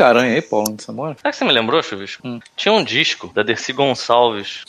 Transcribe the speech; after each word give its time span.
muita 0.00 0.06
aranha 0.06 0.34
aí, 0.34 0.42
Paulo, 0.42 0.70
onde 0.70 0.82
você 0.82 0.92
mora? 0.92 1.14
Sabe 1.14 1.30
que 1.30 1.36
você 1.36 1.44
me 1.44 1.52
lembrou, 1.52 1.82
Chuvisco? 1.82 2.26
Hum. 2.26 2.40
Tinha 2.56 2.72
um 2.72 2.82
disco 2.82 3.30
da 3.34 3.42
Dercy 3.42 3.72
Gonçalves. 3.72 4.64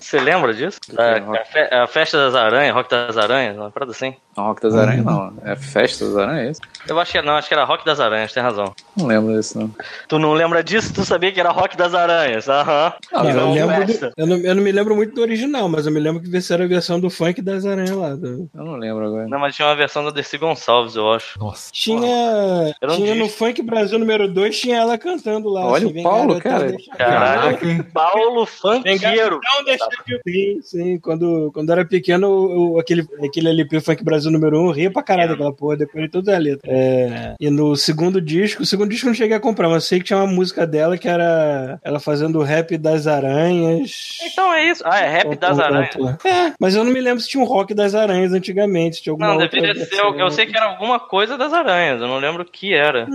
Você 0.00 0.18
lembra 0.18 0.52
disso? 0.52 0.80
Da, 0.92 1.18
a, 1.18 1.44
fe- 1.44 1.68
a 1.74 1.86
Festa 1.86 2.16
das 2.18 2.34
Aranhas, 2.34 2.74
Rock 2.74 2.90
das 2.90 3.16
Aranhas, 3.16 3.56
uma 3.56 3.70
parada 3.70 3.92
assim. 3.92 4.14
Não, 4.36 4.46
Rock 4.46 4.62
das 4.62 4.74
Aranhas 4.74 5.04
não. 5.04 5.32
É 5.44 5.54
Festa 5.54 6.04
das 6.06 6.16
Aranhas, 6.16 6.46
é 6.46 6.50
isso? 6.50 6.60
Eu 6.88 6.98
acho 6.98 7.12
que 7.12 7.22
não, 7.22 7.34
acho 7.36 7.46
que 7.48 7.54
era 7.54 7.64
Rock 7.64 7.84
das 7.84 8.00
Aranhas, 8.00 8.32
tem 8.32 8.42
razão. 8.42 8.74
Não 8.96 9.06
lembro 9.06 9.32
disso, 9.36 9.58
não. 9.58 9.70
Tu 10.08 10.18
não 10.18 10.32
lembra 10.32 10.64
disso? 10.64 10.92
Tu 10.92 11.04
sabia 11.04 11.30
que 11.30 11.38
era 11.38 11.50
Rock 11.50 11.76
das 11.76 11.94
Aranhas? 11.94 12.48
Aham. 12.48 12.92
Não, 13.12 13.24
E 13.24 13.28
eu, 13.30 13.36
não 13.36 13.52
lembro 13.52 13.86
do- 13.86 14.12
eu, 14.16 14.26
não, 14.26 14.36
eu 14.38 14.54
não 14.56 14.62
me 14.62 14.72
lembro 14.72 14.96
muito 14.96 15.14
do 15.14 15.20
original, 15.20 15.68
mas 15.68 15.86
eu 15.86 15.92
me 15.92 16.00
lembro 16.00 16.20
que 16.22 16.52
era 16.52 16.64
a 16.64 16.68
versão 16.68 16.98
do 16.98 17.08
funk 17.10 17.40
das 17.40 17.64
aranhas 17.64 17.90
lá. 17.90 18.14
do- 18.16 18.48
Eu 18.52 18.64
não 18.64 18.76
lembro 18.76 19.06
agora. 19.06 19.28
Não, 19.28 19.38
mas 19.38 19.54
tinha 19.54 19.68
uma 19.68 19.76
versão 19.76 20.02
da 20.04 20.10
Dercy 20.10 20.38
Gonçalves, 20.38 20.96
eu 20.96 21.12
acho. 21.12 21.38
Nossa. 21.38 21.70
Tinha, 21.72 22.74
um 22.82 22.88
tinha 22.96 23.14
no. 23.14 23.28
Funk 23.28 23.62
Brasil 23.62 23.98
número 23.98 24.26
2, 24.26 24.58
tinha 24.58 24.78
ela 24.78 24.98
cantando 24.98 25.48
lá. 25.48 25.64
Olha 25.66 25.86
o 25.86 25.92
vem 25.92 26.02
Paulo, 26.02 26.40
cara. 26.40 26.74
Caraca, 26.96 27.64
hein? 27.66 27.82
Paulo 27.94 28.44
Funkeiro. 28.46 29.40
Garotão, 29.50 29.64
deixa 29.64 29.86
de- 30.06 30.20
Sim, 30.26 30.60
sim. 30.62 30.98
Quando, 30.98 31.50
quando 31.52 31.68
eu 31.68 31.72
era 31.72 31.84
pequeno, 31.84 32.26
eu- 32.74 32.78
aquele, 32.78 33.06
aquele 33.24 33.48
LP 33.48 33.80
Funk 33.80 34.02
Brasil 34.04 34.30
número 34.30 34.58
1, 34.58 34.62
um, 34.62 34.66
eu 34.66 34.72
ria 34.72 34.90
pra 34.90 35.02
caralho 35.02 35.30
daquela 35.30 35.52
porra, 35.52 35.76
depois 35.76 36.04
de 36.04 36.10
toda 36.10 36.34
a 36.34 36.38
letra. 36.38 36.70
É, 36.70 37.34
e 37.40 37.50
no 37.50 37.74
segundo 37.76 38.20
disco, 38.20 38.62
o 38.62 38.66
segundo 38.66 38.90
disco 38.90 39.06
eu 39.06 39.10
não 39.10 39.14
cheguei 39.14 39.36
a 39.36 39.40
comprar, 39.40 39.68
mas 39.68 39.84
eu 39.84 39.88
sei 39.88 39.98
que 39.98 40.06
tinha 40.06 40.18
uma 40.18 40.26
música 40.26 40.66
dela 40.66 40.96
que 40.98 41.08
era 41.08 41.78
ela 41.82 41.98
fazendo 42.00 42.38
o 42.38 42.42
rap 42.42 42.76
das 42.76 43.06
aranhas. 43.06 44.18
Então 44.24 44.52
é 44.52 44.64
isso. 44.68 44.82
Ah, 44.86 45.00
é 45.00 45.08
Rap 45.08 45.36
das 45.36 45.58
Aranhas. 45.58 45.94
É, 46.24 46.52
mas 46.58 46.74
eu 46.74 46.84
não 46.84 46.92
me 46.92 47.00
lembro 47.00 47.20
se 47.20 47.28
tinha 47.28 47.42
um 47.42 47.46
rock 47.46 47.74
das 47.74 47.94
aranhas 47.94 48.32
antigamente. 48.32 48.96
se 48.96 49.02
Tinha 49.02 49.12
alguma 49.12 49.28
Não, 49.28 49.34
outra 49.40 49.48
deveria 49.60 49.74
ser. 49.84 49.90
versão. 49.90 50.10
Eu, 50.14 50.18
eu 50.18 50.30
sei 50.30 50.46
que 50.46 50.56
era 50.56 50.66
alguma 50.66 50.98
coisa 51.00 51.36
das 51.36 51.52
aranhas, 51.52 52.00
eu 52.00 52.08
não 52.08 52.18
lembro 52.18 52.42
o 52.42 52.44
que 52.44 52.72
era. 52.74 53.06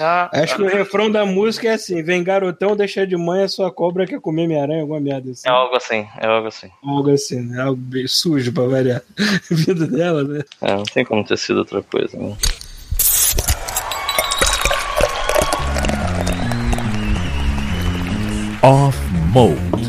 Ah, 0.00 0.30
Acho 0.32 0.56
que 0.56 0.62
o 0.62 0.66
refrão 0.68 1.10
da 1.10 1.24
música 1.24 1.68
é 1.68 1.72
assim: 1.74 2.02
vem 2.02 2.22
garotão, 2.22 2.76
deixa 2.76 3.06
de 3.06 3.16
manhã 3.16 3.46
sua 3.48 3.70
cobra 3.70 4.06
quer 4.06 4.20
comer 4.20 4.46
minha 4.46 4.62
aranha, 4.62 4.82
alguma 4.82 5.00
merda 5.00 5.30
assim. 5.30 5.48
é 5.48 5.52
algo 5.54 5.76
assim, 5.76 6.06
é 6.18 6.26
algo 6.26 6.48
assim. 6.48 6.70
Algo 6.82 7.10
assim, 7.10 7.40
né? 7.40 7.62
Algo 7.62 7.76
bem 7.76 8.06
sujo 8.06 8.52
pra 8.52 8.64
variar. 8.64 9.02
Vida 9.50 9.86
dela, 9.86 10.24
né? 10.24 10.42
É, 10.60 10.74
não 10.74 10.84
tem 10.84 11.04
como 11.04 11.24
ter 11.24 11.38
sido 11.38 11.58
outra 11.58 11.82
coisa. 11.82 12.16
Né? 12.16 12.36
Off 18.62 18.98
Mode. 19.32 19.83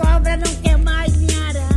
Cobra 0.00 0.36
não 0.36 0.54
quer 0.62 0.78
mais 0.78 1.14
minha 1.16 1.40
aranha. 1.48 1.70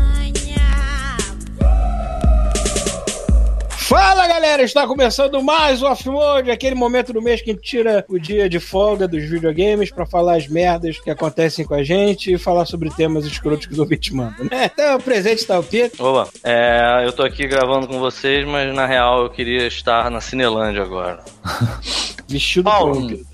Fala 3.70 4.26
galera, 4.28 4.64
está 4.64 4.88
começando 4.88 5.44
mais 5.44 5.84
o 5.84 5.86
Off 5.86 6.10
Mode, 6.10 6.50
aquele 6.50 6.74
momento 6.74 7.12
do 7.12 7.22
mês 7.22 7.42
que 7.42 7.52
a 7.52 7.54
gente 7.54 7.64
tira 7.64 8.06
o 8.08 8.18
dia 8.18 8.50
de 8.50 8.60
folga 8.60 9.08
dos 9.08 9.24
videogames 9.24 9.92
pra 9.92 10.06
falar 10.06 10.38
as 10.38 10.48
merdas 10.48 11.00
que 11.00 11.10
acontecem 11.10 11.66
com 11.66 11.76
a 11.76 11.84
gente 11.84 12.34
e 12.34 12.38
falar 12.38 12.66
sobre 12.66 12.90
temas 12.90 13.26
escrotos 13.26 13.66
que 13.66 13.74
os 13.74 13.80
ouvintes 13.80 14.12
mandam, 14.14 14.48
né? 14.50 14.72
Então, 14.74 15.00
presente 15.02 15.40
está 15.40 15.60
o 15.60 15.64
Pito. 15.64 16.04
Opa, 16.04 16.30
é, 16.44 17.04
eu 17.06 17.12
tô 17.12 17.24
aqui 17.24 17.46
gravando 17.46 17.88
com 17.88 18.00
vocês, 18.00 18.48
mas 18.48 18.74
na 18.74 18.86
real 18.86 19.24
eu 19.24 19.30
queria 19.30 19.68
estar 19.68 20.10
na 20.10 20.22
Cinelândia 20.22 20.82
agora. 20.82 21.20
Vestido 22.28 22.64
Paulo. 22.64 22.96
como 22.96 23.33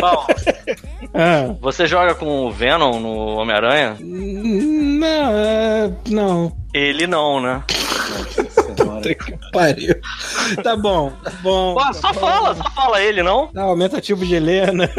Paulo, 0.00 0.26
Ah, 1.14 1.54
você 1.60 1.86
joga 1.86 2.14
com 2.14 2.46
o 2.46 2.50
Venom 2.52 2.98
no 3.00 3.14
Homem-Aranha? 3.36 3.96
não, 4.00 5.32
é, 5.36 5.90
não. 6.08 6.56
Ele 6.72 7.06
não, 7.06 7.40
né? 7.40 7.62
Puta 8.76 9.14
que 9.14 9.38
pariu. 9.52 9.94
Tá 10.62 10.76
bom, 10.76 11.10
tá 11.22 11.30
bom. 11.42 11.74
Pô, 11.74 11.92
só 11.94 12.12
fala, 12.14 12.54
só 12.54 12.70
fala 12.70 13.00
ele, 13.02 13.22
não? 13.22 13.50
Não, 13.52 13.68
aumentativo 13.70 14.24
de 14.26 14.34
Helena. 14.34 14.90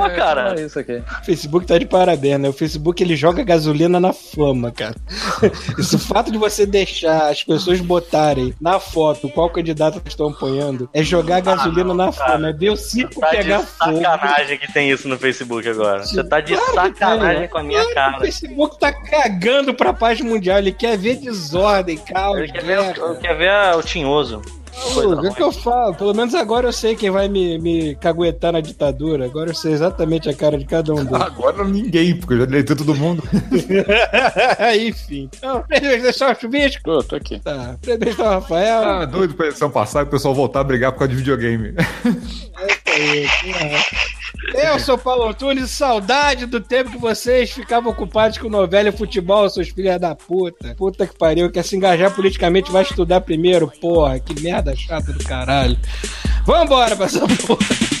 Pô, 0.00 0.10
cara. 0.10 0.50
Olha 0.50 0.60
isso 0.66 0.78
aqui. 0.78 0.92
O 0.96 1.04
Facebook 1.24 1.66
tá 1.66 1.78
de 1.78 1.86
parabéns, 1.86 2.38
né? 2.40 2.48
O 2.48 2.52
Facebook 2.52 3.02
ele 3.02 3.16
joga 3.16 3.42
gasolina 3.42 3.98
na 3.98 4.12
flama, 4.12 4.70
cara. 4.70 4.94
Isso, 5.78 5.96
o 5.96 5.98
fato 5.98 6.30
de 6.30 6.38
você 6.38 6.66
deixar 6.66 7.30
as 7.30 7.42
pessoas 7.42 7.80
botarem 7.80 8.54
na 8.60 8.78
foto 8.78 9.28
qual 9.28 9.50
candidato 9.50 10.00
estão 10.06 10.28
apoiando 10.28 10.88
é 10.92 11.02
jogar 11.02 11.40
gasolina 11.40 11.94
na 11.94 12.12
flama. 12.12 12.48
É 12.50 12.52
ver 12.52 12.70
o 12.70 12.76
circo 12.76 13.20
Tá 13.20 13.30
de 13.30 13.36
pegar 13.38 13.60
fogo. 13.60 14.00
sacanagem 14.02 14.58
que 14.58 14.72
tem 14.72 14.90
isso 14.90 15.08
no 15.08 15.18
Facebook 15.18 15.68
agora. 15.68 16.04
Você 16.04 16.22
tá 16.24 16.40
de 16.40 16.54
Claro 16.54 16.74
sacanagem 16.74 17.40
tem, 17.40 17.48
com 17.48 17.58
a 17.58 17.62
minha 17.62 17.80
Claro 17.82 17.94
cara. 17.94 18.16
O 18.16 18.20
Facebook 18.20 18.78
tá 18.78 18.92
cagando 18.92 19.74
pra 19.74 19.92
paz 19.92 20.20
mundial. 20.20 20.58
Ele 20.58 20.72
quer 20.72 20.96
ver 20.98 21.16
desordem, 21.16 21.96
caos, 21.98 22.38
Ele 22.38 22.52
quer 22.52 22.62
ver, 22.64 22.94
guerra. 22.94 23.14
quer 23.16 23.36
ver 23.36 23.76
o 23.78 23.82
tinhoso. 23.82 24.42
Coisa 24.94 25.26
É 25.26 25.30
o 25.30 25.34
que 25.34 25.42
eu 25.42 25.52
falo. 25.52 25.94
Pelo 25.94 26.14
menos 26.14 26.34
agora 26.34 26.68
eu 26.68 26.72
sei 26.72 26.94
quem 26.94 27.10
vai 27.10 27.28
me, 27.28 27.58
me 27.58 27.94
caguetar 27.96 28.52
na 28.52 28.60
ditadura. 28.60 29.24
Agora 29.24 29.50
eu 29.50 29.54
sei 29.54 29.72
exatamente 29.72 30.28
a 30.28 30.34
cara 30.34 30.58
de 30.58 30.64
cada 30.64 30.92
um 30.92 31.04
deles. 31.04 31.12
Agora 31.12 31.64
ninguém, 31.64 32.16
porque 32.16 32.34
eu 32.34 32.38
já 32.40 32.44
deletei 32.44 32.76
todo 32.76 32.94
mundo. 32.94 33.22
Enfim. 34.80 35.30
Então, 35.36 35.62
primeiro 35.62 36.02
deixar 36.02 36.36
o 36.36 36.40
chuvisco. 36.40 36.82
Tô, 36.84 37.02
tô 37.02 37.16
aqui. 37.16 37.40
Tá. 37.40 37.76
Deixar 37.98 38.24
o 38.24 38.28
Rafael. 38.28 38.82
Ah, 38.84 39.04
doido 39.04 39.34
pra 39.34 39.46
eleição 39.46 39.70
passar 39.70 40.00
e 40.00 40.04
o 40.04 40.10
pessoal 40.10 40.34
voltar 40.34 40.60
a 40.60 40.64
brigar 40.64 40.92
por 40.92 40.98
causa 41.00 41.12
de 41.12 41.16
videogame. 41.16 41.74
Eu 44.54 44.78
sou 44.78 44.96
Paulo 44.96 45.28
Antunes, 45.28 45.70
saudade 45.70 46.46
do 46.46 46.60
tempo 46.60 46.90
que 46.90 46.98
vocês 46.98 47.50
ficavam 47.50 47.90
ocupados 47.90 48.38
com 48.38 48.48
novela 48.48 48.88
e 48.88 48.92
futebol, 48.92 49.48
seus 49.50 49.68
filhos 49.68 50.00
da 50.00 50.14
puta. 50.14 50.74
Puta 50.76 51.06
que 51.06 51.16
pariu, 51.16 51.50
quer 51.50 51.64
se 51.64 51.76
engajar 51.76 52.14
politicamente, 52.14 52.70
vai 52.70 52.82
estudar 52.82 53.20
primeiro, 53.20 53.70
porra. 53.80 54.18
Que 54.20 54.40
merda 54.40 54.74
chata 54.76 55.12
do 55.12 55.24
caralho. 55.24 55.76
Vambora 56.44 56.94
pra 56.94 57.06
essa 57.06 57.20
porra. 57.20 57.95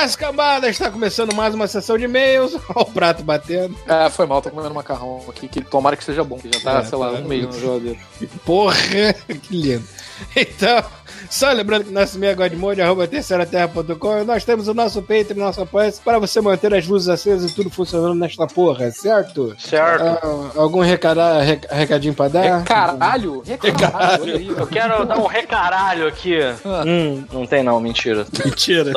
Buenas 0.00 0.16
camadas, 0.16 0.70
está 0.70 0.90
começando 0.90 1.34
mais 1.34 1.54
uma 1.54 1.68
sessão 1.68 1.98
de 1.98 2.04
e-mails. 2.04 2.54
Olha 2.74 2.80
o 2.80 2.84
prato 2.86 3.22
batendo. 3.22 3.76
Ah, 3.86 4.08
foi 4.08 4.24
mal, 4.24 4.40
tô 4.40 4.48
comendo 4.50 4.74
macarrão 4.74 5.22
aqui, 5.28 5.46
que 5.46 5.60
tomara 5.60 5.94
que 5.94 6.02
seja 6.02 6.24
bom, 6.24 6.38
que 6.38 6.50
já 6.50 6.58
tá, 6.58 6.78
É, 6.78 6.84
sei 6.86 6.96
lá, 6.96 7.12
tá 7.12 7.18
um 7.18 7.28
mês 7.28 7.54
geladeira. 7.56 7.98
Porra, 8.46 8.74
que 9.42 9.54
lindo. 9.54 9.84
Então, 10.34 10.82
só 11.30 11.50
lembrando 11.52 11.84
que 11.84 11.92
nosso 11.92 12.16
e-mail 12.16 12.32
é 12.32 12.34
godmode, 12.34 12.82
arroba 12.82 13.06
terceiraterra.com 13.06 14.18
e 14.18 14.24
nós 14.24 14.44
temos 14.44 14.68
o 14.68 14.74
nosso 14.74 15.00
Patreon, 15.00 15.36
nosso 15.38 15.62
apoio 15.62 15.92
para 16.04 16.18
você 16.18 16.40
manter 16.40 16.74
as 16.74 16.86
luzes 16.86 17.08
acesas 17.08 17.50
e 17.50 17.54
tudo 17.54 17.70
funcionando 17.70 18.14
nesta 18.14 18.46
porra, 18.46 18.90
certo? 18.90 19.54
Certo. 19.58 20.02
Ah, 20.04 20.50
algum 20.56 20.80
recada, 20.80 21.40
rec- 21.42 21.66
recadinho 21.70 22.14
pra 22.14 22.28
dar? 22.28 22.64
Caralho? 22.64 23.42
Recaralho, 23.46 24.22
olha 24.22 24.36
aí. 24.36 24.48
Eu 24.48 24.66
quero 24.66 25.04
dar 25.06 25.18
um 25.18 25.26
recaralho 25.26 26.06
aqui. 26.08 26.36
Hum, 26.86 27.24
Não 27.32 27.46
tem 27.46 27.62
não, 27.62 27.80
mentira. 27.80 28.26
mentira. 28.44 28.92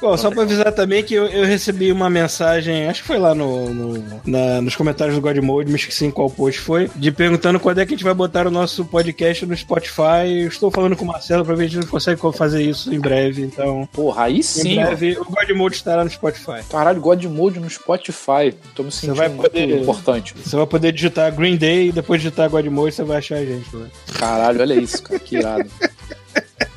Bom, 0.00 0.16
só 0.16 0.30
pra 0.30 0.42
avisar 0.42 0.72
também 0.72 1.02
que 1.04 1.14
eu, 1.14 1.26
eu 1.26 1.44
recebi 1.44 1.92
uma 1.92 2.08
mensagem, 2.08 2.88
acho 2.88 3.02
que 3.02 3.06
foi 3.08 3.18
lá 3.18 3.34
no, 3.34 3.72
no- 3.72 4.04
na- 4.24 4.60
nos 4.62 4.74
comentários 4.74 5.14
do 5.14 5.20
Godmode, 5.20 5.68
me 5.70 5.76
esqueci 5.76 6.06
em 6.06 6.10
qual 6.10 6.30
post 6.30 6.60
foi, 6.60 6.90
de 6.96 7.12
perguntando 7.12 7.60
quando 7.60 7.78
é 7.80 7.86
que 7.86 7.92
a 7.92 7.96
gente 7.96 8.04
vai 8.04 8.14
botar 8.14 8.46
o 8.46 8.50
nosso 8.50 8.84
podcast 8.84 9.44
no 9.46 9.56
Spotify. 9.56 10.42
Eu 10.42 10.48
estou 10.48 10.70
falando 10.70 10.96
com 10.96 11.04
o 11.04 11.08
Marcelo 11.08 11.44
pra 11.44 11.54
ver 11.54 11.65
a 11.66 11.68
gente 11.68 11.86
consegue 11.86 12.20
fazer 12.32 12.62
isso 12.62 12.92
em 12.94 12.98
breve, 13.00 13.42
então. 13.42 13.88
Porra, 13.92 14.24
aí 14.24 14.38
Em 14.38 14.42
sim. 14.42 14.78
ó. 14.78 14.86
breve, 14.86 15.18
o 15.18 15.24
Godmode 15.24 15.76
estará 15.76 16.04
no 16.04 16.10
Spotify. 16.10 16.62
Caralho, 16.70 17.00
God 17.00 17.24
Mode 17.24 17.58
no 17.60 17.68
Spotify. 17.70 18.54
Tô 18.74 18.82
me 18.82 18.90
sentindo 18.92 19.14
vai 19.14 19.28
muito 19.28 19.42
poder- 19.50 19.80
importante. 19.80 20.34
Você 20.36 20.56
vai 20.56 20.66
poder 20.66 20.92
digitar 20.92 21.34
Green 21.34 21.56
Day 21.56 21.88
e 21.88 21.92
depois 21.92 22.20
digitar 22.20 22.48
Godmode 22.48 22.94
você 22.94 23.02
vai 23.04 23.18
achar 23.18 23.36
a 23.36 23.44
gente. 23.44 23.74
Né? 23.76 23.88
Caralho, 24.18 24.60
olha 24.60 24.74
isso, 24.74 25.02
cara, 25.02 25.18
que 25.20 25.36
irado. 25.36 25.68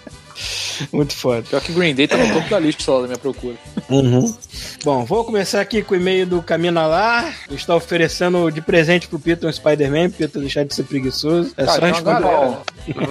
Muito 0.92 1.16
foda. 1.16 1.44
Pior 1.50 1.62
que 1.62 1.72
Green 1.74 1.94
Day 1.96 2.08
tá 2.08 2.18
no 2.18 2.34
topo 2.34 2.50
da 2.50 2.60
lista 2.60 2.92
lá 2.92 3.02
da 3.02 3.08
minha 3.08 3.18
procura. 3.20 3.56
Bom, 4.84 5.06
vou 5.06 5.24
começar 5.26 5.62
aqui 5.62 5.82
com 5.82 5.94
o 5.94 5.98
e-mail 5.98 6.26
do 6.26 6.42
Camina 6.42 6.86
lá. 6.88 7.32
Está 7.52 7.76
oferecendo 7.76 8.50
de 8.52 8.62
presente 8.62 9.08
pro 9.08 9.20
Peter 9.20 9.48
um 9.48 9.52
Spider-Man, 9.52 10.10
Peter 10.12 10.40
deixar 10.42 10.64
de 10.66 10.74
ser 10.74 10.84
preguiçoso. 10.84 11.54
É 11.58 11.66
Cara, 11.66 11.80
só 11.80 11.86
responder. 11.86 12.22
galera. 12.22 12.60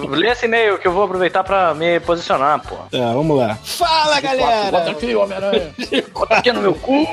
Lê 0.09 0.29
esse 0.29 0.45
e-mail 0.45 0.77
que 0.77 0.87
eu 0.87 0.91
vou 0.91 1.03
aproveitar 1.03 1.43
pra 1.43 1.73
me 1.73 1.99
posicionar, 1.99 2.61
pô. 2.61 2.75
Tá, 2.75 3.13
vamos 3.13 3.37
lá. 3.37 3.55
Fala, 3.63 4.15
Bota 4.15 4.21
galera! 4.21 4.91
aqui, 4.91 5.15
Homem-Aranha. 5.15 5.73
Bota 6.13 6.35
aqui 6.35 6.51
no 6.51 6.61
meu 6.61 6.73
cu. 6.73 7.07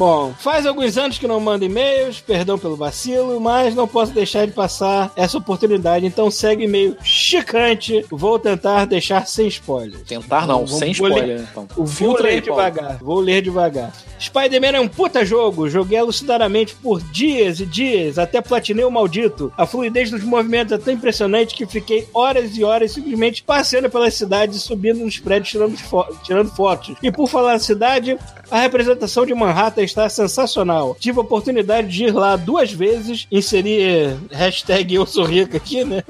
Bom, 0.00 0.32
faz 0.38 0.64
alguns 0.64 0.96
anos 0.96 1.18
que 1.18 1.28
não 1.28 1.38
mando 1.38 1.62
e-mails, 1.62 2.20
perdão 2.22 2.58
pelo 2.58 2.74
vacilo, 2.74 3.38
mas 3.38 3.74
não 3.74 3.86
posso 3.86 4.12
deixar 4.12 4.46
de 4.46 4.52
passar 4.52 5.12
essa 5.14 5.36
oportunidade, 5.36 6.06
então 6.06 6.30
segue 6.30 6.62
o 6.62 6.64
e-mail 6.64 6.96
chicante. 7.04 8.02
Vou 8.10 8.38
tentar 8.38 8.86
deixar 8.86 9.26
sem 9.26 9.46
spoilers. 9.48 10.00
Tentar 10.08 10.46
não, 10.46 10.64
Vamos- 10.64 10.78
sem 10.78 10.94
vou 10.94 11.06
ler- 11.08 11.16
spoiler, 11.18 11.46
então. 11.50 11.68
Vou 11.76 11.86
Filtra 11.86 12.22
ler 12.22 12.28
aí, 12.30 12.40
Paulo. 12.40 12.62
devagar, 12.62 12.98
vou 12.98 13.20
ler 13.20 13.42
devagar. 13.42 13.92
Spider-Man 14.18 14.76
é 14.76 14.80
um 14.80 14.88
puta 14.88 15.22
jogo, 15.22 15.68
joguei 15.68 15.98
alucinadamente 15.98 16.74
por 16.76 17.02
dias 17.02 17.60
e 17.60 17.66
dias, 17.66 18.18
até 18.18 18.40
platinei 18.40 18.86
o 18.86 18.90
maldito. 18.90 19.52
A 19.54 19.66
fluidez 19.66 20.10
dos 20.10 20.24
movimentos 20.24 20.72
é 20.72 20.78
tão 20.78 20.94
impressionante 20.94 21.54
que 21.54 21.66
fiquei 21.66 22.08
horas 22.14 22.56
e 22.56 22.64
horas 22.64 22.92
simplesmente 22.92 23.42
passeando 23.42 23.90
pelas 23.90 24.14
cidades 24.14 24.56
e 24.56 24.60
subindo 24.60 25.00
nos 25.04 25.18
prédios 25.18 25.50
tirando, 25.50 25.76
fo- 25.76 26.06
tirando 26.24 26.50
fotos. 26.50 26.96
E 27.02 27.10
por 27.12 27.28
falar 27.28 27.52
na 27.52 27.58
cidade, 27.58 28.18
a 28.50 28.60
representação 28.60 29.26
de 29.26 29.34
Manhattan 29.34 29.82
está 29.90 30.08
sensacional. 30.08 30.96
Tive 30.98 31.18
a 31.18 31.22
oportunidade 31.22 31.88
de 31.88 32.04
ir 32.04 32.14
lá 32.14 32.36
duas 32.36 32.72
vezes, 32.72 33.26
inserir 33.30 34.16
hashtag 34.30 34.94
eu 34.94 35.06
sou 35.06 35.24
aqui, 35.56 35.84
né? 35.84 36.02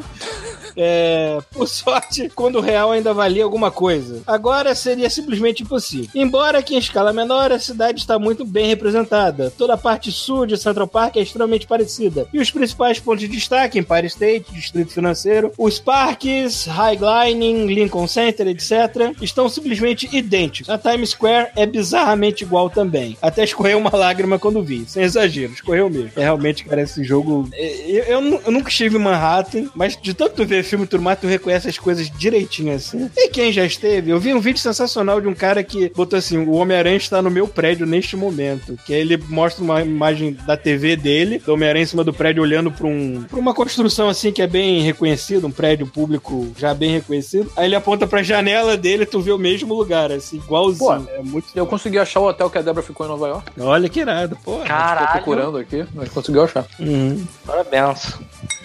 É, 0.83 1.39
por 1.53 1.69
sorte, 1.69 2.31
quando 2.35 2.57
o 2.57 2.61
real 2.61 2.91
ainda 2.93 3.13
valia 3.13 3.45
alguma 3.45 3.71
coisa. 3.71 4.23
Agora 4.27 4.75
seria 4.75 5.11
simplesmente 5.11 5.63
impossível. 5.63 6.09
Embora 6.15 6.63
que 6.63 6.75
em 6.75 6.79
escala 6.79 7.13
menor, 7.13 7.53
a 7.53 7.59
cidade 7.59 8.01
está 8.01 8.19
muito 8.19 8.45
bem 8.45 8.67
representada. 8.67 9.53
Toda 9.57 9.75
a 9.75 9.79
parte 9.79 10.11
sul 10.11 10.47
de 10.47 10.57
Central 10.57 10.89
Park 10.89 11.17
é 11.17 11.21
extremamente 11.21 11.67
parecida. 11.67 12.27
E 12.33 12.39
os 12.39 12.51
principais 12.51 12.99
pontos 12.99 13.21
de 13.21 13.29
destaque, 13.29 13.79
Empire 13.79 14.07
State, 14.07 14.53
Distrito 14.53 14.93
Financeiro, 14.93 15.53
os 15.59 15.79
parques, 15.79 16.65
High 16.65 16.99
Lining, 17.01 17.67
Lincoln 17.67 18.07
Center, 18.07 18.47
etc., 18.49 19.15
estão 19.21 19.49
simplesmente 19.49 20.09
idênticos. 20.17 20.71
A 20.71 20.79
Times 20.79 21.11
Square 21.11 21.51
é 21.57 21.67
bizarramente 21.67 22.45
igual 22.45 22.71
também. 22.71 23.17
Até 23.21 23.45
escorreu 23.45 23.79
uma 23.79 23.95
lágrima 23.95 24.39
quando 24.39 24.63
vi. 24.63 24.85
Sem 24.89 25.03
exagero, 25.03 25.53
escorreu 25.53 25.91
mesmo. 25.91 26.13
É 26.17 26.23
realmente, 26.23 26.65
cara, 26.65 26.83
esse 26.83 27.05
jogo. 27.05 27.49
é, 27.53 27.91
Eu, 27.91 28.05
eu 28.05 28.41
eu 28.47 28.53
nunca 28.53 28.69
estive 28.69 28.97
em 28.97 29.01
Manhattan, 29.01 29.67
mas 29.75 29.97
de 30.01 30.15
tanto 30.15 30.45
ver 30.47 30.65
filme 30.71 30.85
e 30.85 30.89
tudo 30.89 31.03
mais, 31.03 31.19
tu 31.19 31.27
reconhece 31.27 31.69
as 31.69 31.79
coisas 31.79 32.09
direitinho 32.11 32.75
assim. 32.75 33.11
E 33.17 33.29
quem 33.29 33.53
já 33.53 33.65
esteve, 33.65 34.11
eu 34.11 34.21
vi 34.21 34.33
um 34.33 34.41
vídeo 34.41 34.61
sensacional 34.61 35.21
de 35.21 35.27
um 35.27 35.35
cara 35.35 35.63
que 35.65 35.91
botou 35.95 36.19
assim: 36.19 36.39
o 36.39 36.53
Homem-Aranha 36.53 36.97
está 36.97 37.21
no 37.21 37.31
meu 37.31 37.49
prédio 37.49 37.85
neste 37.87 38.17
momento. 38.17 38.79
Que 38.87 38.95
aí 38.95 39.01
ele 39.01 39.17
mostra 39.29 39.63
uma 39.63 39.83
imagem 39.83 40.37
da 40.47 40.57
TV 40.57 40.97
dele, 40.97 41.39
do 41.39 41.53
Homem-Aranha 41.53 41.83
em 41.83 41.87
cima 41.87 42.05
do 42.05 42.13
prédio 42.13 42.43
olhando 42.43 42.71
pra, 42.71 42.87
um, 42.87 43.25
pra 43.29 43.39
uma 43.39 43.53
construção 43.53 44.09
assim 44.09 44.31
que 44.33 44.41
é 44.41 44.47
bem 44.47 44.81
reconhecida, 44.83 45.47
um 45.47 45.51
prédio 45.51 45.87
público 45.87 46.49
já 46.57 46.73
bem 46.73 46.93
reconhecido. 46.93 47.51
Aí 47.57 47.67
ele 47.67 47.75
aponta 47.75 48.07
pra 48.07 48.23
janela 48.23 48.77
dele, 48.77 49.05
tu 49.05 49.21
vê 49.21 49.33
o 49.33 49.39
mesmo 49.39 49.75
lugar, 49.75 50.13
assim, 50.13 50.37
igualzinho. 50.37 50.79
Pô, 50.79 51.13
é 51.13 51.23
muito. 51.23 51.49
Eu 51.55 51.67
consegui 51.67 51.99
achar 51.99 52.21
o 52.21 52.29
hotel 52.29 52.49
que 52.49 52.59
a 52.59 52.63
Débora 52.63 52.87
ficou 52.87 53.05
em 53.07 53.09
Nova 53.09 53.27
York. 53.29 53.51
Olha 53.61 53.89
que 53.89 54.01
irado, 54.01 54.37
pô. 54.45 54.59
Tô 54.59 54.65
Caralho. 54.65 55.13
procurando 55.13 55.59
aqui, 55.59 55.85
mas 55.95 56.09
conseguiu 56.09 56.45
achar. 56.45 56.65
Uhum. 56.79 57.25
Parabéns. 57.45 58.15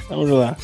Vamos 0.10 0.30
lá. 0.30 0.56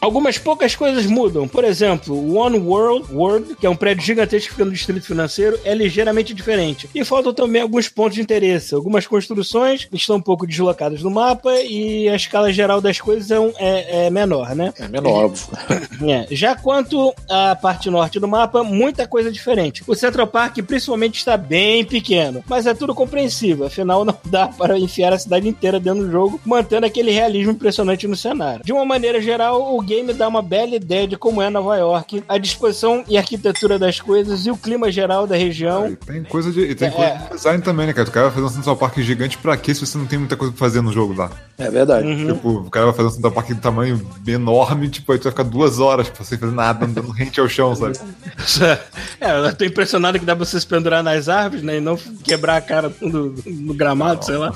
Algumas 0.00 0.38
poucas 0.38 0.76
coisas 0.76 1.06
mudam. 1.06 1.48
Por 1.48 1.64
exemplo, 1.64 2.14
o 2.14 2.36
One 2.36 2.58
World, 2.58 3.12
World, 3.12 3.56
que 3.56 3.66
é 3.66 3.70
um 3.70 3.74
prédio 3.76 4.04
gigantesco 4.04 4.48
que 4.48 4.52
fica 4.54 4.64
no 4.64 4.70
distrito 4.72 5.04
financeiro, 5.04 5.58
é 5.64 5.74
ligeiramente 5.74 6.32
diferente. 6.32 6.88
E 6.94 7.04
faltam 7.04 7.34
também 7.34 7.60
alguns 7.62 7.88
pontos 7.88 8.14
de 8.14 8.20
interesse. 8.22 8.74
Algumas 8.74 9.06
construções 9.06 9.88
estão 9.92 10.16
um 10.16 10.20
pouco 10.20 10.46
deslocadas 10.46 11.02
no 11.02 11.10
mapa 11.10 11.52
e 11.62 12.08
a 12.08 12.14
escala 12.14 12.52
geral 12.52 12.80
das 12.80 13.00
coisas 13.00 13.30
é, 13.30 13.40
um- 13.40 13.52
é- 13.58 14.06
é 14.06 14.10
menor, 14.10 14.54
né? 14.54 14.72
É 14.78 14.86
menor, 14.88 15.24
óbvio. 15.26 15.46
É. 16.08 16.26
Já 16.30 16.54
quanto 16.54 17.12
à 17.28 17.56
parte 17.56 17.90
norte 17.90 18.20
do 18.20 18.28
mapa, 18.28 18.62
muita 18.62 19.06
coisa 19.06 19.32
diferente. 19.32 19.82
O 19.86 19.94
Central 19.96 20.28
Park, 20.28 20.58
principalmente, 20.62 21.18
está 21.18 21.36
bem 21.36 21.84
pequeno, 21.84 22.42
mas 22.48 22.66
é 22.66 22.72
tudo 22.74 22.94
compreensível. 22.94 23.66
Afinal, 23.66 24.04
não 24.04 24.16
dá 24.26 24.46
para 24.46 24.78
enfiar 24.78 25.12
a 25.12 25.18
cidade 25.18 25.48
inteira 25.48 25.80
dentro 25.80 26.04
do 26.04 26.10
jogo, 26.10 26.40
mantendo 26.44 26.86
aquele 26.86 27.10
realismo 27.10 27.50
impressionante 27.52 28.06
no 28.06 28.16
cenário. 28.16 28.64
De 28.64 28.72
uma 28.72 28.84
maneira 28.84 29.20
geral, 29.20 29.74
o 29.76 29.82
game 29.88 30.12
dá 30.12 30.28
uma 30.28 30.42
bela 30.42 30.74
ideia 30.76 31.08
de 31.08 31.16
como 31.16 31.40
é 31.40 31.48
Nova 31.50 31.76
York, 31.76 32.22
a 32.28 32.36
disposição 32.38 33.02
e 33.08 33.16
arquitetura 33.16 33.78
das 33.78 33.98
coisas 34.00 34.44
e 34.46 34.50
o 34.50 34.56
clima 34.56 34.92
geral 34.92 35.26
da 35.26 35.36
região. 35.36 35.88
E 35.88 35.96
tem 35.96 36.22
coisa 36.24 36.52
de, 36.52 36.60
e 36.60 36.74
tem 36.74 36.88
É. 36.88 36.90
coisa 36.90 37.16
de 37.16 37.34
design 37.36 37.62
também, 37.62 37.86
né, 37.86 37.92
cara? 37.92 38.08
O 38.08 38.12
cara 38.12 38.26
vai 38.26 38.34
fazer 38.34 38.46
um 38.46 38.50
Central 38.56 38.76
Park 38.76 38.98
gigante 38.98 39.38
pra 39.38 39.56
quê 39.56 39.74
se 39.74 39.84
você 39.86 39.96
não 39.96 40.06
tem 40.06 40.18
muita 40.18 40.36
coisa 40.36 40.52
pra 40.52 40.58
fazer 40.58 40.80
no 40.82 40.92
jogo 40.92 41.14
lá? 41.14 41.30
É 41.56 41.70
verdade. 41.70 42.06
Uhum. 42.06 42.34
Tipo, 42.34 42.48
o 42.50 42.70
cara 42.70 42.86
vai 42.86 42.94
fazer 42.94 43.08
um 43.08 43.12
Central 43.12 43.32
Park 43.32 43.48
de 43.48 43.54
tamanho 43.56 44.06
enorme, 44.26 44.88
tipo, 44.88 45.10
aí 45.12 45.18
tu 45.18 45.24
vai 45.24 45.32
ficar 45.32 45.42
duas 45.44 45.80
horas 45.80 46.08
pra 46.08 46.24
sem 46.24 46.36
fazer 46.38 46.54
nada, 46.54 46.84
andando 46.84 47.10
rente 47.10 47.40
ao 47.40 47.48
chão, 47.48 47.74
sabe? 47.74 47.98
É, 49.20 49.36
eu 49.48 49.54
tô 49.56 49.64
impressionado 49.64 50.18
que 50.18 50.24
dá 50.24 50.34
pra 50.36 50.44
você 50.44 50.60
se 50.60 50.66
pendurar 50.66 51.02
nas 51.02 51.28
árvores, 51.28 51.62
né? 51.64 51.78
E 51.78 51.80
não 51.80 51.96
quebrar 51.96 52.56
a 52.56 52.60
cara 52.60 52.92
no, 53.00 53.34
no 53.46 53.74
gramado, 53.74 54.24
sei 54.24 54.36
lá. 54.36 54.52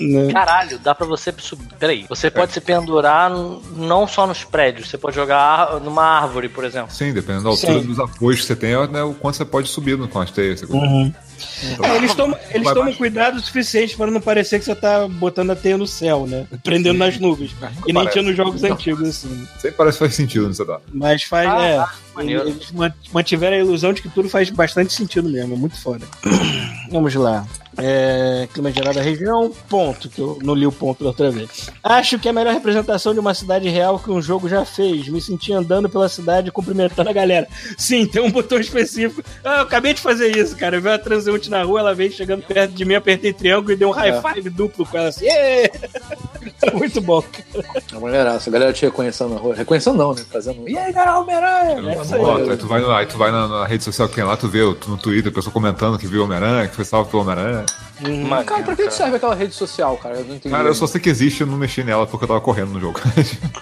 Né? 0.00 0.32
Caralho, 0.32 0.78
dá 0.78 0.94
pra 0.94 1.06
você 1.06 1.32
subir. 1.38 1.68
Peraí, 1.78 2.04
você 2.08 2.30
pode 2.30 2.52
se 2.52 2.60
pendurar 2.60 3.30
não 3.30 4.06
só 4.06 4.26
nos 4.26 4.44
prédios, 4.44 4.88
você 4.88 4.98
pode 4.98 5.14
jogar 5.16 5.38
ar- 5.38 5.80
numa 5.80 6.02
árvore, 6.04 6.48
por 6.48 6.64
exemplo. 6.64 6.92
Sim, 6.94 7.12
dependendo 7.12 7.44
da 7.44 7.50
altura 7.50 7.80
Sim. 7.80 7.86
dos 7.86 7.98
apoios 7.98 8.40
que 8.40 8.46
você 8.46 8.56
tem, 8.56 8.72
é 8.72 8.86
né, 8.86 9.02
o 9.02 9.14
quanto 9.14 9.36
você 9.36 9.44
pode 9.44 9.68
subir 9.68 9.96
no- 9.96 10.08
com 10.08 10.20
as 10.20 10.30
teias. 10.30 10.62
Uhum. 10.62 11.12
É, 11.82 11.96
eles 11.96 12.12
tomam, 12.16 12.38
eles 12.50 12.72
tomam 12.72 12.92
cuidado 12.94 13.40
suficiente 13.40 13.96
para 13.96 14.10
não 14.10 14.20
parecer 14.20 14.58
que 14.58 14.64
você 14.64 14.74
tá 14.74 15.06
botando 15.08 15.50
a 15.50 15.56
teia 15.56 15.76
no 15.78 15.86
céu, 15.86 16.26
né? 16.26 16.46
Prendendo 16.62 16.98
nas 16.98 17.18
nuvens. 17.18 17.50
E 17.86 17.92
nem 17.92 18.06
tinha 18.08 18.22
nos 18.24 18.36
jogos 18.36 18.62
antigos, 18.64 19.08
assim. 19.08 19.46
Sempre 19.58 19.76
parece 19.76 19.98
que 19.98 20.04
faz 20.04 20.14
sentido 20.14 20.48
nesse 20.48 20.64
dado. 20.64 20.82
Mas 20.92 21.22
faz, 21.22 21.48
Ah, 21.48 21.64
é. 21.66 21.84
maneiro. 22.14 22.48
Eles 22.48 22.70
man- 22.72 22.92
mantiveram 23.12 23.56
a 23.56 23.60
ilusão 23.60 23.92
de 23.92 24.02
que 24.02 24.08
tudo 24.08 24.28
faz 24.28 24.48
bastante 24.50 24.92
sentido 24.92 25.28
mesmo. 25.28 25.54
É 25.54 25.56
muito 25.56 25.80
foda. 25.80 26.06
Vamos 26.90 27.14
lá. 27.14 27.44
É, 27.78 28.48
clima 28.54 28.72
geral 28.72 28.94
da 28.94 29.02
região, 29.02 29.52
ponto, 29.68 30.08
que 30.08 30.18
eu 30.18 30.38
não 30.42 30.54
li 30.54 30.66
o 30.66 30.72
ponto 30.72 31.02
da 31.04 31.10
outra 31.10 31.30
vez. 31.30 31.68
Acho 31.84 32.18
que 32.18 32.26
é 32.26 32.30
a 32.30 32.34
melhor 32.34 32.54
representação 32.54 33.12
de 33.12 33.20
uma 33.20 33.34
cidade 33.34 33.68
real 33.68 33.98
que 33.98 34.10
um 34.10 34.22
jogo 34.22 34.48
já 34.48 34.64
fez. 34.64 35.06
Me 35.08 35.20
senti 35.20 35.52
andando 35.52 35.86
pela 35.86 36.08
cidade 36.08 36.50
cumprimentando 36.50 37.10
a 37.10 37.12
galera. 37.12 37.46
Sim, 37.76 38.06
tem 38.06 38.22
um 38.22 38.30
botão 38.30 38.58
específico. 38.58 39.22
Ah, 39.44 39.56
eu 39.56 39.62
acabei 39.62 39.92
de 39.92 40.00
fazer 40.00 40.34
isso, 40.34 40.56
cara. 40.56 40.76
Eu 40.76 40.80
vi 40.80 40.88
uma 40.88 40.98
transeunte 41.26 41.50
na 41.50 41.62
rua, 41.62 41.80
ela 41.80 41.94
veio 41.94 42.10
chegando 42.12 42.42
perto 42.42 42.72
de 42.72 42.84
mim, 42.84 42.94
apertei 42.94 43.32
triângulo 43.32 43.72
e 43.72 43.76
dei 43.76 43.86
um 43.86 43.90
high 43.90 44.20
five 44.22 44.48
duplo 44.48 44.86
com 44.86 44.96
ela 44.96 45.08
assim. 45.08 45.26
"Ê!" 45.26 45.70
Muito 46.72 47.00
bom, 47.00 47.22
cara. 47.22 47.64
A 47.94 48.00
mulheraça, 48.00 48.48
a 48.48 48.52
galera 48.52 48.72
te 48.72 48.84
reconhecendo 48.84 49.34
na 49.34 49.40
rua. 49.40 49.54
Reconhecendo 49.54 49.96
não, 49.96 50.14
né? 50.14 50.22
Fazendo. 50.30 50.68
E 50.68 50.76
aí, 50.78 50.92
galera, 50.92 51.18
Homem-Aranha? 51.18 51.92
É 51.92 52.50
aí. 52.52 52.56
Tu 52.56 52.66
vai, 52.66 52.84
aí 52.84 53.06
tu 53.06 53.16
vai 53.18 53.30
na, 53.30 53.48
na 53.48 53.66
rede 53.66 53.82
social 53.84 54.08
que 54.08 54.14
tem 54.14 54.24
lá, 54.24 54.36
tu 54.36 54.48
vê 54.48 54.62
o- 54.62 54.76
no 54.86 54.96
Twitter, 54.96 55.30
a 55.30 55.34
pessoa 55.34 55.52
comentando 55.52 55.98
que 55.98 56.06
viu 56.06 56.22
o 56.22 56.24
Homem-Aranha, 56.24 56.68
que 56.68 56.76
foi 56.76 56.84
salvo 56.84 57.10
pelo 57.10 57.22
Homem-Aranha. 57.22 57.66
Maneiro, 58.00 58.44
Cara, 58.44 58.62
pra 58.62 58.76
que 58.76 58.86
que 58.88 58.94
serve 58.94 59.16
aquela 59.16 59.34
rede 59.34 59.54
social, 59.54 59.96
cara? 59.96 60.16
Eu 60.16 60.24
não 60.24 60.34
entendi. 60.36 60.54
Cara, 60.54 60.68
eu 60.68 60.74
só 60.74 60.86
sei 60.86 61.00
que 61.00 61.08
existe, 61.08 61.40
eu 61.40 61.46
não 61.46 61.56
mexi 61.56 61.82
nela 61.82 62.06
porque 62.06 62.24
eu 62.24 62.28
tava 62.28 62.40
correndo 62.40 62.70
no 62.72 62.80
jogo. 62.80 63.00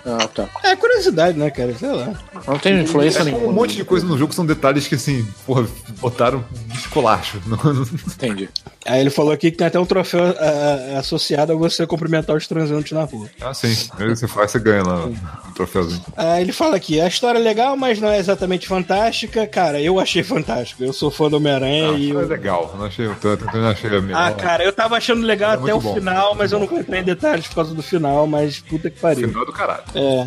Ah, 0.06 0.28
tá. 0.28 0.46
É 0.62 0.76
curiosidade, 0.76 1.38
né, 1.38 1.50
cara? 1.50 1.74
Sei 1.74 1.88
lá. 1.90 2.12
Não 2.46 2.58
tem 2.58 2.82
influência 2.82 3.20
É 3.20 3.24
nenhuma. 3.24 3.46
um 3.46 3.52
monte 3.52 3.74
de 3.74 3.84
coisa 3.84 4.04
no 4.06 4.18
jogo 4.18 4.28
que 4.28 4.34
são 4.34 4.44
detalhes 4.44 4.86
que, 4.86 4.94
assim, 4.96 5.26
porra, 5.46 5.66
botaram 5.98 6.44
esculacho. 6.74 7.40
Não- 7.46 7.56
não- 7.72 7.82
Entendi. 7.82 8.48
Aí 8.84 9.00
ele 9.00 9.08
falou 9.08 9.32
aqui 9.32 9.50
que 9.50 9.56
tem 9.56 9.66
até 9.66 9.80
um 9.80 9.86
troféu 9.86 10.20
ah, 10.38 10.98
associado 10.98 11.52
a 11.52 11.56
você 11.56 11.86
cumprimentar 11.86 12.36
os 12.36 12.46
transeuntes 12.46 12.92
na 12.92 13.04
rua. 13.04 13.28
Ah, 13.40 13.54
sim. 13.54 13.74
Aí 13.98 14.08
você 14.08 14.28
faz, 14.28 14.50
você 14.50 14.58
ganha 14.58 14.82
lá 14.82 15.06
um 15.06 15.52
troféuzinho. 15.54 16.04
Ah, 16.16 16.38
ele 16.40 16.52
fala 16.52 16.76
aqui, 16.76 17.00
a 17.00 17.08
história 17.08 17.38
é 17.38 17.42
legal, 17.42 17.76
mas 17.78 17.98
não 17.98 18.08
é 18.08 18.18
exatamente 18.18 18.68
fantástica. 18.68 19.46
Cara, 19.46 19.80
eu 19.80 19.98
achei 19.98 20.22
fantástico. 20.22 20.84
Eu 20.84 20.92
sou 20.92 21.10
fã 21.10 21.30
do 21.30 21.36
Homem-Aranha 21.38 21.90
Ah, 21.90 21.98
e. 21.98 22.12
foi 22.12 22.22
eu- 22.24 22.28
legal. 22.28 22.70
Eu 22.74 22.78
não 22.78 22.86
achei 22.86 23.06
o 23.06 23.14
tanto, 23.14 23.46
eu 23.54 23.60
não 23.62 23.68
achei 23.70 23.88
a 23.96 24.00
melhor. 24.02 24.20
Ah, 24.28 24.32
cara, 24.32 24.64
eu 24.64 24.72
tava 24.72 24.96
achando 24.96 25.22
legal 25.26 25.52
É 25.52 25.54
até 25.54 25.74
o 25.74 25.80
bom. 25.80 25.94
final, 25.94 26.34
mas 26.34 26.52
eu 26.52 26.58
não 26.58 26.66
entrei 26.78 27.00
em 27.00 27.04
detalhes 27.04 27.46
por 27.46 27.56
causa 27.56 27.74
do 27.74 27.82
final, 27.82 28.26
mas 28.26 28.58
puta 28.60 28.90
que 28.90 28.98
pariu. 29.00 29.28
Final 29.28 29.46
do 29.46 29.52
caralho. 29.52 29.82
É. 29.94 30.26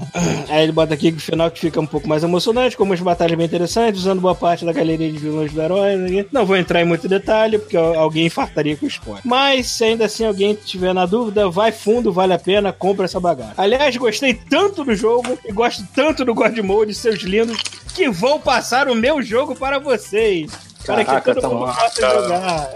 Aí 0.50 0.64
ele 0.64 0.72
bota 0.72 0.94
aqui 0.94 1.12
que 1.12 1.18
o 1.18 1.22
final 1.22 1.50
que 1.52 1.60
fica 1.60 1.80
um 1.80 1.86
pouco 1.86 2.08
mais 2.08 2.24
emocionante, 2.24 2.76
com 2.78 2.84
umas 2.84 3.00
batalhas 3.00 3.38
bem 3.38 3.46
interessantes, 3.46 4.02
usando 4.02 4.22
boa 4.22 4.36
parte 4.36 4.66
da 4.66 4.72
galeria 4.74 5.12
de 5.12 5.18
vilões 5.18 5.52
do 5.52 5.62
herói. 5.62 5.96
né? 5.96 6.26
Não 6.32 6.46
vou 6.46 6.56
entrar 6.58 6.82
em 6.82 6.86
muito 6.86 7.08
detalhe, 7.08 7.58
porque 7.58 7.78
alguém 7.78 8.26
infartaria 8.28 8.76
com 8.76 8.86
o 8.86 8.90
spoiler. 8.90 9.22
Mas, 9.26 9.68
se 9.68 9.84
ainda 9.84 10.06
assim 10.06 10.26
alguém 10.26 10.54
tiver 10.56 10.94
na 10.94 11.06
dúvida, 11.06 11.50
vai 11.50 11.72
fundo, 11.72 12.12
vale 12.12 12.34
a 12.34 12.40
pena, 12.40 12.72
compra 12.72 13.06
essa 13.06 13.20
bagaça. 13.20 13.54
Aliás, 13.58 13.96
gostei 13.98 14.34
tanto 14.34 14.84
do 14.84 14.96
jogo 14.96 15.38
e 15.46 15.52
gosto 15.52 15.86
tanto 15.96 16.24
do 16.24 16.34
God 16.34 16.58
Mode, 16.60 16.94
seus 16.94 17.20
lindos, 17.22 17.58
que 17.94 18.10
vou 18.10 18.40
passar 18.40 18.88
o 18.88 18.96
meu 18.96 19.22
jogo 19.22 19.56
para 19.56 19.80
vocês. 19.80 20.52
Para 20.86 21.04
que 21.04 21.22
todo 21.22 21.42
tá 21.42 21.50
mundo 21.50 21.66
possa 21.66 22.02
jogar. 22.02 22.70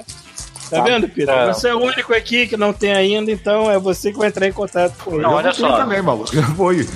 Tá 0.71 0.81
vendo, 0.83 1.07
Peter? 1.09 1.33
É. 1.33 1.47
Você 1.53 1.67
é 1.69 1.75
o 1.75 1.79
único 1.79 2.13
aqui 2.13 2.47
que 2.47 2.57
não 2.57 2.73
tem 2.73 2.91
ainda, 2.93 3.31
então 3.31 3.69
é 3.69 3.77
você 3.77 4.11
que 4.11 4.17
vai 4.17 4.29
entrar 4.29 4.47
em 4.47 4.51
contato 4.51 4.93
com 5.03 5.13
ele. 5.13 5.21
Não, 5.23 5.33
olha 5.33 5.49
Eu 5.49 5.53
só. 5.53 5.77
também, 5.77 6.01
maluco. 6.01 6.33
Já 6.35 6.43
foi. 6.55 6.85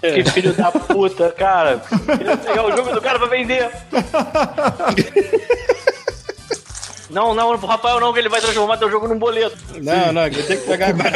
Que 0.00 0.24
filho 0.30 0.52
da 0.54 0.70
puta, 0.72 1.30
cara. 1.30 1.80
Queria 2.16 2.36
pegar 2.36 2.66
o 2.66 2.76
jogo 2.76 2.92
do 2.92 3.00
cara 3.00 3.18
pra 3.18 3.28
vender. 3.28 3.70
Não, 7.10 7.34
não, 7.34 7.50
o 7.50 7.56
Rafael 7.56 8.00
não, 8.00 8.12
que 8.12 8.18
ele 8.18 8.28
vai 8.28 8.40
transformar 8.40 8.76
teu 8.76 8.90
jogo 8.90 9.08
num 9.08 9.18
boleto. 9.18 9.56
Não, 9.80 10.12
não, 10.12 10.26
eu 10.26 10.46
tenho 10.46 10.60
que 10.60 10.66
pegar 10.66 10.88
agora. 10.88 11.10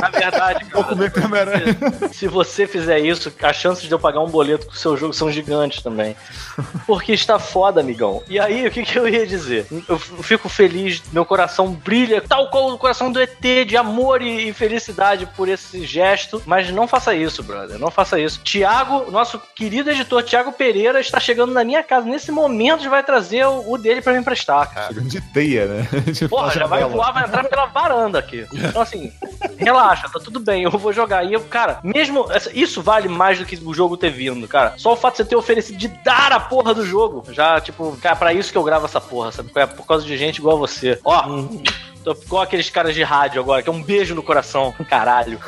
Na 0.00 0.10
verdade, 0.10 0.64
Vou 0.72 0.84
cara, 0.84 1.10
comer 1.10 1.24
Homem-Aranha. 1.24 1.76
se 2.12 2.28
você 2.28 2.66
fizer 2.66 2.98
isso, 3.00 3.32
as 3.42 3.56
chances 3.56 3.84
de 3.84 3.92
eu 3.92 3.98
pagar 3.98 4.20
um 4.20 4.28
boleto 4.28 4.66
com 4.66 4.72
o 4.72 4.76
seu 4.76 4.96
jogo 4.96 5.12
são 5.12 5.30
gigantes 5.30 5.82
também. 5.82 6.16
Porque 6.86 7.12
está 7.12 7.38
foda, 7.38 7.80
amigão. 7.80 8.22
E 8.28 8.38
aí, 8.38 8.66
o 8.66 8.70
que, 8.70 8.82
que 8.82 8.98
eu 8.98 9.08
ia 9.08 9.26
dizer? 9.26 9.66
Eu 9.88 9.98
fico 9.98 10.48
feliz, 10.48 11.02
meu 11.12 11.24
coração 11.24 11.72
brilha, 11.72 12.20
tal 12.20 12.50
qual 12.50 12.72
o 12.72 12.78
coração 12.78 13.10
do 13.10 13.20
ET, 13.20 13.40
de 13.66 13.76
amor 13.76 14.22
e, 14.22 14.52
felicidade 14.52 15.26
por 15.36 15.48
esse 15.48 15.84
gesto. 15.84 16.42
Mas 16.46 16.70
não 16.70 16.86
faça 16.86 17.14
isso, 17.14 17.42
brother. 17.42 17.78
Não 17.78 17.90
faça 17.90 18.18
isso. 18.18 18.40
Tiago, 18.42 19.10
nosso 19.10 19.40
querido 19.54 19.90
editor 19.90 20.22
Tiago 20.22 20.52
Pereira, 20.52 21.00
está 21.00 21.20
chegando 21.20 21.52
na 21.52 21.64
minha 21.64 21.82
casa 21.82 22.06
nesse 22.06 22.30
momento 22.30 22.84
e 22.84 22.88
vai 22.88 23.02
trazer 23.02 23.46
o, 23.46 23.76
dele 23.76 24.02
pra 24.02 24.12
me 24.12 24.22
emprestar, 24.28 24.72
cara. 24.72 24.88
Chegando 24.88 25.08
de 25.08 25.20
teia, 25.20 25.66
né? 25.66 25.88
Tipo, 26.12 26.28
Porra, 26.36 26.52
já 26.52 26.66
vai 26.66 26.84
voar, 26.84 27.12
vai 27.12 27.24
entrar 27.24 27.44
pela 27.44 27.66
varanda 27.66 28.18
aqui. 28.18 28.46
Então, 28.52 28.82
assim, 28.82 29.12
relaxa, 29.56 30.08
tá 30.08 30.20
tudo 30.20 30.38
bem, 30.38 30.62
eu 30.62 30.70
vou 30.70 30.92
jogar. 30.92 31.24
E 31.24 31.32
eu, 31.32 31.40
cara, 31.40 31.80
mesmo. 31.82 32.26
Isso 32.52 32.82
vale 32.82 33.08
mais 33.08 33.38
do 33.38 33.44
que 33.44 33.56
o 33.56 33.74
jogo 33.74 33.96
ter 33.96 34.10
vindo, 34.10 34.46
cara. 34.46 34.74
Só 34.76 34.92
o 34.92 34.96
fato 34.96 35.14
de 35.14 35.18
você 35.18 35.24
ter 35.24 35.36
oferecido 35.36 35.78
de 35.78 35.88
dar 35.88 36.32
a 36.32 36.40
porra 36.40 36.74
do 36.74 36.84
jogo. 36.84 37.24
Já, 37.32 37.60
tipo, 37.60 37.96
cara, 38.00 38.16
pra 38.16 38.32
isso 38.32 38.52
que 38.52 38.58
eu 38.58 38.64
gravo 38.64 38.86
essa 38.86 39.00
porra, 39.00 39.32
sabe? 39.32 39.50
É 39.54 39.66
por 39.66 39.86
causa 39.86 40.04
de 40.04 40.16
gente 40.16 40.38
igual 40.38 40.56
a 40.56 40.60
você. 40.60 40.98
Ó. 41.04 41.48
Tô 42.04 42.12
igual 42.12 42.42
aqueles 42.42 42.70
caras 42.70 42.94
de 42.94 43.02
rádio 43.02 43.40
agora, 43.40 43.62
que 43.62 43.68
é 43.68 43.72
um 43.72 43.82
beijo 43.82 44.14
no 44.14 44.22
coração. 44.22 44.74
Caralho. 44.88 45.38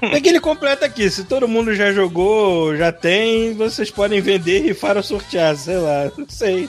É 0.00 0.20
que 0.20 0.28
ele 0.28 0.40
completa 0.40 0.86
aqui. 0.86 1.10
Se 1.10 1.24
todo 1.24 1.48
mundo 1.48 1.74
já 1.74 1.92
jogou, 1.92 2.76
já 2.76 2.92
tem, 2.92 3.54
vocês 3.54 3.90
podem 3.90 4.20
vender 4.20 4.66
e 4.66 4.76
ou 4.96 5.02
sortear, 5.02 5.56
sei 5.56 5.76
lá. 5.76 6.10
Não 6.16 6.28
sei. 6.28 6.68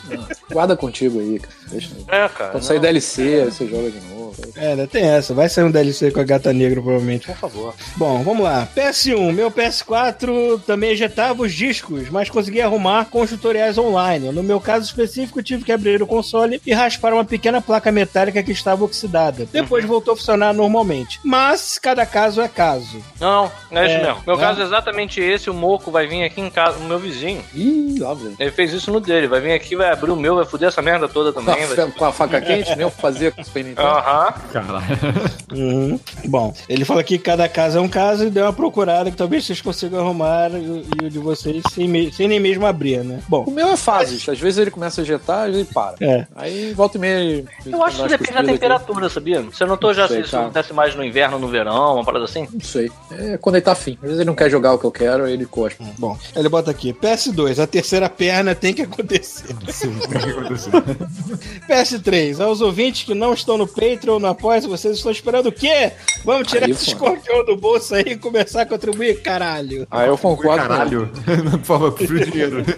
Guarda 0.52 0.78
contigo 0.78 1.20
aí, 1.20 1.40
cara. 1.40 1.56
Deixa. 1.70 1.90
É, 2.08 2.30
cara. 2.30 2.52
Quando 2.52 2.64
sair 2.64 2.76
não, 2.76 2.84
DLC, 2.84 3.22
aí 3.22 3.46
você 3.46 3.68
joga 3.68 3.90
de 3.90 4.00
novo. 4.08 4.23
É, 4.56 4.68
ainda 4.72 4.88
tem 4.88 5.04
essa. 5.04 5.34
Vai 5.34 5.50
sair 5.50 5.64
um 5.66 5.72
DLC 5.72 6.12
com 6.12 6.20
a 6.20 6.24
gata 6.24 6.52
negra, 6.54 6.82
provavelmente. 6.82 7.28
Por 7.28 7.36
favor. 7.38 7.74
Bom, 7.96 8.24
vamos 8.24 8.44
lá. 8.44 8.68
PS1, 8.76 9.32
meu 9.34 9.52
PS4 9.52 10.62
também 10.66 10.92
ejetava 10.92 11.44
os 11.44 11.54
discos, 11.54 12.10
mas 12.10 12.30
consegui 12.30 12.62
arrumar 12.62 13.06
com 13.06 13.22
os 13.22 13.30
tutoriais 13.30 13.78
online. 13.78 14.32
No 14.32 14.44
meu 14.44 14.60
caso 14.60 14.86
específico, 14.86 15.42
tive 15.44 15.64
que 15.64 15.72
abrir 15.72 16.02
o 16.02 16.08
console 16.08 16.62
e 16.66 16.74
raspar 16.74 17.14
uma 17.14 17.26
pequena 17.26 17.62
placa 17.62 17.92
metálica 17.92 18.42
que 18.44 18.52
estava 18.52 18.84
oxidada. 18.84 19.48
Depois 19.52 19.86
voltou 19.86 20.14
a 20.14 20.18
funcionar 20.18 20.54
normalmente. 20.54 21.20
Mas 21.24 21.78
cada 21.78 22.06
caso 22.06 22.42
é 22.42 22.48
caso. 22.48 23.02
Não, 23.20 23.52
não, 23.72 23.82
é 23.82 23.86
isso 23.86 23.96
É, 23.96 24.04
mesmo. 24.04 24.24
Meu 24.26 24.36
é. 24.36 24.40
caso 24.40 24.62
é 24.62 24.64
exatamente 24.64 25.20
esse. 25.22 25.50
O 25.50 25.54
Moco 25.54 25.92
vai 25.92 26.08
vir 26.08 26.24
aqui 26.24 26.42
em 26.42 26.50
casa, 26.50 26.78
o 26.78 26.84
meu 26.84 27.00
vizinho. 27.00 27.44
Ih, 27.54 28.00
velho. 28.00 28.36
Ele 28.40 28.52
fez 28.52 28.74
isso 28.74 28.92
no 28.92 29.00
dele. 29.00 29.28
Vai 29.28 29.40
vir 29.42 29.54
aqui, 29.54 29.76
vai 29.76 29.92
abrir 29.92 30.12
o 30.12 30.16
meu, 30.16 30.36
vai 30.36 30.46
fuder 30.46 30.70
essa 30.70 30.82
merda 30.82 31.08
toda 31.08 31.32
Com 31.34 31.44
também. 31.44 31.64
a, 31.64 31.68
vai... 31.68 31.92
com 31.92 32.06
a 32.06 32.12
faca 32.12 32.40
quente, 32.42 32.70
nem 32.72 32.82
eu 32.82 32.90
fazia 32.90 33.32
com 33.32 33.42
o 33.42 33.46
Super 33.46 33.64
Nintendo. 33.66 33.88
Aham. 33.88 34.23
Caralho. 34.32 34.86
Uhum. 35.52 36.00
Bom, 36.26 36.54
ele 36.70 36.86
fala 36.86 37.04
que 37.04 37.18
cada 37.18 37.48
caso 37.50 37.78
é 37.78 37.82
um 37.82 37.88
caso 37.90 38.26
e 38.26 38.30
deu 38.30 38.46
uma 38.46 38.54
procurada 38.54 39.12
que 39.12 39.18
talvez 39.18 39.46
vocês 39.46 39.62
consigam 39.62 40.00
arrumar 40.00 40.52
e, 40.52 40.58
o- 40.70 40.86
e 41.02 41.06
o 41.06 41.10
de 41.10 41.20
vocês 41.20 41.62
sem, 41.74 41.88
me- 41.88 42.12
sem 42.12 42.28
nem 42.28 42.40
mesmo 42.40 42.66
abrir, 42.66 43.04
né? 43.04 43.20
Bom, 43.28 43.44
O 43.46 43.52
meu 43.52 43.68
é 43.70 43.78
fases. 43.78 44.28
Às 44.28 44.40
vezes 44.40 44.60
ele 44.60 44.72
começa 44.72 45.02
a 45.02 45.04
ejetar, 45.04 45.40
às 45.42 45.52
vezes 45.52 45.62
ele 45.62 45.74
para. 45.74 45.96
é. 46.02 46.28
Aí 46.36 46.74
volta 46.74 46.98
e 46.98 47.02
meia. 47.02 47.44
Eu 47.66 47.84
acho 47.84 47.98
que 48.04 48.10
depende 48.10 48.10
da 48.10 48.18
cuspidas 48.18 48.38
aqui. 48.38 48.52
temperatura, 48.54 49.10
sabia? 49.10 49.42
Você 49.42 49.66
notou 49.66 49.94
já 49.94 50.08
sei, 50.08 50.18
se 50.18 50.22
isso 50.24 50.32
cara. 50.32 50.44
acontece 50.46 50.74
mais 50.74 50.96
no 50.96 51.04
inverno, 51.04 51.38
no 51.40 51.48
verão, 51.48 51.96
uma 51.96 52.04
parada 52.06 52.26
assim? 52.26 52.48
Não 52.52 52.62
sei. 52.62 52.92
É 53.12 53.38
quando 53.38 53.56
ele 53.56 53.66
tá 53.66 53.72
afim. 53.74 53.94
Às 53.96 54.02
vezes 54.02 54.18
ele 54.20 54.26
não 54.28 54.36
quer 54.36 54.50
jogar 54.50 54.74
o 54.74 54.80
que 54.80 54.86
eu 54.86 54.92
quero, 54.92 55.28
ele 55.28 55.46
cospe. 55.46 55.84
Bom, 55.98 56.18
ele 56.36 56.50
bota 56.50 56.72
aqui: 56.72 56.94
PS2, 56.94 57.60
a 57.62 57.68
terceira 57.68 58.10
perna 58.10 58.54
tem 58.56 58.74
que 58.74 58.82
acontecer. 58.82 59.56
Sim, 59.70 59.94
tem 60.00 60.22
que 60.22 60.30
acontecer. 60.30 60.72
PS3, 61.68 62.40
aos 62.44 62.62
ouvintes 62.62 63.04
que 63.04 63.14
não 63.14 63.34
estão 63.34 63.58
no 63.58 63.68
Patreon, 63.68 64.13
no 64.20 64.28
Apoia, 64.28 64.62
vocês 64.62 64.98
estão 64.98 65.12
esperando 65.12 65.48
o 65.48 65.52
quê? 65.52 65.92
Vamos 66.24 66.48
tirar 66.48 66.66
Aí, 66.66 66.72
esse 66.72 66.96
pô. 66.96 67.08
escorpião 67.08 67.46
do 67.46 67.56
bolso 67.56 67.96
aí 67.96 68.04
e 68.08 68.18
começar 68.18 68.62
a 68.62 68.66
contribuir, 68.66 69.22
caralho. 69.22 69.88
Aí 69.90 70.08
eu 70.08 70.18
concordo. 70.18 70.68
Caralho. 70.68 71.12
Por 71.52 71.64
favor, 71.64 71.92
prefiro 71.92 72.32
dinheiro. 72.32 72.64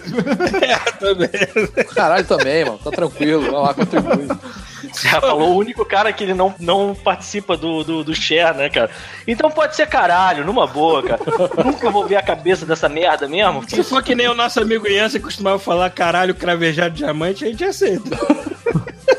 É, 0.66 0.76
também. 0.92 1.84
Caralho 1.94 2.24
também, 2.24 2.64
mano. 2.64 2.78
Tá 2.78 2.90
tranquilo. 2.90 3.42
Vai 3.42 3.60
lá, 3.60 3.74
contribui. 3.74 4.28
Você 4.92 5.08
já 5.08 5.20
falou 5.20 5.52
o 5.52 5.56
único 5.56 5.84
cara 5.84 6.12
que 6.12 6.24
ele 6.24 6.34
não, 6.34 6.54
não 6.58 6.94
participa 6.94 7.56
do, 7.56 7.84
do, 7.84 8.04
do 8.04 8.14
share, 8.14 8.56
né, 8.56 8.68
cara? 8.68 8.90
Então 9.26 9.50
pode 9.50 9.76
ser 9.76 9.86
caralho, 9.86 10.44
numa 10.44 10.66
boa, 10.66 11.02
cara. 11.02 11.20
Nunca 11.64 11.90
vou 11.90 12.06
ver 12.06 12.16
a 12.16 12.22
cabeça 12.22 12.64
dessa 12.64 12.88
merda 12.88 13.28
mesmo. 13.28 13.68
Se 13.68 13.82
for 13.82 14.02
que 14.02 14.14
nem 14.14 14.28
o 14.28 14.34
nosso 14.34 14.60
amigo 14.60 14.86
Ian, 14.86 15.08
costumava 15.20 15.58
falar 15.58 15.90
caralho, 15.90 16.34
cravejado 16.34 16.94
diamante, 16.94 17.44
a 17.44 17.48
gente 17.48 17.64
aceita. 17.64 18.10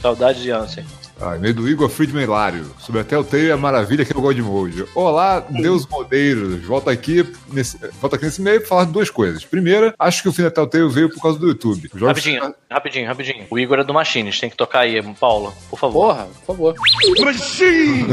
Saudade 0.00 0.42
de 0.42 0.50
Ansem. 0.50 0.84
Ah, 1.22 1.36
e-mail 1.36 1.52
do 1.52 1.68
Igor 1.68 1.90
Friedman 1.90 2.22
Hilário. 2.24 2.64
Sobre 2.78 3.02
a 3.02 3.04
Telltale 3.04 3.48
e 3.48 3.52
a 3.52 3.56
maravilha 3.56 4.06
que 4.06 4.12
é 4.12 4.16
o 4.16 4.22
God 4.22 4.38
Mode. 4.38 4.86
Olá, 4.94 5.40
Deus 5.40 5.86
Modeiros. 5.86 6.64
Volta 6.64 6.90
aqui 6.90 7.30
nesse, 7.52 7.76
volta 8.00 8.16
aqui 8.16 8.24
nesse 8.24 8.40
e-mail 8.40 8.60
pra 8.60 8.68
falar 8.70 8.84
de 8.86 8.92
duas 8.92 9.10
coisas. 9.10 9.44
Primeira, 9.44 9.94
acho 9.98 10.22
que 10.22 10.30
o 10.30 10.32
fim 10.32 10.42
da 10.44 10.50
Telltale 10.50 10.88
veio 10.88 11.10
por 11.10 11.20
causa 11.20 11.38
do 11.38 11.46
YouTube. 11.48 11.90
Os 11.92 12.00
jogos- 12.00 12.16
Rapidinho, 12.16 12.54
rapidinho, 12.70 13.06
rapidinho. 13.06 13.44
O 13.50 13.58
Igor 13.58 13.80
é 13.80 13.84
do 13.84 13.92
Machines, 13.92 14.40
tem 14.40 14.48
que 14.48 14.56
tocar 14.56 14.80
aí, 14.80 15.02
Paulo, 15.20 15.52
por 15.68 15.78
favor. 15.78 16.06
Porra, 16.14 16.26
por 16.46 16.46
favor. 16.46 16.74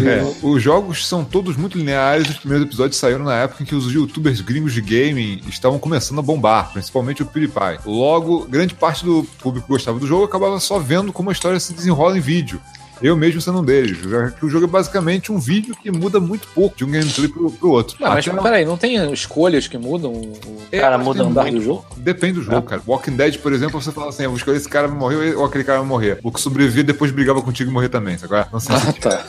É, 0.05 0.45
os 0.45 0.61
jogos 0.61 1.07
são 1.07 1.23
todos 1.23 1.55
muito 1.55 1.77
lineares. 1.77 2.27
Os 2.29 2.37
primeiros 2.37 2.67
episódios 2.67 2.97
saíram 2.99 3.23
na 3.23 3.35
época 3.37 3.63
em 3.63 3.65
que 3.65 3.73
os 3.75 3.89
youtubers 3.89 4.41
gringos 4.41 4.73
de 4.73 4.81
gaming 4.81 5.41
estavam 5.47 5.79
começando 5.79 6.19
a 6.19 6.21
bombar, 6.21 6.73
principalmente 6.73 7.23
o 7.23 7.25
PewDiePie. 7.25 7.79
Logo, 7.85 8.45
grande 8.49 8.73
parte 8.73 9.05
do 9.05 9.23
público 9.41 9.65
que 9.65 9.71
gostava 9.73 9.97
do 9.97 10.05
jogo 10.05 10.25
acabava 10.25 10.59
só 10.59 10.77
vendo 10.77 11.13
como 11.13 11.29
a 11.29 11.33
história 11.33 11.57
se 11.57 11.73
desenrola 11.73 12.17
em 12.17 12.21
vídeo. 12.21 12.59
Eu 13.01 13.15
mesmo 13.15 13.39
sendo 13.41 13.59
um 13.59 13.63
deles. 13.63 13.97
já 13.99 14.31
que 14.31 14.45
O 14.45 14.49
jogo 14.49 14.65
é 14.65 14.67
basicamente 14.67 15.31
um 15.31 15.39
vídeo 15.39 15.75
que 15.75 15.91
muda 15.91 16.19
muito 16.19 16.47
pouco 16.53 16.75
de 16.77 16.83
um 16.85 16.89
gameplay 16.91 17.27
pro, 17.27 17.51
pro 17.51 17.69
outro. 17.69 17.95
Não, 17.99 18.09
mas 18.09 18.27
Até- 18.27 18.41
peraí, 18.41 18.65
não 18.65 18.77
tem 18.77 19.11
escolhas 19.13 19.67
que 19.67 19.77
mudam 19.77 20.11
o. 20.13 20.33
É, 20.71 20.79
Cara, 20.79 20.97
muda 20.97 21.19
tem- 21.21 21.29
andar 21.31 21.41
muito. 21.43 21.57
do 21.57 21.63
jogo? 21.63 21.85
Depende 21.97 22.33
do 22.33 22.43
jogo, 22.43 22.61
cara. 22.63 22.81
Walking 22.87 23.15
Dead, 23.15 23.37
por 23.39 23.53
exemplo, 23.53 23.81
você 23.81 23.91
fala 23.91 24.09
assim: 24.09 24.23
eu 24.23 24.29
vou 24.29 24.37
escolher 24.37 24.57
esse 24.57 24.69
cara 24.69 24.87
vai 24.87 24.97
morrer 24.97 25.35
ou 25.35 25.45
aquele 25.45 25.63
cara 25.63 25.79
vai 25.79 25.87
morrer. 25.87 26.19
O 26.23 26.31
que 26.31 26.39
sobreviver 26.41 26.83
depois 26.83 27.11
brigava 27.11 27.41
contigo 27.41 27.69
e 27.69 27.73
morrer 27.73 27.89
também, 27.89 28.17
sabe? 28.17 28.35
é? 28.35 28.47
Não 28.51 28.59
sei 28.59 28.75
se 28.77 28.87
Ah, 28.89 28.93
tá. 28.93 29.25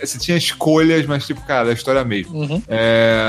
Você 0.00 0.18
tinha 0.18 0.36
escolhas, 0.36 1.04
mas, 1.06 1.26
tipo, 1.26 1.40
cara, 1.46 1.68
é 1.68 1.70
a 1.70 1.74
história 1.74 2.02
mesmo. 2.04 2.34
Uhum. 2.34 2.62
É, 2.68 3.20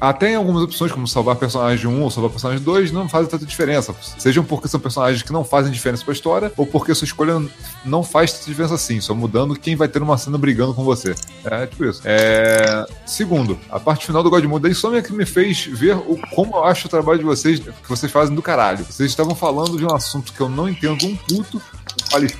Até 0.00 0.32
em 0.32 0.34
algumas 0.36 0.62
opções, 0.62 0.92
como 0.92 1.06
salvar 1.06 1.36
personagem 1.36 1.86
1 1.86 2.02
ou 2.02 2.10
salvar 2.10 2.30
personagem 2.30 2.62
2, 2.62 2.92
não 2.92 3.08
fazem 3.08 3.28
tanta 3.28 3.44
diferença. 3.46 3.94
Sejam 4.18 4.44
porque 4.44 4.68
são 4.68 4.78
personagens 4.80 5.22
que 5.22 5.32
não 5.32 5.44
fazem 5.44 5.72
diferença 5.72 6.04
pra 6.04 6.12
história, 6.12 6.52
ou 6.56 6.66
porque 6.66 6.94
sua 6.94 7.04
escolha 7.04 7.40
não 7.84 8.02
faz 8.02 8.32
tanta 8.32 8.46
diferença 8.46 8.74
assim, 8.74 9.00
só 9.00 9.11
mudando 9.14 9.54
quem 9.54 9.76
vai 9.76 9.88
ter 9.88 10.02
uma 10.02 10.18
cena 10.18 10.38
brigando 10.38 10.74
com 10.74 10.84
você. 10.84 11.14
É 11.44 11.66
tipo 11.66 11.84
isso. 11.84 12.02
É, 12.04 12.86
Segundo, 13.12 13.58
a 13.70 13.78
parte 13.78 14.06
final 14.06 14.22
do 14.22 14.30
God 14.30 14.42
Mode 14.44 14.62
da 14.62 14.70
Insomnia 14.70 15.02
que 15.02 15.12
me 15.12 15.26
fez 15.26 15.66
ver 15.66 15.96
o, 15.96 16.18
como 16.34 16.56
eu 16.56 16.64
acho 16.64 16.86
o 16.86 16.90
trabalho 16.90 17.18
de 17.18 17.24
vocês, 17.24 17.60
que 17.60 17.88
vocês 17.88 18.10
fazem 18.10 18.34
do 18.34 18.40
caralho. 18.40 18.84
Vocês 18.84 19.10
estavam 19.10 19.34
falando 19.34 19.76
de 19.76 19.84
um 19.84 19.94
assunto 19.94 20.32
que 20.32 20.40
eu 20.40 20.48
não 20.48 20.68
entendo 20.68 21.06
um 21.06 21.14
puto, 21.14 21.60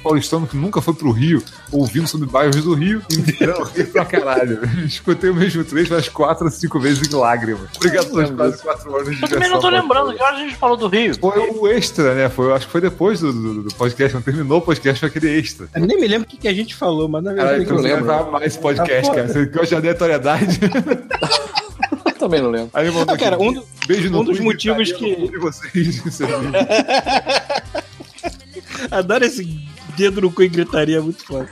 paulistano 0.03 0.47
que 0.47 0.57
nunca 0.57 0.81
foi 0.81 0.95
pro 0.95 1.11
Rio, 1.11 1.43
ouvindo 1.71 2.07
sobre 2.07 2.29
bairros 2.29 2.63
do 2.63 2.75
Rio 2.75 3.03
e 3.11 3.17
me 3.19 3.33
tirando 3.33 3.63
rir 3.65 3.87
pra 3.87 4.05
caralho. 4.05 4.61
Escutei 4.87 5.31
o 5.31 5.35
mesmo 5.35 5.65
trecho 5.65 5.93
umas 5.95 6.09
quatro 6.09 6.45
ou 6.45 6.51
cinco 6.51 6.79
vezes 6.81 7.09
em 7.11 7.15
lágrimas. 7.17 7.69
Obrigado 7.77 8.11
pelas 8.11 8.31
quase 8.31 8.63
quatro 8.63 8.97
anos 8.97 9.17
de 9.17 9.23
Eu 9.23 9.29
também 9.29 9.51
não 9.51 9.61
tô 9.61 9.69
lembrando, 9.69 10.15
que 10.15 10.23
hora 10.23 10.37
a 10.37 10.39
gente 10.41 10.57
falou 10.57 10.77
do 10.77 10.89
Rio? 10.89 11.15
Foi 11.19 11.39
o 11.51 11.69
extra, 11.69 12.15
né? 12.15 12.29
Foi, 12.29 12.53
acho 12.53 12.67
que 12.67 12.73
foi 12.73 12.81
depois 12.81 13.21
do, 13.21 13.33
do- 13.33 13.63
do 13.65 13.75
podcast, 13.75 14.15
não 14.15 14.23
terminou 14.23 14.59
o 14.59 14.63
podcast, 14.63 15.01
foi 15.01 15.09
aquele 15.09 15.39
extra. 15.39 15.67
Eu 15.75 15.87
nem 15.87 15.99
me 16.01 16.07
lembro 16.07 16.27
o 16.27 16.31
que, 16.31 16.37
que 16.37 16.49
a 16.49 16.53
gente 16.55 16.75
falou, 16.75 17.09
mas 17.09 17.23
na 17.25 17.33
verdade. 17.33 17.63
então 17.65 17.77
eu 17.77 17.83
lembro. 17.83 18.13
amar 18.13 18.43
esse 18.43 18.59
podcast, 18.59 19.09
Tá 19.09 19.15
cara. 19.15 19.29
Você 19.29 19.47
que 19.47 19.59
eu 19.59 19.65
já 19.65 19.81
dei 19.81 19.91
aleatoriedade. 19.91 20.59
Eu 22.05 22.29
também 22.29 22.41
não 22.41 22.51
lembro. 22.51 22.71
Aí 22.73 22.87
Ah, 23.09 23.17
cara, 23.19 23.35
aqui, 23.35 23.45
um 23.45 23.53
do- 23.53 23.65
beijo 23.87 24.09
no 24.09 24.21
um 24.21 24.25
dos 24.25 24.39
motivos 24.39 24.93
que- 24.93 25.29
de 25.29 25.39
vocês. 25.39 26.01
É. 28.91 28.97
Adoro 28.97 29.25
esse 29.25 29.45
dedo 29.97 30.23
no 30.23 30.33
cu 30.33 30.43
e 30.43 30.49
gritaria, 30.49 30.97
é 30.99 31.01
muito 31.01 31.25
foda. 31.25 31.49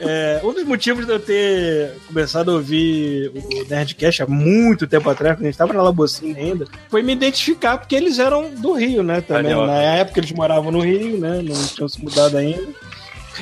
É, 0.00 0.40
um 0.44 0.52
dos 0.52 0.64
motivos 0.64 1.06
de 1.06 1.12
eu 1.12 1.18
ter 1.18 1.92
começado 2.06 2.50
a 2.50 2.54
ouvir 2.54 3.32
o 3.34 3.68
Nerdcast 3.68 4.22
há 4.22 4.26
muito 4.26 4.86
tempo 4.86 5.10
atrás, 5.10 5.36
quando 5.36 5.42
a 5.42 5.46
gente 5.46 5.58
tava 5.58 5.72
na 5.72 5.82
Labocina 5.82 6.38
ainda, 6.38 6.66
foi 6.88 7.02
me 7.02 7.12
identificar 7.12 7.78
porque 7.78 7.96
eles 7.96 8.18
eram 8.18 8.50
do 8.50 8.72
Rio, 8.74 9.02
né? 9.02 9.20
Também. 9.20 9.44
Carioca. 9.44 9.66
Na 9.66 9.82
época 9.82 10.20
eles 10.20 10.32
moravam 10.32 10.70
no 10.70 10.80
Rio, 10.80 11.18
né? 11.18 11.42
Não 11.42 11.66
tinham 11.66 11.88
se 11.88 12.02
mudado 12.02 12.36
ainda. 12.36 12.68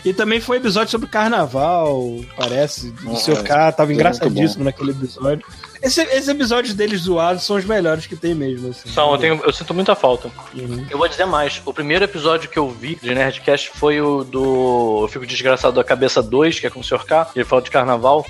E 0.05 0.15
também 0.15 0.41
foi 0.41 0.57
episódio 0.57 0.91
sobre 0.91 1.07
carnaval, 1.09 2.17
parece. 2.35 2.95
O 3.05 3.13
Ah, 3.13 3.17
seu 3.17 3.35
é. 3.37 3.43
K 3.43 3.73
tava 3.73 3.93
engraçadíssimo 3.93 4.65
naquele 4.65 4.93
episódio. 4.93 5.45
Esse- 5.83 6.03
esses 6.03 6.29
episódios 6.29 6.75
deles 6.75 7.01
zoados 7.03 7.45
são 7.45 7.57
os 7.57 7.65
melhores 7.65 8.07
que 8.07 8.15
tem 8.17 8.35
mesmo. 8.35 8.71
Assim. 8.71 8.89
São, 8.91 9.13
eu, 9.13 9.19
tenho- 9.19 9.41
eu 9.45 9.53
sinto 9.53 9.75
muita 9.75 9.95
falta. 9.95 10.31
Uhum. 10.55 10.87
Eu 10.89 10.97
vou 10.97 11.09
dizer 11.09 11.25
mais. 11.27 11.61
O 11.65 11.75
primeiro 11.75 12.05
episódio 12.05 12.49
que 12.49 12.59
eu 12.59 12.69
vi 12.71 12.97
de 13.03 13.15
Nerdcast 13.15 13.71
foi 13.75 14.01
o 14.01 14.23
do 14.25 15.01
Eu 15.03 15.09
Fico 15.09 15.27
Desgraçado 15.27 15.75
da 15.75 15.85
Cabeça 15.85 16.23
2, 16.23 16.61
que 16.61 16.67
é 16.67 16.71
com 16.71 16.81
o 16.81 16.85
Sr. 16.85 17.05
K. 17.05 17.31
Ele 17.35 17.45
fala 17.45 17.61
de 17.63 17.71
carnaval. 17.71 18.25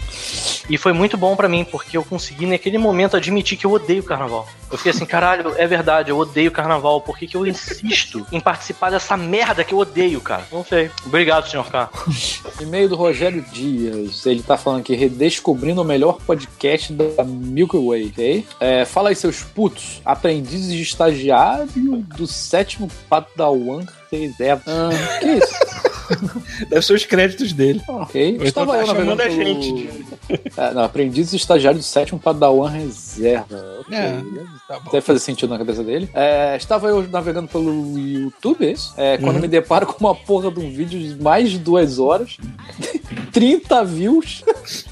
E 0.70 0.78
foi 0.78 0.92
muito 0.92 1.16
bom 1.16 1.36
pra 1.36 1.48
mim, 1.48 1.64
porque 1.64 1.96
eu 1.96 2.04
consegui 2.04 2.46
naquele 2.46 2.78
momento 2.78 3.16
admitir 3.16 3.56
que 3.58 3.66
eu 3.66 3.72
odeio 3.72 4.02
carnaval. 4.02 4.48
Eu 4.72 4.78
fiquei 4.78 4.90
assim, 4.90 5.04
caralho, 5.04 5.54
é 5.58 5.66
verdade, 5.66 6.10
eu 6.10 6.16
odeio 6.16 6.50
carnaval. 6.50 7.02
Por 7.02 7.18
que, 7.18 7.26
que 7.26 7.36
eu 7.36 7.46
insisto 7.46 8.26
em 8.32 8.40
participar 8.40 8.90
dessa 8.90 9.18
merda 9.18 9.62
que 9.62 9.74
eu 9.74 9.78
odeio, 9.78 10.18
cara? 10.20 10.44
Não 10.50 10.64
sei. 10.64 10.90
Obrigado, 11.04 11.46
Sr. 11.46 11.70
K. 11.70 11.90
E-mail 12.58 12.88
do 12.88 12.96
Rogério 12.96 13.44
Dias. 13.52 14.24
Ele 14.24 14.42
tá 14.42 14.56
falando 14.56 14.80
aqui, 14.80 14.94
redescobrindo 14.94 15.82
o 15.82 15.84
melhor 15.84 16.18
podcast 16.26 16.90
da 16.94 17.22
Milky 17.22 17.76
Way, 17.76 18.06
ok? 18.06 18.46
É, 18.58 18.84
fala 18.86 19.10
aí, 19.10 19.14
seus 19.14 19.42
putos. 19.42 20.00
Aprendizes 20.04 20.72
de 20.72 20.82
estagiário 20.82 21.68
do 22.16 22.26
sétimo 22.26 22.88
Padawan 23.10 23.84
reserva. 24.10 24.62
Ah, 24.66 25.18
que 25.18 25.26
isso? 25.26 25.91
Deve 26.68 26.82
ser 26.82 26.94
os 26.94 27.04
créditos 27.04 27.52
dele. 27.52 27.80
Ok. 27.88 28.38
Tá 28.52 28.60
eu 28.62 28.66
chamando 28.66 28.86
navegando 28.86 29.22
a 29.22 29.26
pelo- 29.26 29.36
gente 29.36 29.72
de- 29.72 30.12
É, 30.56 30.72
não, 30.74 30.82
aprendiz 30.84 31.32
e 31.32 31.36
estagiário 31.36 31.78
do 31.78 31.84
sétimo 31.84 32.18
Padawan 32.20 32.68
reserva. 32.70 33.80
Ok. 33.80 33.96
É, 33.98 34.22
tá 34.68 34.78
bom. 34.80 34.90
Deve 34.90 35.00
fazer 35.04 35.18
sentido 35.18 35.50
na 35.50 35.58
cabeça 35.58 35.82
dele. 35.82 36.08
É, 36.14 36.56
estava 36.56 36.88
eu 36.88 37.02
navegando 37.08 37.48
pelo 37.48 37.98
YouTube, 37.98 38.64
é 38.66 38.72
isso? 38.72 38.94
É, 38.96 39.18
quando 39.18 39.36
Uhum. 39.36 39.42
me 39.42 39.48
deparo 39.48 39.86
com 39.86 39.98
uma 40.04 40.14
porra 40.14 40.50
de 40.50 40.60
um 40.60 40.70
vídeo 40.72 40.98
de 40.98 41.20
mais 41.22 41.50
de 41.50 41.58
duas 41.58 41.98
horas, 41.98 42.36
30 43.32 43.84
views 43.84 44.44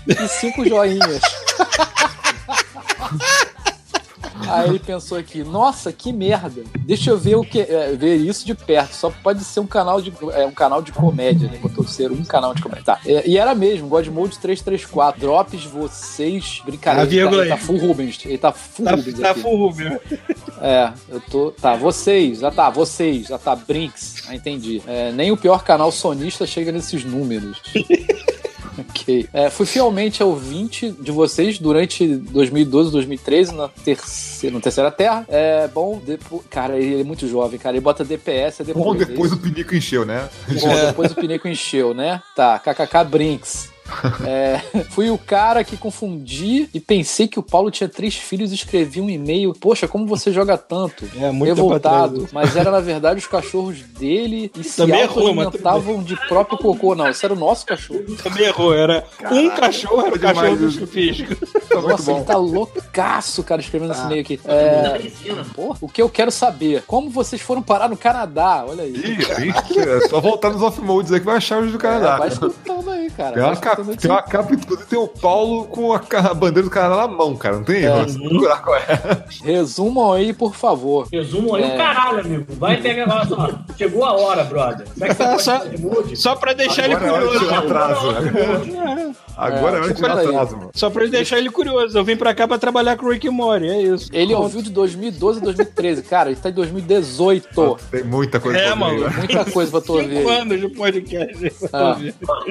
e 0.07 0.29
5 0.29 0.69
joinhas. 0.69 1.21
Aí 4.49 4.69
ele 4.69 4.79
pensou 4.79 5.19
aqui, 5.19 5.43
nossa, 5.43 5.93
que 5.93 6.13
merda. 6.13 6.63
Deixa 6.81 7.11
eu 7.11 7.19
ver 7.19 7.37
o 7.37 7.43
que 7.45 7.61
é, 7.61 7.95
ver 7.97 8.17
isso 8.17 8.45
de 8.47 8.55
perto. 8.55 8.95
Só 8.95 9.11
pode 9.23 9.45
ser 9.45 9.61
um 9.61 9.67
canal 9.67 10.01
de 10.01 10.13
é, 10.33 10.47
um 10.47 10.53
canal 10.53 10.83
de 10.83 10.93
comédia, 10.93 11.49
né? 11.49 11.59
Botou 11.61 11.85
ser 11.87 12.11
um 12.11 12.25
canal 12.25 12.55
de 12.55 12.63
comédia. 12.63 12.85
Tá. 12.85 13.01
É, 13.07 13.29
e 13.29 13.37
era 13.37 13.55
mesmo, 13.55 13.89
God 13.89 14.07
Mode 14.09 14.39
334. 14.39 15.21
Drops 15.21 15.65
vocês. 15.65 16.63
Brincadeira. 16.65 17.27
Ele, 17.27 17.37
tá, 17.37 17.37
ele 17.43 17.49
tá 17.49 17.57
full 17.57 17.79
Rubens. 17.79 18.19
Ele 18.25 18.39
tá 18.39 18.53
full 18.53 18.85
Tá, 18.85 18.95
Rubens 18.95 19.19
tá 19.19 19.31
aqui. 19.31 19.41
full 19.41 19.57
Rubio. 19.57 20.01
É, 20.61 20.93
eu 21.09 21.21
tô. 21.21 21.51
Tá, 21.53 21.75
vocês, 21.75 22.41
já 22.41 22.51
tá, 22.51 22.69
vocês, 22.71 23.27
já 23.29 23.39
tá, 23.39 23.57
Brinks, 23.57 24.25
ah, 24.29 24.35
entendi. 24.35 24.83
É, 24.87 25.11
nem 25.13 25.31
o 25.33 25.37
pior 25.37 25.63
canal 25.65 25.91
sonista 25.91 26.47
chega 26.47 26.71
nesses 26.71 27.05
números. 27.05 27.61
ok. 28.79 29.29
É, 29.33 29.51
fui 29.51 29.67
fielmente 29.67 30.23
ouvinte 30.23 30.91
de 30.91 31.11
vocês 31.11 31.59
durante 31.59 32.07
2012, 32.07 32.93
2013, 32.93 33.55
na 33.55 33.69
terceira, 33.69 34.55
na 34.55 34.61
terceira 34.61 34.91
Terra. 34.91 35.25
É 35.29 35.69
bom, 35.69 36.01
depo... 36.05 36.45
cara, 36.51 36.77
ele 36.77 37.01
é 37.01 37.05
muito 37.05 37.27
jovem, 37.29 37.59
cara. 37.59 37.77
Ele 37.77 37.83
bota 37.83 38.05
DPS, 38.05 38.61
é 38.61 38.65
depois. 38.65 38.85
Bom, 38.85 38.95
depois 38.95 39.33
o 39.33 39.37
pinico 39.37 39.75
encheu, 39.75 40.05
né? 40.05 40.29
Bom, 40.49 40.87
depois 40.87 41.13
o 41.13 41.15
pinico 41.15 41.49
encheu, 41.49 41.95
né? 41.95 42.23
Tá, 42.35 42.59
KKK 42.59 43.05
Brinks. 43.09 43.70
É, 44.27 44.61
fui 44.91 45.11
o 45.11 45.19
cara 45.19 45.63
que 45.65 45.77
confundi 45.77 46.69
e 46.73 46.81
pensei 46.81 47.27
que 47.29 47.39
o 47.39 47.43
Paulo 47.43 47.71
tinha 47.71 47.89
três 47.89 48.15
filhos 48.15 48.53
e 48.53 48.55
escrevi 48.55 49.01
um 49.01 49.09
e-mail. 49.11 49.55
Poxa, 49.55 49.87
como 49.89 50.07
você 50.07 50.33
joga 50.33 50.57
tanto? 50.57 51.05
É, 51.19 51.31
muito 51.31 51.49
revoltado, 51.55 52.29
mas 52.33 52.57
era 52.57 52.71
na 52.71 52.81
verdade 52.81 53.19
os 53.21 53.27
cachorros 53.27 53.81
dele 53.99 54.51
e 54.57 54.65
se 54.65 54.77
Também 54.77 55.01
errou, 55.01 55.35
mas 55.35 55.47
alimentavam 55.49 56.03
de 56.03 56.17
próprio 56.29 56.59
cocô. 56.59 56.95
Não, 56.95 57.09
isso 57.11 57.25
era 57.25 57.35
o 57.35 57.39
nosso 57.39 57.67
cachorro. 57.67 58.01
Também 58.23 58.45
errou. 58.47 58.75
Era 58.75 59.05
um 59.31 59.51
cachorro, 59.51 60.01
era 60.07 60.09
o 60.09 60.11
foi 60.11 60.19
demais 60.19 60.39
cachorro 60.39 60.57
do 60.57 60.63
muito 60.63 61.89
Nossa, 61.89 62.03
bom. 62.11 62.17
ele 62.17 62.25
tá 62.25 62.37
loucaço, 62.37 63.43
cara, 63.43 63.61
escrevendo 63.61 63.93
esse 63.93 64.03
e-mail 64.03 64.21
aqui. 64.23 64.41
É, 64.45 64.99
porra, 65.55 65.79
o 65.81 65.89
que 65.89 66.03
eu 66.03 66.09
quero 66.09 66.31
saber, 66.31 66.83
como 66.87 67.11
vocês 67.11 67.41
foram 67.41 67.63
parar 67.63 67.89
no 67.89 67.97
Canadá? 67.97 68.65
Olha 68.67 68.83
aí. 68.85 68.93
Ih, 68.93 69.79
é 69.79 70.09
só 70.09 70.21
voltar 70.21 70.51
nos 70.51 70.63
off-modes 70.63 71.13
aí 71.13 71.21
que 71.21 71.27
vai 71.27 71.37
achar 71.37 71.63
os 71.63 71.71
do 71.71 71.77
É, 71.77 71.81
Canadá. 71.81 72.17
vai 72.19 72.29
escutando 72.29 72.91
aí, 72.91 73.11
cara. 73.11 73.33
Tem 73.33 73.43
vai 73.43 73.51
uma, 73.53 73.57
tem 73.85 74.11
uma 74.11 74.23
capa, 74.23 74.55
inclusive 74.55 74.89
tem 74.89 74.99
o 74.99 75.09
Paulo 75.09 75.65
com 75.65 75.93
a, 75.93 76.01
a 76.31 76.35
bandeira 76.35 76.63
do 76.63 76.71
Canadá 76.71 76.97
na 76.97 77.09
mão, 77.09 77.37
cara. 77.37 77.57
Não 77.57 77.65
tem 77.65 77.83
erro. 77.83 78.01
É. 78.01 78.29
Procurar 78.29 78.63
qual 78.63 78.77
é. 78.77 79.25
Resumam 79.45 80.13
aí, 80.13 80.33
por 80.33 80.55
favor. 80.55 81.07
Resumo 81.13 81.55
aí 81.55 81.63
É. 81.71 81.75
o 81.75 81.77
caralho, 81.77 82.21
amigo. 82.21 82.47
Vai 82.57 82.77
pegar 82.79 83.27
só. 83.27 83.49
Chegou 83.77 84.05
a 84.05 84.13
hora, 84.13 84.45
brother. 84.45 84.87
Como 84.93 85.05
é 85.05 85.09
que 85.09 85.15
você 85.15 85.25
pode 85.25 85.43
Só- 85.43 85.65
mude? 85.79 86.17
Só 86.17 86.37
pra 86.37 86.53
deixar 86.53 86.85
Agora 86.91 87.07
é 87.07 87.09
ele 87.09 87.39
de 87.39 87.39
curioso. 87.39 87.55
atraso. 87.55 88.13
né? 88.13 89.15
Agora 89.41 89.79
é 89.87 89.91
atraso, 89.91 90.57
mano. 90.57 90.71
Só 90.75 90.91
pra 90.91 91.03
ele 91.03 91.13
deixar 91.13 91.39
ele 91.39 91.51
curioso. 91.51 91.97
Eu 91.97 92.05
vim 92.05 92.17
pra 92.17 92.35
cá 92.35 92.47
pra 92.47 92.59
trabalhar 92.59 92.97
com 92.97 93.07
o 93.07 93.11
Rick 93.11 93.29
Morty, 93.31 93.67
é 93.67 93.83
isso. 93.83 94.09
Ele 94.13 94.35
ouviu 94.35 94.61
de 94.63 94.71
2012 94.71 95.41
a 95.41 95.43
2013. 95.43 96.03
Cara, 96.03 96.31
ele 96.31 96.39
tá 96.41 96.51
em 96.51 96.53
2018. 96.53 97.79
Tem 97.91 98.05
muita 98.05 98.39
coisa 98.39 98.59
É, 98.59 98.63
pra 98.67 98.71
ver, 98.75 98.79
mano. 98.79 99.01
né? 99.01 99.15
Muita 99.17 99.45
coisa 99.47 99.71
pra 99.71 99.81
tu 99.81 99.93
ouvir. 99.95 100.17
Cinco 100.19 100.29
anos 100.29 100.61
de 100.61 100.69
podcast. 100.69 101.53
Ah. 101.73 101.97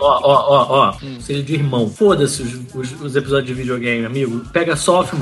Ó, 0.02 0.20
ó, 0.22 0.22
ó, 0.24 0.68
ó. 0.70 0.92
Conselho 1.00 1.44
de 1.44 1.54
irmão. 1.54 1.90
Foda-se 1.90 2.42
os, 2.42 2.54
os- 2.76 3.02
os 3.02 3.16
episódios 3.16 3.48
de 3.48 3.54
videogame, 3.54 4.06
amigo. 4.06 4.42
Pega 4.52 4.76
software. 4.76 5.20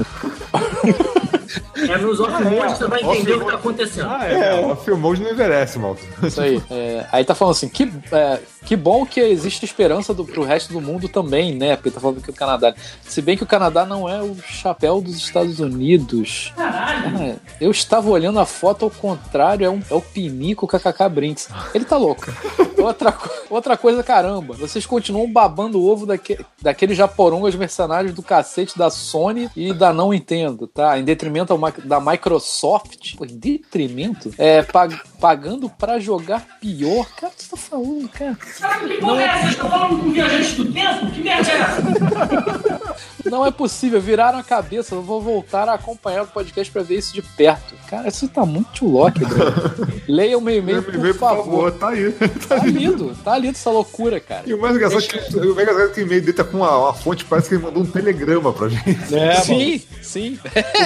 É 1.75 1.97
nos 1.97 2.19
off-modes 2.19 2.73
que 2.73 2.79
você 2.79 2.87
vai 2.87 3.01
entender 3.01 3.33
o 3.33 3.39
que 3.39 3.45
tá 3.45 3.55
acontecendo. 3.55 4.09
Ah, 4.09 4.25
é. 4.25 4.65
O 4.65 4.75
Filmode 4.75 5.21
não 5.21 5.31
envelhece, 5.31 5.79
malta. 5.79 6.01
Isso 6.23 6.41
aí. 6.41 6.61
É, 6.69 7.05
aí 7.11 7.23
tá 7.23 7.35
falando 7.35 7.55
assim, 7.55 7.69
que, 7.69 7.91
é, 8.11 8.39
que 8.65 8.75
bom 8.75 9.05
que 9.05 9.19
existe 9.19 9.65
esperança 9.65 10.13
do, 10.13 10.25
pro 10.25 10.43
resto 10.43 10.73
do 10.73 10.81
mundo 10.81 11.07
também, 11.07 11.55
né? 11.55 11.75
Porque 11.75 11.91
tá 11.91 11.99
falando 11.99 12.21
que 12.21 12.29
o 12.29 12.33
Canadá. 12.33 12.73
Se 13.01 13.21
bem 13.21 13.37
que 13.37 13.43
o 13.43 13.47
Canadá 13.47 13.85
não 13.85 14.09
é 14.09 14.21
o 14.21 14.35
chapéu 14.41 15.01
dos 15.01 15.15
Estados 15.15 15.59
Unidos. 15.59 16.53
É, 16.57 17.35
eu 17.61 17.71
estava 17.71 18.09
olhando 18.09 18.39
a 18.39 18.45
foto 18.45 18.85
ao 18.85 18.91
contrário, 18.91 19.65
é, 19.65 19.69
um, 19.69 19.81
é 19.89 19.93
o 19.93 20.01
Pinico 20.01 20.67
KKK 20.67 21.09
Brinks. 21.09 21.49
Ele 21.73 21.85
tá 21.85 21.97
louco. 21.97 22.25
Outra, 22.77 23.17
outra 23.49 23.75
coisa, 23.75 24.03
caramba. 24.03 24.53
Vocês 24.53 24.85
continuam 24.85 25.31
babando 25.31 25.79
o 25.79 25.89
ovo 25.89 26.05
daque, 26.05 26.37
daqueles 26.61 26.95
japorongas 26.95 27.55
mercenários 27.55 28.13
do 28.13 28.21
cacete 28.21 28.77
da 28.77 28.89
Sony 28.91 29.49
e 29.55 29.73
da 29.73 29.91
não 29.91 30.11
Nintendo, 30.11 30.67
tá? 30.67 30.97
Em 30.97 31.03
detrimento 31.03 31.36
ma- 31.57 31.73
da 31.83 31.99
Microsoft. 31.99 33.15
Em 33.21 33.37
detrimento? 33.37 34.33
É, 34.37 34.61
pag- 34.63 34.99
pagando 35.19 35.69
pra 35.69 35.99
jogar 35.99 36.45
pior. 36.59 37.07
Cara, 37.15 37.31
o 37.33 37.35
que 37.35 37.43
você 37.43 37.49
tá 37.51 37.57
falando, 37.57 38.09
cara? 38.09 38.35
Que 38.35 38.97
porra 38.99 39.21
é 39.21 39.25
essa? 39.25 39.37
Vocês 39.39 39.51
estão 39.51 39.69
falando 39.69 40.03
com 40.03 40.11
viajante 40.11 40.55
do 40.55 40.71
tempo? 40.73 41.11
Que 41.11 41.21
merda 41.21 41.51
é 41.51 41.55
essa? 41.55 42.97
Não 43.29 43.45
é 43.45 43.51
possível, 43.51 43.99
viraram 43.99 44.39
a 44.39 44.43
cabeça. 44.43 44.95
Eu 44.95 45.01
vou 45.01 45.21
voltar 45.21 45.67
a 45.67 45.73
acompanhar 45.73 46.23
o 46.23 46.27
podcast 46.27 46.71
pra 46.71 46.81
ver 46.81 46.97
isso 46.97 47.13
de 47.13 47.21
perto. 47.21 47.75
Cara, 47.89 48.07
isso 48.07 48.27
tá 48.29 48.45
muito 48.45 48.87
lock, 48.87 49.19
bro. 49.19 49.37
Leia 50.07 50.37
o 50.37 50.41
meu 50.41 50.55
e-mail, 50.57 50.81
por, 50.81 50.93
Por 50.93 51.13
favor. 51.15 51.43
favor, 51.43 51.71
tá 51.73 51.89
aí. 51.89 52.11
Tá 52.47 52.55
lindo, 52.65 53.15
tá 53.23 53.37
lindo 53.37 53.51
essa 53.51 53.69
loucura, 53.69 54.19
cara. 54.19 54.43
E 54.45 54.53
o 54.53 54.61
mais 54.61 54.75
engraçado 54.75 55.03
é 55.03 55.07
que, 55.07 55.37
o 55.37 55.55
mais 55.55 55.67
engraçado 55.67 55.89
é 55.89 55.93
que 55.93 55.99
o 56.01 56.03
e-mail 56.03 56.21
dele 56.21 56.33
tá 56.33 56.43
com 56.43 56.57
uma, 56.57 56.77
uma 56.77 56.93
fonte, 56.93 57.25
parece 57.25 57.49
que 57.49 57.55
ele 57.55 57.63
mandou 57.63 57.83
um 57.83 57.85
telegrama 57.85 58.53
pra 58.53 58.69
gente. 58.69 59.15
É, 59.15 59.35
sim, 59.41 59.81
sim. 60.01 60.39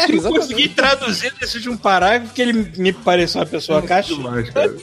Eu 0.09 0.21
não 0.23 0.31
consegui 0.33 0.69
traduzir 0.69 1.33
desse 1.39 1.59
de 1.59 1.69
um 1.69 1.77
parágrafo 1.77 2.27
porque 2.27 2.41
ele 2.41 2.53
me 2.77 2.91
pareceu 2.91 3.39
uma 3.41 3.47
pessoa 3.47 3.81
caixa 3.81 4.15
Demais, 4.21 4.49
cara. 4.51 4.73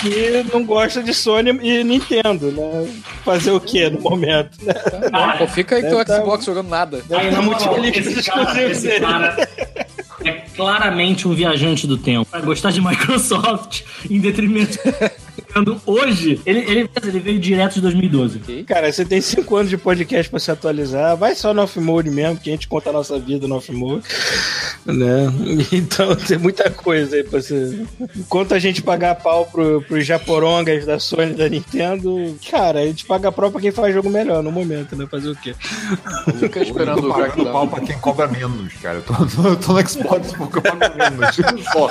que 0.00 0.44
não 0.52 0.64
gosta 0.64 1.02
de 1.02 1.12
Sony 1.14 1.50
e 1.62 1.82
Nintendo, 1.84 2.50
né? 2.52 2.88
Fazer 3.24 3.50
o 3.50 3.60
que 3.60 3.88
no 3.90 4.00
momento? 4.00 4.50
Né? 4.62 4.74
Pô, 5.38 5.46
fica 5.48 5.76
aí 5.76 5.82
que 5.82 5.94
o 5.94 6.04
tá- 6.04 6.16
Xbox 6.20 6.44
jogando 6.44 6.68
nada. 6.68 7.02
Com 7.08 7.84
esse 7.84 8.22
cara, 8.30 8.62
esse 8.70 9.00
cara 9.00 9.48
é 10.24 10.32
claramente 10.56 11.26
um 11.28 11.34
viajante 11.34 11.86
do 11.86 11.96
tempo. 11.96 12.26
Vai 12.30 12.42
gostar 12.42 12.70
de 12.70 12.80
Microsoft 12.80 13.82
em 14.10 14.18
detrimento. 14.20 14.78
Hoje, 15.86 16.40
ele, 16.44 16.58
ele, 16.60 16.90
ele 17.02 17.20
veio 17.20 17.38
direto 17.38 17.74
de 17.74 17.80
2012. 17.80 18.64
Cara, 18.64 18.92
você 18.92 19.04
tem 19.04 19.20
cinco 19.20 19.56
anos 19.56 19.70
de 19.70 19.76
podcast 19.76 20.30
pra 20.30 20.38
se 20.38 20.50
atualizar. 20.50 21.16
Vai 21.16 21.34
só 21.34 21.54
no 21.54 21.62
off-mode 21.62 22.10
mesmo, 22.10 22.38
que 22.38 22.50
a 22.50 22.52
gente 22.52 22.68
conta 22.68 22.90
a 22.90 22.92
nossa 22.92 23.18
vida 23.18 23.46
no 23.46 23.56
off-mode. 23.56 24.04
Né? 24.84 25.26
Então 25.72 26.14
tem 26.14 26.38
muita 26.38 26.70
coisa 26.70 27.16
aí 27.16 27.24
pra 27.24 27.40
você. 27.40 27.84
Enquanto 28.16 28.54
a 28.54 28.58
gente 28.58 28.82
pagar 28.82 29.14
pau 29.16 29.46
pro, 29.46 29.82
pros 29.82 30.06
japorongas 30.06 30.86
da 30.86 30.98
Sony 30.98 31.32
e 31.32 31.34
da 31.34 31.48
Nintendo, 31.48 32.36
cara, 32.50 32.80
a 32.80 32.86
gente 32.86 33.04
paga 33.04 33.32
pau 33.32 33.50
pra 33.50 33.60
quem 33.60 33.72
faz 33.72 33.94
jogo 33.94 34.08
melhor 34.08 34.42
no 34.42 34.52
momento, 34.52 34.96
né? 34.96 35.06
Fazer 35.10 35.30
o 35.30 35.36
quê? 35.36 35.54
Fica 36.38 36.62
esperando 36.62 37.02
tô 37.02 37.10
o 37.10 37.14
pagando 37.14 37.50
pau 37.50 37.68
pra 37.68 37.80
quem 37.80 37.98
cobra 37.98 38.28
menos, 38.28 38.72
cara. 38.74 38.98
Eu 38.98 39.02
tô, 39.02 39.14
tô, 39.14 39.48
eu 39.48 39.56
tô 39.56 39.72
no 39.72 39.88
Xbox 39.88 40.32
porque 40.32 40.58
eu 40.58 40.62
pago 40.62 40.96
menos. 40.96 41.36
Só. 41.72 41.90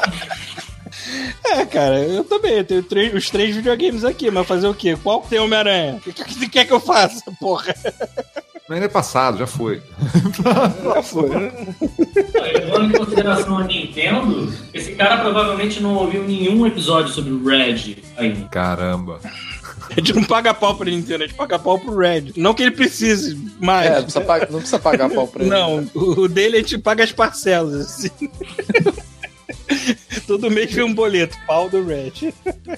É, 1.44 1.66
cara, 1.66 2.00
eu 2.00 2.24
também. 2.24 2.54
Eu 2.58 2.64
tenho 2.66 2.84
três- 2.84 3.14
os 3.14 3.30
três 3.30 3.56
videogames 3.56 4.04
aqui, 4.04 4.30
mas 4.32 4.48
fazer 4.48 4.68
o 4.68 4.74
quê? 4.74 4.98
Qual 5.02 5.22
que 5.22 5.30
tem 5.30 5.40
Homem-Aranha? 5.40 5.96
O 5.96 6.00
que, 6.02 6.12
que 6.24 6.34
você 6.34 6.48
quer 6.48 6.66
que 6.66 6.74
eu 6.74 6.80
faça, 6.80 7.22
porra? 7.40 7.74
Mas 8.68 8.76
ainda 8.78 8.86
é 8.88 8.90
passado, 8.90 9.38
já 9.38 9.46
foi. 9.46 9.80
Já 10.96 11.04
foi. 11.04 11.30
Levando 12.54 12.96
em 12.96 12.98
consideração 12.98 13.58
a 13.60 13.64
Nintendo, 13.64 14.52
esse 14.74 14.94
cara 14.94 15.18
provavelmente 15.20 15.82
não 15.84 15.94
ouviu 15.96 16.24
nenhum 16.24 16.66
episódio 16.66 17.14
sobre 17.14 17.32
o 17.32 17.46
Red 17.46 17.98
ainda. 18.18 18.48
Caramba. 18.48 19.20
A 19.92 19.94
gente 20.00 20.14
não 20.14 20.24
paga 20.24 20.52
pau 20.52 20.74
pra 20.76 20.90
Nintendo, 20.90 21.24
a 21.24 21.28
gente 21.28 21.36
paga 21.38 21.60
pau 21.60 21.78
pro 21.78 21.96
Red. 21.96 22.32
Não 22.36 22.56
que 22.56 22.64
ele 22.64 22.72
precise 22.72 23.38
mais. 23.60 23.86
É, 23.86 23.96
não 23.98 24.04
precisa, 24.04 24.22
pagar, 24.22 24.50
não 24.52 24.60
precisa 24.60 24.80
pagar 24.80 25.10
pau 25.12 25.28
pra 25.28 25.44
ele. 25.44 25.52
Não, 25.52 25.88
o 25.94 26.22
o 26.22 26.28
dele 26.28 26.58
a 26.58 26.60
gente 26.62 26.80
paga 26.80 27.04
as 27.04 27.12
parcelas, 27.12 27.76
assim. 27.82 28.10
Todo 30.28 30.50
mês 30.50 30.74
vem 30.74 30.84
um 30.84 30.94
boleto, 30.94 31.38
pau 31.46 31.70
do 31.70 31.86
Red. 31.86 32.34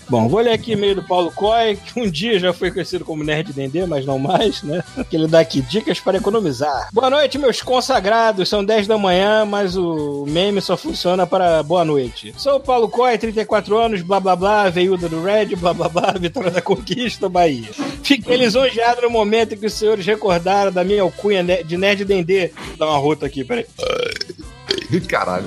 Bom, 0.10 0.28
vou 0.28 0.42
ler 0.42 0.52
aqui 0.52 0.74
e-mail 0.74 0.96
do 0.96 1.04
Paulo 1.04 1.32
Coy, 1.32 1.78
que 1.78 2.00
um 2.00 2.10
dia 2.10 2.38
já 2.40 2.52
foi 2.52 2.72
conhecido 2.72 3.06
como 3.06 3.24
Nerd 3.24 3.54
Dendê, 3.54 3.86
mas 3.86 4.06
não 4.06 4.20
mais, 4.20 4.62
né? 4.64 4.84
Que 5.10 5.16
ele 5.16 5.28
dá 5.28 5.40
aqui 5.40 5.62
dicas 5.62 6.00
para 6.00 6.18
economizar. 6.18 6.90
Boa 6.92 7.10
noite, 7.10 7.38
meus 7.38 7.62
consagrados. 7.62 8.50
São 8.50 8.64
10 8.64 8.88
da 8.88 8.98
manhã, 8.98 9.46
mas 9.46 9.78
o 9.78 10.26
meme 10.28 10.62
só 10.62 10.76
funciona 10.76 11.26
para 11.26 11.64
boa 11.64 11.86
noite. 11.86 12.34
Sou 12.38 12.58
o 12.58 12.60
Paulo 12.60 12.90
Coy, 12.90 13.18
34 13.18 13.78
anos, 13.78 14.02
blá 14.02 14.20
blá 14.20 14.36
blá, 14.36 14.70
veiuda 14.70 15.08
do 15.08 15.24
Red, 15.24 15.56
blá 15.56 15.74
blá 15.74 15.88
blá, 15.88 16.12
vitória 16.20 16.52
da 16.52 16.62
conquista, 16.62 17.30
Bahia. 17.30 17.70
Fiquei 18.04 18.36
lisonjeado 18.38 19.02
no 19.02 19.10
momento 19.10 19.54
em 19.54 19.58
que 19.58 19.66
os 19.66 19.74
senhores 19.74 20.06
recordaram 20.06 20.72
da 20.72 20.84
minha 20.84 21.02
alcunha 21.02 21.44
de 21.64 21.78
Nerd 21.78 22.04
Dendê. 22.04 22.52
Vou 22.68 22.78
dar 22.78 22.88
uma 22.88 22.98
rota 22.98 23.26
aqui, 23.26 23.44
peraí. 23.44 23.66
Ih, 24.92 25.02
Caralho. 25.08 25.46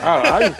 Caralho, 0.00 0.54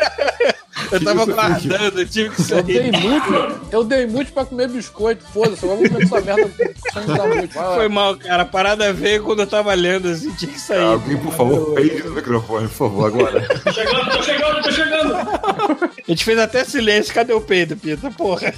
Eu 0.90 1.02
tava 1.04 1.24
guardando, 1.26 2.00
eu 2.00 2.06
tive 2.08 2.30
que 2.30 2.40
eu 2.40 2.44
sair. 2.44 2.62
dei 2.64 2.90
muito. 2.92 3.60
Eu 3.70 3.84
dei 3.84 4.06
muito 4.06 4.32
pra 4.32 4.44
comer 4.44 4.68
biscoito. 4.68 5.24
Foda-se, 5.32 5.64
agora 5.64 5.80
eu 5.80 5.90
vou 5.90 6.00
comer 6.00 6.04
essa 6.04 6.20
merda 6.20 6.50
sem 6.92 7.02
me 7.06 7.16
dar 7.18 7.26
muito. 7.28 7.54
Vai. 7.54 7.74
Foi 7.76 7.88
mal, 7.88 8.16
cara. 8.16 8.42
A 8.42 8.46
parada 8.46 8.92
veio 8.92 9.22
quando 9.22 9.40
eu 9.40 9.46
tava 9.46 9.72
lendo, 9.74 10.08
assim, 10.08 10.32
tinha 10.34 10.52
que 10.52 10.60
sair. 10.60 10.82
Alguém, 10.82 11.16
por 11.16 11.32
favor, 11.32 11.74
peide 11.74 12.02
no 12.02 12.10
microfone, 12.12 12.68
por 12.68 12.74
favor, 12.74 13.06
agora. 13.06 13.40
Tô 13.64 13.72
chegando, 13.72 14.10
tô 14.10 14.22
chegando, 14.22 14.62
tô 14.62 14.70
chegando. 14.72 15.14
A 15.14 15.90
gente 16.08 16.24
fez 16.24 16.38
até 16.38 16.64
silêncio. 16.64 17.14
Cadê 17.14 17.32
o 17.32 17.40
peido, 17.40 17.76
Pita? 17.76 18.10
Porra. 18.10 18.52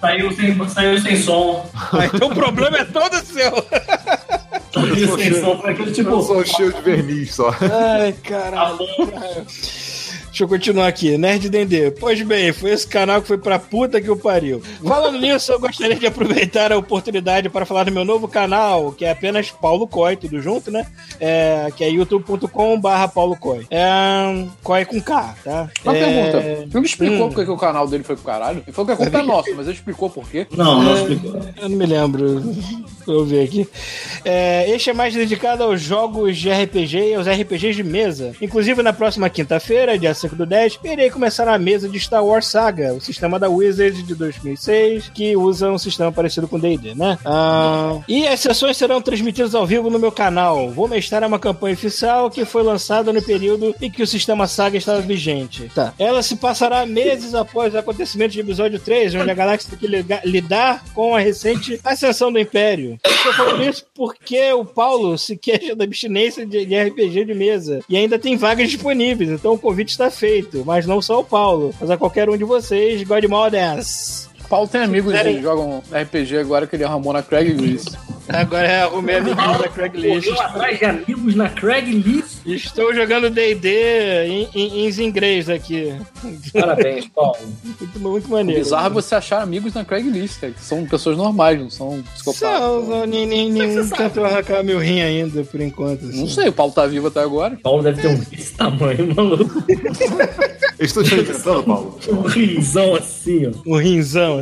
Saiu 0.00 0.32
sem, 0.32 0.68
saiu 0.68 0.98
sem 1.00 1.16
som. 1.22 1.70
Ah, 1.74 2.06
então 2.06 2.28
o 2.28 2.34
problema 2.34 2.78
é 2.78 2.84
todo 2.84 3.14
seu. 3.24 3.52
Foi 4.72 5.70
aquele 5.70 5.90
Eu 5.90 5.92
tipo. 5.94 6.22
sou 6.22 6.44
cheio 6.44 6.72
de 6.72 6.80
verniz 6.82 7.34
só. 7.34 7.50
Ai, 7.50 8.12
caralho. 8.22 8.78
Deixa 10.30 10.44
eu 10.44 10.48
continuar 10.48 10.86
aqui. 10.86 11.18
Nerd 11.18 11.48
Dendê. 11.48 11.90
Pois 11.90 12.22
bem, 12.22 12.52
foi 12.52 12.70
esse 12.70 12.86
canal 12.86 13.20
que 13.20 13.26
foi 13.28 13.36
pra 13.36 13.58
puta 13.58 14.00
que 14.00 14.08
o 14.10 14.16
pariu. 14.16 14.62
Falando 14.86 15.18
nisso, 15.20 15.50
eu 15.52 15.58
gostaria 15.58 15.96
de 15.96 16.06
aproveitar 16.06 16.72
a 16.72 16.78
oportunidade 16.78 17.48
para 17.48 17.66
falar 17.66 17.84
do 17.84 17.90
meu 17.92 18.04
novo 18.04 18.28
canal, 18.28 18.92
que 18.92 19.04
é 19.04 19.10
apenas 19.10 19.50
Paulo 19.50 19.88
Coy, 19.88 20.16
tudo 20.16 20.40
junto, 20.40 20.70
né? 20.70 20.86
É, 21.18 21.68
que 21.76 21.82
é 21.82 21.88
youtube.com 21.90 22.80
barra 22.80 23.08
Paulo 23.08 23.36
Coy. 23.36 23.66
É, 23.70 24.46
Coy 24.62 24.84
com 24.84 25.00
K, 25.00 25.34
tá? 25.44 25.68
Uma 25.84 25.96
é... 25.96 26.04
pergunta. 26.04 26.66
O 26.66 26.70
filme 26.70 26.86
explicou 26.86 27.26
Hum. 27.26 27.32
por 27.32 27.44
que 27.44 27.50
o 27.50 27.56
canal 27.56 27.88
dele 27.88 28.04
foi 28.04 28.14
pro 28.14 28.24
caralho? 28.24 28.62
Ele 28.64 28.72
falou 28.72 28.86
que 28.86 28.92
a 28.92 28.96
culpa 28.96 29.18
é 29.18 29.22
nossa, 29.22 29.50
mas 29.54 29.66
ele 29.66 29.76
explicou 29.76 30.08
por 30.08 30.28
quê. 30.28 30.46
Não, 30.56 30.80
não 30.82 30.94
explicou. 30.94 31.40
Eu 31.60 31.68
não 31.68 31.76
me 31.76 31.86
lembro. 31.86 32.40
Deixa 32.40 33.10
eu 33.10 33.24
ver 33.24 33.44
aqui. 33.44 33.68
É, 34.24 34.70
este 34.70 34.90
é 34.90 34.92
mais 34.92 35.12
dedicado 35.12 35.64
aos 35.64 35.80
jogos 35.80 36.36
de 36.38 36.50
RPG 36.50 37.10
e 37.10 37.14
aos 37.14 37.26
RPGs 37.26 37.74
de 37.74 37.82
mesa. 37.82 38.32
Inclusive, 38.40 38.80
na 38.82 38.92
próxima 38.92 39.28
quinta-feira, 39.28 39.98
dia 39.98 40.14
5 40.20 40.36
do 40.36 40.46
10, 40.46 40.78
irei 40.84 41.10
começar 41.10 41.48
a 41.48 41.58
mesa 41.58 41.88
de 41.88 41.98
Star 41.98 42.24
Wars 42.24 42.46
Saga, 42.46 42.94
o 42.94 43.00
sistema 43.00 43.38
da 43.38 43.48
Wizard 43.48 44.02
de 44.02 44.14
2006, 44.14 45.10
que 45.14 45.36
usa 45.36 45.70
um 45.70 45.78
sistema 45.78 46.12
parecido 46.12 46.46
com 46.46 46.58
D&D, 46.58 46.94
né? 46.94 47.18
Ah, 47.24 47.98
e 48.06 48.26
as 48.26 48.40
sessões 48.40 48.76
serão 48.76 49.00
transmitidas 49.00 49.54
ao 49.54 49.66
vivo 49.66 49.88
no 49.88 49.98
meu 49.98 50.12
canal. 50.12 50.70
Vou 50.70 50.88
mestrar 50.88 51.24
uma 51.24 51.38
campanha 51.38 51.74
oficial 51.74 52.30
que 52.30 52.44
foi 52.44 52.62
lançada 52.62 53.12
no 53.12 53.22
período 53.22 53.74
em 53.80 53.90
que 53.90 54.02
o 54.02 54.06
sistema 54.06 54.46
Saga 54.46 54.76
estava 54.76 55.00
vigente. 55.00 55.70
Tá. 55.74 55.94
Ela 55.98 56.22
se 56.22 56.36
passará 56.36 56.84
meses 56.84 57.34
após 57.34 57.72
os 57.72 57.78
acontecimentos 57.78 58.34
de 58.34 58.40
episódio 58.40 58.78
3, 58.78 59.14
onde 59.14 59.30
a 59.30 59.34
galáxia 59.34 59.70
tem 59.70 59.78
que 59.78 60.28
lidar 60.28 60.84
com 60.92 61.14
a 61.14 61.20
recente 61.20 61.80
ascensão 61.84 62.32
do 62.32 62.38
Império. 62.38 62.98
Eu 63.04 63.32
falando 63.32 63.62
isso 63.62 63.84
porque 63.94 64.52
o 64.52 64.64
Paulo 64.64 65.16
se 65.16 65.36
queixa 65.36 65.74
da 65.74 65.84
abstinência 65.84 66.44
de 66.46 66.78
RPG 66.78 67.24
de 67.24 67.34
mesa. 67.34 67.80
E 67.88 67.96
ainda 67.96 68.18
tem 68.18 68.36
vagas 68.36 68.70
disponíveis, 68.70 69.30
então 69.30 69.54
o 69.54 69.58
convite 69.58 69.90
está 69.90 70.09
feito. 70.10 70.64
Mas 70.64 70.86
não 70.86 71.02
só 71.02 71.20
o 71.20 71.24
Paulo, 71.24 71.74
mas 71.80 71.90
a 71.90 71.96
qualquer 71.96 72.28
um 72.30 72.36
de 72.36 72.44
vocês, 72.44 73.02
Godmoders. 73.02 74.29
Paulo 74.50 74.66
tem 74.68 74.82
amigos 74.82 75.12
quiserem- 75.12 75.36
que 75.36 75.42
jogam 75.42 75.80
RPG 75.92 76.36
agora 76.38 76.66
que 76.66 76.74
ele 76.76 76.84
arrumou 76.84 77.12
na 77.14 77.22
Craigslist. 77.22 77.94
Agora 78.28 78.64
é 78.66 78.82
arrumei 78.82 79.16
amiguinho 79.16 79.58
da 79.58 79.68
Craigslist. 79.68 80.28
Correu 80.28 80.40
atrás 80.42 80.78
de 80.78 80.84
amigos 80.84 81.34
na 81.34 81.48
Craigslist. 81.48 82.36
Estou 82.46 82.94
jogando 82.94 83.28
D&D 83.30 83.68
em, 84.26 84.48
em, 84.54 84.86
em 84.88 85.02
inglês 85.04 85.48
aqui. 85.48 85.92
Parabéns, 86.52 87.06
Paulo. 87.08 87.36
Muito, 87.64 87.98
muito 88.00 88.26
O 88.28 88.30
maneiro. 88.30 88.62
bizarro 88.62 88.86
é 88.86 88.90
você 88.90 89.14
achar 89.16 89.42
amigos 89.42 89.74
na 89.74 89.84
Craigslist, 89.84 90.40
cara, 90.40 90.52
que 90.52 90.62
são 90.62 90.84
pessoas 90.86 91.16
normais, 91.16 91.58
não 91.58 91.70
são 91.70 92.02
psicopatas. 92.14 92.38
São, 92.60 92.82
não, 92.86 93.06
nem, 93.06 93.26
nem, 93.26 93.50
nenhum 93.50 93.88
tentou 93.88 94.24
arrancar 94.24 94.62
meu 94.62 94.78
rim 94.78 95.00
ainda, 95.00 95.42
por 95.44 95.60
enquanto. 95.60 96.04
assim. 96.06 96.20
Não 96.20 96.28
sei, 96.28 96.48
o 96.48 96.52
Paulo 96.52 96.72
tá 96.72 96.86
vivo 96.86 97.06
até 97.08 97.20
agora. 97.20 97.56
Paulo 97.62 97.82
deve 97.82 98.00
ter 98.02 98.08
um 98.08 98.16
desse 98.18 98.52
tamanho, 98.54 99.12
maluco. 99.14 99.64
Estão 100.78 101.02
te 101.02 101.14
alimentando, 101.14 101.62
Paulo? 101.64 101.98
Um 102.08 102.20
risão 102.22 102.94
assim, 102.94 103.46
ó. 103.48 103.50
Um 103.66 103.76
rinzão, 103.76 104.39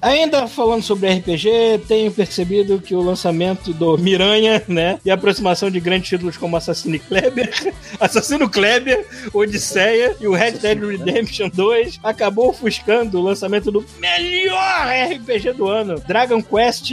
Ainda 0.00 0.46
falando 0.46 0.82
sobre 0.82 1.10
RPG, 1.12 1.82
tenho 1.88 2.10
percebido 2.12 2.78
que 2.80 2.94
o 2.94 3.00
lançamento 3.00 3.72
do 3.72 3.96
Miranha, 3.98 4.62
né? 4.68 4.98
E 5.04 5.10
a 5.10 5.14
aproximação 5.14 5.70
de 5.70 5.80
grandes 5.80 6.08
títulos 6.08 6.36
como 6.36 6.56
Assassino 6.56 6.98
Kleber, 7.00 7.50
Assassino 7.98 8.48
Kleber, 8.48 9.04
Odisseia 9.32 10.14
e 10.20 10.26
o 10.26 10.32
Red 10.34 10.52
Dead 10.52 10.78
Redemption 10.78 11.48
2 11.52 12.00
acabou 12.02 12.50
ofuscando 12.50 13.18
o 13.18 13.22
lançamento 13.22 13.70
do 13.70 13.84
melhor 13.98 14.86
RPG 15.12 15.52
do 15.54 15.68
ano, 15.68 16.00
Dragon 16.06 16.42
Quest 16.42 16.92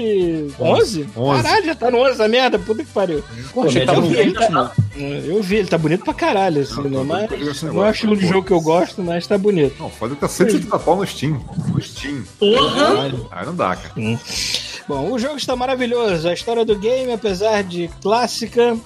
11? 0.60 1.08
11. 1.16 1.42
Caralho, 1.44 1.66
já 1.66 1.76
tá 1.76 1.92
no 1.92 1.98
11 2.00 2.12
essa 2.12 2.28
merda, 2.28 2.60
puta 2.60 2.84
que 2.84 2.92
pariu. 2.92 3.24
Pô, 3.54 3.66
tava 3.86 4.02
no 4.02 4.10
melhor 4.10 4.24
que 4.24 4.24
20, 4.40 4.52
mano. 4.52 4.72
Eu 5.26 5.42
vi, 5.42 5.58
ele 5.58 5.68
tá 5.68 5.78
bonito 5.78 6.04
pra 6.04 6.14
caralho, 6.14 6.62
assim, 6.62 6.76
Não, 6.76 6.84
né? 6.84 6.90
não, 6.90 7.06
Mas 7.06 7.30
não, 7.32 7.38
não, 7.38 7.52
esse 7.52 7.66
não 7.66 7.86
é 7.86 7.90
o 7.90 7.92
estilo 7.92 8.16
de 8.16 8.28
jogo 8.28 8.44
que 8.44 8.54
eu 8.54 8.62
gosto, 8.62 9.02
mas 9.04 9.26
tá 9.26 9.38
bonito. 9.38 9.76
Não, 9.80 9.90
pode 9.90 10.14
estar 10.14 10.28
170 10.28 10.80
pau 10.80 10.96
no 10.98 11.06
Steam. 11.06 11.44
Steam. 11.84 12.24
Porra! 12.40 13.12
Aí 13.32 13.46
não 13.46 13.56
dá, 13.56 13.76
cara. 13.76 13.94
Bom, 14.88 15.12
o 15.12 15.20
jogo 15.20 15.38
está 15.38 15.56
maravilhoso. 15.56 16.28
A 16.28 16.34
história 16.34 16.66
do 16.66 16.78
game, 16.78 17.12
apesar 17.12 17.64
de 17.64 17.90
clássica 18.02 18.78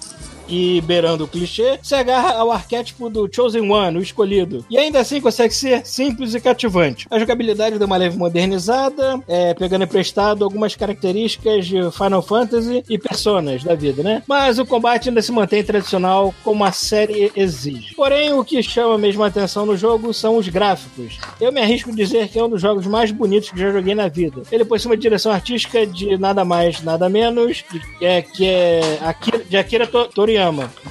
e 0.47 0.81
beirando 0.81 1.23
o 1.23 1.27
clichê, 1.27 1.79
se 1.81 1.95
agarra 1.95 2.33
ao 2.33 2.51
arquétipo 2.51 3.10
do 3.10 3.29
Chosen 3.33 3.69
One, 3.71 3.97
o 3.97 4.01
escolhido. 4.01 4.65
E 4.69 4.77
ainda 4.77 4.99
assim 4.99 5.19
consegue 5.21 5.53
ser 5.53 5.86
simples 5.86 6.33
e 6.33 6.39
cativante. 6.39 7.07
A 7.10 7.19
jogabilidade 7.19 7.77
deu 7.77 7.88
uma 7.88 7.97
leve 7.97 8.17
modernizada, 8.17 9.19
é, 9.27 9.53
pegando 9.53 9.83
emprestado 9.83 10.43
algumas 10.43 10.75
características 10.75 11.65
de 11.65 11.91
Final 11.91 12.21
Fantasy 12.21 12.83
e 12.89 12.97
personas 12.97 13.63
da 13.63 13.75
vida, 13.75 14.03
né? 14.03 14.23
Mas 14.27 14.60
o 14.60 14.65
combate 14.65 15.10
ainda 15.10 15.21
se 15.21 15.31
mantém 15.31 15.63
tradicional 15.63 16.33
como 16.43 16.63
a 16.63 16.71
série 16.71 17.31
exige. 17.36 17.93
Porém, 17.95 18.33
o 18.33 18.43
que 18.43 18.62
chama 18.63 18.97
mesmo 18.97 19.23
a 19.23 19.27
atenção 19.27 19.65
no 19.65 19.75
jogo 19.77 20.13
são 20.13 20.38
os 20.38 20.47
gráficos. 20.47 21.17
Eu 21.39 21.51
me 21.51 21.62
arrisco 21.62 21.89
a 21.91 21.93
dizer 21.93 22.27
que 22.29 22.39
é 22.39 22.43
um 22.43 22.49
dos 22.49 22.62
jogos 22.62 22.86
mais 22.88 23.12
bonitos 23.12 23.49
que 23.49 23.60
já 23.60 23.71
joguei 23.71 23.95
na 23.95 24.07
vida. 24.07 24.41
Ele 24.51 24.65
possui 24.65 24.91
uma 24.91 24.97
direção 24.97 25.31
artística 25.31 25.86
de 25.86 26.17
nada 26.17 26.43
mais, 26.43 26.81
nada 26.81 27.10
menos, 27.10 27.63
de, 27.71 28.05
é, 28.05 28.21
que 28.21 28.45
é 28.45 28.97
Akira, 29.01 29.39
de 29.43 29.57
Akira 29.57 29.88
To- 29.88 30.07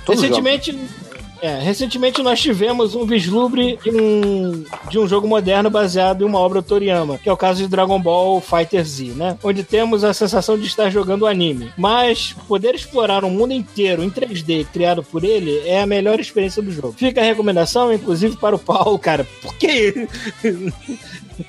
Todos 0.05 0.23
recentemente, 0.23 0.79
é, 1.41 1.59
recentemente 1.61 2.23
nós 2.23 2.41
tivemos 2.41 2.95
um 2.95 3.05
vislumbre 3.05 3.79
de 3.83 3.91
um, 3.91 4.65
de 4.89 4.99
um 4.99 5.07
jogo 5.07 5.29
moderno 5.29 5.69
baseado 5.69 6.23
em 6.23 6.25
uma 6.25 6.39
obra 6.39 6.63
Toriyama, 6.63 7.19
que 7.19 7.29
é 7.29 7.33
o 7.33 7.37
caso 7.37 7.63
de 7.63 7.69
Dragon 7.69 8.01
Ball 8.01 8.41
Fighter 8.41 8.85
Z, 8.85 9.13
né? 9.15 9.37
Onde 9.43 9.63
temos 9.63 10.03
a 10.03 10.15
sensação 10.15 10.59
de 10.59 10.67
estar 10.67 10.91
jogando 10.91 11.23
o 11.23 11.27
anime. 11.27 11.73
Mas 11.77 12.35
poder 12.49 12.75
explorar 12.75 13.25
um 13.25 13.31
mundo 13.31 13.53
inteiro 13.53 14.03
em 14.03 14.11
3D 14.11 14.67
criado 14.73 15.03
por 15.03 15.25
ele 15.25 15.61
é 15.67 15.83
a 15.83 15.87
melhor 15.87 16.19
experiência 16.19 16.63
do 16.63 16.73
jogo. 16.73 16.95
Fica 16.97 17.21
a 17.21 17.25
recomendação, 17.25 17.93
inclusive, 17.93 18.37
para 18.37 18.57
o 18.57 18.59
Paulo, 18.59 18.99
cara. 18.99 19.27
Por 19.43 19.55
que? 19.57 20.09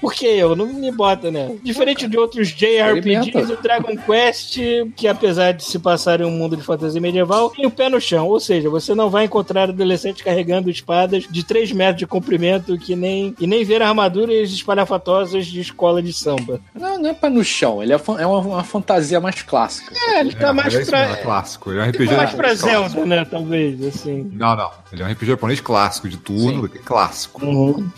Por 0.02 0.14
que 0.14 0.26
eu? 0.26 0.56
Não 0.56 0.66
me 0.66 0.92
bota, 0.92 1.32
né? 1.32 1.56
Diferente 1.64 2.08
de 2.08 2.18
outros 2.18 2.50
JRPGs, 2.50 3.54
o 3.54 3.62
Dragon 3.62 3.96
Quest, 3.98 4.58
que 4.96 5.08
apesar 5.08 5.54
de 5.54 5.64
se 5.64 5.80
passar 5.80 6.22
em 6.22 6.26
um 6.26 6.32
mundo 6.32 6.56
de 6.58 6.64
fantasia 6.64 7.00
medieval, 7.02 7.50
tem 7.50 7.66
o 7.66 7.72
pé 7.72 7.90
no 7.90 8.00
chão. 8.02 8.28
Ou 8.28 8.40
seja, 8.40 8.70
você 8.70 8.94
não 8.94 9.10
vai 9.10 9.26
encontrar 9.26 9.70
adolescentes 9.70 10.22
carregando 10.22 10.70
espadas 10.70 11.26
de 11.30 11.44
3 11.44 11.72
metros 11.72 11.98
de 12.00 12.08
comprimento 12.08 12.78
que 12.78 12.96
nem, 12.96 13.36
e 13.40 13.48
nem 13.48 13.64
ver 13.64 13.82
armaduras 13.82 14.52
espalhafatosas 14.52 15.46
de 15.46 15.60
escola 15.62 16.02
de 16.02 16.14
samba. 16.14 16.60
Não, 16.74 17.00
não 17.00 17.10
é 17.10 17.14
pra 17.14 17.30
no 17.30 17.44
chão, 17.44 17.82
ele 17.82 17.94
é, 17.94 18.00
é 18.20 18.26
uma, 18.26 18.40
uma 18.40 18.64
fantasia 18.64 19.20
mais 19.20 19.42
clássica. 19.42 19.94
É, 19.96 20.20
ele 20.20 20.34
tá 20.36 20.50
É, 20.50 20.54
mais 20.54 20.74
é 20.74 20.86
pra. 20.86 21.00
mesmo, 21.00 21.16
é 21.16 21.22
clássico. 21.22 21.72
Ele 21.72 21.80
é 21.80 21.84
um 21.84 21.86
Tá 21.86 21.92
RPG 21.92 22.16
mais 22.16 22.30
pra 22.32 22.44
clássico. 22.50 22.70
Zelda, 22.70 23.06
né? 23.06 23.26
Talvez, 23.30 23.84
assim. 23.86 24.30
Não, 24.34 24.56
não. 24.56 24.70
Ele 24.92 25.02
é 25.02 25.06
um 25.06 25.12
RPG 25.12 25.26
japonês 25.28 25.60
clássico, 25.62 26.08
de 26.10 26.18
turno, 26.18 26.68
clássico. 26.70 27.46
Uhum. 27.46 27.90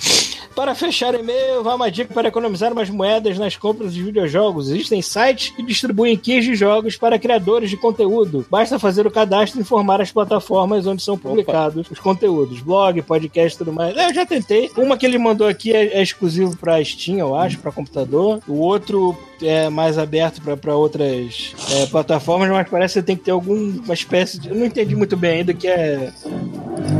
Para 0.60 0.76
fechar 0.76 1.16
o 1.16 1.18
e-mail, 1.18 1.64
vai 1.64 1.74
uma 1.74 1.90
dica 1.90 2.14
para 2.14 2.28
economizar 2.28 2.74
umas 2.74 2.90
moedas 2.90 3.40
nas 3.40 3.56
compras 3.56 3.94
de 3.94 4.04
videojogos. 4.04 4.70
Existem 4.70 5.02
sites 5.02 5.52
que 5.52 5.64
distribuem 5.64 6.18
keys 6.18 6.44
de 6.44 6.54
jogos 6.54 6.98
para 6.98 7.18
criadores 7.18 7.70
de 7.70 7.78
conteúdo. 7.78 8.46
Basta 8.52 8.78
fazer 8.78 9.08
o 9.08 9.12
cadastro 9.12 9.58
e 9.58 9.62
informar 9.62 10.02
as 10.02 10.12
plataformas 10.12 10.86
onde 10.86 11.02
são 11.02 11.18
publicados 11.18 11.90
os 11.90 12.00
conteúdos. 12.00 12.60
Blog, 12.60 13.02
podcast 13.04 13.56
e 13.56 13.58
tudo 13.58 13.72
mais. 13.72 13.96
É, 13.96 14.10
eu 14.10 14.14
já 14.14 14.26
tentei. 14.26 14.70
Uma 14.76 14.98
que 14.98 15.06
ele 15.06 15.18
mandou 15.18 15.48
aqui 15.48 15.74
é, 15.74 15.98
é 15.98 16.04
exclusivo 16.04 16.58
para 16.58 16.84
Steam, 16.84 17.20
eu 17.20 17.34
acho, 17.38 17.58
para 17.60 17.72
computador. 17.72 18.42
O 18.46 18.56
outro 18.56 19.18
é 19.42 19.70
mais 19.70 19.98
aberto 19.98 20.42
para 20.58 20.76
outras 20.76 21.54
é, 21.72 21.86
plataformas, 21.86 22.50
mas 22.50 22.68
parece 22.68 22.96
que 22.96 23.00
você 23.00 23.06
tem 23.06 23.16
que 23.16 23.24
ter 23.24 23.32
alguma 23.32 23.94
espécie 23.94 24.38
de. 24.38 24.50
Eu 24.50 24.56
não 24.56 24.66
entendi 24.66 24.94
muito 24.94 25.16
bem 25.16 25.40
ainda 25.40 25.54
que 25.54 25.70
é. 25.70 26.12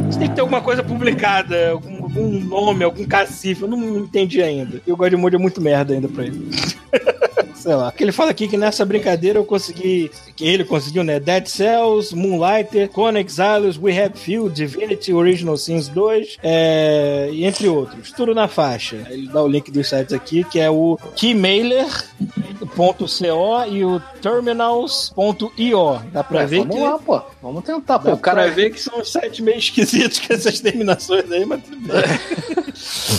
Você 0.10 0.20
tem 0.20 0.30
que 0.30 0.36
ter 0.36 0.42
alguma 0.42 0.62
coisa 0.62 0.82
publicada, 0.82 1.72
algum, 1.72 1.99
algum 2.10 2.40
nome, 2.40 2.84
algum 2.84 3.06
cacife. 3.06 3.62
Eu 3.62 3.68
não 3.68 4.00
entendi 4.00 4.42
ainda. 4.42 4.82
E 4.86 4.92
o 4.92 4.98
Godmode 4.98 5.36
é 5.36 5.40
muito 5.40 5.62
merda 5.62 5.94
ainda 5.94 6.08
pra 6.08 6.26
ele. 6.26 6.50
Sei 7.60 7.76
lá. 7.76 7.92
Que 7.92 8.04
ele 8.04 8.14
fala 8.14 8.32
aqui 8.32 8.48
que 8.48 8.58
nessa 8.58 8.86
brincadeira 8.86 9.38
eu 9.38 9.44
consegui. 9.44 10.10
Que 10.36 10.48
ele 10.48 10.64
conseguiu, 10.64 11.04
né? 11.04 11.20
Dead 11.20 11.46
Cells, 11.48 12.16
Moonlighter, 12.16 12.88
Conan 12.90 13.20
Exiles, 13.20 13.78
We 13.78 14.02
Have 14.02 14.18
Few, 14.18 14.50
Divinity, 14.50 15.14
Original 15.14 15.58
Sins 15.58 15.90
2, 15.90 16.38
é, 16.42 17.30
e 17.34 17.44
entre 17.44 17.68
outros. 17.68 18.14
Tudo 18.14 18.34
na 18.34 18.48
faixa. 18.48 19.06
Ele 19.10 19.28
dá 19.28 19.44
o 19.44 19.48
link 19.48 19.70
dos 19.70 19.90
sites 19.90 20.14
aqui, 20.14 20.46
que 20.46 20.58
é 20.60 20.70
o 20.70 20.98
keymailer.co 21.16 23.66
e 23.70 23.84
o 23.84 24.00
terminals.io. 24.22 26.00
Dá 26.14 26.24
pra 26.24 26.46
ver 26.46 26.60
vamos 26.60 26.76
que. 26.76 26.82
lá, 26.82 26.98
pô. 26.98 27.22
Vamos 27.42 27.64
tentar, 27.66 28.00
pô. 28.00 28.08
Dá 28.08 28.14
O 28.14 28.18
cara 28.18 28.50
ver 28.50 28.70
que 28.72 28.80
são 28.80 29.04
sites 29.04 29.42
meio 29.42 29.58
esquisitos 29.58 30.20
com 30.20 30.34
essas 30.34 30.62
terminações 30.62 31.30
aí, 31.30 31.46
mas 31.46 31.62
tudo 31.64 31.82
bem. 31.82 32.04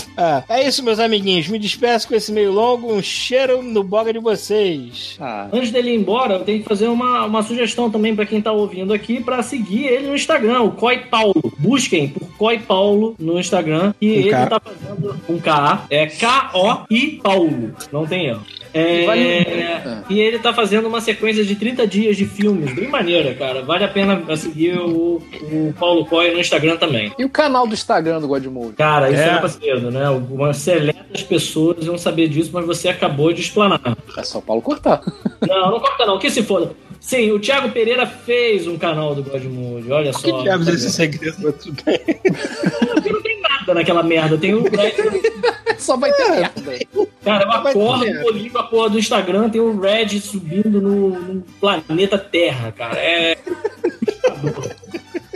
ah, 0.16 0.42
é 0.48 0.66
isso, 0.66 0.82
meus 0.84 0.98
amiguinhos. 0.98 1.48
Me 1.48 1.58
despeço 1.58 2.06
com 2.08 2.14
esse 2.14 2.30
meio 2.32 2.52
longo. 2.52 2.92
Um 2.92 3.02
cheiro 3.02 3.62
no 3.62 3.82
boga 3.82 4.12
de 4.12 4.18
vocês. 4.18 5.16
Ah, 5.20 5.48
Antes 5.52 5.70
dele 5.70 5.90
ir 5.90 5.96
embora, 5.96 6.34
eu 6.34 6.40
tenho 6.44 6.60
que 6.62 6.68
fazer 6.68 6.88
uma, 6.88 7.24
uma 7.24 7.42
sugestão 7.42 7.90
também 7.90 8.14
pra 8.14 8.26
quem 8.26 8.40
tá 8.40 8.52
ouvindo 8.52 8.92
aqui 8.92 9.22
pra 9.22 9.42
seguir 9.42 9.86
ele 9.86 10.08
no 10.08 10.14
Instagram, 10.14 10.60
o 10.62 10.72
Coi 10.72 10.98
Paulo. 11.06 11.34
Busquem 11.58 12.08
por 12.08 12.28
Coi 12.36 12.58
Paulo 12.58 13.14
no 13.18 13.38
Instagram 13.38 13.92
e 14.00 14.08
Com 14.08 14.18
ele 14.20 14.30
K. 14.30 14.46
tá 14.46 14.60
fazendo 14.60 15.16
um 15.28 15.38
K, 15.38 15.86
é 15.90 16.06
K-O-I 16.06 17.20
Paulo, 17.22 17.74
não 17.92 18.06
tem 18.06 18.26
erro. 18.26 18.42
É, 18.72 19.02
E 19.02 19.06
vale- 19.06 20.04
e 20.08 20.20
ele 20.20 20.38
tá 20.38 20.52
fazendo 20.54 20.86
uma 20.86 21.00
sequência 21.00 21.44
de 21.44 21.56
30 21.56 21.86
dias 21.88 22.16
de 22.16 22.24
filmes, 22.24 22.72
bem 22.72 22.86
maneira, 22.88 23.34
cara. 23.34 23.62
Vale 23.62 23.82
a 23.84 23.88
pena 23.88 24.22
seguir 24.36 24.78
o, 24.78 25.20
o 25.42 25.74
Paulo 25.78 26.06
Coi 26.06 26.30
no 26.32 26.38
Instagram 26.38 26.76
também. 26.76 27.12
E 27.18 27.24
o 27.24 27.28
canal 27.28 27.66
do 27.66 27.74
Instagram 27.74 28.20
do 28.20 28.28
Godmode? 28.28 28.74
Cara, 28.76 29.10
isso 29.10 29.20
É. 29.22 29.28
é, 29.34 29.38
pra 29.38 29.48
cedo, 29.48 29.90
né? 30.00 30.06
Algumas 30.06 30.56
seletas 30.56 31.22
pessoas 31.22 31.84
iam 31.84 31.98
saber 31.98 32.28
disso, 32.28 32.50
mas 32.52 32.64
você 32.64 32.88
acabou 32.88 33.32
de 33.32 33.42
explanar. 33.42 33.80
É 34.16 34.22
só 34.22 34.38
o 34.38 34.42
Paulo 34.42 34.62
cortar. 34.62 35.02
Não, 35.46 35.72
não 35.72 35.80
corta 35.80 36.06
não, 36.06 36.18
que 36.18 36.30
se 36.30 36.42
foda. 36.42 36.72
Sim, 36.98 37.32
o 37.32 37.40
Thiago 37.40 37.70
Pereira 37.70 38.06
fez 38.06 38.66
um 38.66 38.78
canal 38.78 39.14
do 39.14 39.22
Godmode, 39.22 39.92
olha 39.92 40.12
só. 40.12 40.20
Que 40.20 40.42
diabos 40.42 40.68
é 40.68 40.72
esse 40.72 40.90
segredo? 40.90 41.36
Mas 41.42 41.54
tudo 41.56 41.82
bem. 41.84 41.98
Porque 41.98 43.12
não 43.12 43.22
tem 43.22 43.40
nada 43.40 43.74
naquela 43.74 44.02
merda. 44.02 44.38
Tem 44.38 44.54
o 44.54 44.62
Red. 44.62 44.94
Só 45.78 45.96
vai 45.96 46.12
ter 46.12 46.28
merda. 46.28 46.78
Cara, 47.24 47.44
eu 47.44 47.50
acordo, 47.50 48.30
ligo 48.32 48.58
a 48.58 48.64
porra 48.64 48.90
do 48.90 48.98
Instagram, 48.98 49.48
tem 49.48 49.62
o 49.62 49.80
Red 49.80 50.20
subindo 50.20 50.80
no, 50.80 51.10
no 51.10 51.42
planeta 51.58 52.18
Terra, 52.18 52.70
cara. 52.72 52.98
É. 52.98 53.38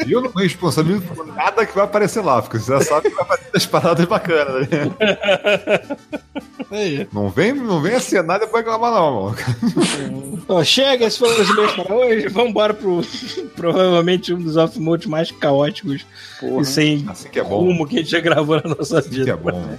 E 0.06 0.12
eu 0.12 0.20
não 0.20 0.30
me 0.34 0.42
responsabilizo 0.42 1.02
por 1.02 1.26
nada 1.26 1.64
que 1.66 1.74
vai 1.74 1.84
aparecer 1.84 2.22
lá, 2.22 2.40
porque 2.42 2.58
você 2.58 2.72
já 2.72 2.80
sabe 2.80 3.08
que 3.10 3.14
vai 3.14 3.24
aparecer 3.24 3.50
das 3.52 3.66
paradas 3.66 4.04
bacanas, 4.06 4.68
né? 4.68 4.90
Não 7.12 7.28
vem, 7.28 7.52
não 7.54 7.80
vem 7.80 7.94
acenar 7.94 8.36
e 8.38 8.40
depois 8.40 8.64
reclamar, 8.64 8.92
não, 8.92 9.34
mano. 10.46 10.64
Chega, 10.64 11.06
esse 11.06 11.18
foi 11.18 11.40
os 11.40 11.54
meus 11.54 11.72
para 11.72 11.94
hoje. 11.94 12.28
Vamos 12.28 12.50
embora 12.50 12.74
pro 12.74 13.00
provavelmente 13.56 14.32
um 14.34 14.38
dos 14.38 14.56
off-modes 14.56 15.06
mais 15.06 15.30
caóticos 15.30 16.04
Porra. 16.40 16.62
e 16.62 16.64
sem 16.64 17.04
Assim 17.08 17.28
que 17.28 17.38
é 17.40 17.44
bom. 17.44 17.60
rumo 17.60 17.86
que 17.86 17.96
a 17.96 17.98
gente 18.00 18.10
já 18.10 18.20
gravou 18.20 18.56
na 18.56 18.74
nossa 18.74 18.98
Assim 18.98 19.08
que 19.10 19.16
é 19.16 19.24
vida. 19.24 19.36
bom. 19.36 19.76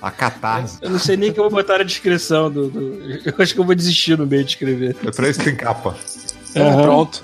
A 0.00 0.10
catarse. 0.10 0.78
Eu 0.80 0.90
não 0.90 0.98
sei 0.98 1.16
nem 1.16 1.32
que 1.32 1.40
eu 1.40 1.44
vou 1.44 1.50
botar 1.52 1.78
na 1.78 1.84
descrição 1.84 2.50
do, 2.50 2.68
do- 2.68 3.02
Eu 3.24 3.34
acho 3.38 3.52
que 3.52 3.60
eu 3.60 3.64
vou 3.64 3.74
desistir 3.74 4.16
no 4.16 4.26
meio 4.26 4.44
de 4.44 4.50
escrever. 4.50 4.96
É 5.04 5.10
pra 5.10 5.28
isso 5.28 5.38
que 5.40 5.44
tem 5.46 5.56
capa. 5.56 5.96
Aham. 6.56 6.82
Pronto. 6.82 7.20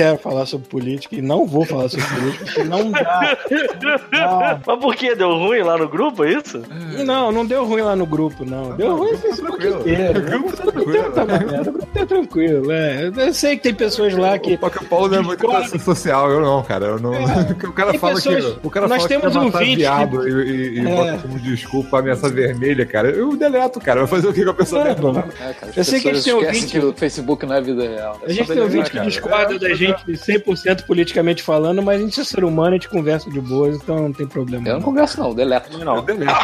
Quero 0.00 0.18
falar 0.18 0.46
sobre 0.46 0.66
política 0.68 1.16
e 1.16 1.22
não 1.22 1.46
vou 1.46 1.64
falar 1.64 1.88
sobre 1.88 2.06
política, 2.06 2.44
porque 2.46 2.64
não 2.64 2.90
dá. 2.90 3.36
Não, 4.12 4.60
Mas 4.66 4.78
por 4.80 4.94
que? 4.96 5.14
Deu 5.14 5.30
ruim 5.36 5.60
lá 5.62 5.76
no 5.76 5.88
grupo, 5.88 6.24
é 6.24 6.32
isso? 6.34 6.62
Não, 7.04 7.30
não 7.32 7.44
deu 7.44 7.64
ruim 7.64 7.82
lá 7.82 7.94
no 7.96 8.06
grupo, 8.06 8.44
não. 8.44 8.72
Deu 8.76 8.96
ruim 8.96 9.12
no 9.12 9.18
Facebook 9.18 9.66
inteiro. 9.66 10.20
O 10.20 10.22
grupo 10.22 10.56
tá 10.56 10.64
tranquilo. 10.72 11.10
Tá 11.12 11.24
merda, 11.26 11.60
o 11.70 11.72
grupo 11.72 11.86
tá 11.92 12.06
tranquilo. 12.06 12.72
É. 12.72 13.10
Eu 13.16 13.34
sei 13.34 13.56
que 13.56 13.62
tem 13.64 13.74
pessoas 13.74 14.14
lá 14.14 14.38
que. 14.38 14.56
Que 14.56 14.78
o 14.78 14.84
Paulo 14.84 15.08
não 15.08 15.18
é 15.18 15.22
muito 15.22 15.40
classe 15.40 15.78
social, 15.78 16.30
eu 16.30 16.40
não, 16.40 16.62
cara. 16.62 16.86
Eu 16.86 17.00
não... 17.00 17.10
O 17.70 17.72
cara 17.72 17.90
Tem 17.90 18.00
fala 18.00 18.14
pessoas- 18.14 18.44
que. 18.44 18.66
O 18.66 18.70
cara 18.70 18.86
nós 18.88 18.98
fala 18.98 19.08
temos 19.08 19.26
que 19.26 19.32
quer 19.32 19.38
um 19.46 19.50
vídeo 19.50 19.76
viado 19.76 20.28
e, 20.28 20.32
e, 20.32 20.74
e 20.74 20.78
É. 20.80 20.94
bota 20.94 21.18
como 21.18 21.38
desculpa 21.40 21.96
a 21.96 22.00
ameaça 22.00 22.28
vermelha, 22.28 22.86
cara. 22.86 23.10
Eu 23.10 23.36
deleto, 23.36 23.80
cara. 23.80 24.00
Vai 24.00 24.08
fazer 24.08 24.28
o 24.28 24.32
que 24.32 24.44
com 24.44 24.50
a 24.50 24.54
pessoa 24.54 24.82
É, 24.88 24.94
dela? 24.94 25.12
bom. 25.12 25.18
É, 25.20 25.52
cara, 25.52 25.72
Eu 25.76 25.84
sei 25.84 26.00
que 26.00 26.08
eles 26.08 26.22
pessoas 26.24 26.42
têm 26.42 26.50
esquecem 26.52 26.80
ouvinte- 26.80 26.80
que 26.80 26.86
o 26.86 26.92
Facebook 26.98 27.46
não 27.46 27.54
é 27.56 27.60
vida 27.60 27.82
real. 27.88 28.18
A 28.24 28.32
gente 28.32 28.46
tem 28.46 28.60
ouvinte 28.60 28.90
que 28.90 28.96
cara. 28.96 29.08
discorda 29.08 29.58
da 29.58 29.74
gente 29.74 29.89
100% 29.94 30.84
politicamente 30.84 31.42
falando, 31.42 31.82
mas 31.82 32.00
a 32.00 32.04
gente 32.04 32.20
é 32.20 32.24
ser 32.24 32.44
humano, 32.44 32.70
a 32.70 32.72
gente 32.74 32.88
conversa 32.88 33.30
de 33.30 33.40
boas, 33.40 33.76
então 33.76 33.96
não 33.96 34.12
tem 34.12 34.26
problema. 34.26 34.66
Eu 34.68 34.74
não 34.74 34.82
converso, 34.82 35.20
não, 35.20 35.34
deleto. 35.34 35.70
Eu 35.80 36.02
deleto. 36.02 36.34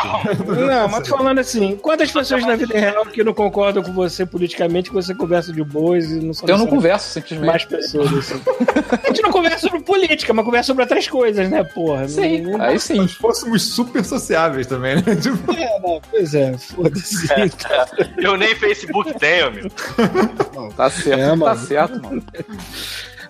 Não, 0.67 0.89
mas 0.89 1.09
falando 1.09 1.39
assim, 1.39 1.77
quantas 1.77 2.11
pessoas 2.11 2.45
na 2.45 2.57
vida 2.57 2.79
real 2.79 3.05
que 3.07 3.23
não 3.25 3.33
concordam 3.35 3.83
com 3.83 3.93
você 3.93 4.25
politicamente, 4.27 4.89
que 4.91 4.95
você 4.95 5.15
conversa 5.15 5.53
de 5.53 5.63
boas 5.65 6.11
e 6.11 6.17
não 6.21 6.33
são 6.35 6.49
Eu 6.49 6.59
não 6.59 6.67
converso, 6.67 7.09
simplesmente. 7.11 7.47
mais 7.47 7.65
pessoas 7.65 8.13
assim. 8.13 8.41
A 9.03 9.07
gente 9.09 9.23
não 9.23 9.31
conversa 9.31 9.61
sobre 9.61 9.81
política, 9.81 10.33
mas 10.33 10.45
conversa 10.45 10.67
sobre 10.69 10.83
outras 10.83 11.07
coisas, 11.09 11.49
né, 11.51 11.63
porra? 11.65 12.09
Sim, 12.09 12.43
Não- 12.43 12.59
não- 12.59 12.65
aí 12.65 12.79
sim. 12.79 12.97
Nós 12.97 13.13
fôssemos 13.13 13.63
super 13.63 14.05
sociáveis 14.05 14.67
também, 14.67 14.97
né? 14.97 15.03
Tipo, 15.17 15.53
É, 15.53 15.79
não, 15.81 16.01
pois 16.11 16.35
é, 16.35 16.57
foda-se. 16.59 17.27
Eu 18.19 18.37
nem 18.37 18.55
Facebook 18.55 19.13
tenho, 19.19 19.47
amigo. 19.49 19.69
Tá 20.77 20.91
certo, 20.91 21.21
É, 21.21 21.37
tá 21.45 21.57
certo, 21.57 22.03
mano. 22.03 22.23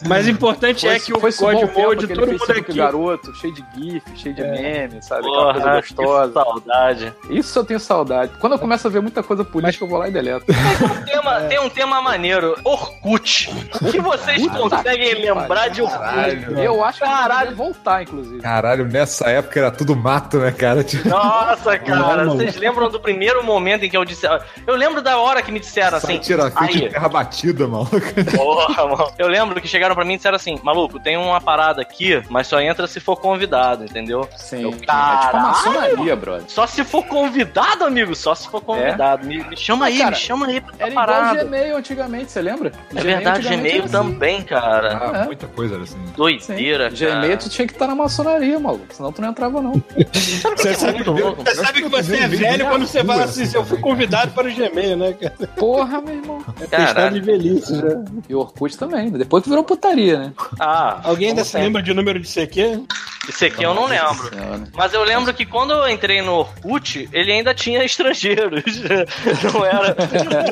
Mas 0.06 0.26
o 0.26 0.30
importante 0.30 0.86
é 0.86 0.98
que 0.98 1.12
o 1.12 1.20
foi 1.20 1.32
God 1.32 1.70
Mode, 1.74 2.06
todo 2.08 2.26
mundo 2.26 2.44
aqui. 2.50 2.72
garoto, 2.74 3.34
cheio 3.36 3.54
de 3.54 3.64
gif, 3.74 4.02
cheio 4.16 4.34
de 4.34 4.42
meme, 4.42 5.02
sabe? 5.02 5.20
Aquela 5.26 5.52
Porra, 5.54 5.60
coisa 5.60 5.82
que 5.82 5.94
gostosa. 5.94 6.32
saudade. 6.32 7.14
Isso 7.30 7.58
eu 7.58 7.64
tenho 7.64 7.80
saudade. 7.80 8.32
Quando 8.40 8.52
eu 8.54 8.58
começo 8.58 8.86
a 8.86 8.90
ver 8.90 9.00
muita 9.00 9.22
coisa 9.22 9.44
política, 9.44 9.84
eu 9.84 9.88
vou 9.88 9.98
lá 9.98 10.08
e 10.08 10.12
deleto. 10.12 10.44
Tema- 11.06 11.40
Tem 11.42 11.58
um 11.60 11.68
tema 11.68 12.00
maneiro, 12.02 12.56
Orkut. 12.64 13.50
O 13.80 13.90
que 13.90 14.00
vocês 14.00 14.46
conseguem 14.48 15.14
lembrar 15.14 15.68
de 15.68 15.82
Orkut? 15.82 15.98
Caralho. 15.98 16.58
Eu 16.60 16.84
acho 16.84 16.98
que 17.00 17.04
Caralho. 17.06 17.56
voltar, 17.56 18.02
inclusive. 18.02 18.40
Caralho, 18.40 18.84
nessa 18.86 19.28
época 19.30 19.58
era 19.60 19.70
tudo 19.70 19.94
mato, 19.96 20.38
né, 20.38 20.50
cara? 20.52 20.82
Tipo, 20.84 21.08
Nossa, 21.08 21.78
cara, 21.78 22.24
Não, 22.24 22.36
vocês 22.36 22.56
lembram 22.56 22.88
do 22.90 23.00
primeiro 23.00 23.42
momento 23.44 23.84
em 23.84 23.90
que 23.90 23.96
eu 23.96 24.04
disse. 24.04 24.26
Eu 24.66 24.74
lembro 24.76 25.00
da 25.02 25.18
hora 25.18 25.42
que 25.42 25.50
me 25.52 25.60
disseram 25.60 25.98
assim. 25.98 26.18
tira 26.18 26.50
de 26.50 26.56
Aí, 26.56 26.88
terra 26.90 27.08
batida, 27.08 27.66
mano. 27.66 27.88
porra, 28.36 28.86
mano. 28.86 29.10
Eu 29.18 29.28
lembro 29.28 29.60
que 29.60 29.68
chegaram 29.86 29.94
pra 29.94 30.04
mim 30.04 30.14
e 30.14 30.16
disseram 30.16 30.36
assim: 30.36 30.58
maluco, 30.62 30.98
tem 30.98 31.16
uma 31.16 31.40
parada 31.40 31.80
aqui, 31.80 32.22
mas 32.28 32.46
só 32.46 32.60
entra 32.60 32.86
se 32.86 33.00
for 33.00 33.16
convidado, 33.16 33.84
entendeu? 33.84 34.28
Sim. 34.36 34.62
Eu, 34.62 34.68
é 34.70 34.72
tipo 34.72 34.86
caralho. 34.86 35.36
a 35.38 35.42
maçonaria, 35.42 36.16
brother. 36.16 36.44
Só 36.48 36.66
se 36.66 36.84
for 36.84 37.04
convidado, 37.06 37.84
amigo, 37.84 38.14
só 38.14 38.34
se 38.34 38.48
for 38.48 38.60
convidado. 38.60 39.26
Me, 39.26 39.42
me 39.44 39.56
chama 39.56 39.86
aí, 39.86 39.98
cara, 39.98 40.10
me 40.10 40.16
chama 40.16 40.46
aí 40.46 40.60
pra 40.60 40.72
essa 40.74 40.82
Era 40.82 40.90
igual 40.90 41.04
o 41.04 41.06
parada. 41.08 41.44
Gmail 41.44 41.76
antigamente, 41.76 42.32
você 42.32 42.42
lembra? 42.42 42.72
É 42.94 43.00
verdade, 43.00 43.48
Gmail 43.48 43.84
assim. 43.84 43.92
também, 43.92 44.42
cara. 44.42 45.10
Ah, 45.12 45.22
É. 45.22 45.24
muita 45.26 45.46
coisa 45.46 45.74
era 45.74 45.84
assim. 45.84 45.96
Sim. 46.06 46.12
Doideira, 46.16 46.90
cara. 46.90 47.14
Gmail 47.20 47.38
tu 47.38 47.48
tinha 47.48 47.66
que 47.66 47.72
estar 47.72 47.86
na 47.86 47.94
maçonaria, 47.94 48.58
maluco. 48.58 48.86
Senão 48.90 49.12
tu 49.12 49.22
não 49.22 49.30
entrava, 49.30 49.60
não. 49.62 49.72
Você 50.56 50.74
sabe, 50.74 50.94
muito 50.94 51.12
louco. 51.12 51.42
você 51.44 51.54
sabe 51.54 51.82
que 51.82 51.88
você 51.88 52.16
é 52.16 52.28
velho 52.28 52.66
quando 52.68 52.86
você 52.86 53.04
fala 53.04 53.24
assim, 53.24 53.48
eu 53.54 53.64
fui 53.64 53.78
convidado 53.78 54.32
para 54.32 54.48
o 54.48 54.54
Gmail, 54.54 54.96
né, 54.96 55.12
cara? 55.12 55.34
Porra, 55.56 56.00
meu 56.00 56.14
irmão. 56.14 56.38
É 56.60 56.60
questão 56.60 56.78
Caralho. 56.86 57.14
de 57.14 57.20
velhice, 57.20 57.72
né? 57.82 58.04
E 58.28 58.34
o 58.34 58.38
Orkut 58.40 58.76
também. 58.78 59.10
Depois 59.10 59.42
tu 59.44 59.50
virou 59.50 59.62
putaria, 59.76 60.18
né? 60.18 60.32
Ah, 60.58 61.00
Alguém 61.04 61.28
ainda 61.30 61.44
se 61.44 61.56
lembra 61.56 61.82
de 61.82 61.92
número 61.94 62.18
de 62.18 62.28
CQ? 62.28 62.82
Esse 63.28 63.46
aqui 63.46 63.64
eu 63.64 63.74
não 63.74 63.86
lembro. 63.86 64.30
Mas 64.74 64.94
eu 64.94 65.02
lembro 65.02 65.34
que 65.34 65.44
quando 65.44 65.72
eu 65.72 65.88
entrei 65.88 66.22
no 66.22 66.32
Orkut, 66.34 67.08
ele 67.12 67.32
ainda 67.32 67.52
tinha 67.54 67.82
estrangeiros. 67.84 68.62
Não, 69.52 69.64
era, 69.64 69.96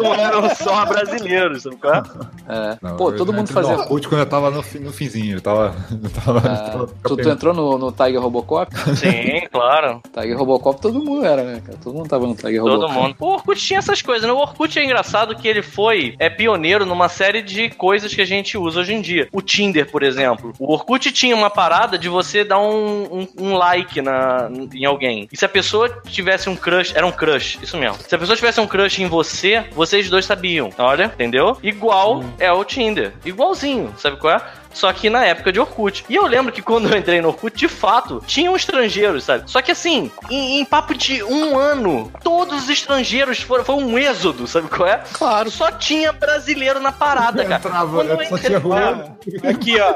não 0.01 0.15
eram 0.15 0.55
só 0.55 0.85
brasileiros, 0.87 1.63
sabe 1.63 1.77
qual 1.77 1.95
é? 1.95 2.03
É. 2.49 2.79
Não, 2.83 2.97
Pô, 2.97 3.13
todo 3.13 3.33
mundo 3.33 3.49
no 3.49 3.55
fazia. 3.55 3.77
Orkut 3.77 4.09
quando 4.09 4.21
eu 4.21 4.27
tava 4.27 4.51
no, 4.51 4.63
fi- 4.63 4.79
no 4.79 4.93
finzinho. 4.93 5.37
Eu 5.37 5.41
tava. 5.41 5.75
Eu 5.91 6.11
tava, 6.11 6.39
Ah, 6.39 6.71
tava- 6.71 6.87
tu, 7.05 7.17
tu 7.17 7.29
entrou 7.29 7.55
no, 7.55 7.79
no 7.79 7.93
Tiger 7.93 8.21
Robocop? 8.21 8.73
Sim, 8.97 9.47
claro. 9.53 10.01
Tiger 10.13 10.37
Robocop 10.37 10.81
todo 10.81 10.99
mundo 11.03 11.25
era, 11.25 11.43
né, 11.45 11.63
cara? 11.65 11.79
Todo 11.83 11.95
mundo 11.97 12.09
tava 12.09 12.27
no 12.27 12.35
Tiger 12.35 12.61
Todo 12.61 12.73
Robocop. 12.87 12.95
mundo. 13.03 13.17
O 13.21 13.27
Orkut 13.35 13.61
tinha 13.61 13.79
essas 13.79 14.03
coisas, 14.03 14.27
né? 14.27 14.33
O 14.33 14.39
Orkut 14.39 14.79
é 14.79 14.85
engraçado 14.85 15.35
que 15.37 15.47
ele 15.49 15.63
foi 15.63 16.15
é 16.19 16.29
pioneiro 16.29 16.85
numa 16.85 17.09
série 17.09 17.43
de 17.43 17.71
coisas 17.71 18.13
que 18.15 18.21
a 18.23 18.27
gente 18.27 18.59
usa 18.59 18.81
hoje 18.81 18.95
em 18.95 19.01
dia. 19.01 19.14
O 19.33 19.41
Tinder, 19.41 19.91
por 19.91 20.03
exemplo. 20.03 20.53
O 20.59 20.73
Orkut 20.73 21.11
tinha 21.13 21.35
uma 21.35 21.51
parada 21.51 21.99
de 21.99 22.09
você 22.09 22.45
dar 22.45 22.59
um, 22.61 23.05
um, 23.21 23.29
um 23.39 23.57
like 23.57 24.01
na, 24.01 24.49
em 24.73 24.85
alguém. 24.85 25.29
E 25.33 25.37
se 25.37 25.45
a 25.45 25.49
pessoa 25.49 25.89
tivesse 26.07 26.49
um 26.49 26.57
crush, 26.57 26.93
era 26.95 27.07
um 27.07 27.13
crush, 27.13 27.59
isso 27.63 27.77
mesmo. 27.77 27.99
Se 28.07 28.15
a 28.15 28.19
pessoa 28.19 28.37
tivesse 28.37 28.61
um 28.61 28.67
crush 28.67 29.01
em 29.01 29.07
você, 29.07 29.65
vocês 29.73 30.09
dois 30.11 30.25
sabiam. 30.25 30.71
Olha, 30.79 31.05
entendeu? 31.05 31.57
Igual 31.63 32.25
é 32.39 32.53
o 32.53 32.65
Tinder. 32.65 33.13
Igualzinho, 33.25 33.93
sabe 33.99 34.17
qual 34.17 34.35
é? 34.35 34.41
Só 34.75 34.93
que 34.93 35.09
na 35.09 35.25
época 35.25 35.51
de 35.53 35.59
Orkut. 35.61 36.05
E 36.09 36.15
eu 36.15 36.27
lembro 36.27 36.53
que 36.53 36.61
quando 36.61 36.89
eu 36.91 36.99
entrei 36.99 37.21
no 37.23 37.29
Orkut, 37.29 37.57
de 37.57 37.69
fato, 37.69 38.23
tinham 38.27 38.55
estrangeiros, 38.57 39.25
sabe? 39.25 39.51
Só 39.51 39.63
que 39.63 39.71
assim, 39.73 40.11
em, 40.31 40.59
em 40.61 40.65
papo 40.65 40.95
de 40.95 41.23
um 41.23 41.57
ano, 41.59 42.13
todos 42.23 42.65
os 42.65 42.69
estrangeiros 42.71 43.41
foram. 43.41 43.65
Foi 43.65 43.77
um 43.77 43.99
êxodo, 43.99 44.47
sabe 44.47 44.69
qual 44.69 44.89
é? 44.89 45.03
Claro. 45.13 45.51
Só 45.51 45.71
tinha 45.71 46.13
brasileiro 46.13 46.81
na 46.81 46.93
parada, 46.93 47.45
cara. 47.45 47.57
Entrava, 47.57 47.97
Quando 47.97 48.09
eu 48.11 48.21
eu 48.21 48.27
só 48.27 48.37
entrei- 48.37 48.41
tinha 48.51 48.59
ruim. 48.59 49.49
Aqui, 49.49 49.81
ó. 49.81 49.95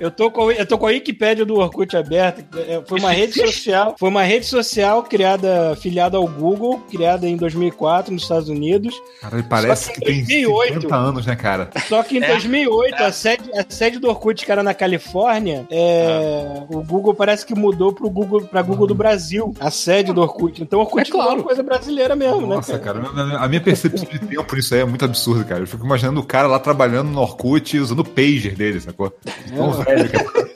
Eu 0.00 0.10
tô, 0.10 0.30
com, 0.30 0.50
eu 0.50 0.66
tô 0.66 0.78
com 0.78 0.86
a 0.86 0.90
Wikipédia 0.90 1.44
do 1.44 1.56
Orkut 1.56 1.96
aberta. 1.96 2.44
É, 2.66 2.80
Foi 2.86 2.98
uma 2.98 3.12
rede 3.12 3.34
social. 3.34 3.94
Foi 3.98 4.08
uma 4.08 4.22
rede 4.22 4.46
social 4.46 5.02
criada, 5.02 5.76
filiada 5.76 6.16
ao 6.16 6.26
Google, 6.26 6.80
criada 6.90 7.26
em 7.26 7.36
2004 7.36 8.12
nos 8.12 8.22
Estados 8.22 8.48
Unidos. 8.48 9.00
Cara, 9.20 9.42
parece 9.48 9.92
que 9.92 9.98
que 10.00 10.04
tem 10.06 10.14
em 10.14 10.24
2008. 10.24 10.74
50 10.82 10.96
anos, 10.96 11.26
né, 11.26 11.36
cara? 11.36 11.70
Só 11.88 12.02
que 12.02 12.18
em 12.18 12.22
É. 12.22 12.28
2008, 12.28 13.02
a, 13.02 13.12
sede, 13.12 13.50
a 13.58 13.64
sede 13.68 13.97
do 13.98 14.08
Orkut, 14.08 14.44
que 14.44 14.50
era 14.52 14.62
na 14.62 14.74
Califórnia, 14.74 15.66
é, 15.70 16.62
o 16.70 16.82
Google 16.82 17.14
parece 17.14 17.44
que 17.44 17.54
mudou 17.54 17.92
pro 17.92 18.08
Google, 18.10 18.42
pra 18.42 18.62
Google 18.62 18.86
do 18.86 18.94
Brasil, 18.94 19.54
a 19.60 19.70
sede 19.70 20.12
do 20.12 20.20
Orkut. 20.20 20.62
Então 20.62 20.78
o 20.78 20.82
Orkut 20.82 21.08
É 21.08 21.12
claro. 21.12 21.30
é 21.30 21.34
uma 21.34 21.42
coisa 21.44 21.62
brasileira 21.62 22.14
mesmo, 22.16 22.46
Nossa, 22.46 22.74
né? 22.74 22.78
cara? 22.78 23.00
cara, 23.00 23.38
a 23.38 23.48
minha 23.48 23.60
percepção 23.60 24.08
de 24.08 24.18
tempo 24.18 24.56
nisso 24.56 24.74
aí 24.74 24.80
é 24.80 24.84
muito 24.84 25.04
absurda, 25.04 25.44
cara. 25.44 25.62
Eu 25.62 25.66
fico 25.66 25.84
imaginando 25.84 26.20
o 26.20 26.24
cara 26.24 26.46
lá 26.46 26.58
trabalhando 26.58 27.10
no 27.10 27.20
Orkut 27.20 27.78
usando 27.78 28.00
o 28.00 28.04
pager 28.04 28.54
dele, 28.54 28.80
sacou? 28.80 29.12
Tão 29.54 29.72
velho, 29.72 30.10
cara. 30.10 30.48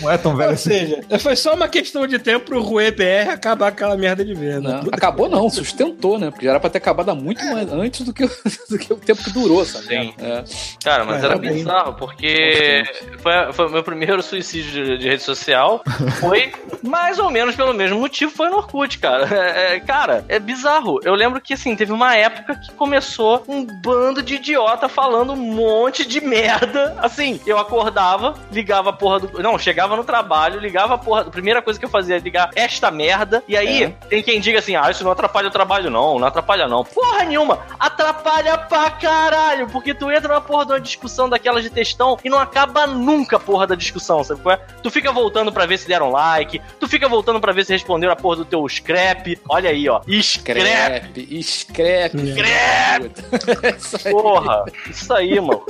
Não 0.00 0.10
é 0.10 0.18
tão 0.18 0.36
velho 0.36 0.48
Ou 0.50 0.54
assim. 0.54 0.70
seja, 0.70 1.02
foi 1.18 1.36
só 1.36 1.54
uma 1.54 1.68
questão 1.68 2.06
de 2.06 2.18
tempo 2.18 2.46
pro 2.46 2.62
Rue 2.62 2.92
PR 2.92 3.30
acabar 3.32 3.68
aquela 3.68 3.96
merda 3.96 4.24
de 4.24 4.34
venda. 4.34 4.82
Não, 4.82 4.90
acabou 4.92 5.28
não, 5.28 5.48
sustentou, 5.50 6.18
né? 6.18 6.30
Porque 6.30 6.44
já 6.44 6.50
era 6.52 6.60
pra 6.60 6.70
ter 6.70 6.78
acabado 6.78 7.10
há 7.10 7.14
muito 7.14 7.44
mais 7.46 7.72
antes 7.72 8.04
do 8.04 8.12
que, 8.12 8.24
o- 8.24 8.30
do 8.70 8.78
que 8.78 8.92
o 8.92 8.96
tempo 8.96 9.22
que 9.22 9.30
durou, 9.32 9.64
sabe? 9.64 9.86
Sim. 9.86 10.14
É. 10.20 10.44
Cara, 10.84 11.04
mas 11.04 11.16
É, 11.16 11.18
era 11.26 11.28
realmente. 11.30 11.54
bizarro, 11.54 11.94
porque 11.94 12.84
foi, 13.18 13.52
foi 13.52 13.66
o 13.66 13.70
meu 13.70 13.82
primeiro 13.82 14.22
suicídio 14.22 14.84
de, 14.84 14.98
de 14.98 15.08
rede 15.08 15.22
social. 15.22 15.82
Foi 16.20 16.52
mais 16.82 17.18
ou 17.18 17.30
menos 17.30 17.54
pelo 17.56 17.74
mesmo 17.74 17.98
motivo, 17.98 18.30
foi 18.32 18.48
no 18.50 18.56
Orkut, 18.58 18.98
cara. 18.98 19.26
É, 19.34 19.76
é, 19.76 19.80
cara, 19.80 20.24
é 20.28 20.38
bizarro. 20.38 21.00
Eu 21.04 21.14
lembro 21.14 21.40
que, 21.40 21.54
assim, 21.54 21.74
teve 21.76 21.92
uma 21.92 22.14
época 22.16 22.54
que 22.56 22.72
começou 22.72 23.42
um 23.48 23.64
bando 23.64 24.22
de 24.22 24.34
idiota 24.36 24.88
falando 24.88 25.32
um 25.32 25.36
monte 25.36 26.06
de 26.06 26.20
merda. 26.20 26.96
Assim, 26.98 27.40
eu 27.46 27.58
acordava, 27.58 28.34
ligava 28.52 28.90
a 28.90 28.92
porra 28.92 29.20
do. 29.20 29.42
Não, 29.42 29.58
chegava 29.58 29.87
no 29.96 30.04
trabalho, 30.04 30.60
ligava 30.60 30.94
a 30.94 30.98
porra. 30.98 31.22
A 31.22 31.24
primeira 31.30 31.60
coisa 31.62 31.78
que 31.78 31.84
eu 31.84 31.90
fazia 31.90 32.16
é 32.16 32.18
ligar 32.18 32.50
esta 32.54 32.90
merda. 32.90 33.42
E 33.48 33.56
aí, 33.56 33.84
É. 33.84 33.88
tem 34.08 34.22
quem 34.22 34.40
diga 34.40 34.58
assim: 34.58 34.76
ah, 34.76 34.90
isso 34.90 35.04
não 35.04 35.10
atrapalha 35.12 35.48
o 35.48 35.50
trabalho, 35.50 35.90
não. 35.90 36.18
Não 36.18 36.26
atrapalha, 36.26 36.66
não. 36.68 36.84
Porra 36.84 37.24
nenhuma! 37.24 37.58
Atrapalha 37.78 38.56
pra 38.58 38.90
caralho! 38.90 39.68
Porque 39.68 39.94
tu 39.94 40.10
entra 40.10 40.34
na 40.34 40.40
porra 40.40 40.66
de 40.66 40.72
uma 40.72 40.80
discussão 40.80 41.28
daquelas 41.28 41.62
de 41.62 41.70
textão 41.70 42.16
e 42.24 42.28
não 42.30 42.38
acaba 42.38 42.86
nunca 42.86 43.36
a 43.36 43.40
porra 43.40 43.66
da 43.66 43.74
discussão, 43.74 44.22
sabe 44.24 44.40
qual 44.40 44.54
é? 44.54 44.58
Tu 44.82 44.90
fica 44.90 45.12
voltando 45.12 45.52
pra 45.52 45.66
ver 45.66 45.78
se 45.78 45.86
deram 45.88 46.10
like, 46.10 46.60
tu 46.80 46.88
fica 46.88 47.08
voltando 47.08 47.40
pra 47.40 47.52
ver 47.52 47.64
se 47.64 47.72
responderam 47.72 48.12
a 48.12 48.16
porra 48.16 48.36
do 48.36 48.44
teu 48.44 48.66
scrap. 48.68 49.38
Olha 49.48 49.70
aí, 49.70 49.88
ó. 49.88 50.00
Scrap! 50.20 51.42
Scrap, 51.42 52.14
aí. 52.14 53.10
Porra! 54.10 54.64
Isso 54.90 55.12
aí, 55.12 55.40
mano. 55.40 55.64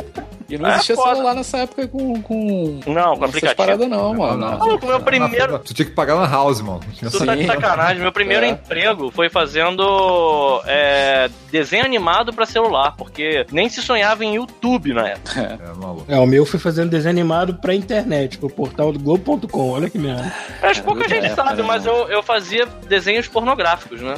E 0.49 0.57
não 0.57 0.71
É 0.71 0.75
existia 0.77 0.97
foda. 0.97 1.15
celular 1.15 1.35
nessa 1.35 1.59
época 1.59 1.87
com. 1.89 2.23
com... 2.23 2.81
Não, 2.87 3.17
com 3.19 3.25
aplicativo. 3.27 3.55
paradas 3.57 3.89
não, 3.89 4.08
mano. 4.15 4.37
Não, 4.39 4.51
Não. 4.53 4.59
Maluco, 4.59 4.87
meu 4.87 5.01
primeiro. 5.01 5.59
Tu 5.61 5.75
tinha 5.75 5.87
que 5.87 5.93
pagar 5.93 6.17
na 6.17 6.27
house, 6.27 6.61
mano. 6.61 6.81
Não 6.87 6.93
tinha 6.93 7.11
Tu 7.11 7.25
tá 7.25 7.35
de 7.35 7.47
sacanagem. 7.47 8.03
Meu 8.03 8.13
primeiro 8.13 8.45
É. 8.45 8.49
emprego 8.49 9.11
foi 9.11 9.29
fazendo 9.31 10.63
é, 10.67 11.29
desenho 11.51 11.85
animado 11.85 12.33
pra 12.33 12.47
celular, 12.47 12.95
porque 12.97 13.47
nem 13.53 13.69
se 13.69 13.83
sonhava 13.83 14.25
em 14.25 14.37
YouTube 14.37 14.93
na 14.93 15.09
época. 15.09 15.41
É, 15.63 15.79
maluco. 15.79 16.05
É, 16.09 16.19
o 16.19 16.27
meu 16.27 16.45
foi 16.47 16.59
fazendo 16.61 16.91
desenho 16.91 17.11
animado 17.11 17.55
pra 17.55 17.75
internet, 17.75 18.39
pro 18.39 18.49
portal 18.51 18.93
do 18.93 18.99
Globo.com. 18.99 19.71
Olha 19.73 19.89
que 19.91 19.99
merda. 19.99 20.33
Acho 20.63 20.81
que 20.81 20.87
pouca 20.87 21.03
outra 21.03 21.15
gente 21.15 21.27
época, 21.27 21.45
sabe, 21.49 21.63
mas 21.63 21.85
eu, 21.87 22.09
eu 22.09 22.23
fazia 22.23 22.67
desenhos 22.89 23.27
pornográficos, 23.29 24.01
né? 24.01 24.15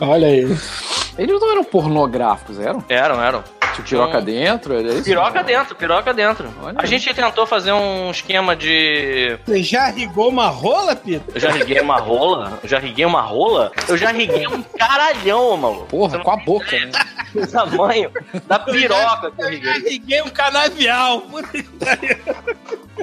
Olha 0.00 0.26
aí. 0.28 0.46
Eles 1.18 1.40
não 1.40 1.50
eram 1.50 1.64
pornográficos, 1.64 2.58
eram? 2.58 2.84
Eram, 2.88 3.22
eram. 3.22 3.44
Tipo, 3.74 3.88
piroca 3.88 4.18
Não. 4.18 4.24
dentro, 4.24 4.74
era 4.78 4.88
isso? 4.92 5.04
Piroca 5.04 5.42
dentro, 5.42 5.74
piroca 5.74 6.12
dentro. 6.12 6.52
Olha 6.62 6.78
A 6.78 6.82
aí. 6.82 6.86
gente 6.88 7.12
tentou 7.14 7.46
fazer 7.46 7.72
um 7.72 8.10
esquema 8.10 8.54
de. 8.54 9.38
Você 9.46 9.62
já 9.62 9.86
rigou 9.88 10.28
uma 10.28 10.48
rola, 10.48 10.94
Pita? 10.94 11.32
Eu 11.34 11.40
já 11.40 11.50
riguei 11.50 11.80
uma 11.80 11.96
rola? 11.96 12.58
Eu 12.62 12.68
já 12.68 12.78
riguei 12.78 13.06
uma 13.06 13.22
rola? 13.22 13.72
Eu 13.88 13.96
já 13.96 14.12
riguei 14.12 14.46
um 14.46 14.62
caralhão, 14.62 15.56
maluco. 15.56 15.86
Porra, 15.86 16.18
não 16.18 16.24
com 16.24 16.30
a 16.32 16.36
boca, 16.36 16.70
né? 16.78 16.90
o 17.34 17.46
tamanho 17.50 18.10
da 18.46 18.58
piroca 18.58 19.30
que 19.30 19.42
eu 19.42 19.48
riguei. 19.48 19.72
riguei 19.88 20.20
um 20.22 20.28
canavial. 20.28 21.22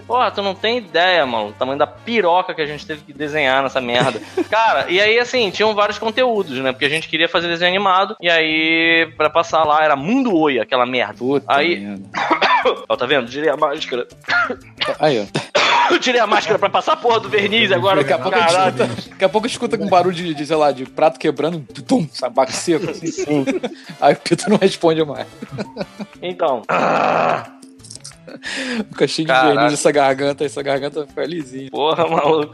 Porra, 0.05 0.29
tu 0.31 0.41
não 0.43 0.53
tem 0.53 0.77
ideia, 0.77 1.25
mano. 1.25 1.47
O 1.49 1.53
tamanho 1.53 1.79
da 1.79 1.87
piroca 1.87 2.53
que 2.53 2.61
a 2.61 2.65
gente 2.67 2.85
teve 2.85 3.01
que 3.01 3.11
desenhar 3.13 3.63
nessa 3.63 3.81
merda. 3.81 4.21
Cara, 4.49 4.85
e 4.87 5.01
aí, 5.01 5.17
assim, 5.19 5.49
tinham 5.49 5.73
vários 5.73 5.97
conteúdos, 5.97 6.59
né? 6.59 6.71
Porque 6.71 6.85
a 6.85 6.89
gente 6.89 7.07
queria 7.07 7.27
fazer 7.27 7.47
desenho 7.47 7.69
animado. 7.69 7.98
E 8.21 8.29
aí, 8.29 9.11
pra 9.17 9.29
passar 9.29 9.63
lá, 9.63 9.83
era 9.83 9.95
Mundo 9.95 10.35
Oi, 10.35 10.59
aquela 10.59 10.85
merda. 10.85 11.15
Puta 11.15 11.45
Aí- 11.47 11.79
merda. 11.79 12.03
Ó, 12.89 12.95
tá 12.95 13.05
vendo? 13.05 13.29
Tirei 13.29 13.49
a 13.49 13.55
máscara. 13.55 14.05
Aí, 14.99 15.19
ó. 15.19 15.93
Eu 15.93 15.99
tirei 15.99 16.19
a 16.19 16.27
máscara 16.27 16.59
pra 16.59 16.69
passar 16.69 16.93
a 16.93 16.97
porra 16.97 17.19
do 17.21 17.29
verniz 17.29 17.71
agora. 17.71 18.03
Daqui 18.03 18.13
a 18.13 18.19
pouco 18.19 18.37
escuta, 18.37 18.87
daqui 19.09 19.23
a 19.25 19.29
pouco 19.29 19.47
escuta 19.47 19.77
com 19.77 19.87
barulho 19.87 20.15
de, 20.15 20.33
de, 20.33 20.45
sei 20.45 20.55
lá, 20.55 20.71
de 20.71 20.85
prato 20.85 21.17
quebrando, 21.19 21.61
tum, 21.83 22.07
sabaco 22.11 22.51
seco, 22.51 22.89
assim. 22.91 23.45
Aí 24.01 24.13
o 24.13 24.17
Pito 24.17 24.49
não 24.49 24.57
responde 24.57 25.03
mais. 25.05 25.27
Então, 26.21 26.63
Fica 28.91 29.07
cheio 29.07 29.27
de 29.27 29.33
verniz 29.33 29.73
essa 29.73 29.91
garganta, 29.91 30.43
essa 30.45 30.61
garganta 30.61 31.05
fica 31.07 31.23
lisinha. 31.25 31.69
porra, 31.71 32.07
maluco. 32.07 32.53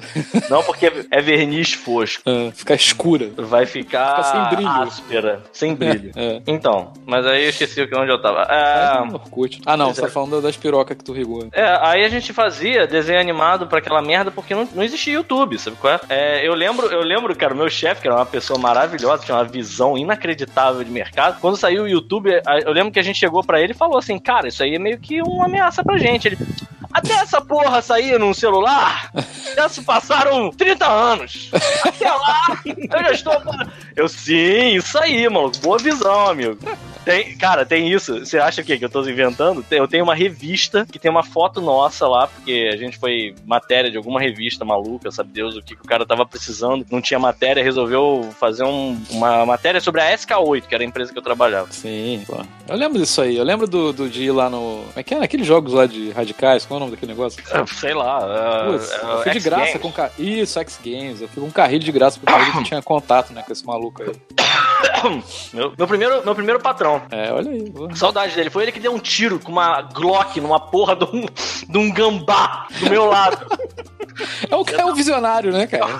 Não 0.49 0.63
porque 0.63 0.91
é 1.11 1.21
verniz 1.21 1.73
fosco. 1.73 2.23
Ah, 2.25 2.51
fica 2.53 2.73
escura. 2.75 3.29
Vai 3.37 3.65
ficar 3.65 4.17
Fica 4.17 4.23
sem 4.23 4.55
brilho. 4.55 4.69
áspera. 4.69 5.43
Sem 5.51 5.75
brilho. 5.75 6.11
É. 6.15 6.41
Então, 6.47 6.93
mas 7.05 7.25
aí 7.25 7.43
eu 7.43 7.49
esqueci 7.49 7.81
onde 7.95 8.11
eu 8.11 8.21
tava. 8.21 8.43
Ah, 8.49 9.05
É, 9.09 9.13
Orkut. 9.13 9.61
Ah, 9.65 9.77
não, 9.77 9.93
você 9.93 10.01
tá 10.01 10.07
é. 10.07 10.09
falando 10.09 10.41
das 10.41 10.55
pirocas 10.57 10.97
que 10.97 11.03
tu 11.03 11.13
rigou. 11.13 11.47
É, 11.51 11.77
aí 11.81 12.03
a 12.03 12.09
gente 12.09 12.31
fazia 12.33 12.87
desenho 12.87 13.19
animado 13.19 13.67
pra 13.67 13.79
aquela 13.79 14.01
merda 14.01 14.31
porque 14.31 14.53
não, 14.55 14.67
não 14.73 14.83
existia 14.83 15.13
YouTube, 15.13 15.57
sabe 15.57 15.77
qual 15.77 15.93
é? 15.93 15.99
É, 16.09 16.47
eu 16.47 16.53
lembro, 16.53 16.87
eu 16.87 17.01
lembro, 17.01 17.35
cara, 17.35 17.53
o 17.53 17.57
meu 17.57 17.69
chefe, 17.69 18.01
que 18.01 18.07
era 18.07 18.15
uma 18.17 18.25
pessoa 18.25 18.59
maravilhosa, 18.59 19.23
tinha 19.23 19.35
uma 19.37 19.43
visão 19.43 19.97
inacreditável 19.97 20.83
de 20.83 20.91
mercado. 20.91 21.39
Quando 21.39 21.57
saiu 21.57 21.83
o 21.83 21.87
YouTube, 21.87 22.29
eu 22.65 22.71
lembro 22.71 22.91
que 22.91 22.99
a 22.99 23.03
gente 23.03 23.17
chegou 23.19 23.43
pra 23.43 23.59
ele 23.61 23.71
e 23.71 23.75
falou 23.75 23.97
assim: 23.97 24.17
"Cara, 24.19 24.47
isso 24.47 24.63
aí 24.63 24.75
é 24.75 24.79
meio 24.79 24.99
que 24.99 25.21
uma 25.21 25.47
ameaça 25.65 25.83
pra 25.83 25.97
gente". 25.97 26.27
Ele 26.27 26.37
até 26.93 27.13
essa 27.13 27.41
porra 27.41 27.81
sair 27.81 28.17
num 28.17 28.33
celular, 28.33 29.11
já 29.53 29.67
se 29.67 29.81
passaram 29.81 30.49
30 30.51 30.87
anos. 30.87 31.51
Até 31.85 32.09
lá, 32.09 32.61
eu 32.65 33.03
já 33.03 33.11
estou. 33.11 33.33
Eu, 33.95 34.07
sim, 34.07 34.75
isso 34.75 34.97
aí, 34.97 35.27
maluco. 35.27 35.57
Boa 35.57 35.77
visão, 35.77 36.27
amigo. 36.29 36.57
Tem, 37.05 37.37
cara, 37.37 37.65
tem 37.65 37.91
isso. 37.91 38.19
Você 38.25 38.37
acha 38.39 38.61
o 38.61 38.65
quê? 38.65 38.77
Que 38.77 38.85
eu 38.85 38.89
tô 38.89 39.01
inventando? 39.07 39.63
Eu 39.71 39.87
tenho 39.87 40.03
uma 40.03 40.15
revista 40.15 40.85
que 40.91 40.97
tem 40.99 41.09
uma 41.11 41.23
foto 41.23 41.61
nossa 41.61 42.07
lá, 42.07 42.27
porque 42.27 42.69
a 42.73 42.75
gente 42.77 42.97
foi 42.97 43.35
matéria 43.45 43.91
de 43.91 43.97
alguma 43.97 44.19
revista 44.19 44.65
maluca, 44.65 45.11
sabe 45.11 45.29
Deus 45.31 45.55
o 45.55 45.61
que, 45.61 45.75
que 45.75 45.81
o 45.81 45.85
cara 45.87 46.05
tava 46.05 46.25
precisando. 46.25 46.85
Não 46.91 46.99
tinha 47.01 47.19
matéria, 47.19 47.63
resolveu 47.63 48.27
fazer 48.39 48.63
um- 48.63 48.99
uma 49.11 49.45
matéria 49.45 49.79
sobre 49.79 50.01
a 50.01 50.11
SK8, 50.17 50.63
que 50.67 50.73
era 50.75 50.83
a 50.83 50.87
empresa 50.87 51.11
que 51.13 51.17
eu 51.17 51.23
trabalhava. 51.23 51.71
Sim, 51.71 52.23
pô. 52.25 52.37
Eu 52.67 52.75
lembro 52.75 52.97
disso 52.99 53.21
aí. 53.21 53.37
Eu 53.37 53.43
lembro 53.43 53.67
do, 53.67 53.93
do 53.93 54.09
de 54.09 54.23
ir 54.23 54.31
lá 54.31 54.49
no. 54.49 54.83
Como 54.87 54.93
é 54.99 55.03
que 55.03 55.13
é? 55.13 55.23
Aqueles 55.23 55.45
jogos 55.45 55.73
lá 55.73 55.85
de 55.85 56.09
radicais, 56.11 56.65
qual 56.65 56.77
é 56.77 56.77
o 56.77 56.85
nome 56.85 56.91
daquele 56.95 57.11
negócio? 57.11 57.41
Ah, 57.51 57.63
Sei 57.67 57.93
lá. 57.93 58.65
Putz, 58.71 58.91
é, 58.91 58.95
eu 58.95 59.21
fui 59.23 59.31
de 59.33 59.39
graça 59.41 59.77
Games. 59.77 59.95
com. 59.95 60.09
Isso, 60.23 60.59
X 60.59 60.79
Games. 60.83 61.21
Eu 61.21 61.27
fui 61.27 61.41
com 61.41 61.47
um 61.49 61.51
carrilho 61.51 61.83
de 61.83 61.91
graça 61.91 62.19
porque 62.19 62.33
eu 62.59 62.63
tinha 62.63 62.81
contato, 62.81 63.31
né, 63.31 63.43
com 63.45 63.51
esse 63.53 63.65
maluco 63.65 64.01
aí. 64.01 64.11
meu, 65.53 65.73
meu 65.77 65.87
primeiro, 65.87 66.23
meu 66.23 66.35
primeiro 66.35 66.59
patrão. 66.59 67.01
É, 67.11 67.31
olha 67.31 67.51
aí. 67.51 67.69
boa. 67.69 67.95
Saudade 67.95 68.35
dele. 68.35 68.49
Foi 68.49 68.63
ele 68.63 68.71
que 68.71 68.79
deu 68.79 68.93
um 68.93 68.99
tiro 68.99 69.39
com 69.39 69.51
uma 69.51 69.81
Glock 69.81 70.39
numa 70.39 70.59
porra 70.59 70.95
de 70.95 71.05
um, 71.05 71.25
de 71.67 71.77
um 71.77 71.91
gambá 71.91 72.67
do 72.79 72.89
meu 72.89 73.05
lado. 73.05 73.45
É 74.49 74.55
o 74.55 74.63
cara 74.63 74.83
é 74.83 74.85
um 74.85 74.93
visionário, 74.93 75.51
né, 75.51 75.67
cara? 75.67 75.85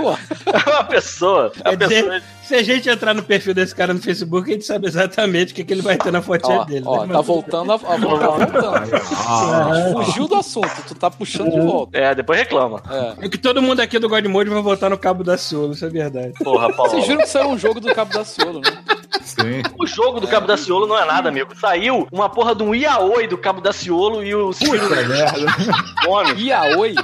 É 0.00 0.70
uma 0.70 0.84
pessoa. 0.84 1.52
É 1.64 1.70
uma 1.70 1.76
dizer, 1.76 2.02
pessoa. 2.04 2.22
Se 2.50 2.56
a 2.56 2.64
gente 2.64 2.88
entrar 2.88 3.14
no 3.14 3.22
perfil 3.22 3.54
desse 3.54 3.72
cara 3.72 3.94
no 3.94 4.02
Facebook, 4.02 4.50
a 4.50 4.54
gente 4.54 4.64
sabe 4.64 4.88
exatamente 4.88 5.52
o 5.52 5.54
que, 5.54 5.62
que 5.62 5.72
ele 5.72 5.82
vai 5.82 5.96
ter 5.96 6.10
na 6.10 6.20
fotinha 6.20 6.58
ó, 6.58 6.64
dele. 6.64 6.82
ó, 6.84 7.06
né? 7.06 7.14
tá 7.14 7.20
voltando 7.20 7.70
a, 7.70 7.76
a 7.76 7.78
tá 7.78 7.96
voltando. 7.96 8.96
Ah, 9.24 9.92
Fugiu 9.92 10.26
do 10.26 10.34
assunto, 10.34 10.82
tu 10.88 10.96
tá 10.96 11.08
puxando 11.08 11.52
de 11.52 11.60
volta. 11.60 11.96
É, 11.96 12.12
depois 12.12 12.40
reclama. 12.40 12.82
É. 12.90 13.26
É 13.26 13.28
que 13.28 13.38
todo 13.38 13.62
mundo 13.62 13.78
aqui 13.78 14.00
do 14.00 14.08
God 14.08 14.26
Mode 14.26 14.50
vai 14.50 14.60
votar 14.62 14.90
no 14.90 14.98
Cabo 14.98 15.22
da 15.22 15.38
Ciolo, 15.38 15.74
isso 15.74 15.86
é 15.86 15.88
verdade. 15.88 16.32
Porra, 16.42 16.72
Paulo. 16.72 16.90
Vocês 16.90 17.06
viram 17.06 17.20
que 17.20 17.28
saiu 17.28 17.50
um 17.50 17.58
jogo 17.58 17.78
do 17.78 17.94
Cabo 17.94 18.12
da 18.12 18.24
Ciolo, 18.24 18.60
né? 18.60 18.82
sim. 19.22 19.62
O 19.78 19.86
jogo 19.86 20.18
do 20.18 20.26
Cabo 20.26 20.48
da 20.48 20.56
Ciolo 20.56 20.88
não 20.88 20.98
é 20.98 21.06
nada, 21.06 21.28
amigo. 21.28 21.56
Saiu 21.56 22.08
uma 22.10 22.28
porra 22.28 22.52
de 22.56 22.64
um 22.64 22.74
Iaoi 22.74 23.28
do 23.28 23.38
Cabo 23.38 23.60
da 23.60 23.72
Ciolo 23.72 24.24
e 24.24 24.34
o 24.34 24.52
Ciro 24.52 24.88
Puta 24.88 24.96
merda. 25.06 26.34
Iaoi? 26.36 26.96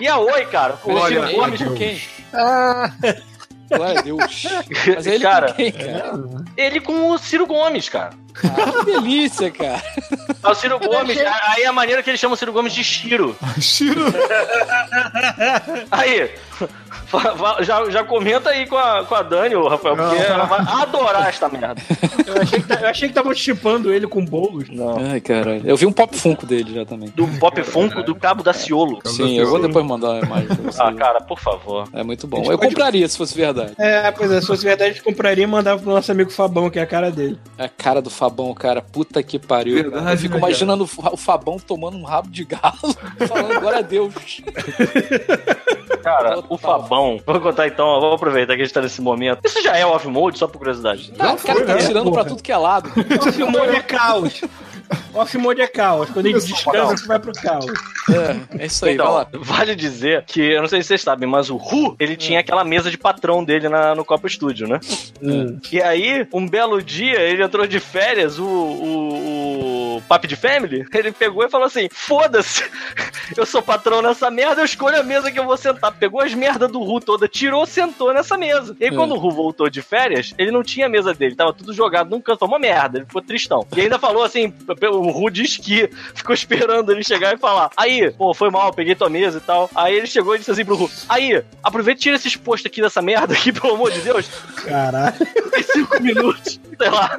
Iaoi, 0.00 0.46
cara. 0.46 0.78
O 0.84 1.06
Ciro 1.08 1.24
Ele 1.24 1.34
Gomes. 1.34 1.62
com 1.62 1.74
quem? 1.74 2.00
Glória 2.32 3.33
a 3.70 4.00
Deus. 4.02 4.46
Mas 4.94 5.06
ele 5.06 5.20
Cara. 5.20 5.48
com 5.48 5.54
quem, 5.54 5.72
cara? 5.72 6.12
Ele 6.56 6.80
com 6.80 7.10
o 7.10 7.18
Ciro 7.18 7.46
Gomes, 7.46 7.88
cara. 7.88 8.10
Ah, 8.42 8.72
que 8.84 8.84
delícia, 8.86 9.50
cara. 9.50 9.82
É 10.42 10.48
o 10.48 10.54
Ciro 10.54 10.78
Gomes. 10.78 11.16
Aí 11.18 11.62
é 11.62 11.66
a 11.66 11.72
maneira 11.72 12.02
que 12.02 12.10
eles 12.10 12.18
chamam 12.20 12.34
o 12.34 12.36
Ciro 12.36 12.52
Gomes 12.52 12.72
de 12.72 12.82
Chiro. 12.82 13.36
Chiro. 13.60 14.00
Aí, 15.90 16.30
já, 17.62 17.90
já 17.90 18.04
comenta 18.04 18.50
aí 18.50 18.66
com 18.66 18.76
a, 18.76 19.04
com 19.04 19.14
a 19.14 19.22
Dani, 19.22 19.54
ô, 19.56 19.68
Rafael, 19.68 19.96
porque 19.96 20.16
Não. 20.16 20.22
ela 20.24 20.44
vai 20.44 20.60
adorar 20.60 21.28
esta 21.28 21.48
merda. 21.48 21.80
Eu 22.26 22.42
achei 22.42 22.60
que, 22.60 22.66
tá- 22.68 22.74
eu 22.80 22.88
achei 22.88 23.08
que 23.08 23.12
estavam 23.12 23.34
chipando 23.34 23.92
ele 23.92 24.06
com 24.06 24.24
bolos. 24.24 24.68
Não. 24.70 24.96
Ai, 24.98 25.20
caralho. 25.20 25.62
Eu 25.64 25.76
vi 25.76 25.86
um 25.86 25.92
pop 25.92 26.16
funko 26.16 26.46
dele 26.46 26.72
já 26.74 26.84
também. 26.84 27.08
Do 27.14 27.26
Pop 27.38 27.60
Funko 27.62 28.02
do 28.02 28.14
Cabo 28.14 28.42
da 28.42 28.52
Ciolo. 28.52 28.98
Cabo 28.98 29.14
Sim, 29.14 29.36
da 29.36 29.42
eu 29.42 29.46
vou 29.46 29.56
Ciolo. 29.58 29.68
depois 29.68 29.84
mandar 29.86 30.10
uma 30.10 30.20
imagem 30.20 30.46
pra 30.48 30.56
você. 30.72 30.82
Ah, 30.82 30.92
cara, 30.92 31.20
por 31.20 31.38
favor. 31.40 31.88
É 31.92 32.02
muito 32.02 32.26
bom. 32.26 32.50
Eu 32.50 32.58
compraria 32.58 33.06
se 33.08 33.16
fosse 33.16 33.36
verdade. 33.36 33.74
É, 33.78 34.10
pois 34.12 34.30
é, 34.30 34.40
se 34.40 34.46
fosse 34.46 34.64
verdade, 34.64 34.90
a 34.90 34.92
gente 34.94 35.02
compraria 35.04 35.44
e 35.44 35.46
mandava 35.46 35.80
pro 35.80 35.90
nosso 35.92 36.10
amigo 36.12 36.30
Fabão, 36.30 36.70
que 36.70 36.78
é 36.78 36.82
a 36.82 36.86
cara 36.86 37.10
dele. 37.10 37.38
A 37.58 37.68
cara 37.68 38.00
do 38.00 38.10
Fabão, 38.10 38.23
cara. 38.54 38.80
Puta 38.82 39.22
que 39.22 39.38
pariu. 39.38 39.76
cara. 39.76 39.90
Verdade, 39.90 40.12
Eu 40.12 40.18
fico 40.18 40.34
né, 40.34 40.38
imaginando 40.38 40.84
o 40.84 40.86
Fa- 40.86 41.10
o 41.12 41.16
Fabão 41.16 41.58
tomando 41.58 41.96
um 41.96 42.04
rabo 42.04 42.28
de 42.30 42.44
galo, 42.44 42.94
falando 43.28 43.60
glória 43.60 43.78
a 43.78 43.82
Deus. 43.82 44.14
Cara, 46.02 46.34
Total. 46.34 46.46
o 46.50 46.58
Fabão. 46.58 47.20
Vou 47.24 47.40
contar 47.40 47.66
então, 47.66 48.00
vamos 48.00 48.16
aproveitar 48.16 48.54
que 48.56 48.62
a 48.62 48.64
gente 48.64 48.74
tá 48.74 48.80
nesse 48.82 49.00
momento. 49.00 49.40
Isso 49.44 49.62
já 49.62 49.76
é 49.76 49.86
off-mode, 49.86 50.38
só 50.38 50.46
por 50.46 50.58
curiosidade. 50.58 51.10
Tá, 51.12 51.32
o 51.32 51.36
cara 51.38 51.64
tá 51.64 51.74
né? 51.74 51.80
tirando 51.86 52.04
Porra. 52.04 52.22
pra 52.22 52.24
tudo 52.24 52.42
que 52.42 52.52
é 52.52 52.56
lado. 52.56 52.90
Off-mode 53.26 53.76
é 53.76 53.80
caos. 53.80 54.40
Off-mode 55.14 55.60
é 55.60 55.66
caos. 55.66 56.10
Quando 56.10 56.26
a 56.26 56.30
gente 56.30 56.46
descansa, 56.46 56.96
você 56.96 57.06
vai 57.06 57.18
pro 57.18 57.32
caos. 57.32 57.66
É, 58.10 58.62
é 58.64 58.66
isso 58.66 58.84
aí, 58.84 58.96
vai 58.96 59.06
Então, 59.06 59.14
lá. 59.16 59.26
vale 59.32 59.74
dizer 59.76 60.24
que, 60.26 60.40
eu 60.40 60.60
não 60.60 60.68
sei 60.68 60.82
se 60.82 60.88
vocês 60.88 61.02
sabem, 61.02 61.28
mas 61.28 61.50
o 61.50 61.56
Ru, 61.56 61.94
ele 62.00 62.16
tinha 62.16 62.40
aquela 62.40 62.64
mesa 62.64 62.90
de 62.90 62.98
patrão 62.98 63.44
dele 63.44 63.68
na, 63.68 63.94
no 63.94 64.04
Copa 64.04 64.28
Studio, 64.28 64.66
né? 64.66 64.80
Hum. 65.22 65.58
E 65.72 65.80
aí, 65.80 66.26
um 66.32 66.46
belo 66.48 66.82
dia, 66.82 67.20
ele 67.20 67.42
entrou 67.42 67.66
de 67.66 67.78
férias, 67.80 68.38
o, 68.38 68.44
o, 68.44 69.96
o 69.96 70.02
Papo 70.02 70.26
de 70.26 70.36
Family, 70.36 70.84
ele 70.92 71.12
pegou 71.12 71.44
e 71.44 71.50
falou 71.50 71.66
assim: 71.66 71.88
foda-se, 71.90 72.64
eu 73.36 73.46
sou 73.46 73.62
patrão 73.62 74.02
nessa 74.02 74.30
merda, 74.30 74.60
eu 74.60 74.64
escolho 74.64 74.98
a 74.98 75.02
mesa 75.02 75.30
que 75.30 75.38
eu 75.38 75.44
vou 75.44 75.56
sentar. 75.56 75.92
Pegou 75.92 76.20
as 76.20 76.34
merdas 76.34 76.70
do 76.70 76.82
Ru 76.82 77.00
toda, 77.00 77.28
tirou, 77.28 77.64
sentou 77.66 78.12
nessa 78.12 78.36
mesa. 78.36 78.76
E 78.80 78.84
aí, 78.84 78.90
É. 78.90 78.94
quando 78.94 79.12
o 79.14 79.18
Ru 79.18 79.30
voltou 79.30 79.70
de 79.70 79.80
férias, 79.82 80.34
ele 80.38 80.50
não 80.50 80.62
tinha 80.62 80.86
a 80.86 80.88
mesa 80.88 81.14
dele, 81.14 81.34
tava 81.34 81.52
tudo 81.52 81.72
jogado 81.72 82.10
num 82.10 82.20
canto, 82.20 82.40
foi 82.40 82.48
uma 82.48 82.58
merda, 82.58 82.98
ele 82.98 83.06
ficou 83.06 83.22
tristão. 83.22 83.66
E 83.76 83.80
ainda 83.80 83.98
falou 83.98 84.22
assim: 84.24 84.52
o 84.82 85.10
Ru 85.10 85.30
de 85.30 85.42
esqui, 85.42 85.88
ficou 86.14 86.34
esperando 86.34 86.90
ele 86.90 87.04
chegar 87.04 87.34
e 87.34 87.38
falar: 87.38 87.70
aí, 87.76 88.10
pô, 88.10 88.34
foi 88.34 88.50
mal, 88.50 88.72
peguei 88.72 88.94
tua 88.94 89.10
mesa 89.10 89.38
e 89.38 89.40
tal. 89.40 89.70
Aí 89.74 89.94
ele 89.94 90.06
chegou 90.06 90.34
e 90.34 90.38
disse 90.38 90.50
assim 90.50 90.64
pro 90.64 90.76
Ru: 90.76 90.90
aí, 91.08 91.42
aproveita 91.62 92.00
e 92.00 92.02
tira 92.02 92.16
esses 92.16 92.36
posts 92.36 92.66
aqui 92.66 92.80
dessa 92.80 93.02
merda 93.02 93.34
aqui, 93.34 93.52
pelo 93.52 93.74
amor 93.74 93.90
de 93.90 94.00
Deus 94.00 94.28
Caralho. 94.64 95.14
tem 95.50 95.62
cinco 95.62 96.02
minutos, 96.02 96.60
sei 96.78 96.90
lá. 96.90 97.16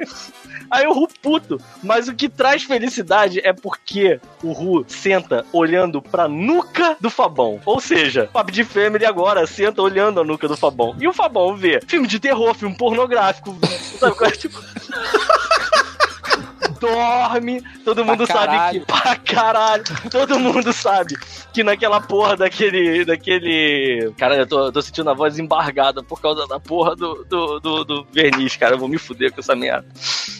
Aí 0.70 0.86
o 0.86 0.92
Ru 0.92 1.08
puto. 1.22 1.60
Mas 1.82 2.08
o 2.08 2.14
que 2.14 2.28
traz 2.28 2.64
felicidade 2.64 3.40
é 3.44 3.52
porque 3.52 4.20
o 4.42 4.52
Ru 4.52 4.84
senta 4.88 5.44
olhando 5.52 6.02
pra 6.02 6.28
nuca 6.28 6.96
do 7.00 7.10
Fabão. 7.10 7.60
Ou 7.64 7.80
seja, 7.80 8.28
de 8.52 8.64
Family 8.64 9.04
agora 9.04 9.46
senta 9.46 9.82
olhando 9.82 10.20
a 10.20 10.24
nuca 10.24 10.48
do 10.48 10.56
Fabão. 10.56 10.96
E 10.98 11.06
o 11.06 11.12
Fabão 11.12 11.56
vê 11.56 11.80
filme 11.86 12.06
de 12.06 12.18
terror, 12.18 12.54
filme 12.54 12.76
pornográfico. 12.76 13.56
Sabe 13.98 14.16
qual 14.16 14.30
é? 14.30 14.32
Tipo. 14.32 14.58
Dorme, 16.86 17.62
todo 17.84 18.04
mundo 18.04 18.26
sabe 18.26 18.46
caralho. 18.56 18.80
que. 18.80 18.86
Pra 18.86 19.16
caralho! 19.16 19.84
Todo 20.10 20.38
mundo 20.38 20.72
sabe 20.72 21.16
que 21.52 21.62
naquela 21.64 22.00
porra 22.00 22.36
daquele. 22.36 23.04
daquele. 23.04 24.12
Cara, 24.16 24.36
eu 24.36 24.46
tô, 24.46 24.70
tô 24.70 24.80
sentindo 24.82 25.10
a 25.10 25.14
voz 25.14 25.38
embargada 25.38 26.02
por 26.02 26.20
causa 26.20 26.46
da 26.46 26.60
porra 26.60 26.94
do, 26.94 27.24
do, 27.28 27.60
do, 27.60 27.84
do 27.84 28.06
verniz, 28.12 28.56
cara. 28.56 28.74
Eu 28.74 28.78
vou 28.78 28.88
me 28.88 28.98
fuder 28.98 29.32
com 29.32 29.40
essa 29.40 29.54
merda. 29.56 29.86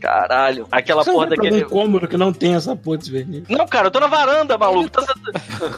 Caralho. 0.00 0.66
Aquela 0.70 1.02
Você 1.02 1.10
porra 1.12 1.26
pra 1.26 1.36
daquele. 1.36 1.62
algum 1.62 1.68
cômodo 1.74 2.06
que 2.08 2.16
não 2.16 2.32
tem 2.32 2.54
essa 2.54 2.76
porra 2.76 2.98
desse 2.98 3.10
verniz. 3.10 3.42
Não, 3.48 3.66
cara, 3.66 3.88
eu 3.88 3.90
tô 3.90 3.98
na 4.00 4.06
varanda, 4.06 4.56
maluco. 4.58 4.90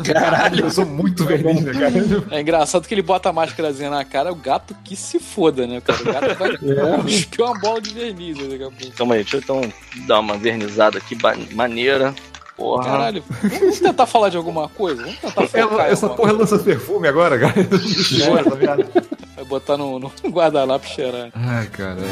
Caralho. 0.04 0.64
Eu 0.66 0.70
sou 0.70 0.84
muito 0.86 1.24
vermelho, 1.24 1.60
né, 1.62 1.72
cara? 1.72 1.92
É 2.30 2.40
engraçado 2.40 2.86
que 2.86 2.94
ele 2.94 3.02
bota 3.02 3.28
a 3.28 3.32
máscarazinha 3.32 3.90
na 3.90 4.04
cara, 4.04 4.32
o 4.32 4.36
gato 4.36 4.74
que 4.84 4.94
se 4.96 5.18
foda, 5.18 5.66
né, 5.66 5.80
cara? 5.80 6.00
O 6.00 6.04
gato 6.04 6.34
vai 6.38 6.50
É. 6.50 7.38
uma 7.48 7.58
bola 7.58 7.80
de 7.80 7.94
verniz 7.94 8.36
né, 8.36 8.48
daqui 8.48 8.64
a 8.64 8.70
pouco. 8.70 8.96
Calma 8.96 9.14
aí, 9.14 9.22
deixa 9.22 9.36
eu 9.36 9.40
então 9.40 9.72
dar 10.06 10.20
uma 10.20 10.36
vernizada 10.58 10.98
aqui 10.98 11.14
maneira. 11.54 12.14
Porra. 12.56 12.84
Caralho, 12.84 13.22
vamos 13.42 13.78
tentar 13.78 14.04
falar 14.06 14.30
de 14.30 14.36
alguma 14.36 14.68
coisa? 14.68 15.00
Vamos 15.02 15.18
tentar 15.20 15.42
focar 15.46 15.60
Ela- 15.60 15.88
em 15.88 15.92
essa 15.92 16.08
porra 16.08 16.32
lança 16.32 16.58
perfume 16.58 17.06
agora, 17.06 17.38
cara. 17.38 17.54
Merda. 17.54 18.56
coisa. 18.56 18.90
Vai 19.36 19.44
botar 19.44 19.76
no, 19.76 20.00
no 20.00 20.10
guardanapo 20.28 20.84
cheirar. 20.86 21.30
Ai, 21.34 21.66
caralho. 21.68 22.02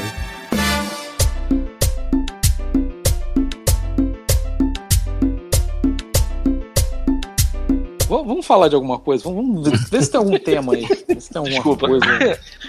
Vamos, 8.08 8.46
falar 8.46 8.68
de 8.68 8.74
alguma 8.74 8.98
coisa? 8.98 9.24
Vamos, 9.24 9.68
ver 9.90 10.02
se 10.02 10.10
tem 10.10 10.18
algum 10.18 10.38
tema 10.38 10.74
aí. 10.74 10.86
Se 11.20 11.30
tem 11.30 11.38
alguma 11.38 11.54
Desculpa. 11.54 11.88
coisa. 11.88 12.04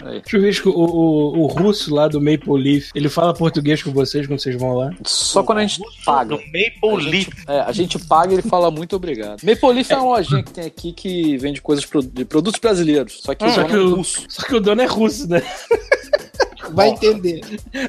Aí. 0.05 0.21
Chuvisco, 0.25 0.69
o, 0.69 0.83
o, 0.83 1.39
o 1.43 1.45
russo 1.47 1.93
lá 1.93 2.07
do 2.07 2.19
Maple 2.19 2.53
Leaf, 2.61 2.89
ele 2.95 3.07
fala 3.07 3.33
português 3.33 3.83
com 3.83 3.91
vocês 3.91 4.25
quando 4.25 4.39
vocês 4.39 4.55
vão 4.55 4.73
lá? 4.73 4.91
Só 5.05 5.43
quando 5.43 5.59
a 5.59 5.65
gente 5.65 5.81
paga. 6.03 6.35
No 6.35 6.41
Maple 6.41 7.09
Leaf. 7.09 7.29
É, 7.47 7.59
a 7.59 7.71
gente 7.71 7.99
paga 7.99 8.31
e 8.33 8.35
ele 8.35 8.41
fala 8.41 8.71
muito 8.71 8.95
obrigado. 8.95 9.41
Maple 9.43 9.73
Leaf 9.73 9.91
é 9.91 9.97
uma 9.97 10.17
lojinha 10.17 10.41
que 10.43 10.51
tem 10.51 10.65
aqui 10.65 10.91
que 10.91 11.37
vende 11.37 11.61
coisas 11.61 11.85
pro- 11.85 12.01
de 12.03 12.25
produtos 12.25 12.59
brasileiros. 12.59 13.19
Só 13.21 13.35
que 13.35 13.45
o 13.45 13.49
Só 13.49 13.55
dono 13.61 13.67
que 13.69 13.75
é 13.75 13.77
o- 13.79 13.95
russo. 13.95 14.25
Só 14.29 14.41
que 14.47 14.55
o 14.55 14.59
dono 14.59 14.81
é 14.81 14.85
russo, 14.85 15.29
né? 15.29 15.41
Vai 16.71 16.89
entender. 16.89 17.41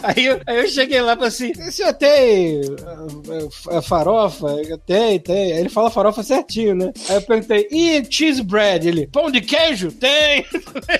Aí 0.02 0.26
eu, 0.26 0.40
aí 0.46 0.58
eu 0.58 0.68
cheguei 0.68 1.00
lá 1.00 1.12
e 1.12 1.16
falei 1.16 1.28
assim: 1.28 1.52
o 1.52 1.72
senhor 1.72 1.92
tem 1.94 2.60
uh, 2.62 3.76
uh, 3.78 3.82
farofa? 3.82 4.46
Tem, 4.86 5.18
tem. 5.18 5.52
Aí 5.52 5.58
ele 5.60 5.68
fala 5.68 5.90
farofa 5.90 6.22
certinho, 6.22 6.74
né? 6.74 6.92
Aí 7.08 7.16
eu 7.16 7.22
perguntei: 7.22 7.68
e 7.70 8.04
cheese 8.10 8.42
bread? 8.42 8.86
Ele: 8.88 9.06
pão 9.06 9.30
de 9.30 9.40
queijo? 9.40 9.90
Tem! 9.92 10.44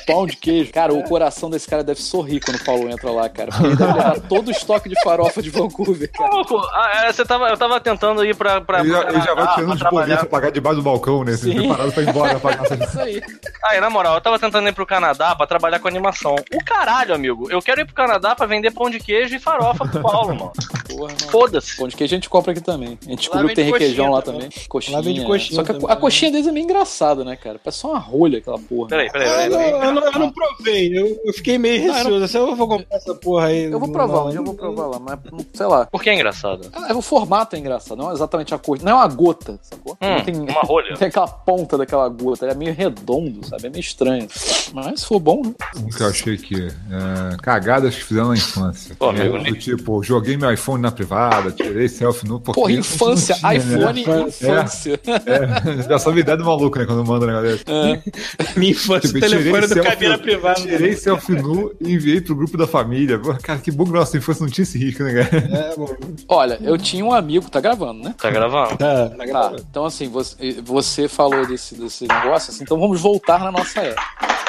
Pão 0.07 0.27
de 0.27 0.37
queijo. 0.37 0.73
Cara, 0.73 0.93
o 0.93 1.03
coração 1.05 1.51
desse 1.51 1.69
cara 1.69 1.83
deve 1.85 2.01
sorrir 2.01 2.41
quando 2.41 2.57
o 2.57 2.65
Paulo 2.65 2.89
entra 2.91 3.11
lá, 3.11 3.29
cara. 3.29 3.51
Porque 3.51 3.67
ele 3.67 3.77
deve 3.77 3.93
levar 3.93 4.21
todo 4.29 4.49
o 4.49 4.51
estoque 4.51 4.89
de 4.89 5.01
farofa 5.03 5.43
de 5.43 5.51
Vancouver, 5.51 6.11
cara. 6.13 6.31
Ah, 6.73 7.07
é, 7.07 7.13
você 7.13 7.25
tava, 7.25 7.49
eu 7.49 7.57
tava 7.57 7.81
tentando 7.81 8.25
ir 8.25 8.35
pra. 8.37 8.61
pra 8.61 8.81
Ele 8.81 8.91
já, 8.91 9.03
ele 9.09 9.21
já 9.21 9.35
vai 9.35 9.45
pra- 9.45 9.55
tirando 9.55 9.67
pra 9.67 9.75
os 9.75 9.81
boletos 9.81 9.81
trabalhar. 9.81 10.17
pra 10.19 10.27
pagar 10.27 10.51
debaixo 10.51 10.77
do 10.77 10.83
balcão, 10.83 11.25
né? 11.25 11.37
Sim. 11.37 11.55
preparado 11.55 11.93
pra 11.93 12.03
ir 12.03 12.09
embora 12.09 12.41
pagar 12.41 12.65
essa 12.65 12.75
Isso 12.85 13.01
aí. 13.01 13.23
Aí, 13.65 13.81
na 13.81 13.91
moral, 13.91 14.15
eu 14.15 14.21
tava 14.21 14.39
tentando 14.39 14.69
ir 14.69 14.73
pro 14.73 14.87
Canadá 14.87 15.35
pra 15.35 15.47
trabalhar 15.47 15.79
com 15.79 15.89
animação. 15.89 16.35
O 16.55 16.65
caralho, 16.65 17.15
amigo. 17.15 17.51
Eu 17.51 17.61
quero 17.69 17.83
ir 17.83 17.85
pro 17.85 17.95
Canadá 17.95 18.35
pra 18.35 18.47
vender 18.47 18.71
pão 18.71 18.89
de 18.89 18.99
queijo 18.99 19.37
e 19.37 19.39
farofa 19.39 19.87
pro 19.87 20.01
Paulo, 20.01 20.29
mano. 20.29 20.53
Porra, 20.89 21.03
mano. 21.13 21.31
Foda-se. 21.31 21.77
Pão 21.77 21.87
de 21.87 21.95
queijo 21.95 22.15
a 22.15 22.17
gente 22.17 22.31
compra 22.31 22.53
aqui 22.53 22.63
também. 22.63 22.99
A 23.07 23.11
gente 23.11 23.19
descobriu 23.19 23.49
que 23.51 23.55
tem 23.57 23.65
requeijão 23.67 24.07
coxinha 24.07 24.11
lá 24.11 24.23
também. 24.23 24.41
também. 24.49 24.69
Coxinha. 24.69 24.97
Lá 24.97 25.03
vende 25.03 25.21
é. 25.21 25.25
coxinha 25.25 25.57
Só 25.57 25.63
que 25.65 25.71
a, 25.73 25.75
também, 25.75 25.91
a 25.91 25.95
né? 25.95 26.01
coxinha 26.01 26.31
deles 26.31 26.47
é 26.47 26.53
meio 26.53 26.65
engraçada, 26.65 27.25
né, 27.25 27.37
cara? 27.37 27.59
Parece 27.63 27.81
só 27.81 27.91
uma 27.91 27.99
rolha 27.99 28.39
aquela 28.39 28.59
porra. 28.59 28.89
Peraí, 28.89 29.13
peraí, 29.13 29.29
Eu 29.29 29.35
peraí. 29.35 29.51
não, 29.51 29.59
peraí. 29.59 29.87
eu 29.87 29.93
não, 29.93 30.13
eu 30.13 30.19
não 30.19 30.31
provei, 30.33 30.99
eu, 30.99 31.21
eu 31.27 31.33
fiquei 31.35 31.59
meio 31.59 31.79
Não, 31.81 31.89
eu 31.89 31.95
receoso. 31.95 32.25
assim, 32.25 32.39
Eu 32.39 32.57
vou 32.57 32.69
comprar 32.69 32.97
essa 32.97 33.15
porra 33.15 33.47
aí. 33.49 33.65
Eu 33.65 33.79
vou 33.79 33.93
provar, 33.93 34.25
Não, 34.25 34.33
eu 34.33 34.45
vou 34.45 34.55
provar 34.55 34.87
lá, 34.87 34.99
mas 34.99 35.19
sei 35.53 35.67
lá. 35.67 35.85
Por 35.85 36.03
que 36.03 36.09
é 36.09 36.15
engraçado? 36.15 36.71
Ah, 36.73 36.97
o 36.97 37.03
formato 37.03 37.55
é 37.55 37.59
engraçado, 37.59 37.99
não 37.99 38.11
é 38.11 38.15
exatamente 38.15 38.55
a 38.55 38.59
cor. 38.59 38.79
Não 38.81 38.93
é 38.93 38.95
uma 38.95 39.09
gota, 39.09 39.59
sacou? 39.61 39.93
Hum, 40.01 40.09
não 40.17 40.25
tem, 40.25 40.35
uma 40.35 40.63
rolha. 40.63 40.91
não 40.91 40.97
tem 40.97 41.09
aquela 41.09 41.29
ponta 41.29 41.77
daquela 41.77 42.09
gota, 42.09 42.47
ele 42.47 42.53
é 42.53 42.57
meio 42.57 42.73
redondo, 42.73 43.47
sabe? 43.47 43.67
É 43.67 43.71
meio 43.71 43.81
estranho. 43.81 44.27
Mas 44.73 45.01
se 45.01 45.07
for 45.07 45.21
bom, 45.21 45.43
né? 45.45 45.53
Um 45.77 45.89
que 45.91 46.03
eu 46.03 46.09
achei 46.09 46.39
que. 46.39 46.55
é, 46.67 47.37
cagadas 47.59 47.95
que 47.95 48.05
fizeram 48.05 48.29
na 48.29 48.35
infância. 48.35 48.95
Pô, 48.99 49.09
amigo, 49.11 49.39
do 49.39 49.53
tipo, 49.59 50.03
joguei 50.03 50.37
meu 50.37 50.53
iPhone 50.53 50.81
na 50.83 50.91
privada, 50.93 51.51
tirei 51.51 51.89
selfie 51.89 52.27
nu. 52.29 52.39
porque 52.41 52.61
Porra, 52.61 52.73
infância, 52.73 53.35
tinha, 53.35 53.51
né? 53.53 53.57
iPhone 53.59 54.01
Infância. 54.01 54.53
infância. 54.53 55.01
É, 55.07 55.83
já 55.89 55.99
sabe 55.99 56.19
a 56.19 56.21
ideia 56.21 56.37
do 56.37 56.45
maluco, 56.45 56.79
né? 56.79 56.87
Quando 56.87 57.05
manda 57.05 57.25
o 57.25 57.29
negócio 57.29 57.49
desse. 57.51 57.65
É. 57.67 58.59
Minha 58.59 58.73
infância, 58.73 59.09
Tipo, 59.09 59.19
o 59.19 59.21
telefone 59.21 59.43
tirei 59.45 59.61
do 59.61 59.69
selfie- 59.75 59.91
cabine 59.91 60.19
privada. 60.19 60.61
Tirei 60.61 60.95
selfie 60.97 61.33
nu 61.43 61.73
e 61.81 61.93
enviei 61.95 62.21
pro 62.21 62.37
grupo 62.37 62.57
da 62.57 62.67
família. 62.67 63.19
Cara, 63.43 63.59
que 63.59 63.71
bom 63.71 63.85
que 63.85 63.93
nossa 63.93 64.17
infância 64.17 64.43
não 64.45 64.51
tinha 64.51 64.63
esse 64.63 64.79
risco, 64.79 65.03
né, 65.03 65.25
cara? 65.25 65.71
É, 65.73 65.77
bom. 65.77 65.89
Olha, 66.29 66.59
eu 66.63 66.79
tinha 66.79 67.05
um 67.05 67.13
amigo, 67.13 67.51
tá 67.51 67.61
gravando, 67.61 68.03
né? 68.05 68.15
Tá 68.19 68.31
gravando? 68.31 68.77
Tá. 68.77 69.09
Tá, 69.09 69.53
então 69.71 69.85
assim, 69.85 70.09
você, 70.09 70.61
você 70.65 71.09
falou 71.09 71.47
desse, 71.47 71.75
desse 71.75 72.07
negócio, 72.07 72.53
assim, 72.53 72.63
então 72.63 72.79
vamos 72.79 73.01
voltar 73.01 73.39
na 73.41 73.51
nossa 73.53 73.81
época. 73.81 74.03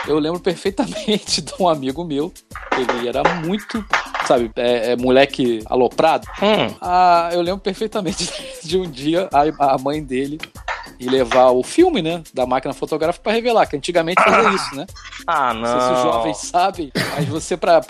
Eu 0.08 0.18
lembro 0.18 0.40
perfeitamente 0.40 1.42
de 1.42 1.54
um 1.60 1.68
amigo 1.68 2.04
meu, 2.04 2.32
ele 2.78 2.99
era 3.08 3.24
muito, 3.36 3.84
sabe, 4.26 4.52
é, 4.56 4.92
é 4.92 4.96
moleque 4.96 5.62
aloprado. 5.68 6.28
Hum. 6.42 6.74
Ah, 6.82 7.30
eu 7.34 7.42
lembro 7.42 7.60
perfeitamente 7.62 8.32
de 8.64 8.78
um 8.78 8.90
dia 8.90 9.30
a, 9.34 9.74
a 9.74 9.78
mãe 9.78 10.04
dele 10.04 10.40
ir 11.00 11.10
levar 11.10 11.52
o 11.52 11.64
filme, 11.64 12.02
né, 12.02 12.22
da 12.34 12.46
máquina 12.46 12.74
fotográfica 12.74 13.24
pra 13.24 13.32
revelar, 13.32 13.66
que 13.68 13.76
antigamente 13.78 14.22
fazia 14.22 14.50
isso, 14.54 14.76
né? 14.76 14.86
Ah, 15.26 15.54
Não 15.54 15.64
sei 15.66 15.80
se 15.80 15.86
os 15.94 16.04
não. 16.04 16.12
jovens 16.12 16.38
sabem, 16.38 16.92
mas 17.16 17.26
você, 17.26 17.56
pra, 17.56 17.82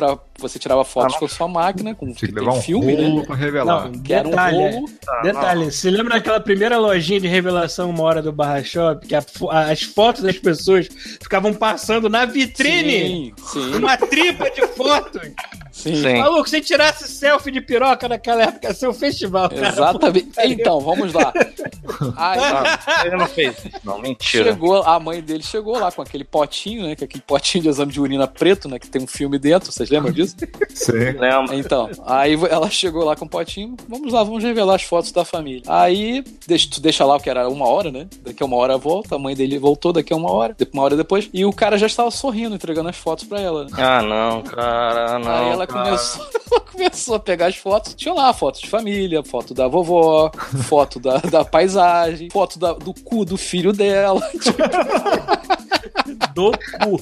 você 0.42 0.58
tirava 0.60 0.84
fotos 0.86 1.16
Ah, 1.16 1.20
com 1.20 1.26
a 1.26 1.30
sua 1.30 1.48
máquina, 1.48 1.94
com 1.96 2.12
Tinha 2.14 2.30
que 2.32 2.36
levar 2.40 2.54
um 2.54 2.62
filme, 2.62 2.96
rolo 2.96 3.20
né? 3.20 3.26
pra 3.26 3.36
revelar. 3.36 3.90
Não, 3.92 4.02
Que 4.02 4.14
era 4.14 4.28
um 4.28 4.32
detalhe, 4.32 4.58
rolo. 4.58 4.90
Ah, 5.08 5.22
Detalhe, 5.22 5.72
você 5.72 5.90
lembra 5.92 6.16
daquela 6.16 6.40
primeira 6.40 6.78
lojinha 6.78 7.20
de 7.20 7.28
revelação 7.28 7.90
uma 7.90 8.04
hora 8.04 8.22
do 8.22 8.32
Barra 8.32 8.64
Shop? 8.64 9.06
Que 9.08 9.16
a 9.16 9.24
as 9.70 9.82
fotos 9.84 10.22
das 10.24 10.38
pessoas 10.38 10.88
ficavam 11.22 11.54
passando 11.54 12.10
na 12.10 12.26
vitrine? 12.26 13.34
Sim, 13.38 13.62
sim, 13.62 13.76
Uma 13.76 13.98
tripa 13.98 14.50
de 14.52 14.66
fotos. 14.68 15.22
sim. 15.72 15.96
Sim. 15.96 16.18
Maluco, 16.20 16.50
se 16.50 16.60
tirasse 16.62 17.08
selfie 17.08 17.52
de 17.52 17.62
piroca 17.62 18.08
naquela 18.10 18.44
época, 18.44 18.68
ia 18.68 18.74
ser 18.74 18.88
um 18.90 18.94
festival, 18.94 19.50
cara. 19.50 19.70
Exatamente. 19.70 20.30
Então, 20.44 20.80
vamos 20.82 21.14
lá. 21.14 21.32
Aí 22.18 22.40
Ah, 22.40 23.04
ele 23.06 23.16
não 23.18 23.28
fez 23.28 23.54
isso. 23.66 23.70
Não, 23.84 24.00
mentira. 24.02 24.46
chegou, 24.46 24.82
a 24.84 25.00
mãe 25.00 25.22
dele 25.22 25.44
chegou 25.44 25.78
lá 25.80 25.92
com 25.92 26.02
aquele 26.02 26.24
potinho, 26.24 26.84
né? 26.88 26.96
Que 26.96 27.04
é 27.04 27.06
aquele 27.06 27.24
potinho 27.26 27.64
de 27.64 27.70
exame 27.70 27.92
de 27.92 28.02
urina 28.02 28.28
preto, 28.28 28.68
né? 28.68 28.78
Que 28.80 28.88
tem 28.90 29.02
um 29.02 29.08
filme 29.08 29.38
dentro, 29.40 29.72
vocês 29.72 29.90
lembram 29.90 30.12
disso? 30.12 30.29
Sim. 30.70 30.94
Lembra? 31.18 31.56
Então, 31.56 31.90
aí 32.06 32.34
ela 32.50 32.70
chegou 32.70 33.04
lá 33.04 33.16
com 33.16 33.26
o 33.26 33.30
potinho, 33.30 33.76
vamos 33.88 34.12
lá, 34.14 34.24
vamos 34.24 34.44
revelar 34.44 34.76
as 34.76 34.84
fotos 34.84 35.12
da 35.12 35.24
família. 35.26 35.62
Aí, 35.68 36.24
deixa, 36.48 36.68
tu 36.72 36.82
deixa 36.82 37.06
lá 37.06 37.16
o 37.16 37.20
que 37.20 37.30
era 37.30 37.48
uma 37.50 37.68
hora, 37.68 37.92
né? 37.92 38.08
Daqui 38.22 38.42
a 38.44 38.46
uma 38.46 38.58
hora 38.58 38.78
volta, 38.78 39.16
a 39.16 39.20
mãe 39.20 39.36
dele 39.36 39.58
voltou 39.60 39.92
daqui 39.94 40.14
a 40.14 40.16
uma 40.16 40.32
hora, 40.32 40.56
uma 40.74 40.84
hora 40.84 40.96
depois, 40.96 41.30
e 41.34 41.46
o 41.46 41.52
cara 41.54 41.78
já 41.78 41.88
estava 41.88 42.12
sorrindo, 42.12 42.56
entregando 42.56 42.90
as 42.90 42.98
fotos 42.98 43.26
pra 43.26 43.40
ela. 43.40 43.66
né? 43.66 43.72
Ah, 43.78 44.02
não, 44.02 44.42
cara, 44.42 45.20
não. 45.20 45.32
Aí 45.32 45.50
ela 45.50 45.68
cara. 45.68 45.86
começou, 45.86 46.26
ela 46.52 46.62
começou 46.62 47.16
a 47.16 47.20
pegar 47.20 47.48
as 47.48 47.56
fotos. 47.56 47.94
Tinha 47.96 48.14
lá 48.14 48.32
fotos 48.34 48.62
de 48.62 48.68
família, 48.70 49.24
foto 49.24 49.54
da 49.54 49.68
vovó, 49.68 50.32
foto 50.64 51.00
da, 51.00 51.18
da 51.18 51.44
paisagem, 51.46 52.30
foto 52.32 52.58
da- 52.60 52.74
do 52.74 52.94
cu 52.94 53.26
do 53.26 53.38
filho 53.38 53.72
dela. 53.74 54.22
Do 56.34 56.52
cu. 56.52 57.02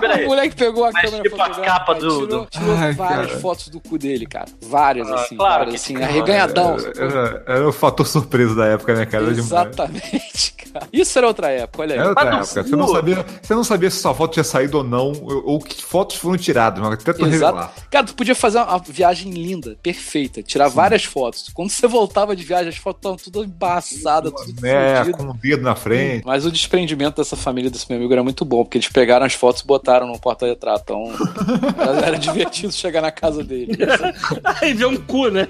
Peraí. 0.00 0.24
O 0.24 0.28
moleque 0.28 0.56
pegou 0.56 0.84
a 0.84 0.92
Mas 0.92 1.02
câmera 1.04 1.22
tipo 1.22 1.40
a 1.40 1.46
fotográfica, 1.46 1.79
capa 1.80 1.94
do- 1.94 2.00
tirou, 2.00 2.26
do- 2.26 2.46
tirou 2.46 2.76
Ai, 2.76 2.92
várias 2.94 3.26
cara. 3.28 3.40
fotos 3.40 3.68
do 3.68 3.80
cu 3.80 3.98
dele, 3.98 4.26
cara. 4.26 4.46
Várias, 4.62 5.08
Ah, 5.10 5.14
assim. 5.16 5.36
claro 5.36 5.64
várias, 5.64 5.82
assim, 5.82 5.96
sim. 5.96 6.02
arreganhadão. 6.02 6.76
Era, 6.96 7.42
era 7.46 7.68
o 7.68 7.72
fator 7.72 8.06
surpresa 8.06 8.54
da 8.54 8.66
época, 8.66 8.94
né, 8.94 9.06
cara? 9.06 9.24
Exatamente, 9.30 10.52
cara. 10.72 10.86
Isso 10.92 11.18
era 11.18 11.26
outra 11.26 11.48
época, 11.50 11.82
olha 11.82 11.94
aí. 11.94 11.98
Era 12.00 12.08
outra 12.10 12.24
Mas 12.24 12.56
época. 12.56 12.68
Você 12.70 12.76
não, 12.76 12.88
sabia, 12.88 13.26
você 13.42 13.54
não 13.54 13.64
sabia 13.64 13.90
se 13.90 13.96
sua 13.98 14.14
foto 14.14 14.32
tinha 14.34 14.44
saído 14.44 14.78
ou 14.78 14.84
não, 14.84 15.12
ou, 15.44 15.58
que 15.58 15.82
fotos 15.82 16.16
foram 16.16 16.36
tiradas, 16.36 16.80
mas 16.80 16.92
até 16.94 17.12
tu 17.12 17.24
revelar. 17.24 17.72
Cara, 17.90 18.06
tu 18.06 18.14
podia 18.14 18.34
fazer 18.34 18.58
uma 18.58 18.78
viagem 18.78 19.32
linda, 19.32 19.76
perfeita, 19.82 20.42
tirar 20.42 20.68
várias 20.68 21.04
fotos. 21.04 21.50
Quando 21.52 21.70
você 21.70 21.86
voltava 21.86 22.34
de 22.36 22.44
viagem, 22.44 22.68
as 22.68 22.76
fotos 22.76 22.98
estavam 23.00 23.16
tudo 23.18 23.44
embaçadas, 23.44 24.32
tudo 24.32 24.66
É, 24.66 24.98
fodido. 24.98 25.18
com 25.18 25.24
o 25.24 25.34
dedo 25.34 25.62
na 25.62 25.74
frente. 25.74 26.24
Mas 26.24 26.44
o 26.46 26.52
desprendimento 26.52 27.16
dessa 27.16 27.36
família 27.36 27.70
desse 27.70 27.86
meu 27.88 27.98
amigo 27.98 28.12
era 28.12 28.22
muito 28.22 28.44
bom, 28.44 28.62
porque 28.64 28.78
eles 28.78 28.88
pegaram 28.88 29.26
as 29.26 29.34
fotos 29.34 29.62
e 29.62 29.66
botaram 29.66 30.06
no 30.06 30.18
porta-retrato. 30.18 30.82
Então, 30.84 31.04
era 32.04 32.18
divertido 32.18 32.72
chegar 32.72 33.00
na 33.00 33.10
casa 33.10 33.42
dele. 33.44 33.76
Aí 34.60 34.72
vê 34.74 34.84
um 34.86 34.96
cu, 34.96 35.28
né? 35.28 35.46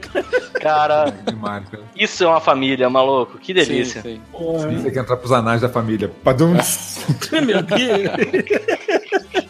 Cara, 0.61 1.11
Demais, 1.27 1.69
cara. 1.69 1.83
isso 1.97 2.25
é 2.25 2.27
uma 2.27 2.41
família, 2.41 2.89
maluco. 2.91 3.39
Que 3.39 3.53
delícia. 3.55 4.03
Sim, 4.03 4.21
sim. 4.33 4.43
Você 4.77 4.83
tem 4.83 4.93
que 4.93 4.99
entrar 4.99 5.17
pros 5.17 5.33
anais 5.33 5.61
da 5.61 5.69
família. 5.69 6.11
Padum. 6.23 6.55
Meu 7.45 7.63
Deus. 7.63 9.45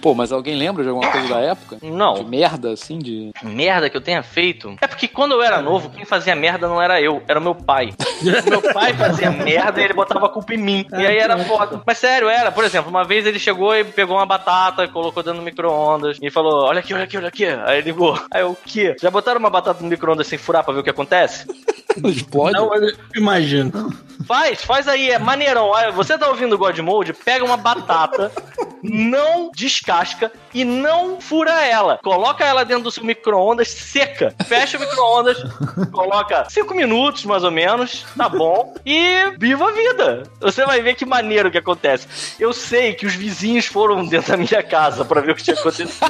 Pô, 0.00 0.14
mas 0.14 0.32
alguém 0.32 0.56
lembra 0.56 0.82
de 0.82 0.88
alguma 0.88 1.10
coisa 1.10 1.28
da 1.28 1.40
época? 1.40 1.76
De 1.76 1.90
Não, 1.90 2.22
merda, 2.22 2.72
assim, 2.72 2.98
de. 2.98 3.32
merda 3.42 3.90
que 3.90 3.96
eu 3.96 4.00
tenha 4.00 4.22
feito. 4.22 4.76
É 4.80 4.86
porque 4.86 5.08
quando 5.08 5.32
eu 5.32 5.42
era 5.42 5.60
novo, 5.60 5.90
quem 5.90 6.04
fazia 6.04 6.34
merda 6.34 6.68
não 6.68 6.80
era 6.80 7.00
eu, 7.00 7.22
era 7.26 7.38
o 7.38 7.42
meu 7.42 7.54
pai. 7.54 7.92
O 8.20 8.24
meu 8.50 8.62
pai 8.72 8.94
fazia 8.94 9.30
merda 9.30 9.80
e 9.80 9.84
ele 9.84 9.94
botava 9.94 10.26
a 10.26 10.28
culpa 10.28 10.54
em 10.54 10.58
mim. 10.58 10.86
E 10.92 11.06
aí 11.06 11.18
era 11.18 11.38
foda. 11.38 11.82
Mas 11.86 11.98
sério, 11.98 12.28
era. 12.28 12.50
Por 12.52 12.64
exemplo, 12.64 12.90
uma 12.90 13.04
vez 13.04 13.26
ele 13.26 13.38
chegou 13.38 13.74
e 13.74 13.84
pegou 13.84 14.16
uma 14.16 14.26
batata 14.26 14.84
e 14.84 14.88
colocou 14.88 15.22
dentro 15.22 15.40
do 15.40 15.44
micro-ondas. 15.44 16.18
E 16.20 16.30
falou: 16.30 16.64
Olha 16.64 16.80
aqui, 16.80 16.94
olha 16.94 17.04
aqui, 17.04 17.16
olha 17.16 17.28
aqui. 17.28 17.46
Aí 17.46 17.80
ligou. 17.80 18.18
Aí 18.32 18.42
eu, 18.42 18.50
o 18.50 18.56
quê? 18.64 18.96
Já 19.00 19.10
botaram 19.10 19.38
uma 19.40 19.50
batata 19.50 19.82
no 19.82 19.88
micro-ondas 19.88 20.26
sem 20.26 20.38
furar 20.38 20.64
pra 20.64 20.74
ver 20.74 20.80
o 20.80 20.84
que 20.84 20.90
acontece? 20.90 21.46
Explode? 22.04 22.52
Não, 22.52 22.70
imagino. 23.16 23.92
Faz, 24.26 24.62
faz 24.62 24.86
aí, 24.86 25.10
é 25.10 25.18
maneirão. 25.18 25.66
Olha, 25.68 25.90
você 25.90 26.16
tá 26.16 26.28
ouvindo 26.28 26.54
o 26.54 26.58
God 26.58 26.78
Mode, 26.78 27.12
pega 27.12 27.44
uma 27.44 27.56
batata, 27.56 28.30
não 28.82 29.50
descasca 29.54 30.32
e 30.52 30.64
não 30.64 31.20
fura 31.20 31.64
ela. 31.64 31.98
Coloca 32.02 32.44
ela 32.44 32.64
dentro 32.64 32.84
do 32.84 32.90
seu 32.90 33.04
micro-ondas 33.04 33.68
seca. 33.68 34.34
Fecha 34.46 34.76
o 34.76 34.80
micro-ondas, 34.80 35.38
coloca 35.92 36.46
5 36.48 36.74
minutos 36.74 37.24
mais 37.24 37.44
ou 37.44 37.50
menos, 37.50 38.06
tá 38.16 38.28
bom? 38.28 38.74
E 38.84 39.30
viva 39.38 39.68
a 39.68 39.72
vida. 39.72 40.22
Você 40.40 40.64
vai 40.64 40.80
ver 40.80 40.94
que 40.94 41.04
maneiro 41.04 41.50
que 41.50 41.58
acontece. 41.58 42.34
Eu 42.38 42.52
sei 42.52 42.94
que 42.94 43.06
os 43.06 43.14
vizinhos 43.14 43.66
foram 43.66 44.06
dentro 44.06 44.30
da 44.32 44.36
minha 44.36 44.62
casa 44.62 45.04
pra 45.04 45.20
ver 45.20 45.32
o 45.32 45.34
que 45.34 45.42
tinha 45.42 45.56
acontecido. 45.56 45.90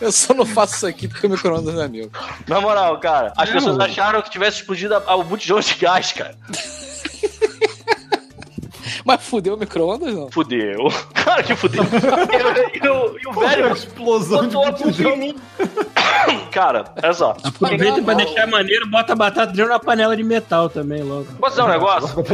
Eu 0.00 0.12
só 0.12 0.34
não 0.34 0.46
faço 0.46 0.76
isso 0.76 0.86
aqui 0.86 1.08
porque 1.08 1.26
o 1.26 1.30
micro-ondas 1.30 1.74
não 1.74 1.82
é 1.82 1.88
meu. 1.88 2.10
Na 2.46 2.60
moral, 2.60 2.98
cara, 3.00 3.32
as 3.36 3.50
pessoas 3.50 3.78
acharam 3.78 4.22
que 4.22 4.30
tivesse 4.30 4.58
explodido 4.58 4.94
o 4.96 5.24
botijão 5.24 5.60
de 5.60 5.74
gás, 5.74 6.12
cara. 6.12 6.36
Mas 9.04 9.22
fudeu 9.22 9.54
o 9.54 9.56
micro-ondas, 9.56 10.14
não? 10.14 10.30
Fudeu. 10.30 10.88
Cara, 11.14 11.42
que 11.42 11.54
fudeu. 11.56 11.82
E, 11.84 12.78
e 12.84 12.88
o- 12.88 13.18
e 13.22 13.26
o 13.28 13.32
velho 13.32 13.72
explosão 13.72 14.46
de 14.46 14.54
botijão. 14.54 15.34
Cara, 16.50 16.84
olha 17.02 17.12
só. 17.12 17.36
Aproveita 17.44 18.02
pra 18.02 18.14
deixar 18.14 18.46
maneiro, 18.46 18.86
bota 18.88 19.12
a 19.12 19.16
batata 19.16 19.52
dentro 19.52 19.70
da 19.70 19.78
panela 19.78 20.16
de 20.16 20.22
metal 20.22 20.68
também, 20.70 21.02
logo. 21.02 21.26
Posso 21.38 21.56
dizer 21.56 21.62
um 21.62 21.68
negócio? 21.72 22.16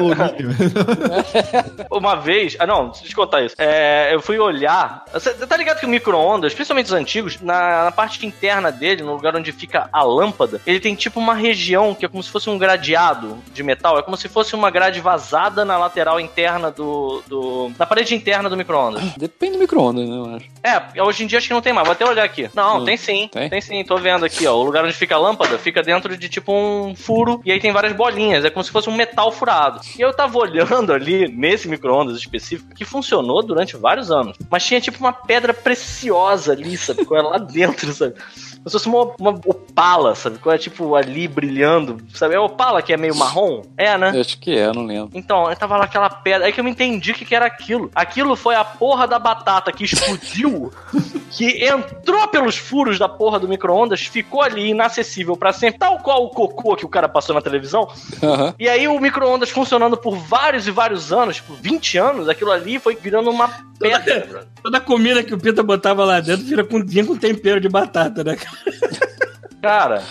Uma 1.90 2.16
vez. 2.16 2.56
Ah, 2.58 2.66
não, 2.66 2.86
deixa 2.88 3.04
eu 3.04 3.08
te 3.08 3.14
contar 3.14 3.42
isso. 3.42 3.54
É, 3.58 4.14
eu 4.14 4.20
fui 4.20 4.38
olhar. 4.38 5.04
Você 5.12 5.32
tá 5.34 5.56
ligado 5.56 5.80
que 5.80 5.86
o 5.86 5.88
micro-ondas, 5.88 6.54
principalmente 6.54 6.86
os 6.86 6.92
antigos, 6.92 7.40
na, 7.40 7.84
na 7.84 7.92
parte 7.92 8.24
interna 8.26 8.70
dele, 8.70 9.02
no 9.02 9.12
lugar 9.14 9.34
onde 9.36 9.52
fica 9.52 9.88
a 9.92 10.02
lâmpada, 10.02 10.60
ele 10.66 10.80
tem 10.80 10.94
tipo 10.94 11.18
uma 11.18 11.34
região 11.34 11.94
que 11.94 12.04
é 12.04 12.08
como 12.08 12.22
se 12.22 12.30
fosse 12.30 12.48
um 12.48 12.58
gradeado 12.58 13.38
de 13.52 13.62
metal. 13.62 13.98
É 13.98 14.02
como 14.02 14.16
se 14.16 14.28
fosse 14.28 14.54
uma 14.54 14.70
grade 14.70 15.00
vazada 15.00 15.64
na 15.64 15.76
lateral 15.76 16.20
interna 16.20 16.41
do. 16.76 17.22
do 17.26 17.72
na 17.78 17.86
parede 17.86 18.14
interna 18.14 18.48
do 18.48 18.56
micro-ondas. 18.56 19.02
Depende 19.16 19.52
do 19.54 19.58
micro-ondas, 19.58 20.08
né, 20.08 20.16
eu 20.16 20.36
acho. 20.36 20.46
É, 20.62 21.02
hoje 21.02 21.24
em 21.24 21.26
dia 21.26 21.38
acho 21.38 21.48
que 21.48 21.54
não 21.54 21.60
tem 21.62 21.72
mais. 21.72 21.86
Vou 21.86 21.92
até 21.92 22.04
olhar 22.06 22.24
aqui. 22.24 22.48
Não, 22.54 22.80
Hum, 22.80 22.84
tem 22.84 22.96
sim. 22.96 23.28
tem? 23.32 23.48
Tem? 23.48 23.60
sim, 23.60 23.84
tô 23.84 23.96
vendo 23.96 24.24
aqui, 24.24 24.46
ó. 24.46 24.54
O 24.56 24.62
lugar 24.62 24.84
onde 24.84 24.94
fica 24.94 25.14
a 25.14 25.18
lâmpada 25.18 25.58
fica 25.58 25.82
dentro 25.82 26.16
de 26.16 26.28
tipo 26.28 26.52
um 26.52 26.94
furo 26.94 27.40
e 27.44 27.52
aí 27.52 27.60
tem 27.60 27.72
várias 27.72 27.92
bolinhas. 27.92 28.44
É 28.44 28.50
como 28.50 28.64
se 28.64 28.70
fosse 28.70 28.88
um 28.88 28.94
metal 28.94 29.30
furado. 29.32 29.80
E 29.98 30.00
eu 30.00 30.12
tava 30.14 30.38
olhando 30.38 30.92
ali, 30.94 31.28
nesse 31.28 31.68
micro-ondas 31.68 32.16
específico, 32.16 32.74
que 32.74 32.84
funcionou 32.84 33.42
durante 33.42 33.76
vários 33.76 34.10
anos. 34.10 34.36
Mas 34.50 34.64
tinha 34.64 34.80
tipo 34.80 34.98
uma 35.00 35.12
pedra 35.12 35.52
preciosa 35.54 36.52
ali, 36.52 36.76
sabe? 36.76 37.06
Era 37.12 37.22
lá 37.28 37.38
dentro, 37.38 37.92
sabe? 37.92 38.14
Como 38.62 38.70
se 38.70 38.72
fosse 38.72 38.88
uma, 38.88 39.12
uma 39.18 39.40
opala, 39.44 40.14
sabe? 40.14 40.38
Qual 40.38 40.54
é 40.54 40.58
tipo 40.58 40.94
ali 40.94 41.26
brilhando, 41.26 41.98
sabe? 42.14 42.36
É 42.36 42.38
opala 42.38 42.80
que 42.80 42.92
é 42.92 42.96
meio 42.96 43.14
marrom? 43.16 43.62
É, 43.76 43.98
né? 43.98 44.12
Eu 44.14 44.20
acho 44.20 44.38
que 44.38 44.56
é, 44.56 44.72
não 44.72 44.86
lembro. 44.86 45.10
Então, 45.14 45.50
eu 45.50 45.56
tava 45.56 45.76
lá 45.76 45.84
aquela 45.84 46.08
pedra. 46.08 46.46
Aí 46.46 46.52
que 46.52 46.60
eu 46.60 46.64
me 46.64 46.70
entendi 46.70 47.10
o 47.10 47.14
que, 47.14 47.24
que 47.24 47.34
era 47.34 47.44
aquilo. 47.44 47.90
Aquilo 47.92 48.36
foi 48.36 48.54
a 48.54 48.64
porra 48.64 49.08
da 49.08 49.18
batata 49.18 49.72
que 49.72 49.82
explodiu, 49.82 50.72
que 51.30 51.64
entrou 51.64 52.28
pelos 52.28 52.56
furos 52.56 53.00
da 53.00 53.08
porra 53.08 53.40
do 53.40 53.48
micro-ondas, 53.48 54.02
ficou 54.02 54.42
ali 54.42 54.70
inacessível 54.70 55.36
pra 55.36 55.52
sempre, 55.52 55.80
tal 55.80 55.98
qual 55.98 56.24
o 56.24 56.30
cocô 56.30 56.76
que 56.76 56.86
o 56.86 56.88
cara 56.88 57.08
passou 57.08 57.34
na 57.34 57.42
televisão. 57.42 57.88
Aham. 58.22 58.54
E 58.60 58.68
aí 58.68 58.86
o 58.86 59.00
micro-ondas 59.00 59.50
funcionando 59.50 59.96
por 59.96 60.16
vários 60.16 60.68
e 60.68 60.70
vários 60.70 61.12
anos, 61.12 61.36
tipo 61.36 61.54
20 61.54 61.98
anos, 61.98 62.28
aquilo 62.28 62.52
ali 62.52 62.78
foi 62.78 62.94
virando 62.94 63.28
uma 63.28 63.48
pedra. 63.78 64.46
Toda 64.62 64.80
comida 64.80 65.24
que 65.24 65.34
o 65.34 65.38
Pita 65.38 65.62
botava 65.62 66.04
lá 66.04 66.20
dentro 66.20 66.44
vira 66.44 66.64
com, 66.64 66.84
vinha 66.84 67.04
com 67.04 67.16
tempero 67.16 67.60
de 67.60 67.68
batata, 67.68 68.22
né? 68.22 68.36
Cara, 68.36 68.51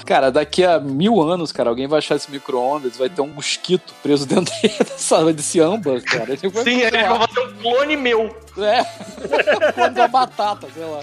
Cara, 0.06 0.32
daqui 0.32 0.64
a 0.64 0.80
mil 0.80 1.22
anos, 1.22 1.52
cara, 1.52 1.70
alguém 1.70 1.86
vai 1.86 2.00
achar 2.00 2.16
esse 2.16 2.32
micro-ondas, 2.32 2.96
vai 2.96 3.10
ter 3.10 3.22
um 3.22 3.28
mosquito 3.28 3.94
preso 4.02 4.26
dentto 4.26 4.50
dessa, 4.64 5.34
desse 5.34 5.60
âmbar, 5.60 6.02
cara. 6.04 6.32
Ele 6.32 6.48
vai 6.48 6.64
sim, 6.64 6.80
continuar. 6.80 7.18
vai 7.18 7.28
fazer 7.28 7.40
um 7.42 7.54
clone 7.62 7.98
meu. 7.98 8.36
É. 8.58 8.84
Quando 9.74 10.00
a 10.00 10.08
batata, 10.08 10.68
sei 10.74 10.84
lá. 10.86 11.00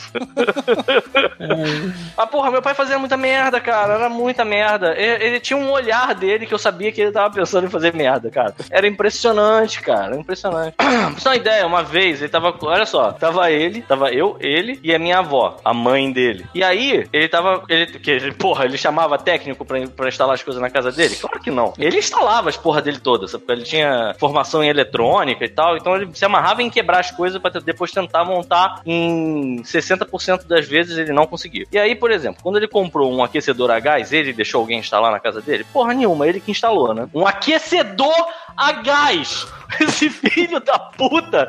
Ah, 2.17 2.27
porra, 2.27 2.51
meu 2.51 2.61
pai 2.63 2.75
fazia 2.75 2.99
muita 2.99 3.17
merda, 3.17 3.61
cara. 3.61 3.95
Era 3.95 4.09
muita 4.09 4.45
merda. 4.45 4.95
Ele, 4.97 5.25
ele 5.25 5.41
tinha 5.41 5.57
um 5.57 5.71
olhar 5.71 6.15
dele 6.15 6.47
que 6.47 6.53
eu 6.55 6.59
sabia 6.59 6.93
que 6.93 7.01
ele 7.01 7.13
tava 7.13 7.33
pensando 7.33 7.67
em 7.67 7.71
fazer 7.71 7.95
merda, 7.95 8.31
cara. 8.31 8.55
Era 8.71 8.87
impressionante, 8.87 9.81
cara. 9.81 10.17
Impressionante. 10.17 10.75
pra 10.77 11.11
você 11.11 11.23
ter 11.23 11.29
uma 11.29 11.37
ideia, 11.37 11.67
uma 11.67 11.83
vez, 11.83 12.21
ele 12.21 12.29
tava. 12.31 12.55
Olha 12.61 12.87
só, 12.87 13.13
tava 13.13 13.51
ele, 13.51 13.83
tava 13.83 14.11
eu, 14.13 14.37
ele 14.41 14.79
e 14.83 14.95
a 14.95 14.99
minha 14.99 15.19
avó, 15.19 15.57
a 15.65 15.73
mãe 15.73 16.11
dele. 16.13 16.47
E 16.55 16.63
aí, 16.63 17.07
ele 17.13 17.29
tava. 17.29 17.63
Ele, 17.69 17.87
que, 17.87 18.11
ele- 18.11 18.33
porra, 18.33 18.65
ele 18.65 18.77
chamava 18.79 19.19
técnico 19.19 19.65
pra, 19.65 19.87
pra 19.89 20.09
instalar 20.09 20.35
as 20.35 20.43
coisas 20.43 20.61
na 20.61 20.71
casa 20.71 20.93
dele? 20.93 21.17
Claro 21.17 21.41
que 21.41 21.51
não. 21.51 21.73
Ele 21.79 21.99
instalava 21.99 22.49
as 22.49 22.57
porra 22.57 22.83
dele 22.83 22.99
todas? 22.99 23.33
Porque 23.33 23.53
ele 23.53 23.63
tinha 23.65 24.15
formação 24.19 24.63
em 24.63 24.69
eletrônica 24.69 25.45
e 25.45 25.49
tal. 25.49 25.77
Então 25.77 25.97
ele 25.97 26.11
se 26.15 26.25
amarrava 26.25 26.63
em 26.63 26.71
quebrar 26.71 27.01
as 27.01 27.11
coisas 27.11 27.38
pra 27.41 27.51
depois 27.61 27.91
tentar 27.93 28.25
montar 28.25 28.81
em 28.87 29.63
60% 29.63 30.45
das 30.47 30.67
vezes 30.67 30.97
ele 30.99 31.13
não 31.13 31.27
conseguia. 31.27 31.67
E 31.73 31.79
aí, 31.79 31.95
por 31.95 32.11
exemplo, 32.11 32.43
quando 32.43 32.57
ele 32.57 32.69
comprou 32.69 33.13
um 33.13 33.23
aquecedor 33.23 33.71
a 33.71 33.81
gás, 33.81 34.13
ele 34.13 34.33
deixou 34.33 34.61
alguém 34.61 34.79
instalar 34.81 35.11
na 35.13 35.21
casa 35.21 35.41
dele? 35.41 35.65
Porra 35.73 35.95
nenhuma, 35.95 36.27
ele 36.27 36.41
que 36.41 36.51
instalou, 36.51 36.93
né? 36.95 37.09
Um 37.15 37.27
aquecedor 37.27 38.15
a 38.57 38.73
gás! 38.73 39.47
Esse 39.81 40.09
filho 40.09 40.61
da 40.61 40.79
puta 40.79 41.49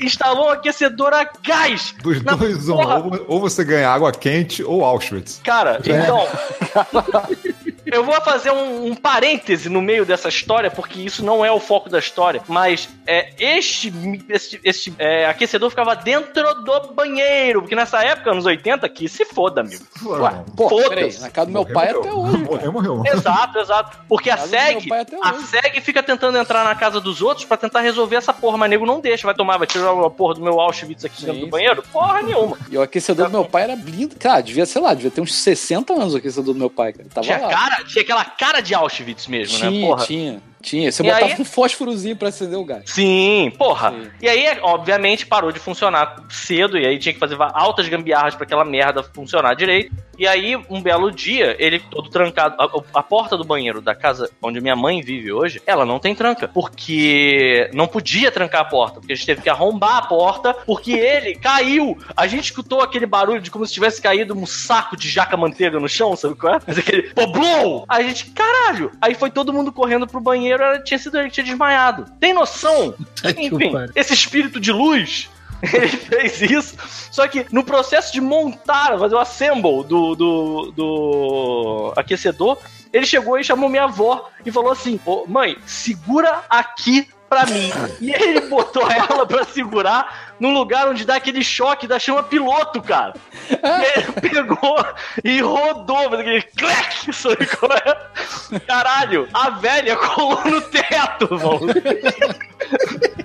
instalou 0.00 0.46
um 0.46 0.50
aquecedor 0.50 1.12
a 1.12 1.28
gás! 1.42 1.94
Dos 2.02 2.22
na 2.22 2.32
dois, 2.34 2.68
um. 2.68 2.76
porra- 2.76 2.98
Ou, 3.00 3.24
ou 3.28 3.40
você 3.40 3.62
ganha 3.64 3.90
água 3.90 4.10
quente 4.12 4.62
ou 4.64 4.82
Auschwitz. 4.84 5.40
Cara, 5.44 5.78
então. 5.84 6.26
Eu 7.92 8.04
vou 8.04 8.20
fazer 8.20 8.50
um, 8.50 8.86
um 8.86 8.94
parêntese 8.94 9.68
no 9.68 9.80
meio 9.82 10.04
dessa 10.04 10.28
história, 10.28 10.70
porque 10.70 11.00
isso 11.00 11.24
não 11.24 11.44
é 11.44 11.50
o 11.50 11.60
foco 11.60 11.88
da 11.88 11.98
história. 11.98 12.42
Mas 12.48 12.88
é, 13.06 13.32
este, 13.38 13.92
este, 14.28 14.60
este, 14.64 14.94
é, 14.98 15.26
aquecedor 15.26 15.70
ficava 15.70 15.94
dentro 15.96 16.42
do 16.62 16.92
banheiro. 16.94 17.60
Porque 17.60 17.74
nessa 17.74 18.02
época, 18.02 18.30
anos 18.30 18.46
80, 18.46 18.88
que 18.88 19.08
se 19.08 19.24
foda, 19.24 19.60
amigo. 19.60 19.84
Ué, 20.04 20.44
pô, 20.56 20.68
Foda-se. 20.68 21.20
na 21.20 21.30
casa 21.30 21.46
do 21.46 21.52
meu 21.52 21.66
pai 21.66 21.90
até 21.90 22.12
hoje. 22.12 22.38
Morreu, 22.38 22.72
morreu. 22.72 23.02
Exato, 23.06 23.58
exato. 23.58 23.98
Porque 24.08 24.30
a 24.30 24.36
do 24.36 24.46
SEG, 24.48 24.88
a. 25.22 25.34
SEG 25.34 25.80
fica 25.80 26.02
tentando 26.02 26.36
entrar 26.38 26.64
na 26.64 26.74
casa 26.74 27.00
dos 27.00 27.20
outros 27.22 27.44
pra 27.46 27.56
tentar 27.56 27.80
resolver 27.80 28.16
essa 28.16 28.32
porra, 28.32 28.56
mas 28.56 28.70
nego 28.70 28.86
não 28.86 29.00
deixa. 29.00 29.26
Vai 29.26 29.34
tomar, 29.34 29.58
vai 29.58 29.66
tirar 29.66 29.90
a 29.90 30.10
porra 30.10 30.34
do 30.34 30.40
meu 30.40 30.60
Auschwitz 30.60 31.04
aqui 31.04 31.20
dentro 31.22 31.34
Sim, 31.34 31.40
do 31.40 31.44
sim. 31.46 31.50
banheiro? 31.50 31.82
Porra 31.92 32.22
nenhuma. 32.22 32.56
E 32.70 32.76
o 32.76 32.82
aquecedor 32.82 33.26
do 33.26 33.32
meu 33.32 33.44
pai 33.44 33.64
era 33.64 33.76
blindo. 33.76 34.16
Cara, 34.16 34.40
devia, 34.40 34.66
sei 34.66 34.80
lá, 34.80 34.94
devia 34.94 35.10
ter 35.10 35.20
uns 35.20 35.34
60 35.34 35.92
anos 35.92 36.14
o 36.14 36.16
aquecedor 36.16 36.54
do 36.54 36.58
meu 36.58 36.70
pai, 36.70 36.92
cara. 36.92 37.08
Tava 37.12 37.26
Tinha, 37.26 37.38
lá. 37.38 37.48
cara, 37.48 37.79
tinha 37.84 38.02
aquela 38.02 38.24
cara 38.24 38.60
de 38.60 38.74
Auschwitz 38.74 39.26
mesmo, 39.26 39.58
né? 39.58 39.70
tinha, 39.70 39.86
Porra. 39.86 40.06
tinha, 40.06 40.42
tinha. 40.62 40.90
Você 40.92 41.02
E 41.02 41.06
botava 41.06 41.26
aí- 41.26 41.36
um 41.40 41.44
fósforozinho 41.44 42.16
pra 42.16 42.28
acender 42.28 42.58
o 42.58 42.64
gás. 42.64 42.84
Sim, 42.86 43.52
porra. 43.58 43.90
Sim. 43.92 44.10
E 44.22 44.28
aí, 44.28 44.58
obviamente, 44.62 45.26
parou 45.26 45.50
de 45.52 45.58
funcionar 45.58 46.16
cedo, 46.28 46.78
e 46.78 46.86
aí 46.86 46.98
tinha 46.98 47.12
que 47.12 47.18
fazer 47.18 47.36
altas 47.40 47.88
gambiarras 47.88 48.34
pra 48.34 48.44
aquela 48.44 48.64
merda 48.64 49.02
funcionar 49.02 49.54
direito. 49.54 49.92
E 50.18 50.26
aí, 50.28 50.54
um 50.68 50.82
belo 50.82 51.10
dia, 51.10 51.56
ele 51.58 51.78
todo 51.78 52.10
trancado. 52.10 52.54
A, 52.58 52.98
a 53.00 53.02
porta 53.02 53.38
do 53.38 53.44
banheiro 53.44 53.80
da 53.80 53.94
casa 53.94 54.30
onde 54.42 54.60
minha 54.60 54.76
mãe 54.76 55.00
vive 55.00 55.32
hoje, 55.32 55.62
ela 55.66 55.86
não 55.86 55.98
tem 55.98 56.14
tranca. 56.14 56.46
Porque 56.46 57.70
não 57.72 57.86
podia 57.86 58.30
trancar 58.30 58.60
a 58.60 58.64
porta, 58.64 59.00
porque 59.00 59.12
a 59.14 59.16
gente 59.16 59.24
teve 59.26 59.40
que 59.42 59.48
arrombar 59.48 59.96
a 59.96 60.02
porta, 60.02 60.52
porque 60.66 60.92
ele 60.92 61.34
caiu. 61.36 61.96
A 62.16 62.26
gente 62.26 62.44
escutou 62.44 62.82
aquele 62.82 63.06
barulho 63.06 63.40
de 63.40 63.50
como 63.50 63.66
se 63.66 63.72
tivesse 63.72 64.00
caído 64.02 64.36
um 64.36 64.44
saco 64.44 64.96
de 64.96 65.08
jaca-manteiga 65.08 65.80
no 65.80 65.88
chão, 65.88 66.14
sabe 66.14 66.34
qual 66.34 66.56
é? 66.56 66.58
Mas 66.66 66.78
aquele 66.78 67.02
poblou! 67.14 67.84
Aí 67.88 68.04
a 68.04 68.08
gente, 68.08 68.26
caralho! 68.32 68.92
Aí 69.00 69.14
foi 69.14 69.30
todo 69.30 69.52
mundo 69.54 69.72
correndo 69.72 70.06
pro 70.06 70.20
banheiro, 70.20 70.49
era, 70.52 70.80
tinha 70.80 70.98
sido 70.98 71.18
ele 71.18 71.28
que 71.28 71.34
tinha 71.34 71.44
desmaiado. 71.44 72.06
Tem 72.18 72.32
noção? 72.32 72.94
Enfim, 73.24 73.72
esse 73.94 74.14
espírito 74.14 74.60
de 74.60 74.72
luz. 74.72 75.28
Ele 75.74 75.88
fez 75.88 76.40
isso, 76.40 76.74
só 77.10 77.28
que 77.28 77.44
no 77.52 77.62
processo 77.62 78.10
de 78.14 78.18
montar, 78.18 78.98
fazer 78.98 79.14
o 79.14 79.18
assemble 79.18 79.84
do, 79.84 80.14
do, 80.14 80.72
do 80.74 81.92
aquecedor, 81.94 82.56
ele 82.90 83.04
chegou 83.04 83.38
e 83.38 83.44
chamou 83.44 83.68
minha 83.68 83.84
avó 83.84 84.30
e 84.44 84.50
falou 84.50 84.72
assim: 84.72 84.98
Ô, 85.04 85.26
mãe, 85.26 85.58
segura 85.66 86.44
aqui 86.48 87.06
pra 87.28 87.46
mim. 87.46 87.70
E 88.00 88.12
ele 88.12 88.40
botou 88.42 88.90
ela 88.90 89.24
pra 89.24 89.44
segurar 89.44 90.29
num 90.40 90.52
lugar 90.52 90.88
onde 90.88 91.04
dá 91.04 91.16
aquele 91.16 91.44
choque 91.44 91.86
da 91.86 91.98
chama 91.98 92.22
piloto, 92.22 92.80
cara. 92.82 93.14
Aí 93.62 93.92
ele 93.96 94.12
pegou 94.28 94.84
e 95.22 95.40
rodou, 95.40 96.08
fez 96.08 96.20
aquele 96.20 96.42
clec, 96.42 97.12
sabe 97.12 97.46
qual 97.46 97.72
é? 97.72 98.58
Caralho, 98.60 99.28
a 99.32 99.50
velha 99.50 99.96
colou 99.96 100.42
no 100.46 100.60
teto, 100.62 101.28
mano. 101.30 101.72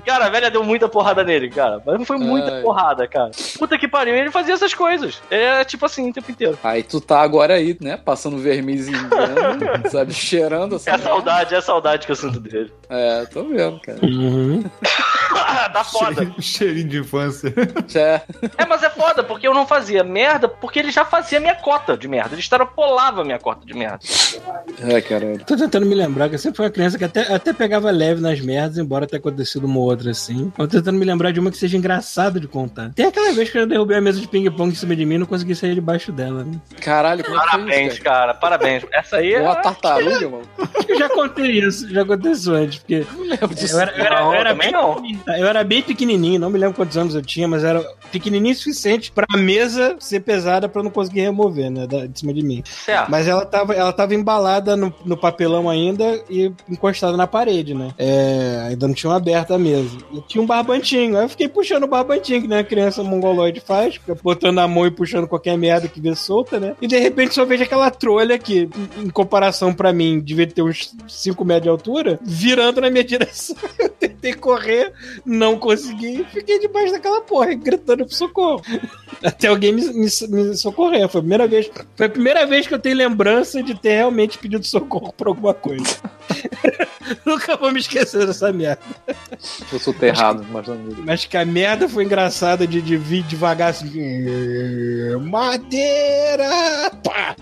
Cara, 0.06 0.26
a 0.26 0.30
velha 0.30 0.52
deu 0.52 0.64
muita 0.64 0.88
porrada 0.88 1.24
nele, 1.24 1.50
cara. 1.50 1.82
Mas 1.84 1.98
não 1.98 2.06
foi 2.06 2.18
muita 2.18 2.56
Ai. 2.56 2.62
porrada, 2.62 3.08
cara. 3.08 3.32
Puta 3.58 3.78
que 3.78 3.88
pariu. 3.88 4.16
Ele 4.16 4.30
fazia 4.30 4.54
essas 4.54 4.74
coisas. 4.74 5.22
Ele 5.32 5.42
era 5.42 5.66
tipo 5.66 5.86
assim 5.86 6.10
o 6.10 6.14
tempo 6.14 6.30
inteiro. 6.30 6.58
Aí 6.64 6.84
tu 6.84 7.02
tá 7.02 7.22
agora 7.22 7.56
aí, 7.56 7.76
né? 7.82 7.98
Passando 7.98 8.38
vernizinho, 8.38 9.10
vendo, 9.10 9.90
sabe? 9.90 10.14
Cheirando 10.14 10.76
essa 10.76 10.92
É 10.92 10.94
a 10.94 11.00
saudade, 11.00 11.56
é 11.56 11.58
a 11.58 11.62
saudade 11.62 12.06
que 12.06 12.12
eu 12.12 12.16
sinto 12.16 12.40
dele. 12.40 12.72
É, 12.90 13.26
tô 13.26 13.44
vendo, 13.44 13.80
cara. 13.80 14.00
Uhum. 14.04 14.64
tá 15.74 15.84
foda. 15.84 16.16
Cheirinho, 16.16 16.42
cheirinho 16.42 16.88
de 16.88 17.00
infância. 17.00 17.54
É. 17.96 18.22
É, 18.58 18.66
mas 18.66 18.84
é 18.84 18.90
foda, 18.90 19.24
porque 19.24 19.48
eu 19.48 19.54
não 19.54 19.66
fazia 19.66 20.04
merda, 20.04 20.48
porque 20.48 20.80
ele 20.80 20.92
já 20.92 21.06
fazia 21.06 21.40
minha 21.40 21.56
cota 21.56 21.98
de 21.98 22.08
merda. 22.08 22.34
Ele 22.34 22.42
extrapolava 22.42 23.24
minha 23.24 23.40
cota 23.40 23.66
de 23.66 23.74
merda. 23.74 24.00
É, 24.80 25.02
caralho. 25.02 25.44
Tô 25.46 25.56
tentando 25.56 25.86
me 25.86 25.96
lembrar 25.96 26.30
que 26.30 26.36
eu 26.36 26.40
sempre 26.40 26.58
fui 26.58 26.66
uma 26.66 26.72
criança 26.72 26.98
que 26.98 27.04
até, 27.04 27.34
até 27.34 27.54
pegava 27.54 27.90
leve 27.92 28.22
nas 28.22 28.40
merdas, 28.42 28.78
embora 28.78 29.08
tenha 29.08 29.20
acontecido 29.20 29.66
uma 29.66 29.80
outra 29.80 30.12
assim. 30.12 30.52
Tô 30.58 30.68
tentando 30.68 30.98
me 30.98 31.06
lembrar 31.06 31.32
de 31.32 31.40
uma 31.40 31.52
que 31.52 31.58
seja 31.58 31.78
engraçada 31.78 32.40
de 32.40 32.48
contar. 32.48 32.92
Tem 32.94 33.06
aquela 33.06 33.32
vez 33.34 33.50
que 33.50 33.58
eu 33.58 33.68
derrubei 33.68 33.98
a 33.98 34.02
mesa 34.02 34.20
de 34.20 34.28
ping-pong 34.28 34.72
em 34.72 34.76
cima 34.76 34.96
de 34.96 35.06
mim 35.06 35.16
e 35.16 35.20
não 35.20 35.26
consegui 35.26 35.56
sair 35.56 35.76
debaixo 35.76 36.12
dela, 36.12 36.44
né? 36.44 36.60
Caralho, 36.82 37.24
como 37.24 37.36
é 37.38 37.40
Parabéns, 37.46 37.94
isso, 37.94 38.04
cara? 38.04 38.16
cara. 38.16 38.34
Parabéns. 38.34 38.86
Essa 38.92 39.18
aí 39.18 39.34
é. 39.34 39.42
Uma 39.42 39.56
tartaruga, 39.56 40.30
mano. 40.30 40.44
Eu 40.88 40.98
já 40.98 41.10
contei 41.10 41.60
isso, 41.60 41.90
já 41.90 42.04
isso 42.32 42.54
antes, 42.54 42.80
porque 42.80 43.06
Não 43.12 43.24
lembro 43.24 43.56
disso. 43.56 43.76
eu 43.76 43.82
era, 43.82 43.92
eu 43.92 44.06
era, 44.06 44.20
Não, 44.22 44.34
eu 44.34 44.40
era 44.40 44.54
bem, 44.54 44.72
não. 44.72 45.02
Eu 45.28 45.48
era 45.48 45.64
bem 45.64 45.82
pequenininho, 45.82 46.40
não 46.40 46.50
me 46.50 46.60
lembro 46.60 46.76
quantos 46.76 46.98
anos 46.98 47.16
eu 47.16 47.22
tinha, 47.22 47.48
mas 47.48 47.64
era 47.64 47.84
pequenininho 48.12 48.54
o 48.54 48.58
suficiente 48.58 49.12
pra 49.12 49.26
mesa 49.38 49.96
ser 50.00 50.22
pesada 50.22 50.70
pra 50.70 50.80
eu 50.80 50.84
não 50.84 50.92
conseguir 50.92 51.22
remover, 51.22 51.70
né, 51.70 51.88
de 51.88 52.20
cima 52.20 52.34
de 52.34 52.44
mim. 52.44 52.64
Certo. 52.66 53.10
Mas 53.10 53.28
ela 53.28 53.46
tava, 53.46 53.74
ela 53.74 53.92
tava 53.92 54.14
embalada 54.14 54.76
no, 54.76 54.94
no 55.04 55.18
papelão 55.18 55.70
ainda 55.70 56.24
e 56.30 56.52
encostada 56.70 57.18
na 57.18 57.28
parede, 57.28 57.74
né? 57.74 57.92
É, 57.98 58.68
ainda 58.70 58.88
não 58.88 58.94
tinham 58.94 59.14
aberto 59.14 59.54
a 59.54 59.60
mesa. 59.60 59.98
E 60.14 60.22
tinha 60.22 60.42
um 60.42 60.46
barbantinho. 60.46 61.18
Aí 61.18 61.26
eu 61.26 61.30
fiquei 61.30 61.48
puxando 61.48 61.84
o 61.84 61.88
barbantinho, 61.88 62.42
que 62.42 62.48
nem 62.48 62.60
a 62.60 62.64
criança 62.64 63.04
mongoloide 63.04 63.60
faz, 63.60 63.96
fica 63.96 64.16
botando 64.22 64.60
a 64.60 64.68
mão 64.68 64.86
e 64.86 64.92
puxando 64.92 65.28
qualquer 65.28 65.58
merda 65.58 65.88
que 65.88 66.00
vê 66.00 66.16
solta, 66.16 66.60
né? 66.60 66.76
E 66.82 66.88
de 66.88 66.98
repente 66.98 67.34
só 67.34 67.46
vejo 67.46 67.64
aquela 67.64 67.90
trolha 67.92 68.38
que, 68.38 68.70
em 68.98 69.10
comparação 69.10 69.74
pra 69.74 69.94
mim, 69.94 70.20
devia 70.20 70.48
ter 70.48 70.62
uns 70.62 70.94
5 71.08 71.44
metros 71.46 71.64
de 71.64 71.70
altura, 71.70 72.20
virando 72.22 72.82
na 72.82 72.90
minha 72.90 73.04
direção. 73.06 73.56
Eu 73.80 73.90
tentei 73.90 74.34
correr, 74.34 74.94
não 75.26 75.58
consegui, 75.58 76.22
e 76.22 76.26
fiquei 76.26 76.60
debaixo 76.60 76.92
daquela 76.92 77.22
porra, 77.22 77.54
gritando 77.54 78.06
pro 78.06 78.16
socorro. 78.16 78.62
Até 79.24 79.48
alguém 79.48 79.72
me, 79.72 79.86
me, 79.94 80.08
me 80.30 80.58
socorrer. 80.58 81.08
Foi 81.08 81.20
a 81.20 81.24
primeira 81.24 81.48
vez. 81.48 81.70
Foi 81.96 82.06
a 82.06 82.10
primeira 82.10 82.46
vez 82.46 82.68
que 82.68 82.74
eu 82.74 82.80
tenho 82.80 82.96
lembrança 82.96 83.62
de 83.64 83.76
ter 83.76 83.96
realmente 83.96 84.38
pedido 84.38 84.66
socorro 84.66 85.14
por 85.14 85.28
alguma 85.28 85.54
coisa. 85.54 85.98
Nunca 87.26 87.56
vou 87.56 87.72
me 87.72 87.80
esquecer 87.80 88.26
dessa 88.26 88.52
merda. 88.52 88.82
Eu 89.72 89.80
sou 89.80 89.94
terrado, 89.94 90.46
mas 90.52 90.68
não 90.68 90.76
me 90.76 90.96
Mas 91.02 91.26
que 91.26 91.38
a 91.38 91.46
merda 91.46 91.88
foi 91.88 92.04
engraçada 92.04 92.66
de, 92.66 92.82
de 92.82 92.98
vir 92.98 93.24
devagar 93.24 93.70
assim. 93.70 93.92
Madeira! 95.22 96.92
Pá! 97.04 97.36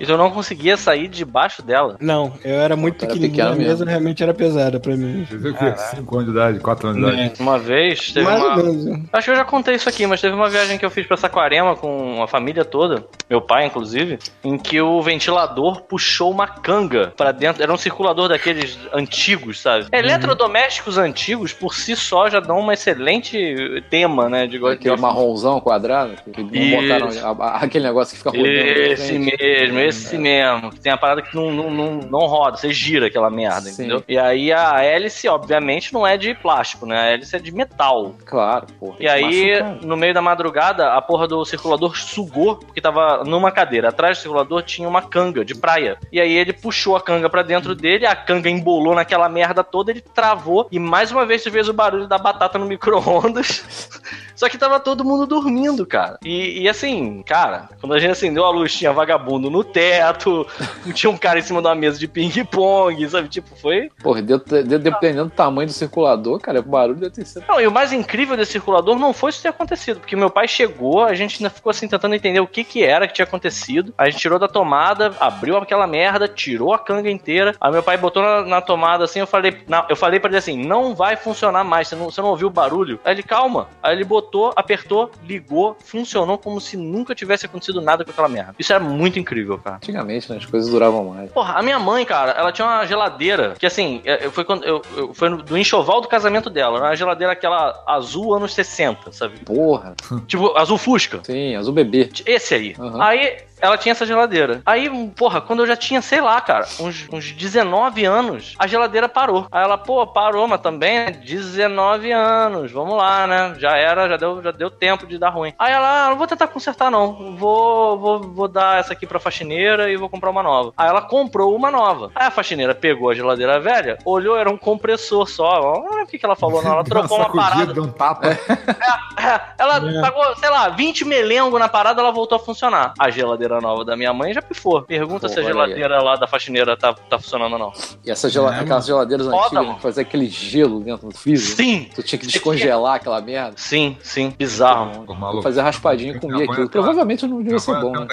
E 0.00 0.10
eu 0.10 0.18
não 0.18 0.30
conseguia 0.30 0.76
sair 0.76 1.08
debaixo 1.08 1.62
dela. 1.62 1.96
Não, 2.00 2.32
eu 2.44 2.54
era 2.56 2.76
muito 2.76 3.04
Era 3.04 3.12
pequenininho. 3.14 3.32
pequeno 3.32 3.52
A 3.52 3.56
mesa 3.56 3.70
mesmo. 3.70 3.86
realmente 3.90 4.22
era 4.22 4.34
pesada 4.34 4.80
pra 4.80 4.96
mim. 4.96 5.24
Você 5.28 5.36
viu 5.38 5.52
o 5.52 5.56
quê? 5.56 5.74
5 5.76 6.14
anos 6.16 6.26
de 6.26 6.32
idade, 6.32 6.58
4 6.60 6.88
anos 6.88 7.02
de 7.02 7.08
idade. 7.14 7.32
É, 7.38 7.42
Uma 7.42 7.58
vez, 7.58 8.12
teve 8.12 8.26
mais 8.26 8.42
uma. 8.42 8.62
né? 8.72 9.02
Acho 9.12 9.24
que 9.26 9.30
eu 9.30 9.36
já 9.36 9.44
contei 9.44 9.74
isso 9.74 9.88
aqui, 9.88 10.06
mas 10.06 10.20
teve 10.20 10.34
uma 10.34 10.48
viagem 10.48 10.78
que 10.78 10.84
eu 10.84 10.90
fiz 10.90 11.06
pra 11.06 11.16
Saquarema 11.16 11.76
com 11.76 12.22
a 12.22 12.26
família 12.28 12.64
toda, 12.64 13.04
meu 13.28 13.40
pai 13.40 13.66
inclusive, 13.66 14.18
em 14.42 14.58
que 14.58 14.80
o 14.80 15.00
ventilador 15.02 15.82
puxou 15.82 16.30
uma 16.30 16.46
canga 16.46 17.12
pra 17.16 17.32
dentro. 17.32 17.62
Era 17.62 17.72
um 17.72 17.76
circulador 17.76 18.28
daqueles 18.28 18.78
antigos, 18.92 19.60
sabe? 19.60 19.86
Eletrodomésticos 19.92 20.98
antigos 20.98 21.52
por 21.52 21.74
si 21.74 21.94
só 21.96 22.28
já 22.28 22.40
dão 22.40 22.58
uma 22.58 22.74
excelente 22.74 23.82
tema, 23.90 24.28
né? 24.28 24.46
De 24.46 24.64
Aquele 24.64 24.96
marronzão 24.96 25.60
quadrado, 25.60 26.12
que 26.32 26.42
não 26.42 26.80
botaram 26.80 27.08
a- 27.08 27.44
a- 27.46 27.56
aquele 27.64 27.84
negócio 27.84 28.12
que 28.12 28.18
fica 28.18 28.30
rodando. 28.30 28.48
Esse 28.48 29.18
mesmo, 29.18 29.78
esse 29.86 30.18
mesmo. 30.18 30.70
Que 30.70 30.80
tem 30.80 30.92
a 30.92 30.96
parada 30.96 31.22
que 31.22 31.34
não, 31.34 31.52
não, 31.52 31.70
não, 31.70 31.94
não 31.96 32.20
roda, 32.20 32.56
você 32.56 32.72
gira 32.72 33.06
aquela 33.06 33.30
merda, 33.30 33.62
Sim. 33.62 33.72
entendeu? 33.72 34.04
E 34.08 34.18
aí 34.18 34.52
a 34.52 34.82
hélice, 34.82 35.28
obviamente, 35.28 35.92
não 35.92 36.06
é 36.06 36.16
de 36.16 36.34
plástico, 36.34 36.86
né? 36.86 36.98
A 36.98 37.04
hélice 37.04 37.36
é 37.36 37.38
de 37.38 37.52
metal. 37.52 38.14
Claro, 38.24 38.66
pô. 38.78 38.94
E 38.98 39.08
aí, 39.08 39.60
Machuca. 39.60 39.86
no 39.86 39.96
meio 39.96 40.14
da 40.14 40.22
madrugada, 40.22 40.92
a 40.92 41.02
porra 41.02 41.26
do 41.26 41.44
circulador 41.44 41.96
sugou, 41.96 42.56
porque 42.56 42.80
tava 42.80 43.24
numa 43.24 43.50
cadeira. 43.50 43.88
Atrás 43.88 44.18
do 44.18 44.22
circulador 44.22 44.62
tinha 44.62 44.88
uma 44.88 45.02
canga 45.02 45.44
de 45.44 45.54
praia. 45.54 45.98
E 46.12 46.20
aí 46.20 46.32
ele 46.32 46.52
puxou 46.52 46.96
a 46.96 47.00
canga 47.00 47.28
pra 47.28 47.42
dentro 47.42 47.74
dele, 47.74 48.06
a 48.06 48.14
canga 48.14 48.48
embolou 48.50 48.94
naquela 48.94 49.28
merda 49.28 49.62
toda, 49.62 49.90
ele 49.90 50.00
travou. 50.00 50.68
E 50.70 50.78
mais 50.78 51.10
uma 51.10 51.26
vez 51.26 51.42
você 51.42 51.50
fez 51.50 51.68
o 51.68 51.72
barulho 51.72 52.06
da 52.06 52.18
batata 52.18 52.58
no 52.58 52.66
micro-ondas. 52.66 53.90
Só 54.34 54.48
que 54.48 54.58
tava 54.58 54.80
todo 54.80 55.04
mundo 55.04 55.26
dormindo, 55.26 55.86
cara. 55.86 56.18
E, 56.24 56.62
e 56.62 56.68
assim, 56.68 57.22
cara, 57.22 57.68
quando 57.80 57.94
a 57.94 57.98
gente 57.98 58.10
acendeu 58.12 58.44
a 58.44 58.50
luz, 58.50 58.74
tinha 58.74 58.92
vagabundo 58.92 59.50
no 59.50 59.62
teto, 59.64 60.46
tinha 60.94 61.10
um 61.10 61.16
cara 61.16 61.38
em 61.38 61.42
cima 61.42 61.60
de 61.60 61.68
uma 61.68 61.74
mesa 61.74 61.98
de 61.98 62.08
ping-pong, 62.08 63.08
sabe? 63.08 63.28
Tipo, 63.28 63.54
foi 63.56 63.90
Porra, 64.02 64.22
de- 64.22 64.38
de- 64.64 64.78
dependendo 64.78 65.24
do 65.26 65.30
tamanho 65.30 65.66
do 65.68 65.72
circulador, 65.72 66.38
cara, 66.40 66.60
o 66.60 66.62
barulho 66.62 66.98
deve 66.98 67.14
ter 67.14 67.24
sido. 67.26 67.44
Não, 67.48 67.60
e 67.60 67.66
o 67.66 67.72
mais 67.72 67.92
incrível 67.92 68.36
desse 68.36 68.52
circulador 68.52 68.98
não 68.98 69.12
foi 69.12 69.30
isso 69.30 69.42
ter 69.42 69.48
acontecido, 69.48 70.00
porque 70.00 70.16
meu 70.16 70.30
pai 70.30 70.48
chegou, 70.48 71.04
a 71.04 71.14
gente 71.14 71.36
ainda 71.38 71.50
ficou 71.50 71.70
assim 71.70 71.88
tentando 71.88 72.14
entender 72.14 72.40
o 72.40 72.46
que 72.46 72.64
que 72.64 72.82
era 72.84 73.06
que 73.06 73.14
tinha 73.14 73.24
acontecido. 73.24 73.92
A 73.96 74.08
gente 74.08 74.18
tirou 74.20 74.38
da 74.38 74.48
tomada, 74.48 75.14
abriu 75.20 75.56
aquela 75.56 75.86
merda, 75.86 76.28
tirou 76.28 76.72
a 76.74 76.78
canga 76.78 77.10
inteira. 77.10 77.54
Aí 77.60 77.70
meu 77.72 77.82
pai 77.82 77.96
botou 77.96 78.22
na, 78.22 78.42
na 78.42 78.60
tomada 78.60 79.04
assim, 79.04 79.20
eu 79.20 79.26
falei, 79.26 79.62
não, 79.68 79.84
eu 79.88 79.96
falei 79.96 80.18
para 80.20 80.30
ele 80.30 80.38
assim, 80.38 80.56
não 80.64 80.94
vai 80.94 81.16
funcionar 81.16 81.64
mais, 81.64 81.88
você 81.88 81.96
não, 81.96 82.10
você 82.10 82.20
não 82.20 82.28
ouviu 82.30 82.48
o 82.48 82.50
barulho? 82.50 82.98
Aí 83.04 83.14
ele, 83.14 83.22
calma. 83.22 83.68
Aí 83.82 83.94
ele 83.94 84.04
botou, 84.04 84.23
apertou, 84.56 85.10
ligou, 85.26 85.76
funcionou 85.84 86.38
como 86.38 86.60
se 86.60 86.76
nunca 86.76 87.14
tivesse 87.14 87.46
acontecido 87.46 87.80
nada 87.80 88.04
com 88.04 88.10
aquela 88.10 88.28
merda. 88.28 88.54
Isso 88.58 88.72
era 88.72 88.82
muito 88.82 89.18
incrível, 89.18 89.58
cara. 89.58 89.76
Antigamente, 89.76 90.30
né? 90.30 90.38
As 90.38 90.46
coisas 90.46 90.70
duravam 90.70 91.04
mais. 91.06 91.30
Porra, 91.32 91.54
a 91.54 91.62
minha 91.62 91.78
mãe, 91.78 92.04
cara, 92.04 92.32
ela 92.32 92.52
tinha 92.52 92.66
uma 92.66 92.86
geladeira 92.86 93.54
que 93.58 93.66
assim, 93.66 94.00
é, 94.04 94.28
foi 94.30 94.44
quando 94.44 94.64
eu, 94.64 94.82
eu- 94.96 95.14
foi 95.14 95.28
do 95.36 95.56
enxoval 95.58 96.00
do 96.00 96.08
casamento 96.08 96.48
dela, 96.50 96.76
era 96.78 96.86
uma 96.86 96.96
geladeira 96.96 97.32
aquela 97.32 97.82
azul 97.86 98.34
anos 98.34 98.54
60, 98.54 99.12
sabe? 99.12 99.38
Porra. 99.40 99.94
Tipo, 100.26 100.56
azul 100.56 100.78
fusca. 100.78 101.20
Sim, 101.24 101.54
azul 101.56 101.72
bebê. 101.72 102.10
Esse 102.26 102.54
aí. 102.54 102.74
Aham. 102.78 103.02
Aí 103.02 103.38
ela 103.64 103.78
tinha 103.78 103.92
essa 103.92 104.06
geladeira. 104.06 104.60
Aí, 104.66 104.88
porra, 105.16 105.40
quando 105.40 105.60
eu 105.60 105.66
já 105.66 105.76
tinha, 105.76 106.00
sei 106.02 106.20
lá, 106.20 106.40
cara, 106.40 106.66
uns, 106.80 107.06
uns 107.12 107.32
19 107.32 108.04
anos, 108.04 108.54
a 108.58 108.66
geladeira 108.66 109.08
parou. 109.08 109.46
Aí 109.50 109.62
ela, 109.64 109.78
pô, 109.78 110.06
parou, 110.06 110.46
mas 110.46 110.60
também 110.60 110.98
é 110.98 111.10
19 111.10 112.12
anos, 112.12 112.70
vamos 112.72 112.96
lá, 112.96 113.26
né? 113.26 113.54
Já 113.58 113.76
era, 113.76 114.08
já 114.08 114.16
deu, 114.16 114.42
já 114.42 114.50
deu 114.50 114.70
tempo 114.70 115.06
de 115.06 115.18
dar 115.18 115.30
ruim. 115.30 115.52
Aí 115.58 115.72
ela, 115.72 116.06
ah, 116.06 116.10
não 116.10 116.16
vou 116.16 116.26
tentar 116.26 116.48
consertar, 116.48 116.90
não. 116.90 117.36
Vou, 117.36 117.98
vou, 117.98 118.20
vou 118.20 118.48
dar 118.48 118.78
essa 118.78 118.92
aqui 118.92 119.06
pra 119.06 119.18
faxineira 119.20 119.90
e 119.90 119.96
vou 119.96 120.08
comprar 120.08 120.30
uma 120.30 120.42
nova. 120.42 120.72
Aí 120.76 120.88
ela 120.88 121.02
comprou 121.02 121.54
uma 121.54 121.70
nova. 121.70 122.10
Aí 122.14 122.26
a 122.26 122.30
faxineira 122.30 122.74
pegou 122.74 123.10
a 123.10 123.14
geladeira 123.14 123.58
velha, 123.60 123.98
olhou, 124.04 124.36
era 124.36 124.50
um 124.50 124.56
compressor 124.56 125.28
só. 125.28 125.74
Ah, 125.74 126.02
o 126.02 126.06
que, 126.06 126.18
que 126.18 126.24
ela 126.26 126.36
falou? 126.36 126.62
Não, 126.62 126.72
ela 126.72 126.82
Deu 126.84 126.96
uma 126.98 127.08
trocou 127.08 127.18
uma 127.18 127.24
sacudida, 127.26 127.74
parada. 127.74 127.82
um 127.82 127.88
tapa. 127.92 128.26
É, 128.28 129.40
ela 129.58 129.76
É. 129.76 130.00
pagou, 130.00 130.36
sei 130.36 130.50
lá, 130.50 130.68
20 130.68 131.04
melengo 131.04 131.58
na 131.58 131.68
parada, 131.68 132.00
ela 132.00 132.10
voltou 132.12 132.36
a 132.36 132.38
funcionar. 132.38 132.92
A 132.98 133.10
geladeira 133.10 133.53
nova 133.60 133.84
da 133.84 133.96
minha 133.96 134.12
mãe 134.12 134.32
já 134.34 134.42
pifou. 134.42 134.82
Pergunta 134.82 135.26
Pô, 135.26 135.28
se 135.28 135.38
a 135.38 135.42
olha 135.42 135.48
aí. 135.48 135.52
geladeira 135.52 136.02
lá 136.02 136.16
da 136.16 136.26
faxineira 136.26 136.76
tá, 136.76 136.92
tá 136.94 137.18
funcionando 137.18 137.52
ou 137.54 137.58
não. 137.58 137.72
E 138.04 138.10
essas 138.10 138.32
gela- 138.32 138.54
É, 138.56 138.60
aquelas 138.60 138.86
geladeiras 138.86 139.26
Foda, 139.26 139.36
antigas, 139.46 139.64
mano. 139.64 139.76
que 139.76 139.82
fazia 139.82 140.02
aquele 140.02 140.26
gelo 140.26 140.80
dentro 140.80 141.08
do 141.08 141.16
freezer. 141.16 141.56
Sim! 141.56 141.88
Tu 141.94 142.02
tinha 142.02 142.18
que 142.18 142.26
descongelar 142.26 142.94
aquela 142.96 143.20
merda. 143.20 143.54
Sim, 143.56 143.96
sim. 144.02 144.34
Bizarro, 144.38 145.06
mano. 145.06 145.32
Pô. 145.32 145.42
Fazer 145.42 145.60
raspadinho 145.62 146.16
e 146.16 146.20
comer 146.20 146.48
aquilo. 146.50 146.68
Provavelmente 146.68 147.26
não 147.26 147.42
devia 147.42 147.58
ser 147.58 147.72
avó 147.72 147.80
bom, 147.90 148.00
né? 148.00 148.06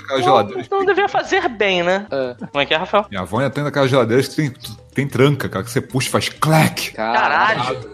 Não 0.69 0.85
devia 0.85 1.07
fazer 1.09 1.47
bem, 1.49 1.83
né? 1.83 2.05
É. 2.11 2.35
Como 2.51 2.61
é 2.61 2.65
que 2.65 2.73
é, 2.73 2.77
Rafael? 2.77 3.05
Minha 3.09 3.21
avó 3.21 3.37
ainda 3.39 3.49
tem 3.49 3.63
daquelas 3.63 3.89
geladeiras 3.89 4.27
que 4.27 4.35
tem, 4.35 4.53
tem 4.93 5.07
tranca, 5.07 5.47
cara, 5.49 5.63
que 5.63 5.71
você 5.71 5.81
puxa 5.81 6.07
e 6.07 6.11
faz 6.11 6.29
clack. 6.29 6.91
Caralho! 6.93 7.89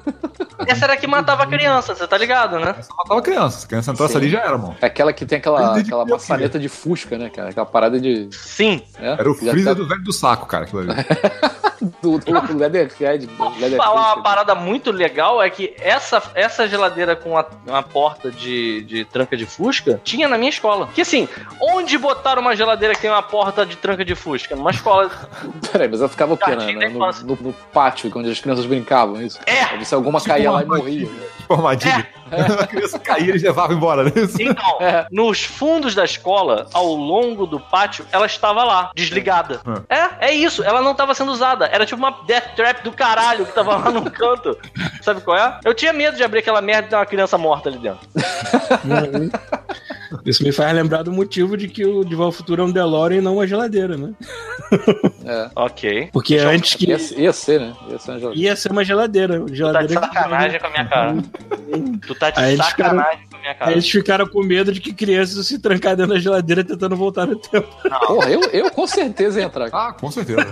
Essa 0.67 0.85
era 0.85 0.93
a 0.93 0.97
que 0.97 1.05
matava 1.07 1.43
a 1.43 1.47
criança, 1.47 1.93
você 1.95 2.07
tá 2.07 2.17
ligado, 2.17 2.59
né? 2.59 2.75
Essa 2.77 2.93
matava 2.97 3.21
criança. 3.21 3.59
Se 3.59 3.65
a 3.65 3.69
criança 3.69 3.91
entrasse 3.91 4.13
Sim. 4.13 4.19
ali 4.19 4.29
já 4.29 4.39
era, 4.39 4.57
mano. 4.57 4.75
É 4.81 4.85
aquela 4.87 5.13
que 5.13 5.25
tem 5.25 5.37
aquela, 5.37 5.77
aquela 5.77 6.05
maçaneta 6.05 6.57
de 6.59 6.67
fusca, 6.67 7.17
né, 7.17 7.26
cara? 7.29 7.49
Aquela 7.49 7.65
parada 7.65 7.99
de. 7.99 8.29
Sim. 8.31 8.81
né? 8.99 9.15
Era 9.19 9.29
o 9.29 9.33
freezer 9.35 9.65
tá- 9.65 9.73
do 9.73 9.87
velho 9.87 10.03
do 10.03 10.13
saco, 10.13 10.45
cara, 10.45 10.65
aquilo 10.65 10.81
ali. 10.81 10.91
do, 12.01 12.17
do 12.19 12.57
Leatherhead. 12.57 13.25
Vou 13.37 13.51
falar 13.51 14.13
uma 14.13 14.23
parada 14.23 14.55
muito 14.55 14.91
legal 14.91 15.41
é 15.41 15.49
que 15.49 15.73
essa, 15.79 16.21
essa 16.35 16.67
geladeira 16.67 17.15
com 17.15 17.37
a, 17.37 17.45
uma 17.65 17.83
porta 17.83 18.31
de, 18.31 18.81
de 18.83 19.05
tranca 19.05 19.35
de 19.37 19.45
fusca 19.45 19.99
tinha 20.03 20.27
na 20.27 20.37
minha 20.37 20.49
escola. 20.49 20.89
Que 20.93 21.01
assim, 21.01 21.27
onde 21.61 21.97
botaram 21.97 22.41
uma 22.41 22.55
geladeira 22.55 22.93
que 22.95 23.01
tem 23.01 23.09
uma 23.09 23.21
porta 23.23 23.65
de 23.65 23.75
tranca 23.75 24.03
de 24.03 24.15
fusca? 24.15 24.55
Numa 24.55 24.71
escola. 24.71 25.09
Peraí, 25.71 25.87
mas 25.87 26.01
eu 26.01 26.09
ficava 26.09 26.33
o 26.33 26.37
quê, 26.37 26.55
né? 26.55 26.89
No, 26.89 26.99
no- 26.99 27.37
no 27.47 27.53
pátio, 27.73 28.11
onde 28.15 28.31
as 28.31 28.39
crianças 28.39 28.65
brincavam, 28.65 29.21
isso? 29.21 29.39
É. 29.45 29.65
Pra 29.65 29.77
ver 29.77 29.85
se 29.85 29.93
alguma 29.95 30.19
caía 30.21 30.51
lá 30.51 30.61
e 30.63 30.65
morria. 30.65 31.07
né? 31.07 31.19
Tipo 31.39 31.53
armadilha. 31.53 32.07
A 32.29 32.67
criança 32.67 32.99
caía, 32.99 33.29
eles 33.29 33.41
levavam 33.41 33.77
embora, 33.77 34.03
né? 34.03 34.11
Então, 34.37 34.81
É. 34.81 35.07
nos 35.09 35.45
fundos 35.45 35.95
da 35.95 36.03
escola, 36.03 36.67
ao 36.73 36.87
longo 36.93 37.45
do 37.47 37.57
pátio, 37.57 38.05
ela 38.11 38.25
estava 38.25 38.65
lá, 38.65 38.91
desligada. 38.93 39.61
É, 39.87 40.27
é 40.27 40.33
isso. 40.33 40.61
Ela 40.61 40.81
não 40.81 40.91
estava 40.91 41.13
sendo 41.15 41.31
usada. 41.31 41.66
Era 41.71 41.85
tipo 41.85 41.97
uma 41.99 42.11
death 42.25 42.55
trap 42.55 42.83
do 42.83 42.91
caralho 42.91 43.45
que 43.45 43.53
tava 43.53 43.77
lá 43.77 43.91
no 43.91 44.09
canto. 44.09 44.57
Sabe 45.01 45.21
qual 45.21 45.37
é? 45.37 45.59
Eu 45.65 45.73
tinha 45.73 45.93
medo 45.93 46.17
de 46.17 46.23
abrir 46.23 46.39
aquela 46.39 46.61
merda 46.61 46.87
e 46.87 46.89
ter 46.89 46.95
uma 46.95 47.05
criança 47.05 47.37
morta 47.37 47.69
ali 47.69 47.77
dentro. 47.79 47.99
Isso 50.25 50.41
me 50.43 50.51
faz 50.53 50.73
lembrar 50.73 51.03
do 51.03 51.11
motivo 51.11 51.57
de 51.57 51.67
que 51.67 51.85
o 51.85 52.23
ao 52.23 52.31
Futuro 52.31 52.61
é 52.61 52.65
um 52.65 52.71
DeLorean 52.71 53.17
e 53.17 53.21
não 53.21 53.35
uma 53.35 53.47
geladeira, 53.47 53.97
né? 53.97 54.13
É. 55.27 55.49
Ok. 55.55 56.09
Porque 56.13 56.37
antes 56.37 56.75
que 56.75 56.85
Ia, 56.89 56.97
ia 57.17 57.33
ser, 57.33 57.59
né? 57.59 57.73
Ia 57.89 57.99
ser 57.99 58.11
uma 58.11 58.19
geladeira. 58.19 58.35
ia 58.47 58.55
ser 58.55 58.71
uma 58.71 58.83
geladeira. 58.85 59.39
Tu 59.39 59.43
tá 59.43 59.51
de 59.51 59.55
geladeira 59.57 60.01
sacanagem 60.01 60.59
com 60.59 60.67
a 60.67 60.69
minha 60.69 60.85
cara. 60.85 61.15
Tu 62.07 62.15
tá 62.15 62.29
de 62.29 62.39
Aí 62.39 62.53
eles 62.53 62.65
sacanagem 62.65 63.27
com 63.29 63.35
a 63.35 63.39
minha 63.39 63.51
Aí 63.51 63.57
cara. 63.57 63.71
eles 63.73 63.89
ficaram 63.89 64.25
com 64.25 64.41
medo 64.41 64.71
de 64.71 64.79
que 64.79 64.93
crianças 64.93 65.45
se 65.45 65.59
trancar 65.59 65.97
dentro 65.97 66.13
da 66.13 66.19
geladeira 66.19 66.63
tentando 66.63 66.95
voltar 66.95 67.25
no 67.25 67.35
tempo. 67.35 67.67
Porra, 68.07 68.29
eu, 68.29 68.41
eu 68.51 68.71
com 68.71 68.87
certeza 68.87 69.41
ia 69.41 69.45
entrar. 69.47 69.69
Ah, 69.73 69.91
com 69.91 70.09
certeza. 70.09 70.45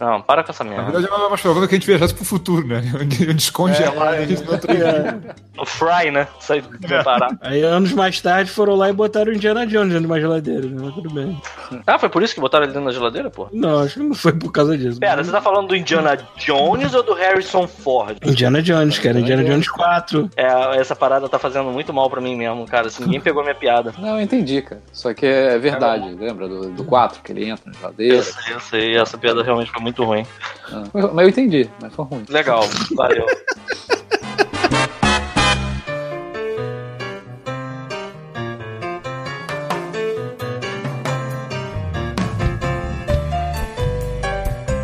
Não, 0.00 0.20
para 0.22 0.42
com 0.44 0.50
essa 0.50 0.64
Na 0.64 0.70
merda. 0.70 0.92
verdade, 0.92 1.06
é 1.24 1.28
mais 1.28 1.40
provável 1.40 1.68
que 1.68 1.74
a 1.74 1.78
gente 1.78 1.86
viajasse 1.86 2.14
pro 2.14 2.24
futuro, 2.24 2.66
né? 2.66 2.80
Descongelar 3.34 4.14
É. 4.14 4.22
eles 4.22 4.42
no 4.42 4.52
outro 4.52 4.74
dia. 4.74 5.20
O 5.58 5.64
Fry, 5.64 6.10
né? 6.10 6.28
Sai 6.40 6.60
de 6.60 7.02
parar. 7.04 7.30
Aí 7.40 7.62
anos 7.62 7.92
mais 7.92 8.20
tarde 8.20 8.50
foram 8.50 8.74
lá 8.74 8.90
e 8.90 8.92
botaram 8.92 9.32
o 9.32 9.34
Indiana 9.34 9.66
Jones 9.66 9.88
dentro 9.88 10.00
de 10.00 10.06
uma 10.06 10.20
geladeira, 10.20 10.66
né? 10.66 10.76
Mas 10.84 10.94
tudo 10.94 11.10
bem. 11.10 11.40
Ah, 11.86 11.98
foi 11.98 12.08
por 12.08 12.22
isso 12.22 12.34
que 12.34 12.40
botaram 12.40 12.64
ele 12.64 12.72
dentro 12.74 12.86
da 12.88 12.92
geladeira, 12.92 13.30
pô? 13.30 13.48
Não, 13.52 13.78
acho 13.80 13.94
que 13.94 14.00
não 14.02 14.14
foi 14.14 14.32
por 14.32 14.52
causa 14.52 14.76
disso. 14.76 15.00
Pera, 15.00 15.22
você 15.24 15.30
tá 15.30 15.40
falando 15.40 15.68
do 15.68 15.76
Indiana 15.76 16.16
Jones 16.36 16.92
ou 16.94 17.02
do 17.02 17.14
Harrison 17.14 17.66
Ford? 17.66 18.18
Indiana 18.24 18.60
Jones, 18.62 18.98
cara. 18.98 19.18
Indiana 19.18 19.44
Jones 19.44 19.68
4. 19.68 20.30
É, 20.36 20.76
essa 20.78 20.94
parada 20.94 21.28
tá 21.28 21.38
fazendo 21.38 21.70
muito 21.70 21.92
mal 21.92 22.10
pra 22.10 22.20
mim 22.20 22.36
mesmo, 22.36 22.66
cara. 22.66 22.88
Assim, 22.88 23.04
ninguém 23.04 23.20
pegou 23.20 23.42
minha 23.42 23.54
piada. 23.54 23.94
Não, 23.98 24.16
eu 24.16 24.20
entendi, 24.20 24.60
cara. 24.60 24.82
Só 24.92 25.14
que 25.14 25.24
é 25.24 25.58
verdade. 25.58 26.14
Lembra 26.14 26.46
do, 26.48 26.70
do 26.70 26.84
4, 26.84 27.22
que 27.22 27.32
ele 27.32 27.48
entra 27.48 27.64
na 27.72 27.78
geladeira? 27.78 28.16
Eu 28.16 28.22
sei, 28.22 28.54
eu 28.54 28.60
sei. 28.60 28.96
Essa 28.96 29.16
piada 29.16 29.42
realmente 29.42 29.72
foi 29.76 29.82
muito 29.82 30.04
ruim. 30.04 30.26
Ah, 30.72 30.84
Mas 31.12 31.24
eu 31.24 31.28
entendi, 31.28 31.70
mas 31.80 31.94
foi 31.94 32.04
ruim. 32.06 32.24
Legal, 32.28 32.62
valeu. 32.94 33.26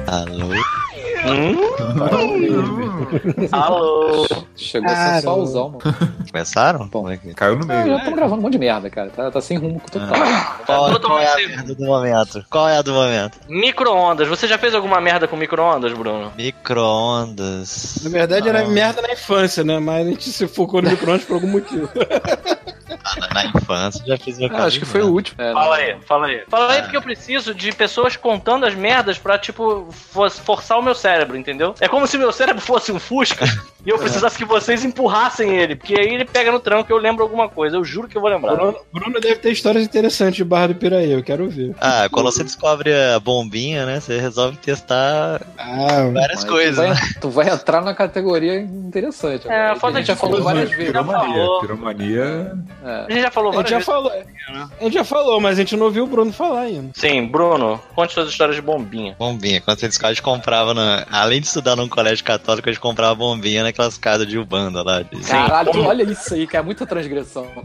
Alô? 0.06 0.50
Hum? 1.24 2.81
Alô? 3.52 4.26
Chegou 4.56 4.90
a 4.90 4.94
ser 4.94 5.02
Cara. 5.04 5.20
solzão, 5.22 5.68
mano. 5.70 5.80
Começaram? 6.30 6.88
Bom, 6.88 7.10
é 7.10 7.16
que- 7.16 7.34
Caiu 7.34 7.56
no 7.56 7.64
Ah, 7.64 7.66
meio. 7.66 7.86
já 7.86 7.96
estamos 7.98 8.16
gravando 8.16 8.40
um 8.40 8.42
monte 8.42 8.52
de 8.52 8.58
merda, 8.58 8.88
cara. 8.90 9.10
Tá, 9.10 9.30
tá 9.30 9.40
sem 9.40 9.58
rumo 9.58 9.80
total. 9.90 10.08
Qual, 10.66 10.90
Todo 10.92 11.06
qual 11.08 11.18
é 11.18 11.26
a 11.32 11.36
merda 11.48 11.74
do 11.74 11.84
momento? 11.84 12.44
Qual 12.50 12.68
é 12.68 12.76
a 12.78 12.82
do 12.82 12.92
momento? 12.92 13.38
Micro-ondas. 13.48 14.28
Você 14.28 14.46
já 14.46 14.58
fez 14.58 14.74
alguma 14.74 15.00
merda 15.00 15.26
com 15.28 15.36
micro-ondas, 15.36 15.92
Bruno? 15.92 16.32
Micro-ondas. 16.36 18.00
Na 18.02 18.10
verdade 18.10 18.48
era 18.48 18.62
Não. 18.62 18.70
merda 18.70 19.02
na 19.02 19.12
infância, 19.12 19.62
né? 19.64 19.78
Mas 19.78 20.06
a 20.06 20.10
gente 20.10 20.28
se 20.30 20.46
focou 20.48 20.80
no 20.82 20.90
micro-ondas 20.90 21.24
por 21.24 21.34
algum 21.34 21.48
motivo. 21.48 21.88
Na- 23.18 23.28
na 23.34 23.44
infância 23.46 24.04
já 24.06 24.16
fiz 24.16 24.38
uma 24.38 24.48
Ah, 24.52 24.64
acho 24.64 24.78
que 24.78 24.84
foi 24.84 25.02
o 25.02 25.08
último. 25.12 25.40
É, 25.42 25.52
Fala 25.52 25.76
aí, 25.76 25.96
fala 26.06 26.26
aí. 26.26 26.42
Fala 26.48 26.72
aí 26.72 26.82
porque 26.82 26.96
eu 26.96 27.02
preciso 27.02 27.54
de 27.54 27.72
pessoas 27.72 28.16
contando 28.16 28.64
as 28.64 28.74
merdas 28.74 29.18
pra, 29.18 29.38
tipo, 29.38 29.88
for- 29.90 30.30
forçar 30.30 30.78
o 30.78 30.82
meu 30.82 30.94
cérebro, 30.94 31.36
entendeu? 31.36 31.74
É 31.80 31.88
como 31.88 32.06
se 32.06 32.16
meu 32.16 32.32
cérebro 32.32 32.62
fosse 32.62 32.92
um 32.92 32.98
Fusca 33.00 33.44
E 33.84 33.90
eu 33.90 33.98
precisasse 33.98 34.36
que 34.38 34.44
vocês 34.44 34.84
empurrassem 34.84 35.56
ele, 35.56 35.74
porque 35.76 35.98
aí 35.98 36.14
ele 36.14 36.24
pega 36.24 36.52
no 36.52 36.60
tranco 36.60 36.90
e 36.90 36.92
eu 36.92 36.98
lembro 36.98 37.22
alguma 37.22 37.48
coisa. 37.48 37.76
Eu 37.76 37.84
juro 37.84 38.06
que 38.08 38.16
eu 38.16 38.20
vou 38.20 38.30
lembrar. 38.30 38.54
Bruno, 38.54 38.76
Bruno 38.92 39.20
deve 39.20 39.36
ter 39.36 39.50
histórias 39.50 39.82
interessantes 39.84 40.36
de 40.36 40.44
Barra 40.44 40.68
do 40.68 40.74
Piraí, 40.76 41.10
eu 41.10 41.22
quero 41.22 41.48
ver. 41.50 41.74
Ah, 41.80 42.08
quando 42.10 42.26
você 42.26 42.44
descobre 42.44 42.92
a 42.94 43.18
bombinha, 43.18 43.84
né? 43.84 43.98
Você 44.00 44.18
resolve 44.18 44.56
testar 44.58 45.40
Ah, 45.58 46.08
várias 46.12 46.44
coisas, 46.44 46.76
tu 46.76 46.80
vai, 46.80 46.90
né? 46.90 47.00
tu 47.20 47.30
vai 47.30 47.48
entrar 47.50 47.82
na 47.82 47.94
categoria 47.94 48.60
interessante. 48.60 49.48
É, 49.48 49.74
foda 49.76 49.92
que 49.94 49.98
a 49.98 50.00
gente 50.00 50.06
já 50.08 50.16
falou 50.16 50.42
várias 50.42 50.70
vezes. 50.70 50.92
Piromania. 51.60 52.52
É. 52.84 53.06
A 53.08 53.10
gente 53.10 53.22
já 53.22 53.30
falou 53.30 53.50
a 53.52 53.56
gente 53.56 53.70
várias 53.70 53.70
já 53.70 53.76
vezes. 53.76 53.86
falou. 53.86 54.12
A 54.80 54.84
gente 54.84 54.94
já 54.94 55.04
falou, 55.04 55.40
mas 55.40 55.56
a 55.58 55.60
gente 55.60 55.76
não 55.76 55.86
ouviu 55.86 56.04
o 56.04 56.06
Bruno 56.06 56.32
falar 56.32 56.62
ainda. 56.62 56.90
Sim, 56.94 57.26
Bruno, 57.26 57.80
conte 57.94 58.12
suas 58.12 58.28
histórias 58.28 58.56
de 58.56 58.62
bombinha. 58.62 59.16
Bombinha. 59.18 59.60
Quando 59.60 59.78
você 59.78 59.88
descobre, 59.88 60.10
a 60.10 60.14
gente 60.14 60.22
comprava, 60.22 60.74
na... 60.74 61.06
além 61.10 61.40
de 61.40 61.46
estudar 61.46 61.76
num 61.76 61.88
colégio 61.88 62.24
católico, 62.24 62.68
a 62.68 62.72
gente 62.72 62.80
comprava 62.80 63.14
bombinha 63.14 63.71
naquelas 63.72 63.98
casas 63.98 64.26
de 64.26 64.38
Ubanda 64.38 64.82
lá. 64.82 65.02
De... 65.02 65.20
Caralho, 65.22 65.72
tu 65.72 65.80
olha 65.82 66.02
isso 66.04 66.34
aí, 66.34 66.46
que 66.46 66.56
é 66.56 66.62
muita 66.62 66.86
transgressão. 66.86 67.46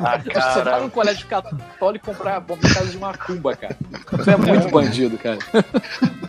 Ah, 0.00 0.16
Você 0.18 0.62
vai 0.62 0.80
num 0.80 0.90
colégio 0.90 1.26
católico 1.26 2.04
e 2.10 2.14
comprar 2.14 2.38
bomba 2.38 2.60
em 2.64 2.72
casa 2.72 2.86
de 2.86 2.98
macumba, 2.98 3.56
cara. 3.56 3.76
Tu 4.22 4.30
é 4.30 4.36
muito 4.36 4.68
bandido, 4.70 5.18
cara. 5.18 5.38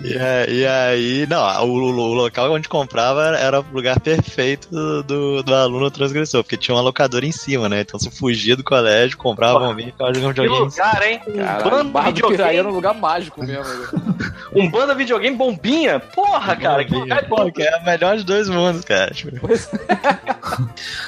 E, 0.02 0.16
e 0.62 0.66
aí, 0.66 1.28
não, 1.30 1.44
o, 1.66 1.68
o- 1.68 1.92
o 2.00 2.14
local 2.14 2.52
onde 2.52 2.68
comprava 2.68 3.38
era, 3.38 3.60
o 3.60 3.66
lugar 3.72 4.00
perfeito 4.00 4.70
do, 4.72 5.04
do, 5.04 5.44
do 5.44 5.54
aluno 5.54 5.92
transgressor, 5.92 6.42
porque 6.44 6.58
tinha 6.58 6.74
uma 6.74 6.82
locadora 6.82 7.26
em 7.26 7.32
cima, 7.32 7.70
né? 7.70 7.82
Então 7.82 8.00
você 8.00 8.10
fugia 8.10 8.56
do 8.56 8.64
colégio, 8.64 9.18
comprava 9.18 9.60
bombinha 9.60 9.90
e 9.90 9.92
ficava 9.92 10.14
jogando 10.16 10.34
Que 10.34 10.42
videogame. 10.42 10.66
lugar, 10.72 11.04
hein? 11.08 11.22
Um 11.28 11.38
Caralho, 11.38 11.70
bando 11.70 11.90
Barra 11.92 12.12
do 12.12 12.14
Piraí 12.16 12.32
videogame. 12.32 12.58
era 12.58 12.68
um 12.70 12.72
lugar 12.74 12.94
mágico 12.96 13.44
mesmo. 13.46 13.64
né? 13.64 13.88
Um 14.56 14.68
banda 14.72 14.96
videogame 14.96 15.36
bombinha? 15.38 16.00
Porra, 16.00 16.56
cara, 16.56 16.84
que 16.84 16.94
lugar 16.96 17.28
Pô, 17.28 17.52
que 17.52 17.62
é 17.62 17.76
a 17.76 17.84
melhor 17.84 18.18
de 18.18 18.24
dois 18.24 18.50
mundos, 18.50 18.59
cara. 18.86 19.12
Tipo, 19.14 19.48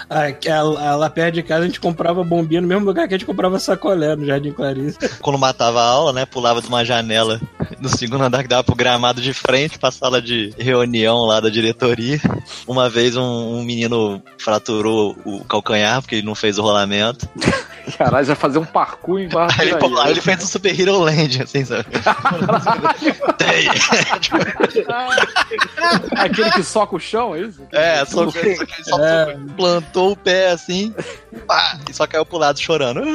a- 0.10 0.52
a- 0.90 0.96
lá 0.96 1.10
perto 1.10 1.36
de 1.36 1.44
casa 1.44 1.64
a 1.64 1.68
gente 1.68 1.80
comprava 1.80 2.24
bombinha 2.24 2.62
no 2.62 2.68
mesmo 2.68 2.86
lugar 2.86 3.08
que 3.08 3.14
a 3.14 3.18
gente 3.18 3.26
comprava 3.26 3.60
sacolé, 3.60 4.16
no 4.16 4.26
Jardim 4.26 4.52
Clarice. 4.52 4.98
Quando 5.22 5.38
matava 5.38 5.82
a 5.82 5.86
aula, 5.86 6.14
né? 6.14 6.26
Pulava 6.26 6.62
de 6.62 6.68
uma 6.68 6.84
janela 6.86 7.40
no 7.80 7.90
segundo 7.90 8.24
andar 8.24 8.44
que 8.44 8.50
dava 8.50 8.64
pro 8.64 8.76
gramado 8.76 9.22
de 9.22 9.34
frente 9.34 9.80
pra 9.80 9.92
sala 9.92 10.22
de 10.22 10.54
reunião 10.58 11.20
lá 11.26 11.40
da 11.40 11.50
diretoria. 11.50 12.20
Uma 12.68 12.90
vez 12.90 13.16
um, 13.16 13.24
um 13.24 13.64
menino 13.64 14.22
fraturou 14.38 15.18
o 15.26 15.44
calcanhar 15.46 16.02
porque 16.02 16.16
ele 16.16 16.26
não 16.26 16.36
fez 16.36 16.58
o 16.58 16.62
rolamento. 16.62 17.28
Caralho, 17.98 18.26
já 18.26 18.36
fazer 18.36 18.60
um 18.60 18.66
parkour 18.66 19.20
em 19.20 19.28
Barra 19.30 19.56
Aí 19.60 19.76
pô, 19.78 19.98
aí 20.00 20.12
ele 20.12 20.22
fez 20.22 20.44
um 20.44 20.48
Super 20.48 20.80
Hero 20.80 21.00
Land, 21.00 21.44
assim, 21.44 21.64
sabe? 21.66 21.86
Tem. 23.38 23.68
Aquele 26.18 26.52
que 26.52 26.64
soca 26.64 26.96
o 26.96 27.00
chão, 27.00 27.36
é 27.36 27.42
isso? 27.42 27.62
É, 27.72 28.04
só 28.06 28.26
que, 28.26 28.56
só 28.56 28.66
que 28.66 28.74
ele 28.74 28.84
só 28.84 29.00
É. 29.04 29.38
plantou 29.56 30.12
o 30.12 30.16
pé 30.18 30.52
assim, 30.52 30.94
pá, 31.48 31.78
e 31.90 31.94
só 31.94 32.06
caiu 32.08 32.26
pro 32.26 32.38
lado 32.38 32.60
chorando. 32.60 33.02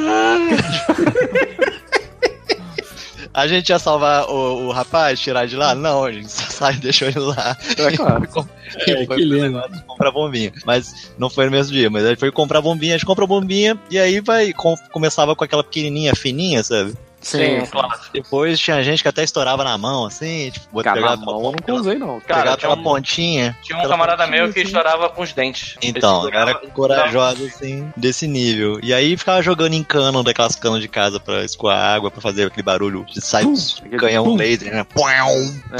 A 3.37 3.47
gente 3.47 3.69
ia 3.69 3.77
salvar 3.77 4.25
o, 4.29 4.67
o 4.67 4.71
rapaz, 4.71 5.19
tirar 5.19 5.45
de 5.45 5.55
lá? 5.55 5.75
Não, 5.75 6.03
a 6.03 6.11
gente 6.11 6.31
só 6.31 6.43
sai 6.49 6.73
e 6.73 6.77
deixou 6.77 7.07
ele 7.07 7.19
lá. 7.19 7.55
É 7.77 7.95
claro. 7.95 8.27
É, 8.85 9.05
foi 9.05 9.17
que 9.17 9.23
lindo. 9.23 9.61
comprar 9.87 10.11
bombinha. 10.11 10.51
Mas 10.65 11.11
não 11.17 11.29
foi 11.29 11.45
no 11.45 11.51
mesmo 11.51 11.71
dia, 11.71 11.89
mas 11.89 12.05
aí 12.05 12.15
foi 12.17 12.31
comprar 12.31 12.61
bombinha, 12.61 12.95
a 12.95 12.97
gente 12.97 13.05
compra 13.07 13.25
bombinha 13.25 13.79
e 13.89 13.97
aí 13.97 14.19
vai, 14.19 14.51
com- 14.51 14.75
começava 14.91 15.35
com 15.37 15.43
aquela 15.43 15.63
pequenininha, 15.63 16.13
fininha, 16.13 16.61
sabe? 16.63 16.93
Sim, 17.19 17.65
claro. 17.69 17.89
Depois 18.13 18.59
tinha 18.59 18.81
gente 18.83 19.01
que 19.01 19.07
até 19.07 19.23
estourava 19.23 19.63
na 19.63 19.77
mão, 19.77 20.05
assim, 20.05 20.49
tipo, 20.51 20.67
bot- 20.71 20.83
Cara, 20.83 21.01
na 21.01 21.17
mão 21.17 21.43
eu 21.45 21.51
nunca 21.51 21.73
usei, 21.73 21.95
não. 21.97 22.19
Cara, 22.21 22.41
pegava 22.41 22.57
pela 22.57 22.75
um- 22.75 22.83
pontinha. 22.83 23.57
Tinha 23.63 23.77
um 23.79 23.87
camarada 23.87 24.23
pontinha, 24.23 24.43
meu 24.43 24.53
que 24.53 24.61
assim. 24.61 24.71
chorava 24.71 25.09
com 25.09 25.21
os 25.23 25.33
dentes. 25.33 25.75
Então, 25.81 26.27
Ele 26.27 26.37
era 26.37 26.53
corajosa, 26.55 27.43
assim, 27.45 27.91
desse 27.97 28.27
nível. 28.27 28.79
E 28.81 28.93
aí 28.93 29.17
ficava 29.17 29.41
jogando 29.41 29.73
em 29.73 29.83
cano, 29.83 30.23
daquelas 30.23 30.55
canas 30.55 30.81
de 30.81 30.87
casa 30.87 31.19
pra 31.19 31.43
escoar 31.43 31.77
água, 31.95 32.09
pra 32.11 32.21
fazer 32.21 32.45
aquele 32.45 32.63
barulho 32.63 33.03
de 33.05 33.19
sai 33.19 33.43
aquele 33.79 33.97
canhão 33.97 34.23
pum. 34.23 34.35
laser, 34.35 34.73
né? 34.73 34.83
Pum, 34.83 35.01
pum. 35.01 35.77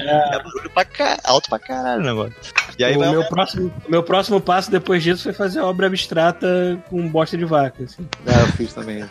É 0.00 0.38
barulho 0.38 0.70
pra 0.70 0.86
alto 1.24 1.48
pra 1.48 1.58
caralho 1.58 2.02
o 2.02 2.04
negócio. 2.04 2.34
E 2.78 2.84
aí 2.84 2.94
o 2.96 3.00
meu 3.00 3.24
próximo, 3.24 3.72
o 3.86 3.90
meu 3.90 4.02
próximo 4.02 4.40
passo 4.40 4.70
depois 4.70 5.02
disso 5.02 5.22
foi 5.24 5.32
fazer 5.32 5.60
obra 5.60 5.86
abstrata 5.86 6.78
com 6.90 7.08
bosta 7.08 7.36
de 7.36 7.44
vaca. 7.44 7.84
Assim. 7.84 8.06
É, 8.26 8.42
eu 8.42 8.46
fiz 8.48 8.72
também. 8.74 9.04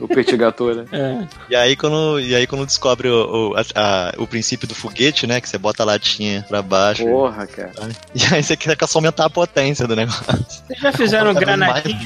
O 0.00 0.06
petit 0.06 0.36
gâteau, 0.44 0.74
né? 0.74 0.84
É. 0.92 1.24
E 1.50 1.56
aí 1.56 1.76
quando, 1.76 2.20
e 2.20 2.34
aí 2.34 2.46
quando 2.46 2.66
descobre 2.66 3.08
o, 3.08 3.50
o, 3.52 3.56
a- 3.56 3.64
a- 3.74 4.12
o 4.18 4.26
princípio 4.26 4.66
do 4.68 4.74
foguete, 4.74 5.26
né? 5.26 5.40
Que 5.40 5.48
você 5.48 5.58
bota 5.58 5.82
a 5.82 5.86
latinha 5.86 6.44
pra 6.48 6.62
baixo. 6.62 7.04
Porra, 7.04 7.46
cara. 7.46 7.72
E 8.14 8.34
aí 8.34 8.42
você 8.42 8.56
quer 8.56 8.76
só 8.86 8.98
aumentar 8.98 9.24
a 9.26 9.30
potência 9.30 9.86
do 9.86 9.96
negócio. 9.96 10.24
Vocês 10.66 10.80
já 10.80 10.92
fizeram 10.92 11.34
granadinhas? 11.34 12.02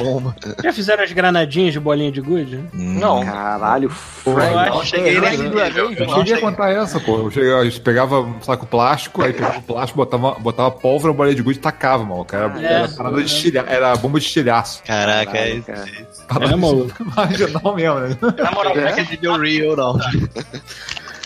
Já 0.63 0.73
fizeram 0.73 1.05
as 1.05 1.13
granadinhas 1.13 1.73
de 1.73 1.81
bolinha 1.81 2.11
de 2.11 2.21
gude? 2.21 2.61
Não. 2.73 3.25
Caralho, 3.25 3.85
Eu 3.87 3.91
Frank. 3.91 4.55
acho- 4.57 4.71
Não 4.75 4.85
cheguei 4.85 5.21
nesse 5.21 5.43
nível. 5.43 5.59
Eu 5.59 5.85
não 5.91 5.95
cheguei 5.97 6.13
a 6.15 6.17
cheguei. 6.25 6.41
contar 6.41 6.71
essa, 6.71 6.99
pô. 7.01 7.19
Eu 7.19 7.31
cheguei, 7.31 7.53
a 7.55 7.65
gente 7.65 7.81
pegava 7.81 8.21
um 8.21 8.41
saco 8.43 8.67
plástico, 8.67 9.23
aí 9.23 9.33
pegava 9.33 9.59
o 9.59 9.63
plástico, 9.63 9.97
botava, 9.99 10.31
botava 10.41 10.71
pólvora, 10.71 11.13
bolinha 11.13 11.35
de 11.37 11.43
gude 11.43 11.59
e 11.59 11.61
tacava, 11.63 12.05
mano. 12.05 12.27
Era, 12.33 12.61
É, 12.61 12.73
era 12.73 12.89
parada 12.89 13.17
de 13.17 13.27
estilha, 13.27 13.65
era 13.69 13.95
bomba 13.97 14.19
de 14.19 14.27
estilhaço. 14.27 14.83
Caraca, 14.85 15.37
é 15.37 15.61
Caralho, 15.61 15.95
isso. 16.09 16.27
cara. 16.27 16.53
É, 16.53 16.57
maluco. 16.57 17.05
Marginal 17.17 17.75
mesmo, 17.75 17.99
né? 18.01 18.17
Na 18.37 18.51
moral, 18.51 18.77
Não 18.77 18.87
é 18.87 18.93
que 18.93 19.11
nível 19.11 19.37
real, 19.39 19.77
não. 19.77 19.99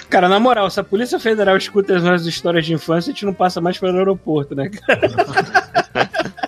Cara, 0.09 0.29
na 0.29 0.39
moral, 0.39 0.69
se 0.69 0.79
a 0.79 0.85
Polícia 0.85 1.19
Federal 1.19 1.57
escuta 1.57 1.97
as 1.97 2.03
nossas 2.03 2.27
histórias 2.27 2.67
de 2.67 2.75
infância, 2.75 3.11
a 3.11 3.15
gente 3.15 3.25
não 3.25 3.33
passa 3.33 3.61
mais 3.61 3.79
pelo 3.79 3.97
aeroporto, 3.97 4.55
né, 4.55 4.69
cara? 4.69 5.01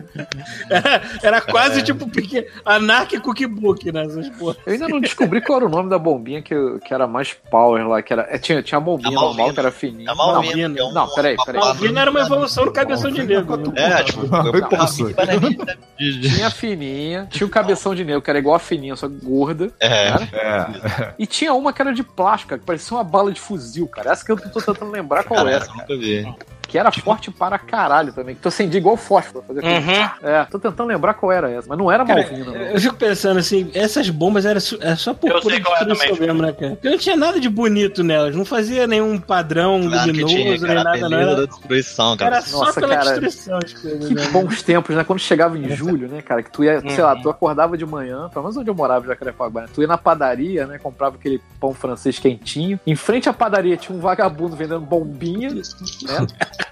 Era, 0.70 1.02
era 1.22 1.40
quase 1.40 1.82
tipo 1.82 2.08
pequeno, 2.08 2.46
anarquico 2.64 3.24
cookbook, 3.34 3.90
né? 3.92 4.04
Essas 4.04 4.28
porra. 4.30 4.56
Eu 4.66 4.72
ainda 4.72 4.88
não 4.88 5.00
descobri 5.00 5.40
qual 5.40 5.58
era 5.58 5.66
o 5.66 5.68
nome 5.68 5.88
da 5.90 5.98
bombinha 5.98 6.42
que, 6.42 6.54
que 6.84 6.92
era 6.94 7.06
mais 7.06 7.32
power 7.32 7.86
lá, 7.88 8.02
que 8.02 8.12
era. 8.12 8.26
é, 8.30 8.38
tinha, 8.38 8.62
tinha 8.62 8.78
a 8.78 8.80
bombinha 8.80 9.10
A 9.16 9.20
normal 9.20 9.52
que 9.52 9.60
era 9.60 9.70
fininha. 9.70 10.10
A 10.10 10.14
Malvina, 10.14 10.42
Malvina. 10.42 10.74
que 10.74 10.80
é 10.80 10.84
um- 10.84 10.92
Não, 10.92 11.14
peraí, 11.14 11.36
peraí. 11.44 11.60
uma- 11.60 11.66
Malvina 11.66 12.00
era 12.00 12.10
uma 12.10 12.20
evolução 12.20 12.64
do 12.64 12.72
cabeção 12.72 13.10
de 13.10 13.22
negro. 13.22 13.56
né? 13.56 13.64
É, 14.00 14.02
tipo, 14.04 14.20
Tinha 15.96 16.46
a 16.46 16.50
fininha, 16.50 17.26
tinha 17.30 17.46
o 17.46 17.50
cabeção 17.50 17.94
de 17.94 18.04
negro, 18.04 18.20
que 18.22 18.30
era 18.30 18.38
igual 18.38 18.56
a 18.56 18.58
fininha, 18.58 18.96
só 18.96 19.08
que 19.08 19.14
gorda. 19.24 19.70
É, 19.80 20.08
É. 20.32 21.14
E 21.18 21.26
tinha 21.26 21.52
uma 21.54 21.72
que 21.72 21.80
era 21.80 21.92
de 21.92 22.02
plástico, 22.02 22.50
cara, 22.50 22.60
que 22.60 22.66
parecia 22.66 22.96
uma 22.96 23.04
bala 23.04 23.32
de 23.32 23.40
fuzil, 23.40 23.86
cara. 23.88 24.10
Essa 24.12 24.24
que 24.24 24.32
eu 24.32 24.36
tô 24.36 24.60
tentando 24.60 24.90
lembrar 24.90 25.24
qual 25.24 25.46
era. 25.46 25.66
nunca 25.66 25.96
vi. 25.96 26.34
Que 26.74 26.78
era 26.78 26.90
forte 26.90 27.30
para 27.30 27.56
caralho 27.56 28.12
também. 28.12 28.34
Que 28.34 28.40
tu 28.40 28.48
acendia 28.48 28.78
igual 28.78 28.96
fósforo. 28.96 29.44
Fazia 29.46 29.62
aquele- 29.62 29.92
Uhum. 29.92 30.08
É, 30.28 30.44
tô 30.46 30.58
tentando 30.58 30.88
lembrar 30.88 31.14
qual 31.14 31.30
era 31.30 31.48
essa. 31.48 31.68
Mas 31.68 31.78
não 31.78 31.88
era 31.92 32.04
Malvina, 32.04 32.46
não. 32.46 32.52
Eu 32.56 32.80
fico 32.80 32.96
pensando 32.96 33.38
assim, 33.38 33.70
essas 33.72 34.10
bombas 34.10 34.44
eram 34.44 34.58
su- 34.60 34.78
é 34.80 34.96
só 34.96 35.14
por 35.14 35.30
Eu 35.30 35.40
pura 35.40 35.54
é 35.54 35.60
destruição 35.60 36.16
mesmo, 36.26 36.42
né, 36.42 36.52
cara? 36.52 36.72
Porque 36.72 36.90
não 36.90 36.98
tinha 36.98 37.14
nada 37.16 37.38
de 37.38 37.48
bonito 37.48 38.02
nelas, 38.02 38.34
não 38.34 38.44
fazia 38.44 38.88
nenhum 38.88 39.20
padrão 39.20 39.82
Claro 39.88 40.08
luminoso, 40.08 40.34
tinha, 40.34 40.50
nem 40.50 40.60
cara. 40.60 40.80
A 40.80 40.84
nada, 40.84 41.08
não. 41.08 41.16
Era, 41.20 41.36
da 41.36 41.44
destruição, 41.46 42.16
cara. 42.16 42.36
era 42.38 42.44
só 42.44 42.64
Nossa, 42.64 42.80
pela 42.80 42.96
cara, 42.96 43.20
destruição 43.20 43.58
coisas, 43.60 44.08
Que 44.08 44.14
né? 44.14 44.28
bons 44.32 44.62
tempos, 44.64 44.96
né? 44.96 45.04
Quando 45.04 45.20
chegava 45.20 45.56
em 45.56 45.68
julho, 45.76 46.08
né, 46.08 46.22
cara? 46.22 46.42
Que 46.42 46.50
tu 46.50 46.64
ia, 46.64 46.80
sei 46.80 47.04
lá, 47.04 47.14
Uhum. 47.14 47.22
tu 47.22 47.30
acordava 47.30 47.78
de 47.78 47.86
manhã, 47.86 48.28
pelo 48.30 48.42
menos 48.46 48.56
onde 48.56 48.68
eu 48.68 48.74
morava, 48.74 49.06
Jacarepaguá, 49.06 49.62
né? 49.62 49.68
Tu 49.72 49.80
ia 49.82 49.86
na 49.86 49.96
padaria, 49.96 50.66
né? 50.66 50.76
Comprava 50.82 51.14
aquele 51.14 51.40
pão 51.60 51.72
francês 51.72 52.18
quentinho. 52.18 52.80
Em 52.84 52.96
frente 52.96 53.28
à 53.28 53.32
padaria 53.32 53.76
tinha 53.76 53.96
um 53.96 54.00
vagabundo 54.00 54.56
vendendo 54.56 54.80
bombinha, 54.80 55.50
né? 55.54 55.62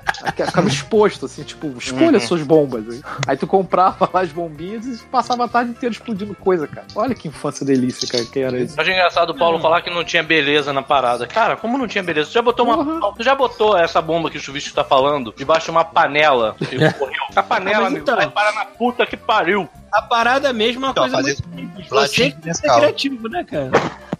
Ficava 0.46 0.68
exposto, 0.68 1.26
assim, 1.26 1.42
tipo, 1.42 1.66
escolha 1.78 2.12
Uhum. 2.18 2.20
suas 2.20 2.42
bombas. 2.42 2.88
Aí. 2.88 3.00
Aí 3.26 3.36
tu 3.36 3.46
comprava 3.46 4.08
lá 4.12 4.20
as 4.20 4.30
bombinhas 4.30 4.86
e 4.86 4.98
passava 5.06 5.44
a 5.44 5.48
tarde 5.48 5.70
inteira 5.72 5.92
explodindo 5.92 6.34
coisa, 6.34 6.66
cara. 6.68 6.86
Olha 6.94 7.14
que 7.14 7.26
infância 7.28 7.66
delícia, 7.66 8.06
cara, 8.08 8.24
que 8.24 8.38
era 8.38 8.58
isso. 8.58 8.76
Eu 8.76 8.82
achei 8.82 8.94
engraçado 8.94 9.30
o 9.30 9.34
Paulo 9.36 9.58
falar 9.60 9.82
que 9.82 9.90
não 9.90 10.04
tinha 10.04 10.22
beleza 10.22 10.72
na 10.72 10.82
parada. 10.82 11.26
Cara, 11.26 11.56
como 11.56 11.76
não 11.76 11.88
tinha 11.88 12.04
beleza? 12.04 12.30
Tu 12.30 12.34
já 12.34 12.42
botou 12.42 12.64
uma. 12.66 13.12
Tu 13.14 13.22
já 13.22 13.34
botou 13.34 13.76
essa 13.76 14.00
bomba 14.00 14.30
que 14.30 14.36
o 14.36 14.40
chuvisco 14.40 14.74
tá 14.74 14.84
falando 14.84 15.34
debaixo 15.36 15.66
de 15.66 15.70
uma 15.72 15.84
panela 15.84 16.54
que 16.58 16.66
correu? 16.98 17.22
A 17.34 17.42
panela, 17.42 17.86
amigo, 17.88 18.02
então- 18.02 18.16
vai 18.16 18.30
parar 18.30 18.52
na 18.52 18.64
puta 18.64 19.04
que 19.06 19.16
pariu. 19.16 19.68
A 19.92 20.00
parada 20.00 20.52
mesmo 20.52 20.84
é 20.84 20.88
uma 20.88 20.90
Então, 20.92 21.02
coisa 21.10 21.16
muito 21.22 21.36
simples. 21.36 21.88
Você 21.88 22.30
tem 22.30 22.30
que 22.32 22.54
ser 22.54 22.72
criativo, 22.74 23.28
né, 23.28 23.44
cara? 23.44 23.70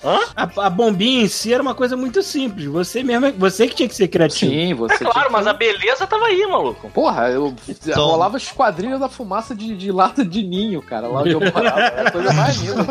Hã? 0.05 0.19
A, 0.35 0.67
a 0.67 0.71
bombinha 0.71 1.23
em 1.25 1.29
si 1.29 1.53
era 1.53 1.63
uma 1.63 1.75
coisa 1.75 1.97
muito 1.97 2.23
simples. 2.23 2.67
Você 2.67 3.03
mesmo, 3.03 3.27
é- 3.27 3.33
você 3.33 3.67
que 3.69 3.75
tinha 3.75 3.89
que 3.89 3.95
ser 3.95 4.09
criativo. 4.09 4.51
Sim, 4.53 4.75
você. 4.75 4.95
É 4.95 4.99
claro, 4.99 5.27
que- 5.27 5.33
mas 5.33 5.47
a 5.47 5.53
beleza 5.53 6.07
tava 6.07 6.27
aí, 6.27 6.47
maluco. 6.47 6.91
Porra, 6.91 7.29
eu 7.31 7.55
Então- 7.69 8.05
rolava 8.07 8.37
esquadrilha 8.37 8.99
da 8.99 9.09
fumaça 9.09 9.55
de, 9.55 9.77
de 9.77 9.93
lata 9.93 10.25
de 10.25 10.43
ninho, 10.43 10.83
cara, 10.83 11.07
lá 11.09 11.21
onde 11.21 11.31
eu 11.33 11.41
morava. 11.41 11.81
Era 11.81 12.09
a 12.09 12.13
coisa 12.13 12.33
mais 12.33 12.57
linda. 12.57 12.83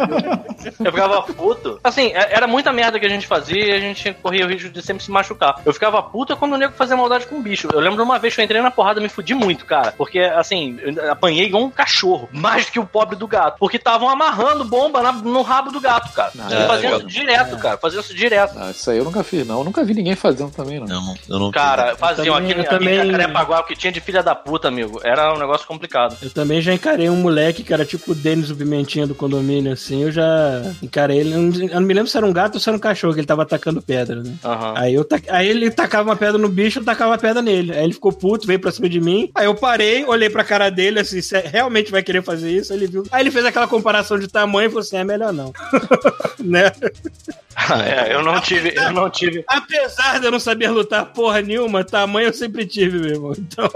Eu 0.79 0.91
ficava 0.91 1.21
puto. 1.23 1.79
Assim, 1.83 2.07
é- 2.13 2.33
era 2.35 2.47
muita 2.47 2.71
merda 2.71 2.99
que 2.99 3.05
a 3.05 3.09
gente 3.09 3.27
fazia 3.27 3.65
e 3.65 3.71
a 3.71 3.79
gente 3.79 4.13
corria 4.21 4.45
o 4.45 4.49
risco 4.49 4.69
de 4.69 4.81
sempre 4.81 5.03
se 5.03 5.11
machucar. 5.11 5.55
Eu 5.65 5.73
ficava 5.73 6.01
puta 6.01 6.35
quando 6.35 6.53
o 6.53 6.57
nego 6.57 6.73
fazia 6.73 6.95
maldade 6.95 7.25
com 7.27 7.37
o 7.37 7.41
bicho. 7.41 7.67
Eu 7.73 7.79
lembro 7.79 7.97
de 7.97 8.03
uma 8.03 8.19
vez 8.19 8.33
que 8.35 8.41
eu 8.41 8.45
entrei 8.45 8.61
na 8.61 8.71
porrada 8.71 8.99
e 8.99 9.03
me 9.03 9.09
fudi 9.09 9.33
muito, 9.33 9.65
cara. 9.65 9.93
Porque, 9.97 10.19
assim, 10.19 10.77
eu 10.81 11.11
apanhei 11.11 11.45
igual 11.47 11.63
um 11.63 11.69
cachorro. 11.69 12.29
Mais 12.41 12.65
do 12.65 12.71
que 12.71 12.79
o 12.79 12.85
pobre 12.85 13.15
do 13.15 13.27
gato. 13.27 13.57
Porque 13.59 13.77
estavam 13.77 14.09
amarrando 14.09 14.63
bomba 14.63 15.01
na- 15.01 15.11
no 15.11 15.41
rabo 15.41 15.71
do 15.71 15.79
gato, 15.81 16.11
cara. 16.13 16.31
Não, 16.35 16.49
E 16.49 16.53
É, 16.53 16.67
fazendo 16.67 16.93
eu 16.95 17.00
isso 17.07 17.19
direto, 17.19 17.57
cara. 17.57 17.77
Faziam 17.77 18.01
isso 18.01 18.13
direto. 18.13 18.53
Ah, 18.57 18.71
isso 18.71 18.89
aí 18.91 18.97
eu 18.97 19.03
nunca 19.03 19.23
fiz, 19.23 19.45
não. 19.45 19.59
Eu 19.59 19.63
nunca 19.63 19.83
vi 19.83 19.93
ninguém 19.93 20.15
fazendo 20.15 20.51
também, 20.51 20.79
não. 20.79 20.87
Não, 20.87 21.15
eu 21.29 21.39
não 21.39 21.51
Cara, 21.51 21.95
faziam 21.95 22.35
também- 22.35 22.51
aquele, 22.51 22.65
eu 22.65 22.69
também- 22.69 22.97
aquele 22.99 23.11
Jacarepaguá, 23.11 23.59
o 23.59 23.63
que 23.63 23.75
tinha 23.75 23.91
de 23.91 23.99
filha 24.01 24.21
da 24.23 24.33
puta, 24.35 24.67
amigo. 24.67 24.99
Era 25.03 25.33
um 25.33 25.37
negócio 25.39 25.65
complicado. 25.67 26.17
Eu 26.21 26.29
também 26.29 26.61
já 26.61 26.73
encarei 26.73 27.09
um 27.09 27.15
moleque 27.15 27.63
que 27.63 27.73
era 27.73 27.85
tipo 27.85 28.11
o 28.11 28.15
Denis 28.15 28.49
o 28.49 28.55
Pimentinha 28.55 29.05
do 29.07 29.15
condomínio, 29.15 29.71
assim. 29.73 30.03
Eu 30.03 30.11
já 30.11 30.61
encarei 30.81 31.19
ele. 31.19 31.33
Eu 31.33 31.39
não, 31.39 31.81
me 31.81 31.93
lembro 31.93 32.09
se 32.09 32.17
era 32.17 32.25
um 32.25 32.33
gato 32.33 32.55
ou 32.55 32.59
se 32.59 32.69
era 32.69 32.75
um 32.77 32.79
cachorro, 32.81 33.13
que 33.13 33.19
ele 33.19 33.27
tava 33.27 33.43
atacando 33.43 33.81
pedra, 33.81 34.21
né? 34.23 34.33
Aham. 34.43 34.73
Aí, 34.77 34.93
eu 34.93 35.03
ta- 35.03 35.19
aí 35.29 35.47
ele 35.47 35.69
tacava 35.71 36.09
uma 36.09 36.15
pedra 36.15 36.37
no 36.37 36.49
bicho, 36.49 36.79
eu 36.79 36.83
tacava 36.85 37.11
uma 37.11 37.17
pedra 37.17 37.41
nele. 37.41 37.71
Aí 37.73 37.83
ele 37.83 37.93
ficou 37.93 38.11
puto, 38.11 38.47
veio 38.47 38.59
pra 38.59 38.71
cima 38.71 38.87
de 38.89 38.99
mim. 38.99 39.29
Aí 39.35 39.45
eu 39.45 39.55
parei, 39.55 40.05
olhei 40.05 40.29
pra 40.29 40.43
cara 40.43 40.69
dele, 40.69 40.99
assim, 40.99 41.21
você 41.21 41.39
realmente 41.39 41.91
vai 41.91 42.03
querer 42.03 42.23
fazer 42.23 42.51
isso? 42.51 42.71
Aí 42.73 42.79
ele 42.79 42.87
viu. 42.87 43.03
Aí 43.11 43.21
ele 43.23 43.31
fez 43.31 43.45
aquela 43.45 43.67
comparação 43.67 44.17
de 44.19 44.27
tamanho 44.27 44.67
e 44.67 44.69
falou 44.69 44.81
assim: 44.81 44.97
é 44.97 45.03
melhor 45.03 45.31
não. 45.33 45.51
né? 46.39 46.71
É, 47.85 48.13
eu 48.15 48.23
não 48.23 48.39
tive, 48.41 48.73
eu 48.75 48.91
não 48.91 49.09
tive. 49.09 49.43
Apesar 49.47 50.19
de 50.19 50.25
eu 50.25 50.31
não 50.31 50.39
saber 50.39 50.69
lutar 50.69 51.05
porra 51.07 51.41
nenhuma, 51.41 51.83
tamanho 51.83 52.29
eu 52.29 52.33
sempre 52.33 52.65
tive, 52.65 52.97
meu 52.97 53.09
irmão. 53.11 53.33
Então, 53.37 53.69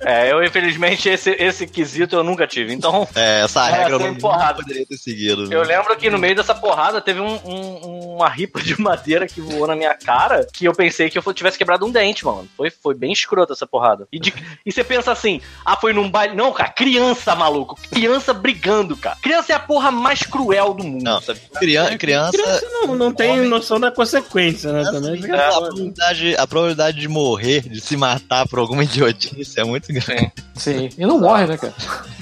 É, 0.00 0.32
eu 0.32 0.42
infelizmente 0.42 1.08
esse, 1.08 1.30
esse 1.32 1.66
quesito 1.66 2.16
eu 2.16 2.24
nunca 2.24 2.46
tive. 2.46 2.72
Então, 2.72 3.06
É, 3.14 3.42
essa 3.42 3.66
regra 3.68 3.94
eu 3.94 3.98
não 3.98 4.14
porrada. 4.14 4.62
poderia 4.62 4.86
ter 4.86 4.96
seguido. 4.96 5.52
eu 5.52 5.62
lembro 5.62 5.94
que 5.96 6.08
no 6.08 6.16
meio 6.18 6.34
dessa 6.36 6.54
porrada 6.54 7.00
teve 7.00 7.20
um- 7.20 7.38
um- 7.44 8.14
uma 8.16 8.28
ripa 8.28 8.60
de 8.62 8.80
madeira 8.80 9.26
que 9.26 9.40
voou 9.40 9.66
na 9.66 9.76
minha 9.76 9.94
cara 9.94 10.46
que 10.52 10.64
eu 10.64 10.72
pensei 10.72 11.10
que 11.10 11.18
eu 11.18 11.34
tivesse 11.34 11.58
quebrado 11.58 11.84
um 11.84 11.90
dente, 11.90 12.24
mano. 12.24 12.48
Foi, 12.56 12.70
foi 12.70 12.94
bem 12.94 13.12
escroto 13.12 13.52
essa 13.52 13.66
porrada. 13.66 14.06
E, 14.12 14.18
de- 14.18 14.32
e 14.64 14.72
você 14.72 14.82
pensa 14.82 15.12
assim, 15.12 15.40
ah, 15.66 15.76
foi 15.76 15.92
num 15.92 16.08
baile. 16.10 16.34
Não, 16.34 16.52
cara, 16.52 16.70
criança, 16.70 17.34
maluco. 17.34 17.78
Criança 17.90 18.32
brigando, 18.32 18.96
cara. 18.96 19.16
Criança 19.20 19.52
é 19.52 19.56
a 19.56 19.60
porra 19.60 19.90
mais 19.90 20.22
cruel 20.22 20.72
do 20.72 20.84
mundo, 20.84 21.02
Não. 21.04 21.20
sabe? 21.20 21.40
Criança, 21.58 21.98
criança 21.98 22.30
criança 22.58 22.66
não, 22.72 22.94
não 22.94 23.12
tem 23.12 23.32
Homem. 23.32 23.48
noção 23.48 23.78
da 23.80 23.90
consequência, 23.90 24.72
né? 24.72 24.84
Também. 24.84 25.14
assim, 25.18 25.30
a, 25.32 25.50
probabilidade, 25.60 26.36
a 26.36 26.46
probabilidade 26.46 27.00
de 27.00 27.08
morrer, 27.08 27.60
de 27.68 27.80
se 27.80 27.96
matar 27.96 28.46
por 28.48 28.58
alguma 28.58 28.84
idiotice 28.84 29.58
é 29.60 29.64
muito 29.64 29.92
grande. 29.92 30.32
Sim. 30.54 30.88
E 30.98 31.06
não 31.06 31.18
morre, 31.20 31.46
né, 31.46 31.56
cara? 31.56 31.74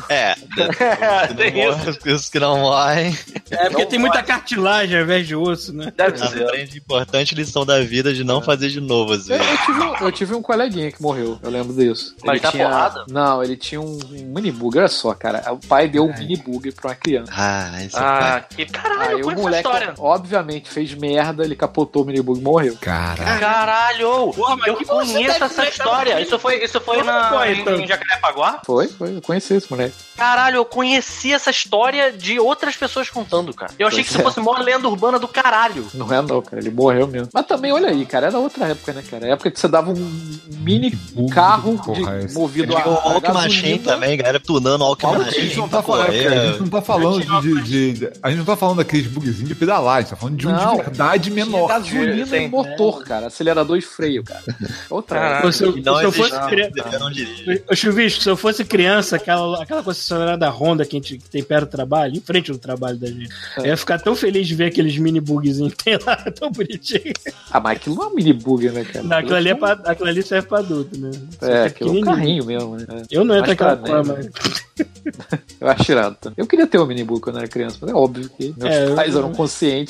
É, 0.09 0.35
Tem 1.37 1.69
isso. 1.69 2.11
os 2.15 2.29
que- 2.29 2.39
não 2.39 2.59
morrem. 2.59 3.17
É 3.51 3.69
porque 3.71 3.87
tem 3.87 3.99
muita 3.99 4.23
cartilagem 4.23 4.97
ao 4.99 5.03
invés 5.03 5.27
de 5.27 5.35
osso, 5.35 5.73
né? 5.73 5.93
Deve 5.97 6.19
ser. 6.19 6.45
Aprende 6.45 6.77
importante 6.79 7.35
lição 7.35 7.65
da 7.67 7.81
vida 7.81 8.13
de 8.13 8.23
não 8.23 8.41
fazer 8.43 8.69
de 8.69 8.81
novo, 8.81 9.15
às 9.15 9.29
Eu, 9.29 9.39
vezes. 9.39 9.53
eu 9.53 9.65
tive, 9.67 9.81
um- 9.83 9.97
eu 10.07 10.13
tive 10.13 10.35
um 10.35 10.43
coleguinha 10.43 10.93
que 10.93 11.01
morreu, 11.03 11.39
eu 11.43 11.51
lembro 11.51 11.73
disso. 11.75 12.15
Mas 12.23 12.35
ele 12.35 12.41
tá 12.41 12.51
tinha, 12.53 12.69
porrada? 12.69 13.05
Não, 13.09 13.43
ele 13.43 13.57
tinha 13.57 13.81
um, 13.81 13.99
um 14.13 14.33
mini 14.35 14.53
bug, 14.53 14.79
olha 14.79 14.89
só, 14.89 15.13
cara. 15.15 15.43
O 15.53 15.59
pai 15.67 15.89
deu 15.89 16.05
um 16.05 16.13
mini 16.17 16.37
bug 16.37 16.71
pra 16.73 16.91
uma 16.91 16.95
criança. 16.95 17.33
Ah, 17.35 17.83
esse 17.85 17.97
Ah, 17.97 18.45
que 18.49 18.67
caralho, 18.67 19.17
Aí 19.17 19.21
eu 19.21 19.27
o 19.29 19.35
moleque, 19.35 19.67
história. 19.67 19.95
Obviamente, 20.17 20.69
fez 20.69 20.93
merda, 20.95 21.45
ele 21.45 21.55
capotou 21.57 22.03
o 22.03 22.07
mini 22.07 22.21
bug 22.21 22.41
e 22.41 22.43
morreu. 22.43 22.77
Caralho. 22.81 23.41
Caralho! 23.41 24.33
Porra, 24.35 24.57
mas 24.57 24.67
eu 24.67 24.75
conheço 24.87 25.15
deve 25.15 25.45
essa 25.45 25.69
história. 25.69 26.11
também. 26.13 26.25
Isso 26.27 26.39
foi, 26.39 26.65
isso 26.65 26.81
foi 26.81 26.97
Como 26.99 27.11
na, 27.11 27.29
foi, 27.31 27.53
em, 27.55 27.61
então? 27.61 27.75
em 27.81 27.87
Jacarepaguá? 27.87 28.61
Foi, 28.65 28.89
foi, 28.89 29.17
eu 29.17 29.23
conheci 29.23 29.55
esse 29.55 29.71
moleque. 29.71 29.95
Caralho, 30.17 30.57
eu 30.57 30.65
conheci 30.65 31.33
essa 31.33 31.51
história 31.51 32.11
de 32.13 32.39
outras 32.41 32.77
pessoas 32.77 33.11
contando, 33.11 33.53
cara. 33.53 33.73
Eu 33.79 33.87
achei 33.89 33.99
Pois 33.99 34.07
que 34.09 34.13
isso 34.13 34.21
é. 34.21 34.25
fosse 34.25 34.41
uma 34.41 34.59
lenda 34.61 34.89
urbana 34.89 35.19
do 35.19 35.29
caralho. 35.29 35.87
Não 35.95 36.13
é 36.13 36.23
não, 36.23 36.41
cara, 36.43 36.61
ele 36.61 36.71
morreu 36.71 37.07
mesmo. 37.07 37.29
Mas 37.33 37.47
também, 37.47 37.73
olha 37.73 37.89
aí, 37.91 38.05
cara, 38.07 38.29
era 38.29 38.39
outra 38.39 38.67
época, 38.69 38.93
né, 38.93 39.03
cara? 39.09 39.27
Época 39.29 39.51
que 39.51 39.61
você 39.61 39.69
dava 39.69 39.91
um 39.91 40.39
mini 40.59 40.91
bug 41.13 41.31
carro 41.33 41.77
porra 41.85 42.15
é 42.15 42.19
de, 42.21 42.25
esse? 42.27 42.35
movido 42.35 42.73
o 42.73 42.77
a, 42.77 42.81
a 42.83 43.09
Walk 43.13 43.33
Machine 43.33 43.79
também, 43.79 44.17
galera 44.17 44.41
tunando 44.41 44.83
o 44.85 44.89
Walk 44.89 45.05
A 45.05 45.13
Machine. 45.13 45.47
gente 45.49 45.57
não 45.59 45.69
tá 45.69 45.83
falando, 45.83 46.09
a 46.09 46.13
gente 46.13 46.61
não 46.61 46.69
tá 46.69 46.83
falando 46.83 47.21
de- 47.43 48.11
A 48.23 48.29
gente 48.31 48.39
não 48.39 48.45
tá 48.45 48.57
falando 48.57 48.77
daqueles 48.79 49.07
bugzinhos 49.07 49.49
de 49.49 49.55
pedalar, 49.55 49.96
a 49.97 50.01
gente 50.01 50.11
tá 50.11 50.17
falando 50.17 50.37
de 50.37 50.47
um 50.49 50.53
Não. 50.53 50.77
de 50.77 50.83
verdade 50.83 51.31
menor. 51.31 51.67
gasolina 51.69 52.27
Sim. 52.27 52.45
e 52.45 52.49
motor, 52.49 53.03
cara. 53.05 53.27
Acelerador 53.27 53.77
e 53.77 53.81
freio, 53.83 54.23
cara. 54.25 54.43
Outra. 54.91 55.41
Se 55.53 55.65
eu, 55.65 55.73
se 55.73 55.81
eu 56.05 56.13
fosse 56.13 56.39
criança. 56.49 56.73
eu 56.93 57.01
não 57.69 57.77
Chuvisco, 57.77 58.23
se 58.23 58.29
eu 58.31 58.37
fosse 58.37 58.65
criança, 58.65 59.17
aquela, 59.17 59.63
aquela 59.63 59.83
concessionária 59.83 60.37
da 60.37 60.51
Honda 60.51 60.85
que 60.85 60.97
a 60.97 60.99
gente 61.01 61.19
que 61.19 61.29
tem 61.29 61.43
perto 61.43 61.67
do 61.67 61.71
trabalho, 61.71 62.17
em 62.17 62.21
frente 62.21 62.51
do 62.53 62.59
trabalho 62.59 62.97
da 62.99 63.07
gente, 63.07 63.29
eu 63.59 63.67
ia 63.67 63.77
ficar 63.77 63.99
tão 64.01 64.15
feliz 64.15 64.47
de 64.47 64.55
ver 64.55 64.67
aqueles 64.67 64.97
mini 64.99 65.21
bugzinhos 65.21 65.75
que 65.75 65.85
tem 65.85 65.99
lá, 66.05 66.17
tão 66.33 66.51
bonitinho. 66.51 67.13
Ah, 67.51 67.61
mas 67.61 67.77
aquilo 67.77 67.97
não 67.97 68.05
é 68.05 68.07
um 68.09 68.15
mini 68.15 68.33
bug, 68.33 68.69
né, 68.71 68.85
cara? 68.85 69.05
Não, 69.05 69.17
aquilo 69.17 69.37
ali, 69.37 69.49
é 69.51 69.55
pra, 69.55 69.73
aquilo 69.73 70.09
ali 70.09 70.23
serve 70.23 70.49
pra 70.49 70.59
adulto, 70.59 70.99
né? 70.99 71.11
É, 71.43 71.63
aquilo 71.65 71.97
é 71.97 72.01
um 72.01 72.01
carrinho 72.03 72.45
mesmo, 72.45 72.77
né? 72.77 72.87
É. 72.91 73.03
Eu 73.11 73.25
não 73.25 73.35
entro 73.37 73.49
Mas 73.57 73.59
naquela 73.59 74.03
neve. 74.05 74.31
Eu 75.61 75.69
acho 75.69 75.85
tirado. 75.85 76.17
Tá? 76.17 76.33
Eu 76.37 76.47
queria 76.47 76.67
ter 76.67 76.79
um 76.79 76.87
mini 76.87 77.05
bug 77.05 77.21
quando 77.21 77.39
era 77.39 77.49
criança, 77.49 77.79
mas 77.81 77.91
é 77.91 77.95
óbvio 77.95 78.29
que 78.37 78.55
meus 78.57 78.75
É, 78.75 78.87
eu- 78.89 78.95
pais 78.95 79.15
eram 79.17 79.33
conscientes. 79.33 79.86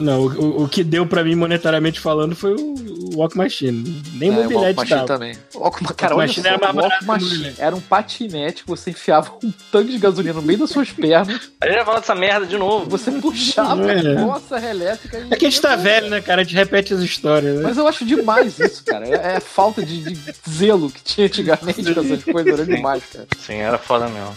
Não, 0.00 0.26
o, 0.26 0.64
o 0.64 0.68
que 0.68 0.82
deu 0.82 1.06
pra 1.06 1.24
mim 1.24 1.34
monetariamente 1.34 2.00
falando 2.00 2.34
foi 2.34 2.54
o 2.54 2.89
Walk 3.14 3.36
Machine. 3.36 4.02
Nem 4.14 4.28
É, 4.30 4.32
o 4.32 4.36
Walk 4.36 4.52
mobilete 4.54 4.76
Machine 4.76 5.06
também. 5.06 5.36
Walk, 5.54 5.94
cara, 5.94 6.14
olha 6.16 6.26
Machine 6.26 6.42
só, 6.46 6.54
era 6.54 6.72
Walk 6.72 6.98
que 6.98 7.04
Machine 7.04 7.30
mobilete. 7.36 7.60
era 7.60 7.76
um 7.76 7.80
patinete 7.80 8.62
que 8.62 8.68
você 8.68 8.90
enfiava 8.90 9.32
um 9.44 9.52
tanque 9.72 9.92
de 9.92 9.98
gasolina 9.98 10.34
no 10.34 10.42
meio 10.42 10.58
das 10.58 10.70
suas 10.70 10.90
pernas, 10.90 11.50
A 11.60 11.66
gente 11.66 11.76
vai 11.76 11.84
falar 11.84 12.00
dessa 12.00 12.14
merda 12.14 12.46
de 12.46 12.56
novo. 12.56 12.88
você 12.88 13.10
puxava 13.12 13.90
É. 13.92 13.98
a 13.98 14.20
nossa 14.20 14.58
elétrica 14.64 15.18
e... 15.18 15.32
É 15.32 15.36
que 15.36 15.46
a 15.46 15.50
gente 15.50 15.60
tá 15.60 15.76
velho, 15.76 16.08
né, 16.10 16.20
cara? 16.20 16.40
A 16.40 16.44
gente 16.44 16.54
repete 16.56 16.94
as 16.94 17.00
histórias, 17.00 17.56
né? 17.56 17.62
Mas 17.62 17.76
eu 17.76 17.86
acho 17.86 18.04
demais 18.04 18.58
isso, 18.58 18.84
cara. 18.84 19.06
É, 19.08 19.36
é 19.36 19.40
falta 19.40 19.84
de, 19.84 20.02
de 20.02 20.18
zelo 20.48 20.90
que 20.90 21.02
tinha 21.02 21.26
antigamente 21.26 21.82
com 21.94 22.00
essas 22.00 22.24
coisas. 22.24 22.52
Era 22.52 22.64
demais, 22.66 23.02
cara. 23.12 23.26
Sim, 23.38 23.54
era 23.56 23.78
foda 23.78 24.08
mesmo. 24.08 24.34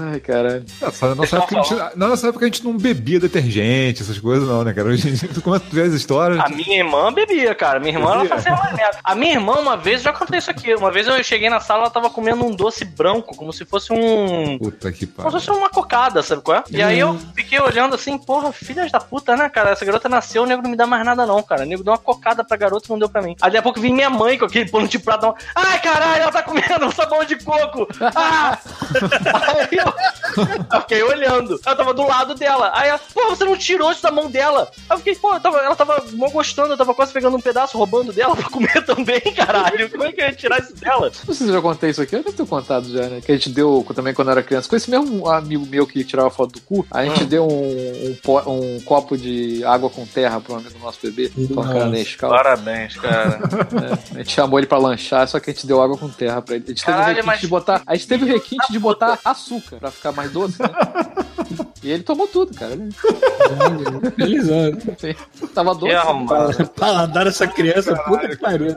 Ai, 0.00 0.20
caralho. 0.20 0.64
Nessa, 0.80 1.06
É, 1.06 1.14
nossa 1.14 1.36
época, 1.38 1.58
a 1.58 1.62
gente, 1.62 1.74
na 1.96 2.08
nossa 2.08 2.28
época 2.28 2.44
a 2.44 2.48
gente 2.48 2.64
não 2.64 2.76
bebia 2.76 3.20
detergente, 3.20 4.02
essas 4.02 4.18
coisas, 4.18 4.48
não, 4.48 4.64
né, 4.64 4.72
cara? 4.72 4.88
Hoje 4.88 5.08
em 5.08 5.12
dia, 5.14 5.28
tu 5.32 5.40
começa 5.42 5.64
a 5.70 5.74
ver 5.74 5.82
as 5.82 5.92
histórias. 5.94 6.38
A 6.40 6.48
minha 6.48 6.78
irmã 6.78 7.12
bebia, 7.12 7.54
cara. 7.54 7.78
Minha 7.80 7.94
irmã, 7.98 8.13
ela 8.14 8.24
fazia 8.28 8.52
mais 8.54 8.72
merda. 8.74 8.98
A 9.04 9.14
minha 9.14 9.32
irmã, 9.34 9.54
uma 9.54 9.76
vez, 9.76 10.02
já 10.02 10.12
contei 10.12 10.38
isso 10.38 10.50
aqui. 10.50 10.74
Uma 10.74 10.90
vez 10.90 11.06
eu 11.06 11.22
cheguei 11.24 11.48
na 11.50 11.60
sala, 11.60 11.82
ela 11.82 11.90
tava 11.90 12.10
comendo 12.10 12.44
um 12.44 12.50
doce 12.50 12.84
branco, 12.84 13.36
como 13.36 13.52
se 13.52 13.64
fosse 13.64 13.92
um. 13.92 14.58
Puta 14.58 14.90
que 14.92 15.06
Como 15.06 15.12
se 15.16 15.22
pariu. 15.22 15.30
fosse 15.32 15.50
uma 15.50 15.68
cocada, 15.70 16.22
sabe 16.22 16.42
qual 16.42 16.58
é? 16.58 16.64
E 16.70 16.82
aí 16.82 16.98
eu 16.98 17.18
fiquei 17.34 17.60
olhando 17.60 17.94
assim, 17.94 18.16
porra, 18.18 18.52
filhas 18.52 18.90
da 18.90 19.00
puta, 19.00 19.36
né, 19.36 19.48
cara? 19.48 19.70
Essa 19.70 19.84
garota 19.84 20.08
nasceu, 20.08 20.42
o 20.42 20.46
nego 20.46 20.62
não 20.62 20.70
me 20.70 20.76
dá 20.76 20.86
mais 20.86 21.04
nada, 21.04 21.26
não, 21.26 21.42
cara. 21.42 21.62
O 21.62 21.66
nego 21.66 21.82
deu 21.82 21.92
uma 21.92 21.98
cocada 21.98 22.42
pra 22.44 22.56
garota 22.56 22.86
e 22.86 22.90
não 22.90 22.98
deu 22.98 23.08
pra 23.08 23.22
mim. 23.22 23.36
Aí 23.40 23.50
daqui 23.50 23.56
a 23.58 23.62
pouco 23.62 23.80
vem 23.80 23.92
minha 23.92 24.10
mãe 24.10 24.38
com 24.38 24.44
aquele 24.44 24.70
pano 24.70 24.88
de 24.88 24.98
prato. 24.98 25.34
Ai, 25.54 25.80
caralho, 25.80 26.22
ela 26.22 26.32
tá 26.32 26.42
comendo 26.42 26.86
um 26.86 26.90
sabão 26.90 27.24
de 27.24 27.36
coco! 27.42 27.86
Ah! 28.14 28.58
aí 29.58 29.68
eu, 29.78 30.64
eu 30.72 30.80
fiquei 30.80 31.02
olhando. 31.02 31.60
Eu 31.64 31.76
tava 31.76 31.94
do 31.94 32.06
lado 32.06 32.34
dela. 32.34 32.70
Aí 32.74 32.88
ela, 32.88 33.00
pô, 33.12 33.28
você 33.30 33.44
não 33.44 33.56
tirou 33.56 33.90
isso 33.92 34.02
da 34.02 34.10
mão 34.10 34.30
dela. 34.30 34.68
Aí 34.88 34.94
eu 34.94 34.98
fiquei, 34.98 35.14
pô, 35.14 35.34
eu 35.34 35.40
tava- 35.40 35.58
ela 35.58 35.76
tava 35.76 36.04
mó 36.12 36.28
gostando, 36.28 36.72
eu 36.72 36.76
tava 36.76 36.94
quase 36.94 37.12
pegando 37.12 37.36
um 37.36 37.40
pedaço, 37.40 37.76
roubando 37.78 38.03
dela 38.12 38.34
pra 38.36 38.48
comer 38.50 38.82
também, 38.86 39.20
caralho. 39.36 39.90
Como 39.90 40.04
é 40.04 40.12
que 40.12 40.20
eu 40.20 40.26
ia 40.26 40.32
tirar 40.32 40.58
isso 40.60 40.74
dela? 40.76 41.10
Não 41.26 41.34
sei 41.34 41.46
se 41.46 41.48
eu 41.48 41.52
já 41.54 41.60
contei 41.62 41.90
isso 41.90 42.02
aqui, 42.02 42.16
eu 42.16 42.22
devo 42.22 42.36
ter 42.36 42.46
contado 42.46 42.90
já, 42.90 43.08
né? 43.08 43.20
Que 43.24 43.32
a 43.32 43.34
gente 43.36 43.50
deu 43.50 43.84
também 43.94 44.12
quando 44.14 44.28
eu 44.28 44.32
era 44.32 44.42
criança. 44.42 44.68
Com 44.68 44.76
esse 44.76 44.90
mesmo 44.90 45.28
amigo 45.28 45.66
meu 45.66 45.86
que 45.86 46.04
tirava 46.04 46.30
foto 46.30 46.52
do 46.54 46.60
cu, 46.60 46.86
a 46.90 47.04
gente 47.04 47.24
deu 47.24 47.46
um, 47.46 48.16
um, 48.26 48.76
um 48.76 48.80
copo 48.80 49.16
de 49.16 49.64
água 49.64 49.88
com 49.90 50.04
terra 50.06 50.40
pro 50.40 50.54
amigo 50.54 50.78
nosso 50.80 50.98
bebê. 51.02 51.30
Parabéns, 51.54 52.96
cara. 52.96 53.40
É, 54.14 54.14
a 54.16 54.18
gente 54.22 54.32
chamou 54.32 54.58
ele 54.58 54.66
pra 54.66 54.78
lanchar, 54.78 55.26
só 55.28 55.38
que 55.40 55.50
a 55.50 55.52
gente 55.52 55.66
deu 55.66 55.80
água 55.82 55.96
com 55.96 56.08
terra 56.08 56.40
pra 56.42 56.54
ele. 56.56 56.64
A 56.66 56.68
gente 56.70 56.84
teve 56.84 56.92
o 56.92 57.00
Caralho, 57.00 57.08
requinte 57.16 57.26
mas- 57.26 57.40
de 57.40 57.46
botar. 57.48 57.82
A 57.86 57.94
gente 57.94 58.06
teve 58.08 58.24
o 58.24 58.28
requinte 58.28 58.72
de 58.72 58.78
botar 58.78 59.18
açúcar 59.24 59.76
pra 59.76 59.90
ficar 59.90 60.12
mais 60.12 60.30
doce, 60.30 60.60
né? 60.60 60.68
E 61.82 61.90
ele 61.90 62.02
tomou 62.02 62.26
tudo, 62.26 62.54
cara. 62.54 62.72
Ele 62.74 62.90
Felizão. 64.16 64.72
tava 65.54 65.74
doce. 65.74 66.64
Paladar 66.78 67.26
essa 67.26 67.46
criança, 67.46 67.93
puta 67.96 68.28
que 68.28 68.36
pariu, 68.36 68.66
né? 68.66 68.76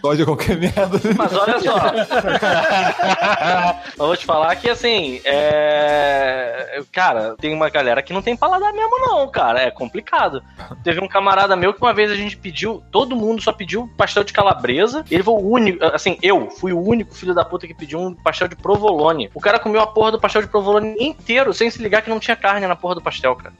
Pode 0.00 0.24
qualquer 0.24 0.56
merda. 0.56 1.00
Mas 1.16 1.32
olha 1.32 1.60
só. 1.60 1.78
Eu 3.98 4.06
vou 4.06 4.16
te 4.16 4.24
falar 4.24 4.54
que 4.56 4.70
assim, 4.70 5.20
é. 5.24 6.80
Cara, 6.92 7.36
tem 7.36 7.54
uma 7.54 7.68
galera 7.68 8.02
que 8.02 8.12
não 8.12 8.22
tem 8.22 8.36
paladar 8.36 8.72
mesmo, 8.72 8.98
não, 9.00 9.28
cara. 9.28 9.60
É 9.60 9.70
complicado. 9.70 10.42
Teve 10.82 11.02
um 11.02 11.08
camarada 11.08 11.56
meu 11.56 11.74
que 11.74 11.80
uma 11.80 11.94
vez 11.94 12.10
a 12.10 12.16
gente 12.16 12.36
pediu, 12.36 12.82
todo 12.90 13.16
mundo 13.16 13.42
só 13.42 13.52
pediu 13.52 13.88
pastel 13.96 14.24
de 14.24 14.32
calabresa. 14.32 15.04
Ele 15.10 15.22
foi 15.22 15.34
o 15.34 15.38
único, 15.38 15.84
assim, 15.84 16.18
eu 16.22 16.50
fui 16.50 16.72
o 16.72 16.80
único 16.80 17.14
filho 17.14 17.34
da 17.34 17.44
puta 17.44 17.66
que 17.66 17.74
pediu 17.74 18.00
um 18.00 18.14
pastel 18.14 18.48
de 18.48 18.56
provolone. 18.56 19.30
O 19.34 19.40
cara 19.40 19.58
comeu 19.58 19.80
a 19.80 19.86
porra 19.86 20.12
do 20.12 20.20
pastel 20.20 20.42
de 20.42 20.48
provolone 20.48 20.94
inteiro, 20.98 21.52
sem 21.52 21.70
se 21.70 21.82
ligar 21.82 22.02
que 22.02 22.10
não 22.10 22.20
tinha 22.20 22.36
carne 22.36 22.66
na 22.66 22.76
porra 22.76 22.96
do 22.96 23.02
pastel, 23.02 23.34
cara. 23.36 23.54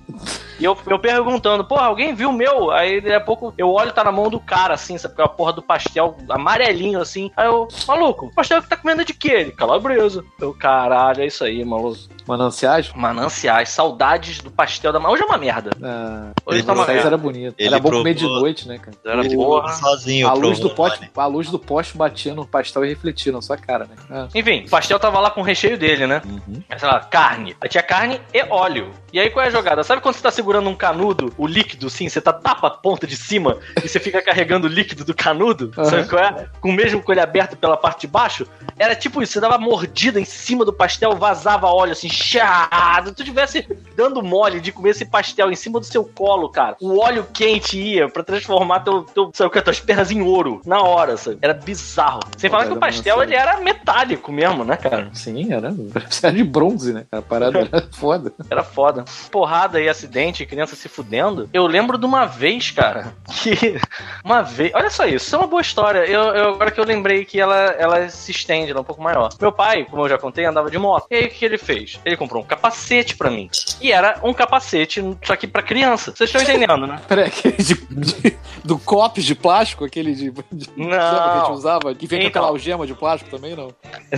E 0.58 0.64
eu, 0.64 0.76
eu 0.86 0.98
perguntando, 0.98 1.64
porra, 1.64 1.86
alguém 1.86 2.14
viu 2.14 2.30
o 2.30 2.32
meu? 2.32 2.70
Aí 2.70 3.00
daqui 3.00 3.14
a 3.14 3.20
pouco 3.20 3.54
eu 3.56 3.70
olho, 3.70 3.92
tá 3.92 4.02
na 4.02 4.10
mão 4.10 4.28
do 4.28 4.40
cara, 4.40 4.74
assim, 4.74 4.98
sabe? 4.98 5.14
A 5.22 5.28
porra 5.28 5.52
do 5.52 5.62
pastel 5.62 6.16
amarelinho, 6.28 7.00
assim. 7.00 7.30
Aí 7.36 7.46
eu, 7.46 7.68
maluco, 7.86 8.32
pastel 8.34 8.62
que 8.62 8.68
tá 8.68 8.76
comendo 8.76 9.02
é 9.02 9.04
de 9.04 9.14
quê? 9.14 9.28
Ele, 9.28 9.52
calabresa. 9.52 10.24
Eu, 10.40 10.52
caralho, 10.52 11.22
é 11.22 11.26
isso 11.26 11.44
aí, 11.44 11.64
maluco. 11.64 11.98
Mananciais? 12.28 12.92
Mananciais, 12.94 13.70
saudades 13.70 14.38
do 14.40 14.50
pastel 14.50 14.92
da. 14.92 14.98
Hoje 15.08 15.22
é 15.22 15.26
uma 15.26 15.38
merda. 15.38 15.70
Ah, 15.82 16.30
Hoje 16.44 16.62
tá 16.62 16.74
uma 16.74 16.86
merda. 16.86 17.06
era 17.06 17.16
bonito. 17.16 17.54
Ele 17.58 17.68
era 17.68 17.80
bom 17.80 17.90
comer 17.90 18.12
de 18.14 18.20
provou- 18.24 18.40
noite, 18.40 18.68
né, 18.68 18.78
cara? 18.78 18.96
Era 19.04 19.24
Ele 19.24 19.34
porra. 19.34 19.72
sozinho. 19.72 20.28
A 20.28 20.34
luz, 20.34 20.58
do 20.60 20.68
poste, 20.70 21.10
a 21.16 21.26
luz 21.26 21.48
do 21.50 21.58
poste 21.58 21.96
batia 21.96 22.34
no 22.34 22.46
pastel 22.46 22.84
e 22.84 22.88
refletia 22.90 23.32
na 23.32 23.40
sua 23.40 23.56
cara, 23.56 23.86
né? 23.86 23.96
Ah. 24.10 24.28
Enfim, 24.34 24.64
o 24.66 24.70
pastel 24.70 24.98
tava 24.98 25.18
lá 25.20 25.30
com 25.30 25.40
o 25.40 25.44
recheio 25.44 25.78
dele, 25.78 26.06
né? 26.06 26.20
Uhum. 26.26 26.62
Aí, 26.68 26.78
sei 26.78 26.88
lá, 26.88 27.00
carne. 27.00 27.56
Aí 27.60 27.68
tinha 27.68 27.82
carne 27.82 28.20
e 28.34 28.42
óleo. 28.50 28.92
E 29.10 29.18
aí 29.18 29.30
qual 29.30 29.42
é 29.44 29.48
a 29.48 29.50
jogada? 29.50 29.82
Sabe 29.82 30.02
quando 30.02 30.14
você 30.14 30.22
tá 30.22 30.30
segurando 30.30 30.68
um 30.68 30.74
canudo, 30.74 31.32
o 31.38 31.46
líquido, 31.46 31.88
sim, 31.88 32.08
você 32.10 32.20
tá 32.20 32.32
tapa 32.32 32.66
a 32.66 32.70
ponta 32.70 33.06
de 33.06 33.16
cima 33.16 33.56
e 33.82 33.88
você 33.88 33.98
fica 33.98 34.20
carregando 34.20 34.66
o 34.66 34.70
líquido 34.70 35.02
do 35.02 35.14
canudo? 35.14 35.72
Sabe 35.74 36.06
qual 36.06 36.22
é? 36.22 36.46
Com 36.60 36.68
o 36.68 36.72
mesmo 36.74 37.02
com 37.02 37.10
ele 37.12 37.20
aberto 37.22 37.56
pela 37.56 37.76
parte 37.76 38.02
de 38.02 38.06
baixo? 38.06 38.46
Era 38.78 38.94
tipo 38.94 39.22
isso, 39.22 39.32
você 39.32 39.40
dava 39.40 39.56
mordida 39.58 40.20
em 40.20 40.24
cima 40.26 40.62
do 40.64 40.72
pastel, 40.72 41.16
vazava 41.16 41.66
óleo 41.68 41.92
assim, 41.92 42.08
chado. 42.18 43.14
Tu 43.14 43.24
tivesse 43.24 43.66
dando 43.96 44.22
mole 44.22 44.60
de 44.60 44.72
comer 44.72 44.90
esse 44.90 45.04
pastel 45.04 45.50
em 45.50 45.56
cima 45.56 45.80
do 45.80 45.86
seu 45.86 46.04
colo, 46.04 46.48
cara. 46.48 46.76
O 46.80 46.98
óleo 46.98 47.26
quente 47.32 47.78
ia 47.80 48.08
pra 48.08 48.22
transformar 48.22 48.80
teu, 48.80 49.02
teu 49.02 49.30
sabe 49.34 49.48
o 49.48 49.50
que, 49.50 49.60
tuas 49.62 49.80
pernas 49.80 50.10
em 50.10 50.20
ouro 50.22 50.60
na 50.66 50.82
hora, 50.82 51.16
sabe? 51.16 51.38
Era 51.42 51.54
bizarro. 51.54 52.20
Sem 52.36 52.50
falar 52.50 52.66
que 52.66 52.72
o 52.72 52.76
pastel 52.76 53.22
ele 53.22 53.34
era 53.34 53.58
metálico 53.60 54.30
mesmo, 54.32 54.64
né, 54.64 54.76
cara? 54.76 55.10
Sim, 55.14 55.52
era. 55.52 55.74
Era 56.22 56.32
de 56.36 56.44
bronze, 56.44 56.92
né? 56.92 57.06
A 57.12 57.22
parada 57.22 57.58
era 57.60 57.88
foda. 57.92 58.32
Era 58.50 58.62
foda. 58.62 59.04
Porrada 59.30 59.80
e 59.80 59.88
acidente, 59.88 60.44
criança 60.46 60.74
se 60.76 60.88
fudendo. 60.88 61.48
Eu 61.52 61.66
lembro 61.66 61.98
de 61.98 62.04
uma 62.06 62.24
vez, 62.26 62.70
cara, 62.70 63.14
que. 63.30 63.78
Uma 64.24 64.42
vez. 64.42 64.72
Olha 64.74 64.90
só 64.90 65.06
isso, 65.06 65.26
isso 65.26 65.34
é 65.34 65.38
uma 65.38 65.46
boa 65.46 65.60
história. 65.62 66.00
Eu, 66.00 66.20
eu- 66.34 66.48
agora 66.54 66.70
que 66.70 66.80
eu 66.80 66.84
lembrei 66.84 67.24
que 67.24 67.40
ela, 67.40 67.56
ela 67.78 68.08
se 68.08 68.30
estende, 68.30 68.70
ela 68.70 68.80
é 68.80 68.82
um 68.82 68.84
pouco 68.84 69.02
maior. 69.02 69.28
Meu 69.40 69.52
pai, 69.52 69.84
como 69.84 70.02
eu 70.04 70.08
já 70.08 70.18
contei, 70.18 70.44
andava 70.44 70.70
de 70.70 70.78
moto. 70.78 71.06
E 71.10 71.14
aí 71.16 71.24
o 71.26 71.30
que 71.30 71.44
ele 71.44 71.58
fez? 71.58 71.98
Ele 72.08 72.16
comprou 72.16 72.42
um 72.42 72.46
capacete 72.46 73.16
pra 73.16 73.30
mim. 73.30 73.48
E 73.80 73.92
era 73.92 74.18
um 74.22 74.32
capacete, 74.32 75.02
só 75.22 75.36
que 75.36 75.46
pra 75.46 75.62
criança. 75.62 76.12
Vocês 76.14 76.30
estão 76.30 76.42
entendendo, 76.42 76.86
né? 76.86 77.00
Peraí, 77.06 77.26
aquele 77.26 77.56
de, 77.56 77.74
de- 77.74 78.38
do 78.64 78.78
copos 78.78 79.24
de 79.24 79.34
plástico, 79.34 79.84
aquele 79.84 80.14
de. 80.14 80.30
de 80.52 80.70
Não. 80.76 80.86
Que 80.88 80.94
a 80.96 81.42
gente 81.44 81.52
usava? 81.52 81.94
Que 81.94 82.06
vem 82.06 82.20
com 82.20 82.26
Então. 82.26 82.42
aquela 82.42 82.46
algema 82.48 82.86
de 82.86 82.94
plástico 82.94 83.30
também, 83.30 83.54
não? 83.54 83.68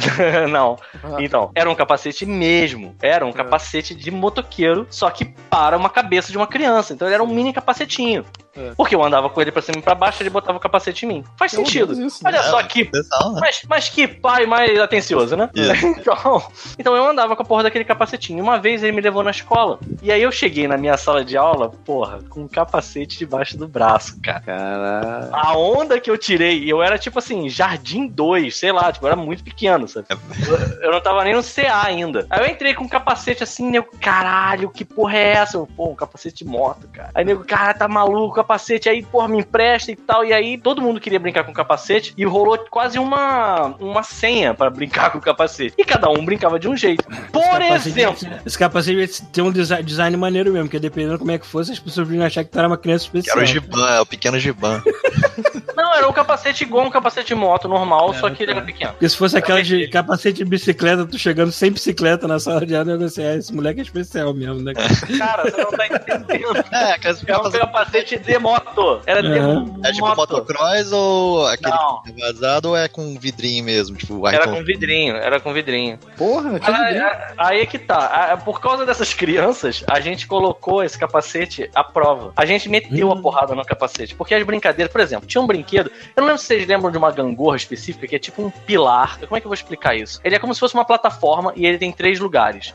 não. 0.50 0.78
Ah. 1.02 1.16
Então, 1.18 1.50
era 1.54 1.68
um 1.70 1.74
capacete 1.74 2.24
mesmo. 2.24 2.94
Era 3.02 3.26
um 3.26 3.32
capacete 3.32 3.94
de 3.94 4.10
motoqueiro, 4.10 4.86
só 4.90 5.10
que 5.10 5.24
para 5.50 5.76
uma 5.76 5.90
cabeça 5.90 6.30
de 6.30 6.36
uma 6.38 6.46
criança. 6.46 6.92
Então 6.94 7.08
ele 7.08 7.14
era 7.14 7.22
um 7.22 7.26
mini 7.26 7.52
capacetinho. 7.52 8.24
É. 8.56 8.72
Porque 8.76 8.94
eu 8.94 9.02
andava 9.02 9.30
com 9.30 9.40
ele 9.40 9.52
pra 9.52 9.62
cima 9.62 9.78
e 9.78 9.82
pra 9.82 9.94
baixo, 9.94 10.22
ele 10.22 10.30
botava 10.30 10.58
o 10.58 10.60
capacete 10.60 11.04
em 11.04 11.08
mim. 11.08 11.24
Faz 11.36 11.52
Pelo 11.52 11.64
sentido. 11.64 11.92
isso, 11.92 12.22
né? 12.24 12.30
Olha 12.30 12.42
só 12.44 12.62
que 12.62 12.82
Atenção, 12.82 13.34
né? 13.34 13.40
mas, 13.40 13.62
mas 13.68 13.88
que 13.88 14.08
pai 14.08 14.46
mais 14.46 14.78
atencioso, 14.78 15.36
né? 15.36 15.48
Então, 16.00 16.42
então 16.78 16.96
eu 16.96 17.04
andava 17.04 17.36
com 17.36 17.42
a 17.42 17.44
porra 17.44 17.64
daquele 17.64 17.84
capacetinho. 17.84 18.42
Uma 18.42 18.58
vez 18.58 18.82
ele 18.82 18.92
me 18.92 19.00
levou 19.00 19.22
na 19.22 19.30
escola. 19.30 19.78
E 20.02 20.10
aí 20.10 20.22
eu 20.22 20.32
cheguei 20.32 20.66
na 20.66 20.76
minha 20.76 20.96
sala 20.96 21.24
de 21.24 21.36
aula, 21.36 21.70
porra, 21.84 22.20
com 22.28 22.42
um 22.42 22.48
capacete 22.48 23.18
debaixo 23.18 23.56
do 23.56 23.68
braço, 23.68 24.18
cara. 24.22 24.40
Caralho. 24.40 25.28
A 25.32 25.56
onda 25.56 26.00
que 26.00 26.10
eu 26.10 26.16
tirei, 26.16 26.70
eu 26.70 26.82
era 26.82 26.98
tipo 26.98 27.18
assim, 27.18 27.48
Jardim 27.48 28.06
2, 28.06 28.56
sei 28.56 28.72
lá, 28.72 28.92
tipo, 28.92 29.06
eu 29.06 29.12
era 29.12 29.16
muito 29.16 29.44
pequeno, 29.44 29.86
sabe? 29.86 30.06
Eu, 30.10 30.84
eu 30.84 30.92
não 30.92 31.00
tava 31.00 31.24
nem 31.24 31.34
no 31.34 31.42
CA 31.42 31.82
ainda. 31.84 32.26
Aí 32.30 32.40
eu 32.40 32.50
entrei 32.50 32.74
com 32.74 32.84
um 32.84 32.88
capacete 32.88 33.42
assim, 33.42 33.70
nego, 33.70 33.88
caralho, 34.00 34.70
que 34.70 34.84
porra 34.84 35.16
é 35.16 35.32
essa? 35.32 35.56
Eu, 35.56 35.66
pô, 35.66 35.90
um 35.90 35.94
capacete 35.94 36.44
de 36.44 36.50
moto, 36.50 36.88
cara. 36.92 37.10
Aí 37.14 37.24
nego, 37.24 37.44
cara, 37.44 37.74
tá 37.74 37.86
maluco, 37.88 38.39
capacete, 38.42 38.88
aí, 38.88 39.02
porra, 39.02 39.28
me 39.28 39.38
empresta 39.38 39.90
e 39.92 39.96
tal. 39.96 40.24
E 40.24 40.32
aí 40.32 40.58
todo 40.58 40.82
mundo 40.82 41.00
queria 41.00 41.18
brincar 41.20 41.44
com 41.44 41.50
o 41.50 41.54
capacete 41.54 42.12
e 42.16 42.24
rolou 42.24 42.58
quase 42.70 42.98
uma, 42.98 43.74
uma 43.80 44.02
senha 44.02 44.54
pra 44.54 44.70
brincar 44.70 45.10
com 45.10 45.18
o 45.18 45.20
capacete. 45.20 45.74
E 45.78 45.84
cada 45.84 46.08
um 46.10 46.24
brincava 46.24 46.58
de 46.58 46.68
um 46.68 46.76
jeito. 46.76 47.04
Por 47.32 47.42
Capacete- 47.42 47.88
exemplo. 47.88 48.28
Esse 48.44 48.58
capacete 48.58 49.22
tem 49.26 49.44
um 49.44 49.50
desi- 49.50 49.82
design 49.82 50.16
maneiro 50.16 50.52
mesmo, 50.52 50.66
porque 50.66 50.78
dependendo 50.78 51.18
como 51.18 51.30
é 51.30 51.38
que 51.38 51.46
fosse, 51.46 51.72
as 51.72 51.78
pessoas 51.78 52.10
iam 52.10 52.24
achar 52.24 52.44
que 52.44 52.50
tu 52.50 52.58
era 52.58 52.68
uma 52.68 52.78
criança 52.78 53.04
especial. 53.04 53.36
era 53.36 53.44
o 53.44 53.46
Giban, 53.48 53.90
é 53.90 54.00
o 54.00 54.06
pequeno 54.06 54.38
Giban. 54.38 54.82
Não, 55.76 55.94
era 55.94 56.08
um 56.08 56.12
capacete 56.12 56.64
igual 56.64 56.86
um 56.86 56.90
capacete 56.90 57.28
de 57.28 57.34
moto 57.34 57.66
normal, 57.68 58.12
só 58.14 58.28
que 58.30 58.42
ele 58.42 58.52
era 58.52 58.60
pequeno. 58.62 58.92
Porque 58.92 59.08
se 59.08 59.16
fosse 59.16 59.36
aquela 59.36 59.62
de 59.62 59.88
capacete 59.88 60.38
de 60.38 60.44
bicicleta, 60.44 61.06
tu 61.06 61.18
chegando 61.18 61.50
sem 61.52 61.70
bicicleta 61.72 62.28
na 62.28 62.38
sala 62.38 62.66
de 62.66 62.74
aula, 62.76 62.92
eu 62.92 63.02
assim, 63.04 63.24
ah, 63.24 63.36
esse 63.36 63.54
moleque 63.54 63.80
é 63.80 63.82
especial 63.82 64.34
mesmo, 64.34 64.60
né? 64.62 64.74
cara? 64.74 64.88
Cara, 65.18 65.42
você 65.50 65.56
não 65.62 65.70
tá 65.70 65.86
entendendo. 65.86 66.64
É, 66.72 66.98
É 67.32 67.38
um 67.38 67.50
capacete 67.50 68.18
de 68.32 68.38
moto. 68.38 69.00
Era 69.06 69.22
de 69.22 69.28
Uhum. 69.40 69.80
É 69.84 69.92
tipo 69.92 70.06
moto. 70.06 70.16
motocross 70.18 70.92
ou 70.92 71.46
aquele 71.46 71.70
Não. 71.74 72.02
que 72.02 72.10
é 72.10 72.26
vazado 72.32 72.68
ou 72.70 72.76
é 72.76 72.88
com 72.88 73.18
vidrinho 73.18 73.64
mesmo? 73.64 73.96
Tipo, 73.96 74.26
Era 74.28 74.46
com 74.48 74.62
vidrinho, 74.62 75.16
era 75.16 75.40
com 75.40 75.52
vidrinho. 75.52 75.98
Porra, 76.16 76.58
tinha 76.60 76.76
Aí, 76.76 76.92
vidrinho. 76.94 77.10
aí 77.38 77.60
é 77.60 77.66
que 77.66 77.78
tá. 77.78 78.30
Ah, 78.32 78.36
Por 78.36 78.60
causa 78.60 78.84
dessas 78.86 79.12
crianças, 79.14 79.84
a 79.90 80.00
gente 80.00 80.26
colocou 80.26 80.82
esse 80.82 80.98
capacete 80.98 81.70
à 81.74 81.82
prova. 81.84 82.32
A 82.36 82.44
gente 82.46 82.68
meteu 82.68 83.10
a 83.12 83.16
porrada 83.20 83.54
no 83.54 83.64
capacete. 83.64 84.14
Porque 84.14 84.34
as 84.34 84.42
brincadeiras, 84.44 84.92
por 84.92 85.00
exemplo, 85.00 85.26
tinha 85.26 85.40
um 85.40 85.46
brinquedo. 85.46 85.90
Eu 86.16 86.20
não 86.20 86.26
lembro 86.28 86.40
se 86.40 86.46
vocês 86.46 86.66
lembram 86.66 86.90
de 86.90 86.98
uma 86.98 87.10
gangorra 87.10 87.56
específica 87.56 88.06
que 88.06 88.16
é 88.16 88.18
tipo 88.18 88.42
um 88.42 88.50
pilar. 88.50 89.18
Como 89.20 89.36
é 89.36 89.40
que 89.40 89.46
eu 89.46 89.50
vou 89.50 89.54
explicar 89.54 89.94
isso? 89.96 90.20
Ele 90.24 90.34
é 90.34 90.38
como 90.38 90.52
se 90.54 90.60
fosse 90.60 90.74
uma 90.74 90.84
plataforma 90.84 91.52
e 91.56 91.66
ele 91.66 91.78
tem 91.78 91.92
três 91.92 92.18
lugares: 92.20 92.74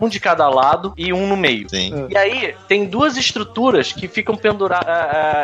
um 0.00 0.08
de 0.08 0.20
cada 0.20 0.48
lado 0.48 0.92
e 0.96 1.12
um 1.12 1.26
no 1.26 1.36
meio. 1.36 1.68
Sim. 1.68 2.06
E 2.10 2.16
aí, 2.16 2.54
tem 2.68 2.84
duas 2.86 3.16
estruturas 3.16 3.92
que 3.92 4.06
ficam 4.08 4.36
penduradas. 4.36 4.86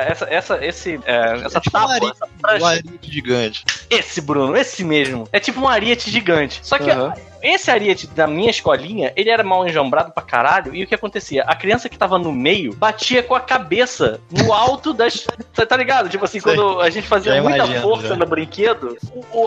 Essa, 0.09 0.26
essa, 0.30 0.64
esse, 0.64 1.01
é, 1.05 1.40
essa 1.44 1.59
É 1.59 1.61
tipo 1.61 1.76
um 1.76 1.80
tábua, 1.80 1.94
ariete, 1.94 2.16
essa 2.42 2.62
um 2.62 2.66
ariete 2.66 3.12
gigante. 3.12 3.64
Esse, 3.88 4.20
Bruno, 4.20 4.57
esse 4.57 4.84
mesmo. 4.84 5.28
É 5.32 5.40
tipo 5.40 5.61
um 5.61 5.68
ariete 5.68 6.11
gigante. 6.11 6.61
Só 6.62 6.78
que 6.78 6.90
Aham. 6.90 7.14
Esse 7.43 7.70
ariete 7.70 8.07
da 8.09 8.26
minha 8.26 8.51
escolinha, 8.51 9.12
ele 9.16 9.30
era 9.30 9.43
mal 9.43 9.66
enjambrado 9.66 10.12
pra 10.12 10.22
caralho. 10.22 10.74
E 10.74 10.82
o 10.84 10.86
que 10.86 10.95
acontecia? 10.95 11.43
A 11.45 11.55
criança 11.55 11.88
que 11.88 11.99
tava 11.99 12.18
no 12.18 12.32
meio 12.32 12.74
batia 12.74 13.22
com 13.22 13.34
a 13.34 13.41
cabeça 13.41 14.20
no 14.30 14.53
alto 14.53 14.93
das. 14.93 15.26
Você 15.53 15.66
tá 15.66 15.76
ligado? 15.76 16.09
Tipo 16.09 16.24
assim, 16.24 16.41
Sei. 16.41 16.55
quando 16.55 16.80
a 16.80 16.91
gente 16.91 17.07
fazia 17.07 17.34
Já 17.34 17.43
muita 17.43 17.59
imagino, 17.59 17.82
força 17.82 18.09
já. 18.09 18.16
no 18.16 18.26
brinquedo, 18.26 18.97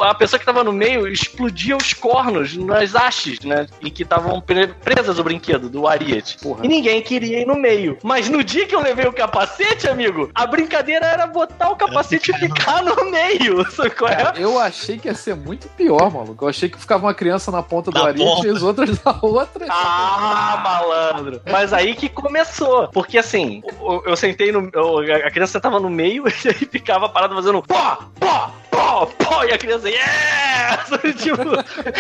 a 0.01 0.13
pessoa 0.15 0.39
que 0.39 0.45
tava 0.45 0.63
no 0.63 0.71
meio 0.71 1.07
explodia 1.07 1.75
os 1.77 1.93
cornos 1.93 2.55
nas 2.57 2.93
hastes, 2.95 3.39
né? 3.41 3.67
Em 3.81 3.89
que 3.89 4.03
estavam 4.03 4.39
pre- 4.41 4.67
presas 4.67 5.19
o 5.19 5.23
brinquedo 5.23 5.69
do 5.69 5.87
ariete. 5.87 6.37
Porra. 6.39 6.65
E 6.65 6.67
ninguém 6.67 7.01
queria 7.01 7.39
ir 7.41 7.45
no 7.45 7.55
meio. 7.55 7.97
Mas 8.03 8.29
no 8.29 8.43
dia 8.43 8.65
que 8.65 8.75
eu 8.75 8.81
levei 8.81 9.05
o 9.07 9.13
capacete, 9.13 9.87
amigo, 9.87 10.29
a 10.33 10.45
brincadeira 10.47 11.05
era 11.05 11.27
botar 11.27 11.69
o 11.69 11.75
capacete 11.75 12.31
e 12.31 12.33
ficar 12.39 12.83
no 12.83 13.09
meio. 13.11 13.69
Sabe 13.71 13.91
qual 13.91 14.11
é? 14.11 14.33
Eu 14.37 14.59
achei 14.59 14.97
que 14.97 15.07
ia 15.07 15.15
ser 15.15 15.35
muito 15.35 15.67
pior, 15.69 16.11
maluco. 16.11 16.45
Eu 16.45 16.49
achei 16.49 16.69
que 16.69 16.79
ficava 16.79 17.05
uma 17.05 17.13
criança 17.13 17.51
na 17.51 17.61
ponta 17.63 17.82
do 17.91 17.99
Na 17.99 18.07
ariete 18.07 18.29
ponta. 18.36 18.47
e 18.47 18.51
os 18.51 18.63
outros 18.63 19.03
na 19.03 19.17
outra. 19.21 19.65
Ah, 19.69 20.61
malandro. 20.63 21.41
Mas 21.49 21.73
aí 21.73 21.95
que 21.95 22.09
começou. 22.09 22.88
Porque 22.89 23.17
assim, 23.17 23.61
eu, 23.81 24.03
eu 24.05 24.15
sentei 24.17 24.51
no. 24.51 24.69
eu- 24.73 24.99
a 25.25 25.31
criança 25.31 25.53
sentava 25.53 25.79
no 25.79 25.89
meio 25.89 26.23
e 26.45 26.47
aí 26.47 26.53
ficava 26.53 27.07
parado 27.09 27.36
fazendo 27.36 27.61
pó, 27.61 27.99
pó, 28.19 28.51
pó, 28.71 29.05
pó. 29.05 29.43
E 29.43 29.51
a 29.53 29.57
criança, 29.57 29.89
yeah! 29.89 30.84
tipo, 31.17 31.38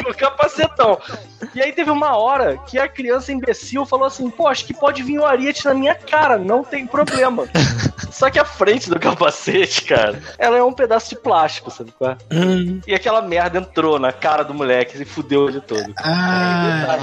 com 0.03 0.09
o 0.11 0.15
capacetão. 0.15 0.99
E 1.53 1.61
aí 1.61 1.71
teve 1.71 1.91
uma 1.91 2.17
hora 2.17 2.57
que 2.65 2.79
a 2.79 2.87
criança 2.87 3.31
imbecil 3.31 3.85
falou 3.85 4.05
assim: 4.05 4.29
pô, 4.29 4.47
acho 4.47 4.65
que 4.65 4.73
pode 4.73 5.03
vir 5.03 5.19
o 5.19 5.25
ariete 5.25 5.65
na 5.65 5.73
minha 5.73 5.95
cara, 5.95 6.37
não 6.37 6.63
tem 6.63 6.85
problema. 6.87 7.47
Só 8.13 8.29
que 8.29 8.37
a 8.37 8.45
frente 8.45 8.89
do 8.89 8.99
capacete, 8.99 9.83
cara, 9.85 10.21
ela 10.37 10.57
é 10.57 10.63
um 10.63 10.71
pedaço 10.71 11.09
de 11.09 11.15
plástico, 11.15 11.71
sabe 11.71 11.91
qual 11.97 12.11
é? 12.11 12.17
Hum. 12.31 12.79
E 12.87 12.93
aquela 12.93 13.21
merda 13.23 13.57
entrou 13.57 13.97
na 13.97 14.13
cara 14.13 14.43
do 14.43 14.53
moleque 14.53 15.01
e 15.01 15.05
fudeu 15.05 15.49
ele 15.49 15.59
todo. 15.59 15.91
Ah, 15.97 16.99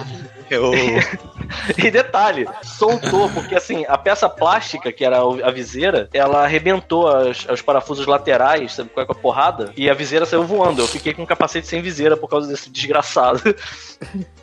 Eu, 0.49 0.73
E 1.78 1.90
detalhe, 1.90 2.46
soltou, 2.62 3.28
porque 3.30 3.55
assim, 3.55 3.84
a 3.88 3.96
peça 3.98 4.28
plástica, 4.28 4.92
que 4.92 5.05
era 5.05 5.18
a 5.20 5.51
viseira, 5.51 6.09
ela 6.12 6.44
arrebentou 6.44 7.09
as- 7.09 7.46
os 7.48 7.62
parafusos 7.62 8.07
laterais, 8.07 8.74
sabe 8.74 8.90
com 8.90 9.01
a 9.01 9.07
porrada? 9.14 9.72
E 9.76 9.88
a 9.90 9.94
viseira 9.94 10.24
saiu 10.26 10.44
voando. 10.44 10.82
Eu 10.82 10.88
fiquei 10.88 11.12
com 11.12 11.22
um 11.22 11.26
capacete 11.26 11.66
sem 11.66 11.82
viseira 11.82 12.16
por 12.16 12.28
causa 12.28 12.48
desse 12.48 12.70
desgraçado. 12.70 13.40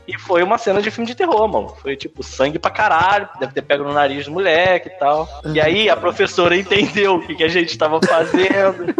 E 0.08 0.18
foi 0.18 0.42
uma 0.42 0.58
cena 0.58 0.82
de 0.82 0.90
filme 0.90 1.06
de 1.06 1.14
terror, 1.14 1.46
mano. 1.50 1.76
Foi 1.82 1.98
tipo 1.98 2.24
sangue 2.24 2.58
pra 2.58 2.72
caralho, 2.72 3.28
deve 3.42 3.52
ter 3.54 3.62
pego 3.62 3.84
no 3.84 3.92
nariz 3.92 4.24
do 4.26 4.32
moleque 4.32 4.88
e 4.88 4.92
tal. 4.92 5.28
E 5.54 5.60
aí 5.60 5.90
a 5.90 5.98
professora 5.98 6.56
entendeu 6.56 7.16
o 7.16 7.28
que, 7.28 7.36
que 7.36 7.44
a 7.44 7.50
gente 7.50 7.78
tava 7.78 8.00
fazendo. 8.02 8.96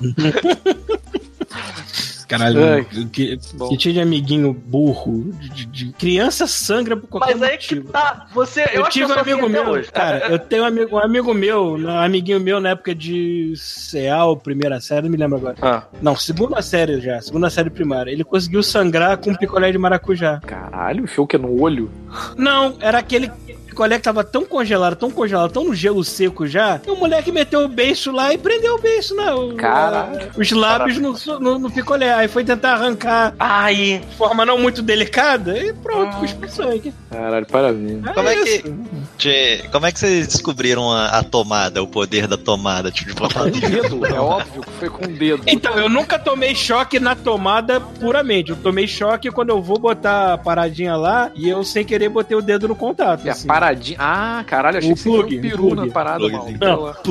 caralho, 2.28 2.64
Ai, 2.64 2.84
que, 3.12 3.38
bom. 3.54 3.68
que 3.68 3.76
tinha 3.76 3.94
de 3.94 4.00
amiguinho 4.00 4.52
burro, 4.52 5.32
de, 5.40 5.48
de- 5.48 5.66
de 5.66 5.92
criança 5.92 6.46
sangra 6.46 6.96
por 6.96 7.08
qualquer 7.08 7.34
Mas 7.36 7.42
aí 7.42 7.56
que 7.58 7.74
motivo. 7.76 7.92
tá. 7.92 8.26
Você, 8.34 8.62
eu, 8.62 8.66
Eu, 8.74 8.82
acho 8.82 8.90
tive 8.92 9.06
que 9.06 9.12
um 9.12 9.20
amigo 9.20 9.48
meu, 9.48 9.68
hoje. 9.68 9.90
cara, 9.92 10.26
eu 10.28 10.38
tenho 10.38 10.62
um 10.62 10.66
amigo, 10.66 10.96
um 10.96 10.98
amigo 10.98 11.34
meu, 11.34 11.76
um 11.76 11.88
amiguinho 11.98 12.40
meu 12.40 12.60
na 12.60 12.70
época 12.70 12.94
de 12.94 13.52
CEAL, 13.56 14.36
primeira 14.36 14.80
série, 14.80 15.02
não 15.04 15.10
me 15.10 15.16
lembro 15.16 15.36
agora. 15.38 15.56
Ah. 15.62 15.82
Não, 16.02 16.16
segunda 16.16 16.60
série 16.62 17.00
já, 17.00 17.20
segunda 17.20 17.48
série 17.50 17.70
primária. 17.70 18.10
Ele 18.10 18.24
conseguiu 18.24 18.62
sangrar 18.62 19.16
com 19.18 19.30
um 19.30 19.34
picolé 19.34 19.70
de 19.72 19.78
maracujá. 19.78 20.40
Caralho, 20.40 21.04
o 21.04 21.06
show 21.06 21.26
que 21.26 21.36
é 21.36 21.38
no 21.38 21.60
olho. 21.60 21.90
Não, 22.36 22.76
era 22.80 22.98
aquele 22.98 23.30
picolé 23.76 23.98
que 23.98 24.04
tava 24.04 24.24
tão 24.24 24.46
congelado, 24.46 24.96
tão 24.96 25.10
congelado, 25.10 25.52
tão 25.52 25.64
no 25.64 25.74
gelo 25.74 26.02
seco 26.02 26.46
já, 26.46 26.80
e 26.86 26.90
o 26.90 26.96
moleque 26.96 27.30
meteu 27.30 27.60
o 27.60 27.68
beiço 27.68 28.10
lá 28.10 28.32
e 28.32 28.38
prendeu 28.38 28.76
o 28.76 28.80
beiço, 28.80 29.14
né? 29.14 29.30
O- 29.34 29.54
Caralho. 29.54 30.30
Os 30.34 30.50
lábios 30.50 30.96
no, 30.98 31.12
no, 31.38 31.58
no 31.58 31.70
picolé. 31.70 32.14
Aí 32.14 32.26
foi 32.26 32.42
tentar 32.42 32.72
arrancar 32.74 33.34
Ai, 33.38 34.02
de 34.08 34.16
forma 34.16 34.46
não 34.46 34.56
muito 34.58 34.80
delicada 34.80 35.58
e 35.58 35.74
pronto, 35.74 36.16
cuspiu 36.16 36.48
sangue. 36.48 36.94
Caralho, 37.10 37.44
parabéns. 37.46 38.02
Como 38.14 38.28
é 38.28 38.34
que-. 38.36 38.74
Tchê, 39.18 39.64
como 39.70 39.84
é 39.86 39.92
que 39.92 39.98
vocês 39.98 40.26
descobriram 40.26 40.90
a, 40.90 41.08
a 41.18 41.22
tomada, 41.22 41.82
o 41.82 41.86
poder 41.86 42.26
da 42.26 42.38
tomada? 42.38 42.90
Tipo, 42.90 43.10
de 43.10 43.14
botar 43.20 43.44
dedo, 43.44 44.06
é 44.06 44.18
óbvio 44.18 44.62
que 44.62 44.70
foi 44.72 44.88
com 44.88 45.04
o 45.04 45.08
dedo. 45.08 45.42
Então, 45.46 45.74
eu 45.74 45.88
nunca 45.90 46.18
tomei 46.18 46.54
choque 46.54 46.98
na 46.98 47.14
tomada 47.14 47.78
puramente. 47.80 48.50
Eu 48.50 48.56
tomei 48.56 48.86
choque 48.86 49.30
quando 49.30 49.50
eu 49.50 49.60
vou 49.60 49.78
botar 49.78 50.32
a 50.34 50.38
paradinha 50.38 50.96
lá 50.96 51.30
e 51.34 51.46
eu, 51.48 51.62
sem 51.62 51.84
querer, 51.84 52.08
botei 52.08 52.36
o 52.36 52.42
dedo 52.42 52.66
no 52.68 52.74
contato. 52.74 53.26
É, 53.26 53.30
assim. 53.30 53.46
paradinha 53.46 53.65
paradinha. 53.66 53.96
Ah, 54.00 54.44
caralho, 54.46 54.78
achei 54.78 54.92
O 54.92 54.94
que 54.94 55.00
você 55.00 55.08
plug, 55.10 55.38
um 55.38 55.42
peru 55.42 55.68
plug. 55.68 55.86
na 55.86 55.92
parada, 55.92 56.18
Plugzinho. 56.18 56.58
mal. 56.60 56.96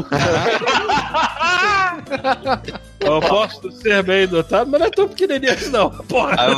Eu 2.99 3.19
posso 3.21 3.71
ser 3.71 4.03
bem 4.03 4.27
dotado, 4.27 4.69
mas 4.69 4.79
não 4.79 4.87
é 4.87 4.89
tão 4.89 5.07
pequenininho 5.07 5.53
assim, 5.53 5.69
não. 5.69 5.89
Porra. 5.91 6.35
Aí 6.39 6.49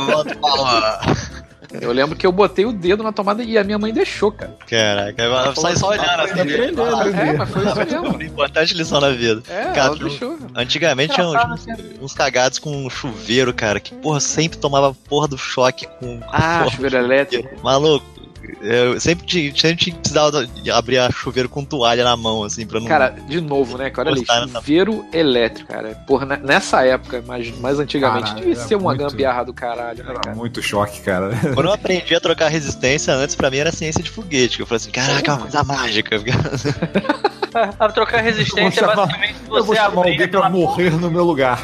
eu 1.82 1.92
lembro 1.92 2.16
que 2.16 2.26
eu 2.26 2.32
botei 2.32 2.64
o 2.64 2.72
dedo 2.72 3.02
na 3.02 3.12
tomada 3.12 3.42
e 3.42 3.58
a 3.58 3.64
minha 3.64 3.78
mãe 3.78 3.92
deixou, 3.92 4.32
cara. 4.32 4.56
Caraca, 4.66 5.54
sai 5.54 5.76
só 5.76 5.90
olhando 5.90 6.22
assim. 6.22 6.40
Aprendendo, 6.40 6.80
É, 6.82 7.32
mas 7.36 7.50
foi 7.50 7.66
isso 7.66 7.76
mesmo. 7.76 8.22
Importante 8.22 8.72
lição 8.74 9.00
na 9.00 9.10
vida. 9.10 9.42
É, 9.50 9.64
Cara, 9.72 9.88
ela 9.88 9.96
deixou. 9.96 10.38
Antigamente 10.54 11.14
tinha 11.14 11.28
uns, 11.28 11.66
uns 12.00 12.14
cagados 12.14 12.58
com 12.58 12.88
chuveiro, 12.88 13.52
cara, 13.52 13.78
que 13.80 13.94
porra 13.96 14.18
sempre 14.18 14.56
tomava 14.58 14.94
porra 15.08 15.28
do 15.28 15.36
choque 15.36 15.86
com. 16.00 16.18
com 16.20 16.26
Ah, 16.32 16.60
porra 16.62 16.70
chuveiro 16.74 16.96
elétrico. 16.96 17.54
Maluco, 17.62 18.06
eu 18.60 19.00
sempre, 19.00 19.24
precisava 19.92 20.46
de 20.46 20.70
abrir 20.70 20.98
a 20.98 21.10
chuveiro 21.10 21.48
com 21.48 21.64
toalha 21.64 22.04
na 22.04 22.16
mão, 22.16 22.44
assim, 22.44 22.66
pra 22.66 22.80
não. 22.80 22.86
Cara, 22.86 23.10
de 23.26 23.40
novo, 23.40 23.76
né, 23.78 23.90
cara? 23.90 24.10
Olha 24.10 24.18
ali, 24.20 24.26
nessa- 24.46 24.60
chuveiro 24.60 25.04
elétrico, 25.12 25.70
cara. 25.72 25.94
Porra, 26.06 26.26
né, 26.26 26.40
nessa 26.42 26.84
época, 26.84 27.22
mais, 27.26 27.56
mais 27.58 27.78
antigamente, 27.78 28.26
Caralho, 28.30 28.40
devia 28.46 28.56
ser 28.56 28.74
uma 28.76 28.94
muito- 28.94 29.10
gambiarra 29.10 29.44
do 29.44 29.52
caralho, 29.52 30.02
né, 30.04 30.10
Era 30.10 30.20
cara? 30.20 30.36
muito 30.36 30.62
choque, 30.62 31.00
cara. 31.00 31.30
Quando 31.54 31.66
eu 31.66 31.72
aprendi 31.72 32.14
a 32.14 32.20
trocar 32.20 32.48
resistência, 32.48 33.12
antes 33.14 33.34
pra 33.34 33.50
mim 33.50 33.58
era 33.58 33.72
ciência 33.72 34.02
de 34.02 34.10
foguete. 34.10 34.56
Que 34.56 34.62
eu 34.62 34.66
falei 34.66 34.76
assim, 34.76 34.90
caraca, 34.90 35.30
é 35.30 35.34
uma 35.34 35.40
coisa 35.42 35.64
mágica. 35.64 36.16
A 37.80 37.88
trocar 37.88 38.20
resistência 38.20 38.80
é 38.80 38.82
Eu 38.84 38.86
vou 38.86 38.90
chamar- 38.94 39.06
basicamente 39.06 39.34
Eu 39.44 39.48
vou 39.48 39.64
você 39.64 39.74
chamar 39.76 39.86
abrir 39.86 39.98
alguém 39.98 40.16
pra 40.16 40.26
aquela 40.26 40.50
morrer 40.50 40.90
no 40.90 41.10
meu 41.10 41.24
lugar. 41.24 41.58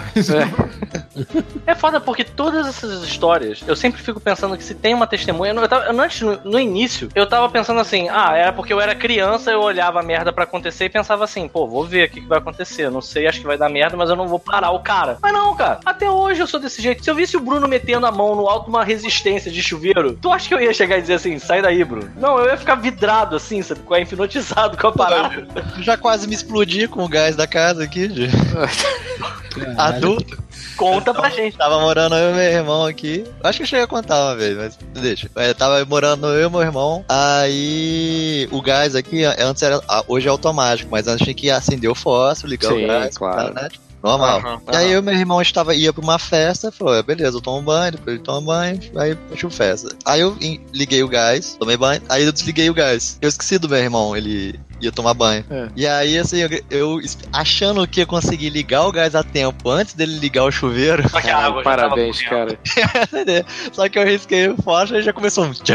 É 1.66 1.74
foda 1.74 2.00
porque 2.00 2.24
todas 2.24 2.66
essas 2.66 3.02
histórias, 3.04 3.62
eu 3.66 3.76
sempre 3.76 4.00
fico 4.02 4.18
pensando 4.18 4.56
que 4.56 4.64
se 4.64 4.74
tem 4.74 4.94
uma 4.94 5.06
testemunha. 5.06 5.52
Eu 5.52 5.68
tava, 5.68 5.84
eu, 5.84 6.00
antes, 6.00 6.20
no, 6.22 6.38
no 6.44 6.58
início, 6.74 7.08
eu 7.14 7.26
tava 7.26 7.48
pensando 7.48 7.80
assim: 7.80 8.08
ah, 8.08 8.36
era 8.36 8.52
porque 8.52 8.72
eu 8.72 8.80
era 8.80 8.94
criança, 8.94 9.50
eu 9.50 9.60
olhava 9.60 10.00
a 10.00 10.02
merda 10.02 10.32
pra 10.32 10.44
acontecer 10.44 10.86
e 10.86 10.90
pensava 10.90 11.24
assim: 11.24 11.46
pô, 11.48 11.66
vou 11.66 11.84
ver 11.84 12.08
o 12.08 12.10
que, 12.10 12.20
que 12.20 12.26
vai 12.26 12.38
acontecer. 12.38 12.90
Não 12.90 13.00
sei, 13.00 13.26
acho 13.26 13.40
que 13.40 13.46
vai 13.46 13.56
dar 13.56 13.68
merda, 13.68 13.96
mas 13.96 14.10
eu 14.10 14.16
não 14.16 14.26
vou 14.28 14.38
parar 14.38 14.70
o 14.72 14.80
cara. 14.80 15.18
Mas 15.22 15.32
não, 15.32 15.54
cara, 15.54 15.80
até 15.84 16.10
hoje 16.10 16.40
eu 16.40 16.46
sou 16.46 16.58
desse 16.60 16.82
jeito. 16.82 17.04
Se 17.04 17.10
eu 17.10 17.14
visse 17.14 17.36
o 17.36 17.40
Bruno 17.40 17.68
metendo 17.68 18.06
a 18.06 18.10
mão 18.12 18.34
no 18.34 18.48
alto 18.48 18.64
de 18.64 18.70
uma 18.70 18.84
resistência 18.84 19.50
de 19.50 19.62
chuveiro, 19.62 20.18
tu 20.20 20.30
acha 20.32 20.48
que 20.48 20.54
eu 20.54 20.60
ia 20.60 20.72
chegar 20.74 20.98
e 20.98 21.00
dizer 21.02 21.14
assim: 21.14 21.38
sai 21.38 21.62
daí, 21.62 21.84
Bruno? 21.84 22.10
Não, 22.16 22.38
eu 22.38 22.46
ia 22.50 22.56
ficar 22.56 22.74
vidrado 22.76 23.36
assim, 23.36 23.62
sabe? 23.62 23.80
Com- 23.80 23.94
Hipnotizado 23.96 24.76
com 24.76 24.88
a 24.88 24.92
parada. 24.92 25.46
Já 25.80 25.96
quase 25.96 26.26
me 26.26 26.34
explodi 26.34 26.86
com 26.88 27.04
o 27.04 27.08
gás 27.08 27.36
da 27.36 27.46
casa 27.46 27.84
aqui, 27.84 28.08
adulto. 29.76 30.42
Conta 30.76 31.14
pra 31.14 31.28
gente. 31.30 31.56
Tava 31.56 31.80
morando 31.80 32.14
eu 32.16 32.30
e 32.30 32.34
meu 32.34 32.42
irmão 32.42 32.84
aqui. 32.86 33.24
Acho 33.42 33.58
que 33.58 33.62
eu 33.62 33.66
cheguei 33.66 33.84
a 33.84 33.88
contar 33.88 34.20
uma 34.24 34.36
vez, 34.36 34.56
mas 34.56 34.78
deixa. 35.00 35.30
É, 35.36 35.54
tava 35.54 35.84
morando 35.84 36.26
eu 36.28 36.48
e 36.48 36.50
meu 36.50 36.60
irmão. 36.62 37.04
Aí 37.08 38.48
o 38.50 38.60
gás 38.60 38.94
aqui, 38.94 39.24
antes 39.24 39.62
era. 39.62 39.80
ah, 39.88 40.04
Hoje 40.08 40.26
é 40.26 40.30
automático, 40.30 40.90
mas 40.90 41.06
antes 41.06 41.24
tinha 41.24 41.34
que 41.34 41.50
acender 41.50 41.90
o 41.90 41.94
fósforo, 41.94 42.50
ligar 42.50 42.72
Sim, 42.72 42.84
o 42.84 42.86
gás, 42.88 43.16
claro. 43.16 43.54
né? 43.54 43.68
Normal. 44.04 44.38
Aham, 44.38 44.60
E 44.70 44.76
aí 44.76 44.92
eu 44.92 44.98
e 44.98 45.02
meu 45.02 45.14
irmão 45.14 45.40
estava, 45.40 45.74
ia 45.74 45.90
pra 45.90 46.02
uma 46.02 46.18
festa, 46.18 46.70
falou, 46.70 46.94
"É, 46.94 47.02
beleza, 47.02 47.38
eu 47.38 47.40
tomo 47.40 47.62
banho, 47.62 47.92
depois 47.92 48.16
ele 48.16 48.22
toma 48.22 48.42
banho, 48.42 48.78
aí 48.96 49.16
eu 49.42 49.50
festa. 49.50 49.88
Aí 50.04 50.20
eu 50.20 50.36
liguei 50.74 51.02
o 51.02 51.08
gás, 51.08 51.56
tomei 51.58 51.76
banho, 51.76 52.02
aí 52.08 52.24
eu 52.24 52.32
desliguei 52.32 52.68
o 52.68 52.74
gás. 52.74 53.16
Eu 53.22 53.28
esqueci 53.30 53.58
do 53.58 53.68
meu 53.68 53.78
irmão, 53.78 54.14
ele 54.14 54.60
ia 54.78 54.92
tomar 54.92 55.14
banho. 55.14 55.42
É. 55.48 55.68
E 55.74 55.86
aí, 55.86 56.18
assim, 56.18 56.38
eu, 56.40 56.50
eu 56.70 57.00
achando 57.32 57.86
que 57.86 58.00
ia 58.00 58.06
conseguir 58.06 58.50
ligar 58.50 58.86
o 58.86 58.92
gás 58.92 59.14
a 59.14 59.22
tempo 59.22 59.70
antes 59.70 59.94
dele 59.94 60.18
ligar 60.18 60.44
o 60.44 60.50
chuveiro, 60.50 61.08
Só 61.08 61.20
que 61.20 61.30
a 61.30 61.38
água 61.38 61.62
tava 61.62 61.76
Parabéns, 61.76 62.22
cara. 62.22 62.58
só 63.72 63.88
que 63.88 63.98
eu 63.98 64.04
risquei 64.04 64.48
o 64.48 64.56
fósforo 64.56 65.00
e 65.00 65.02
já 65.02 65.12
começou 65.12 65.44
um 65.44 65.52
tchê. 65.52 65.72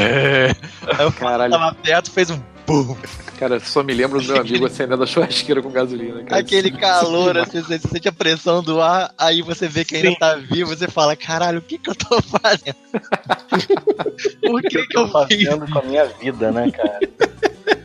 Aí 0.97 1.05
o 1.05 1.11
Caralho. 1.11 1.51
tava 1.51 1.73
perto, 1.73 2.11
fez 2.11 2.29
um 2.29 2.39
bum. 2.69 2.95
Cara, 3.39 3.59
só 3.59 3.81
me 3.81 3.93
lembro 3.93 4.21
do 4.21 4.27
meu 4.27 4.41
amigo 4.41 4.65
acendendo 4.65 5.01
a 5.01 5.07
churrasqueira 5.07 5.61
com 5.61 5.71
gasolina, 5.71 6.23
cara. 6.23 6.41
Aquele 6.41 6.69
calor, 6.71 7.37
assim, 7.37 7.61
você 7.61 7.79
sente 7.79 8.07
a 8.07 8.11
pressão 8.11 8.61
do 8.61 8.79
ar, 8.79 9.11
aí 9.17 9.41
você 9.41 9.67
vê 9.67 9.83
que 9.83 9.95
ainda 9.95 10.15
tá 10.19 10.35
vivo, 10.35 10.75
você 10.75 10.87
fala, 10.87 11.15
caralho, 11.15 11.59
o 11.59 11.61
que 11.61 11.77
que 11.77 11.89
eu 11.89 11.95
tô 11.95 12.21
fazendo? 12.21 12.75
Por 14.45 14.61
que 14.61 14.85
que 14.85 14.97
eu 14.97 15.07
fiz? 15.27 15.47
fazendo 15.47 15.71
com 15.71 15.79
a 15.79 15.83
minha 15.83 16.05
vida, 16.05 16.51
né, 16.51 16.69
cara? 16.69 16.99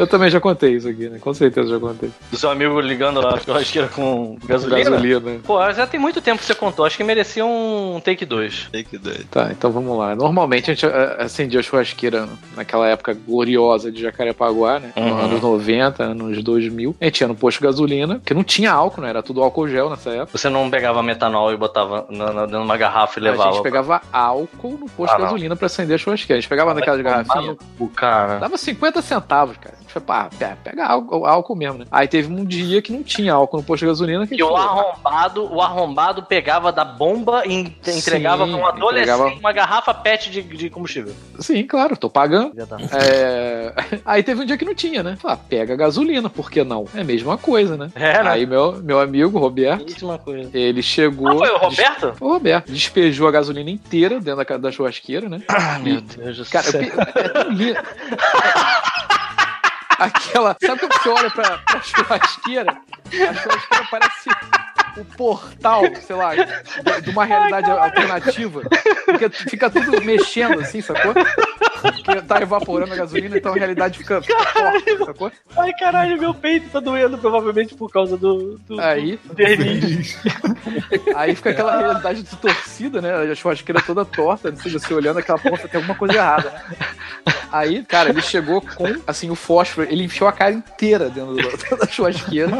Eu 0.00 0.06
também 0.06 0.30
já 0.30 0.40
contei 0.40 0.74
isso 0.76 0.88
aqui, 0.88 1.08
né? 1.08 1.18
Com 1.18 1.34
certeza 1.34 1.68
já 1.68 1.78
contei. 1.78 2.10
Do 2.30 2.36
seu 2.36 2.50
amigo 2.50 2.80
ligando 2.80 3.20
lá 3.20 3.34
a 3.34 3.38
churrasqueira 3.38 3.88
com 3.88 4.36
gasolina. 4.46 4.90
Gasolina. 4.90 5.40
Pô, 5.44 5.72
já 5.72 5.86
tem 5.86 6.00
muito 6.00 6.20
tempo 6.20 6.38
que 6.40 6.46
você 6.46 6.54
contou. 6.54 6.84
Acho 6.86 6.96
que 6.96 7.04
merecia 7.04 7.44
um 7.44 8.00
take 8.02 8.24
2. 8.24 8.68
Que 8.88 8.96
doido. 8.96 9.24
Tá, 9.30 9.48
então 9.50 9.70
vamos 9.70 9.96
lá. 9.98 10.14
Normalmente 10.16 10.70
a 10.70 10.74
gente 10.74 10.86
eh, 10.86 11.16
acendia 11.20 11.60
a 11.60 11.62
churrasqueira 11.62 12.26
naquela 12.56 12.88
época 12.88 13.12
gloriosa 13.14 13.92
de 13.92 14.00
Jacarepaguá, 14.02 14.78
né? 14.78 14.92
Uhum. 14.96 15.08
Nos 15.10 15.24
anos 15.24 15.40
90, 15.42 16.02
anos 16.02 16.42
2000. 16.42 16.96
A 17.00 17.04
gente 17.04 17.20
ia 17.20 17.28
no 17.28 17.34
posto 17.34 17.58
de 17.58 17.64
gasolina, 17.64 18.20
que 18.24 18.32
não 18.32 18.42
tinha 18.42 18.72
álcool, 18.72 19.02
né? 19.02 19.10
Era 19.10 19.22
tudo 19.22 19.42
álcool 19.42 19.68
gel 19.68 19.90
nessa 19.90 20.10
época. 20.10 20.38
Você 20.38 20.48
não 20.48 20.70
pegava 20.70 21.02
metanol 21.02 21.52
e 21.52 21.56
botava 21.56 22.06
na, 22.08 22.32
na, 22.32 22.40
dentro 22.46 22.58
de 22.60 22.64
uma 22.64 22.76
garrafa 22.76 23.20
e 23.20 23.22
A 23.26 23.30
levava. 23.30 23.52
gente 23.52 23.62
pegava 23.62 24.00
álcool 24.12 24.78
no 24.80 24.88
posto 24.88 25.12
Ah, 25.12 25.16
de 25.16 25.22
gasolina 25.24 25.56
pra 25.56 25.66
acender 25.66 25.94
a 25.94 25.98
churrasqueira. 25.98 26.38
A 26.38 26.40
gente 26.40 26.48
pegava 26.48 26.72
naquelas 26.74 27.00
garrafinhas. 27.02 27.56
O 27.78 27.88
cara. 27.88 28.38
Dava 28.38 28.56
50 28.56 29.02
centavos, 29.02 29.56
cara. 29.58 29.76
Foi, 29.92 30.00
pá, 30.00 30.28
pe- 30.30 30.56
pega 30.62 30.86
álcool, 30.86 31.26
álcool 31.26 31.56
mesmo, 31.56 31.78
né? 31.78 31.84
Aí 31.90 32.06
teve 32.06 32.32
um 32.32 32.44
dia 32.44 32.80
que 32.80 32.92
não 32.92 33.02
tinha 33.02 33.32
álcool 33.34 33.56
no 33.58 33.62
posto 33.62 33.80
de 33.80 33.86
gasolina. 33.86 34.26
Que 34.26 34.34
E 34.36 34.42
o 34.42 34.48
falou, 34.48 34.60
arrombado, 34.90 35.52
o 35.54 35.60
arrombado 35.60 36.22
pegava 36.22 36.70
da 36.70 36.84
bomba 36.84 37.42
e 37.46 37.52
en- 37.52 37.76
entregava 37.86 38.44
Sim, 38.46 38.52
pra 38.52 38.60
um 38.60 38.66
adolescente 38.66 39.10
entregava- 39.10 39.38
uma 39.40 39.52
garrafa 39.52 39.92
PET 39.94 40.30
de, 40.30 40.42
de 40.42 40.70
combustível. 40.70 41.12
Sim, 41.40 41.64
claro, 41.64 41.96
tô 41.96 42.08
pagando. 42.08 42.52
É... 42.92 43.74
Aí 44.06 44.22
teve 44.22 44.42
um 44.42 44.44
dia 44.46 44.56
que 44.56 44.64
não 44.64 44.74
tinha, 44.74 45.02
né? 45.02 45.16
Falei, 45.20 45.36
ah, 45.36 45.46
pega 45.48 45.74
gasolina, 45.76 46.30
por 46.30 46.50
que 46.50 46.62
não? 46.62 46.84
É 46.94 47.00
a 47.00 47.04
mesma 47.04 47.36
coisa, 47.36 47.76
né? 47.76 47.90
É, 47.94 48.22
né? 48.22 48.30
Aí 48.30 48.46
meu, 48.46 48.80
meu 48.82 49.00
amigo, 49.00 49.38
Roberto, 49.38 49.84
Mesma 49.84 50.18
coisa. 50.18 50.50
ele 50.56 50.82
chegou. 50.82 51.28
Ah, 51.28 51.36
foi 51.36 51.50
o 51.50 51.58
Roberto? 51.58 52.14
O 52.20 52.28
Roberto. 52.28 52.70
Despejou 52.70 53.26
a 53.26 53.30
gasolina 53.32 53.70
inteira 53.70 54.20
dentro 54.20 54.44
da, 54.44 54.56
da 54.56 54.70
churrasqueira, 54.70 55.28
né? 55.28 55.42
Ah, 55.48 55.78
meu 55.80 56.00
Deus 56.00 56.36
do 56.38 56.44
Cara, 56.46 56.66
eu 56.66 56.72
céu. 56.72 56.82
é 57.16 57.28
tão 57.28 57.50
lindo. 57.50 57.78
Aquela. 60.00 60.56
Sabe 60.64 60.80
quando 60.80 60.92
você 60.94 61.08
olha 61.10 61.30
pra, 61.30 61.58
pra 61.58 61.82
churrasqueira? 61.82 62.72
A 62.72 63.34
churrasqueira 63.34 63.86
parece 63.90 64.30
o 64.96 65.04
portal, 65.04 65.82
sei 66.00 66.16
lá, 66.16 66.34
de, 66.34 67.02
de 67.02 67.10
uma 67.10 67.24
realidade 67.24 67.70
alternativa. 67.70 68.62
Porque 69.04 69.28
fica 69.28 69.70
tudo 69.70 70.02
mexendo 70.02 70.60
assim, 70.60 70.80
sacou? 70.80 71.12
Porque 71.80 72.22
tá 72.22 72.40
evaporando 72.42 72.92
a 72.92 72.96
gasolina, 72.96 73.36
então 73.38 73.52
a 73.52 73.56
realidade 73.56 73.98
fica, 73.98 74.20
forte, 74.22 74.98
sacou? 75.04 75.32
Ai, 75.56 75.72
caralho, 75.78 76.18
meu 76.18 76.34
peito 76.34 76.68
tá 76.70 76.80
doendo, 76.80 77.16
provavelmente 77.18 77.74
por 77.74 77.90
causa 77.90 78.16
do, 78.16 78.58
do, 78.68 78.80
Aí, 78.80 79.18
do 79.24 79.34
verniz. 79.34 80.18
aí 81.16 81.34
fica 81.34 81.50
aquela 81.50 81.76
realidade 81.78 82.22
distorcida, 82.22 83.00
né? 83.00 83.12
A 83.30 83.34
churrasqueira 83.34 83.80
toda 83.82 84.04
torta, 84.04 84.50
não 84.50 84.56
sei, 84.58 84.72
você 84.72 84.92
olhando 84.94 85.18
aquela 85.18 85.38
porta, 85.38 85.68
tem 85.68 85.78
alguma 85.80 85.96
coisa 85.96 86.14
errada, 86.14 86.50
né? 86.50 86.86
Aí, 87.52 87.84
cara, 87.84 88.10
ele 88.10 88.22
chegou 88.22 88.60
com, 88.60 89.00
assim, 89.06 89.28
o 89.30 89.34
fósforo, 89.34 89.86
ele 89.90 90.04
enfiou 90.04 90.28
a 90.28 90.32
cara 90.32 90.52
inteira 90.52 91.08
dentro 91.08 91.34
do- 91.34 91.76
da 91.78 91.86
churrasqueira, 91.86 92.50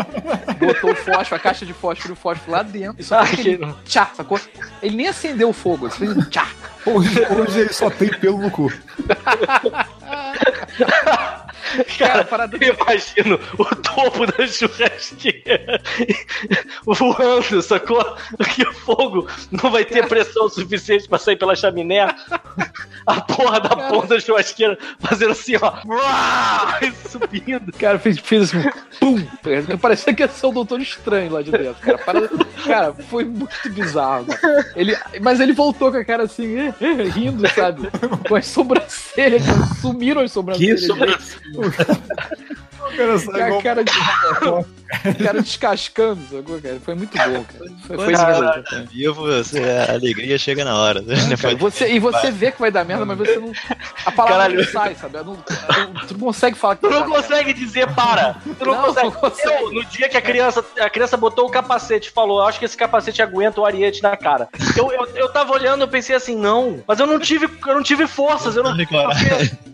botou 0.59 0.91
o 0.91 0.97
fósforo, 0.97 1.37
a 1.37 1.39
caixa 1.39 1.65
de 1.65 1.73
fósforo 1.73 2.11
e 2.13 2.15
o 2.15 2.17
fósforo 2.17 2.51
lá 2.53 2.63
dentro, 2.63 2.97
e 3.01 3.05
só 3.05 3.25
que 3.25 3.41
ele, 3.41 3.75
tchá, 3.85 4.11
sacou? 4.15 4.41
Ele 4.83 4.97
nem 4.97 5.07
acendeu 5.09 5.51
o 5.51 5.53
fogo, 5.53 5.87
ele 5.87 5.95
fez 5.95 6.17
um 6.17 6.23
tchá. 6.23 6.47
Hoje, 6.86 7.27
hoje 7.31 7.61
ele 7.61 7.73
só 7.73 7.90
tem 7.90 8.09
pelo 8.09 8.39
no 8.39 8.51
cu. 8.51 8.73
Cara, 11.99 12.23
a 12.23 12.25
parada 12.25 12.57
Eu 12.61 12.75
imagino 12.75 13.39
o 13.59 13.65
topo 13.65 14.27
da 14.27 14.47
churrasqueira 14.47 15.81
voando, 16.85 17.63
sacou? 17.63 18.05
Porque 18.37 18.63
o 18.63 18.73
fogo 18.73 19.29
não 19.51 19.71
vai 19.71 19.85
ter 19.85 20.07
pressão 20.07 20.49
suficiente 20.49 21.09
pra 21.09 21.19
sair 21.19 21.37
pela 21.37 21.55
chaminé. 21.55 22.07
A 23.07 23.21
porra 23.21 23.61
da 23.61 23.69
ponta 23.89 24.15
da 24.15 24.21
churrasqueira 24.21 24.79
fazendo 25.01 25.33
assim, 25.33 25.55
ó. 25.61 25.73
Subindo. 27.09 27.73
Cara, 27.79 27.99
fez, 27.99 28.19
fez 28.19 28.43
assim, 28.55 28.69
pum! 28.99 29.19
Parecia 29.81 30.15
que 30.15 30.23
ia 30.23 30.29
ser 30.29 30.47
o 30.47 30.53
Doutor 30.53 30.81
Estranho 30.81 31.33
lá 31.33 31.43
de 31.43 31.51
dentro, 31.51 31.75
cara. 31.81 31.99
Parada- 31.99 32.31
cara, 32.65 32.93
foi 33.09 33.25
muito 33.25 33.69
bizarro. 33.71 34.27
cara. 34.27 34.73
Ele, 34.77 34.97
mas 35.21 35.41
ele 35.41 35.53
voltou 35.53 35.91
com 35.91 35.97
a 35.99 36.05
cara 36.05 36.25
assim, 36.25 36.57
rindo, 37.15 37.49
sabe? 37.51 37.89
Com 38.29 38.37
as 38.37 38.47
sobrancelhas, 38.47 39.43
sumiram 39.81 40.21
as 40.23 40.31
Que 40.31 40.35
sobrancelhas. 40.35 40.83
isso? 40.83 40.95
dele. 40.95 41.17
O 41.61 41.70
cara 42.97 43.19
sai 43.19 43.43
a 43.59 43.62
cara 43.62 43.85
de. 43.85 43.93
O 44.51 44.65
cara 45.25 45.41
descascando, 45.41 46.21
sacou, 46.31 46.61
cara? 46.61 46.79
Foi 46.85 46.95
muito 46.95 47.12
bom, 47.17 47.45
cara. 47.45 47.45
Foi, 47.87 47.97
foi 47.97 48.12
cara. 48.12 48.62
tá 48.62 48.83
vivo, 48.91 49.23
você, 49.27 49.61
a 49.89 49.93
alegria 49.93 50.37
chega 50.37 50.65
na 50.65 50.77
hora. 50.77 51.01
né? 51.01 51.15
Cara, 51.41 51.55
você, 51.57 51.89
e 51.93 51.99
você 52.01 52.31
vê 52.33 52.51
que 52.51 52.61
vai 52.61 52.71
dar 52.73 52.85
merda, 52.85 53.05
mas 53.05 53.17
você 53.19 53.37
não. 53.39 53.53
A 54.05 54.11
palavra 54.11 54.39
Caralho. 54.39 54.57
não 54.57 54.65
sai, 54.65 54.95
sabe? 54.97 55.17
Não, 55.19 55.25
não- 55.25 56.07
tu 56.07 56.15
não 56.15 56.21
consegue 56.21 56.59
falar 56.59 56.75
que 56.77 56.81
Tu 56.83 56.91
não 56.91 57.01
dar 57.03 57.07
merda. 57.09 57.23
consegue 57.23 57.53
dizer 57.53 57.87
para. 57.95 58.35
Tu 58.59 58.65
não, 58.67 58.75
Não, 58.75 58.83
consegue. 58.87 59.07
não 59.07 59.12
consegue. 59.12 59.62
Eu, 59.62 59.73
no 59.73 59.85
dia 59.85 60.09
que 60.09 60.17
a 60.17 60.23
criança, 60.23 60.65
a 60.81 60.91
criança 60.91 61.17
botou 61.17 61.47
o 61.47 61.51
capacete 61.51 62.09
e 62.09 62.12
falou, 62.12 62.43
acho 62.43 62.59
que 62.59 62.65
esse 62.65 62.77
capacete 62.77 63.23
aguenta 63.23 63.61
o 63.61 63.65
ariete 63.67 64.03
na 64.03 64.17
cara. 64.17 64.49
Eu, 64.77 64.91
eu, 64.93 65.07
eu 65.15 65.29
tava 65.33 65.53
olhando, 65.53 65.83
eu 65.83 65.89
pensei 65.89 66.17
assim, 66.17 66.35
não, 66.35 66.83
mas 66.87 66.99
eu 66.99 67.07
não 67.07 67.19
tive, 67.21 67.49
eu 67.67 67.75
não 67.75 67.83
tive 67.83 68.09
forças, 68.09 68.57
eu 68.57 68.62
não. 68.65 68.75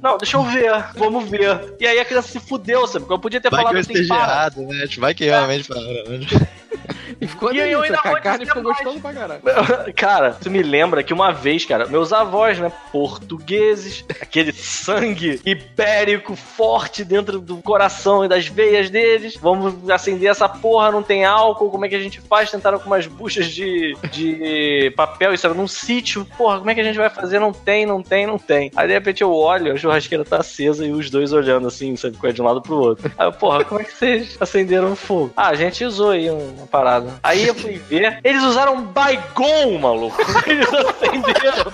Não, 0.02 0.18
deixa 0.18 0.36
eu 0.36 0.43
ver, 0.44 0.72
vamos 0.94 1.28
ver. 1.28 1.74
E 1.80 1.86
aí 1.86 1.98
a 1.98 2.05
criança 2.05 2.28
se 2.28 2.38
fudeu, 2.38 2.86
sabe? 2.86 3.05
Eu 3.08 3.18
podia 3.18 3.40
ter 3.40 3.50
Vai 3.50 3.60
que 3.60 3.64
eu 3.64 3.68
falado 3.68 3.80
assim, 3.80 3.92
esteja 3.92 4.14
para. 4.14 4.22
errado, 4.24 4.60
né? 4.62 4.86
Vai 4.98 5.14
que 5.14 5.24
realmente 5.24 5.68
para. 5.68 5.80
E 7.20 7.26
ficou 7.26 7.52
E 7.52 7.59
eu 7.59 7.82
ainda 7.82 7.98
vou 8.02 8.14
A 8.14 8.20
carne 8.20 8.44
ficou 8.47 8.62
mais. 8.62 8.76
gostosa 8.76 9.01
pra 9.01 9.12
caralho. 9.12 9.43
Cara, 9.97 10.32
tu 10.32 10.51
me 10.51 10.62
lembra 10.62 11.02
que 11.02 11.12
uma 11.14 11.32
vez, 11.32 11.64
cara, 11.64 11.86
meus 11.86 12.12
avós, 12.12 12.59
né, 12.59 12.70
portugueses, 12.93 14.05
aquele 14.20 14.52
sangue 14.52 15.40
ibérico 15.44 16.36
forte 16.36 17.05
dentro 17.05 17.40
do 17.40 17.56
coração 17.59 18.24
e 18.24 18.28
das 18.28 18.47
veias 18.47 18.90
deles. 18.90 19.36
Vamos 19.40 19.88
acender 19.90 20.30
essa 20.30 20.48
porra, 20.48 20.90
não 20.90 21.02
tem 21.02 21.24
álcool, 21.24 21.70
como 21.70 21.84
é 21.86 21.88
que 21.88 21.94
a 21.94 22.01
gente 22.01 22.20
faz? 22.20 22.51
Tentaram 22.51 22.78
com 22.78 22.86
umas 22.86 23.06
buchas 23.06 23.47
de, 23.47 23.97
de 24.12 24.93
papel, 24.97 25.32
isso 25.32 25.47
era 25.47 25.55
num 25.55 25.68
sítio. 25.68 26.26
Porra, 26.36 26.59
como 26.59 26.70
é 26.70 26.74
que 26.74 26.80
a 26.80 26.84
gente 26.84 26.98
vai 26.98 27.09
fazer? 27.10 27.38
Não 27.38 27.52
tem, 27.52 27.86
não 27.86 28.02
tem, 28.02 28.26
não 28.26 28.38
tem. 28.38 28.70
Aí 28.76 28.86
de 28.86 28.93
repente 28.93 29.22
eu 29.22 29.32
olho, 29.32 29.72
a 29.72 29.76
churrasqueira 29.76 30.24
tá 30.24 30.38
acesa 30.38 30.84
e 30.86 30.90
os 30.90 31.10
dois 31.10 31.32
olhando 31.32 31.66
assim, 31.66 31.97
sabe, 31.97 32.16
de 32.32 32.43
um 32.43 32.44
lado 32.44 32.60
pro 32.60 32.76
outro. 32.76 33.10
Aí 33.16 33.32
porra, 33.32 33.64
como 33.64 33.80
é 33.80 33.84
que 33.84 33.93
vocês 33.93 34.36
acenderam 34.40 34.93
o 34.93 34.97
fogo? 34.97 35.32
Ah, 35.36 35.48
a 35.48 35.55
gente 35.55 35.84
usou 35.84 36.10
aí 36.10 36.30
uma 36.30 36.66
parada. 36.66 37.05
Aí 37.22 37.46
eu 37.46 37.54
fui 37.54 37.78
ver, 37.88 38.20
eles 38.24 38.42
usaram 38.42 38.82
Baigon, 38.82 39.78
maluco. 39.78 40.16
Eles 40.46 40.66
acenderam. 40.72 41.72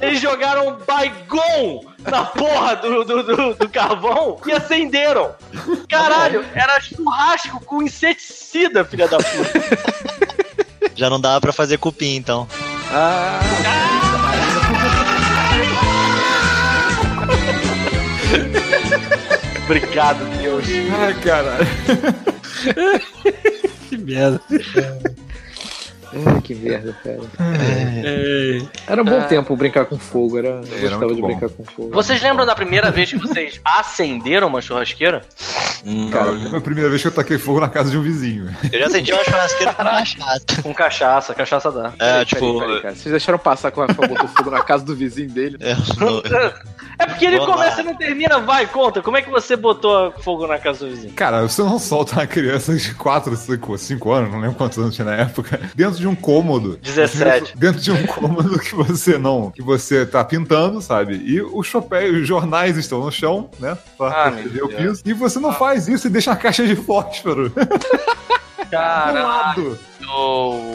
Eles 0.00 0.20
jogaram 0.20 0.78
Baigon 0.86 1.84
na 2.04 2.24
porra 2.24 2.76
do, 2.76 3.04
do, 3.04 3.22
do, 3.22 3.54
do 3.54 3.68
carvão 3.68 4.38
e 4.46 4.52
acenderam. 4.52 5.34
Caralho, 5.88 6.44
era 6.54 6.80
churrasco 6.80 7.60
com 7.64 7.82
inseticida, 7.82 8.84
filha 8.84 9.08
da 9.08 9.18
puta. 9.18 9.52
Já 10.94 11.10
não 11.10 11.20
dava 11.20 11.40
pra 11.40 11.52
fazer 11.52 11.78
cupim, 11.78 12.16
então. 12.16 12.48
Ah, 12.90 13.40
Obrigado, 19.64 20.24
Deus. 20.38 20.64
Ai, 20.98 21.14
caralho. 21.14 21.66
Merda. 24.04 24.40
Ai, 26.12 26.40
que 26.42 26.54
merda, 26.54 26.92
cara. 27.02 27.20
É. 27.38 28.58
Era 28.86 29.02
um 29.02 29.04
bom 29.04 29.22
tempo 29.22 29.56
brincar 29.56 29.86
com 29.86 29.98
fogo, 29.98 30.38
era, 30.38 30.48
eu 30.48 30.78
Era 30.78 30.88
gostava 30.90 31.14
de 31.14 31.20
bom. 31.20 31.26
brincar 31.28 31.48
com 31.50 31.64
fogo. 31.64 31.90
Vocês 31.90 32.22
lembram 32.22 32.44
da 32.46 32.54
primeira 32.54 32.90
vez 32.90 33.10
que 33.10 33.16
vocês 33.18 33.60
acenderam 33.64 34.48
uma 34.48 34.60
churrasqueira? 34.60 35.22
Hum, 35.84 36.10
Cara, 36.10 36.32
foi 36.38 36.58
a 36.58 36.60
primeira 36.60 36.88
vez 36.90 37.02
que 37.02 37.08
eu 37.08 37.12
taquei 37.12 37.38
fogo 37.38 37.60
na 37.60 37.68
casa 37.68 37.90
de 37.90 37.98
um 37.98 38.02
vizinho. 38.02 38.48
eu 38.72 38.78
já 38.80 38.90
senti 38.90 39.12
uma 39.12 39.24
churrasqueira 39.24 39.74
com 39.74 39.84
cachaça. 39.84 40.62
Com 40.62 40.74
cachaça, 40.74 41.34
cachaça 41.34 41.70
dá. 41.72 41.88
É, 41.98 42.24
Peraí, 42.24 42.24
tipo. 42.26 42.58
peraí, 42.60 42.82
cara. 42.82 42.94
Vocês 42.94 43.10
deixaram 43.10 43.38
passar 43.38 43.72
o 43.76 43.80
Rafael 43.80 44.08
botou 44.08 44.28
fogo 44.28 44.50
na 44.50 44.62
casa 44.62 44.84
do 44.84 44.94
vizinho 44.94 45.30
dele? 45.30 45.56
é, 45.60 45.72
É 46.98 47.06
porque 47.06 47.26
ele 47.26 47.38
começa 47.38 47.76
lá. 47.76 47.82
e 47.82 47.84
não 47.84 47.94
termina, 47.94 48.38
vai, 48.40 48.66
conta. 48.66 49.02
Como 49.02 49.16
é 49.16 49.22
que 49.22 49.30
você 49.30 49.54
botou 49.56 50.12
fogo 50.22 50.46
na 50.46 50.58
casa 50.58 50.84
do 50.86 50.90
vizinho? 50.90 51.12
Cara, 51.14 51.42
você 51.42 51.62
não 51.62 51.78
solta 51.78 52.14
uma 52.14 52.26
criança 52.26 52.74
de 52.74 52.94
4, 52.94 53.36
5, 53.36 53.78
5 53.78 54.12
anos, 54.12 54.32
não 54.32 54.40
lembro 54.40 54.56
quantos 54.56 54.78
anos 54.78 54.94
tinha 54.94 55.04
na 55.04 55.14
época, 55.14 55.60
dentro 55.74 55.95
de 55.98 56.06
um 56.06 56.14
cômodo. 56.14 56.78
17. 56.82 57.56
Dentro 57.56 57.80
de 57.80 57.90
um 57.92 58.06
cômodo 58.06 58.58
que 58.58 58.74
você 58.74 59.18
não. 59.18 59.50
que 59.50 59.62
você 59.62 60.04
tá 60.06 60.24
pintando, 60.24 60.80
sabe? 60.80 61.16
E 61.16 61.40
os 61.40 61.66
chapéus, 61.66 62.22
os 62.22 62.26
jornais 62.28 62.76
estão 62.76 63.00
no 63.00 63.10
chão, 63.12 63.50
né? 63.58 63.76
Pra 63.96 64.26
Ah, 64.26 64.30
meu 64.30 64.66
o 64.66 64.68
piso. 64.68 65.02
E 65.04 65.12
você 65.12 65.38
não 65.38 65.52
faz 65.52 65.88
isso 65.88 66.06
e 66.06 66.10
deixa 66.10 66.30
uma 66.30 66.36
caixa 66.36 66.66
de 66.66 66.76
fósforo 66.76 67.50
do 68.70 68.74
lado. 68.74 69.78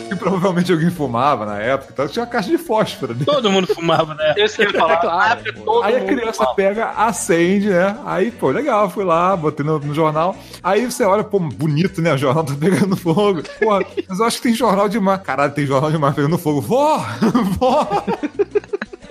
Que 0.10 0.16
provavelmente 0.16 0.72
alguém 0.72 0.90
fumava 0.92 1.46
na 1.46 1.60
época, 1.60 1.92
então 1.94 2.08
tinha 2.08 2.24
uma 2.24 2.30
caixa 2.32 2.50
de 2.50 2.58
fósforo. 2.58 3.14
ali. 3.14 3.26
Todo 3.26 3.50
mundo 3.52 3.68
fumava, 3.74 4.14
né? 4.16 4.34
Eu 4.38 4.46
esqueci 4.46 4.72
de 4.72 4.78
falar. 4.78 4.98
Claro, 5.02 5.42
Na 5.42 5.50
época, 5.50 5.62
todo 5.66 5.84
Aí 5.84 5.96
a 5.96 6.06
criança 6.06 6.34
fumava. 6.34 6.56
pega, 6.56 6.90
acende, 6.92 7.70
né? 7.70 7.98
Aí, 8.06 8.30
pô, 8.32 8.50
legal, 8.52 8.90
fui 8.90 9.04
lá, 9.04 9.36
botei 9.36 9.66
no, 9.66 9.80
no 9.80 9.94
jornal. 9.94 10.36
Aí 10.62 10.86
você 10.86 11.04
olha, 11.04 11.24
pô, 11.24 11.40
bonito, 11.40 12.02
né? 12.02 12.14
O 12.14 12.18
jornal 12.18 12.44
tá 12.44 12.54
pegando 12.60 12.96
fogo. 12.96 13.42
Porra, 13.60 13.84
mas 14.08 14.20
eu 14.20 14.26
acho 14.26 14.38
que 14.38 14.44
tem 14.44 14.54
jornal 14.54 14.88
demais. 14.90 15.22
Caralho, 15.22 15.54
tem 15.54 15.66
jornal 15.66 15.92
demais 15.92 16.14
pegando 16.14 16.38
fogo. 16.38 16.62
Vó! 16.62 16.98
Vó! 17.60 18.04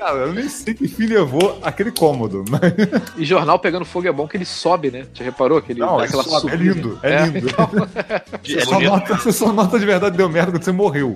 Cara, 0.00 0.16
eu 0.16 0.32
nem 0.32 0.48
sei 0.48 0.72
que 0.72 0.88
fim 0.88 1.04
levou 1.06 1.58
aquele 1.62 1.90
cômodo, 1.92 2.42
mas. 2.48 2.60
E 3.18 3.24
jornal 3.24 3.58
pegando 3.58 3.84
fogo 3.84 4.08
é 4.08 4.12
bom 4.12 4.26
que 4.26 4.34
ele 4.36 4.46
sobe, 4.46 4.90
né? 4.90 5.04
Já 5.12 5.22
reparou 5.24 5.60
que 5.60 5.72
ele 5.72 5.80
Não, 5.80 5.98
dá 5.98 6.04
aquela 6.04 6.22
sobe, 6.22 6.52
é 6.52 6.56
lindo, 6.56 6.98
é 7.02 7.26
lindo. 7.26 7.48
então, 7.48 7.68
Você, 8.42 8.56
é 8.58 8.64
só 8.64 8.80
nota, 8.80 9.16
você 9.16 9.32
só 9.32 9.52
nota 9.52 9.78
de 9.78 9.84
verdade 9.84 10.16
deu 10.16 10.28
merda 10.28 10.52
quando 10.52 10.62
você 10.62 10.72
morreu. 10.72 11.14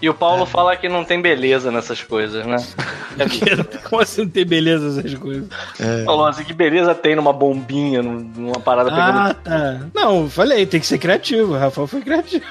E 0.00 0.08
o 0.08 0.14
Paulo 0.14 0.46
fala 0.46 0.74
que 0.76 0.88
não 0.88 1.04
tem 1.04 1.20
beleza 1.20 1.70
nessas 1.70 2.02
coisas, 2.02 2.44
né? 2.46 2.56
Como 3.88 4.00
assim 4.00 4.22
não 4.22 4.30
tem 4.30 4.46
beleza 4.46 4.98
essas 5.00 5.14
coisas? 5.18 5.46
Falou 6.06 6.26
assim, 6.26 6.44
que 6.44 6.54
beleza 6.54 6.94
tem 6.94 7.14
numa 7.14 7.32
bombinha, 7.34 8.02
num- 8.02 8.30
numa 8.34 8.60
parada 8.60 8.90
pegando 8.90 9.18
Ah, 9.18 9.34
tá. 9.34 9.80
Não, 9.94 10.28
falei, 10.28 10.64
tem 10.66 10.80
que 10.80 10.86
ser 10.86 10.98
criativo. 10.98 11.52
O 11.52 11.58
Rafael 11.58 11.86
foi 11.86 12.00
criativo. 12.00 12.44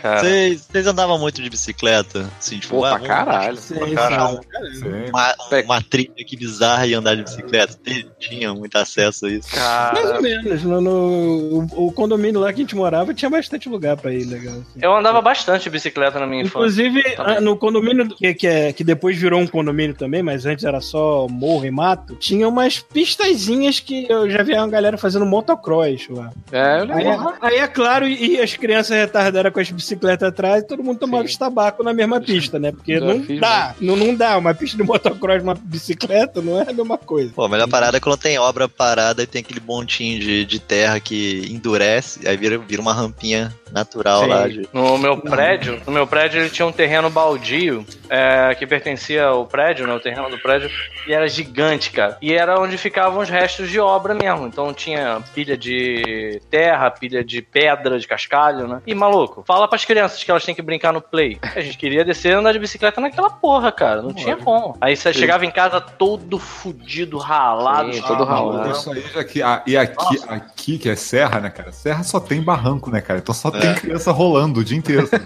Cara. 0.00 0.20
Vocês 0.22 0.86
andavam 0.86 1.18
muito 1.18 1.42
de 1.42 1.50
bicicleta? 1.50 2.28
Assim, 2.38 2.58
tipo, 2.58 2.76
Pô, 2.76 2.84
ah, 2.84 2.90
pra 2.90 2.98
vamos 2.98 3.08
caralho. 3.08 3.56
Sim, 3.56 3.94
caralho. 3.94 4.40
sim. 4.74 5.10
Uma, 5.10 5.34
uma 5.64 5.82
trilha 5.82 6.12
que 6.26 6.36
bizarra 6.36 6.86
e 6.86 6.94
andar 6.94 7.14
de 7.16 7.22
bicicleta. 7.22 7.78
Tinham 8.18 8.54
muito 8.56 8.76
acesso 8.76 9.26
a 9.26 9.30
isso. 9.30 9.48
Mais 9.54 9.62
Cara, 9.62 10.16
ou 10.16 10.22
menos. 10.22 10.62
No, 10.62 10.80
no- 10.80 11.68
o, 11.74 11.86
o 11.88 11.92
condomínio 11.92 12.40
lá 12.40 12.52
que 12.52 12.60
a 12.60 12.64
gente 12.64 12.76
morava 12.76 13.12
tinha 13.14 13.30
bastante 13.30 13.68
lugar 13.68 13.96
pra 13.96 14.12
ir, 14.12 14.24
legal. 14.24 14.54
assim. 14.54 14.78
eu 14.82 14.96
andava 14.96 15.20
bastante 15.20 15.64
de 15.64 15.70
bicicleta 15.70 16.18
na 16.18 16.26
minha 16.26 16.42
infância. 16.42 16.58
Inclusive, 16.82 17.02
Também. 17.16 17.36
ah, 17.36 17.40
no 17.40 17.56
condomínio, 17.56 18.08
que, 18.08 18.34
que, 18.34 18.46
é- 18.46 18.72
que 18.72 18.84
depois 18.84 19.16
virou 19.16 19.40
um 19.40 19.46
condomínio 19.46 19.94
também, 19.94 20.22
mas 20.22 20.46
antes 20.46 20.64
era 20.64 20.80
só 20.80 21.26
morro 21.28 21.64
e 21.66 21.70
mato, 21.70 22.14
tinha 22.16 22.48
umas 22.48 22.78
pistazinhas 22.78 23.80
que 23.80 24.06
eu 24.10 24.30
já 24.30 24.42
vi 24.42 24.54
uma 24.54 24.68
galera 24.68 24.96
fazendo 24.96 25.26
motocross 25.26 26.08
lá. 26.08 26.30
É, 26.52 26.80
eu 26.80 26.92
Aí, 26.94 27.04
lembro. 27.04 27.34
aí 27.40 27.56
é 27.56 27.66
claro, 27.66 28.06
e, 28.06 28.36
e 28.36 28.40
as 28.40 28.54
crianças 28.56 28.96
retardadas 28.96 29.52
com 29.52 29.60
as 29.60 29.70
bicicletas 29.70 29.89
atrás, 30.26 30.64
todo 30.64 30.82
mundo 30.82 30.98
tomava 30.98 31.24
Sim. 31.24 31.30
os 31.30 31.36
tabaco 31.36 31.82
na 31.82 31.92
mesma 31.92 32.20
pista, 32.20 32.58
né? 32.58 32.72
Porque 32.72 32.98
Já 32.98 33.04
não 33.04 33.22
fiz, 33.22 33.40
dá, 33.40 33.74
não, 33.80 33.96
não 33.96 34.14
dá. 34.14 34.36
Uma 34.36 34.54
pista 34.54 34.76
de 34.76 34.82
motocross, 34.82 35.42
uma 35.42 35.54
bicicleta, 35.54 36.40
não 36.40 36.60
é 36.60 36.70
a 36.70 36.72
mesma 36.72 36.98
coisa. 36.98 37.32
Pô, 37.34 37.44
a 37.44 37.48
melhor 37.48 37.68
parada 37.68 37.96
é 37.96 38.00
quando 38.00 38.18
tem 38.18 38.38
obra 38.38 38.68
parada 38.68 39.22
e 39.22 39.26
tem 39.26 39.40
aquele 39.40 39.60
montinho 39.60 40.20
de, 40.20 40.44
de 40.44 40.58
terra 40.58 41.00
que 41.00 41.46
endurece, 41.50 42.26
aí 42.26 42.36
vira, 42.36 42.58
vira 42.58 42.80
uma 42.80 42.92
rampinha 42.92 43.54
natural 43.72 44.22
Sim. 44.22 44.28
lá. 44.28 44.48
De... 44.48 44.68
No 44.72 44.98
meu 44.98 45.16
prédio, 45.18 45.80
no 45.86 45.92
meu 45.92 46.06
prédio 46.06 46.40
ele 46.40 46.50
tinha 46.50 46.66
um 46.66 46.72
terreno 46.72 47.10
baldio 47.10 47.84
é, 48.08 48.54
que 48.54 48.66
pertencia 48.66 49.26
ao 49.26 49.46
prédio, 49.46 49.86
né? 49.86 49.94
O 49.94 50.00
terreno 50.00 50.28
do 50.30 50.38
prédio, 50.38 50.70
e 51.06 51.12
era 51.12 51.28
gigante, 51.28 51.90
cara. 51.90 52.18
E 52.20 52.32
era 52.32 52.60
onde 52.60 52.76
ficavam 52.76 53.20
os 53.20 53.28
restos 53.28 53.70
de 53.70 53.78
obra 53.78 54.14
mesmo. 54.14 54.46
Então 54.46 54.72
tinha 54.72 55.22
pilha 55.34 55.56
de 55.56 56.40
terra, 56.50 56.90
pilha 56.90 57.24
de 57.24 57.42
pedra, 57.42 57.98
de 57.98 58.06
cascalho, 58.06 58.66
né? 58.66 58.82
E 58.86 58.94
maluco, 58.94 59.42
fala 59.46 59.68
pras 59.80 59.84
crianças 59.84 60.22
que 60.22 60.30
elas 60.30 60.44
têm 60.44 60.54
que 60.54 60.62
brincar 60.62 60.92
no 60.92 61.00
play. 61.00 61.38
A 61.54 61.60
gente 61.60 61.76
queria 61.78 62.04
descer 62.04 62.30
e 62.32 62.34
andar 62.34 62.52
de 62.52 62.58
bicicleta 62.58 63.00
naquela 63.00 63.30
porra, 63.30 63.72
cara. 63.72 64.02
Não 64.02 64.12
tinha 64.12 64.36
como. 64.36 64.76
Aí 64.80 64.96
você 64.96 65.12
chegava 65.12 65.44
em 65.46 65.50
casa 65.50 65.80
todo 65.80 66.38
fudido, 66.38 67.18
ralado, 67.18 67.92
Sim, 67.92 68.02
todo 68.02 68.24
de 68.24 68.30
ralado. 68.30 68.70
Isso 68.70 68.92
aí 68.92 69.04
já 69.12 69.24
que. 69.24 69.42
ah, 69.42 69.62
e 69.66 69.76
aqui, 69.76 70.18
aqui, 70.28 70.78
que 70.78 70.88
é 70.88 70.96
serra, 70.96 71.40
né, 71.40 71.50
cara? 71.50 71.72
Serra 71.72 72.02
só 72.02 72.20
tem 72.20 72.42
barranco, 72.42 72.90
né, 72.90 73.00
cara? 73.00 73.18
Então 73.20 73.34
só 73.34 73.50
tem 73.50 73.74
criança 73.74 74.12
rolando 74.12 74.60
o 74.60 74.64
dia 74.64 74.76
inteiro. 74.78 75.08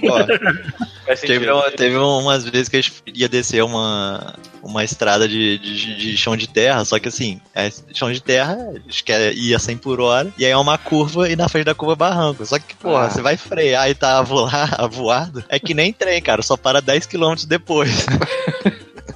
Pô, 0.00 1.16
teve, 1.26 1.50
uma- 1.50 1.70
teve 1.70 1.96
umas 1.96 2.44
vezes 2.44 2.68
que 2.68 2.76
a 2.76 2.80
gente 2.80 3.02
ia 3.14 3.28
descer 3.28 3.62
uma, 3.62 4.34
uma 4.62 4.82
estrada 4.84 5.28
de, 5.28 5.58
de, 5.58 5.96
de 5.96 6.16
chão 6.16 6.36
de 6.36 6.48
terra, 6.48 6.84
só 6.84 6.98
que 6.98 7.08
assim, 7.08 7.40
é 7.54 7.70
chão 7.94 8.12
de 8.12 8.20
terra, 8.20 8.56
a 8.74 8.78
gente 8.78 9.04
quer 9.04 9.32
ir 9.34 9.54
a 9.54 9.58
100 9.58 9.76
por 9.78 10.00
hora, 10.00 10.32
e 10.38 10.44
aí 10.44 10.50
é 10.50 10.56
uma 10.56 10.76
curva 10.78 11.28
e 11.28 11.36
na 11.36 11.48
frente 11.48 11.64
da 11.66 11.74
curva 11.74 11.92
é 11.92 11.96
barranco. 11.96 12.44
Só 12.44 12.58
que, 12.58 12.74
porra, 12.76 13.06
Ah. 13.06 13.10
você 13.10 13.22
vai 13.22 13.36
frear 13.36 13.75
e 13.88 13.94
tá 13.94 14.18
avoar, 14.18 14.80
avoado, 14.80 15.44
é 15.48 15.58
que 15.58 15.74
nem 15.74 15.92
trem, 15.92 16.20
cara, 16.22 16.42
só 16.42 16.56
para 16.56 16.80
10 16.80 17.06
km 17.06 17.34
depois. 17.46 18.06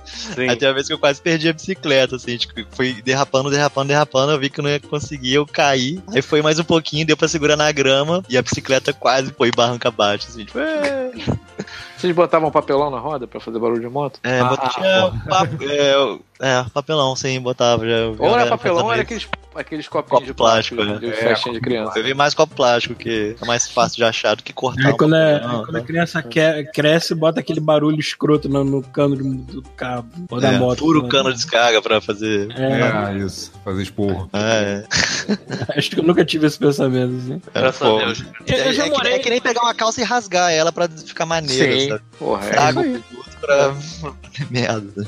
Sim. 0.04 0.46
Tem 0.56 0.68
uma 0.68 0.74
vez 0.74 0.86
que 0.86 0.92
eu 0.92 0.98
quase 0.98 1.20
perdi 1.20 1.48
a 1.48 1.52
bicicleta, 1.52 2.16
assim, 2.16 2.36
tipo, 2.36 2.54
foi 2.70 2.94
derrapando, 3.02 3.50
derrapando, 3.50 3.88
derrapando, 3.88 4.32
eu 4.32 4.38
vi 4.38 4.48
que 4.48 4.60
eu 4.60 4.62
não 4.62 4.70
ia 4.70 4.78
conseguir, 4.78 5.34
eu 5.34 5.46
caí, 5.46 6.00
aí 6.14 6.22
foi 6.22 6.40
mais 6.40 6.58
um 6.58 6.64
pouquinho, 6.64 7.04
deu 7.06 7.16
pra 7.16 7.26
segurar 7.26 7.56
na 7.56 7.70
grama, 7.72 8.22
e 8.28 8.38
a 8.38 8.42
bicicleta 8.42 8.92
quase 8.92 9.32
foi 9.32 9.50
barranca 9.50 9.88
abaixo, 9.88 10.26
assim, 10.28 10.44
tipo, 10.44 10.58
é... 10.58 11.10
Vocês 11.96 12.14
botavam 12.14 12.50
papelão 12.50 12.90
na 12.90 12.98
roda 12.98 13.26
pra 13.26 13.40
fazer 13.40 13.58
barulho 13.58 13.80
de 13.80 13.88
moto? 13.88 14.20
É, 14.22 14.40
Ah, 14.40 14.44
mas 14.44 14.74
tinha 14.74 15.12
papo- 15.28 15.64
é, 15.64 16.18
É, 16.40 16.64
papelão, 16.72 17.14
sim, 17.14 17.38
botava. 17.40 17.86
Já, 17.86 18.06
Ou 18.18 18.34
era 18.38 18.46
papelão, 18.48 18.84
ou 18.86 18.92
era 18.92 19.02
aqueles, 19.02 19.28
aqueles 19.54 19.86
copinhos 19.86 20.10
Copo 20.20 20.24
de 20.26 20.32
plástico, 20.32 20.76
plástico, 20.76 21.00
de 21.00 21.06
né? 21.08 21.12
festinha 21.12 21.54
de 21.54 21.60
criança. 21.60 21.98
Eu 21.98 22.02
vi 22.04 22.14
mais 22.14 22.32
copo 22.32 22.54
plástico, 22.54 22.94
que 22.94 23.36
é 23.40 23.44
mais 23.44 23.68
fácil 23.68 23.96
de 23.98 24.04
achar 24.04 24.34
do 24.36 24.42
que 24.42 24.50
cortar. 24.52 24.86
Aí 24.88 24.92
um 24.94 24.96
quando, 24.96 25.16
é- 25.16 25.38
papelão, 25.38 25.64
quando 25.66 25.76
a 25.76 25.80
né? 25.80 25.84
criança 25.86 26.22
quer- 26.22 26.70
cresce, 26.72 27.14
bota 27.14 27.40
aquele 27.40 27.60
barulho 27.60 28.00
escroto 28.00 28.48
no, 28.48 28.64
no 28.64 28.82
cano 28.82 29.16
do, 29.16 29.60
do 29.60 29.62
carro 29.76 30.06
ou 30.30 30.40
da 30.40 30.52
É, 30.52 30.58
moto. 30.58 30.78
fura 30.78 31.00
o 31.00 31.02
né? 31.02 31.08
cano 31.10 31.28
de 31.30 31.36
descarga 31.36 31.82
pra 31.82 32.00
fazer. 32.00 32.48
É, 32.56 33.12
É, 33.12 33.18
isso. 33.18 33.52
Fazer 33.62 33.82
esporro. 33.82 34.30
É, 34.32 34.84
acho 35.76 35.90
que 35.90 35.98
eu 36.00 36.02
nunca 36.04 36.24
tive 36.24 36.46
esse 36.46 36.58
pensamento. 36.58 37.14
Assim. 37.18 37.42
é, 37.54 37.60
Graças 37.60 37.86
pô. 37.86 37.96
a 37.98 38.04
Deus. 38.04 38.24
Eu- 38.46 38.56
eu 38.56 38.64
É, 38.70 38.72
já 38.72 38.86
é 38.86 38.88
que, 38.90 38.96
morei- 38.96 39.12
é 39.12 39.18
que 39.18 39.28
nem 39.28 39.40
pegar 39.42 39.60
uma 39.60 39.74
calça 39.74 40.00
e 40.00 40.04
rasgar 40.04 40.50
ela 40.50 40.72
pra 40.72 40.88
ficar 40.88 41.26
maneiro, 41.26 41.80
Sim, 41.80 41.88
sabe? 41.90 42.02
porra, 42.18 42.46
é 42.48 42.58
Água 42.58 42.84
pra. 43.42 43.74
Merda. 44.50 45.06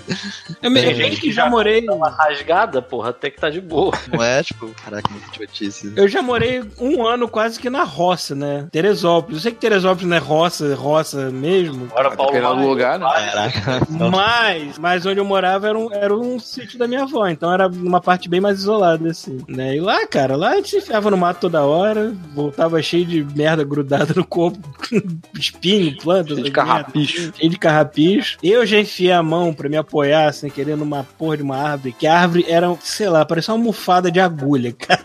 Eu 0.63 0.71
me 0.71 0.81
É, 0.81 0.95
gente 0.95 1.21
que 1.23 1.33
já 1.33 1.49
morei. 1.49 1.87
Uma 1.89 2.09
rasgada, 2.11 2.83
porra, 2.83 3.11
até 3.11 3.31
que 3.31 3.41
tá 3.41 3.49
de 3.51 3.61
boa. 3.61 3.93
Não 4.13 4.23
é, 4.23 4.43
tipo, 4.43 4.69
caraca, 4.85 5.11
muito 5.11 5.29
idiotice. 5.29 5.93
Eu 5.97 6.09
já 6.09 6.21
morei 6.23 6.63
um 6.81 7.07
ano 7.07 7.29
quase 7.29 7.59
que 7.59 7.71
na 7.71 7.85
roça, 7.85 8.35
né? 8.35 8.67
Teresópolis. 8.71 9.37
Eu 9.39 9.43
sei 9.43 9.53
que 9.53 9.59
Teresópolis 9.61 10.09
não 10.09 10.17
é 10.17 10.21
roça, 10.21 10.75
roça 10.75 11.31
mesmo. 11.31 11.87
Agora, 11.91 12.11
Paulo. 12.17 12.33
Dependendo 12.33 12.55
do 12.55 12.61
vai- 12.61 12.67
lugar, 12.69 12.99
né? 12.99 13.07
Caraca. 13.07 13.87
Mas, 14.11 14.79
mas 14.79 15.07
onde 15.07 15.19
eu 15.21 15.25
morava 15.25 15.69
era 15.69 15.79
um, 15.79 15.93
era 15.93 16.15
um 16.17 16.39
sítio 16.39 16.79
da 16.79 16.87
minha 16.89 17.03
avó, 17.03 17.27
então 17.29 17.53
era 17.53 17.69
uma 17.69 18.01
parte 18.01 18.29
bem 18.29 18.41
mais 18.41 18.59
isolada, 18.59 19.11
assim, 19.11 19.39
né? 19.49 19.77
E 19.77 19.81
lá, 19.81 20.07
cara, 20.07 20.37
lá 20.37 20.51
a 20.51 20.57
gente 20.57 20.71
se 20.71 20.79
enfiava 20.79 21.11
no 21.11 21.17
mato 21.17 21.41
toda 21.41 21.65
hora, 21.65 22.13
voltava 22.35 22.83
cheio 22.83 23.05
de 23.05 23.23
merda 23.37 23.63
grudada 23.65 24.13
no 24.15 24.25
corpo, 24.27 24.59
espinho, 25.39 25.97
planta, 25.99 26.29
Cheio 26.35 26.37
de 26.37 26.43
merda, 26.51 26.57
carrapicho. 26.65 27.33
cheio 27.37 27.51
de 27.51 27.59
carrapicho. 27.59 28.39
Eu 28.43 28.67
já 28.67 28.79
enfiei 28.81 29.13
a 29.13 29.23
mão 29.23 29.53
pra 29.53 29.69
me 29.69 29.77
apoiar, 29.77 30.33
sem 30.33 30.51
querer, 30.51 30.77
numa 30.77 31.07
porra 31.13 31.37
de 31.37 31.43
uma 31.43 31.57
árvore, 31.57 31.93
que 31.93 32.07
a 32.07 32.19
árvore 32.19 32.45
era, 32.49 32.75
sei 32.83 33.09
lá, 33.09 33.25
parecia 33.25 33.55
uma 33.55 33.61
almofada 33.61 34.11
de 34.11 34.21
agulha, 34.21 34.73
cara. 34.73 35.05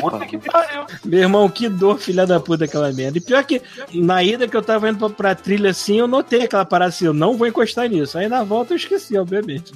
Puta 0.00 0.26
que 0.26 0.38
pariu. 0.38 0.86
Meu 1.04 1.20
irmão, 1.20 1.48
que 1.48 1.68
dor, 1.68 1.98
filha 1.98 2.26
da 2.26 2.40
puta, 2.40 2.64
aquela 2.64 2.92
merda. 2.92 3.18
E 3.18 3.20
pior 3.20 3.44
que, 3.44 3.62
na 3.94 4.22
ida 4.22 4.46
que 4.48 4.56
eu 4.56 4.62
tava 4.62 4.88
indo 4.88 4.98
pra, 4.98 5.10
pra 5.10 5.34
trilha 5.34 5.70
assim, 5.70 5.98
eu 5.98 6.06
notei 6.06 6.42
aquela 6.42 6.64
parada 6.64 6.90
assim, 6.90 7.06
eu 7.06 7.14
não 7.14 7.36
vou 7.36 7.46
encostar 7.46 7.88
nisso. 7.88 8.18
Aí 8.18 8.28
na 8.28 8.44
volta 8.44 8.72
eu 8.72 8.76
esqueci, 8.76 9.16
obviamente. 9.16 9.72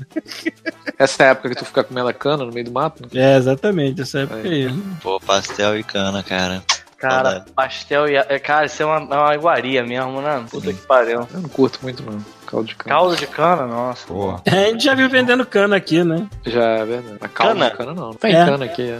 Essa 0.98 1.22
é 1.22 1.26
a 1.26 1.30
época 1.30 1.50
que 1.50 1.56
tu 1.56 1.64
fica 1.64 1.84
comendo 1.84 2.08
a 2.08 2.12
cana 2.12 2.44
no 2.44 2.52
meio 2.52 2.66
do 2.66 2.72
mato? 2.72 3.04
É, 3.14 3.36
exatamente, 3.36 4.02
essa 4.02 4.20
época 4.20 4.48
aí. 4.48 4.72
Pô, 5.02 5.18
pastel 5.20 5.78
e 5.78 5.82
cana, 5.82 6.22
cara. 6.22 6.62
Cara, 6.98 7.46
pastel 7.54 8.06
e. 8.08 8.16
é, 8.16 8.38
Cara, 8.38 8.66
isso 8.66 8.82
é 8.82 8.86
uma, 8.86 9.14
é 9.14 9.18
uma 9.18 9.34
iguaria 9.34 9.82
mesmo, 9.82 10.20
né? 10.20 10.44
Puta 10.50 10.70
que 10.70 10.80
pariu. 10.86 11.26
Eu 11.32 11.40
não 11.40 11.48
curto 11.48 11.78
muito, 11.82 12.02
não. 12.02 12.22
Caldo 12.50 12.66
de 12.66 12.74
cana. 12.74 12.94
Caldo 12.96 13.16
de 13.16 13.26
cana, 13.26 13.66
nossa. 13.66 14.06
Porra. 14.06 14.42
É, 14.44 14.50
a 14.66 14.68
gente 14.70 14.84
já 14.84 14.94
viu 14.94 15.08
vendendo 15.08 15.46
cana 15.46 15.76
aqui, 15.76 16.02
né? 16.02 16.26
Já 16.44 16.62
é 16.62 16.84
verdade. 16.84 17.18
Mas 17.20 17.32
caldo 17.32 17.52
Cana? 17.54 17.70
de 17.70 17.76
cana 17.76 17.94
não. 17.94 18.06
Não 18.08 18.14
tem 18.14 18.34
É. 18.34 18.44
cana 18.44 18.64
aqui, 18.64 18.82
é. 18.90 18.98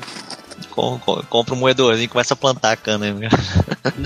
Com, 0.71 0.99
com- 0.99 1.23
compra 1.29 1.55
um 1.55 1.59
moedorzinho 1.59 2.05
e 2.05 2.09
começa 2.09 2.35
a 2.35 2.37
plantar 2.37 2.73
a 2.73 2.77
cana. 2.77 3.07
aí, 3.07 3.13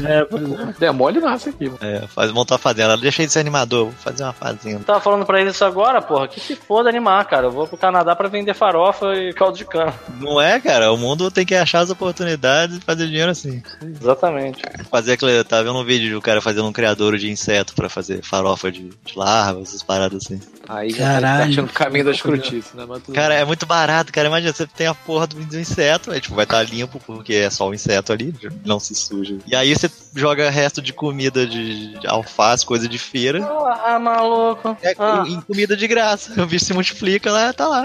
É, 0.07 0.25
pois 0.25 0.43
é. 0.51 0.75
Demole 0.79 1.21
nasce 1.21 1.51
aqui, 1.51 1.67
mano. 1.67 1.79
É, 1.81 2.07
faz, 2.09 2.31
montar 2.33 2.57
a 2.57 2.59
fazenda. 2.59 2.97
Deixa 2.97 3.25
de 3.27 3.33
ser 3.33 3.41
animador, 3.41 3.85
vou 3.87 3.93
fazer 3.95 4.23
uma 4.25 4.33
fazenda. 4.33 4.81
Tava 4.85 5.01
falando 5.01 5.25
pra 5.27 5.41
ele 5.41 5.51
isso 5.51 5.65
agora, 5.65 6.01
porra. 6.03 6.27
Que 6.29 6.41
se 6.41 6.57
foda 6.57 6.89
animar, 6.89 7.25
cara. 7.27 7.47
Eu 7.47 7.51
vou 7.53 7.67
pro 7.67 7.77
Canadá 7.77 8.15
pra 8.17 8.29
vender 8.29 8.55
farofa 8.55 9.15
e 9.15 9.33
caldo 9.33 9.57
de 9.59 9.65
cana. 9.65 9.95
Não 10.21 10.41
é, 10.41 10.59
cara? 10.61 10.93
O 10.93 10.97
mundo 10.97 11.31
tem 11.31 11.45
que 11.47 11.55
achar 11.55 11.81
as 11.81 11.91
oportunidades 11.91 12.79
e 12.79 12.81
fazer 12.81 13.07
dinheiro 13.07 13.31
assim. 13.31 13.63
Exatamente. 13.83 14.63
Fazer 14.91 15.13
aquele. 15.13 15.39
Eu 15.39 15.45
tava 15.45 15.65
vendo 15.65 15.79
um 15.79 15.85
vídeo 15.85 16.15
do 16.15 16.21
cara 16.23 16.41
fazendo 16.41 16.67
um 16.69 16.73
criador 16.73 17.17
de 17.19 17.31
inseto 17.31 17.75
pra 17.75 17.89
fazer 17.89 18.23
farofa 18.23 18.71
de, 18.73 18.89
de 19.05 19.17
larva, 19.19 19.61
essas 19.63 19.83
paradas 19.83 20.25
assim. 20.25 20.41
Aí 20.69 20.91
já 20.91 20.99
Caralho. 21.15 21.43
tá 21.45 21.49
achando 21.51 21.69
o 21.69 21.73
caminho 21.73 22.05
da 22.05 22.11
escrotice, 22.11 22.77
né? 22.77 22.85
Mas 22.89 23.03
Cara, 23.13 23.35
é 23.35 23.45
muito 23.45 23.67
barato, 23.67 24.13
cara. 24.13 24.29
Imagina, 24.29 24.53
você 24.53 24.67
tem 24.67 24.87
a 24.87 24.95
porra 24.95 25.27
do, 25.27 25.37
do 25.45 25.59
inseto, 25.61 26.11
aí 26.11 26.21
tipo, 26.21 26.35
vai 26.35 26.45
estar 26.45 26.63
limpo 26.63 27.01
porque 27.07 27.35
é 27.35 27.51
só 27.51 27.69
o 27.69 27.75
inseto 27.75 28.13
ali, 28.13 28.35
não 28.65 28.81
se 28.81 28.95
suja. 28.95 29.37
E 29.47 29.55
aí 29.55 29.75
você 29.75 29.91
joga 30.15 30.49
resto 30.51 30.81
de 30.81 30.93
comida 30.93 31.47
de, 31.47 31.99
de 31.99 32.07
alface, 32.07 32.65
coisa 32.65 32.89
de 32.89 32.99
feira. 32.99 33.45
Ah, 33.85 33.99
maluco. 33.99 34.77
É 34.83 34.95
Ah. 34.99 35.25
em 35.27 35.41
comida 35.41 35.77
de 35.77 35.87
graça. 35.87 36.41
O 36.43 36.47
bicho 36.47 36.65
se 36.65 36.73
multiplica 36.75 37.31
lá, 37.31 37.53
tá 37.53 37.67
lá. 37.69 37.85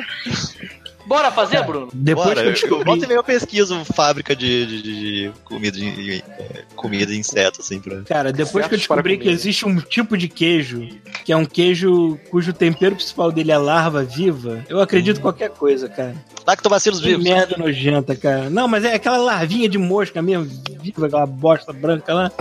Bora 1.09 1.31
fazer, 1.31 1.63
Bruno? 1.63 1.89
Depois 1.91 2.27
Bora, 2.27 2.41
que 2.43 2.47
eu 2.47 2.51
descobri... 2.53 2.85
volta 2.85 3.03
e 3.05 3.07
meia 3.07 3.17
eu 3.17 3.23
pesquiso 3.23 3.83
fábrica 3.83 4.35
de, 4.35 4.65
de- 4.67 4.81
de 4.83 5.31
comida 5.43 5.75
de, 5.75 5.91
de- 5.91 6.23
é, 6.37 6.63
comida 6.75 7.07
de 7.11 7.17
inseto, 7.17 7.61
assim, 7.61 7.79
pra. 7.79 8.03
Cara, 8.03 8.31
depois 8.31 8.67
que 8.67 8.75
eu 8.75 8.77
descobri 8.77 9.17
que 9.17 9.27
existe 9.27 9.65
um 9.65 9.77
tipo 9.81 10.15
de 10.15 10.27
queijo, 10.27 10.87
que 11.25 11.31
é 11.33 11.35
um 11.35 11.45
queijo 11.45 12.19
cujo 12.29 12.53
tempero 12.53 12.95
principal 12.95 13.31
dele 13.31 13.51
é 13.51 13.57
larva 13.57 14.03
viva, 14.03 14.63
eu 14.69 14.79
acredito 14.79 15.17
em 15.17 15.21
qualquer 15.21 15.49
coisa, 15.49 15.89
cara. 15.89 16.13
Lactobacilos 16.45 16.99
Que 16.99 17.07
vivos. 17.07 17.23
merda 17.23 17.57
nojenta, 17.57 18.15
cara. 18.15 18.49
Não, 18.49 18.67
mas 18.67 18.83
é 18.85 18.93
aquela 18.93 19.17
larvinha 19.17 19.67
de 19.67 19.79
mosca 19.79 20.21
mesmo, 20.21 20.45
viva, 20.79 21.07
aquela 21.07 21.25
bosta 21.25 21.73
branca 21.73 22.13
lá. 22.13 22.31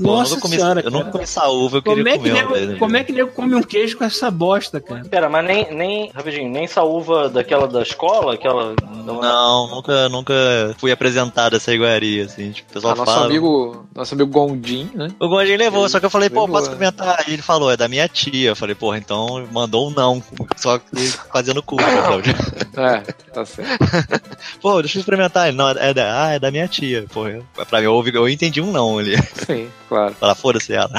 Pô, 0.00 0.10
eu 0.10 0.16
Nossa 0.18 0.40
comi, 0.40 0.54
senhora, 0.56 0.80
eu 0.80 0.90
nunca 0.90 1.04
cara. 1.06 1.12
comi 1.12 1.26
saúva, 1.26 1.78
eu 1.78 1.82
Como 1.82 1.96
queria 1.96 2.12
é, 2.12 2.12
que 2.12 2.18
comer 2.18 2.32
uma 2.32 2.42
nego, 2.42 2.54
vez. 2.66 2.78
como 2.78 2.96
é 2.96 3.04
que 3.04 3.12
nego 3.12 3.30
come 3.32 3.54
um 3.56 3.62
queijo 3.62 3.98
com 3.98 4.04
essa 4.04 4.30
bosta, 4.30 4.80
cara? 4.80 5.04
Pera, 5.10 5.28
mas 5.28 5.44
nem, 5.44 5.74
nem, 5.74 6.10
rapidinho, 6.14 6.48
nem 6.48 6.66
saúva 6.68 7.28
daquela 7.28 7.66
da 7.66 7.82
escola, 7.82 8.34
aquela... 8.34 8.74
Não, 9.04 9.66
nunca, 9.68 10.08
nunca 10.08 10.34
fui 10.78 10.92
apresentado 10.92 11.56
essa 11.56 11.74
iguaria, 11.74 12.24
assim. 12.26 12.52
Tipo, 12.52 12.70
o 12.70 12.74
pessoal 12.74 12.92
Ah, 12.92 12.96
nosso 12.96 13.12
fala. 13.12 13.26
amigo, 13.26 13.86
nosso 13.94 14.14
amigo 14.14 14.30
Gondim, 14.30 14.88
né? 14.94 15.08
O 15.18 15.28
Gondinho 15.28 15.58
levou, 15.58 15.88
só 15.88 15.98
que 15.98 16.06
eu 16.06 16.10
falei, 16.10 16.30
pô, 16.30 16.42
Levou, 16.42 16.56
posso 16.56 16.68
é. 16.70 16.72
experimentar? 16.72 17.24
E 17.28 17.32
ele 17.32 17.42
falou, 17.42 17.70
é 17.70 17.76
da 17.76 17.88
minha 17.88 18.06
tia. 18.08 18.50
Eu 18.50 18.56
falei, 18.56 18.74
porra, 18.76 18.98
então 18.98 19.46
mandou 19.50 19.88
um 19.88 19.90
não. 19.90 20.22
Só 20.56 20.78
que 20.78 21.08
fazendo 21.32 21.62
curso, 21.62 21.86
sabe? 21.88 22.22
É, 22.78 23.00
tá 23.32 23.44
certo. 23.44 23.76
Pô, 24.62 24.80
deixa 24.80 24.98
eu 24.98 25.00
experimentar. 25.00 25.48
Ele, 25.48 25.56
não, 25.56 25.68
é 25.70 25.92
da, 25.92 26.26
ah, 26.26 26.30
é 26.34 26.38
da 26.38 26.48
minha 26.48 26.68
tia. 26.68 27.06
Pô, 27.12 27.26
eu, 27.26 27.44
pra 27.68 27.80
mim, 27.80 27.86
eu, 27.86 27.94
ouvi- 27.94 28.14
eu 28.14 28.28
entendi 28.28 28.60
um 28.60 28.70
não 28.70 28.98
ali. 28.98 29.16
Sim, 29.34 29.68
claro. 29.88 30.14
Falar, 30.14 30.34
foda-se 30.34 30.74
ela. 30.74 30.90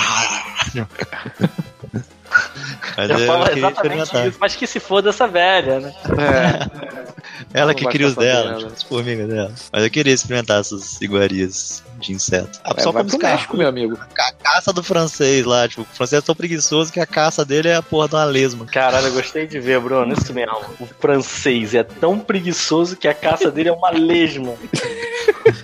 Mas 2.98 3.10
eu 3.10 3.20
fala 3.26 3.48
queria 3.48 3.60
exatamente 3.60 4.28
isso, 4.28 4.38
mas 4.40 4.56
que 4.56 4.68
se 4.68 4.80
foda 4.80 5.10
essa 5.10 5.28
velha, 5.28 5.80
né? 5.80 5.94
É, 6.18 7.09
Ela 7.54 7.74
que 7.74 7.86
cria 7.88 8.08
os 8.08 8.14
sabendo, 8.14 8.32
dela, 8.32 8.52
né? 8.52 8.58
tipo, 8.58 8.74
as 8.74 8.84
formigas 8.84 9.28
dela. 9.28 9.54
Mas 9.72 9.84
eu 9.84 9.90
queria 9.90 10.14
experimentar 10.14 10.60
essas 10.60 11.02
iguarias 11.02 11.84
de 12.00 12.14
inseto. 12.14 12.60
Ah, 12.64 12.74
é 12.78 12.82
só 12.82 12.92
vai 12.92 13.04
como 13.04 13.18
pro. 13.18 13.28
México, 13.28 13.58
meu 13.58 13.68
amigo. 13.68 13.98
A 14.18 14.32
caça 14.32 14.72
do 14.72 14.84
francês 14.84 15.46
lá, 15.46 15.68
tipo, 15.68 15.82
o 15.82 15.86
francês 15.86 16.22
é 16.22 16.26
tão 16.26 16.36
preguiçoso 16.36 16.92
que 16.92 17.00
a 17.00 17.06
caça 17.06 17.44
dele 17.44 17.70
é 17.70 17.76
a 17.76 17.82
porra 17.82 18.08
de 18.08 18.16
uma 18.16 18.24
lesma. 18.26 18.66
Caralho, 18.68 19.08
eu 19.08 19.14
gostei 19.14 19.48
de 19.48 19.60
ver, 19.60 19.80
Bruno. 19.80 20.14
Isso 20.14 20.34
mesmo. 20.34 20.58
O 20.80 20.86
francês 20.86 21.74
é 21.74 21.84
tão 21.84 22.20
preguiçoso 22.20 22.96
que 22.96 23.08
a 23.08 23.14
caça 23.14 23.52
dele 23.52 23.70
é 23.70 23.74
uma 23.74 23.90
lesma. 23.90 24.54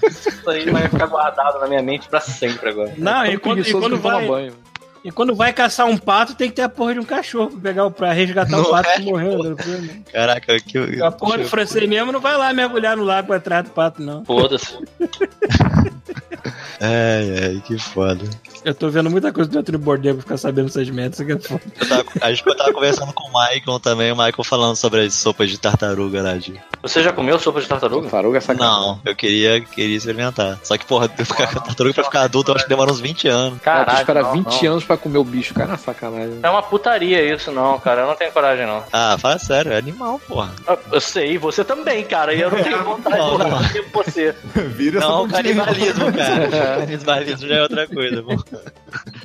Isso 0.05 0.49
aí 0.49 0.69
vai 0.69 0.87
ficar 0.89 1.07
guardado 1.07 1.59
na 1.59 1.67
minha 1.67 1.81
mente 1.81 2.07
pra 2.07 2.19
sempre 2.19 2.69
agora. 2.69 2.93
Não, 2.97 3.25
e 3.25 3.35
e 3.35 3.37
quando 3.37 3.63
que 3.63 3.71
toma 3.71 3.95
vai, 3.97 4.27
banho. 4.27 4.53
E 5.05 5.11
quando 5.11 5.35
vai 5.35 5.53
caçar 5.53 5.85
um 5.85 5.97
pato, 5.97 6.33
tem 6.35 6.49
que 6.49 6.55
ter 6.55 6.63
a 6.63 6.69
porra 6.69 6.95
de 6.95 6.99
um 6.99 7.03
cachorro 7.05 7.51
pra, 7.51 7.59
pegar, 7.61 7.85
o- 7.85 7.91
pra 7.91 8.11
resgatar 8.11 8.59
o 8.59 8.69
pato 8.71 8.89
é, 8.89 8.95
que 8.95 9.03
morreu. 9.03 9.37
né? 9.43 9.55
Caraca, 10.11 10.59
que 10.59 11.01
A 11.01 11.11
porra 11.11 11.37
do 11.37 11.45
francês 11.45 11.87
mesmo 11.87 12.11
não 12.11 12.19
vai 12.19 12.35
lá 12.35 12.51
mergulhar 12.51 12.97
no 12.97 13.03
lago 13.03 13.31
atrás 13.31 13.63
do 13.63 13.69
pato, 13.69 14.01
não. 14.01 14.25
Foda-se. 14.25 14.77
Ai, 16.81 17.43
ai, 17.55 17.63
que 17.65 17.77
foda. 17.77 18.23
Eu 18.63 18.73
tô 18.75 18.89
vendo 18.89 19.09
muita 19.09 19.31
coisa 19.31 19.49
dentro 19.49 19.71
do 19.71 19.79
bordeiro 19.79 20.17
pra 20.17 20.23
ficar 20.23 20.37
sabendo 20.37 20.67
essas 20.67 20.89
merdas. 20.89 21.19
Isso 21.19 21.23
aqui 21.23 21.31
é 21.31 21.39
foda. 21.47 21.61
Eu 21.79 21.87
tava, 21.87 22.05
a 22.21 22.33
gente 22.33 22.45
eu 22.47 22.57
tava 22.57 22.73
conversando 22.73 23.13
com 23.13 23.29
o 23.29 23.31
Michael 23.31 23.79
também, 23.79 24.11
o 24.11 24.15
Michael 24.15 24.43
falando 24.43 24.75
sobre 24.75 25.01
as 25.01 25.13
sopas 25.13 25.49
de 25.49 25.57
tartaruga 25.59 26.21
lá 26.21 26.35
de. 26.35 26.59
Você 26.81 27.01
já 27.01 27.13
comeu 27.13 27.39
sopa 27.39 27.61
de 27.61 27.67
tartaruga? 27.67 28.09
Taruga 28.09 28.37
é 28.37 28.41
sacanagem. 28.41 28.81
Não, 28.81 28.99
eu 29.05 29.15
queria, 29.15 29.61
queria 29.61 29.95
experimentar. 29.95 30.59
Só 30.63 30.77
que, 30.77 30.85
porra, 30.85 31.09
eu 31.17 31.25
ficar 31.25 31.47
tartaruga 31.47 31.93
pra 31.95 32.03
ficar 32.03 32.21
adulto, 32.23 32.51
eu 32.51 32.55
acho 32.55 32.65
que 32.65 32.69
demora 32.69 32.91
uns 32.91 32.99
20 32.99 33.27
anos. 33.27 33.61
Caralho. 33.61 33.99
espera 33.99 34.21
não, 34.23 34.33
20 34.33 34.63
não. 34.63 34.71
anos 34.73 34.83
pra 34.83 34.97
comer 34.97 35.17
o 35.17 35.23
bicho, 35.23 35.53
cara, 35.53 35.73
é 35.73 35.77
sacanagem. 35.77 36.39
É 36.43 36.49
uma 36.49 36.61
putaria 36.61 37.33
isso, 37.33 37.51
não, 37.51 37.79
cara. 37.79 38.01
Eu 38.01 38.07
não 38.07 38.15
tenho 38.15 38.31
coragem, 38.31 38.65
não. 38.67 38.83
Ah, 38.91 39.17
fala 39.19 39.39
sério, 39.39 39.71
é 39.71 39.77
animal, 39.77 40.19
porra. 40.27 40.51
Ah, 40.67 40.77
Eu 40.91 41.01
sei, 41.01 41.37
você 41.37 41.63
também, 41.63 42.03
cara. 42.03 42.33
E 42.33 42.41
eu 42.41 42.51
não 42.51 42.61
tenho 42.61 42.83
vontade 42.83 43.17
Não, 43.17 43.37
de 43.37 43.43
não. 43.81 43.85
você. 43.93 44.35
Vira 44.75 44.99
essa 44.99 45.07
Não, 45.07 45.27
pontinha. 45.27 45.94
Canibalismo, 45.95 46.51
cara. 46.51 46.77
canibalismo 46.85 47.47
já 47.47 47.55
é 47.55 47.61
outra 47.61 47.87
coisa, 47.87 48.23
pô. 48.23 48.43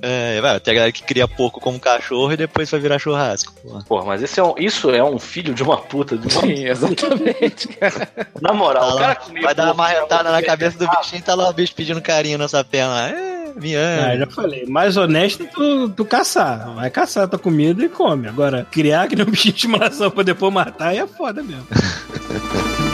É, 0.02 0.40
vai, 0.40 0.60
tem 0.60 0.72
a 0.72 0.74
galera 0.74 0.92
que 0.92 1.02
cria 1.02 1.28
porco 1.28 1.60
como 1.60 1.78
cachorro 1.78 2.32
e 2.32 2.36
depois 2.36 2.70
vai 2.70 2.80
virar 2.80 2.98
churrasco. 2.98 3.52
Porra. 3.62 3.84
Pô, 3.86 4.04
mas 4.04 4.22
esse 4.22 4.38
é 4.40 4.42
um, 4.42 4.54
isso 4.58 4.90
é 4.90 5.02
um 5.02 5.18
filho 5.18 5.54
de 5.54 5.62
uma 5.62 5.76
puta. 5.76 6.16
De 6.16 6.26
uma... 6.28 6.40
Sim, 6.42 6.66
exatamente, 6.66 7.68
cara. 7.68 8.08
Na 8.40 8.52
moral, 8.52 8.88
Tá 8.90 8.94
o 8.94 8.98
cara 8.98 9.14
comia 9.16 9.42
vai 9.42 9.54
dar 9.54 9.64
uma 9.64 9.74
porco, 9.74 9.82
marretada 9.82 10.30
na 10.30 10.42
cabeça 10.42 10.78
do 10.78 10.88
bichinho 10.88 11.20
e 11.20 11.22
tá 11.22 11.34
lá 11.34 11.48
o 11.48 11.52
bicho 11.52 11.74
pedindo 11.74 12.00
carinho 12.00 12.38
nessa 12.38 12.64
perna. 12.64 13.08
É, 13.08 13.40
Ah, 14.12 14.16
já 14.16 14.26
falei. 14.26 14.66
Mais 14.66 14.96
honesto 14.96 15.42
é 15.42 15.46
tu, 15.46 15.88
tu 15.90 16.04
caçar. 16.04 16.74
Vai 16.74 16.90
caçar 16.90 17.28
tua 17.28 17.38
comida 17.38 17.84
e 17.84 17.88
come. 17.88 18.28
Agora, 18.28 18.66
criar 18.70 19.08
que 19.08 19.16
nem 19.16 19.26
um 19.26 19.30
bichinho 19.30 19.52
de 19.54 19.58
estimação 19.58 20.10
pra 20.10 20.22
depois 20.22 20.52
matar 20.52 20.88
aí 20.88 20.98
é 20.98 21.06
foda 21.06 21.42
mesmo. 21.42 21.66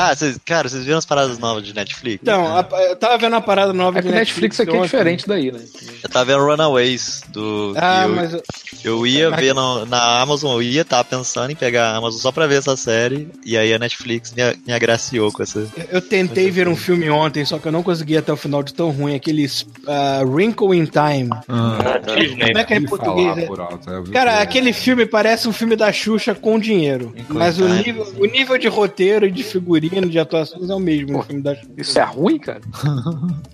Ah, 0.00 0.14
vocês, 0.14 0.38
cara, 0.44 0.68
vocês 0.68 0.84
viram 0.84 0.98
as 0.98 1.04
paradas 1.04 1.38
novas 1.38 1.62
de 1.64 1.74
Netflix? 1.74 2.20
Então, 2.22 2.56
a- 2.56 2.66
eu 2.88 2.96
tava 2.96 3.18
vendo 3.18 3.32
uma 3.34 3.40
parada 3.40 3.72
nova 3.72 3.98
É 3.98 4.02
que 4.02 4.08
de 4.08 4.14
Netflix 4.14 4.58
aqui 4.60 4.70
é 4.70 4.74
ontem. 4.74 4.84
diferente 4.84 5.28
daí, 5.28 5.52
né? 5.52 5.60
Eu 6.02 6.08
tava 6.08 6.24
vendo 6.24 6.44
Runaways 6.44 7.22
do. 7.28 7.74
Ah, 7.76 8.04
eu, 8.04 8.08
mas 8.14 8.32
eu- 8.32 8.42
eu 8.84 9.06
ia 9.06 9.30
ver 9.30 9.54
no- 9.54 9.84
na 9.84 10.20
Amazon, 10.20 10.52
eu 10.54 10.62
ia 10.62 10.82
estar 10.82 11.04
pensando 11.04 11.50
em 11.50 11.54
pegar 11.56 11.90
a 11.90 11.96
Amazon 11.96 12.18
só 12.20 12.32
pra 12.32 12.46
ver 12.46 12.56
essa 12.58 12.76
série. 12.76 13.28
E 13.44 13.58
aí 13.58 13.72
a 13.74 13.78
Netflix 13.78 14.32
me, 14.32 14.42
me 14.66 14.72
agraciou 14.72 15.30
com 15.32 15.42
essa. 15.42 15.66
eu 15.90 16.00
tentei 16.00 16.50
ver 16.50 16.66
um 16.68 16.76
filme 16.76 17.10
ontem, 17.10 17.44
só 17.44 17.58
que 17.58 17.68
eu 17.68 17.72
não 17.72 17.82
consegui 17.82 18.16
até 18.16 18.32
o 18.32 18.36
final 18.36 18.62
de 18.62 18.72
tão 18.72 18.90
ruim. 18.90 19.14
Aquele 19.14 19.46
ah, 19.86 20.22
Wrinkle 20.24 20.74
in 20.76 20.86
Time. 20.86 21.30
Ah, 21.48 21.98
Disney. 22.16 22.46
Como 22.46 22.58
é 22.58 22.64
que 22.64 22.72
é 22.74 22.76
em 22.78 22.84
português? 22.86 23.36
é? 23.38 23.46
por 23.46 23.60
alto, 23.60 23.90
é, 23.90 23.96
eu 23.98 24.04
Cara, 24.04 24.36
que- 24.36 24.42
aquele 24.42 24.72
filme 24.72 25.04
parece 25.04 25.46
um 25.48 25.52
filme 25.52 25.76
da 25.76 25.92
Xuxa 25.92 26.34
com 26.34 26.58
dinheiro. 26.58 27.14
Mas 27.28 27.58
o 27.58 27.68
nível, 27.68 28.06
o 28.18 28.24
nível 28.24 28.56
de 28.56 28.68
roteiro 28.68 29.26
e 29.26 29.30
de 29.30 29.42
figurino, 29.42 29.89
de 30.08 30.18
atuações 30.18 30.70
é 30.70 30.74
o 30.74 30.78
mesmo 30.78 31.12
no 31.12 31.22
filme 31.22 31.42
da. 31.42 31.56
Isso 31.76 31.98
é 31.98 32.04
ruim, 32.04 32.38
cara? 32.38 32.60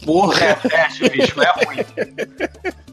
Porra, 0.04 0.44
é 0.44 0.54
teste, 0.54 1.08
bicho, 1.08 1.40
é 1.40 1.64
ruim. 1.64 1.78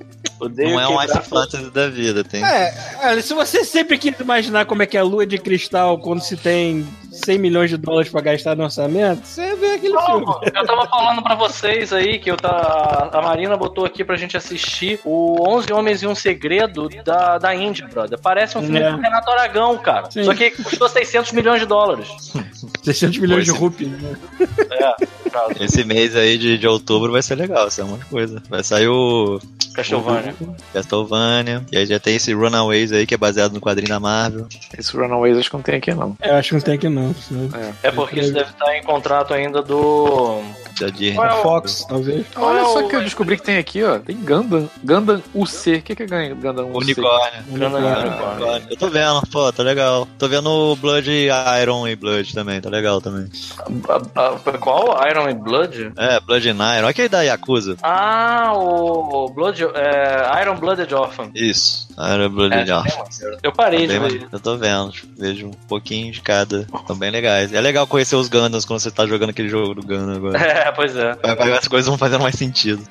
Odeio 0.45 0.71
Não 0.71 0.79
é 0.79 0.87
um 0.87 1.03
Ice 1.03 1.19
Fantasy 1.21 1.69
da 1.71 1.89
vida, 1.89 2.23
tem. 2.23 2.43
É, 2.43 2.73
olha, 3.03 3.21
se 3.21 3.33
você 3.33 3.63
sempre 3.63 3.97
quis 3.97 4.19
imaginar 4.19 4.65
como 4.65 4.83
é 4.83 4.85
que 4.85 4.97
é 4.97 4.99
a 4.99 5.03
lua 5.03 5.25
de 5.25 5.37
cristal 5.37 5.97
quando 5.99 6.21
se 6.21 6.35
tem 6.37 6.85
100 7.11 7.37
milhões 7.39 7.69
de 7.69 7.77
dólares 7.77 8.09
pra 8.11 8.21
gastar 8.21 8.55
no 8.55 8.63
orçamento, 8.63 9.25
você 9.25 9.55
vê 9.55 9.73
aquele 9.73 9.97
filme. 10.01 10.25
Não, 10.25 10.41
eu 10.43 10.65
tava 10.65 10.87
falando 10.87 11.21
pra 11.21 11.35
vocês 11.35 11.93
aí 11.93 12.17
que 12.19 12.29
eu 12.31 12.37
tá, 12.37 13.09
a 13.13 13.21
Marina 13.21 13.55
botou 13.55 13.85
aqui 13.85 14.03
pra 14.03 14.15
gente 14.15 14.35
assistir 14.35 14.99
o 15.05 15.47
11 15.47 15.71
Homens 15.73 16.01
e 16.03 16.07
um 16.07 16.15
Segredo 16.15 16.89
da, 17.05 17.37
da 17.37 17.55
Indy, 17.55 17.83
brother. 17.87 18.19
Parece 18.19 18.57
um 18.57 18.61
filme 18.61 18.79
É. 18.79 18.91
do 18.91 18.97
Renato 18.97 19.29
Aragão, 19.31 19.77
cara. 19.77 20.09
Sim. 20.09 20.23
Só 20.23 20.33
que 20.33 20.51
custou 20.51 20.89
600 20.89 21.31
milhões 21.33 21.59
de 21.61 21.67
dólares. 21.67 22.07
600 22.83 23.17
milhões 23.19 23.45
de 23.45 23.51
Pois 23.51 23.61
é. 23.61 23.63
rupias. 23.65 23.91
Né? 24.01 24.15
É, 24.71 24.95
caso. 25.33 25.53
Esse 25.59 25.83
mês 25.83 26.15
aí 26.15 26.37
de, 26.37 26.57
de 26.57 26.67
outubro 26.67 27.11
vai 27.11 27.21
ser 27.21 27.35
legal, 27.35 27.61
vai 27.63 27.71
ser 27.71 27.83
um 27.83 27.87
monte 27.87 27.99
de 28.01 28.05
coisa. 28.05 28.41
Vai 28.49 28.63
sair 28.63 28.87
o 28.87 29.39
Castlevania. 29.75 30.33
Castlevania, 30.73 31.63
e 31.71 31.77
aí 31.77 31.85
já 31.85 31.99
tem 31.99 32.15
esse 32.15 32.33
Runaways 32.33 32.91
aí 32.91 33.05
que 33.05 33.13
é 33.13 33.17
baseado 33.17 33.53
no 33.53 33.59
quadrinho 33.61 33.89
da 33.89 33.99
Marvel. 33.99 34.47
Esse 34.77 34.95
Runaways 34.95 35.37
acho 35.37 35.49
que 35.49 35.55
não 35.55 35.63
tem 35.63 35.75
aqui, 35.75 35.93
não. 35.93 36.15
Eu 36.21 36.35
acho 36.35 36.49
que 36.49 36.55
não 36.55 36.61
tem 36.61 36.73
aqui 36.75 36.89
não. 36.89 37.13
senão- 37.15 37.49
É 37.81 37.91
porque 37.91 38.19
isso 38.19 38.33
deve 38.33 38.49
estar 38.51 38.77
em 38.77 38.83
contrato 38.83 39.33
ainda 39.33 39.61
do. 39.61 40.41
Da 40.79 40.87
Disney. 40.87 41.13
Qual 41.15 41.27
é 41.27 41.33
o- 41.33 41.41
Fox, 41.43 41.85
talvez. 41.87 42.25
Qual 42.33 42.47
Olha 42.47 42.59
é 42.61 42.63
só 42.65 42.79
o- 42.85 42.87
que 42.89 42.95
eu 42.95 43.01
descobri 43.03 43.37
que 43.37 43.43
tem 43.43 43.57
aqui, 43.57 43.83
ó. 43.83 43.99
Tem 43.99 44.15
Gundam. 44.17 44.67
Gundam 44.83 45.21
UC. 45.33 45.75
O 45.75 45.81
que, 45.83 45.95
que 45.95 46.03
é 46.03 46.29
Gundam 46.33 46.71
UC? 46.71 46.77
Unicórnio. 46.83 47.43
Unicórnio. 47.51 47.89
Unicórnio. 48.07 48.67
Eu 48.71 48.77
tô 48.77 48.87
vendo, 48.89 49.21
pô, 49.31 49.51
tá 49.53 49.61
legal. 49.61 50.07
Tô 50.17 50.27
vendo 50.27 50.49
o 50.49 50.75
Blood 50.75 51.09
Iron 51.61 51.87
e 51.87 51.95
Blood 51.95 52.33
também, 52.33 52.59
tá 52.59 52.69
legal 52.69 52.99
também. 52.99 53.29
A- 53.87 54.21
a- 54.51 54.57
qual? 54.57 54.97
Iron 55.09 55.22
and 55.29 55.35
Blood? 55.43 55.93
É, 55.97 56.19
Blood 56.19 56.47
and 56.49 56.77
Iron, 56.77 56.87
aquele 56.87 57.09
da 57.09 57.21
Yakuza. 57.21 57.77
Ah, 57.81 58.53
o 58.55 59.29
Blood. 59.29 59.61
É, 59.75 60.41
Iron 60.43 60.55
Blooded 60.57 60.93
Orphan. 60.93 61.31
Isso, 61.35 61.87
Iron 61.97 62.29
Blood 62.29 62.53
É, 62.55 62.61
and 62.61 62.65
Iron. 62.65 63.37
Eu 63.43 63.51
parei 63.51 63.79
Bem 63.79 63.87
de 63.87 63.93
ver. 63.93 63.99
maneiro. 63.99 64.27
eu 64.31 64.39
tô 64.39 64.57
vendo, 64.57 64.91
vejo 65.17 65.47
um 65.47 65.51
pouquinho 65.67 66.11
de 66.11 66.21
cada. 66.21 66.67
São 66.87 66.95
bem 66.95 67.11
legais. 67.11 67.53
É 67.53 67.61
legal 67.61 67.85
conhecer 67.87 68.15
os 68.15 68.27
Gundams 68.27 68.65
quando 68.65 68.79
você 68.79 68.91
tá 68.91 69.05
jogando 69.05 69.29
aquele 69.31 69.49
jogo 69.49 69.73
do 69.75 69.81
Gundam 69.81 70.15
agora. 70.15 70.37
É, 70.63 70.71
pois 70.71 70.95
é. 70.95 71.15
Vai- 71.15 71.35
vai- 71.35 71.51
As 71.53 71.67
coisas 71.67 71.87
vão 71.87 71.97
fazendo 71.97 72.21
mais 72.21 72.35
sentido. 72.35 72.83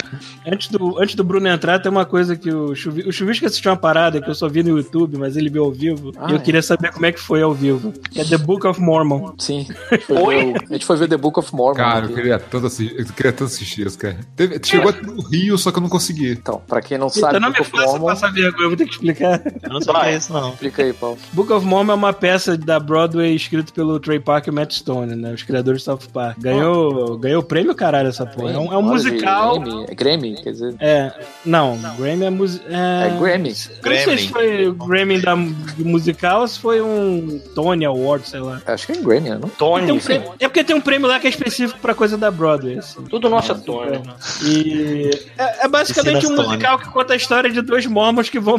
Antes 0.47 0.69
do, 0.69 0.99
antes 1.01 1.15
do 1.15 1.23
Bruno 1.25 1.49
entrar, 1.49 1.79
tem 1.79 1.91
uma 1.91 2.05
coisa 2.05 2.37
que 2.37 2.51
o 2.53 2.75
Chuvisco, 2.75 3.09
o 3.09 3.13
Chuvisco 3.13 3.47
assistiu 3.47 3.71
uma 3.71 3.77
parada 3.77 4.21
que 4.21 4.29
eu 4.29 4.35
só 4.35 4.49
vi 4.49 4.63
no 4.63 4.77
YouTube, 4.77 5.17
mas 5.19 5.37
ele 5.37 5.49
viu 5.51 5.65
ao 5.65 5.71
vivo. 5.73 6.13
Ah, 6.17 6.27
e 6.29 6.33
eu 6.33 6.39
é. 6.39 6.41
queria 6.41 6.63
saber 6.63 6.93
como 6.93 7.07
é 7.07 7.13
que 7.13 7.21
foi 7.21 7.43
ao 7.43 7.53
vivo. 7.55 7.93
Que 8.11 8.21
é 8.21 8.25
The 8.25 8.39
Book 8.39 8.67
of 8.67 8.81
Mormon. 8.81 9.35
Sim. 9.39 9.67
A 9.91 9.95
gente, 9.95 10.07
foi 10.07 10.17
Oi? 10.19 10.37
ver 10.37 10.45
o, 10.45 10.57
a 10.71 10.73
gente 10.75 10.87
foi 10.87 10.97
ver 10.97 11.09
The 11.09 11.17
Book 11.17 11.39
of 11.39 11.55
Mormon. 11.55 11.77
Cara, 11.77 12.07
eu 12.07 12.15
queria 12.15 12.39
tanto 12.39 12.67
assistir, 12.67 12.95
eu 12.99 13.07
queria 13.07 13.33
tanto 13.33 13.45
assistir 13.45 13.87
isso, 13.87 13.99
cara. 13.99 14.19
Teve- 14.37 14.61
chegou 14.65 14.91
até 14.91 15.03
no 15.03 15.21
Rio, 15.23 15.57
só 15.59 15.71
que 15.71 15.79
eu 15.79 15.83
não 15.83 15.89
consegui. 15.89 16.31
Então, 16.33 16.63
pra 16.67 16.81
quem 16.83 16.99
não 16.99 17.09
sabe, 17.09 17.37
Então 17.37 17.41
não 17.41 17.49
me 17.51 17.55
Book 17.59 17.63
of 17.69 17.71
faça 17.71 17.87
Mormon... 17.93 18.07
passar 18.07 18.33
vergonha, 18.33 18.65
eu 18.65 18.69
vou 18.69 18.77
ter 18.77 18.87
que 18.87 18.92
explicar. 18.93 19.41
Eu 19.63 19.71
não 19.71 19.81
sei 19.81 19.93
o 19.93 20.01
que 20.01 20.07
é 20.07 20.17
isso, 20.17 20.33
não. 20.33 20.51
Explica 20.51 20.83
aí, 20.83 20.93
Paulo. 20.93 21.19
Book 21.33 21.53
of 21.53 21.67
Mormon 21.67 21.93
é 21.93 21.97
uma 21.97 22.13
peça 22.13 22.57
da 22.57 22.79
Broadway 22.81 23.35
escrita 23.35 23.73
pelo 23.73 23.99
Trey 24.01 24.19
Parker 24.21 24.53
e 24.53 24.57
Matt 24.57 24.73
Stone, 24.75 25.15
né? 25.17 25.33
Os 25.33 25.43
criadores 25.43 25.81
de 25.81 25.85
South 25.85 26.01
Park. 26.13 26.39
Ganhou, 26.41 27.17
ganhou 27.19 27.43
prêmio, 27.43 27.75
caralho, 27.75 28.09
essa 28.09 28.27
porra. 28.27 28.53
É 28.53 28.59
um, 28.59 28.73
é 28.73 28.77
um 28.77 28.83
musical. 28.83 29.59
Grammy, 29.61 29.87
é 29.89 29.95
Grammy, 29.95 30.43
quer 30.43 30.51
dizer... 30.53 30.75
É, 30.81 31.13
não, 31.45 31.79
Grammy 31.99 32.25
é 32.25 32.31
musical. 32.31 32.69
É, 32.71 33.07
É 33.07 33.19
Grammy. 33.19 33.55
Eu 33.85 33.91
não 33.91 33.99
sei 34.05 34.19
se 34.19 34.29
foi 34.29 34.67
o 34.69 34.75
Grammy 34.75 35.21
da, 35.21 35.35
do 35.35 35.85
musical 35.85 36.43
ou 36.43 36.49
se 36.49 36.59
foi 36.59 36.81
um 36.81 37.41
Tony 37.55 37.85
Award, 37.85 38.29
sei 38.29 38.41
lá. 38.41 38.61
Acho 38.67 38.87
que 38.87 38.93
é 38.93 38.97
Grammy, 38.97 39.31
né? 39.31 39.39
Não? 39.41 39.49
Tem 39.49 39.57
Tony. 39.59 39.93
um 39.93 39.99
prêmio- 39.99 40.33
é 40.39 40.49
porque 40.49 40.65
tem 40.65 40.77
um 40.77 40.81
prêmio 40.81 41.09
lá 41.09 41.19
que 41.21 41.27
é 41.27 41.31
específico 41.31 41.79
pra 41.81 41.95
coisa 41.95 42.17
da 42.17 42.31
Broadway. 42.31 42.79
assim. 42.79 43.03
Tudo 43.05 43.29
nosso 43.29 43.53
é 43.53 43.55
Tony. 43.55 44.03
E 44.45 45.11
é, 45.39 45.65
é 45.65 45.69
basicamente 45.69 46.27
um 46.27 46.37
musical 46.37 46.79
que 46.79 46.89
conta 46.91 47.13
a 47.13 47.17
história 47.17 47.51
de 47.51 47.61
dois 47.61 47.87
mormons 47.87 48.29
que 48.29 48.39
vão. 48.41 48.59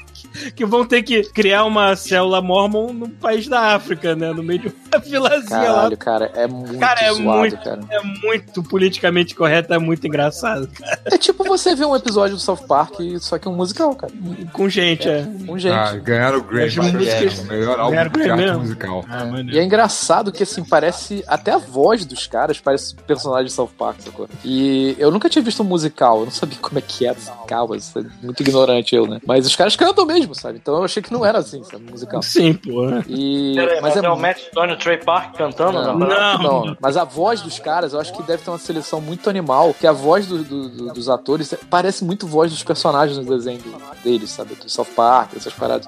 que 0.55 0.65
vão 0.65 0.85
ter 0.85 1.03
que 1.03 1.23
criar 1.23 1.65
uma 1.65 1.95
célula 1.95 2.41
mormon 2.41 2.93
no 2.93 3.09
país 3.09 3.47
da 3.47 3.75
África, 3.75 4.15
né? 4.15 4.31
No 4.33 4.43
meio 4.43 4.59
de 4.59 4.67
uma 4.91 4.99
vilazinha 4.99 5.57
lá. 5.59 5.65
Caralho, 5.75 5.97
cara, 5.97 6.31
é 6.35 6.47
muito 6.47 6.77
Cara, 6.79 7.01
é 7.01 7.13
zoado, 7.13 7.39
muito- 7.39 7.57
cara. 7.57 7.79
É 7.89 8.01
muito 8.01 8.63
politicamente 8.63 9.35
correto, 9.35 9.73
é 9.73 9.77
muito 9.79 10.05
engraçado, 10.07 10.67
cara. 10.67 10.99
É 11.05 11.17
tipo 11.17 11.43
você 11.43 11.75
ver 11.75 11.85
um 11.85 11.95
episódio 11.95 12.35
do 12.35 12.41
South 12.41 12.65
Park, 12.67 12.95
só 13.19 13.37
que 13.37 13.47
um 13.47 13.55
musical, 13.55 13.95
cara. 13.95 14.11
Com 14.53 14.67
gente, 14.69 15.07
é. 15.07 15.25
Com 15.45 15.57
gente. 15.57 15.73
Ah, 15.73 15.93
ganharam 15.95 16.39
o 16.39 16.43
Grammy. 16.43 16.65
As 16.67 16.75
músicas- 16.75 17.39
o 17.39 17.45
melhor 17.45 17.79
álbum 17.79 17.95
de 17.97 18.09
Grammy 18.19 18.43
arte 18.43 18.57
musical. 18.59 19.05
Ah, 19.09 19.23
E 19.51 19.57
é 19.59 19.63
engraçado 19.63 20.31
que, 20.31 20.43
assim, 20.43 20.63
parece. 20.63 21.23
Até 21.27 21.51
a 21.51 21.57
voz 21.57 22.05
dos 22.05 22.27
caras 22.27 22.59
parece 22.59 22.95
personagem 22.95 23.45
de 23.45 23.51
South 23.53 23.69
Park, 23.77 24.01
sacou? 24.01 24.27
E 24.43 24.95
eu 24.99 25.11
nunca 25.11 25.29
tinha 25.29 25.41
visto 25.43 25.61
um 25.61 25.65
musical, 25.65 26.19
eu 26.19 26.25
não 26.25 26.31
sabia 26.31 26.57
como 26.61 26.77
é 26.79 26.81
que 26.81 27.05
era 27.05 27.15
musical, 27.15 27.67
mas 27.67 27.93
é 27.95 28.01
muito 28.23 28.41
ignorante 28.41 28.95
eu, 28.95 29.07
né? 29.07 29.19
Mas 29.25 29.45
os 29.45 29.55
caras 29.55 29.75
cantam 29.75 30.05
mesmo, 30.05 30.20
sabe? 30.33 30.59
Então 30.61 30.75
eu 30.75 30.83
achei 30.83 31.01
que 31.01 31.11
não 31.13 31.25
era 31.25 31.39
assim, 31.39 31.63
sabe? 31.63 31.89
Musical. 31.89 32.21
Sim, 32.21 32.53
pô. 32.53 32.87
E. 33.07 33.53
Peraí, 33.55 33.81
mas 33.81 33.91
mas 33.95 34.03
é 34.03 34.05
é 34.07 34.09
o 34.09 34.17
Matt 34.17 34.37
Stone 34.39 34.71
e 34.71 34.75
o 34.75 34.77
Trey 34.77 34.97
Park 34.97 35.35
cantando? 35.37 35.73
Não, 35.73 35.97
Não. 35.97 36.07
Não. 36.07 36.65
não. 36.65 36.77
Mas 36.79 36.95
a 36.97 37.03
voz 37.03 37.41
dos 37.41 37.59
caras, 37.59 37.93
eu 37.93 37.99
acho 37.99 38.13
que 38.13 38.23
deve 38.23 38.43
ter 38.43 38.49
uma 38.49 38.57
seleção 38.57 39.01
muito 39.01 39.29
animal, 39.29 39.73
que 39.73 39.85
a 39.85 39.91
voz 39.91 40.25
do- 40.27 40.43
do- 40.43 40.69
do- 40.69 40.93
dos 40.93 41.09
atores 41.09 41.53
parece 41.69 42.03
muito 42.05 42.25
voz 42.25 42.51
dos 42.51 42.63
personagens 42.63 43.17
no 43.17 43.25
desenho 43.25 43.61
deles, 44.03 44.29
sabe? 44.29 44.55
Do 44.55 44.69
South 44.69 44.85
Park, 44.95 45.35
essas 45.35 45.53
paradas. 45.53 45.87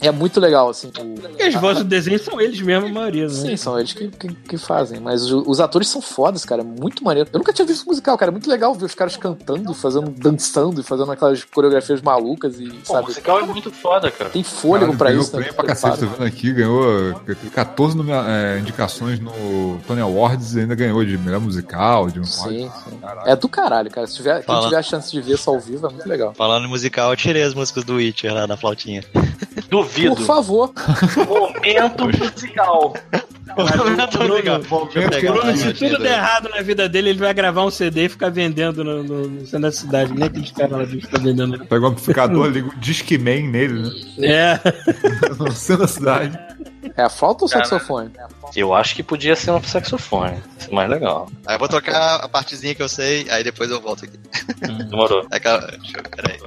É 0.00 0.10
muito 0.10 0.40
legal, 0.40 0.68
assim. 0.70 0.88
o- 0.98 1.38
E 1.38 1.42
as 1.42 1.54
vozes 1.54 1.82
do 1.82 1.88
desenho 1.88 2.18
são 2.18 2.40
eles 2.40 2.60
mesmo, 2.60 2.86
a 2.86 2.90
maioria, 2.90 3.24
né? 3.26 3.32
Sim, 3.34 3.56
são 3.56 3.78
eles 3.78 3.92
que, 3.92 4.08
que, 4.08 4.28
que 4.34 4.58
fazem. 4.58 4.98
Mas 5.00 5.30
o- 5.30 5.44
os 5.46 5.60
atores 5.60 5.88
são 5.88 6.00
fodas, 6.00 6.44
cara. 6.44 6.62
É 6.62 6.64
muito 6.64 7.04
maneiro. 7.04 7.28
Eu 7.32 7.38
nunca 7.38 7.52
tinha 7.52 7.66
visto 7.66 7.84
musical, 7.86 8.16
cara. 8.16 8.30
É 8.30 8.32
muito 8.32 8.48
legal 8.48 8.74
ver 8.74 8.86
os 8.86 8.94
caras 8.94 9.16
cantando, 9.16 9.72
fazendo, 9.74 10.10
dançando 10.10 10.80
e 10.80 10.84
fazendo 10.84 11.12
aquelas 11.12 11.44
coreografias 11.44 12.00
malucas 12.00 12.58
e, 12.60 12.68
Pô, 12.68 12.74
o 12.82 12.86
sabe? 12.86 13.06
musical 13.08 13.40
é 13.40 13.42
muito 13.56 13.70
foda, 13.72 14.10
cara. 14.10 14.30
Tem 14.30 14.42
fôlego 14.42 14.86
Cara, 14.92 14.98
pra 14.98 15.08
ganhou 15.08 15.22
isso, 15.22 15.32
né? 15.32 15.38
prêmio 15.42 15.54
pra 15.56 15.64
cacete, 15.66 15.98
tô 15.98 16.06
vendo 16.06 16.24
aqui, 16.24 16.52
ganhou 16.52 17.14
14 17.54 17.96
nome- 17.96 18.12
é, 18.12 18.58
indicações 18.58 19.18
no 19.18 19.78
Tony 19.86 20.00
Awards 20.00 20.54
e 20.54 20.60
ainda 20.60 20.74
ganhou 20.74 21.04
de 21.04 21.16
melhor 21.18 21.40
musical, 21.40 22.10
de 22.10 22.20
um 22.20 22.24
Sim, 22.24 22.70
sim. 22.88 22.98
Caralho. 23.00 23.28
É 23.28 23.36
do 23.36 23.48
caralho, 23.48 23.90
cara. 23.90 24.06
Se 24.06 24.16
tiver, 24.16 24.42
quem 24.44 24.60
tiver 24.60 24.76
a 24.76 24.82
chance 24.82 25.10
de 25.10 25.20
ver 25.20 25.34
isso 25.34 25.48
ao 25.50 25.58
vivo, 25.58 25.86
é 25.86 25.90
muito 25.90 26.08
legal. 26.08 26.34
Falando 26.34 26.66
em 26.66 26.68
musical, 26.68 27.10
eu 27.10 27.16
tirei 27.16 27.42
as 27.42 27.54
músicas 27.54 27.84
do 27.84 27.94
Witcher 27.94 28.32
lá 28.32 28.46
da 28.46 28.56
flautinha. 28.56 29.02
Duvido. 29.70 30.16
Por 30.16 30.24
favor. 30.24 30.72
Momento 31.26 32.04
musical. 32.06 32.94
Bruno, 35.32 35.56
se 35.56 35.72
tudo 35.72 35.98
der 35.98 36.18
errado 36.18 36.48
na 36.50 36.60
vida 36.60 36.88
dele, 36.88 37.10
ele 37.10 37.18
vai 37.18 37.32
gravar 37.32 37.64
um 37.64 37.70
CD 37.70 38.04
e 38.04 38.08
ficar 38.08 38.30
vendendo 38.30 38.84
no, 38.84 39.02
no, 39.02 39.28
no 39.28 39.40
centro 39.46 39.60
da 39.60 39.72
cidade. 39.72 40.12
Nem 40.12 40.24
aqueles 40.24 40.50
caras 40.50 40.78
lá 40.78 40.86
que 40.86 41.00
ficam 41.00 41.22
vendendo. 41.22 41.66
Pega 41.66 41.84
o 41.84 41.88
amplificador, 41.88 42.46
liga 42.48 42.68
o 42.68 42.76
Discman 42.78 43.48
nele, 43.48 43.82
né? 43.82 43.90
É. 44.20 44.60
No 45.38 45.50
centro 45.52 45.82
da 45.82 45.88
cidade. 45.88 46.38
É 46.96 47.02
a 47.02 47.08
flauta 47.08 47.44
ou 47.44 47.48
o 47.48 47.50
Cara. 47.50 47.64
saxofone? 47.64 48.10
Eu 48.54 48.74
acho 48.74 48.94
que 48.94 49.02
podia 49.02 49.34
ser 49.34 49.50
um 49.50 49.62
saxofone. 49.62 50.38
Isso 50.58 50.70
é 50.70 50.74
mais 50.74 50.88
legal. 50.88 51.28
Aí 51.46 51.54
eu 51.54 51.58
vou 51.58 51.68
tocar 51.68 52.16
a 52.16 52.28
partezinha 52.28 52.74
que 52.74 52.82
eu 52.82 52.88
sei, 52.88 53.26
aí 53.30 53.42
depois 53.42 53.70
eu 53.70 53.80
volto 53.80 54.04
aqui. 54.04 54.18
Demorou. 54.84 55.26
É 55.32 55.36
aquela... 55.36 55.58
Deixa 55.66 55.98
eu... 55.98 56.02
Peraí. 56.02 56.38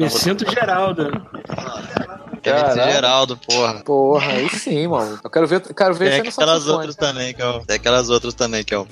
Me 0.00 0.08
sinto 0.08 0.50
Geraldo. 0.50 1.10
Caralho. 2.42 2.92
Geraldo, 2.92 3.36
porra. 3.36 3.74
Porra, 3.84 4.32
aí 4.32 4.48
sim, 4.48 4.86
mano. 4.86 5.20
Eu 5.22 5.28
quero 5.28 5.46
ver, 5.46 5.60
quero 5.74 5.94
ver 5.94 6.22
Tem 6.22 6.30
aquelas 6.30 6.66
outras 6.66 6.96
também, 6.96 7.34
que 7.34 7.42
é 7.42 7.46
o... 7.46 7.60
Tem 7.66 7.76
aquelas 7.76 8.08
outras 8.08 8.32
também, 8.32 8.64
que 8.64 8.74
é 8.74 8.78
o... 8.78 8.86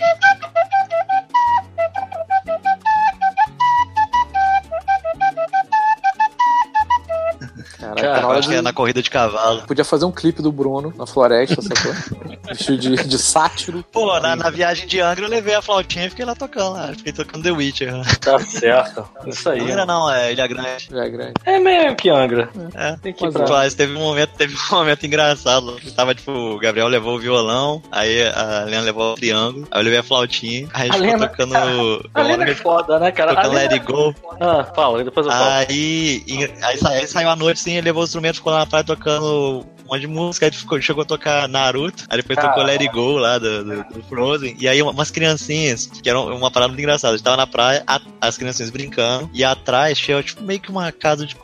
Caralho, 7.79 8.01
Cara, 8.03 8.39
Acho 8.39 8.49
que 8.51 8.55
é 8.55 8.61
na 8.61 8.73
corrida 8.75 9.03
de 9.03 9.09
cavalo. 9.09 9.63
Podia 9.63 9.85
fazer 9.85 10.05
um 10.05 10.13
clipe 10.13 10.43
do 10.43 10.53
Bruno 10.53 10.93
na 10.95 11.07
floresta, 11.07 11.63
sacou? 11.63 11.93
Vestido 12.49 12.79
de, 12.79 12.97
de 13.09 13.19
sátiro. 13.19 13.85
Pô, 13.93 14.19
na, 14.21 14.35
na 14.37 14.51
viagem 14.51 14.87
de 14.87 15.01
Angra 15.01 15.25
eu 15.27 15.31
levei 15.31 15.55
a 15.55 15.63
flautinha 15.63 16.07
e 16.07 16.11
fiquei 16.11 16.25
lá 16.25 16.35
tocando 16.35 16.73
lá. 16.73 16.89
Fiquei 16.89 17.13
tocando 17.13 17.43
The 17.43 17.51
Witcher. 17.53 17.93
Tá 18.21 18.39
certo. 18.41 19.09
Isso 19.27 19.49
aí. 19.51 19.61
Angra 19.61 19.85
não, 19.87 20.11
é 20.11 20.33
Ilha 20.33 20.47
Grande. 20.47 20.89
É 20.93 21.09
grande. 21.09 21.35
É 21.45 21.59
meio 21.59 21.95
que 21.97 22.09
Angra. 22.11 22.49
É. 22.75 22.97
Tem 23.03 23.13
que 23.13 23.25
ir 23.25 23.27
Mas 23.27 23.35
pra... 23.35 23.49
Mas 23.49 23.75
teve 23.75 23.95
um 23.95 24.01
momento, 24.01 24.31
teve 24.37 24.55
um 24.57 24.75
momento 24.75 25.05
engraçado. 25.07 25.79
Tava 25.95 26.15
tipo, 26.15 26.31
o 26.33 26.59
Gabriel 26.59 26.89
levou 26.89 27.17
o 27.17 27.19
violão, 27.19 27.83
aí 27.93 28.27
a 28.29 28.65
Lena 28.65 28.83
levou 28.83 29.13
o 29.13 29.15
triângulo, 29.15 29.67
aí 29.71 29.81
eu 29.81 29.85
levei 29.85 29.99
a 29.99 30.03
flautinha, 30.03 30.69
aí 30.73 30.89
a 30.89 30.93
A 30.95 30.97
gente 30.97 31.07
Lena- 31.07 31.29
ficou 31.29 31.47
cara, 31.49 31.67
tocando. 31.67 32.11
A 32.15 32.23
Lena 32.23 32.45
é 32.45 32.55
foda, 32.55 32.99
né, 32.99 33.13
cara? 33.13 33.33
A 33.33 33.37
Tocando 33.37 33.55
Lena- 33.55 33.71
Let 33.71 33.73
It 33.81 33.87
Go. 33.93 34.15
Ah, 34.41 34.65
fala, 34.75 35.05
depois 35.05 35.27
eu 35.27 35.33
falo. 35.33 35.51
Aí, 35.51 36.25
aí, 36.63 36.79
sa- 36.79 36.89
aí 36.91 37.07
saiu 37.07 37.29
a 37.31 37.37
noite 37.37 37.61
sim, 37.61 37.73
ele 37.73 37.83
levou 37.83 38.03
o 38.03 38.05
instrumento, 38.07 38.37
ficou 38.37 38.53
lá 38.53 38.61
na 38.61 38.67
praia 38.67 38.85
tocando 38.85 39.65
monte 39.89 40.01
de 40.03 40.07
música, 40.07 40.47
aí 40.47 40.53
ficou, 40.53 40.81
chegou 40.81 41.03
a 41.03 41.07
tocar 41.07 41.49
Naruto, 41.49 42.05
aí 42.09 42.19
depois 42.19 42.39
tocou 42.39 42.63
Let 42.63 42.81
It 42.81 42.93
Go 42.93 43.13
lá 43.19 43.39
do, 43.39 43.65
do- 43.65 43.85
do 43.85 44.03
Frozen, 44.09 44.57
e 44.59 44.69
aí 44.69 44.81
umas 44.83 45.11
criancinhas, 45.11 45.87
que 45.87 46.09
era 46.09 46.21
uma 46.21 46.51
parada 46.51 46.69
muito 46.69 46.81
engraçada, 46.81 47.15
a 47.15 47.17
gente 47.17 47.25
tava 47.25 47.37
na 47.37 47.47
praia, 47.47 47.83
a- 47.87 48.01
as 48.21 48.37
criancinhas 48.37 48.71
brincando, 48.71 49.31
e 49.33 49.43
atrás 49.45 49.99
tinha 49.99 50.23
tipo 50.23 50.43
meio 50.43 50.61
que 50.61 50.71
uma 50.71 50.91
casa 50.93 51.27
de 51.27 51.37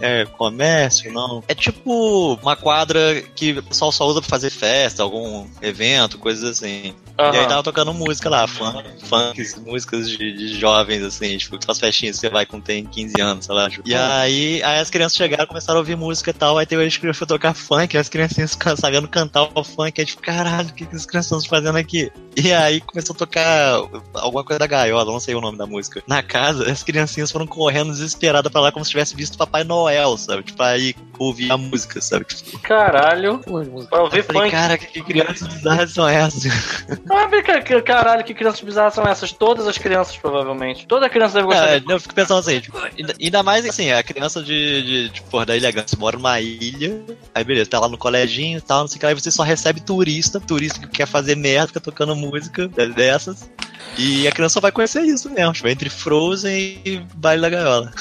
é, 0.00 0.24
comércio, 0.26 1.12
não, 1.12 1.42
é 1.48 1.54
tipo 1.54 2.34
uma 2.42 2.56
quadra 2.56 3.22
que 3.34 3.52
o 3.52 3.62
pessoal 3.62 3.90
só 3.92 4.06
usa 4.06 4.20
pra 4.20 4.28
fazer 4.30 4.50
festa, 4.50 5.02
algum 5.02 5.46
evento, 5.62 6.18
coisas 6.18 6.44
assim. 6.48 6.94
E 7.18 7.38
aí 7.38 7.46
tava 7.46 7.62
tocando 7.62 7.94
música 7.94 8.28
lá, 8.28 8.46
funk, 8.46 8.84
funks, 9.06 9.54
músicas 9.56 10.08
de, 10.10 10.32
de 10.32 10.58
jovens, 10.58 11.02
assim, 11.02 11.36
tipo, 11.38 11.56
aquelas 11.56 11.78
festinhas 11.78 12.16
que 12.16 12.20
você 12.20 12.28
vai 12.28 12.44
quando 12.44 12.64
tem 12.64 12.84
15 12.84 13.20
anos, 13.20 13.46
sei 13.46 13.54
lá. 13.54 13.70
tipo. 13.70 13.88
E 13.88 13.94
aí, 13.94 14.62
aí 14.62 14.80
as 14.80 14.90
crianças 14.90 15.16
chegaram, 15.16 15.46
começaram 15.46 15.78
a 15.78 15.80
ouvir 15.80 15.96
música 15.96 16.30
e 16.30 16.34
tal, 16.34 16.58
aí 16.58 16.66
teve 16.66 16.82
uma 16.82 16.90
que 16.90 17.12
foi 17.12 17.26
tocar 17.26 17.54
funk, 17.54 17.96
as 17.96 18.08
criancinhas 18.08 18.56
sabendo 18.76 19.08
cantar 19.08 19.48
o 19.54 19.64
funk, 19.64 20.00
aí 20.00 20.06
tipo, 20.06 20.20
caralho, 20.20 20.68
o 20.68 20.74
que, 20.74 20.84
que 20.84 20.96
as 20.96 21.06
crianças 21.06 21.32
estão 21.32 21.48
fazendo 21.48 21.76
aqui? 21.76 22.12
E 22.36 22.52
aí 22.52 22.82
começou 22.82 23.14
a 23.14 23.18
tocar 23.18 23.80
alguma 24.12 24.44
coisa 24.44 24.58
da 24.58 24.66
gaiola, 24.66 25.10
não 25.10 25.18
sei 25.20 25.34
o 25.34 25.40
nome 25.40 25.56
da 25.56 25.66
música. 25.66 26.02
Na 26.06 26.22
casa, 26.22 26.70
as 26.70 26.82
criancinhas 26.82 27.32
foram 27.32 27.46
correndo 27.46 27.92
desesperadas 27.92 28.52
pra 28.52 28.60
lá, 28.60 28.70
como 28.70 28.84
se 28.84 28.90
tivesse 28.90 29.16
visto 29.16 29.38
Papai 29.38 29.64
Noel, 29.64 30.18
sabe? 30.18 30.42
Tipo, 30.42 30.62
aí 30.62 30.94
ouvir 31.18 31.50
a 31.50 31.56
música, 31.56 31.98
sabe? 32.00 32.26
Tipo, 32.26 32.58
Caralho. 32.58 33.36
As. 33.36 33.86
Pra 33.86 34.02
ouvir 34.02 34.18
eu 34.18 34.24
falei, 34.24 34.42
funk. 34.42 34.50
cara, 34.50 34.76
que, 34.76 34.86
que 34.86 35.02
crianças 35.02 35.48
bizarras 35.48 35.92
são 35.92 36.06
essas? 36.06 36.44
Ah, 37.08 37.26
vem 37.26 37.42
cá, 37.42 37.60
que- 37.60 37.80
caralho, 37.82 38.24
que 38.24 38.34
crianças 38.34 38.60
bizarras 38.60 38.94
são 38.94 39.04
essas? 39.04 39.32
Todas 39.32 39.66
as 39.68 39.78
crianças, 39.78 40.16
provavelmente. 40.16 40.86
Toda 40.86 41.08
criança 41.08 41.34
deve 41.34 41.46
gostar 41.46 41.68
É, 41.68 41.80
de... 41.80 41.90
eu 41.90 42.00
fico 42.00 42.14
pensando 42.14 42.38
assim, 42.40 42.60
tipo, 42.60 42.76
ainda, 42.78 43.14
ainda 43.20 43.42
mais 43.42 43.64
assim, 43.64 43.90
a 43.92 44.02
criança 44.02 44.42
de, 44.42 44.82
de, 44.82 45.08
de 45.10 45.22
porra, 45.22 45.46
da 45.46 45.56
Ilha 45.56 45.70
Grande 45.70 45.96
mora 45.98 46.16
numa 46.16 46.40
ilha, 46.40 47.00
aí 47.34 47.44
beleza, 47.44 47.70
tá 47.70 47.78
lá 47.78 47.88
no 47.88 47.96
coleginho 47.98 48.58
e 48.58 48.60
tal, 48.60 48.80
não 48.80 48.88
sei 48.88 48.96
o 48.96 49.00
que, 49.00 49.06
aí 49.06 49.14
você 49.14 49.30
só 49.30 49.42
recebe 49.42 49.80
turista, 49.80 50.40
turista 50.40 50.80
que 50.80 50.88
quer 50.88 51.06
fazer 51.06 51.36
merda, 51.36 51.68
fica 51.68 51.80
tocando 51.80 52.16
música 52.16 52.66
dessas, 52.68 53.48
e 53.96 54.26
a 54.26 54.32
criança 54.32 54.54
só 54.54 54.60
vai 54.60 54.72
conhecer 54.72 55.02
isso 55.02 55.30
mesmo, 55.30 55.52
tipo, 55.52 55.68
entre 55.68 55.88
Frozen 55.88 56.80
e 56.84 57.00
Baile 57.14 57.42
da 57.42 57.48
Gaiola. 57.50 57.92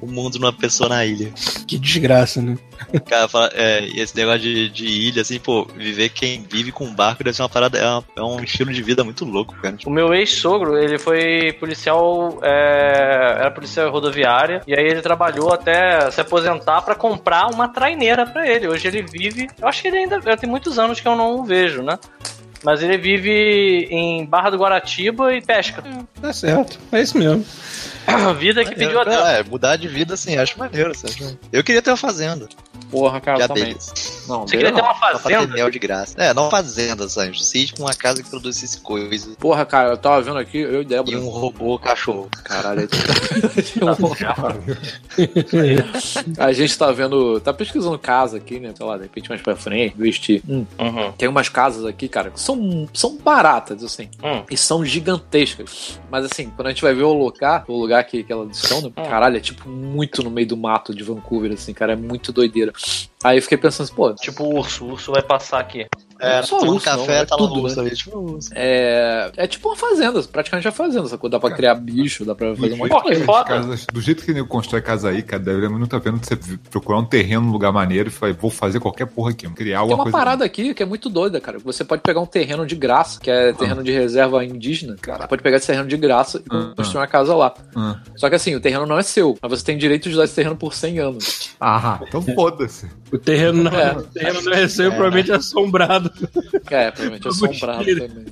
O 0.00 0.06
mundo 0.06 0.38
numa 0.38 0.52
pessoa 0.52 0.88
na 0.88 1.04
ilha. 1.04 1.30
Que 1.66 1.78
desgraça, 1.78 2.40
né? 2.40 2.56
O 2.92 3.00
cara 3.00 3.28
fala, 3.28 3.50
é, 3.54 3.80
e 3.84 4.00
esse 4.00 4.16
negócio 4.16 4.40
de, 4.40 4.68
de 4.70 4.86
ilha, 4.86 5.22
assim, 5.22 5.38
pô, 5.38 5.66
viver 5.76 6.08
quem 6.08 6.42
vive 6.50 6.72
com 6.72 6.94
barco 6.94 7.22
deve 7.22 7.36
ser 7.36 7.42
uma 7.42 7.48
parada, 7.48 7.78
é, 7.78 7.84
uma- 7.86 8.04
é 8.16 8.22
um 8.22 8.42
estilo 8.42 8.72
de 8.72 8.82
vida 8.82 9.04
muito 9.04 9.24
louco, 9.24 9.54
cara. 9.60 9.76
O 9.84 9.90
meu 9.90 10.14
ex-sogro, 10.14 10.78
ele 10.78 10.98
foi 10.98 11.52
policial, 11.60 12.38
é, 12.42 13.36
era 13.40 13.50
policial 13.50 13.90
rodoviária, 13.90 14.62
e 14.66 14.74
aí 14.74 14.86
ele 14.86 15.02
trabalhou 15.02 15.52
até 15.52 16.10
se 16.10 16.20
aposentar 16.20 16.82
pra 16.82 16.94
comprar 16.94 17.46
uma 17.52 17.68
traineira 17.68 18.24
pra 18.26 18.48
ele. 18.48 18.68
Hoje 18.68 18.88
ele 18.88 19.02
vive, 19.02 19.48
eu 19.60 19.68
acho 19.68 19.82
que 19.82 19.88
ele 19.88 19.98
ainda 19.98 20.36
tem 20.36 20.48
muitos 20.48 20.78
anos 20.78 21.00
que 21.00 21.06
eu 21.08 21.16
não 21.16 21.40
o 21.40 21.44
vejo, 21.44 21.82
né? 21.82 21.98
Mas 22.64 22.82
ele 22.82 22.98
vive 22.98 23.86
em 23.88 24.26
Barra 24.26 24.50
do 24.50 24.56
Guaratiba 24.58 25.32
e 25.32 25.40
pesca. 25.40 25.80
Tá 26.20 26.32
certo. 26.32 26.76
É 26.90 27.00
isso 27.00 27.16
mesmo. 27.16 27.44
Vida 28.38 28.64
que 28.64 28.74
pediu 28.74 29.00
a 29.00 29.04
Deus. 29.04 29.24
É, 29.26 29.42
mudar 29.44 29.76
de 29.76 29.88
vida, 29.88 30.14
assim, 30.14 30.36
acho 30.36 30.58
maneiro, 30.58 30.94
sabe? 30.94 31.38
Eu 31.52 31.62
queria 31.62 31.82
ter 31.82 31.90
uma 31.90 31.96
fazenda. 31.96 32.48
Porra, 32.90 33.20
cara, 33.20 33.40
já 33.40 33.48
também. 33.48 33.64
deles. 33.64 34.24
Não, 34.26 34.46
Você 34.46 34.56
queria 34.56 34.72
ter 34.72 34.80
não. 34.80 34.90
uma 34.90 34.94
ter 35.12 35.18
fazenda? 35.18 35.54
mel 35.54 35.70
de 35.70 35.78
graça. 35.78 36.14
É, 36.16 36.32
não 36.32 36.50
fazenda, 36.50 37.08
sabe? 37.08 37.30
Um 37.30 37.34
sítio 37.34 37.76
com 37.76 37.82
uma 37.82 37.94
casa 37.94 38.22
que 38.22 38.30
produzisse 38.30 38.80
coisas. 38.80 39.36
Porra, 39.36 39.66
cara, 39.66 39.90
eu 39.90 39.96
tava 39.98 40.22
vendo 40.22 40.38
aqui, 40.38 40.58
eu 40.58 40.78
e 40.80 40.82
E 40.82 40.84
Débora. 40.84 41.18
um 41.18 41.28
robô 41.28 41.78
cachorro. 41.78 42.28
Caralho, 42.44 42.88
a 46.38 46.52
gente 46.52 46.78
tá 46.78 46.90
vendo, 46.92 47.40
tá 47.40 47.52
pesquisando 47.52 47.98
casa 47.98 48.36
aqui, 48.36 48.60
né? 48.60 48.72
Sei 48.76 48.86
lá, 48.86 48.96
de 48.96 49.02
repente 49.04 49.28
mais 49.28 49.42
pra 49.42 49.56
frente, 49.56 49.94
investir. 49.96 50.42
Hum, 50.48 50.64
Uhum. 50.78 51.12
tem 51.12 51.28
umas 51.28 51.48
casas 51.48 51.84
aqui, 51.84 52.08
cara, 52.08 52.30
que 52.30 52.40
são, 52.40 52.88
são 52.92 53.16
baratas, 53.18 53.82
assim. 53.82 54.08
Hum. 54.22 54.42
E 54.50 54.56
são 54.56 54.84
gigantescas. 54.84 55.98
Mas 56.10 56.24
assim, 56.24 56.50
quando 56.50 56.68
a 56.68 56.70
gente 56.70 56.82
vai 56.82 56.94
ver 56.94 57.02
o 57.02 57.12
lugar, 57.12 57.64
o 57.68 57.76
lugar 57.78 57.97
que, 58.04 58.22
que 58.22 58.32
elas 58.32 58.56
estão, 58.56 58.80
né? 58.82 58.90
caralho, 58.94 59.36
é 59.36 59.40
tipo 59.40 59.68
muito 59.68 60.22
no 60.22 60.30
meio 60.30 60.46
do 60.46 60.56
mato 60.56 60.94
de 60.94 61.02
Vancouver, 61.02 61.52
assim, 61.52 61.72
cara, 61.72 61.92
é 61.92 61.96
muito 61.96 62.32
doideira. 62.32 62.72
Aí 63.22 63.38
eu 63.38 63.42
fiquei 63.42 63.58
pensando 63.58 63.86
assim, 63.86 63.94
pô, 63.94 64.14
Tipo 64.14 64.44
o 64.44 64.58
urso, 64.58 64.84
o 64.84 64.90
urso 64.92 65.12
vai 65.12 65.22
passar 65.22 65.60
aqui. 65.60 65.86
É, 66.20 66.42
só 66.42 66.58
tomando 66.58 66.74
urso, 66.76 66.88
não, 66.90 66.98
café, 66.98 67.18
é 67.20 67.24
tá 67.24 67.36
tudo, 67.36 67.62
né? 67.62 67.74
ali, 67.78 67.90
tipo 67.96 68.38
é, 68.54 69.30
é 69.36 69.46
tipo 69.46 69.68
uma 69.68 69.76
fazenda, 69.76 70.22
praticamente 70.24 70.66
uma 70.66 70.72
fazenda, 70.72 71.06
sacou? 71.08 71.30
Dá 71.30 71.38
pra 71.38 71.50
criar 71.50 71.74
bicho, 71.76 72.24
dá 72.24 72.34
pra 72.34 72.54
fazer 72.56 72.74
um 72.74 72.76
monte 72.76 72.90
de 72.90 72.96
que 72.96 73.24
coisa. 73.24 73.44
Casas- 73.44 73.86
do 73.92 74.00
jeito 74.00 74.24
que 74.24 74.30
ele 74.32 74.42
constrói 74.44 74.82
casa 74.82 75.10
aí, 75.10 75.22
cara, 75.22 75.42
deve 75.42 75.68
muito 75.68 75.94
a 75.94 76.00
pena 76.00 76.18
você 76.20 76.36
procurar 76.70 76.98
um 76.98 77.04
terreno 77.04 77.42
num 77.46 77.52
lugar 77.52 77.72
maneiro 77.72 78.08
e 78.08 78.12
falar, 78.12 78.32
vou 78.34 78.50
fazer 78.50 78.80
qualquer 78.80 79.06
porra 79.06 79.30
aqui, 79.30 79.48
criar 79.50 79.76
Tem 79.76 79.80
alguma 79.82 79.98
uma 79.98 80.04
coisa. 80.04 80.18
parada 80.18 80.44
aqui 80.44 80.74
que 80.74 80.82
é 80.82 80.86
muito 80.86 81.08
doida, 81.08 81.40
cara. 81.40 81.58
Você 81.58 81.84
pode 81.84 82.02
pegar 82.02 82.20
um 82.20 82.26
terreno 82.26 82.66
de 82.66 82.74
graça, 82.74 83.20
que 83.20 83.30
é 83.30 83.52
terreno 83.52 83.82
de 83.84 83.92
reserva 83.92 84.44
indígena. 84.44 84.96
Você 85.00 85.26
pode 85.28 85.42
pegar 85.42 85.56
esse 85.58 85.66
terreno 85.66 85.88
de 85.88 85.96
graça 85.96 86.38
e 86.38 86.42
Ah, 86.50 86.72
construir 86.76 87.00
uma 87.00 87.06
casa 87.06 87.34
lá. 87.34 87.54
Ah. 87.76 88.00
Só 88.16 88.28
que 88.28 88.34
assim, 88.34 88.54
o 88.54 88.60
terreno 88.60 88.86
não 88.86 88.98
é 88.98 89.02
seu, 89.02 89.36
mas 89.40 89.50
você 89.50 89.64
tem 89.64 89.78
direito 89.78 90.08
de 90.08 90.14
usar 90.14 90.24
esse 90.24 90.34
terreno 90.34 90.56
por 90.56 90.74
100 90.74 90.98
anos. 90.98 91.50
Ah, 91.60 92.00
então 92.06 92.22
foda-se. 92.22 92.88
O 93.12 93.18
terreno 93.18 93.62
não 93.64 93.72
É. 93.78 93.90
é, 93.90 93.92
o 93.96 94.02
terreno 94.02 94.42
não 94.42 94.52
é 94.52 94.68
seu, 94.68 94.90
provavelmente 94.90 95.30
é 95.32 95.36
assombrado. 95.36 96.07
É, 96.70 96.90
provavelmente 96.90 97.26
é 97.26 97.30
assombrado 97.30 97.84
também. 97.84 98.26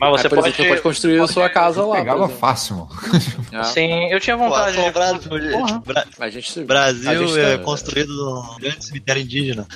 Mas 0.00 0.10
você 0.20 0.28
por 0.28 0.36
pode... 0.36 0.48
exemplo, 0.48 0.64
você 0.64 0.68
pode 0.68 0.80
construir 0.82 1.20
a 1.20 1.26
sua 1.26 1.48
casa 1.48 1.84
lá. 1.84 1.96
Pegava 1.96 2.28
fácil, 2.28 2.76
mano. 2.76 2.88
É. 3.54 3.62
Sim, 3.64 4.08
eu 4.10 4.18
tinha 4.18 4.36
Pô, 4.36 4.44
vontade 4.48 4.72
de... 4.76 4.80
assombrado, 4.82 5.20
Porra. 5.28 5.78
Bra- 5.86 6.04
A 6.18 6.28
gente, 6.28 6.60
a 6.60 6.64
Brasil 6.64 7.28
gente 7.28 7.38
é 7.38 7.56
tá- 7.56 7.62
construído 7.62 8.12
num 8.12 8.56
grande 8.58 8.84
cemitério 8.84 9.22
indígena. 9.22 9.66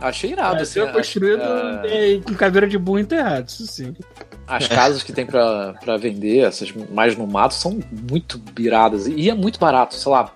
Achei 0.00 0.30
irado, 0.30 0.60
O 0.60 0.62
assim. 0.62 0.80
Brasil 0.80 0.86
é 0.86 0.92
construído 0.92 1.42
é, 1.86 2.14
é, 2.14 2.20
com 2.20 2.34
caveira 2.34 2.68
de 2.68 2.78
burro 2.78 3.00
enterrado, 3.00 3.48
isso 3.48 3.66
sim. 3.66 3.94
As 4.46 4.66
casas 4.68 5.02
que 5.02 5.12
tem 5.12 5.26
pra, 5.26 5.74
pra 5.74 5.96
vender, 5.96 6.40
essas 6.44 6.72
mais 6.90 7.16
no 7.16 7.26
mato, 7.26 7.54
são 7.54 7.78
muito 8.08 8.40
iradas. 8.58 9.06
E 9.08 9.28
é 9.28 9.34
muito 9.34 9.58
barato, 9.58 9.94
sei 9.96 10.10
lá, 10.12 10.32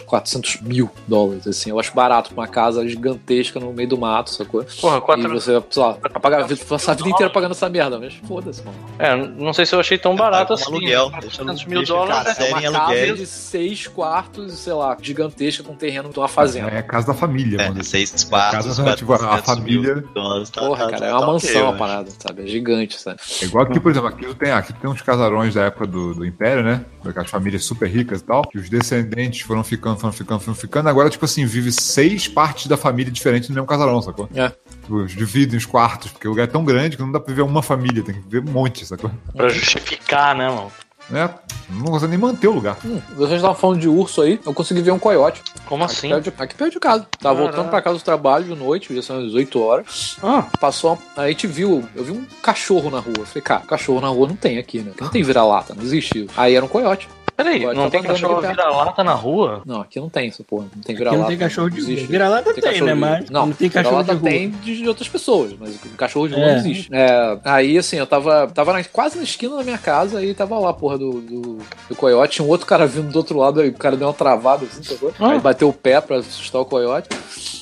400 0.00 0.60
mil 0.62 0.90
dólares, 1.06 1.46
assim. 1.46 1.70
Eu 1.70 1.78
acho 1.80 1.94
barato 1.94 2.30
pra 2.34 2.42
uma 2.42 2.48
casa 2.48 2.86
gigantesca 2.88 3.58
no 3.60 3.72
meio 3.72 3.88
do 3.88 3.98
mato, 3.98 4.30
sacou? 4.30 4.64
Porra, 4.80 5.02
E 5.18 5.26
você, 5.28 5.62
sei 5.70 5.82
lá, 5.82 5.94
pagar 5.94 6.40
a 6.40 6.46
vida, 6.46 6.64
passar 6.64 6.92
a 6.92 6.94
vida 6.94 7.08
inteira 7.08 7.32
pagando 7.32 7.52
essa 7.52 7.68
merda, 7.68 7.98
mas 7.98 8.14
foda-se, 8.26 8.62
mano. 8.64 8.76
É, 8.98 9.14
não 9.16 9.52
sei 9.52 9.66
se 9.66 9.74
eu 9.74 9.80
achei 9.80 9.98
tão 9.98 10.14
barato 10.16 10.48
Paga 10.48 10.54
assim. 10.54 10.72
um 10.72 10.76
aluguel, 10.76 11.10
deixa 11.20 11.44
400 11.44 11.64
mil 11.66 11.82
dólares. 11.84 12.38
É 12.38 12.48
uma 12.48 12.56
aluguel. 12.58 12.72
casa 12.72 13.14
de 13.14 13.26
seis 13.26 13.86
quartos, 13.86 14.52
sei 14.54 14.72
lá, 14.72 14.96
gigantesca 15.00 15.62
com 15.62 15.74
terreno 15.74 16.10
de 16.10 16.18
uma 16.18 16.28
fazenda. 16.28 16.68
É 16.68 16.78
a 16.78 16.82
casa 16.82 17.06
da 17.08 17.14
família, 17.14 17.60
É, 17.60 17.68
mano. 17.68 17.82
seis 17.84 18.24
quartos, 18.24 18.76
casa, 18.76 18.96
tipo, 18.96 19.12
a 19.12 19.18
400 19.18 19.64
mil 19.64 19.82
família- 19.82 20.04
dólares, 20.14 20.50
tá- 20.50 20.60
Porra, 20.60 20.84
tá- 20.84 20.90
cara, 20.90 21.00
tá- 21.00 21.06
é 21.06 21.12
uma 21.12 21.20
tá 21.20 21.26
mansão 21.26 21.68
a 21.68 21.72
parada, 21.72 22.10
sabe? 22.18 22.42
É 22.42 22.46
gigante, 22.46 23.00
sabe? 23.00 23.18
É 23.42 23.44
igual 23.44 23.64
aqui, 23.64 23.80
por 23.80 23.90
exemplo, 23.90 24.08
aqui 24.08 24.34
tem, 24.34 24.50
aqui 24.52 24.72
tem 24.72 24.90
uns 24.90 25.02
casarões 25.02 25.54
da 25.54 25.62
época 25.64 25.86
do, 25.86 26.14
do 26.14 26.24
Império, 26.26 26.62
né? 26.62 26.84
Daquelas 27.04 27.30
famílias 27.30 27.64
super 27.64 27.88
ricas 27.88 28.20
e 28.20 28.24
tal. 28.24 28.42
Que 28.42 28.58
os 28.58 28.68
descendentes 28.68 29.40
foram 29.40 29.62
ficando, 29.62 29.98
foram 29.98 30.12
ficando, 30.12 30.40
foram 30.40 30.54
ficando. 30.54 30.88
Agora, 30.88 31.10
tipo 31.10 31.24
assim, 31.24 31.44
vive 31.44 31.70
seis 31.70 32.26
partes 32.26 32.66
da 32.66 32.76
família 32.76 33.12
diferentes 33.12 33.48
no 33.48 33.54
mesmo 33.54 33.66
casarão, 33.66 34.00
sacou? 34.00 34.28
É. 34.34 34.50
Tipo, 34.82 35.06
dividem 35.06 35.56
os 35.56 35.66
quartos, 35.66 36.10
porque 36.10 36.26
o 36.26 36.30
lugar 36.30 36.44
é 36.44 36.46
tão 36.46 36.64
grande 36.64 36.96
que 36.96 37.02
não 37.02 37.12
dá 37.12 37.20
pra 37.20 37.30
viver 37.30 37.42
uma 37.42 37.62
família, 37.62 38.02
tem 38.02 38.14
que 38.14 38.20
viver 38.20 38.48
um 38.48 38.52
monte, 38.52 38.84
sacou? 38.84 39.10
Pra 39.34 39.48
justificar, 39.48 40.34
né, 40.34 40.48
mano? 40.48 40.72
É, 41.12 41.28
não 41.70 41.86
consegue 41.86 42.10
nem 42.10 42.18
manter 42.18 42.48
o 42.48 42.52
lugar. 42.52 42.78
Hum, 42.84 43.00
vocês 43.16 43.36
estavam 43.36 43.54
falando 43.54 43.80
de 43.80 43.88
urso 43.88 44.22
aí, 44.22 44.40
eu 44.44 44.54
consegui 44.54 44.80
ver 44.80 44.90
um 44.90 44.98
coiote. 44.98 45.42
Como 45.66 45.84
Aqui 45.84 45.92
assim? 45.92 46.08
perto, 46.08 46.22
de, 46.24 46.42
aqui 46.42 46.54
perto 46.54 46.72
de 46.72 46.80
casa. 46.80 47.06
Tava 47.18 47.34
Caralho. 47.36 47.52
voltando 47.52 47.70
pra 47.70 47.82
casa 47.82 47.98
do 47.98 48.04
trabalho 48.04 48.44
de 48.44 48.54
noite, 48.54 48.94
já 48.94 49.02
são 49.02 49.18
as 49.26 49.34
8 49.34 49.60
horas. 49.60 50.16
Ah, 50.22 50.44
Passou, 50.60 50.98
aí 51.16 51.26
a 51.26 51.28
gente 51.28 51.46
viu, 51.46 51.84
eu 51.94 52.04
vi 52.04 52.12
um 52.12 52.24
cachorro 52.42 52.90
na 52.90 53.00
rua. 53.00 53.26
Falei, 53.26 53.42
cara, 53.42 53.60
cachorro 53.66 54.00
na 54.00 54.08
rua 54.08 54.28
não 54.28 54.36
tem 54.36 54.58
aqui, 54.58 54.80
né? 54.80 54.92
Não 55.00 55.08
tem 55.08 55.22
vira-lata, 55.22 55.74
não 55.74 55.82
existiu. 55.82 56.26
Aí 56.36 56.54
era 56.54 56.64
um 56.64 56.68
coiote. 56.68 57.08
Peraí, 57.36 57.60
Pode 57.62 57.76
não 57.76 57.84
tá 57.84 57.90
tem 57.90 58.02
cachorro 58.02 58.40
vira-lata 58.40 59.02
na 59.04 59.12
rua? 59.14 59.62
Não, 59.66 59.80
aqui 59.80 59.98
não 59.98 60.08
tem 60.08 60.28
essa 60.28 60.44
porra. 60.44 60.66
Não 60.74 60.82
tem 60.82 60.94
Aqui 60.94 60.94
vira-lata. 60.94 61.20
não 61.20 61.26
tem 61.28 61.36
cachorro 61.38 61.70
de 61.70 61.80
rua. 61.80 62.06
Vira-lata 62.06 62.54
tem, 62.54 62.62
cachorro 62.62 62.86
né? 62.86 62.92
de- 62.94 63.00
Mas 63.00 63.30
não, 63.30 63.46
não 63.46 63.52
tem 63.52 63.68
cachorro 63.70 63.96
de 64.02 64.02
vira-lata 64.04 64.20
rua. 64.20 64.30
tem 64.30 64.50
de, 64.50 64.76
de 64.76 64.88
outras 64.88 65.08
pessoas, 65.08 65.52
mas 65.58 65.74
o 65.74 65.88
cachorro 65.96 66.28
de 66.28 66.34
rua 66.34 66.44
É. 66.44 66.50
não 66.52 66.56
existe. 66.58 66.88
É, 66.94 67.38
aí, 67.44 67.76
assim, 67.76 67.96
eu 67.96 68.06
tava, 68.06 68.46
tava 68.54 68.72
na- 68.72 68.84
quase 68.84 69.16
na 69.16 69.24
esquina 69.24 69.56
da 69.56 69.64
minha 69.64 69.78
casa 69.78 70.24
e 70.24 70.32
tava 70.32 70.58
lá, 70.58 70.72
porra, 70.72 70.96
do, 70.96 71.20
do, 71.20 71.58
do 71.88 71.96
coiote. 71.96 72.36
Tinha 72.36 72.46
um 72.46 72.50
outro 72.50 72.66
cara 72.66 72.86
vindo 72.86 73.10
do 73.10 73.16
outro 73.16 73.36
lado, 73.38 73.60
aí 73.60 73.68
o 73.68 73.74
cara 73.74 73.96
deu 73.96 74.06
uma 74.06 74.14
travada, 74.14 74.64
assim, 74.64 74.82
sacou? 74.82 75.12
Ah. 75.18 75.30
Aí 75.30 75.40
bateu 75.40 75.68
o 75.68 75.72
pé 75.72 76.00
pra 76.00 76.18
assustar 76.18 76.60
o 76.60 76.64
coiote. 76.64 77.08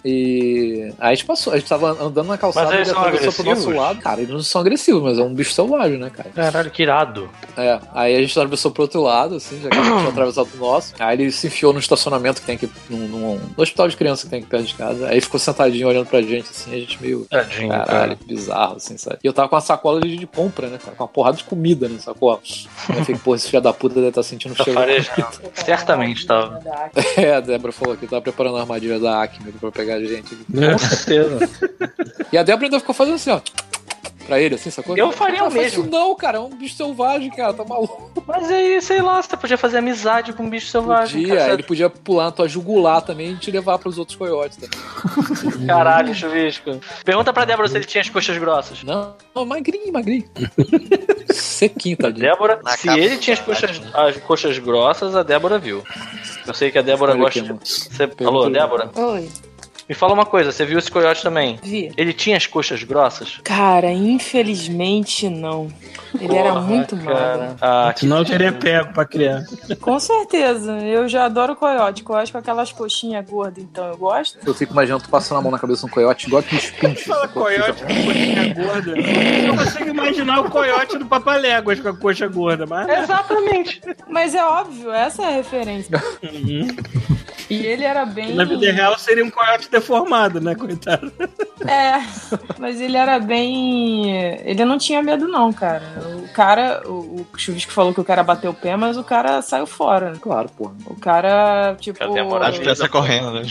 E 0.05 0.93
aí 0.99 1.13
a 1.13 1.15
gente 1.15 1.25
passou, 1.25 1.53
a 1.53 1.57
gente 1.59 1.69
tava 1.69 1.91
andando 2.03 2.27
na 2.27 2.37
calçada 2.37 2.67
Mas 2.67 2.75
eles 2.75 2.89
ele 2.89 2.95
são 2.95 3.05
atravessou 3.05 3.33
pro 3.33 3.55
nosso 3.55 3.71
lado. 3.71 4.01
Cara, 4.01 4.21
eles 4.21 4.33
não 4.35 4.43
são 4.43 4.61
agressivos, 4.61 5.03
mas 5.03 5.19
é 5.19 5.23
um 5.23 5.33
bicho 5.33 5.53
selvagem, 5.53 5.99
né, 5.99 6.11
cara? 6.11 6.31
Caralho, 6.31 6.71
que 6.71 6.83
irado. 6.83 7.31
É, 7.57 7.79
aí 7.95 8.17
a 8.17 8.21
gente 8.21 8.33
atravessou 8.37 8.71
pro 8.71 8.83
outro 8.83 9.01
lado, 9.01 9.37
assim, 9.37 9.62
já 9.63 9.71
que 9.71 9.81
tinha 9.81 10.09
atravessado 10.09 10.49
o 10.55 10.59
nosso. 10.59 10.95
Aí 10.99 11.17
ele 11.21 11.33
se 11.33 11.47
enfiou 11.47 11.73
no 11.73 11.79
estacionamento 11.79 12.41
que 12.41 12.47
tem 12.47 12.57
aqui, 12.57 12.69
num, 12.91 13.09
num- 13.09 13.41
no 13.57 13.63
hospital 13.63 13.89
de 13.89 13.97
criança 13.97 14.25
que 14.25 14.31
tem 14.31 14.41
aqui 14.41 14.49
perto 14.49 14.65
de 14.67 14.75
casa. 14.75 15.09
Aí 15.09 15.21
ficou 15.21 15.39
sentadinho 15.41 15.89
olhando 15.89 16.07
pra 16.07 16.21
gente, 16.23 16.51
assim, 16.51 16.73
a 16.75 16.79
gente 16.79 17.01
meio. 17.01 17.27
Tadinho, 17.31 17.69
Caralho, 17.71 17.87
cara. 17.89 18.17
que 18.17 18.25
bizarro, 18.25 18.77
assim, 18.77 18.97
sabe? 18.97 19.19
E 19.23 19.27
eu 19.27 19.33
tava 19.33 19.49
com 19.49 19.55
uma 19.55 19.61
sacola 19.63 20.01
de, 20.01 20.17
de 20.17 20.27
compra, 20.27 20.69
né, 20.69 20.79
cara? 20.79 20.97
Com 20.97 21.05
uma 21.05 21.09
porrada 21.09 21.37
de 21.37 21.45
comida 21.45 21.89
na 21.89 21.99
sacola. 21.99 22.41
Aí 22.89 22.99
eu 22.99 23.05
falei, 23.05 23.21
pô, 23.25 23.35
esse 23.35 23.49
filho 23.49 23.63
da 23.63 23.73
puta 23.73 23.95
deve 23.95 24.09
estar 24.09 24.23
sentindo 24.23 24.55
Tá 24.55 24.65
cheiro. 24.65 24.81
Certamente 25.55 26.27
tava. 26.27 26.61
É, 27.17 27.35
a 27.35 27.41
Débora 27.41 27.73
falou 27.73 27.97
que 27.97 28.07
tava 28.07 28.23
preparando 28.23 28.57
a 28.57 28.61
armadilha 28.61 28.99
da 28.99 29.23
Acme 29.23 29.53
pra 29.53 29.71
pegar 29.71 29.95
a 29.97 30.05
gente. 30.05 30.37
Né? 30.49 30.73
Com 30.73 30.79
certeza. 30.79 31.49
E 32.33 32.39
a 32.39 32.43
Débora 32.43 32.67
ainda 32.67 32.81
ficou 32.81 32.95
fazendo 32.95 33.15
assim, 33.15 33.31
ó. 33.31 33.41
Pra 34.33 34.41
ele, 34.41 34.55
assim, 34.55 34.71
sacou? 34.71 34.97
Eu 34.97 35.13
faria 35.13 35.41
Cara, 35.41 35.51
o 35.51 35.53
mesmo. 35.53 35.83
Isso 35.83 35.91
não, 35.91 36.15
cara, 36.15 36.39
é 36.39 36.41
um 36.41 36.49
bicho 36.49 36.75
selvagem, 36.75 37.31
cara, 37.31 37.53
tá 37.53 37.67
maluco. 37.67 38.11
Mas 38.27 38.51
aí, 38.51 38.81
sei 38.81 39.03
lá, 39.03 39.21
você 39.21 39.37
podia 39.37 39.59
fazer 39.59 39.77
amizade 39.77 40.33
com 40.33 40.45
um 40.45 40.49
bicho 40.49 40.69
selvagem. 40.69 41.21
Podia, 41.21 41.37
cara. 41.37 41.53
ele 41.53 41.63
podia 41.63 41.91
pular 41.91 42.25
na 42.25 42.31
tua 42.31 42.49
jugular 42.49 43.03
também 43.03 43.33
e 43.33 43.37
te 43.37 43.51
levar 43.51 43.79
pros 43.79 43.99
outros 43.99 44.17
coiotes 44.17 44.57
também. 44.57 44.79
Caralho, 45.69 46.15
chuvisco. 46.15 46.81
Pergunta 47.05 47.31
pra 47.31 47.45
Débora 47.45 47.69
se 47.69 47.77
ele 47.77 47.85
tinha 47.85 48.01
as 48.01 48.09
coxas 48.09 48.39
grossas. 48.39 48.83
Não, 48.83 49.15
não 49.35 49.45
magrinho, 49.45 49.93
magrinho. 49.93 50.25
Sequinho, 51.29 51.99
tadinho. 51.99 52.31
Débora, 52.31 52.59
Na 52.65 52.75
se 52.75 52.89
ele 52.89 53.19
tinha 53.19 53.35
as 53.35 53.41
coxas, 53.41 53.83
as 53.93 54.17
coxas 54.17 54.59
grossas, 54.59 55.15
a 55.15 55.23
Débora 55.23 55.59
viu. 55.59 55.83
Eu 56.47 56.55
sei 56.55 56.71
que 56.71 56.79
a 56.79 56.83
Débora 56.83 57.13
Olha 57.13 57.21
gosta 57.21 57.39
aqui, 57.39 57.53
de. 57.53 57.69
Você... 57.69 58.07
Pergunta 58.07 58.47
Alô. 58.47 58.49
Débora? 58.49 58.91
Oi, 58.95 59.29
Me 59.93 59.95
fala 59.95 60.15
uma 60.15 60.25
coisa, 60.25 60.51
você 60.51 60.65
viu 60.65 60.79
esse 60.79 60.91
coiote 60.91 61.23
também? 61.23 61.59
vi. 61.63 61.93
Ele 61.99 62.15
tinha 62.15 62.35
as 62.35 62.47
coxas 62.47 62.83
grossas? 62.83 63.39
Cara, 63.45 63.93
infelizmente 63.93 65.29
não. 65.29 65.69
Ele 66.21 66.37
era 66.37 66.53
Porra, 66.53 66.61
muito 66.63 66.97
cara. 66.97 67.39
magro. 67.39 67.57
Ah, 67.61 67.93
que 67.95 68.01
Senão 68.01 68.19
eu 68.19 68.25
teria 68.25 68.53
pego 68.53 68.93
pra 68.93 69.05
criar. 69.05 69.45
Com 69.81 69.99
certeza. 69.99 70.73
Eu 70.81 71.09
já 71.09 71.25
adoro 71.25 71.57
coiote. 71.57 72.03
Coiote 72.03 72.33
com 72.33 72.39
aquelas 72.39 72.73
coxinhas 72.73 73.25
gordas, 73.29 73.63
então 73.65 73.87
eu 73.87 73.97
gosto. 73.97 74.39
Eu 74.47 74.55
fico 74.55 74.73
imaginando 74.73 75.05
tu 75.05 75.11
passando 75.11 75.39
a 75.39 75.43
mão 75.43 75.51
na 75.51 75.59
cabeça 75.59 75.81
de 75.81 75.87
um 75.87 75.91
coiote 75.91 76.27
igual 76.27 76.41
aqueles 76.41 76.71
pinches. 76.71 77.05
Fala 77.05 77.29
coiote 77.29 77.83
com 77.83 78.05
coxinha 78.05 78.55
gorda. 78.55 78.93
Eu 78.99 79.57
consigo 79.57 79.89
imaginar 79.91 80.41
o 80.41 80.51
coiote 80.51 80.99
do 80.99 81.07
Papaléguas 81.07 81.81
com 81.81 81.89
a 81.89 81.97
coxa 81.97 82.27
gorda, 82.29 82.67
mas. 82.67 82.89
Exatamente. 82.89 83.81
Mas 84.09 84.35
é 84.35 84.45
óbvio, 84.45 84.91
essa 84.93 85.23
é 85.23 85.27
a 85.27 85.31
referência. 85.31 86.03
Uhum. 86.23 86.69
E 87.51 87.67
ele 87.67 87.85
era 87.85 88.05
bem. 88.05 88.35
Na 88.35 88.45
vida 88.45 88.71
real 88.73 88.99
seria 88.99 89.25
um 89.25 89.31
coiote 89.31 89.71
deformado, 89.71 90.41
né, 90.41 90.55
coitado? 90.55 91.13
É, 91.67 92.03
mas 92.59 92.81
ele 92.81 92.97
era 92.97 93.19
bem. 93.19 94.11
Ele 94.45 94.65
não 94.65 94.79
tinha 94.79 95.03
medo, 95.03 95.29
não, 95.29 95.53
cara. 95.53 95.83
O 96.03 96.29
cara, 96.33 96.83
o, 96.87 97.27
o 97.33 97.39
Chuvisco 97.39 97.73
falou 97.73 97.93
que 97.95 98.01
o 98.01 98.05
cara 98.05 98.23
bateu 98.23 98.51
o 98.51 98.55
pé, 98.55 98.77
mas 98.77 98.97
o 98.97 99.05
cara 99.05 99.43
saiu 99.43 99.67
fora. 99.67 100.13
Claro, 100.21 100.49
porra. 100.51 100.75
O 100.87 100.95
cara, 100.99 101.77
tipo. 101.81 101.99
Cadê 101.99 102.21
a 102.21 102.25
moral? 102.25 102.49
Acho 102.49 102.61
que 102.61 102.69
essa 102.69 102.89
correndo, 102.89 103.33
né? 103.33 103.43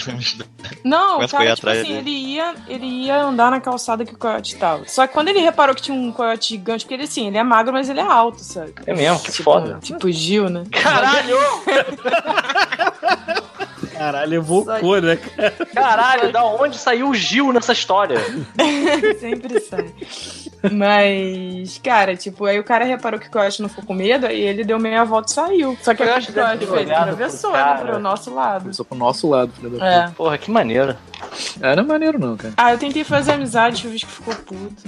Não, 0.83 1.13
o 1.13 1.15
Começa 1.15 1.35
a 1.35 1.39
correr 1.39 1.49
cara, 1.49 1.55
tipo 1.55 1.69
assim, 1.69 1.81
dele. 1.81 1.97
ele 1.97 2.09
ia, 2.11 2.55
ele 2.67 2.85
ia 2.85 3.23
andar 3.23 3.51
na 3.51 3.59
calçada 3.59 4.05
que 4.05 4.13
o 4.13 4.17
coiote 4.17 4.55
tava. 4.57 4.87
Só 4.87 5.05
que 5.07 5.13
quando 5.13 5.29
ele 5.29 5.39
reparou 5.39 5.75
que 5.75 5.81
tinha 5.81 5.97
um 5.97 6.11
coiote 6.11 6.49
gigante, 6.49 6.85
porque 6.85 6.95
ele, 6.95 7.03
assim, 7.03 7.27
ele 7.27 7.37
é 7.37 7.43
magro, 7.43 7.73
mas 7.73 7.89
ele 7.89 7.99
é 7.99 8.03
alto, 8.03 8.39
sabe? 8.41 8.73
É 8.85 8.93
mesmo, 8.93 9.19
que 9.19 9.31
tipo, 9.31 9.43
foda. 9.43 9.79
Tipo 9.81 10.11
Gil, 10.11 10.49
né? 10.49 10.63
Caralho! 10.71 11.37
Caralho, 14.01 14.33
evocou, 14.33 14.99
né? 14.99 15.15
Caralho, 15.75 16.31
da 16.31 16.43
onde 16.43 16.75
saiu 16.77 17.09
o 17.09 17.13
Gil 17.13 17.53
nessa 17.53 17.71
história? 17.71 18.17
Sempre 19.19 19.59
sai. 19.59 19.93
Mas, 20.71 21.79
cara, 21.83 22.15
tipo, 22.15 22.45
aí 22.45 22.59
o 22.59 22.63
cara 22.63 22.85
reparou 22.85 23.19
que 23.19 23.27
o 23.27 23.31
coiote 23.31 23.61
não 23.61 23.69
ficou 23.69 23.83
com 23.85 23.93
medo, 23.93 24.27
aí 24.27 24.39
ele 24.39 24.63
deu 24.63 24.79
meia 24.79 25.03
volta 25.03 25.31
e 25.31 25.33
saiu. 25.35 25.77
Só 25.81 25.93
que 25.93 26.03
Eu 26.03 26.13
aí 26.13 26.19
o 26.21 26.25
ter 26.59 26.67
fez? 26.67 26.91
Atravessou, 26.91 27.51
né, 27.53 27.77
pro 27.81 27.99
nosso 27.99 28.33
lado. 28.33 28.61
Começou 28.61 28.85
pro 28.85 28.97
nosso 28.97 29.29
lado, 29.29 29.51
filho 29.53 29.69
da 29.71 29.85
É. 29.85 30.07
Porra, 30.09 30.37
que 30.37 30.51
maneiro. 30.51 30.95
puta. 30.95 31.67
É, 31.67 31.75
não 31.75 31.83
é 31.83 31.85
maneiro 31.85 32.19
não, 32.19 32.35
cara. 32.35 32.53
Ah, 32.57 32.71
eu 32.73 32.77
tentei 32.77 33.03
fazer 33.03 33.31
amizade, 33.33 33.87
o 33.87 33.91
bicho 33.91 34.05
que 34.05 34.11
ficou 34.11 34.33
puto. 34.35 34.83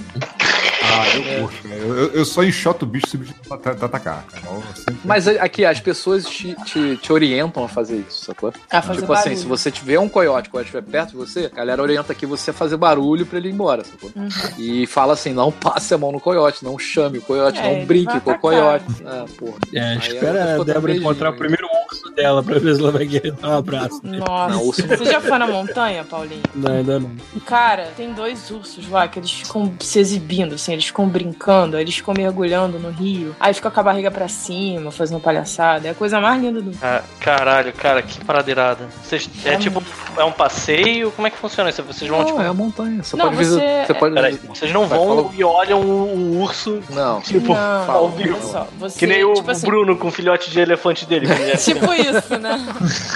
Ah, 0.82 1.08
eu 1.16 1.40
curto, 1.48 1.68
né? 1.68 1.76
Eu, 1.80 2.12
eu 2.12 2.24
só 2.24 2.42
enxoto 2.44 2.84
o 2.84 2.88
bicho 2.88 3.08
se 3.08 3.16
o 3.16 3.18
bicho 3.20 3.34
tá, 3.48 3.56
tá, 3.56 3.74
tá 3.74 3.86
atacar, 3.86 4.24
cara. 4.24 4.42
Sempre- 4.76 4.96
Mas 5.04 5.26
aqui, 5.26 5.64
as 5.64 5.80
pessoas 5.80 6.24
te, 6.24 6.54
te, 6.64 6.96
te 6.98 7.12
orientam 7.12 7.64
a 7.64 7.68
fazer 7.68 8.04
isso, 8.08 8.24
sacou? 8.26 8.52
A 8.70 8.82
fazer 8.82 9.00
tipo 9.00 9.12
assim, 9.12 9.22
barulho. 9.30 9.40
se 9.40 9.46
você 9.46 9.70
tiver 9.70 9.98
um 9.98 10.08
coiote, 10.08 10.48
o 10.48 10.52
coiote 10.52 10.68
estiver 10.68 10.82
perto 10.90 11.10
de 11.10 11.16
você, 11.16 11.50
a 11.52 11.56
galera 11.56 11.80
orienta 11.82 12.12
aqui 12.12 12.26
você 12.26 12.50
a 12.50 12.54
fazer 12.54 12.76
barulho 12.76 13.24
pra 13.26 13.38
ele 13.38 13.48
ir 13.48 13.52
embora, 13.52 13.82
sacou? 13.84 14.10
Uhum. 14.14 14.28
E 14.58 14.86
fala 14.86 15.14
assim, 15.14 15.32
não 15.32 15.50
passe 15.64 15.94
a 15.94 15.98
mão 15.98 16.12
no 16.12 16.20
coiote, 16.20 16.62
não 16.62 16.78
chame 16.78 17.18
o 17.18 17.22
coiote, 17.22 17.58
É, 17.58 17.78
não 17.78 17.86
brinque 17.86 18.20
com 18.20 18.30
o 18.32 18.38
coiote. 18.38 18.84
Ah, 19.06 19.24
porra. 19.38 19.54
É, 19.74 19.80
Aí 19.80 19.98
espera 19.98 20.60
a 20.60 20.64
Débora 20.64 20.94
encontrar 20.94 21.30
o 21.30 21.32
beijinho. 21.32 21.56
primeiro 21.56 21.68
urso 21.90 22.14
dela 22.14 22.42
pra 22.42 22.58
ver 22.58 22.74
se 22.74 22.80
ela 22.82 22.90
vai 22.92 23.06
querer 23.06 23.32
dar 23.32 23.48
um 23.48 23.56
abraço. 23.58 24.00
Nossa. 24.04 24.54
Não, 24.54 24.64
Você 24.98 25.04
já 25.06 25.20
foi 25.20 25.38
na 25.38 25.46
montanha, 25.46 26.04
Paulinho? 26.04 26.42
Não, 26.54 26.72
ainda 26.72 27.00
não. 27.00 27.10
Cara, 27.46 27.88
tem 27.96 28.12
dois 28.12 28.50
ursos 28.50 28.88
lá 28.90 29.08
que 29.08 29.18
eles 29.18 29.30
ficam 29.32 29.72
se 29.80 29.98
exibindo, 29.98 30.54
assim, 30.54 30.74
eles 30.74 30.84
ficam 30.84 31.08
brincando, 31.08 31.76
aí 31.76 31.82
eles 31.82 31.94
ficam 31.96 32.12
mergulhando 32.14 32.78
no 32.78 32.90
rio, 32.90 33.34
aí 33.40 33.54
fica 33.54 33.70
com 33.70 33.80
a 33.80 33.82
barriga 33.82 34.10
pra 34.10 34.28
cima, 34.28 34.90
fazendo 34.90 35.18
palhaçada. 35.20 35.88
É 35.88 35.90
a 35.92 35.94
coisa 35.94 36.20
mais 36.20 36.40
linda 36.42 36.60
do 36.60 36.66
mundo. 36.66 36.78
Ah, 36.82 37.02
caralho, 37.20 37.72
cara, 37.72 38.02
que 38.02 38.22
paradeirada. 38.24 38.86
Vocês, 39.02 39.28
é 39.44 39.54
É 39.54 39.56
tipo, 39.56 39.82
é 40.18 40.24
um 40.24 40.32
passeio? 40.32 41.10
Como 41.12 41.26
é 41.26 41.30
que 41.30 41.38
funciona 41.38 41.70
isso? 41.70 41.82
Vocês 41.82 42.10
vão, 42.10 42.18
Não, 42.20 42.26
tipo. 42.26 42.40
é 42.42 42.46
a 42.48 42.52
montanha. 42.54 43.02
Você 43.02 43.16
Não, 43.16 43.26
pode 43.26 43.36
você- 43.36 43.44
visitar. 43.60 43.86
Você 43.86 43.94
pode... 43.94 44.14
Peraí, 44.14 44.34
vocês 44.48 44.72
não 44.72 44.86
Vai, 44.86 44.98
vão 44.98 45.16
fala- 45.22 45.30
e 45.34 45.44
olham 45.54 45.80
o, 45.80 45.84
o 46.14 46.40
urso. 46.42 46.82
Não. 46.90 47.20
Tipo, 47.20 47.54
não, 47.54 47.90
ao 47.90 48.08
vivo. 48.10 48.40
só, 48.46 48.66
você, 48.78 48.98
Que 48.98 49.06
nem 49.06 49.24
o 49.24 49.34
tipo 49.34 49.50
assim, 49.50 49.66
Bruno 49.66 49.96
com 49.96 50.08
o 50.08 50.10
filhote 50.10 50.50
de 50.50 50.60
elefante 50.60 51.06
dele. 51.06 51.26
é- 51.30 51.56
Tipo 51.56 51.92
isso, 51.92 52.38
né? 52.38 52.58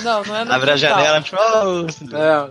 Não, 0.03 0.23
não 0.23 0.37
é 0.37 0.45
no 0.45 0.53
Abre 0.53 0.71
a 0.71 0.77
janela, 0.77 1.21
tipo, 1.21 1.37
oh, 1.41 1.87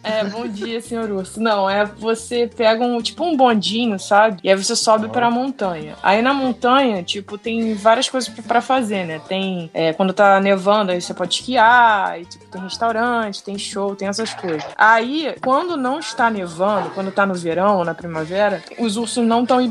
É, 0.03 0.19
É, 0.19 0.23
bom 0.26 0.47
dia, 0.47 0.81
senhor 0.81 1.09
urso. 1.11 1.39
Não, 1.41 1.69
é 1.69 1.85
você 1.85 2.49
pega 2.55 2.84
um, 2.84 3.01
tipo 3.01 3.23
um 3.23 3.35
bondinho, 3.35 3.97
sabe? 3.99 4.39
E 4.43 4.49
aí 4.49 4.55
você 4.55 4.76
sobe 4.76 5.07
pra 5.09 5.30
montanha. 5.31 5.95
Aí 6.03 6.22
na 6.22 6.34
montanha, 6.34 7.01
tipo, 7.03 7.38
tem 7.38 7.73
várias 7.73 8.09
coisas 8.09 8.30
pra- 8.45 8.61
fazer, 8.61 9.05
né? 9.05 9.22
Tem, 9.27 9.69
é, 9.73 9.93
quando 9.93 10.11
tá 10.14 10.39
nevando, 10.39 10.91
aí 10.91 10.99
você 11.01 11.14
pode 11.14 11.35
esquiar, 11.35 12.09
aí, 12.09 12.26
tipo, 12.26 12.45
tem 12.47 12.61
restaurante, 12.61 13.43
tem 13.43 13.57
show, 13.57 13.95
tem 13.95 14.07
essas 14.07 14.34
coisas. 14.34 14.64
Aí, 14.77 15.34
quando 15.41 15.77
não 15.77 15.99
está 15.99 16.30
nevando, 16.30 16.89
quando 16.89 17.11
tá 17.11 17.26
no 17.26 17.34
verão 17.35 17.77
ou 17.77 17.85
na 17.85 17.93
primavera, 17.93 18.61
os 18.80 18.97
ursos 18.97 19.26
não 19.26 19.43
estão 19.43 19.61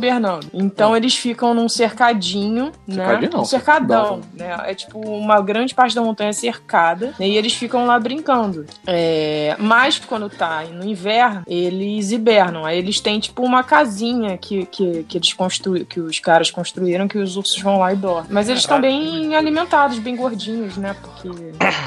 Então 0.53 0.97
eles 0.97 1.17
ficam 1.17 1.55
num 1.55 1.69
cercadinho, 1.69 2.73
né? 2.87 2.97
Cercadinho 2.97 3.31
não, 3.33 3.41
Um 3.41 3.45
cercadão, 3.45 4.21
né? 4.35 4.57
É 4.65 4.75
tipo 4.75 4.99
uma 5.01 5.41
grande 5.41 5.75
parte 5.75 5.95
da 5.95 6.03
montanha 6.03 6.33
cercada, 6.33 7.15
né? 7.19 7.27
E 7.27 7.37
eles 7.37 7.55
ficam 7.55 7.87
lá 7.87 7.99
brincando. 7.99 8.67
É, 8.87 9.57
mas 9.59 9.99
quando 9.99 10.29
tá 10.29 10.63
no 10.65 10.85
inverno, 10.85 11.43
eles 11.47 12.11
hibernam. 12.13 12.65
Aí 12.65 12.79
eles 12.79 13.01
têm 13.01 13.19
tipo 13.21 13.43
uma 13.43 13.63
casinha 13.63 14.37
que, 14.39 14.67
que, 14.67 15.05
que 15.05 15.19
eles 15.19 15.33
construíram, 15.33 15.87
que 15.87 16.01
os 16.01 16.19
caras 16.21 16.51
construíram, 16.51 17.09
que 17.09 17.19
os 17.19 17.37
ursos 17.37 17.61
vão 17.61 17.79
lá 17.79 17.93
e 17.93 17.97
dormem. 17.97 18.27
Mas 18.31 18.49
eles 18.49 18.63
estão 18.63 18.81
bem 18.81 19.35
alimentados, 19.35 19.99
bem 19.99 20.17
gordinhos, 20.17 20.77
né? 20.77 20.95
Porque, 21.01 21.29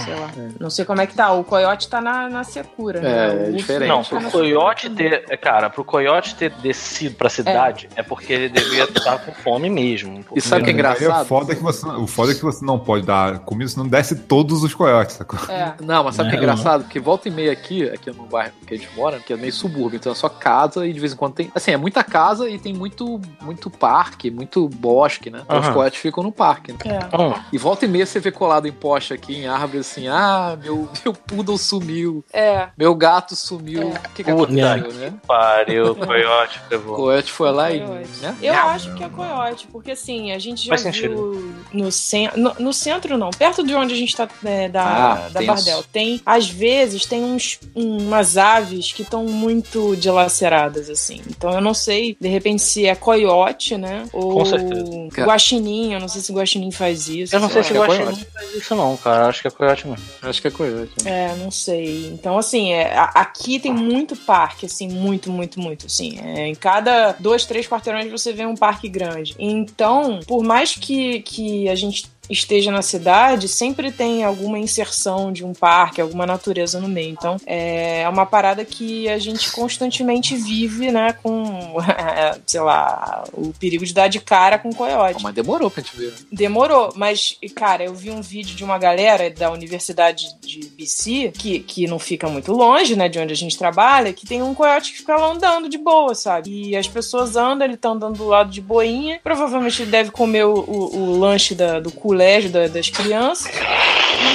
sei 0.04 0.16
lá, 0.16 0.32
não 0.60 0.70
sei 0.70 0.86
como 0.86 1.02
é 1.02 1.08
que 1.08 1.14
tá. 1.16 1.32
O 1.32 1.44
coiote 1.44 1.88
tá 1.88 2.02
na, 2.02 2.30
na 2.30 2.44
secura, 2.44 3.02
né? 3.02 3.10
É, 3.10 3.14
O 3.14 3.32
é 3.32 3.44
urso 3.44 3.52
diferente. 3.58 3.90
Não, 3.90 4.04
tá 4.04 4.18
pro 4.20 4.32
coiote 4.32 4.90
ter. 4.90 5.26
é, 5.30 5.38
Cara, 5.38 5.70
pro 5.70 5.84
coiote 5.84 6.36
ter 6.36 6.52
descido 6.62 7.16
pra 7.16 7.30
cidade 7.30 7.90
é, 7.96 8.04
porque 8.10 8.34
ele 8.34 8.49
devia 8.49 8.84
estar 8.84 9.19
com 9.19 9.31
fome 9.31 9.69
mesmo. 9.69 10.26
E 10.36 10.41
sabe 10.41 10.64
o 10.64 10.65
que 10.65 10.72
é 10.72 10.73
engraçado? 10.73 11.22
o 11.22 11.26
foda 11.26 11.53
é 11.53 11.56
que 11.56 11.64
você, 11.64 11.88
o 11.88 12.07
foda 12.07 12.31
é 12.34 12.36
que 12.36 12.41
você 12.41 12.65
não 12.65 12.77
pode 12.77 13.06
dar 13.06 13.40
comida, 13.40 13.69
senão 13.69 13.88
desce 13.88 14.15
todos 14.15 14.49
todos 14.49 14.64
os 14.64 14.73
coiotes, 14.73 15.15
sacou? 15.15 15.40
É. 15.53 15.76
Não, 15.81 16.03
mas 16.03 16.15
sabe 16.15 16.30
o 16.30 16.31
que 16.31 16.38
é 16.38 16.40
engraçado? 16.40 16.84
Porque 16.84 16.99
volta 16.99 17.27
e 17.27 17.31
meia 17.31 17.52
aqui, 17.52 17.88
aqui 17.90 18.10
no 18.11 18.26
bairro 18.26 18.53
que 18.65 18.73
a 18.73 18.77
gente 18.77 18.90
mora, 18.95 19.19
que 19.19 19.31
é 19.31 19.38
meio 19.38 19.53
subúrbio, 19.53 19.98
então 19.98 20.11
é 20.11 20.15
só 20.15 20.27
casa 20.30 20.88
e 20.88 20.94
de 20.94 20.99
vez 20.99 21.14
em 21.14 21.15
quando 21.15 21.34
tem. 21.34 21.52
Assim, 21.53 21.72
é 21.72 21.77
muita 21.77 22.03
casa 22.03 22.49
e 22.49 22.57
tem 22.57 22.73
muito, 22.73 23.19
muito 23.41 23.69
parque, 23.69 24.31
muito 24.31 24.68
bosque, 24.69 25.30
né? 25.30 25.41
Então 25.45 25.60
os 25.60 25.69
coiotes 25.69 25.99
ficam 25.99 26.23
no 26.23 26.31
parque, 26.31 26.72
né? 26.72 26.80
É. 26.86 27.40
E 27.52 27.57
volta 27.57 27.86
e 27.86 27.88
meia 27.88 28.06
você 28.06 28.19
vê 28.19 28.31
colado 28.31 28.68
em 28.68 28.72
poste 28.72 29.14
aqui, 29.14 29.36
em 29.36 29.48
árvore, 29.48 29.80
assim, 29.80 30.07
ah, 30.07 30.57
meu, 30.61 30.90
meu 31.03 31.14
poodle 31.14 31.57
sumiu, 31.57 32.23
É. 32.34 32.69
meu 32.77 32.95
gato 32.95 33.36
sumiu. 33.36 33.81
É. 33.81 33.86
O 33.86 33.91
que, 34.14 34.23
que 34.23 34.31
Puta 34.34 34.44
aconteceu, 34.44 34.94
né? 34.94 35.14
pariu, 35.27 35.95
coiote, 35.95 36.60
O 36.60 36.72
levou. 36.72 36.95
coiote 36.95 37.31
foi 37.31 37.52
lá 37.52 37.72
e. 37.72 37.80
Né? 38.21 38.35
Eu 38.41 38.53
acho 38.53 38.93
que 38.95 39.03
é 39.03 39.09
coiote, 39.09 39.67
porque 39.67 39.91
assim, 39.91 40.31
a 40.31 40.39
gente 40.39 40.65
já 40.65 40.77
Faz 40.77 40.97
viu 40.97 41.53
no, 41.73 41.91
cen 41.91 42.30
no, 42.35 42.53
no 42.59 42.73
centro, 42.73 43.17
não, 43.17 43.30
perto 43.30 43.63
de 43.63 43.73
onde 43.73 43.93
a 43.93 43.97
gente 43.97 44.15
tá, 44.15 44.27
né, 44.41 44.69
da, 44.69 44.84
Ah, 44.84 45.30
da. 45.30 45.41
Bardel, 45.41 45.84
tem, 45.91 46.21
às 46.26 46.49
vezes, 46.49 47.05
tem 47.05 47.23
uns, 47.23 47.59
umas 47.73 48.38
aves 48.38 48.91
que 48.91 49.01
estão 49.01 49.26
muito 49.26 49.95
dilaceradas, 49.95 50.89
assim. 50.89 51.21
Então 51.30 51.51
eu 51.51 51.61
não 51.61 51.73
sei, 51.73 52.15
de 52.19 52.27
repente, 52.27 52.61
se 52.61 52.85
é 52.85 52.95
coiote, 52.95 53.77
né? 53.77 54.03
Ou 54.13 54.34
Com 54.34 54.45
certeza. 54.45 55.26
guaxinim, 55.26 55.93
eu 55.93 55.99
não 55.99 56.07
sei 56.07 56.21
se 56.21 56.31
guaxinim 56.31 56.71
faz 56.71 57.07
isso. 57.07 57.35
Eu 57.35 57.39
não 57.39 57.49
sei 57.49 57.63
se 57.63 57.71
é 57.71 57.77
coiote. 57.77 58.03
Guaxinim 58.03 58.26
faz 58.34 58.55
isso 58.55 58.76
não, 58.76 58.97
cara. 58.97 59.27
Acho 59.27 59.41
que 59.41 59.47
é 59.47 59.51
coiote 59.51 59.88
mesmo. 59.88 60.05
Acho 60.21 60.41
que 60.41 60.47
é 60.47 60.51
coiote. 60.51 60.93
É, 61.05 61.35
não 61.35 61.51
sei. 61.51 62.07
Então, 62.07 62.38
assim, 62.38 62.71
é, 62.73 62.93
aqui 63.15 63.59
tem 63.59 63.73
muito 63.73 64.15
parque, 64.15 64.65
assim, 64.65 64.88
muito, 64.89 65.31
muito, 65.31 65.59
muito, 65.59 65.85
assim. 65.85 66.19
É, 66.19 66.47
em 66.47 66.55
cada 66.55 67.13
dois, 67.13 67.45
três 67.45 67.67
quarteirões 67.90 68.11
você 68.11 68.32
vê 68.32 68.45
um 68.45 68.56
parque 68.56 68.88
grande. 68.88 69.36
Então, 69.40 70.20
por 70.28 70.44
mais 70.44 70.76
que, 70.76 71.22
que 71.22 71.68
a 71.68 71.76
gente 71.76 72.10
esteja 72.30 72.72
na 72.72 72.81
cidade, 72.81 73.47
sempre 73.47 73.91
tem 73.91 74.23
alguma 74.23 74.60
inserção 74.60 75.31
de 75.31 75.43
um 75.43 75.53
parque, 75.53 75.99
alguma 76.01 76.26
natureza 76.26 76.80
no 76.80 76.88
meio. 76.88 77.10
Então, 77.11 77.38
é 77.45 78.07
uma 78.10 78.26
parada 78.26 78.64
que 78.64 79.07
a 79.10 79.18
gente 79.18 79.51
constantemente 79.51 80.35
vive, 80.35 80.91
né, 80.91 81.14
com, 81.23 81.76
sei 82.45 82.61
lá, 82.61 83.23
o 83.34 83.51
perigo 83.60 83.85
de 83.85 83.93
dar 83.93 84.07
de 84.07 84.19
cara 84.19 84.57
com 84.60 84.72
coiote. 84.73 85.23
Mas 85.23 85.34
demorou 85.34 85.69
pra 85.72 85.81
gente 85.84 85.95
ver. 85.97 86.07
né? 86.11 86.18
Demorou, 86.31 86.91
mas, 86.95 87.38
cara, 87.56 87.84
eu 87.84 87.93
vi 87.93 88.11
um 88.11 88.22
vídeo 88.22 88.56
de 88.56 88.64
uma 88.64 88.77
galera 88.77 89.30
da 89.30 89.51
Universidade 89.51 90.27
de 90.41 90.68
BC, 90.77 91.31
que, 91.38 91.60
que 91.60 91.88
não 91.88 91.99
fica 91.99 92.27
muito 92.30 92.51
longe, 92.51 92.95
né, 92.95 93.10
de 93.10 93.19
onde 93.19 93.34
a 93.34 93.35
gente 93.38 93.57
trabalha, 93.57 94.14
que 94.14 94.26
tem 94.26 94.41
um 94.41 94.53
coiote 94.53 94.91
que 94.91 94.97
fica 94.99 95.15
lá 95.15 95.31
andando 95.31 95.68
de 95.69 95.77
boa, 95.77 96.14
sabe? 96.15 96.69
E 96.69 96.76
as 96.76 96.88
pessoas 96.88 97.35
andam, 97.35 97.65
ele 97.68 97.77
tá 97.77 97.89
andando 97.89 98.18
do 98.18 98.27
lado 98.27 98.49
de 98.51 98.61
boinha, 98.61 99.19
provavelmente 99.23 99.81
ele 99.81 99.91
deve 99.91 100.11
comer 100.11 100.45
o, 100.45 100.53
o- 100.53 100.97
o 100.97 101.19
lanche 101.19 101.56
da- 101.56 101.80
do 101.80 101.91
colégio 102.20 102.50
da- 102.50 102.68
das 102.68 102.90
crianças 102.90 103.50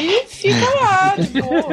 e 0.01 0.25
fica 0.27 0.65
lá, 0.81 1.15
de 1.19 1.43
boa. 1.43 1.69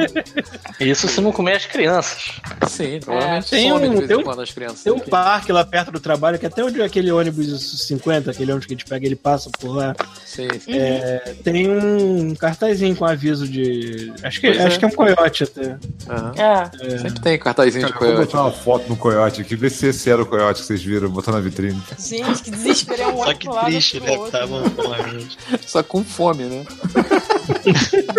Isso 0.78 1.08
se 1.08 1.20
não 1.22 1.32
comer 1.32 1.56
as 1.56 1.64
crianças. 1.64 2.32
Sim, 2.68 3.00
provavelmente 3.02 3.48
Tem 3.48 3.72
um- 3.72 3.78
de 4.00 4.06
tem 4.06 4.16
em 4.16 4.20
um- 4.20 4.22
quando 4.22 4.42
as 4.42 4.50
crianças. 4.50 4.82
Tem 4.82 4.92
um 4.92 4.98
parque 4.98 5.50
lá 5.52 5.64
perto 5.64 5.90
do 5.90 5.98
trabalho, 6.00 6.38
que 6.38 6.44
até 6.44 6.62
onde 6.62 6.82
aquele 6.82 7.10
ônibus 7.10 7.86
50, 7.86 8.30
aquele 8.30 8.50
ônibus 8.52 8.66
que 8.66 8.74
a 8.74 8.76
gente 8.76 8.84
pega, 8.84 9.06
ele 9.06 9.16
passa 9.16 9.48
por 9.58 9.74
lá. 9.74 9.96
Sim, 10.26 10.48
sim. 10.62 10.72
É, 10.78 11.34
tem 11.42 11.70
um 11.70 12.34
cartazinho 12.34 12.94
com 12.94 13.06
aviso 13.06 13.48
de. 13.48 14.12
Acho 14.22 14.40
que, 14.40 14.48
Pois 14.48 14.60
é. 14.60 14.64
acho 14.66 14.78
que 14.78 14.84
é 14.84 14.88
um 14.88 14.92
coiote 14.92 15.44
até. 15.44 15.76
Aham. 16.10 16.32
É, 16.36 16.98
Sempre 16.98 17.20
tem 17.22 17.38
cartazinho 17.38 17.86
de 17.86 17.92
Cara, 17.92 18.04
eu 18.04 18.08
vou 18.08 18.14
coiote. 18.16 18.32
botar 18.32 18.42
uma 18.44 18.52
foto 18.52 18.88
no 18.88 18.96
coiote 18.96 19.40
aqui, 19.40 19.56
ver 19.56 19.70
se 19.70 19.86
esse 19.86 20.10
era 20.10 20.20
o 20.22 20.26
coiote 20.26 20.60
que 20.60 20.66
vocês 20.66 20.82
viram, 20.82 21.08
botar 21.08 21.32
na 21.32 21.40
vitrine. 21.40 21.80
gente, 21.98 22.42
que 22.42 22.50
desespero. 22.50 23.02
É 23.02 23.06
um 23.06 23.16
Só 23.24 23.34
que 23.34 23.48
triste, 23.64 24.00
né? 24.00 24.18
Tava 24.30 24.54
outro. 24.56 24.70
com 24.72 24.92
a 24.92 24.98
gente. 25.08 25.38
Só 25.66 25.82
com 26.02 26.04
fome, 26.04 26.44
né? 26.44 26.64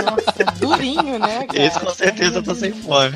Nossa, 0.04 0.52
durinho, 0.60 1.20
né, 1.20 1.46
cara? 1.46 1.66
Esse 1.66 1.80
com 1.80 1.94
certeza 1.94 2.42
tá 2.42 2.56
sem 2.56 2.72
fome. 2.72 3.16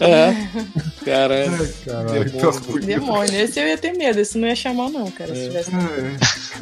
É. 0.00 0.34
Cara, 1.04 1.46
Caralho, 1.84 2.24
que 2.26 2.36
Demônio. 2.36 2.80
Demônio, 2.86 3.34
esse 3.34 3.58
eu 3.58 3.66
ia 3.66 3.78
ter 3.78 3.92
medo, 3.96 4.20
esse 4.20 4.36
não 4.36 4.46
ia 4.48 4.54
chamar, 4.54 4.90
não, 4.90 5.10
cara. 5.10 5.34
Se 5.34 5.44
tivesse. 5.44 5.70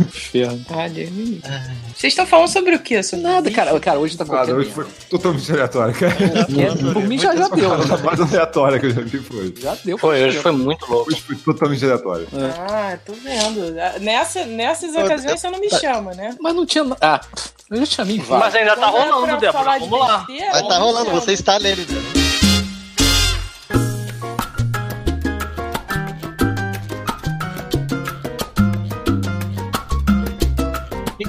inferno. 0.00 0.64
Ah, 0.70 0.88
Deus 0.88 1.10
me 1.10 1.24
livre. 1.24 1.50
Vocês 1.98 2.12
estão 2.12 2.24
falando 2.24 2.46
sobre 2.46 2.76
o 2.76 2.78
quê? 2.78 3.02
Sobre 3.02 3.24
Nada, 3.26 3.50
cara. 3.50 3.80
Cara, 3.80 3.98
hoje 3.98 4.16
tá 4.16 4.24
Nada, 4.24 4.54
hoje 4.54 4.70
foi 4.70 4.86
totalmente 5.10 5.50
aleatório, 5.50 5.92
cara. 5.92 6.14
merda. 6.48 6.92
Por 6.92 7.02
mim 7.02 7.18
já, 7.18 7.34
já 7.34 7.48
deu. 7.48 7.72
A 7.72 7.78
né? 7.78 7.84
mais 8.04 8.20
aleatória 8.20 8.78
que 8.78 8.86
eu 8.86 8.90
já 8.92 9.00
vi 9.00 9.18
foi. 9.18 9.52
Já 9.58 9.76
deu. 9.84 9.98
Foi, 9.98 10.22
hoje 10.22 10.38
foi 10.38 10.52
muito 10.52 10.88
louco. 10.88 11.10
Hoje 11.10 11.20
foi 11.20 11.34
totalmente 11.34 11.84
aleatório. 11.84 12.28
Ah, 12.56 12.96
tô 13.04 13.14
vendo. 13.14 13.74
Nessa, 14.00 14.44
nessas 14.44 14.94
ocasiões 14.94 15.40
você 15.40 15.50
não 15.50 15.58
me 15.58 15.70
chama, 15.70 16.14
né? 16.14 16.36
Mas 16.40 16.54
não 16.54 16.64
tinha. 16.64 16.86
Ah, 17.00 17.20
eu 17.68 17.78
já 17.78 17.86
tinha 17.86 18.04
me 18.04 18.18
Mas 18.18 18.28
vários. 18.28 18.54
ainda 18.54 18.76
tá 18.76 18.86
é 18.86 18.90
rolando, 19.10 19.40
Débora. 19.40 19.78
Vamos 19.80 19.98
lá. 19.98 20.26
Mas 20.52 20.68
tá 20.68 20.78
rolando, 20.78 21.10
você 21.10 21.32
está 21.32 21.58
nele. 21.58 21.84
né? 21.84 22.27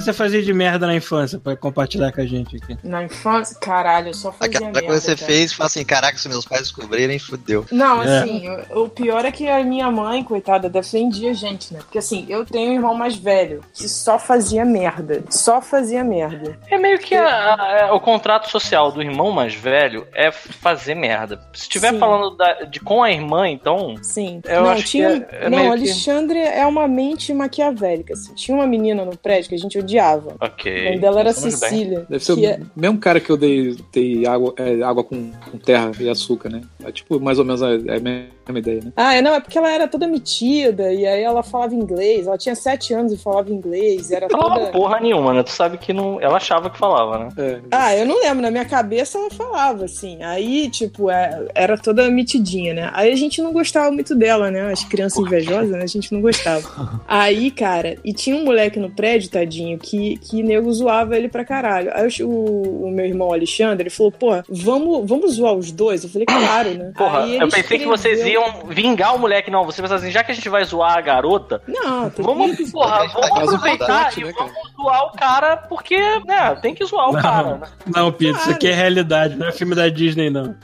Que 0.00 0.10
que 0.10 0.12
você 0.12 0.12
fazia 0.12 0.42
de 0.42 0.52
merda 0.52 0.86
na 0.86 0.94
infância 0.94 1.38
pra 1.38 1.56
compartilhar 1.56 2.10
com 2.12 2.20
a 2.20 2.26
gente 2.26 2.56
aqui? 2.56 2.76
Na 2.82 3.04
infância, 3.04 3.56
caralho, 3.60 4.08
eu 4.08 4.14
só 4.14 4.32
fazia 4.32 4.56
Aquela 4.56 4.72
merda. 4.72 4.82
coisa 4.86 5.00
que 5.00 5.06
você 5.10 5.16
cara. 5.16 5.26
fez, 5.32 5.52
fala 5.52 5.66
assim, 5.66 5.84
caraca, 5.84 6.18
se 6.18 6.28
meus 6.28 6.44
pais 6.44 6.62
descobrirem, 6.62 7.18
fudeu. 7.18 7.64
Não, 7.70 8.02
É. 8.02 8.18
assim, 8.20 8.48
o, 8.70 8.82
o 8.84 8.88
pior 8.88 9.24
é 9.24 9.30
que 9.32 9.48
a 9.48 9.62
minha 9.64 9.90
mãe, 9.90 10.22
coitada, 10.24 10.68
defendia 10.68 11.30
a 11.30 11.34
gente, 11.34 11.72
né? 11.72 11.80
Porque 11.80 11.98
assim, 11.98 12.26
eu 12.28 12.44
tenho 12.44 12.70
um 12.72 12.74
irmão 12.74 12.94
mais 12.94 13.14
velho 13.16 13.60
que 13.74 13.88
só 13.88 14.18
fazia 14.18 14.64
merda. 14.64 15.22
Só 15.30 15.60
fazia 15.60 16.02
merda. 16.04 16.58
É 16.70 16.78
meio 16.78 16.98
que 16.98 17.14
a- 17.14 17.54
a- 17.88 17.94
o 17.94 18.00
contrato 18.00 18.48
social 18.50 18.90
do 18.92 19.02
irmão 19.02 19.30
mais 19.32 19.54
velho 19.54 20.06
é 20.14 20.30
fazer 20.32 20.94
merda. 20.94 21.40
Se 21.52 21.62
estiver 21.62 21.92
Sim. 21.92 21.98
falando 21.98 22.36
da- 22.36 22.62
de 22.64 22.80
com 22.80 23.02
a 23.02 23.10
irmã, 23.10 23.48
então. 23.48 23.96
Sim. 24.02 24.40
Eu 24.44 24.62
não, 24.62 24.70
acho 24.70 24.84
tinha. 24.84 25.20
que 25.20 25.34
é- 25.36 25.44
é 25.46 25.50
não, 25.50 25.58
meio 25.58 25.72
que- 25.74 25.78
Alexandre 25.80 26.38
é 26.38 26.66
uma 26.66 26.88
mente 26.88 27.32
maquiavélica. 27.34 28.14
Assim. 28.14 28.34
Tinha 28.34 28.56
uma 28.56 28.66
menina 28.66 29.04
no 29.04 29.16
prédio 29.16 29.48
que 29.50 29.54
a 29.54 29.58
gente 29.58 29.78
odiava. 29.90 30.30
O 30.40 30.44
Ok. 30.44 30.84
nome 30.84 30.98
dela 31.00 31.20
era 31.20 31.30
Estamos 31.30 31.60
bem. 31.60 31.68
Cecília. 31.70 32.06
Deve 32.08 32.24
ser 32.24 32.32
o 32.32 32.44
é- 32.44 32.60
mesmo 32.76 32.98
cara 32.98 33.20
que 33.20 33.30
eu 33.30 33.36
dei, 33.36 33.76
dei 33.92 34.26
água, 34.26 34.54
é, 34.56 34.82
água 34.82 35.02
com, 35.04 35.30
com 35.50 35.58
terra 35.58 35.90
e 36.00 36.08
açúcar, 36.08 36.48
né? 36.48 36.62
É 36.84 36.92
tipo 36.92 37.18
mais 37.20 37.38
ou 37.38 37.44
menos 37.44 37.62
a, 37.62 37.70
é 37.72 37.96
a 37.96 38.00
mesma 38.00 38.58
ideia, 38.58 38.80
né? 38.84 38.92
Ah, 38.96 39.14
é, 39.14 39.22
não, 39.22 39.34
é 39.34 39.40
porque 39.40 39.58
ela 39.58 39.70
era 39.70 39.86
toda 39.88 40.06
metida, 40.06 40.92
e 40.92 41.06
aí 41.06 41.22
ela 41.22 41.42
falava 41.42 41.74
inglês. 41.74 42.26
Ela 42.26 42.38
tinha 42.38 42.54
sete 42.54 42.94
anos 42.94 43.12
e 43.12 43.16
falava 43.16 43.50
inglês, 43.52 44.10
era 44.10 44.28
Falava 44.28 44.60
toda. 44.60 44.72
porra 44.72 45.00
nenhuma, 45.00 45.32
né? 45.34 45.42
Tu 45.42 45.50
sabe 45.50 45.78
que 45.78 45.92
não. 45.92 46.20
Ela 46.20 46.36
achava 46.36 46.70
que 46.70 46.78
falava, 46.78 47.18
né? 47.18 47.28
É. 47.36 47.60
Ah, 47.70 47.96
eu 47.96 48.06
não 48.06 48.20
lembro, 48.20 48.42
na 48.42 48.50
minha 48.50 48.64
cabeça 48.64 49.18
ela 49.18 49.30
falava, 49.30 49.84
assim. 49.84 50.22
Aí, 50.22 50.68
tipo, 50.70 51.10
é- 51.10 51.46
era 51.54 51.76
toda 51.76 52.08
metidinha, 52.10 52.74
né? 52.74 52.90
Aí 52.94 53.12
a 53.12 53.16
gente 53.16 53.40
não 53.42 53.52
gostava 53.52 53.90
muito 53.90 54.14
dela, 54.14 54.50
né? 54.50 54.70
As 54.72 54.84
crianças 54.84 55.18
invejosas, 55.18 55.70
né? 55.70 55.82
A 55.82 55.86
gente 55.86 56.12
não 56.12 56.20
gostava. 56.20 56.60
Aí, 57.06 57.50
cara, 57.50 57.96
e 58.04 58.12
tinha 58.12 58.36
um 58.36 58.44
moleque 58.44 58.78
no 58.78 58.90
prédio, 58.90 59.30
tadinho, 59.30 59.78
que, 59.82 60.16
que 60.18 60.42
nego 60.42 60.72
zoava 60.72 61.16
ele 61.16 61.28
pra 61.28 61.44
caralho. 61.44 61.90
Aí 61.94 62.08
eu- 62.20 62.28
o, 62.28 62.86
o 62.86 62.90
meu 62.90 63.04
irmão 63.06 63.32
Alexandre, 63.32 63.82
ele 63.84 63.90
falou, 63.90 64.12
pô, 64.12 64.30
vamos, 64.48 65.08
vamos 65.08 65.32
zoar 65.34 65.54
os 65.54 65.72
dois? 65.72 66.04
Eu 66.04 66.10
falei, 66.10 66.26
claro, 66.26 66.74
né? 66.74 66.92
Porra, 66.96 67.26
eu 67.26 67.48
pensei 67.48 67.78
que 67.78 67.86
vocês 67.86 68.18
escreveu- 68.18 68.42
iam 68.42 68.66
vingar 68.68 69.14
o 69.14 69.18
moleque. 69.18 69.50
Não, 69.50 69.64
você 69.64 69.80
pensou 69.82 69.96
assim, 69.96 70.10
já 70.10 70.22
que 70.22 70.32
a 70.32 70.34
gente 70.34 70.48
vai 70.48 70.64
zoar 70.64 70.96
a 70.96 71.00
garota, 71.00 71.62
Não, 71.66 72.08
tem 72.10 72.24
vamos, 72.24 72.56
que... 72.56 72.70
porra, 72.70 73.06
vamos 73.08 73.28
Faz 73.28 73.48
um 73.52 73.56
aproveitar 73.56 74.18
e 74.18 74.24
né, 74.24 74.32
vamos 74.36 74.52
zoar 74.80 75.06
o 75.06 75.12
cara, 75.12 75.56
porque, 75.56 75.98
né, 76.26 76.54
tem 76.62 76.74
que 76.74 76.84
zoar 76.84 77.10
o 77.10 77.12
Não. 77.12 77.22
cara, 77.22 77.56
né? 77.56 77.66
Não, 77.94 78.12
Pito, 78.12 78.38
isso 78.38 78.50
aqui 78.50 78.68
é 78.68 78.74
realidade, 78.74 79.36
não 79.36 79.46
é 79.48 79.52
filme 79.52 79.74
da 79.74 79.88
Disney, 79.88 80.30
não. 80.30 80.54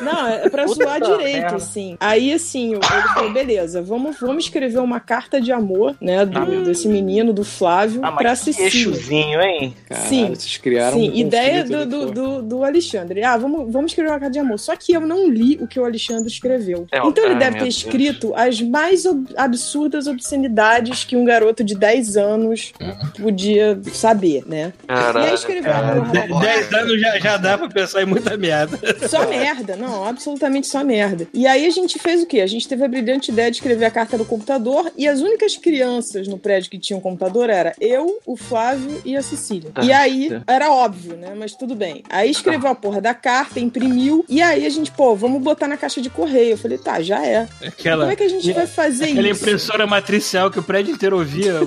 Não, 0.00 0.26
é 0.28 0.48
pra 0.48 0.64
Puta 0.64 0.84
zoar 0.84 1.00
direito, 1.00 1.40
merda. 1.42 1.56
assim. 1.56 1.96
Aí, 2.00 2.32
assim, 2.32 2.74
ele 2.74 2.82
falou, 3.14 3.32
beleza, 3.32 3.82
vamos, 3.82 4.16
vamos 4.20 4.44
escrever 4.44 4.78
uma 4.78 5.00
carta 5.00 5.40
de 5.40 5.52
amor, 5.52 5.96
né, 6.00 6.24
do, 6.24 6.64
desse 6.64 6.86
menino, 6.88 7.32
do 7.32 7.44
Flávio, 7.44 8.00
Ah, 8.04 8.12
pra 8.12 8.34
Cecília. 8.36 8.68
ixozinho, 8.68 9.40
hein? 9.40 9.74
Caralho, 9.88 10.08
Sim. 10.08 10.28
vocês 10.28 10.56
criaram 10.58 10.96
Sim, 10.98 11.10
um 11.10 11.14
ideia 11.14 11.64
do, 11.64 11.86
do, 11.86 12.10
do, 12.10 12.42
do 12.42 12.64
Alexandre. 12.64 13.22
Ah, 13.24 13.36
vamos, 13.36 13.72
vamos 13.72 13.92
escrever 13.92 14.10
uma 14.10 14.18
carta 14.20 14.32
de 14.32 14.38
amor. 14.38 14.58
Só 14.58 14.74
que 14.76 14.92
eu 14.92 15.00
não 15.00 15.28
li 15.28 15.56
o 15.60 15.66
que 15.66 15.78
o 15.80 15.84
Alexandre 15.84 16.28
escreveu. 16.28 16.86
É, 16.92 16.98
então 16.98 17.24
ele 17.24 17.34
ai, 17.34 17.38
deve 17.40 17.56
ter 17.58 17.62
Deus. 17.64 17.76
escrito 17.76 18.32
as 18.34 18.60
mais 18.60 19.04
ob- 19.06 19.28
absurdas 19.36 20.06
obscenidades 20.06 21.04
que 21.04 21.16
um 21.16 21.24
garoto 21.24 21.62
de 21.64 21.74
10 21.74 22.16
anos 22.16 22.72
podia 23.20 23.78
saber, 23.92 24.42
né? 24.46 24.72
E 24.88 24.92
aí 24.92 24.98
Caralho. 24.98 25.34
escreveu 25.34 25.72
a 25.72 25.78
porra 25.82 26.12
da 26.12 26.26
De- 26.26 26.40
Dez 26.40 26.72
anos 26.72 27.00
já, 27.00 27.18
já 27.18 27.36
dá 27.36 27.58
pra 27.58 27.68
pensar 27.68 28.02
em 28.02 28.06
muita 28.06 28.36
merda. 28.36 28.78
Só 29.08 29.26
merda, 29.28 29.76
não, 29.76 29.85
absolutamente 30.04 30.66
só 30.66 30.82
merda. 30.84 31.26
E 31.32 31.46
aí 31.46 31.66
a 31.66 31.70
gente 31.70 31.98
fez 31.98 32.22
o 32.22 32.26
quê? 32.26 32.40
A 32.40 32.46
gente 32.46 32.66
teve 32.68 32.84
a 32.84 32.88
brilhante 32.88 33.30
ideia 33.30 33.50
de 33.50 33.56
escrever 33.56 33.84
a 33.84 33.90
carta 33.90 34.16
no 34.16 34.24
computador 34.24 34.90
e 34.96 35.06
as 35.06 35.20
únicas 35.20 35.56
crianças 35.56 36.28
no 36.28 36.38
prédio 36.38 36.70
que 36.70 36.78
tinham 36.78 37.00
computador 37.00 37.50
era 37.50 37.74
eu, 37.80 38.18
o 38.24 38.36
Flávio 38.36 39.00
e 39.04 39.16
a 39.16 39.22
Cecília. 39.22 39.70
E 39.82 39.92
aí 39.92 40.30
era 40.46 40.70
óbvio, 40.70 41.16
né? 41.16 41.34
Mas 41.36 41.54
tudo 41.54 41.74
bem. 41.74 42.02
Aí 42.08 42.30
escreveu 42.30 42.70
a 42.70 42.74
porra 42.74 43.00
da 43.00 43.14
carta, 43.14 43.60
imprimiu 43.60 44.24
e 44.28 44.42
aí 44.42 44.66
a 44.66 44.70
gente, 44.70 44.90
pô, 44.90 45.14
vamos 45.14 45.42
botar 45.42 45.68
na 45.68 45.76
caixa 45.76 46.00
de 46.00 46.10
correio. 46.10 46.52
Eu 46.52 46.58
falei, 46.58 46.78
tá, 46.78 47.00
já 47.00 47.24
é. 47.24 47.48
Aquela, 47.64 48.04
Como 48.04 48.12
é 48.12 48.16
que 48.16 48.22
a 48.24 48.28
gente 48.28 48.52
vai 48.52 48.66
fazer 48.66 49.06
aquela 49.06 49.28
isso? 49.28 49.42
impressora 49.42 49.86
matricial 49.86 50.50
que 50.50 50.58
o 50.58 50.62
prédio 50.62 50.94
inteiro 50.94 51.18
ouvia. 51.18 51.54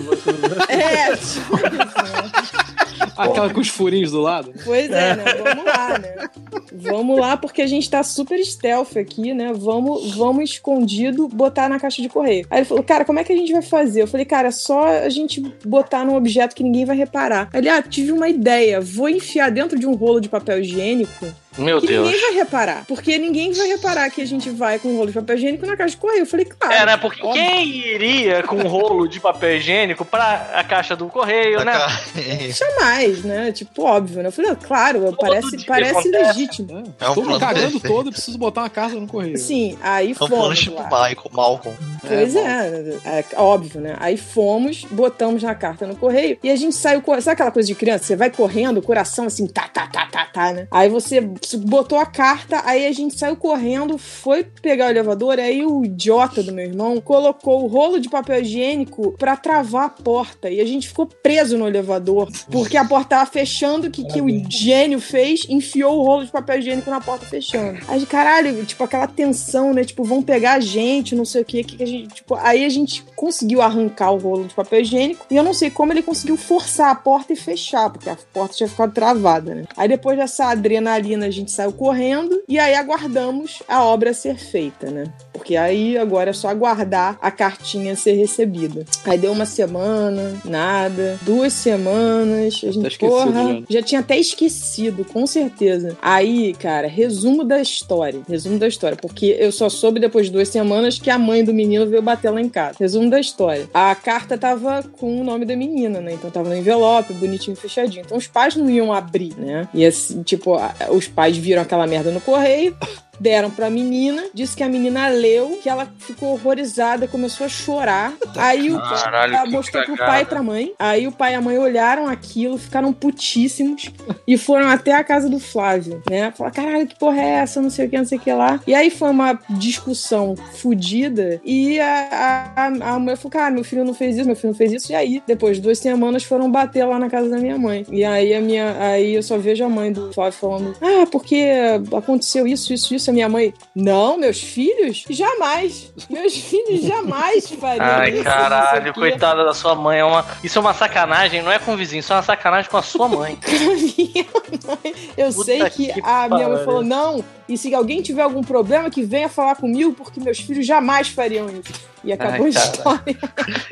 É, 0.69 1.15
tipo, 1.15 1.57
Aquela 3.17 3.53
com 3.53 3.59
os 3.59 3.67
furinhos 3.67 4.11
do 4.11 4.21
lado. 4.21 4.53
Pois 4.63 4.89
é, 4.89 5.15
né? 5.15 5.23
Vamos 5.43 5.65
lá, 5.65 5.99
né? 5.99 6.29
Vamos 6.71 7.19
lá, 7.19 7.37
porque 7.37 7.61
a 7.61 7.67
gente 7.67 7.89
tá 7.89 8.03
super 8.03 8.43
stealth 8.43 8.97
aqui, 8.97 9.33
né? 9.33 9.51
Vamos, 9.53 10.15
vamos 10.15 10.51
escondido 10.51 11.27
botar 11.27 11.67
na 11.69 11.79
caixa 11.79 12.01
de 12.01 12.09
correio. 12.09 12.45
Aí 12.49 12.59
ele 12.59 12.65
falou, 12.65 12.83
cara, 12.83 13.05
como 13.05 13.19
é 13.19 13.23
que 13.23 13.33
a 13.33 13.37
gente 13.37 13.51
vai 13.51 13.61
fazer? 13.61 14.01
Eu 14.01 14.07
falei, 14.07 14.25
cara, 14.25 14.51
só 14.51 14.87
a 14.87 15.09
gente 15.09 15.41
botar 15.65 16.05
num 16.05 16.15
objeto 16.15 16.55
que 16.55 16.63
ninguém 16.63 16.85
vai 16.85 16.95
reparar. 16.95 17.49
Aí 17.53 17.59
Ele, 17.59 17.69
ah, 17.69 17.81
tive 17.81 18.11
uma 18.11 18.29
ideia. 18.29 18.79
Vou 18.79 19.09
enfiar 19.09 19.51
dentro 19.51 19.77
de 19.77 19.87
um 19.87 19.95
rolo 19.95 20.19
de 20.19 20.29
papel 20.29 20.59
higiênico 20.59 21.25
Meu 21.59 21.79
que 21.81 21.87
Deus. 21.87 22.05
ninguém 22.05 22.21
vai 22.21 22.33
reparar. 22.33 22.85
Porque 22.87 23.17
ninguém 23.17 23.51
vai 23.51 23.67
reparar 23.67 24.09
que 24.09 24.21
a 24.21 24.25
gente 24.25 24.49
vai 24.49 24.79
com 24.79 24.89
um 24.89 24.97
rolo 24.97 25.07
de 25.07 25.13
papel 25.13 25.35
higiênico 25.35 25.65
na 25.65 25.75
caixa 25.75 25.95
de 25.95 25.97
correio. 25.97 26.21
Eu 26.21 26.25
falei, 26.25 26.45
claro. 26.45 26.73
É, 26.73 26.85
né? 26.85 26.97
Porque 26.97 27.21
quem 27.21 27.67
iria 27.67 28.43
com 28.43 28.55
um 28.55 28.67
rolo 28.67 29.07
de 29.07 29.19
papel 29.19 29.57
higiênico 29.57 30.05
pra 30.05 30.51
a 30.53 30.63
caixa 30.63 30.95
do 30.95 31.07
correio, 31.07 31.63
né? 31.63 31.73
Jamais, 32.51 33.23
né? 33.23 33.51
Tipo, 33.51 33.83
óbvio, 33.83 34.21
né? 34.21 34.27
Eu 34.27 34.31
falei, 34.31 34.51
ah, 34.51 34.55
claro, 34.55 35.15
parece, 35.19 35.57
dia 35.57 35.65
parece 35.67 35.91
acontece. 35.99 36.25
legítimo. 36.39 36.95
É 36.99 37.09
um 37.09 37.13
Tô 37.13 37.21
me 37.21 37.27
plano 37.27 37.39
cagando 37.39 37.71
perfeito. 37.71 37.87
todo, 37.87 38.11
preciso 38.11 38.37
botar 38.37 38.61
uma 38.61 38.69
carta 38.69 38.95
no 38.95 39.07
correio. 39.07 39.37
Sim, 39.37 39.77
aí 39.81 40.09
É 40.09 40.11
um 40.11 40.15
plano 40.15 40.35
fomos 40.35 40.59
tipo 40.59 40.75
lá. 40.75 40.83
Michael, 40.85 41.31
Malcolm. 41.31 41.77
Pois 42.01 42.35
é, 42.35 42.99
é, 43.05 43.25
óbvio, 43.35 43.81
né? 43.81 43.95
Aí 43.99 44.17
fomos, 44.17 44.85
botamos 44.89 45.43
na 45.43 45.53
carta 45.55 45.85
no 45.85 45.95
correio 45.95 46.37
e 46.43 46.49
a 46.49 46.55
gente 46.55 46.75
saiu 46.75 47.01
correndo. 47.01 47.21
Sabe 47.23 47.33
aquela 47.33 47.51
coisa 47.51 47.67
de 47.67 47.75
criança? 47.75 48.05
Você 48.05 48.15
vai 48.15 48.29
correndo, 48.29 48.77
o 48.77 48.81
coração 48.81 49.25
assim, 49.25 49.47
tá, 49.47 49.67
tá, 49.67 49.87
tá, 49.87 50.07
tá, 50.11 50.25
tá, 50.25 50.53
né? 50.53 50.67
Aí 50.71 50.89
você 50.89 51.21
botou 51.57 51.97
a 51.97 52.05
carta, 52.05 52.61
aí 52.65 52.85
a 52.85 52.91
gente 52.91 53.17
saiu 53.17 53.35
correndo, 53.35 53.97
foi 53.97 54.43
pegar 54.43 54.87
o 54.87 54.89
elevador, 54.89 55.39
aí 55.39 55.65
o 55.65 55.83
idiota 55.83 56.43
do 56.43 56.53
meu 56.53 56.65
irmão 56.65 57.01
colocou 57.01 57.63
o 57.63 57.67
rolo 57.67 57.99
de 57.99 58.09
papel 58.09 58.41
higiênico 58.41 59.15
pra 59.17 59.35
travar 59.35 59.85
a 59.85 59.89
porta 59.89 60.49
e 60.49 60.61
a 60.61 60.65
gente 60.65 60.87
ficou 60.87 61.07
preso 61.07 61.57
no 61.57 61.67
elevador 61.67 62.29
porque 62.51 62.77
a 62.77 62.85
porta 62.85 63.09
tava 63.09 63.25
fechando, 63.25 63.87
o 63.87 63.91
que, 63.91 64.03
que 64.05 64.21
o 64.21 64.27
gênio 64.49 64.99
fez? 64.99 65.45
Enfiou 65.49 65.99
o 65.99 66.03
rolo 66.03 66.25
de 66.25 66.31
papel 66.31 66.59
higiênico 66.59 66.89
na 66.89 67.01
porta 67.01 67.25
fechando. 67.25 67.79
Aí, 67.87 68.05
caralho, 68.05 68.65
tipo, 68.65 68.83
aquela 68.83 69.07
tensão, 69.07 69.73
né? 69.73 69.83
Tipo, 69.83 70.03
vão 70.03 70.21
pegar 70.21 70.53
a 70.53 70.59
gente, 70.59 71.15
não 71.15 71.25
sei 71.25 71.41
o 71.41 71.45
que, 71.45 71.63
que 71.63 71.79
que 71.79 71.83
a 71.83 71.87
gente. 71.87 72.15
Tipo, 72.15 72.35
aí 72.35 72.65
a 72.65 72.69
gente 72.69 73.03
conseguiu 73.15 73.61
arrancar 73.61 74.11
o 74.11 74.17
rolo 74.17 74.45
de 74.45 74.53
papel 74.53 74.81
higiênico 74.81 75.25
e 75.29 75.35
eu 75.35 75.43
não 75.43 75.53
sei 75.53 75.69
como 75.69 75.93
ele 75.93 76.01
conseguiu 76.01 76.37
forçar 76.37 76.91
a 76.91 76.95
porta 76.95 77.33
e 77.33 77.35
fechar, 77.35 77.89
porque 77.89 78.09
a 78.09 78.17
porta 78.33 78.55
tinha 78.55 78.69
ficado 78.69 78.93
travada, 78.93 79.55
né? 79.55 79.63
Aí 79.75 79.87
depois 79.87 80.17
dessa 80.17 80.47
adrenalina 80.47 81.31
gente 81.39 81.51
saiu 81.51 81.71
correndo 81.71 82.41
e 82.47 82.59
aí 82.59 82.75
aguardamos 82.75 83.61
a 83.67 83.83
obra 83.83 84.13
ser 84.13 84.37
feita, 84.37 84.89
né? 84.89 85.05
Porque 85.33 85.55
aí 85.55 85.97
agora 85.97 86.31
é 86.31 86.33
só 86.33 86.49
aguardar 86.49 87.17
a 87.21 87.31
cartinha 87.31 87.95
ser 87.95 88.13
recebida. 88.13 88.85
Aí 89.05 89.17
deu 89.17 89.31
uma 89.31 89.45
semana, 89.45 90.35
nada. 90.43 91.17
Duas 91.21 91.53
semanas, 91.53 92.61
a 92.63 92.71
gente, 92.71 92.99
porra, 92.99 93.31
já, 93.31 93.63
já 93.69 93.81
tinha 93.81 94.01
até 94.01 94.17
esquecido, 94.17 95.05
com 95.05 95.25
certeza. 95.25 95.97
Aí, 96.01 96.53
cara, 96.53 96.87
resumo 96.87 97.43
da 97.43 97.61
história. 97.61 98.21
Resumo 98.27 98.59
da 98.59 98.67
história. 98.67 98.97
Porque 98.97 99.37
eu 99.39 99.51
só 99.51 99.69
soube 99.69 99.99
depois 99.99 100.25
de 100.25 100.33
duas 100.33 100.49
semanas 100.49 100.99
que 100.99 101.09
a 101.09 101.17
mãe 101.17 101.43
do 101.43 101.53
menino 101.53 101.87
veio 101.87 102.01
bater 102.01 102.31
lá 102.31 102.41
em 102.41 102.49
casa. 102.49 102.75
Resumo 102.79 103.09
da 103.09 103.19
história. 103.19 103.69
A 103.73 103.95
carta 103.95 104.37
tava 104.37 104.83
com 104.99 105.21
o 105.21 105.23
nome 105.23 105.45
da 105.45 105.55
menina, 105.55 106.01
né? 106.01 106.13
Então 106.13 106.29
tava 106.29 106.49
no 106.49 106.55
envelope, 106.55 107.13
bonitinho, 107.13 107.55
fechadinho. 107.55 108.03
Então 108.05 108.17
os 108.17 108.27
pais 108.27 108.55
não 108.55 108.69
iam 108.69 108.91
abrir, 108.91 109.33
né? 109.37 109.67
E 109.73 109.85
assim, 109.85 110.21
tipo, 110.21 110.57
os 110.89 111.07
pais 111.07 111.18
viram 111.39 111.61
aquela 111.61 111.85
merda 111.85 112.11
no 112.11 112.21
correio. 112.21 112.75
Deram 113.19 113.49
pra 113.49 113.69
menina, 113.69 114.23
disse 114.33 114.55
que 114.55 114.63
a 114.63 114.69
menina 114.69 115.07
leu, 115.07 115.59
que 115.61 115.69
ela 115.69 115.87
ficou 115.99 116.33
horrorizada, 116.33 117.07
começou 117.07 117.45
a 117.45 117.49
chorar. 117.49 118.13
Aí 118.37 118.71
o 118.71 118.79
Caralho, 118.79 119.35
ela 119.35 119.45
mostrou 119.45 119.83
pro 119.83 119.97
pai 119.97 120.21
e 120.21 120.25
pra 120.25 120.41
mãe. 120.41 120.73
Aí 120.79 121.07
o 121.07 121.11
pai 121.11 121.33
e 121.33 121.35
a 121.35 121.41
mãe 121.41 121.57
olharam 121.57 122.07
aquilo, 122.07 122.57
ficaram 122.57 122.93
putíssimos 122.93 123.91
e 124.27 124.37
foram 124.37 124.67
até 124.67 124.93
a 124.93 125.03
casa 125.03 125.29
do 125.29 125.39
Flávio, 125.39 126.01
né? 126.09 126.31
Falaram, 126.35 126.55
caralho, 126.55 126.87
que 126.87 126.97
porra 126.97 127.21
é 127.21 127.29
essa? 127.35 127.61
Não 127.61 127.69
sei 127.69 127.87
o 127.87 127.89
que, 127.89 127.97
não 127.97 128.05
sei 128.05 128.17
o 128.17 128.21
que 128.21 128.31
lá. 128.31 128.59
E 128.65 128.73
aí 128.73 128.89
foi 128.89 129.09
uma 129.09 129.39
discussão 129.49 130.35
fodida 130.53 131.41
e 131.43 131.79
a, 131.79 132.51
a, 132.55 132.65
a 132.93 132.99
mulher 132.99 133.17
falou, 133.17 133.31
cara, 133.31 133.51
meu 133.51 133.63
filho 133.63 133.83
não 133.83 133.93
fez 133.93 134.17
isso, 134.17 134.25
meu 134.25 134.35
filho 134.35 134.51
não 134.51 134.57
fez 134.57 134.71
isso. 134.71 134.91
E 134.91 134.95
aí, 134.95 135.21
depois 135.25 135.57
de 135.57 135.63
duas 135.63 135.79
semanas, 135.79 136.23
foram 136.23 136.49
bater 136.49 136.85
lá 136.85 136.99
na 136.99 137.09
casa 137.09 137.29
da 137.29 137.37
minha 137.37 137.57
mãe. 137.57 137.85
E 137.91 138.03
aí 138.03 138.33
a 138.33 138.41
minha. 138.41 138.75
Aí 138.79 139.15
eu 139.15 139.23
só 139.23 139.37
vejo 139.37 139.63
a 139.63 139.69
mãe 139.69 139.91
do 139.91 140.13
Flávio 140.13 140.39
falando: 140.39 140.75
Ah, 140.81 141.05
porque 141.11 141.47
aconteceu 141.95 142.47
isso, 142.47 142.73
isso, 142.73 142.93
isso. 142.93 143.08
A 143.09 143.11
minha 143.11 143.27
mãe, 143.27 143.51
não, 143.75 144.17
meus 144.17 144.39
filhos? 144.39 145.03
Jamais. 145.09 145.91
Meus 146.09 146.37
filhos 146.37 146.83
jamais 146.83 147.49
fariam 147.59 147.83
Ai, 147.83 148.09
isso. 148.09 148.17
sei 148.17 148.23
caralho, 148.23 148.91
o 148.91 148.93
quê." 148.93 148.99
coitada 148.99 149.43
da 149.43 149.53
sua 149.53 149.73
mãe. 149.73 149.99
É 149.99 150.05
uma... 150.05 150.23
Isso 150.43 150.59
é 150.59 150.61
uma 150.61 150.75
sacanagem, 150.75 151.41
não 151.41 151.51
é 151.51 151.57
com 151.57 151.73
o 151.73 151.77
vizinho, 151.77 152.01
isso 152.01 152.13
é 152.13 152.17
uma 152.17 152.21
sacanagem 152.21 152.69
com 152.69 152.77
a 152.77 152.83
sua 152.83 153.07
mãe. 153.07 153.35
minha 153.49 154.27
mãe. 154.67 154.95
Eu 155.17 155.33
Puta 155.33 155.43
sei 155.45 155.69
que, 155.71 155.91
que 155.91 156.01
a 156.03 156.29
minha 156.29 156.49
mãe 156.49 156.63
falou: 156.63 156.83
não, 156.83 157.25
e 157.47 157.57
se 157.57 157.73
alguém 157.73 157.99
tiver 158.03 158.21
algum 158.21 158.43
problema, 158.43 158.91
que 158.91 159.01
venha 159.01 159.27
falar 159.27 159.55
comigo, 159.55 159.91
porque 159.93 160.19
meus 160.19 160.39
filhos 160.39 160.67
jamais 160.67 161.07
fariam 161.07 161.47
isso. 161.49 161.73
E 162.03 162.13
acabou 162.13 162.45
Ai, 162.45 162.45
a 162.45 162.49
história. 162.49 163.17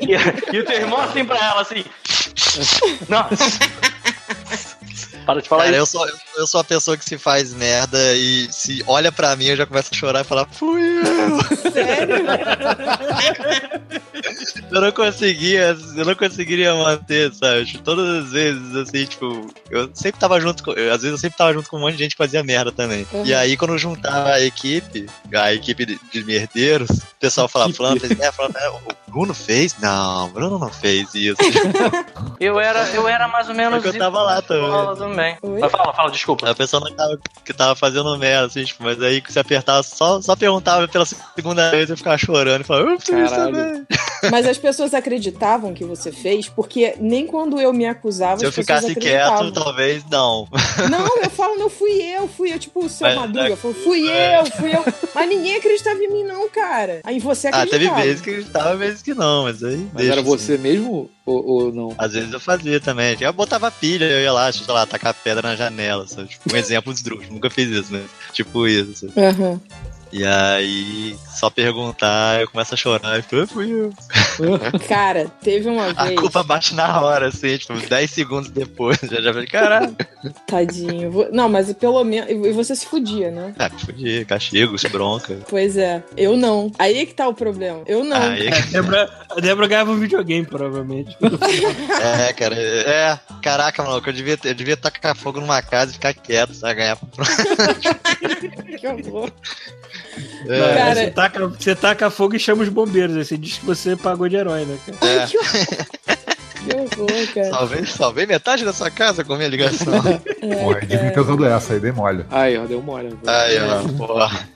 E, 0.00 0.56
e 0.56 0.58
o 0.58 0.64
teu 0.64 0.76
irmão 0.76 1.00
assim 1.00 1.24
pra 1.24 1.36
ela, 1.36 1.60
assim. 1.60 1.84
Não. 3.08 3.24
Para 5.24 5.42
de 5.42 5.48
falar 5.48 5.64
Cara, 5.64 5.76
isso. 5.76 5.96
eu 5.96 6.06
sou, 6.08 6.18
eu 6.38 6.46
sou 6.46 6.60
a 6.60 6.64
pessoa 6.64 6.96
que 6.96 7.04
se 7.04 7.18
faz 7.18 7.52
merda 7.52 7.98
e 8.14 8.48
se 8.52 8.82
olha 8.86 9.10
pra 9.12 9.34
mim 9.36 9.46
eu 9.46 9.56
já 9.56 9.66
começo 9.66 9.90
a 9.92 9.96
chorar 9.96 10.20
e 10.20 10.24
falar, 10.24 10.46
fui 10.50 10.80
eu. 10.82 11.72
Sério? 11.72 12.16
Eu 14.70 14.80
não 14.82 14.92
conseguia, 14.92 15.76
eu 15.96 16.04
não 16.04 16.14
conseguiria 16.14 16.74
manter, 16.74 17.32
sabe? 17.32 17.64
Tipo, 17.64 17.82
Todas 17.84 18.24
as 18.26 18.30
vezes, 18.32 18.76
assim, 18.76 19.06
tipo, 19.06 19.46
eu 19.70 19.88
sempre 19.94 20.20
tava 20.20 20.38
junto 20.40 20.62
com. 20.62 20.72
eu- 20.72 20.92
às 20.92 21.00
vezes 21.00 21.12
eu 21.12 21.18
sempre 21.18 21.38
tava 21.38 21.54
junto 21.54 21.70
com 21.70 21.76
um 21.78 21.80
monte 21.80 21.92
de 21.96 22.02
gente 22.02 22.10
que 22.12 22.18
fazia 22.18 22.42
merda 22.42 22.70
também. 22.70 23.06
Uhum. 23.12 23.24
E 23.24 23.32
aí, 23.34 23.56
quando 23.56 23.78
juntava 23.78 24.30
a 24.30 24.40
equipe, 24.42 25.06
a 25.34 25.54
equipe 25.54 25.86
de, 25.86 25.98
de 26.12 26.24
merdeiros, 26.24 26.90
o 26.90 27.02
pessoal 27.18 27.48
falava, 27.48 27.72
Fulano 27.72 27.98
fez 28.00 28.16
merda, 28.18 28.58
é, 28.58 28.68
o 28.68 28.80
Bruno 29.10 29.32
fez? 29.32 29.74
Não, 29.80 30.26
o 30.26 30.28
Bruno 30.30 30.58
não 30.58 30.70
fez 30.70 31.14
isso. 31.14 31.36
Eu 32.38 32.60
era, 32.60 32.86
eu 32.90 33.08
era 33.08 33.26
mais 33.28 33.48
ou 33.48 33.54
menos. 33.54 33.82
Porque 33.82 33.96
eu 33.96 34.00
tava 34.00 34.20
lá 34.22 34.42
também. 34.42 34.96
também. 34.96 35.36
Oi? 35.42 35.68
Fala, 35.70 35.92
fala, 35.94 36.10
desculpa. 36.10 36.27
A 36.42 36.54
pessoa 36.54 36.80
não 36.80 36.94
tava, 36.94 37.18
que 37.44 37.52
tava 37.52 37.74
fazendo 37.74 38.16
merda, 38.18 38.46
assim, 38.46 38.64
tipo, 38.64 38.82
mas 38.82 39.00
aí 39.02 39.20
que 39.20 39.32
se 39.32 39.38
apertava, 39.38 39.82
só, 39.82 40.20
só 40.20 40.34
perguntava 40.36 40.86
pela 40.88 41.04
segunda 41.06 41.70
vez, 41.70 41.88
eu 41.90 41.96
ficava 41.96 42.18
chorando 42.18 42.62
e 42.62 42.64
falava, 42.64 42.90
eu. 42.90 42.98
Mas 44.32 44.46
as 44.46 44.58
pessoas 44.58 44.94
acreditavam 44.94 45.72
que 45.72 45.84
você 45.84 46.10
fez, 46.10 46.48
porque 46.48 46.94
nem 46.98 47.24
quando 47.26 47.60
eu 47.60 47.72
me 47.72 47.86
acusava, 47.86 48.38
Se 48.40 48.46
eu 48.46 48.52
ficasse 48.52 48.94
quieto, 48.96 49.52
talvez 49.52 50.04
não. 50.10 50.48
Não, 50.90 51.22
eu 51.22 51.30
falo, 51.30 51.56
não 51.58 51.68
fui 51.68 51.90
eu, 52.02 52.26
fui 52.28 52.52
eu, 52.52 52.58
tipo 52.58 52.84
o 52.84 52.88
seu 52.88 53.06
Mas, 53.06 53.16
Madruga. 53.16 53.48
é, 53.48 53.52
Eu 53.52 53.56
falo, 53.56 53.74
fui 53.74 54.08
eu, 54.08 54.46
fui 54.46 54.74
eu. 54.74 54.84
Mas 55.14 55.28
ninguém 55.28 55.56
acreditava 55.56 56.02
em 56.02 56.08
mim, 56.08 56.24
não, 56.24 56.48
cara. 56.48 57.00
Aí 57.04 57.18
você 57.18 57.48
Ah, 57.48 57.64
teve 57.64 57.86
acreditava. 57.86 58.02
vezes 58.02 58.20
que 58.20 58.30
acreditava, 58.30 58.76
vezes 58.76 59.02
que 59.02 59.14
não, 59.14 59.44
mas 59.44 59.62
aí. 59.62 59.76
Mas 59.92 59.94
deixa 59.94 60.12
era 60.12 60.20
assim. 60.20 60.30
você 60.30 60.58
mesmo 60.58 61.10
ou, 61.26 61.46
ou 61.46 61.72
não? 61.72 61.94
Às 61.98 62.12
vezes 62.12 62.32
eu 62.32 62.40
fazia 62.40 62.80
também. 62.80 63.16
Eu 63.20 63.32
botava 63.32 63.70
pilha, 63.70 64.04
eu 64.06 64.20
ia 64.20 64.32
lá, 64.32 64.50
sei 64.52 64.66
lá, 64.72 64.86
tacar 64.86 65.14
pedra 65.14 65.42
na 65.42 65.56
janela, 65.56 66.06
sabe? 66.18 66.28
Tipo, 66.28 66.52
um 66.52 66.56
exemplo 66.56 66.92
esdrúxulo. 66.92 67.32
Nunca 67.34 67.50
fiz 67.50 67.68
isso, 67.70 67.92
mas 67.92 68.04
tipo 68.32 68.66
isso, 68.66 68.94
sabe? 68.94 69.26
Aham. 69.26 69.60
E 70.12 70.24
aí, 70.24 71.16
só 71.38 71.48
perguntar, 71.50 72.40
eu 72.40 72.48
começo 72.50 72.74
a 72.74 72.76
chorar 72.76 73.16
e 73.18 73.20
"Ah, 73.20 73.46
fui 73.46 73.70
eu. 73.70 73.92
Cara, 74.88 75.26
teve 75.42 75.68
uma 75.68 75.90
A 75.96 76.04
vez. 76.06 76.18
culpa 76.20 76.42
bate 76.42 76.74
na 76.74 77.00
hora, 77.00 77.28
assim, 77.28 77.56
tipo, 77.56 77.74
10 77.78 78.10
segundos 78.10 78.50
depois, 78.50 78.98
já 79.08 79.20
já 79.20 79.32
falei, 79.32 79.46
caralho. 79.48 79.96
Tadinho. 80.46 81.28
Não, 81.32 81.48
mas 81.48 81.72
pelo 81.74 82.02
menos. 82.04 82.28
E 82.30 82.52
você 82.52 82.74
se 82.74 82.86
fudia, 82.86 83.30
né? 83.30 83.54
Ah, 83.58 83.70
fudi, 83.70 84.24
castigos, 84.24 84.82
bronca. 84.84 85.38
Pois 85.48 85.76
é. 85.76 86.02
Eu 86.16 86.36
não. 86.36 86.70
Aí 86.78 86.98
é 86.98 87.06
que 87.06 87.14
tá 87.14 87.28
o 87.28 87.34
problema. 87.34 87.82
Eu 87.86 88.02
não. 88.04 88.16
Aí, 88.20 88.48
A 88.48 88.60
Débora, 88.60 89.10
a 89.30 89.34
Débora 89.40 89.66
ganhava 89.68 89.90
um 89.92 89.98
videogame, 89.98 90.46
provavelmente. 90.46 91.16
é, 92.28 92.32
cara, 92.32 92.54
é, 92.56 93.18
caraca, 93.42 93.82
maluco, 93.82 94.08
eu 94.08 94.12
devia, 94.12 94.38
eu 94.44 94.54
devia 94.54 94.76
tacar 94.76 95.16
fogo 95.16 95.40
numa 95.40 95.62
casa 95.62 95.90
e 95.90 95.94
ficar 95.94 96.14
quieto, 96.14 96.54
sabe? 96.54 96.74
Ganhar 96.76 96.98
Que 98.78 98.86
horror. 98.86 99.30
É, 100.48 100.74
Cara- 100.74 100.94
você, 100.94 101.10
taca, 101.30 101.46
você 101.48 101.74
taca 101.74 102.10
fogo 102.10 102.34
e 102.36 102.38
chama 102.38 102.62
os 102.62 102.68
bombeiros. 102.68 103.16
Aí 103.16 103.24
você 103.24 103.36
diz 103.36 103.58
que 103.58 103.66
você 103.66 103.96
pagou 103.96 104.28
de 104.28 104.36
herói, 104.36 104.64
né, 104.64 104.78
cara? 104.86 105.12
é. 105.12 105.26
Que 105.26 105.38
que 106.58 106.76
horror, 106.76 107.34
cara. 107.34 107.50
Salvei, 107.50 107.86
salvei 107.86 108.26
metade 108.26 108.64
da 108.64 108.72
sua 108.72 108.90
casa 108.90 109.24
com 109.24 109.34
a 109.34 109.36
minha 109.36 109.48
ligação. 109.48 109.94
É, 110.40 110.54
Pô, 110.54 110.72
devia 110.74 111.10
ter 111.10 111.20
usado 111.20 111.44
essa 111.44 111.74
aí, 111.74 111.80
dei 111.80 111.90
mole. 111.90 112.24
Aí, 112.30 112.56
ó, 112.56 112.64
deu 112.64 112.80
mole. 112.80 113.18
Aí, 113.26 113.58
ó, 113.58 114.06
porra. 114.06 114.48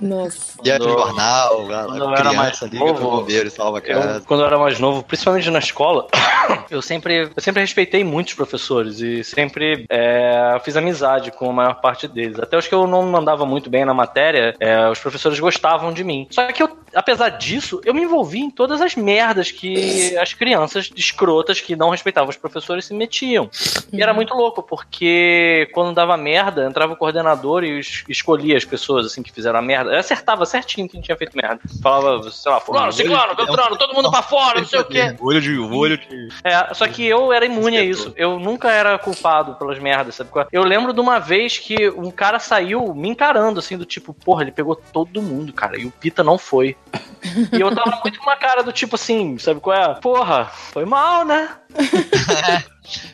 Nossa. 0.00 0.58
E 0.64 0.70
era 0.70 0.82
jornal, 0.82 1.66
quando 1.66 2.04
eu 2.04 2.14
era 2.14 2.32
mais 2.32 2.58
pro 2.58 2.78
novo, 2.78 3.10
bombeiro 3.10 3.50
salva 3.50 3.78
a 3.78 3.90
Eu, 3.90 4.20
quando 4.22 4.40
eu 4.40 4.46
era 4.46 4.58
mais 4.58 4.78
novo, 4.78 5.02
principalmente 5.02 5.50
na 5.50 5.58
escola, 5.58 6.06
eu 6.70 6.82
sempre, 6.82 7.30
eu 7.34 7.42
sempre 7.42 7.60
respeitei 7.60 8.04
muitos 8.04 8.34
professores 8.34 9.00
e 9.00 9.24
sempre 9.24 9.86
é, 9.88 10.58
fiz 10.64 10.76
amizade 10.76 11.30
com 11.30 11.50
a 11.50 11.52
maior 11.52 11.74
parte 11.80 12.06
deles. 12.08 12.38
Até 12.38 12.56
os 12.56 12.66
que 12.66 12.74
eu 12.74 12.86
não 12.86 13.02
mandava 13.04 13.46
muito 13.46 13.70
bem 13.70 13.84
na 13.84 13.94
matéria, 13.94 14.54
é, 14.60 14.88
os 14.88 14.98
professores 14.98 15.38
gostavam 15.38 15.92
de 15.92 16.04
mim. 16.04 16.26
Só 16.30 16.46
que 16.52 16.62
eu, 16.62 16.76
apesar 16.94 17.30
disso, 17.30 17.80
eu 17.84 17.94
me 17.94 18.02
envolvi 18.02 18.40
em 18.40 18.50
todas 18.50 18.80
as 18.80 18.94
merdas 18.94 19.50
que 19.50 20.16
as 20.18 20.32
crianças 20.32 20.90
escrotas 20.96 21.35
que 21.44 21.76
não 21.76 21.90
respeitavam 21.90 22.30
os 22.30 22.36
professores 22.36 22.84
se 22.84 22.94
metiam. 22.94 23.48
E 23.92 24.02
era 24.02 24.12
muito 24.14 24.34
louco, 24.34 24.62
porque 24.62 25.68
quando 25.72 25.94
dava 25.94 26.16
merda, 26.16 26.66
entrava 26.66 26.92
o 26.92 26.96
coordenador 26.96 27.64
e 27.64 27.78
es- 27.78 28.04
escolhia 28.08 28.56
as 28.56 28.64
pessoas 28.64 29.06
assim 29.06 29.22
que 29.22 29.32
fizeram 29.32 29.58
a 29.58 29.62
merda. 29.62 29.92
Eu 29.92 29.98
acertava 29.98 30.44
certinho 30.46 30.88
quem 30.88 31.00
tinha 31.00 31.16
feito 31.16 31.36
merda. 31.36 31.60
Falava, 31.82 32.30
sei 32.30 32.52
lá, 32.52 32.60
fulano, 32.60 32.92
ciclano, 32.92 33.34
beltrano, 33.34 33.76
todo 33.76 33.94
mundo 33.94 34.10
pra 34.10 34.22
fora, 34.22 34.60
não 34.60 34.66
sei 34.66 34.80
o 34.80 34.84
quê. 34.84 35.14
Olho 35.20 35.40
de 35.40 35.58
olho 35.58 35.98
de. 35.98 36.28
É, 36.44 36.72
só 36.74 36.86
que 36.86 37.04
eu 37.06 37.32
era 37.32 37.44
imune 37.46 37.76
a 37.76 37.84
isso. 37.84 38.12
Eu 38.16 38.38
nunca 38.38 38.70
era 38.70 38.98
culpado 38.98 39.54
pelas 39.54 39.78
merdas, 39.78 40.14
sabe? 40.14 40.30
qual 40.30 40.44
é? 40.44 40.48
Eu 40.52 40.62
lembro 40.62 40.92
de 40.92 41.00
uma 41.00 41.18
vez 41.18 41.58
que 41.58 41.88
um 41.90 42.10
cara 42.10 42.38
saiu 42.38 42.94
me 42.94 43.08
encarando, 43.08 43.58
assim, 43.58 43.76
do 43.76 43.84
tipo, 43.84 44.12
porra, 44.14 44.42
ele 44.42 44.52
pegou 44.52 44.76
todo 44.76 45.22
mundo, 45.22 45.52
cara, 45.52 45.78
e 45.78 45.84
o 45.86 45.90
Pita 45.90 46.22
não 46.22 46.38
foi. 46.38 46.76
E 47.52 47.60
eu 47.60 47.74
tava 47.74 47.98
muito 48.04 48.20
com 48.20 48.26
uma 48.26 48.36
cara 48.36 48.62
do 48.62 48.70
tipo 48.72 48.94
assim, 48.94 49.36
sabe 49.38 49.58
qual 49.58 49.76
é? 49.76 49.94
Porra, 49.94 50.44
foi 50.44 50.84
mal, 50.84 51.24
né? 51.26 51.48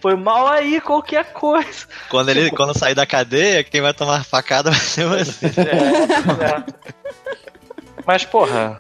foi 0.01 0.15
mal 0.15 0.47
aí, 0.47 0.81
qualquer 0.81 1.33
coisa. 1.33 1.87
Quando 2.09 2.29
ele 2.29 2.51
quando 2.51 2.77
sair 2.79 2.95
da 2.95 3.07
cadeia, 3.07 3.65
quem 3.65 3.81
vai 3.81 3.95
tomar 3.95 4.25
facada 4.25 4.71
vai 4.71 4.81
ser 4.81 5.07
você. 5.07 5.47
É, 5.47 6.45
é. 6.45 6.65
Mas, 8.07 8.25
porra, 8.25 8.79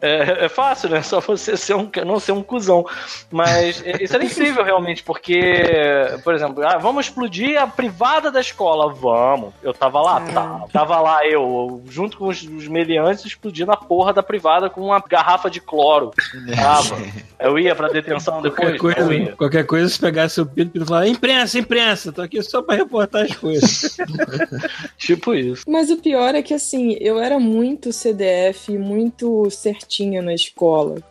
é, 0.00 0.44
é 0.44 0.48
fácil, 0.48 0.90
né? 0.90 1.02
Só 1.06 1.20
você 1.20 1.56
ser 1.56 1.74
um, 1.74 1.90
não 2.04 2.20
ser 2.20 2.32
um 2.32 2.42
cuzão. 2.42 2.84
Mas 3.30 3.82
é, 3.84 4.02
isso 4.02 4.14
era 4.14 4.24
incrível, 4.24 4.64
realmente, 4.64 5.02
porque, 5.02 5.52
por 6.22 6.34
exemplo, 6.34 6.66
ah, 6.66 6.78
vamos 6.78 7.06
explodir 7.06 7.60
a 7.60 7.66
privada 7.66 8.30
da 8.30 8.40
escola. 8.40 8.92
Vamos. 8.92 9.54
Eu 9.62 9.72
tava 9.72 10.00
lá, 10.00 10.20
tá. 10.20 10.64
Tava 10.72 11.00
lá 11.00 11.26
eu, 11.26 11.82
junto 11.88 12.18
com 12.18 12.28
os, 12.28 12.42
os 12.42 12.68
meliantes, 12.68 13.24
explodindo 13.24 13.72
a 13.72 13.76
porra 13.76 14.12
da 14.12 14.22
privada 14.22 14.68
com 14.68 14.80
uma 14.80 15.00
garrafa 15.00 15.50
de 15.50 15.60
cloro. 15.60 16.12
Tava. 16.54 16.96
Eu 17.38 17.58
ia 17.58 17.74
pra 17.74 17.88
detenção 17.88 18.40
depois? 18.40 18.78
Qualquer 18.78 19.04
coisa, 19.04 19.14
ia. 19.14 19.36
qualquer 19.36 19.66
coisa, 19.66 19.88
se 19.88 19.98
pegasse 19.98 20.40
o 20.40 20.46
Pito, 20.46 20.70
Pito 20.70 20.86
falar, 20.86 21.06
imprensa, 21.06 21.58
imprensa, 21.58 22.12
tô 22.12 22.22
aqui 22.22 22.42
só 22.42 22.62
pra 22.62 22.76
reportar 22.76 23.24
as 23.24 23.36
coisas. 23.36 23.96
Tipo 24.96 25.34
isso. 25.34 25.64
Mas 25.68 25.90
o 25.90 25.98
pior 25.98 26.34
é 26.34 26.42
que, 26.42 26.54
assim, 26.54 26.96
eu 27.00 27.18
era 27.18 27.38
muito 27.38 27.92
CDF, 27.92 28.76
muito 28.78 29.48
certinha 29.86 30.20
na 30.20 30.34
escola. 30.34 31.02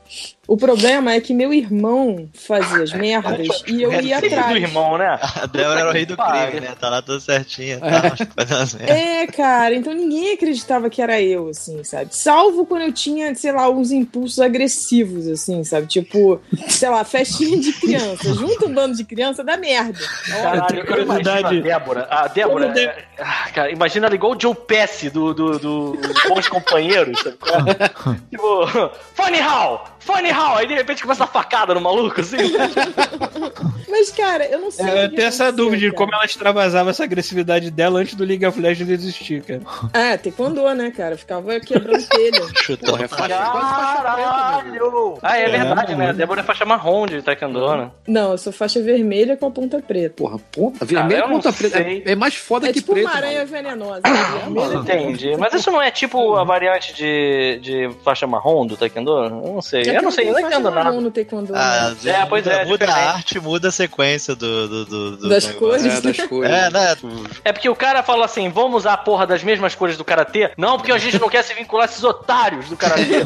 O 0.48 0.56
problema 0.56 1.12
é 1.14 1.20
que 1.20 1.34
meu 1.34 1.52
irmão 1.52 2.30
fazia 2.34 2.84
as 2.84 2.94
merdas 2.94 3.64
e 3.68 3.82
eu 3.82 3.92
ia 3.92 4.20
Filho 4.20 4.30
do 4.30 4.40
atrás. 4.40 4.56
irmão, 4.56 4.96
né? 4.98 5.20
A 5.42 5.48
Débora 5.48 5.80
era 5.80 5.90
o 5.90 5.92
rei 5.92 6.06
do 6.06 6.16
crime, 6.16 6.60
né? 6.62 6.76
Tá 6.80 6.88
lá 6.90 7.02
tudo 7.02 7.20
certinho. 7.20 7.80
Tá, 7.80 8.16
fazendo 8.36 8.62
as 8.62 8.74
merdas. 8.76 8.96
É, 8.96 9.28
cara, 9.28 9.74
então 9.74 9.92
ninguém 9.92 10.34
acreditava 10.34 10.88
que 10.88 11.02
era 11.02 11.20
eu, 11.20 11.50
assim, 11.50 11.84
sabe? 11.84 12.16
Salvo 12.16 12.64
quando 12.66 12.84
eu 12.84 12.92
tinha, 12.94 13.34
sei 13.34 13.52
lá, 13.52 13.68
uns 13.72 13.92
impulsos 13.92 14.40
agressivos, 14.40 15.28
assim, 15.28 15.64
sabe? 15.64 15.88
Tipo, 15.88 16.40
sei 16.68 16.90
lá, 16.90 17.04
festinha 17.04 17.60
de 17.60 17.74
criança. 17.74 18.32
Junta 18.36 18.68
um 18.68 18.74
bando 18.74 18.96
de 18.96 19.04
criança, 19.04 19.44
dá 19.44 19.58
merda. 19.58 19.98
Caralho, 20.28 20.80
eu 20.80 20.84
imagino 20.84 20.84
a 20.84 20.86
curiosidade. 21.16 21.62
Débora. 21.62 22.08
A 22.12 22.28
Débora. 22.28 22.70
De- 22.70 22.82
é- 22.82 23.06
ah, 23.18 23.50
cara, 23.52 23.72
imagina 23.72 24.06
ela 24.06 24.14
igual 24.16 24.34
o 24.34 24.40
Joe 24.40 24.54
Pesci 24.54 25.10
do, 25.10 25.34
do, 25.34 25.58
do 25.58 26.00
Bons 26.30 26.48
Companheiros, 26.48 27.20
sabe? 27.20 27.36
é? 27.80 28.14
tipo, 28.30 28.68
Funny 29.16 29.40
How! 29.42 29.96
Funny 30.06 30.32
How! 30.32 30.58
Aí 30.58 30.68
de 30.68 30.76
repente 30.76 31.02
começa 31.02 31.24
a 31.24 31.28
facada 31.28 31.74
no 31.74 31.82
maluco, 31.82 32.22
assim. 32.22 32.38
Mas, 33.90 34.12
cara, 34.12 34.46
eu 34.46 34.60
não 34.60 34.70
sei. 34.72 34.86
É, 34.86 35.06
eu 35.06 35.10
tenho 35.10 35.28
essa 35.28 35.52
dúvida 35.52 35.78
de 35.78 35.86
cara. 35.88 35.98
como 35.98 36.14
ela 36.14 36.26
extravasava 36.26 36.90
essa 36.90 37.04
agressividade 37.04 37.72
dela 37.72 38.00
antes 38.02 38.14
do 38.16 38.24
League 38.26 38.46
of 38.46 38.60
Legends 38.60 38.92
existir, 38.92 39.42
cara. 39.42 39.62
É, 39.94 40.18
taekwondo, 40.18 40.62
né, 40.76 40.92
cara? 40.92 41.18
Ficava 41.18 41.60
quebrando 41.60 42.06
telha. 42.08 42.42
Porra, 42.86 43.06
é 43.06 43.08
faixa. 43.08 43.28
Caralho! 43.30 45.18
Ah, 45.22 45.38
é 45.38 45.50
verdade, 45.50 45.96
né? 45.96 46.10
A 46.10 46.12
Débora 46.12 46.42
é 46.42 46.44
faixa 46.44 46.66
marrom 46.66 47.06
de 47.06 47.22
Taekwondo, 47.22 47.78
né? 47.78 47.92
Não, 48.08 48.32
eu 48.32 48.38
sou 48.38 48.52
faixa 48.52 48.82
vermelha 48.82 49.38
com 49.38 49.48
a 49.48 49.52
ponta 49.52 49.82
preta. 49.82 50.16
Porra, 50.18 50.38
ponta, 50.52 50.84
vermelha 50.86 51.22
não 51.28 51.36
ponta 51.36 51.54
preta. 51.54 51.80
É, 51.80 52.12
é 52.12 52.16
mais 52.16 52.36
foda 52.36 52.68
É 52.68 52.74
que 52.74 52.80
tipo 52.82 52.94
preta. 52.94 53.08
uma 53.08 53.16
aranha 53.18 53.40
mano. 53.40 53.52
venenosa. 53.52 54.02
Não 54.50 54.82
entendi. 54.82 55.36
Mas 55.38 55.54
isso 55.54 55.72
não 55.72 55.82
é 55.82 55.90
tipo 55.90 56.36
a 56.36 56.44
variante 56.44 56.94
de, 56.94 57.60
de 57.62 57.90
faixa 58.04 58.28
marrom 58.28 58.66
do 58.68 58.76
Taekwondo? 58.78 59.12
Eu 59.12 59.30
não 59.30 59.62
sei. 59.62 59.95
Eu 59.96 60.02
não 60.04 60.12
sei, 60.12 60.28
eu 60.30 60.34
não 60.34 60.40
entendo 60.40 60.72
nada. 60.72 60.92
No 60.92 61.12
taekwondo, 61.12 61.54
Ah, 61.56 61.82
né? 61.82 61.90
vezes 61.90 62.06
É, 62.06 62.26
pois 62.26 62.44
muda, 62.46 62.56
é, 62.56 62.66
muda 62.66 62.86
a 62.92 62.96
arte, 63.14 63.40
muda 63.40 63.68
a 63.70 63.72
sequência 63.72 64.36
do, 64.36 64.68
do, 64.68 64.86
do- 64.86 65.18
do 65.18 65.30
Das 65.30 65.46
cores. 65.52 65.86
É, 65.86 66.02
das 66.02 66.18
cores. 66.28 66.52
É, 66.52 66.70
né? 66.70 66.96
É 67.44 67.52
porque 67.54 67.70
o 67.70 67.76
cara 67.76 68.02
fala 68.04 68.26
assim, 68.26 68.50
vamos 68.50 68.78
usar 68.84 68.94
a 68.94 68.98
porra 68.98 69.26
das 69.28 69.44
mesmas 69.44 69.76
cores 69.76 69.98
do 69.98 70.04
Karatê? 70.04 70.52
Não, 70.58 70.78
porque 70.78 70.92
a 70.92 70.98
gente 70.98 71.20
não 71.20 71.30
quer 71.30 71.44
se 71.44 71.54
vincular 71.54 71.88
a 71.88 71.90
esses 71.92 72.04
otários 72.04 72.68
do 72.70 72.78
Karatê. 72.78 73.16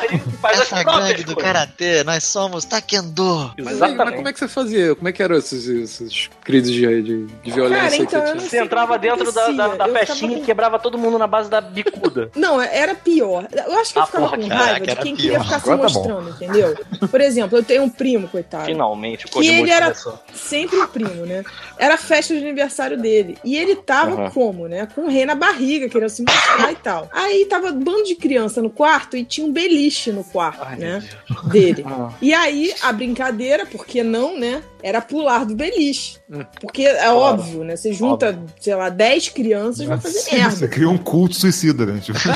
Aí 0.00 0.18
faz 0.40 0.60
as 0.60 0.72
Essa 0.72 0.82
gangue 0.82 1.22
do 1.24 1.34
coisas. 1.34 1.42
Karatê, 1.52 2.04
nós 2.04 2.24
somos 2.24 2.64
Taekwondo. 2.64 3.52
Mas, 3.58 3.58
aí, 3.58 3.64
mas 3.64 3.74
Exatamente. 3.74 4.16
como 4.16 4.28
é 4.28 4.32
que 4.32 4.38
você 4.38 4.48
fazia? 4.48 4.94
Como 4.94 5.08
é 5.08 5.12
que 5.12 5.22
eram 5.22 5.36
esses, 5.36 5.66
esses 5.66 6.30
crises 6.44 6.72
de, 6.72 7.02
de, 7.02 7.26
de 7.26 7.50
violência 7.50 8.06
Cara, 8.06 8.24
que 8.24 8.32
então, 8.32 8.40
você 8.48 8.58
entrava 8.62 8.98
dentro 8.98 9.30
da, 9.32 9.48
da, 9.50 9.68
da 9.74 9.88
festinha 9.88 10.16
ficava 10.28 10.42
e 10.42 10.44
quebrava 10.44 10.78
todo 10.78 10.96
mundo 10.98 11.18
na 11.18 11.26
base 11.26 11.48
da 11.50 11.60
bicuda. 11.60 12.30
Não, 12.34 12.60
era 12.60 12.94
pior. 12.94 13.46
Eu 13.52 13.78
acho 13.78 13.92
que 13.92 13.98
eu 13.98 14.02
Ah, 14.02 14.06
ficava 14.06 14.28
porra, 14.28 14.38
com 14.42 14.48
raiva 14.48 14.86
de 14.86 14.96
quem 14.96 15.14
pior. 15.16 15.22
queria 15.22 15.44
ficar 15.44 15.58
se 15.60 15.66
tá 15.66 15.76
bom. 15.76 15.97
Mostrando, 15.98 16.30
entendeu? 16.30 16.76
Por 17.10 17.20
exemplo, 17.20 17.58
eu 17.58 17.62
tenho 17.62 17.82
um 17.82 17.88
primo, 17.90 18.28
coitado. 18.28 18.64
Finalmente, 18.66 19.26
o 19.26 19.28
Que 19.28 19.34
Code 19.34 19.48
ele 19.48 19.70
era 19.70 19.94
sempre 20.34 20.78
o 20.78 20.88
primo, 20.88 21.26
né? 21.26 21.42
Era 21.78 21.94
a 21.94 21.98
festa 21.98 22.34
de 22.34 22.40
aniversário 22.40 22.96
dele. 23.00 23.36
E 23.44 23.56
ele 23.56 23.76
tava 23.76 24.14
Uhum. 24.24 24.30
como, 24.30 24.68
né? 24.68 24.88
Com 24.94 25.02
o 25.02 25.08
rei 25.08 25.24
na 25.24 25.34
barriga, 25.34 25.88
querendo 25.88 26.08
se 26.10 26.22
mostrar 26.22 26.72
e 26.72 26.76
tal. 26.76 27.08
Aí 27.12 27.44
tava 27.46 27.68
um 27.68 27.78
bando 27.78 28.04
de 28.04 28.14
criança 28.14 28.60
no 28.62 28.70
quarto 28.70 29.16
e 29.16 29.24
tinha 29.24 29.46
um 29.46 29.52
beliche 29.52 30.10
no 30.12 30.24
quarto, 30.24 30.62
Ai, 30.64 30.76
né? 30.76 31.08
Dele. 31.44 31.84
Ah. 31.86 32.10
E 32.20 32.32
aí, 32.34 32.74
a 32.82 32.92
brincadeira, 32.92 33.66
porque 33.66 34.02
não, 34.02 34.38
né? 34.38 34.62
Era 34.82 35.00
pular 35.00 35.44
do 35.44 35.54
beliche. 35.56 36.18
Hum. 36.30 36.44
Porque 36.60 36.84
é 36.84 37.10
óbvio, 37.10 37.64
né? 37.64 37.76
Você 37.76 37.92
junta, 37.92 38.38
sei 38.60 38.74
lá, 38.74 38.88
10 38.88 39.28
crianças, 39.30 39.84
vai 39.86 39.98
fazer 39.98 40.18
Sim, 40.20 40.36
merda. 40.36 40.56
Você 40.56 40.68
cria 40.68 40.88
um 40.88 40.98
culto 40.98 41.34
suicida, 41.34 41.84
né? 41.86 42.00
Tipo, 42.00 42.18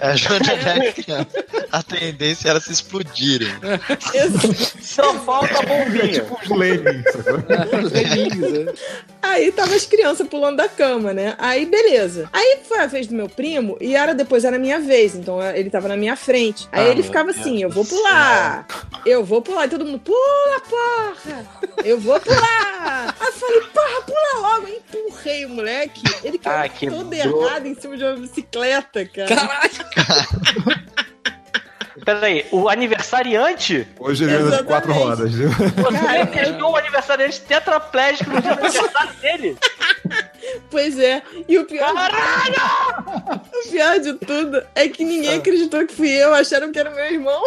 É, 0.00 0.16
Júnior 0.16 0.42
Jack, 0.58 1.04
a 1.70 1.82
tendência 1.82 2.48
era 2.48 2.60
se 2.60 2.72
explodirem. 2.72 3.48
Só 4.80 5.14
falta 5.20 5.58
a 5.58 5.62
é 5.62 5.66
bombinha. 5.66 6.08
tipo 6.12 6.38
uns 6.42 6.48
lemmings, 6.48 7.14
né? 7.14 8.72
Aí 9.22 9.52
tava 9.52 9.74
as 9.74 9.84
crianças 9.84 10.26
pulando 10.26 10.56
da 10.56 10.68
cama, 10.68 11.12
né? 11.12 11.34
Aí 11.38 11.66
beleza. 11.66 12.28
Aí 12.32 12.58
foi 12.66 12.78
a 12.78 12.86
vez 12.86 13.06
do 13.06 13.14
meu 13.14 13.28
primo 13.28 13.76
e 13.80 13.94
era 13.94 14.14
depois 14.14 14.44
era 14.44 14.56
a 14.56 14.58
minha 14.58 14.80
vez, 14.80 15.14
então 15.14 15.42
ele 15.54 15.70
tava 15.70 15.88
na 15.88 15.96
minha 15.96 16.16
frente. 16.16 16.66
Aí 16.72 16.86
Ah, 16.88 16.90
ele 16.90 17.02
ficava 17.02 17.30
Deus 17.32 17.40
assim: 17.40 17.62
eu 17.62 17.68
do 17.68 17.74
vou 17.74 17.84
pular, 17.84 18.66
eu 19.04 19.24
vou 19.24 19.42
pular. 19.42 19.66
E 19.66 19.70
todo 19.70 19.84
mundo, 19.84 19.98
pula, 20.00 20.57
porra! 20.60 21.46
Eu 21.84 21.98
vou 22.00 22.18
pular! 22.20 23.14
Aí 23.18 23.26
eu 23.26 23.32
falei, 23.32 23.60
porra, 23.62 24.02
pula 24.02 24.40
logo. 24.48 24.66
Aí 24.66 24.76
empurrei 24.76 25.44
o 25.44 25.48
moleque, 25.50 26.02
ele 26.24 26.38
caiu 26.38 26.72
Ah, 26.90 26.90
todo 26.90 27.12
errado 27.14 27.66
em 27.66 27.74
cima 27.74 27.96
de 27.96 28.04
uma 28.04 28.16
bicicleta, 28.16 29.04
cara. 29.06 29.28
Caralho! 29.28 30.88
Peraí, 32.08 32.46
o 32.50 32.70
aniversariante? 32.70 33.86
Hoje 33.98 34.24
ele 34.24 34.32
anda 34.32 34.56
de 34.56 34.62
quatro 34.62 34.94
rodas, 34.94 35.30
viu? 35.30 35.50
Você 35.50 35.98
Cara, 35.98 36.24
deixou 36.24 36.70
o 36.70 36.76
aniversariante 36.76 37.38
tetraplégico 37.42 38.30
no 38.30 38.40
dia 38.40 38.54
do 38.54 38.64
aniversário 38.64 39.12
dele? 39.20 39.58
Pois 40.70 40.98
é. 40.98 41.22
E 41.46 41.58
o 41.58 41.66
pior, 41.66 41.92
o 41.92 43.70
pior 43.70 43.98
de 43.98 44.14
tudo 44.14 44.62
é 44.74 44.88
que 44.88 45.04
ninguém 45.04 45.34
acreditou 45.34 45.86
que 45.86 45.94
fui 45.94 46.08
eu, 46.08 46.32
acharam 46.32 46.72
que 46.72 46.78
era 46.78 46.88
meu 46.88 47.04
irmão. 47.04 47.42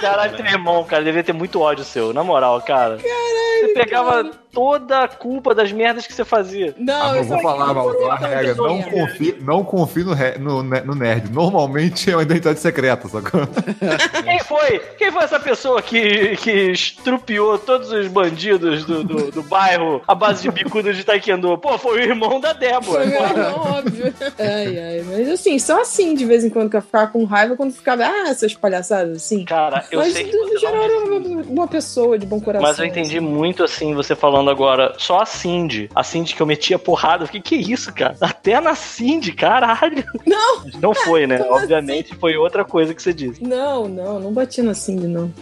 Caralho, 0.00 0.36
teu 0.36 0.44
irmão, 0.44 0.82
cara, 0.82 1.04
devia 1.04 1.22
ter 1.22 1.32
muito 1.32 1.60
ódio 1.60 1.84
seu, 1.84 2.12
na 2.12 2.24
moral, 2.24 2.60
cara. 2.62 2.96
Caralho. 2.96 3.60
Você 3.60 3.74
pegava 3.74 4.30
toda 4.52 5.00
a 5.04 5.08
culpa 5.08 5.54
das 5.54 5.70
merdas 5.72 6.06
que 6.06 6.12
você 6.12 6.24
fazia. 6.24 6.74
Não, 6.78 7.12
Ah, 7.12 7.16
eu 7.16 7.24
vou 7.24 7.40
falar, 7.40 7.72
Malu, 7.72 8.10
a 8.10 8.16
tão 8.18 8.28
regra, 8.28 8.54
não 8.54 8.82
confie, 8.82 9.36
não 9.40 9.64
confie 9.64 10.04
no, 10.04 10.12
re- 10.14 10.38
no, 10.38 10.62
no 10.62 10.94
nerd. 10.94 11.30
Normalmente 11.32 12.10
é 12.10 12.16
uma 12.16 12.22
identidade 12.22 12.58
secreta, 12.60 13.08
sacou? 13.08 13.42
Quem 14.24 14.38
foi? 14.40 14.78
Quem 14.98 15.10
foi 15.12 15.22
essa 15.24 15.38
pessoa 15.40 15.80
que, 15.82 16.36
que 16.36 16.50
estrupiou 16.72 17.58
todos 17.58 17.90
os 17.92 18.06
bandidos 18.08 18.84
do, 18.84 19.04
do, 19.04 19.30
do 19.30 19.42
bairro 19.42 20.02
à 20.06 20.14
base 20.14 20.42
de 20.42 20.50
bicuda 20.50 20.92
de 20.92 21.04
taekwondo? 21.04 21.56
Pô, 21.58 21.78
foi 21.78 21.98
o 22.00 22.02
irmão 22.02 22.40
da 22.40 22.50
Foi 22.50 22.58
Débora. 22.58 23.06
meu 23.06 23.22
irmão, 23.22 23.60
óbvio. 23.78 24.14
É, 24.38 24.50
Ai, 24.60 24.78
ai, 24.78 25.04
mas 25.08 25.28
assim, 25.28 25.58
só 25.58 25.80
assim 25.80 26.14
de 26.14 26.24
vez 26.24 26.44
em 26.44 26.50
quando 26.50 26.70
que 26.70 26.76
eu 26.76 26.82
ficava 26.82 27.06
com 27.08 27.24
raiva 27.24 27.56
quando 27.56 27.72
ficava, 27.72 28.04
ah, 28.04 28.28
essas 28.28 28.54
palhaçadas 28.54 29.16
assim. 29.16 29.44
Cara, 29.44 29.84
eu 29.90 30.00
mas 30.00 30.12
sei 30.12 30.24
no 30.30 30.48
você 30.48 30.58
geral 30.58 30.82
era 30.82 30.98
uma, 30.98 31.42
uma 31.42 31.68
pessoa 31.68 32.18
de 32.18 32.26
bom 32.26 32.40
coração. 32.40 32.66
Mas 32.68 32.78
eu 32.78 32.84
entendi 32.84 33.20
muito 33.20 33.62
assim, 33.64 33.94
você 33.94 34.14
falando 34.16 34.39
agora, 34.48 34.94
só 34.96 35.20
a 35.20 35.26
Cindy. 35.26 35.90
A 35.94 36.02
Cindy 36.04 36.34
que 36.34 36.40
eu 36.40 36.46
metia 36.46 36.78
porrada. 36.78 37.24
Eu 37.24 37.26
fiquei, 37.26 37.40
que 37.40 37.72
isso, 37.72 37.92
cara? 37.92 38.16
Até 38.20 38.60
na 38.60 38.74
Cindy, 38.74 39.32
caralho. 39.32 40.04
Não! 40.26 40.64
Não 40.80 40.94
foi, 40.94 41.26
né? 41.26 41.44
Obviamente 41.50 42.14
foi 42.14 42.36
outra 42.36 42.64
coisa 42.64 42.94
que 42.94 43.02
você 43.02 43.12
disse. 43.12 43.42
Não, 43.42 43.88
não, 43.88 44.20
não 44.20 44.32
bati 44.32 44.62
na 44.62 44.72
Cindy, 44.74 45.06
não. 45.08 45.32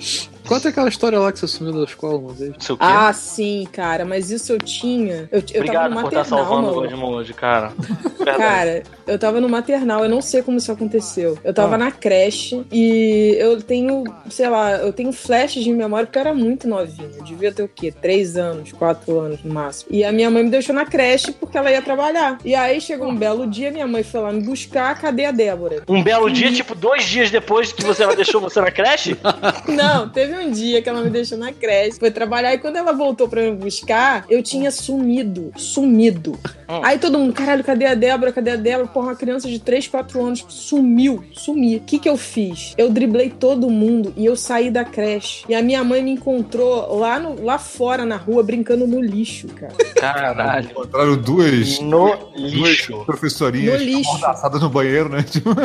Conta 0.49 0.70
aquela 0.70 0.89
história 0.89 1.19
lá 1.20 1.31
que 1.31 1.39
você 1.39 1.47
sumiu 1.47 1.75
da 1.75 1.85
escola 1.85 2.16
uma 2.16 2.33
vez. 2.33 2.55
Ah, 2.81 3.12
sim, 3.12 3.69
cara, 3.70 4.07
mas 4.07 4.31
isso 4.31 4.51
eu 4.51 4.59
tinha. 4.59 5.29
Eu, 5.31 5.41
eu 5.41 5.43
tava 5.43 5.59
Obrigado 5.59 5.91
no 5.95 6.01
por 6.01 6.07
estar 6.09 6.19
maternal, 6.20 6.47
salvando 6.73 7.05
o 7.05 7.11
hoje, 7.11 7.35
cara. 7.35 7.73
Cara, 8.37 8.83
eu 9.07 9.19
tava 9.19 9.41
no 9.41 9.49
maternal, 9.49 10.03
eu 10.05 10.09
não 10.09 10.20
sei 10.20 10.43
como 10.43 10.59
isso 10.59 10.70
aconteceu. 10.70 11.39
Eu 11.43 11.55
tava 11.55 11.77
Ah. 11.77 11.79
na 11.79 11.91
creche 11.91 12.62
e 12.70 13.35
eu 13.39 13.61
tenho, 13.62 14.05
sei 14.29 14.49
lá, 14.49 14.73
eu 14.73 14.93
tenho 14.93 15.12
flashes 15.12 15.65
de 15.65 15.73
memória 15.73 16.07
porque 16.07 16.19
eu 16.19 16.20
era 16.20 16.35
muito 16.35 16.69
novinha. 16.69 17.09
Eu 17.16 17.25
devia 17.25 17.51
ter 17.53 17.62
o 17.62 17.69
quê? 17.69 17.91
Três 17.91 18.37
anos, 18.37 18.73
quatro 18.73 18.88
anos 19.09 19.43
no 19.43 19.52
máximo. 19.52 19.90
E 19.93 20.05
a 20.05 20.12
minha 20.12 20.31
mãe 20.31 20.44
me 20.44 20.51
deixou 20.51 20.74
na 20.74 20.85
creche 20.85 21.32
porque 21.32 21.56
ela 21.56 21.70
ia 21.70 21.82
trabalhar. 21.82 22.39
E 22.44 22.55
aí 22.55 22.81
chegou 22.81 23.09
um 23.09 23.16
belo 23.16 23.47
dia, 23.47 23.70
minha 23.70 23.86
mãe 23.86 24.02
foi 24.02 24.20
lá 24.20 24.32
me 24.32 24.43
buscar, 24.43 24.98
cadê 25.01 25.24
a 25.24 25.31
Débora? 25.31 25.82
Um 25.89 26.02
belo 26.02 26.31
dia, 26.31 26.52
tipo, 26.52 26.74
dois 26.74 27.05
dias 27.05 27.31
depois 27.31 27.73
que 27.73 27.82
você 27.82 28.02
ela 28.02 28.15
deixou 28.15 28.40
você 28.40 28.60
na 28.60 28.70
creche? 28.70 29.16
Não, 29.69 30.09
teve 30.09 30.35
um 30.35 30.51
dia 30.51 30.81
que 30.82 30.89
ela 30.89 31.02
me 31.02 31.10
deixou 31.10 31.39
na 31.39 31.52
creche, 31.52 31.98
foi 31.98 32.10
trabalhar 32.10 32.55
e 32.55 32.59
quando 32.59 32.77
ela 32.77 32.93
voltou 32.93 33.28
pra 33.28 33.43
me 33.43 33.52
buscar, 33.52 34.24
eu 34.28 34.43
tinha 34.43 34.70
sumido, 34.70 35.52
sumido. 35.56 36.39
Hum. 36.69 36.81
Aí 36.82 36.98
todo 36.98 37.19
mundo, 37.19 37.32
caralho, 37.32 37.65
cadê 37.65 37.86
a 37.86 37.94
Débora? 37.94 38.32
Cadê 38.32 38.51
a 38.51 38.56
Débora? 38.56 38.89
Porra, 38.89 39.09
uma 39.09 39.16
criança 39.16 39.48
de 39.48 39.59
3, 39.59 39.89
4 39.89 40.24
anos 40.24 40.44
sumiu, 40.48 41.24
sumi. 41.32 41.77
O 41.77 41.81
que 41.81 41.98
que 41.98 42.09
eu 42.09 42.16
fiz? 42.16 42.74
Eu 42.77 42.90
driblei 42.90 43.31
todo 43.31 43.70
mundo 43.70 44.12
e 44.16 44.27
eu 44.27 44.36
saí 44.36 44.70
da 44.70 44.85
creche. 44.85 45.44
E 45.48 45.55
a 45.55 45.62
minha 45.62 45.82
mãe 45.82 46.02
me 46.02 46.10
encontrou 46.10 46.98
lá, 46.98 47.19
no, 47.19 47.43
lá 47.43 47.59
fora 47.59 48.05
na 48.05 48.16
rua 48.16 48.43
brincando 48.43 48.77
no 48.86 49.00
lixo, 49.02 49.48
cara. 49.48 49.72
Caralho. 49.96 50.70
Encontraram 50.70 51.16
duas, 51.16 51.78
No 51.80 52.16
duas 52.16 52.52
lixo. 52.52 53.05
professorinhas 53.05 53.78
No 53.80 53.84
lixo. 53.86 54.10
amordaçadas 54.10 54.60
no 54.62 54.70
banheiro, 54.70 55.09
né? 55.09 55.22
Tipo, 55.22 55.50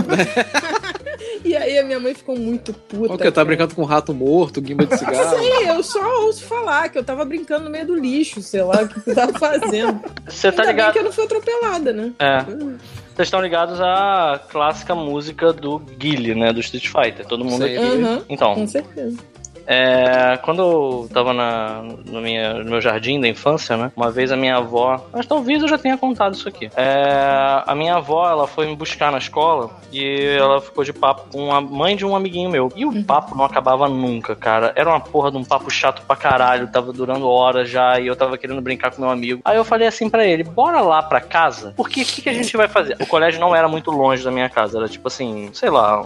E 1.46 1.56
aí 1.58 1.78
a 1.78 1.84
minha 1.84 2.00
mãe 2.00 2.14
ficou 2.14 2.38
muito 2.38 2.74
puta. 2.74 3.14
O 3.14 3.18
que? 3.18 3.26
Tá 3.26 3.32
cara. 3.32 3.46
brincando 3.46 3.76
com 3.76 3.82
um 3.82 3.86
rato 3.86 4.14
morto, 4.14 4.62
guimba 4.62 4.86
de 4.86 4.96
cigarro? 4.98 5.38
Sim, 5.38 5.68
eu 5.68 5.84
só 5.84 6.22
ouço 6.26 6.44
falar 6.46 6.90
que 6.90 6.98
eu 6.98 7.04
tava 7.04 7.24
brincando 7.26 7.66
no 7.66 7.70
meio 7.70 7.86
do 7.86 7.96
lixo, 7.96 8.42
sei 8.42 8.64
lá, 8.64 8.82
o 8.84 8.88
que 8.88 9.10
eu 9.10 9.16
tava 9.16 9.38
fazendo. 9.38 10.00
Você 10.28 10.52
tá 10.52 10.64
Ainda 10.64 10.64
bem 10.64 10.72
ligado? 10.72 10.94
que 10.94 11.00
eu 11.00 11.04
não 11.04 11.12
fui 11.12 11.26
atropelada, 11.26 11.92
né? 11.94 12.12
É. 12.18 12.44
Vocês 12.44 13.28
estão 13.28 13.42
ligados 13.42 13.80
à 13.82 14.42
clássica 14.50 14.96
música 14.96 15.52
do 15.54 15.78
Guile, 15.80 16.34
né? 16.34 16.52
Do 16.54 16.62
Street 16.62 16.88
Fighter. 16.88 17.26
Todo 17.28 17.44
mundo 17.46 17.64
aqui. 17.66 17.76
Aham, 17.78 18.24
Então, 18.30 18.56
com 18.56 18.66
certeza. 18.68 19.18
É, 19.66 20.38
quando 20.44 20.62
eu 20.62 21.10
tava 21.14 21.34
na, 21.34 21.82
no, 22.06 22.22
minha- 22.22 22.56
no 22.56 22.70
meu 22.72 22.82
jardim 22.82 23.20
da 23.20 23.28
infância, 23.28 23.78
né? 23.78 23.92
Uma 23.96 24.12
vez 24.12 24.32
a 24.32 24.36
minha 24.38 24.58
avó. 24.58 25.06
Mas 25.12 25.26
talvez 25.26 25.62
eu 25.62 25.68
já 25.68 25.78
tenha 25.78 25.98
contado 25.98 26.34
isso 26.36 26.48
aqui. 26.48 26.70
É, 26.76 27.64
a 27.66 27.74
minha 27.76 27.96
avó, 27.96 28.30
ela 28.30 28.48
foi 28.48 28.66
me 28.68 28.76
buscar 28.76 29.12
na 29.12 29.18
escola 29.18 29.70
e 29.92 30.36
ela 30.38 30.60
ficou 30.62 30.84
de 30.84 30.92
papo 30.94 31.24
com 31.32 31.54
a 31.54 31.62
mãe 31.62 31.96
de 31.96 32.06
um 32.06 32.16
amiguinho 32.16 32.50
meu. 32.50 32.72
E 32.76 32.86
o 32.86 33.04
papo 33.04 33.36
não 33.36 33.46
acabava 33.46 33.88
nunca, 33.88 34.36
cara. 34.36 34.74
Era 34.76 34.90
uma 34.90 35.00
porra 35.00 35.32
de 35.32 35.38
um 35.38 35.44
papo 35.44 35.70
chato 35.70 36.02
pra 36.06 36.16
caralho. 36.16 36.68
Tava 36.72 36.92
durando 36.92 37.28
horas 37.30 37.70
já 37.70 38.00
e 38.00 38.08
eu 38.08 38.16
tava 38.16 38.38
querendo 38.38 38.62
brincar 38.62 38.92
com 38.92 39.02
meu 39.02 39.10
amigo. 39.12 39.42
Aí 39.46 39.56
eu 39.58 39.64
falei 39.66 39.88
assim 39.88 40.10
pra 40.10 40.26
ele: 40.26 40.44
bora 40.44 40.82
lá 40.82 41.02
pra 41.04 41.22
casa? 41.22 41.74
Porque 41.76 42.02
o 42.02 42.06
que, 42.06 42.22
que 42.22 42.30
a 42.30 42.34
gente 42.34 42.56
vai 42.58 42.68
fazer? 42.68 42.98
O 43.00 43.06
colégio 43.08 43.40
não 43.40 43.56
era 43.56 43.68
muito 43.68 43.92
longe 43.92 44.24
da 44.24 44.32
minha 44.32 44.50
casa. 44.50 44.78
Era 44.78 44.88
tipo 44.90 45.08
assim, 45.08 45.50
sei 45.54 45.70
lá, 45.70 46.04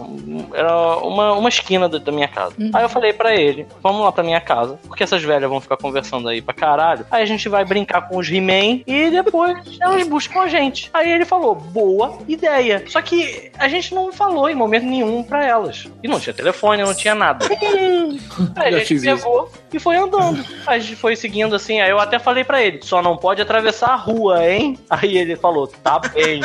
era 0.54 0.96
uma, 0.98 1.32
uma 1.32 1.48
esquina 1.48 1.88
da, 1.88 1.98
da 1.98 2.12
minha 2.12 2.28
casa. 2.28 2.54
Aí 2.72 2.82
eu 2.84 2.88
falei 2.88 3.12
pra 3.12 3.34
ele: 3.34 3.47
vamos 3.82 4.02
lá 4.02 4.12
pra 4.12 4.24
minha 4.24 4.40
casa, 4.40 4.78
porque 4.86 5.02
essas 5.02 5.22
velhas 5.22 5.48
vão 5.48 5.60
ficar 5.60 5.76
conversando 5.76 6.28
aí 6.28 6.40
pra 6.40 6.54
caralho. 6.54 7.06
Aí 7.10 7.22
a 7.22 7.26
gente 7.26 7.48
vai 7.48 7.64
brincar 7.64 8.08
com 8.08 8.18
os 8.18 8.28
He-Man 8.28 8.82
e 8.86 9.10
depois 9.10 9.58
elas 9.80 10.06
buscam 10.06 10.40
a 10.40 10.48
gente. 10.48 10.90
Aí 10.92 11.10
ele 11.10 11.24
falou: 11.24 11.54
boa 11.54 12.18
ideia. 12.26 12.84
Só 12.88 13.00
que 13.00 13.50
a 13.58 13.68
gente 13.68 13.94
não 13.94 14.12
falou 14.12 14.48
em 14.48 14.54
momento 14.54 14.84
nenhum 14.84 15.22
pra 15.22 15.44
elas. 15.44 15.86
E 16.02 16.08
não 16.08 16.20
tinha 16.20 16.34
telefone, 16.34 16.82
não 16.82 16.94
tinha 16.94 17.14
nada. 17.14 17.46
Aí 18.56 18.74
a 18.74 18.78
gente 18.78 18.86
fiz 18.86 19.02
isso. 19.02 19.16
pegou 19.16 19.50
e 19.72 19.78
foi 19.78 19.96
andando. 19.96 20.44
Aí 20.66 20.76
a 20.76 20.78
gente 20.78 20.96
foi 20.96 21.16
seguindo 21.16 21.54
assim. 21.54 21.80
Aí 21.80 21.90
eu 21.90 21.98
até 21.98 22.18
falei 22.18 22.44
pra 22.44 22.62
ele: 22.62 22.80
só 22.82 23.02
não 23.02 23.16
pode 23.16 23.42
atravessar 23.42 23.90
a 23.90 23.96
rua, 23.96 24.46
hein? 24.46 24.78
Aí 24.88 25.16
ele 25.16 25.36
falou: 25.36 25.66
tá 25.66 25.98
bem. 25.98 26.40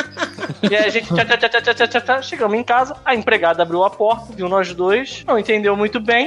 e 0.62 0.74
aí 0.74 0.84
a 0.84 0.88
gente 0.88 1.12
tchá, 1.12 1.24
tchá, 1.24 1.36
tchá, 1.36 1.60
tchá, 1.60 1.74
tchá, 1.86 2.00
tchá, 2.00 2.22
chegamos 2.22 2.58
em 2.58 2.62
casa. 2.62 2.96
A 3.04 3.14
empregada 3.14 3.62
abriu 3.62 3.84
a 3.84 3.90
porta, 3.90 4.32
viu 4.32 4.48
nós 4.48 4.72
dois, 4.74 5.24
não 5.26 5.38
entendeu 5.38 5.76
muito 5.76 6.00
bem. 6.00 6.26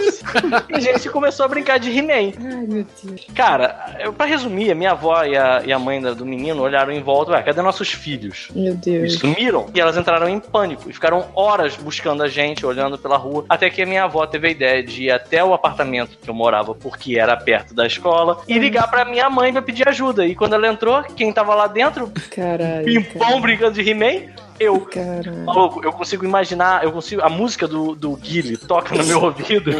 Foda-se. 0.00 0.22
E 0.70 0.74
a 0.76 0.80
gente 0.80 1.08
começou 1.10 1.44
a 1.44 1.48
brincar 1.48 1.78
de 1.78 1.90
He-Man. 1.96 2.32
Ai, 2.38 2.66
meu 2.66 2.86
Deus. 3.02 3.26
Cara, 3.34 3.96
eu, 4.00 4.12
pra 4.12 4.26
resumir, 4.26 4.70
a 4.70 4.74
minha 4.74 4.92
avó 4.92 5.22
e 5.24 5.36
a, 5.36 5.62
e 5.64 5.72
a 5.72 5.78
mãe 5.78 6.00
do 6.00 6.24
menino 6.24 6.62
olharam 6.62 6.92
em 6.92 7.02
volta: 7.02 7.32
ué, 7.32 7.42
cadê 7.42 7.60
nossos 7.62 7.90
filhos? 7.92 8.48
Meu 8.54 8.72
E 8.74 8.76
Deus. 8.76 9.14
sumiram. 9.18 9.66
E 9.74 9.80
elas 9.80 9.96
entraram 9.96 10.28
em 10.28 10.38
pânico 10.40 10.88
e 10.88 10.92
ficaram 10.92 11.26
horas 11.34 11.76
buscando 11.76 12.22
a 12.22 12.28
gente, 12.28 12.64
olhando 12.64 12.96
pela 12.98 13.16
rua. 13.16 13.44
Até 13.48 13.68
que 13.70 13.82
a 13.82 13.86
minha 13.86 14.04
avó 14.04 14.26
teve 14.26 14.48
a 14.48 14.50
ideia 14.50 14.82
de 14.82 15.04
ir 15.04 15.10
até 15.10 15.42
o 15.44 15.52
apartamento 15.54 16.16
que 16.20 16.28
eu 16.28 16.34
morava, 16.34 16.74
porque 16.74 17.18
era 17.18 17.36
perto 17.36 17.74
da 17.74 17.86
escola, 17.86 18.38
e 18.48 18.58
ligar 18.58 18.88
pra 18.90 19.04
minha 19.04 19.28
mãe 19.28 19.52
pra 19.52 19.62
pedir 19.62 19.88
ajuda. 19.88 20.26
E 20.26 20.34
quando 20.34 20.54
ela 20.54 20.68
entrou, 20.68 21.02
quem 21.02 21.32
tava 21.32 21.54
lá 21.54 21.66
dentro, 21.66 22.10
Caralho. 22.34 22.84
pimpão 22.84 23.40
brincando 23.40 23.72
de 23.82 23.88
He-Man, 23.90 24.30
eu. 24.62 24.80
Caralho. 24.80 25.44
Maluco, 25.44 25.84
eu 25.84 25.92
consigo 25.92 26.24
imaginar, 26.24 26.84
eu 26.84 26.92
consigo. 26.92 27.22
A 27.22 27.28
música 27.28 27.66
do, 27.66 27.94
do 27.94 28.16
Guile 28.16 28.56
toca 28.56 28.94
no 28.94 29.04
meu 29.04 29.22
ouvido. 29.22 29.70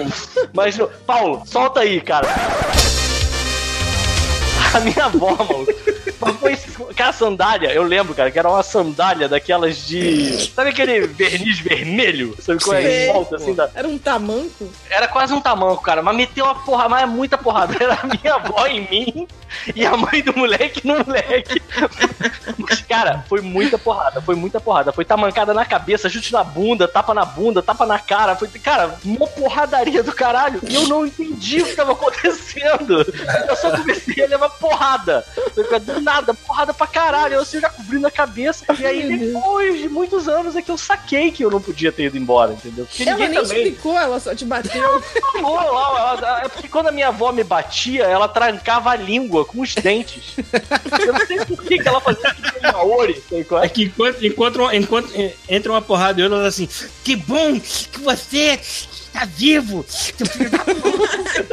Mas, 0.53 0.79
Paulo, 1.07 1.43
solta 1.47 1.81
aí, 1.81 2.01
cara. 2.01 2.29
A 4.75 4.81
minha 4.81 5.05
avó, 5.05 5.37
maluco. 5.37 5.73
Mas 6.23 6.65
foi. 6.65 6.95
Cara, 6.95 7.13
sandália, 7.13 7.73
eu 7.73 7.83
lembro, 7.83 8.15
cara, 8.15 8.31
que 8.31 8.39
era 8.39 8.49
uma 8.49 8.63
sandália 8.63 9.29
daquelas 9.29 9.87
de. 9.87 10.51
Sabe 10.55 10.71
aquele 10.71 11.07
verniz 11.07 11.59
vermelho? 11.59 12.37
Sabe 12.41 12.63
qual 12.63 12.77
é? 12.77 13.07
Em 13.09 13.13
volta, 13.13 13.37
assim, 13.37 13.55
da, 13.55 13.71
Era 13.75 13.89
um 13.89 13.99
tamanco? 13.99 14.71
era 14.91 15.09
quase 15.09 15.33
um 15.33 15.41
tamanco, 15.41 15.83
cara, 15.83 16.03
mas 16.03 16.17
meteu 16.17 16.47
a 16.47 16.55
porra, 16.55 16.89
mas 16.89 17.03
é 17.03 17.07
muita 17.07 17.39
porrada. 17.39 17.73
Era 17.83 17.95
a 17.95 18.07
minha 18.07 18.35
avó 18.35 18.67
em 18.67 18.87
mim 18.89 19.29
e 19.75 19.85
a 19.85 19.97
mãe 19.97 20.23
do 20.23 20.37
moleque 20.37 20.87
no 20.87 20.99
moleque. 21.05 21.61
Mas, 22.59 22.81
cara, 22.83 23.25
foi 23.29 23.41
muita 23.41 23.79
porrada, 23.79 24.21
foi 24.21 24.35
muita 24.35 24.61
porrada. 24.61 24.93
Foi 24.93 25.05
tamancada 25.05 25.55
na 25.55 25.65
cabeça, 25.65 26.09
chute 26.09 26.33
na 26.33 26.45
bunda, 26.45 26.87
tapa 26.87 27.15
na 27.15 27.25
bunda, 27.25 27.63
tapa 27.63 27.87
na 27.87 27.99
cara. 27.99 28.37
Foi, 28.37 28.49
cara, 28.49 28.97
uma 29.05 29.27
porradaria 29.27 30.03
do 30.03 30.13
caralho. 30.13 30.61
E 30.69 30.75
eu 30.75 30.87
não 30.87 31.07
entendi 31.07 31.63
o 31.63 31.67
que 31.67 31.75
tava 31.75 31.93
acontecendo. 31.93 33.01
Eu 33.49 33.57
só 33.57 33.77
comecei 33.77 34.25
a 34.25 34.29
levar 34.29 34.51
porrada. 34.51 35.25
Do 35.55 36.01
nada, 36.01 36.12
porrada 36.47 36.75
pra 36.75 36.87
caralho. 36.87 37.35
Eu 37.35 37.41
assim, 37.43 37.61
já 37.61 37.71
cobrindo 37.71 38.07
a 38.07 38.11
cabeça. 38.11 38.65
E 38.79 38.85
aí, 38.85 39.17
depois 39.19 39.81
de 39.81 39.89
muitos 39.89 40.29
anos, 40.29 40.57
é 40.57 40.63
que 40.63 40.71
eu 40.71 40.77
saquei 40.77 41.31
que 41.31 41.45
eu 41.45 41.51
não 41.51 41.61
podia 41.61 41.93
ter 41.93 42.05
ido 42.05 42.19
embora, 42.19 42.53
entendeu? 42.53 42.85
Porque 42.87 43.03
Ela 43.05 43.13
ninguém 43.13 43.29
nem 43.31 43.43
também 43.43 43.63
explicou, 43.63 43.99
ela 43.99 44.19
só 44.21 44.35
te 44.35 44.45
bateu. 44.45 45.01
falou 45.33 45.73
lá, 45.73 46.17
ela- 46.19 46.41
é 46.45 46.49
porque 46.49 46.69
quando 46.69 46.89
a 46.89 46.93
minha 46.93 47.09
avó 47.09 47.31
me 47.33 47.45
batia, 47.45 48.05
ela 48.05 48.29
trancava 48.29 48.91
a 48.91 48.97
língua 48.97 49.45
com 49.45 49.61
os 49.61 49.75
dentes. 49.75 50.35
Eu 51.07 51.13
não 51.13 51.27
sei 51.27 51.39
por 51.45 51.63
que, 51.63 51.79
que 51.79 51.89
ela 51.89 52.01
fazia 52.01 52.31
isso 52.43 52.53
com 52.55 52.73
Maori. 52.73 53.23
sei 53.29 53.45
qual 53.45 53.63
É 53.63 53.67
é. 53.67 53.69
que 53.69 53.85
enquanto, 53.85 54.27
enquanto, 54.27 54.73
enquanto 54.75 55.13
entra 55.49 55.73
uma 55.73 55.83
porrada 55.83 56.21
e 56.21 56.25
outra, 56.25 56.39
ela 56.39 56.49
assim, 56.49 56.69
que 57.05 57.15
bom 57.17 57.59
que 57.61 58.01
você 58.01 58.59
está 59.13 59.25
vivo, 59.25 59.85
seu 59.89 60.27
filho 60.27 60.51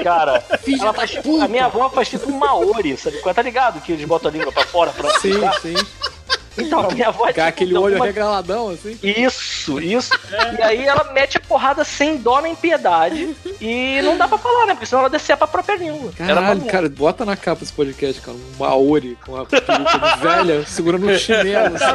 Cara, 0.04 0.44
ela 0.80 0.94
faz 0.94 1.12
tipo, 1.12 1.42
a 1.42 1.48
minha 1.48 1.66
avó 1.66 1.90
faz 1.90 2.10
tipo 2.10 2.30
um 2.32 2.38
Maori, 2.38 2.96
sabe? 2.98 3.20
é? 3.26 3.34
Tá 3.34 3.42
ligado? 3.42 3.82
Que 3.82 3.92
eles 3.94 4.06
botam 4.06 4.30
a 4.30 4.34
língua 4.34 4.52
pra 4.52 4.64
fora 4.66 4.92
pra 4.92 5.10
Sim, 5.20 5.34
ficar? 5.34 5.54
sim. 5.62 5.76
Então, 6.58 6.82
a 6.90 6.92
minha 6.92 7.08
avó 7.08 7.24
é 7.26 7.30
Ficar 7.30 7.46
tipo, 7.54 7.64
aquele 7.64 7.78
olho 7.78 7.96
uma- 7.96 8.04
arregaladão, 8.06 8.70
assim. 8.70 8.98
Isso, 9.02 9.80
isso. 9.80 10.12
E 10.58 10.62
aí 10.62 10.86
ela 10.86 11.10
mete 11.14 11.38
a 11.38 11.40
porrada 11.40 11.86
sem 11.86 12.18
dó 12.18 12.42
nem 12.42 12.54
piedade. 12.54 13.34
E 13.62 14.02
não 14.02 14.18
dá 14.18 14.28
pra 14.28 14.38
falar, 14.38 14.66
né? 14.66 14.74
Porque 14.74 14.86
senão 14.86 15.00
ela 15.02 15.10
descer 15.10 15.38
pra 15.38 15.48
própria 15.48 15.78
língua. 15.78 16.12
Caralho, 16.18 16.62
cara, 16.66 16.90
bota 16.90 17.24
na 17.24 17.38
capa 17.38 17.64
esse 17.64 17.72
podcast, 17.72 18.20
cara. 18.22 18.36
Um 18.36 18.58
Maori 18.60 19.18
com 19.26 19.34
uma 19.36 19.46
peruca 19.46 19.78
de 19.78 20.20
velha 20.22 20.66
segurando 20.66 21.08
um 21.08 21.18
chinelo. 21.18 21.76
assim. 21.78 21.90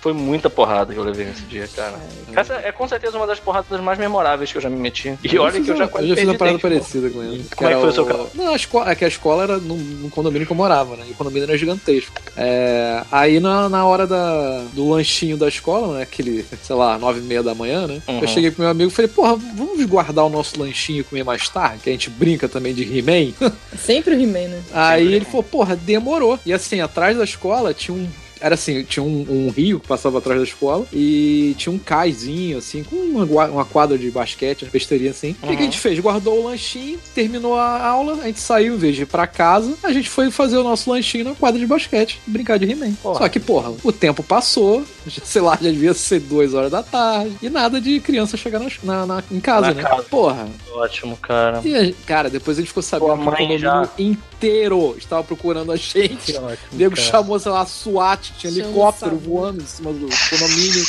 Foi 0.00 0.12
muita 0.12 0.48
porrada 0.48 0.92
que 0.92 0.98
eu 0.98 1.04
levei 1.04 1.26
nesse 1.26 1.42
dia, 1.42 1.68
cara. 1.74 1.98
Essa 2.34 2.54
é 2.54 2.70
com 2.70 2.86
certeza 2.86 3.16
uma 3.16 3.26
das 3.26 3.40
porradas 3.40 3.80
mais 3.80 3.98
memoráveis 3.98 4.52
que 4.52 4.58
eu 4.58 4.62
já 4.62 4.70
me 4.70 4.76
meti. 4.76 5.18
E 5.22 5.38
olha 5.38 5.60
que 5.60 5.70
eu 5.70 5.76
já 5.76 5.88
quase 5.88 6.06
Eu 6.06 6.10
já 6.10 6.20
fiz 6.20 6.28
uma 6.28 6.38
parada 6.38 6.56
dente, 6.56 6.62
parecida 6.62 7.10
com 7.10 7.22
ele. 7.22 7.44
Como 7.56 7.70
é 7.70 7.74
que 7.74 7.80
foi 7.80 7.88
o 7.88 7.92
seu 7.92 8.06
caso? 8.06 8.28
Não, 8.34 8.52
a 8.52 8.56
escola, 8.56 8.90
é 8.90 8.94
que 8.94 9.04
a 9.04 9.08
escola 9.08 9.42
era 9.42 9.58
num, 9.58 9.76
num 9.76 10.10
condomínio 10.10 10.46
que 10.46 10.52
eu 10.52 10.56
morava, 10.56 10.96
né? 10.96 11.04
E 11.08 11.12
o 11.12 11.14
condomínio 11.14 11.48
era 11.48 11.58
gigantesco. 11.58 12.12
É, 12.36 13.02
aí 13.10 13.40
na, 13.40 13.68
na 13.68 13.84
hora 13.86 14.06
da, 14.06 14.64
do 14.72 14.88
lanchinho 14.88 15.36
da 15.36 15.48
escola, 15.48 15.96
né? 15.96 16.02
Aquele, 16.02 16.46
sei 16.62 16.76
lá, 16.76 16.96
nove 16.96 17.18
e 17.18 17.22
meia 17.22 17.42
da 17.42 17.54
manhã, 17.54 17.86
né? 17.86 18.00
Uhum. 18.06 18.20
Eu 18.20 18.28
cheguei 18.28 18.50
pro 18.52 18.62
meu 18.62 18.70
amigo 18.70 18.90
e 18.90 18.94
falei, 18.94 19.10
porra, 19.10 19.36
vamos 19.36 19.84
guardar 19.84 20.24
o 20.24 20.28
nosso 20.28 20.60
lanchinho 20.60 21.00
e 21.00 21.04
comer 21.04 21.24
mais 21.24 21.48
tarde? 21.48 21.80
Que 21.82 21.90
a 21.90 21.92
gente 21.92 22.08
brinca 22.08 22.48
também 22.48 22.72
de 22.72 22.82
He-Man. 22.82 23.32
Sempre 23.76 24.14
o 24.14 24.20
He-Man, 24.20 24.48
né? 24.48 24.62
Aí 24.72 25.12
ele 25.12 25.24
falou, 25.24 25.42
porra, 25.42 25.74
demorou. 25.74 26.38
E 26.46 26.52
assim, 26.52 26.80
atrás 26.80 27.16
da 27.16 27.24
escola 27.24 27.74
tinha 27.74 27.96
um 27.96 28.08
era 28.40 28.54
assim, 28.54 28.82
tinha 28.84 29.02
um, 29.02 29.26
um 29.28 29.50
rio 29.50 29.80
que 29.80 29.86
passava 29.88 30.18
atrás 30.18 30.38
da 30.38 30.44
escola 30.44 30.86
e 30.92 31.54
tinha 31.58 31.72
um 31.72 31.78
caizinho, 31.78 32.58
assim, 32.58 32.82
com 32.82 32.96
uma, 32.96 33.46
uma 33.46 33.64
quadra 33.64 33.96
de 33.98 34.10
basquete, 34.10 34.62
uma 34.64 34.70
besteirinha 34.70 35.10
assim. 35.10 35.34
O 35.42 35.46
que 35.46 35.56
que 35.56 35.62
a 35.62 35.64
gente 35.64 35.78
fez? 35.78 35.98
Guardou 35.98 36.40
o 36.40 36.44
lanchinho, 36.48 36.98
terminou 37.14 37.54
a 37.56 37.86
aula, 37.86 38.14
a 38.22 38.26
gente 38.26 38.40
saiu, 38.40 38.74
em 38.74 38.78
vez 38.78 38.96
de 38.96 39.02
ir 39.02 39.06
pra 39.06 39.26
casa, 39.26 39.74
a 39.82 39.92
gente 39.92 40.08
foi 40.08 40.30
fazer 40.30 40.56
o 40.58 40.62
nosso 40.62 40.90
lanchinho 40.90 41.24
na 41.24 41.34
quadra 41.34 41.58
de 41.58 41.66
basquete, 41.66 42.20
brincar 42.26 42.58
de 42.58 42.70
He-Man. 42.70 42.92
Só 43.02 43.28
que, 43.28 43.40
porra, 43.40 43.72
o 43.82 43.92
tempo 43.92 44.22
passou, 44.22 44.84
sei 45.24 45.42
lá, 45.42 45.58
já 45.60 45.70
devia 45.70 45.94
ser 45.94 46.20
duas 46.20 46.54
horas 46.54 46.70
da 46.70 46.82
tarde, 46.82 47.36
e 47.42 47.48
nada 47.48 47.80
de 47.80 48.00
criança 48.00 48.36
chegar 48.36 48.58
na, 48.60 48.68
na- 48.82 49.06
na- 49.06 49.22
em 49.30 49.40
casa, 49.40 49.68
Na 49.68 49.74
né? 49.74 49.82
casa. 49.82 50.02
Porra. 50.04 50.48
Ótimo, 50.72 51.16
cara. 51.16 51.60
E, 51.64 51.74
a 51.76 51.92
cara, 52.06 52.30
depois 52.30 52.56
a 52.56 52.60
gente 52.60 52.68
ficou 52.68 52.82
sabendo 52.82 53.06
Tua 53.08 53.16
que 53.16 53.22
o 53.22 53.24
condomínio 53.24 53.58
já- 53.58 53.88
inteiro 53.98 54.94
estava 54.98 55.22
procurando 55.24 55.72
a 55.72 55.76
gente. 55.76 56.32
O 56.36 56.76
nego 56.76 56.94
cara. 56.94 57.08
chamou, 57.08 57.38
sei 57.38 57.50
lá, 57.52 57.64
SWAT, 57.66 58.27
tinha 58.36 58.52
helicóptero 58.52 59.16
voando 59.16 59.62
em 59.62 59.66
cima 59.66 59.92
do 59.92 60.08
condomínio. 60.30 60.84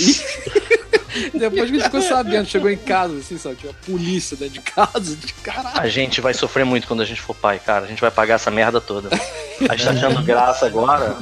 E 0.00 1.00
depois 1.32 1.52
que 1.52 1.60
a 1.60 1.66
gente 1.66 1.82
ficou 1.84 2.02
sabendo, 2.02 2.46
chegou 2.48 2.70
em 2.70 2.76
casa, 2.76 3.16
assim, 3.16 3.38
sabe? 3.38 3.56
Tinha 3.56 3.72
polícia 3.86 4.36
dentro 4.36 4.54
de 4.54 4.60
casa, 4.60 5.16
de 5.16 5.32
caralho. 5.34 5.80
A 5.80 5.88
gente 5.88 6.20
vai 6.20 6.34
sofrer 6.34 6.64
muito 6.64 6.86
quando 6.86 7.02
a 7.02 7.04
gente 7.04 7.20
for 7.20 7.34
pai, 7.34 7.58
cara. 7.64 7.84
A 7.84 7.88
gente 7.88 8.00
vai 8.00 8.10
pagar 8.10 8.34
essa 8.34 8.50
merda 8.50 8.80
toda. 8.80 9.08
A 9.68 9.76
gente 9.76 9.84
tá 9.84 9.90
achando 9.92 10.22
graça 10.22 10.66
agora. 10.66 11.16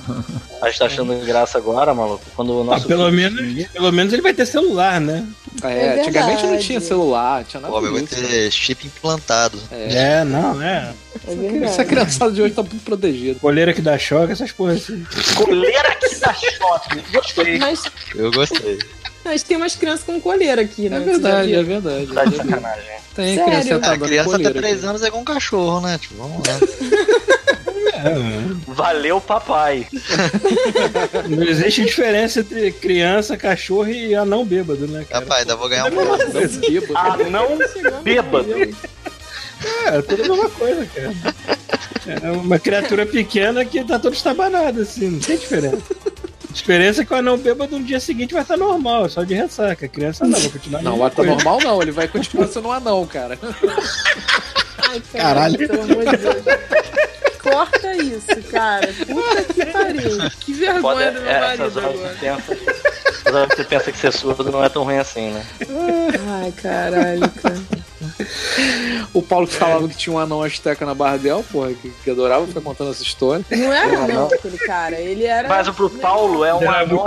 A 0.61 0.67
gente 0.69 0.79
tá 0.79 0.87
achando 0.87 1.15
graça 1.27 1.59
agora, 1.59 1.93
maluco. 1.93 2.25
Quando 2.37 2.53
o 2.55 2.61
Ah, 2.63 2.65
nosso. 2.65 2.87
pelo, 2.87 3.11
filho- 3.11 3.17
menos, 3.33 3.67
pelo 3.73 3.93
menos 3.93 4.13
ele 4.13 4.23
vai 4.23 4.33
ter 4.33 4.47
celular, 4.47 5.01
né? 5.01 5.27
É, 5.63 5.69
É 5.97 6.01
antigamente 6.01 6.47
não 6.47 6.59
tinha 6.59 6.81
celular, 6.81 7.45
tinha 7.45 7.61
nada 7.61 7.73
Pô, 7.73 7.81
vai 7.81 8.03
ter 8.03 8.51
chip 8.51 8.87
implantado. 8.87 9.59
É, 9.71 10.25
não, 10.25 10.61
é. 10.63 10.93
É 11.27 11.65
Essa 11.65 11.85
criançada 11.85 12.33
de 12.33 12.41
hoje 12.43 12.55
tá 12.55 12.63
muito 12.63 12.83
protegida. 12.85 13.39
Coleira 13.39 13.73
que 13.73 13.83
dá 13.83 13.99
choque, 13.99 14.33
essas 14.33 14.51
porras 14.51 14.79
assim. 14.83 15.05
Coleira 15.37 15.95
que 15.97 16.15
dá 16.17 16.33
choque. 16.35 17.03
Gostei. 17.13 17.59
Mas, 17.59 17.83
Eu 18.15 18.31
gostei. 18.33 18.79
Mas 19.25 19.43
tem 19.43 19.57
umas 19.57 19.75
crianças 19.77 20.05
com 20.05 20.21
coleira 20.21 20.63
aqui, 20.63 20.89
né? 20.89 20.97
É 20.97 21.01
verdade, 21.01 21.55
é 21.55 21.63
verdade. 21.63 22.07
Tá 22.07 22.25
de 22.25 22.37
sacanagem. 22.37 22.85
Tem 23.15 23.35
Sério? 23.35 23.45
criança 23.45 23.59
A 23.59 23.75
sentada 23.75 23.99
criança 24.07 24.29
até 24.31 24.37
coleira 24.45 24.61
3 24.61 24.77
aqui. 24.79 24.87
anos 24.87 25.03
é 25.03 25.07
igual 25.07 25.23
um 25.23 25.25
cachorro, 25.25 25.81
né? 25.81 25.99
Tipo, 25.99 26.15
vamos 26.17 26.43
lá. 26.49 26.59
É, 27.95 28.73
Valeu, 28.73 29.21
papai. 29.21 29.87
não 31.29 31.43
existe 31.45 31.85
diferença 31.85 32.41
entre 32.41 32.73
criança, 32.73 33.37
cachorro 33.37 33.89
e 33.89 34.15
anão 34.15 34.45
bêbado, 34.45 34.89
né, 34.89 35.05
cara? 35.09 35.25
Rapaz, 35.25 35.43
ainda 35.43 35.57
vou 35.57 35.69
ganhar 35.69 35.87
um 35.87 35.91
Não, 35.91 36.17
bêbado. 36.19 36.93
Ah, 36.97 37.17
não 37.31 38.03
bêbado. 38.03 38.53
É, 39.87 40.03
tudo 40.03 40.25
a 40.25 40.29
mesma 40.29 40.51
coisa, 40.51 40.87
cara. 40.87 41.13
É 42.23 42.31
uma 42.33 42.59
criatura 42.59 43.07
pequena 43.07 43.65
que 43.65 43.85
tá 43.85 43.99
todo 43.99 44.15
estabanado, 44.15 44.81
assim, 44.83 45.09
não 45.09 45.21
tem 45.21 45.37
diferença. 45.37 45.79
A 46.53 46.55
diferença 46.55 47.01
é 47.01 47.05
que 47.07 47.15
o 47.15 47.17
anão 47.17 47.39
bêbado 47.39 47.79
no 47.79 47.83
dia 47.83 47.99
seguinte 47.99 48.35
vai 48.35 48.43
estar 48.43 48.59
normal, 48.59 49.09
só 49.09 49.25
de 49.25 49.33
ressaca. 49.33 49.87
A 49.87 49.89
criança 49.89 50.27
não, 50.27 50.39
vai 50.39 50.51
continuar 50.51 50.83
Não, 50.83 50.99
tá 50.99 51.11
coisa. 51.17 51.31
normal 51.35 51.59
não, 51.65 51.81
ele 51.81 51.93
vai 51.93 52.07
continuar 52.07 52.47
sendo 52.47 52.69
um 52.69 52.73
anão, 52.73 53.07
cara. 53.07 53.39
Ai, 54.77 55.01
caralho, 55.11 55.57
Caralho. 55.57 55.59
pelo 55.69 55.83
amor 55.83 56.05
de 56.05 56.17
Deus. 56.19 56.45
Corta 57.43 57.97
isso, 57.97 58.27
cara. 58.51 58.89
Puta 59.07 59.45
que 59.53 59.67
pariu. 59.67 60.31
Que 60.41 60.55
Foda 60.55 61.01
vergonha 61.01 61.13
do 61.13 61.21
meu 61.21 61.31
é, 61.31 61.41
marido 61.41 61.65
essas 61.65 61.77
horas 61.77 61.95
agora. 61.95 62.15
você 62.15 62.21
pensa. 62.21 62.53
Essas 63.09 63.35
horas 63.35 63.49
você 63.57 63.65
pensa 63.65 63.93
que 63.93 63.99
ser 63.99 64.13
surdo 64.13 64.53
não 64.53 64.65
é 64.65 64.69
tão 64.69 64.85
ruim 64.85 64.99
assim, 64.99 65.31
né? 65.33 65.47
Ai, 66.41 66.53
caralho, 66.53 67.31
cara. 67.31 67.83
O 69.15 69.23
Paulo 69.23 69.47
que 69.47 69.55
falava 69.55 69.89
que 69.89 69.97
tinha 69.97 70.15
um 70.15 70.19
anão 70.19 70.43
asteca 70.43 70.85
na 70.85 70.95
Bardel, 70.95 71.45
porra, 71.51 71.73
que, 71.75 71.91
que 71.91 72.11
adorava 72.11 72.47
ficar 72.47 72.61
contando 72.61 72.91
essa 72.91 73.03
história. 73.03 73.45
Não 73.51 73.73
era 73.73 74.07
não 74.09 74.27
aquele 74.27 74.59
cara. 74.59 74.97
Ele 74.97 75.25
era. 75.25 75.49
Mas 75.49 75.69
o 75.69 75.75
pro 75.75 75.91
Paulo 75.91 76.45
é 76.45 76.55
um 76.55 76.63
Era 76.63 76.81
anão. 76.81 77.07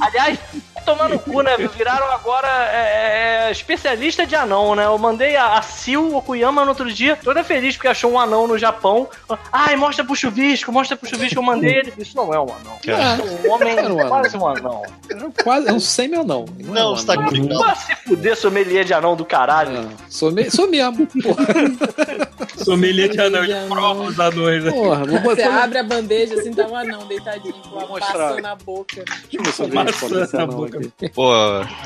Aliás, 0.00 0.38
tomar 0.84 1.08
no 1.08 1.18
cu, 1.18 1.42
né? 1.42 1.56
Viraram 1.76 2.10
agora 2.10 2.48
é, 2.72 3.46
é, 3.48 3.52
especialista 3.52 4.26
de 4.26 4.34
anão, 4.36 4.74
né? 4.74 4.84
Eu 4.84 4.96
mandei 4.98 5.36
a, 5.36 5.58
a 5.58 5.62
Sil 5.62 6.14
Okuyama 6.16 6.62
no 6.64 6.70
outro 6.70 6.92
dia, 6.92 7.18
toda 7.22 7.42
feliz 7.42 7.76
porque 7.76 7.88
achou 7.88 8.12
um 8.12 8.18
anão 8.18 8.46
no 8.46 8.58
Japão. 8.58 9.08
Ai, 9.52 9.76
mostra 9.76 10.04
pro 10.04 10.14
chuvisco, 10.14 10.70
mostra 10.72 10.96
pro 10.96 11.08
chuvisco. 11.08 11.38
Eu 11.38 11.42
mandei 11.42 11.74
ele. 11.78 11.92
Isso 11.98 12.16
não 12.16 12.32
é 12.32 12.38
um 12.38 12.42
anão. 12.44 12.78
É 12.86 13.46
um 13.46 13.52
homem, 13.52 13.72
Era 13.76 13.92
um 13.92 13.98
anão. 14.00 14.08
quase 14.08 14.36
um 14.36 14.46
anão. 14.46 14.82
Era 15.10 15.30
quase, 15.42 15.68
é 15.68 15.72
um 15.72 15.80
semi-anão. 15.80 16.44
Não, 16.58 16.70
é 16.76 16.80
Não, 16.80 16.92
um 16.92 16.96
você 16.96 17.06
tá 17.06 17.12
anão. 17.14 17.26
comigo. 17.26 17.58
Vai 17.58 17.76
se 17.76 17.96
fuder, 17.96 18.36
sommelier 18.36 18.84
de 18.84 18.94
anão 18.94 19.16
do 19.16 19.24
caralho. 19.24 19.76
É, 19.76 19.86
sou, 20.08 20.30
me, 20.30 20.50
sou 20.50 20.68
mesmo, 20.68 21.06
porra. 21.06 21.44
Sommelier 22.64 23.08
de 23.10 23.20
anão, 23.20 23.44
De 23.44 23.54
prova 23.68 24.02
os 24.04 24.18
anões, 24.18 24.64
né? 24.64 24.70
porra 24.70 25.04
vou 25.04 25.18
Você 25.20 25.42
botar 25.44 25.64
abre 25.64 25.78
a 25.78 25.82
bandeja 25.82 26.34
assim, 26.34 26.52
tá 26.52 26.66
um 26.66 26.76
anão 26.76 27.06
deitadinho 27.06 27.54
com 27.54 27.78
a 27.80 27.86
maçã 28.00 28.40
na 28.40 28.54
boca. 28.54 29.04
Deixa 29.04 29.36
eu 29.36 29.42
ver 29.42 29.52
se 29.52 29.62
eu 29.62 29.68
vejo 29.68 30.36
anão 30.36 30.68
Pô, 31.14 31.30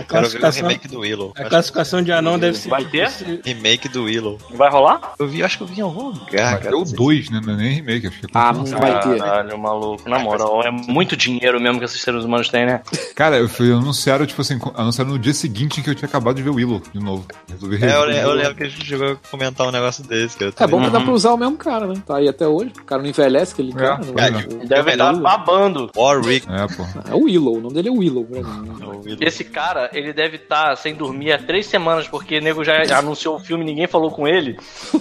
quero 0.09 0.29
ver 0.29 0.45
o 0.45 0.51
remake 0.51 0.89
do 0.89 1.01
Willow. 1.01 1.33
A 1.37 1.45
classificação 1.45 2.03
de 2.03 2.13
anão 2.13 2.39
deve 2.39 2.57
ser. 2.57 2.69
Vai 2.69 2.85
ter? 2.85 3.09
Remake 3.45 3.89
do 3.89 4.05
Willow. 4.05 4.39
Vai 4.55 4.71
rolar? 4.71 5.15
Eu 5.19 5.27
vi, 5.29 5.43
acho 5.43 5.57
que 5.59 5.63
eu 5.65 5.67
vi 5.67 5.79
em 5.79 5.83
algum 5.83 6.09
lugar, 6.11 6.59
cara. 6.59 6.71
ter 6.71 6.75
o 6.75 6.85
2, 6.85 7.31
né? 7.31 7.41
Não 7.45 7.55
é 7.55 7.57
nem 7.57 7.75
remake, 7.75 8.07
acho 8.07 8.21
que 8.21 8.27
é 8.27 8.29
Ah, 8.35 8.53
não 8.53 8.65
vai 8.65 9.01
ter. 9.01 9.19
Caralho, 9.19 9.59
maluco. 9.59 10.09
Na 10.09 10.19
moral, 10.19 10.63
é 10.63 10.71
muito 10.71 11.17
dinheiro 11.17 11.61
mesmo 11.61 11.79
que 11.79 11.85
esses 11.85 12.01
seres 12.01 12.25
humanos 12.25 12.49
têm, 12.49 12.67
né? 12.67 12.83
Cara, 13.15 13.37
eu 13.39 13.49
fui 13.49 13.73
anunciaram, 13.73 14.27
tipo 14.27 14.41
assim, 14.41 14.59
anunciaram 14.75 15.11
no 15.13 15.19
dia 15.19 15.35
seguinte 15.35 15.81
em 15.81 15.83
que 15.83 15.91
eu 15.91 15.95
tinha 15.95 16.09
acabado 16.09 16.37
de 16.37 16.43
ver 16.43 16.51
o 16.51 16.55
Willow 16.55 16.83
de 16.93 17.01
novo. 17.01 17.27
Resolvi 17.49 17.85
É, 17.85 17.95
eu, 17.95 18.05
eu 18.11 18.33
lembro 18.33 18.55
que 18.55 18.65
a 18.65 18.69
gente 18.69 18.85
chegou 18.85 19.13
a 19.13 19.17
comentar 19.31 19.67
um 19.67 19.71
negócio 19.71 20.05
desse, 20.05 20.37
cara. 20.37 20.53
É 20.59 20.67
bom 20.67 20.83
que 20.83 20.91
dá 20.91 20.99
Uhum. 20.99 21.05
pra 21.05 21.15
usar 21.15 21.33
o 21.33 21.37
mesmo 21.37 21.57
cara, 21.57 21.87
né? 21.87 21.95
Tá 22.07 22.17
aí 22.17 22.29
até 22.29 22.47
hoje. 22.47 22.73
O 22.81 22.85
cara 22.85 23.03
não 23.03 23.09
envelhece, 23.09 23.55
que 23.55 23.63
ele 23.63 23.73
É, 23.73 23.75
cara. 23.75 24.01
não 24.05 24.23
é, 24.23 24.29
é, 24.29 24.33
tipo, 24.43 24.67
Deve 24.67 24.91
é 24.91 24.93
estar 24.95 25.15
o- 25.15 25.21
babando. 25.21 25.91
Warwick. 25.97 26.47
É, 26.51 26.67
pô. 26.67 26.85
É 27.11 27.15
o 27.15 27.25
Willow, 27.25 27.57
o 27.57 27.61
nome 27.61 27.75
dele 27.75 27.89
é 27.89 27.93
Willow 27.93 28.25
pra 28.25 28.43
mim. 28.43 28.78
Esse 29.21 29.45
cara, 29.45 29.91
ele 29.93 30.13
deve 30.13 30.37
estar 30.37 30.77
sem 30.77 30.95
dormir 30.95 31.33
há 31.33 31.39
três 31.39 31.67
semanas, 31.67 32.07
porque 32.09 32.39
o 32.39 32.43
nego 32.43 32.65
já 32.65 32.83
anunciou 32.99 33.37
o 33.37 33.41
filme 33.41 33.65
e 33.65 33.67
ninguém 33.67 33.87
falou 33.87 34.11
com 34.11 34.27
ele. 34.29 34.59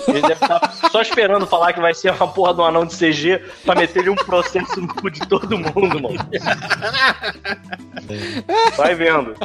Ele 0.07 0.21
deve 0.21 0.33
estar 0.33 0.73
só 0.91 1.01
esperando 1.01 1.45
falar 1.47 1.73
que 1.73 1.79
vai 1.81 1.93
ser 1.93 2.11
uma 2.13 2.27
porra 2.27 2.53
do 2.53 2.63
anão 2.63 2.85
de 2.85 2.95
CG 2.95 3.41
pra 3.65 3.75
meter 3.75 3.99
ele 3.99 4.09
um 4.09 4.15
processo 4.15 4.79
no 4.81 4.87
cu 4.87 5.09
de 5.09 5.19
todo 5.27 5.57
mundo, 5.57 6.01
mano. 6.01 6.17
Vai 8.77 8.95
vendo. 8.95 9.35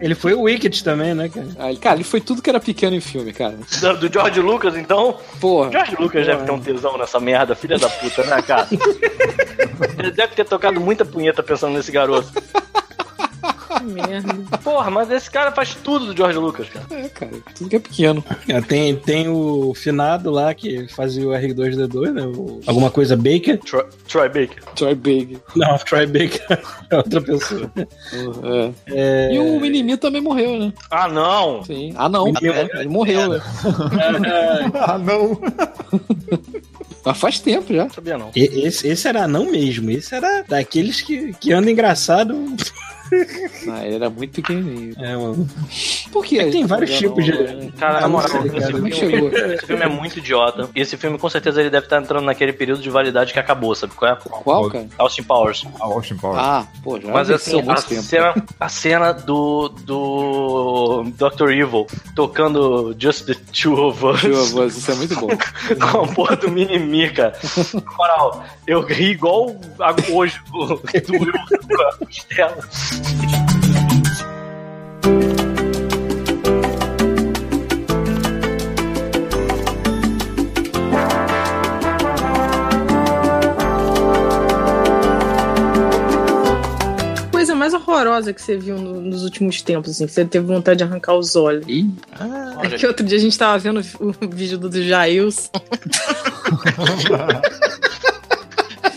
Ele 0.00 0.14
foi 0.14 0.34
o 0.34 0.42
Wicked 0.42 0.82
também, 0.84 1.14
né, 1.14 1.28
cara? 1.28 1.48
Ah, 1.58 1.70
ele- 1.70 1.78
cara, 1.78 1.96
ele 1.96 2.04
foi 2.04 2.20
tudo 2.20 2.40
que 2.42 2.48
era 2.48 2.60
pequeno 2.60 2.94
em 2.94 3.00
filme, 3.00 3.32
cara. 3.32 3.58
Do, 3.80 3.96
do 4.08 4.12
George 4.12 4.40
Lucas, 4.40 4.76
então. 4.76 5.18
Porra. 5.40 5.70
George 5.72 5.96
Lucas 5.98 6.26
deve 6.26 6.44
ter 6.44 6.52
um 6.52 6.60
tesão 6.60 6.96
nessa 6.96 7.18
merda, 7.20 7.54
filha 7.54 7.78
da 7.78 7.88
puta, 7.88 8.24
né, 8.24 8.40
cara? 8.42 8.68
Ele 9.98 10.10
deve 10.12 10.34
ter 10.34 10.44
tocado 10.44 10.80
muita 10.80 11.04
punheta 11.04 11.42
pensando 11.42 11.74
nesse 11.74 11.90
garoto. 11.92 12.30
Merda. 13.84 14.58
Porra, 14.62 14.90
mas 14.90 15.10
esse 15.10 15.30
cara 15.30 15.52
faz 15.52 15.74
tudo 15.74 16.06
do 16.06 16.16
George 16.16 16.38
Lucas, 16.38 16.68
cara. 16.68 16.84
É, 16.90 17.08
cara, 17.08 17.32
tudo 17.54 17.70
que 17.70 17.76
é 17.76 17.78
pequeno. 17.78 18.24
É, 18.48 18.60
Tem, 18.60 18.94
tem 18.96 19.28
o 19.28 19.72
finado 19.74 20.30
lá 20.30 20.52
que 20.54 20.86
fazia 20.88 21.26
o 21.26 21.30
R2D2, 21.32 22.12
né? 22.12 22.22
o- 22.26 22.60
alguma 22.66 22.90
coisa 22.90 23.16
Baker. 23.16 23.58
Troy, 23.60 23.84
Troy 24.08 24.28
Baker. 24.28 24.62
Troy 24.74 24.94
Big. 24.94 25.38
Não, 25.56 25.78
Troy 25.84 26.06
Baker 26.06 26.60
é 26.90 26.96
outra 26.96 27.20
pessoa. 27.20 27.70
É. 27.76 28.70
É, 28.88 29.34
E 29.34 29.38
o 29.38 29.60
Minimi 29.60 29.96
também 29.96 30.20
morreu, 30.20 30.58
né? 30.58 30.72
Ah, 30.90 31.08
não! 31.08 31.64
Sim. 31.64 31.92
Ah, 31.96 32.08
não. 32.08 32.24
Minimi- 32.26 32.48
É, 32.50 32.68
ele 32.80 32.88
morreu, 32.88 33.28
né? 33.30 33.40
Ah, 34.74 34.98
não. 34.98 35.40
Mas 37.04 37.16
faz 37.18 37.38
tempo 37.40 37.72
já. 37.74 37.88
Sabia 37.88 38.18
não. 38.18 38.30
Esse, 38.36 38.86
esse 38.88 39.08
era 39.08 39.26
não 39.26 39.50
mesmo. 39.50 39.90
Esse 39.90 40.14
era 40.14 40.44
daqueles 40.46 41.00
que, 41.00 41.32
que 41.34 41.52
anda 41.52 41.70
engraçado. 41.70 42.34
Ah, 43.70 43.84
ele 43.84 43.96
era 43.96 44.08
muito 44.10 44.32
pequenininho. 44.32 44.94
É, 44.98 45.16
mano. 45.16 45.48
Por 46.12 46.24
que? 46.24 46.38
É 46.38 46.44
que 46.44 46.50
tem 46.52 46.66
vários 46.66 46.90
tipos 46.96 47.24
de- 47.24 47.72
Cara, 47.78 47.94
na 47.94 48.00
não 48.02 48.10
moral, 48.10 48.46
esse, 48.46 48.66
filme, 48.72 48.92
chegou? 48.92 49.28
esse 49.32 49.66
filme 49.66 49.82
é 49.84 49.88
muito 49.88 50.18
idiota. 50.18 50.68
E 50.74 50.80
esse 50.80 50.96
filme, 50.96 51.18
com 51.18 51.28
certeza, 51.28 51.60
ele 51.60 51.70
deve 51.70 51.86
estar 51.86 52.00
entrando 52.00 52.24
naquele 52.24 52.52
período 52.52 52.80
de 52.82 52.90
validade 52.90 53.32
que 53.32 53.38
acabou, 53.38 53.74
sabe 53.74 53.94
qual 53.94 54.12
é? 54.12 54.16
Qual, 54.16 54.70
cara? 54.70 54.86
Austin 54.98 55.22
Powers. 55.22 55.64
Ah, 55.80 55.84
Austin 55.84 56.16
Powers. 56.16 56.38
Ah, 56.40 56.66
pô, 56.82 57.00
já 57.00 57.10
Mas 57.12 57.30
assim, 57.30 57.60
a 57.60 57.74
tempo. 57.76 58.02
cena, 58.02 58.34
a 58.58 58.68
cena 58.68 59.12
do, 59.12 59.68
do 59.68 61.04
Dr. 61.16 61.50
Evil 61.50 61.86
tocando 62.14 62.94
Just 62.98 63.26
the 63.26 63.34
Two 63.52 63.78
of 63.88 64.04
Us 64.04 64.20
Tio 64.20 64.38
avô, 64.40 64.64
Isso 64.66 64.90
é 64.90 64.94
muito 64.94 65.14
bom. 65.18 65.28
com 65.92 66.00
a 66.04 66.06
porra 66.08 66.36
do 66.36 66.50
Minimi, 66.50 67.10
cara. 67.10 67.32
Na 67.74 67.92
moral, 67.96 68.44
eu 68.66 68.80
ri 68.82 69.10
igual 69.12 69.56
a- 69.78 69.94
hoje 70.12 70.38
do, 70.50 70.66
do 70.66 71.12
Will 71.12 71.32
com 71.32 71.82
a 71.82 71.92
costela. 72.06 72.58
Coisa 87.30 87.54
mais 87.54 87.72
horrorosa 87.72 88.32
que 88.34 88.42
você 88.42 88.56
viu 88.56 88.76
no- 88.76 89.00
nos 89.00 89.22
últimos 89.24 89.62
tempos, 89.62 89.92
assim, 89.92 90.06
que 90.06 90.12
você 90.12 90.24
teve 90.24 90.44
vontade 90.46 90.78
de 90.78 90.84
arrancar 90.84 91.14
os 91.14 91.36
olhos. 91.36 91.64
É 92.62 92.68
que 92.76 92.86
outro 92.86 93.06
dia 93.06 93.16
a 93.16 93.20
gente 93.20 93.38
tava 93.38 93.56
vendo 93.58 93.80
o 94.00 94.28
vídeo 94.28 94.58
do, 94.58 94.68
do 94.68 94.82
Jailson. 94.82 95.48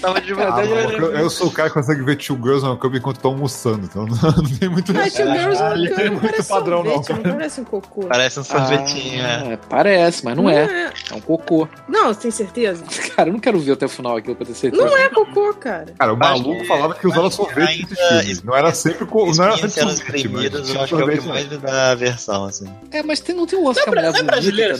tava 0.03 0.21
de 0.21 0.33
Ah, 0.33 0.51
verdade. 0.61 0.95
eu, 0.97 1.11
eu 1.17 1.29
sou 1.29 1.47
o 1.47 1.51
cara 1.51 1.69
que 1.69 1.73
consegue 1.75 2.03
ver 2.03 2.15
Two 2.17 2.35
Girls 2.37 2.65
no 2.65 2.77
Cup 2.77 2.93
enquanto 2.95 3.19
tô 3.19 3.29
almoçando, 3.29 3.85
então 3.85 4.05
não, 4.05 4.15
não 4.43 4.57
tem 4.59 4.69
muito. 4.69 4.93
Mas 4.93 5.13
Two 5.13 5.25
Girls 5.25 5.61
Ah, 5.61 5.69
no 5.69 5.75
ele 5.75 5.87
Cup 5.89 5.95
tem 5.97 6.05
não 6.05 6.11
muito 6.13 6.25
parece 6.31 6.49
padrão, 6.49 6.83
não, 6.83 7.03
sorvete, 7.03 7.25
não 7.25 7.33
parece 7.33 7.61
um 7.61 7.63
cocô. 7.63 8.01
Parece 8.07 8.39
um 8.39 8.43
sorvetinho, 8.43 9.23
é. 9.23 9.53
Ah, 9.53 9.59
parece, 9.69 10.25
mas 10.25 10.35
não, 10.37 10.49
é. 10.49 10.91
É 11.11 11.15
um 11.15 11.21
cocô. 11.21 11.67
Não, 11.87 12.07
você 12.13 12.19
tem 12.21 12.31
certeza? 12.31 12.83
Cara, 13.15 13.29
eu 13.29 13.33
não 13.33 13.39
quero 13.39 13.59
ver 13.59 13.73
até 13.73 13.85
o 13.85 13.89
final 13.89 14.17
aquilo 14.17 14.35
pra 14.35 14.45
ter 14.45 14.53
certeza. 14.55 14.83
Não 14.85 14.97
é 14.97 15.09
cocô, 15.09 15.53
cara. 15.53 15.93
Cara, 15.97 16.13
o 16.13 16.17
Acho 16.17 16.43
maluco 16.43 16.61
que- 16.61 16.67
falava 16.67 16.93
que 16.95 17.07
usava 17.07 17.27
acho 17.27 17.37
que 17.37 17.43
sorvete 17.45 17.87
ainda. 17.99 18.41
Não 18.43 18.55
era 18.55 18.73
sempre 18.73 19.05
co- 19.05 19.31
não 19.33 19.43
era 19.45 19.55
sempre 19.57 19.69
sorvete, 19.71 20.27
mas 20.27 20.45
eu 20.53 20.81
acho 20.81 20.95
que 20.95 21.01
é 21.01 21.05
o 21.05 21.09
que 21.21 21.27
mais 21.27 21.47
me 21.49 21.57
dá 21.57 21.91
aversão, 21.91 22.45
assim. 22.45 22.65
É, 22.91 23.03
mas 23.03 23.19
tem, 23.19 23.35
não 23.35 23.45
tem 23.45 23.57
um 23.59 23.67
lance 23.67 23.79
Não 23.79 23.83
que 23.85 23.89
é 23.91 24.01
não 24.01 24.01
é 24.01 24.09
essa 24.09 24.17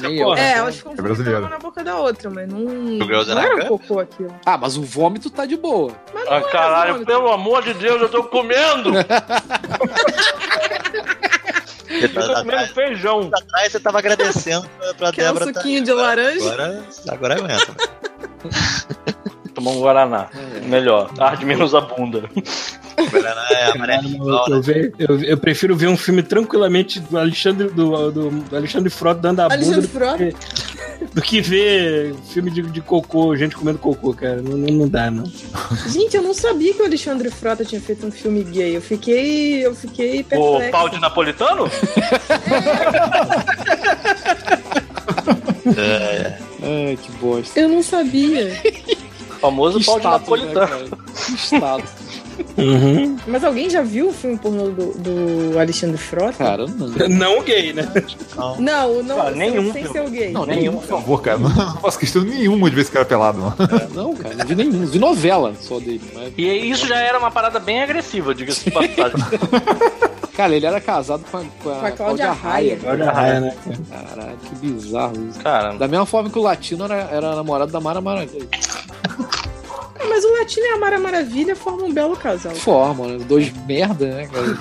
também? 0.01 0.19
É, 0.37 0.51
elas 0.57 0.75
ficam 0.75 0.93
É 0.93 1.01
brasileiro. 1.01 1.49
na 1.49 1.59
boca 1.59 1.83
da 1.83 1.97
outra, 1.99 2.29
mas 2.29 2.49
não, 2.49 2.59
não 2.59 3.41
era 3.41 3.65
um 3.65 3.67
cocô 3.67 3.99
aquilo. 3.99 4.33
Ah, 4.45 4.57
mas 4.57 4.75
o 4.77 4.81
vômito 4.83 5.12
tá 5.29 5.45
de 5.45 5.55
boa. 5.57 5.91
Mas 6.13 6.25
não 6.25 6.31
Ah, 6.33 6.35
era 6.37 6.47
caralho, 6.49 6.93
vômito. 6.93 7.11
pelo 7.11 7.31
amor 7.31 7.63
de 7.63 7.73
Deus, 7.73 8.01
eu 8.01 8.09
tô 8.09 8.23
comendo! 8.25 8.91
Você 11.85 12.05
Eu 12.05 12.09
tô 12.13 12.19
tá 12.21 12.27
comendo 12.27 12.39
atrás, 12.57 12.71
feijão. 12.71 13.29
atrás 13.33 13.71
você 13.71 13.79
tava 13.79 13.99
agradecendo 13.99 14.67
pra, 14.79 14.93
pra 14.95 15.11
Quer 15.11 15.29
um 15.29 15.33
Débora. 15.35 15.53
tá- 15.53 15.59
suquinho 15.61 15.83
de 15.83 15.93
laranja? 15.93 16.47
Agora, 16.53 16.83
agora 17.09 17.33
aguenta. 17.35 17.75
Tomar 19.53 19.71
um 19.71 19.79
Guaraná. 19.81 20.27
Melhor. 20.65 21.11
Arde 21.19 21.45
menos 21.45 21.73
a 21.75 21.81
bunda. 21.81 22.23
Guaraná 23.11 23.47
é 23.51 23.71
Eu, 24.99 25.17
eu- 25.17 25.23
eu 25.23 25.37
prefiro 25.37 25.75
ver 25.75 25.87
um 25.87 25.97
filme 25.97 26.23
tranquilamente 26.23 26.99
do 26.99 27.17
Alexandre, 27.17 27.67
do, 27.69 28.11
do- 28.11 28.29
do 28.31 28.55
Alexandre 28.55 28.89
Frota 28.89 29.21
dando 29.21 29.39
a 29.41 29.43
bunda 29.49 29.55
Alexandre 29.55 29.81
do, 29.81 29.87
Frota? 29.89 30.29
do 31.13 31.21
que 31.21 31.41
ver 31.41 32.15
filme 32.29 32.49
de, 32.51 32.61
de 32.63 32.81
cocô, 32.81 33.35
gente 33.35 33.55
comendo 33.55 33.77
cocô, 33.79 34.13
cara. 34.13 34.41
Não, 34.41 34.57
não, 34.57 34.73
não 34.73 34.87
dá, 34.87 35.09
não. 35.11 35.25
Gente, 35.87 36.15
eu 36.17 36.23
não 36.23 36.33
sabia 36.33 36.73
que 36.73 36.81
o 36.81 36.85
Alexandre 36.85 37.29
Frota 37.29 37.63
tinha 37.65 37.81
feito 37.81 38.05
um 38.07 38.11
filme 38.11 38.43
gay. 38.43 38.75
Eu 38.75 38.81
fiquei. 38.81 39.65
Eu 39.65 39.75
fiquei 39.75 40.25
O 40.35 40.71
pau 40.71 40.89
de 40.89 40.99
napolitano? 40.99 41.69
É, 45.77 46.37
Ai, 46.61 46.97
que 47.01 47.11
bosta. 47.13 47.59
Eu 47.59 47.69
não 47.69 47.81
sabia. 47.83 48.51
Famoso 49.43 49.83
pau 49.83 49.99
de 49.99 50.05
né, 50.05 50.11
napolitano. 50.11 50.89
Cara? 52.33 52.67
Uhum. 52.67 53.17
Mas 53.27 53.43
alguém 53.43 53.69
já 53.69 53.81
viu 53.81 54.09
o 54.09 54.13
filme 54.13 54.37
pornô 54.37 54.69
do, 54.69 54.93
do 55.51 55.59
Alexandre 55.59 55.97
Frota? 55.97 56.33
Cara, 56.37 56.65
não. 56.67 56.87
Não 57.33 57.43
gay, 57.43 57.73
né? 57.73 57.87
Não, 58.59 59.03
não, 59.03 59.21
Ah, 59.21 59.29
sem- 59.29 59.37
nenhum 59.37 59.71
sem 59.73 59.83
filme. 59.83 59.89
ser 59.89 60.01
o 60.01 60.09
gay. 60.09 60.31
Não, 60.31 60.45
Nenhum. 60.45 60.73
Por 60.77 60.83
favor, 60.87 61.21
cara, 61.21 61.37
não, 61.37 61.49
não 61.49 61.77
faço 61.77 61.99
questão 61.99 62.21
nenhuma 62.23 62.69
de 62.69 62.75
ver 62.75 62.81
esse 62.83 62.91
cara 62.91 63.05
pelado, 63.05 63.39
mano. 63.39 63.55
Não, 63.93 64.13
cara, 64.15 64.35
não 64.35 64.45
vi 64.45 64.55
nenhum. 64.55 64.85
Vi 64.85 64.99
novela 64.99 65.53
só 65.59 65.79
dele. 65.79 66.01
Mas... 66.13 66.33
E 66.37 66.43
isso 66.69 66.85
já 66.87 66.97
era 66.97 67.17
uma 67.19 67.31
parada 67.31 67.59
bem 67.59 67.81
agressiva, 67.83 68.33
diga-se 68.35 68.65
de 68.65 68.71
passagem. 68.71 69.19
Cara, 70.35 70.55
ele 70.55 70.65
era 70.65 70.81
casado 70.81 71.23
com 71.29 71.37
a, 71.37 71.41
com 71.61 71.69
a, 71.69 71.75
Com 71.75 71.85
a 71.85 71.91
Cláudia 71.91 72.31
Raia. 72.31 72.79
Olha 72.83 73.07
a 73.07 73.13
raia, 73.13 73.39
né? 73.39 73.55
Caralho, 73.87 74.37
que 74.37 74.55
bizarro 74.55 75.13
isso. 75.29 75.39
Cara, 75.39 75.73
Da 75.73 75.87
mesma 75.87 76.07
forma 76.07 76.27
que 76.27 76.39
o 76.39 76.41
latino 76.41 76.85
era, 76.85 76.95
era 77.11 77.35
namorado 77.35 77.71
da 77.71 77.79
Mara 77.79 78.01
Maravilha. 78.01 78.47
Ah, 80.03 80.07
Mas 80.09 80.23
o 80.23 80.31
Latino 80.39 80.65
e 80.65 80.69
a 80.69 80.77
Mara 80.77 80.99
Maravilha 80.99 81.55
formam 81.55 81.87
um 81.87 81.93
belo 81.93 82.15
casal. 82.15 82.53
Forma, 82.55 83.07
né? 83.07 83.23
Dois 83.27 83.51
merda, 83.65 84.05
né, 84.07 84.27
cara? 84.27 84.57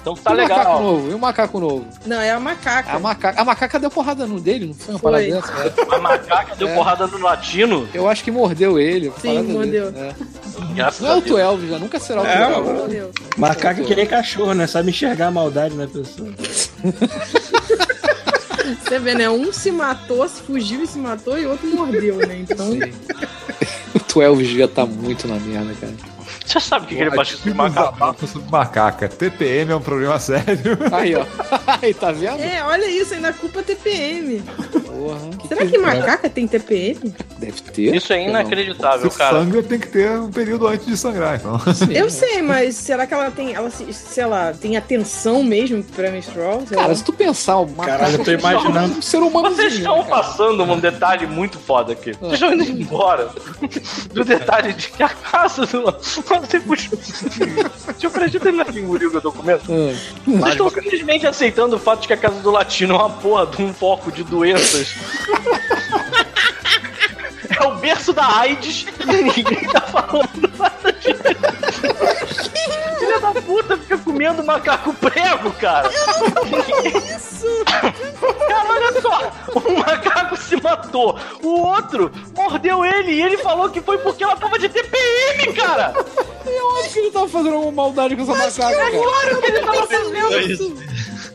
então 0.00 0.14
tá 0.14 0.30
e 0.30 0.34
o 0.34 0.36
macaco 0.38 0.60
legal. 0.62 0.82
novo? 0.82 1.10
E 1.10 1.14
o 1.14 1.18
macaco 1.18 1.60
novo? 1.60 1.86
Não, 2.06 2.20
é 2.20 2.30
a 2.30 2.40
macaca. 2.40 2.92
A 2.92 2.98
macaca, 2.98 3.40
a 3.40 3.44
macaca 3.44 3.78
deu 3.78 3.90
porrada 3.90 4.26
no 4.26 4.40
dele, 4.40 4.66
não 4.66 4.74
foi 4.74 4.94
uma 4.94 4.98
Foi. 5.00 5.12
parada 5.12 5.30
dessa? 5.34 5.52
né? 5.52 5.72
A 5.90 5.98
macaca 5.98 6.56
deu 6.56 6.68
É. 6.68 6.74
porrada 6.74 7.06
no 7.06 7.18
latino. 7.18 7.88
Eu 7.92 8.08
acho 8.08 8.24
que 8.24 8.30
mordeu 8.30 8.78
ele. 8.78 9.12
Sim, 9.20 9.42
mordeu. 9.42 9.92
dele, 9.92 10.06
é. 10.08 10.14
Graças 10.74 11.00
Não 11.00 11.10
é 11.12 11.16
o. 11.16 11.22
Twelve, 11.22 11.68
já 11.68 11.78
nunca 11.78 11.98
será 11.98 12.22
o 12.22 12.26
É. 12.26 13.08
Macaco 13.36 13.84
que 13.84 13.94
nem 13.94 14.06
cachorro, 14.06 14.54
né? 14.54 14.66
Sabe 14.66 14.90
enxergar 14.90 15.26
a 15.28 15.30
maldade 15.30 15.74
na 15.74 15.86
pessoa. 15.86 16.28
Você 18.82 18.98
vê, 18.98 19.14
né? 19.14 19.28
Um 19.28 19.52
se 19.52 19.70
matou, 19.70 20.28
se 20.28 20.42
fugiu 20.42 20.82
e 20.82 20.86
se 20.86 20.98
matou, 20.98 21.38
e 21.38 21.46
outro 21.46 21.68
mordeu, 21.68 22.16
né? 22.16 22.44
Então. 22.48 22.72
Sim. 22.72 22.80
O 23.92 23.98
Twelve 23.98 24.44
devia 24.46 24.66
estar 24.66 24.86
muito 24.86 25.26
na 25.26 25.34
merda, 25.40 25.74
cara. 25.80 25.92
Você 26.50 26.60
sabe 26.60 26.84
o 26.84 26.88
que, 26.88 26.96
que 26.96 27.00
ele 27.02 27.10
baixou 27.10 27.38
Filme 27.38 27.56
macaco? 27.58 28.26
sobre 28.26 28.50
macaca. 28.50 29.08
TPM 29.08 29.72
é 29.72 29.76
um 29.76 29.80
problema 29.80 30.18
sério. 30.18 30.78
Aí, 30.92 31.14
ó. 31.14 31.24
Aí, 31.80 31.94
tá 31.94 32.10
vendo? 32.12 32.40
É, 32.40 32.62
olha 32.64 32.86
isso, 32.90 33.14
ainda 33.14 33.32
culpa 33.32 33.60
é 33.60 33.62
TPM. 33.62 34.40
Porra. 34.40 35.18
Será 35.48 35.66
que 35.66 35.78
macaca 35.78 36.28
tem 36.28 36.46
TPM? 36.48 37.14
Deve 37.38 37.60
ter. 37.62 37.94
Isso 37.94 38.12
é 38.12 38.28
inacreditável, 38.28 39.10
Se 39.10 39.16
cara. 39.18 39.38
sangra, 39.38 39.62
tem 39.62 39.78
que 39.78 39.88
ter 39.88 40.10
um 40.18 40.30
período 40.30 40.66
antes 40.66 40.86
de 40.86 40.96
sangrar, 40.96 41.36
então. 41.36 41.58
Sim. 41.72 41.92
Eu 41.92 42.10
sei, 42.10 42.42
mas 42.42 42.74
será 42.76 43.06
que 43.06 43.14
ela 43.14 43.30
tem, 43.30 43.54
ela, 43.54 43.70
se- 43.70 43.92
sei 43.92 44.26
lá, 44.26 44.52
tem 44.52 44.76
atenção 44.76 45.42
mesmo 45.42 45.82
pra 45.84 46.10
menstrual? 46.10 46.62
Cara, 46.68 46.88
lá. 46.88 46.94
se 46.94 47.04
tu 47.04 47.12
pensar, 47.12 47.56
o 47.58 47.66
macaco 47.66 47.98
Caralho, 47.98 48.16
eu 48.18 48.24
tô 48.24 48.30
imaginando. 48.32 48.94
é 48.94 48.98
um 48.98 49.02
ser 49.02 49.18
humano. 49.18 49.54
Vocês 49.54 49.74
estão 49.74 50.04
passando 50.04 50.62
um 50.64 50.78
detalhe 50.78 51.26
muito 51.26 51.58
foda 51.58 51.92
aqui. 51.92 52.12
Vocês 52.12 52.32
estão 52.34 52.52
indo 52.52 52.64
embora 52.82 53.30
do 54.12 54.24
detalhe 54.24 54.72
de 54.72 54.88
que 54.90 55.02
a 55.02 55.08
casa 55.08 55.64
do. 55.66 55.90
Você 56.40 56.60
puxou. 56.60 56.98
Deixa 56.98 58.06
eu 58.06 58.10
acreditar 58.10 58.44
terminar 58.44 58.72
de 58.72 58.80
engolir 58.80 59.08
o 59.08 59.10
que 59.10 59.16
eu 59.18 59.22
tô 59.22 59.32
comendo. 59.32 59.62
Vocês 59.64 60.48
estão 60.48 60.70
simplesmente 60.70 61.26
aceitando 61.26 61.76
o 61.76 61.78
fato 61.78 62.02
de 62.02 62.06
que 62.06 62.12
a 62.12 62.16
casa 62.16 62.40
do 62.40 62.50
latino 62.50 62.94
é 62.94 62.98
uma 62.98 63.10
porra 63.10 63.46
de 63.46 63.62
um 63.62 63.72
foco 63.72 64.10
de 64.10 64.24
doenças. 64.24 64.94
É 67.60 67.66
o 67.66 67.74
berço 67.76 68.12
da 68.14 68.38
AIDS 68.38 68.86
e 69.00 69.22
ninguém 69.22 69.68
tá 69.68 69.82
falando 69.82 70.50
nada 70.56 70.92
disso. 70.92 71.20
Filha 72.98 73.20
da 73.20 73.32
puta 73.42 73.76
fica 73.76 73.98
comendo 73.98 74.42
macaco 74.42 74.94
prego, 74.94 75.50
cara. 75.52 75.90
Isso! 76.96 77.64
Cara, 77.66 78.68
olha 78.68 79.02
só! 79.02 79.32
Um 79.68 79.78
macaco 79.78 80.36
se 80.38 80.56
matou, 80.62 81.18
o 81.42 81.60
outro 81.66 82.10
mordeu 82.34 82.82
ele 82.82 83.12
e 83.12 83.22
ele 83.22 83.36
falou 83.36 83.68
que 83.68 83.82
foi 83.82 83.98
porque 83.98 84.24
ela 84.24 84.36
tava 84.36 84.58
de 84.58 84.68
TPM, 84.68 85.52
cara! 85.54 85.92
Eu 86.46 86.76
acho 86.78 86.92
que 86.92 86.98
ele 87.00 87.10
tava 87.10 87.28
fazendo 87.28 87.54
alguma 87.54 87.72
maldade 87.72 88.16
com 88.16 88.22
essa 88.22 88.32
macaca, 88.34 88.76
cara. 88.76 88.90
Claro 88.90 89.40
que 89.42 89.46
ele 89.50 89.60
tava 89.60 89.86
fazendo! 89.86 90.89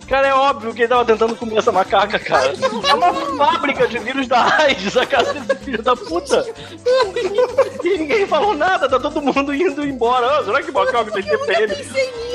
Cara, 0.07 0.27
é 0.27 0.33
óbvio 0.33 0.73
que 0.73 0.81
ele 0.81 0.87
tava 0.87 1.03
tentando 1.03 1.35
comer 1.35 1.57
essa 1.57 1.71
macaca, 1.71 2.19
cara. 2.19 2.53
É 2.87 2.93
uma 2.93 3.13
fábrica 3.13 3.87
de 3.87 3.97
vírus 3.99 4.27
da 4.27 4.55
AIDS, 4.59 4.95
a 4.95 5.05
casa 5.05 5.33
desse 5.33 5.55
filho 5.63 5.81
da 5.81 5.95
puta. 5.95 6.45
E 7.83 7.97
ninguém 7.97 8.27
falou 8.27 8.53
nada, 8.53 8.87
tá 8.87 8.99
todo 8.99 9.21
mundo 9.21 9.53
indo 9.53 9.85
embora. 9.85 10.39
Ah, 10.39 10.43
será 10.43 10.61
que 10.61 10.69
o 10.69 10.73
macaco 10.73 11.11
tem 11.11 11.23
TPM? 11.23 11.73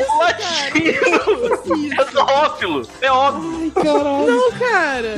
O 0.08 0.18
latino 0.18 1.92
é 2.00 2.04
zoófilo, 2.12 2.88
é 3.00 3.10
óbvio. 3.10 3.60
Ai, 3.62 3.70
caralho. 3.84 4.26
Não, 4.26 4.52
cara! 4.52 5.14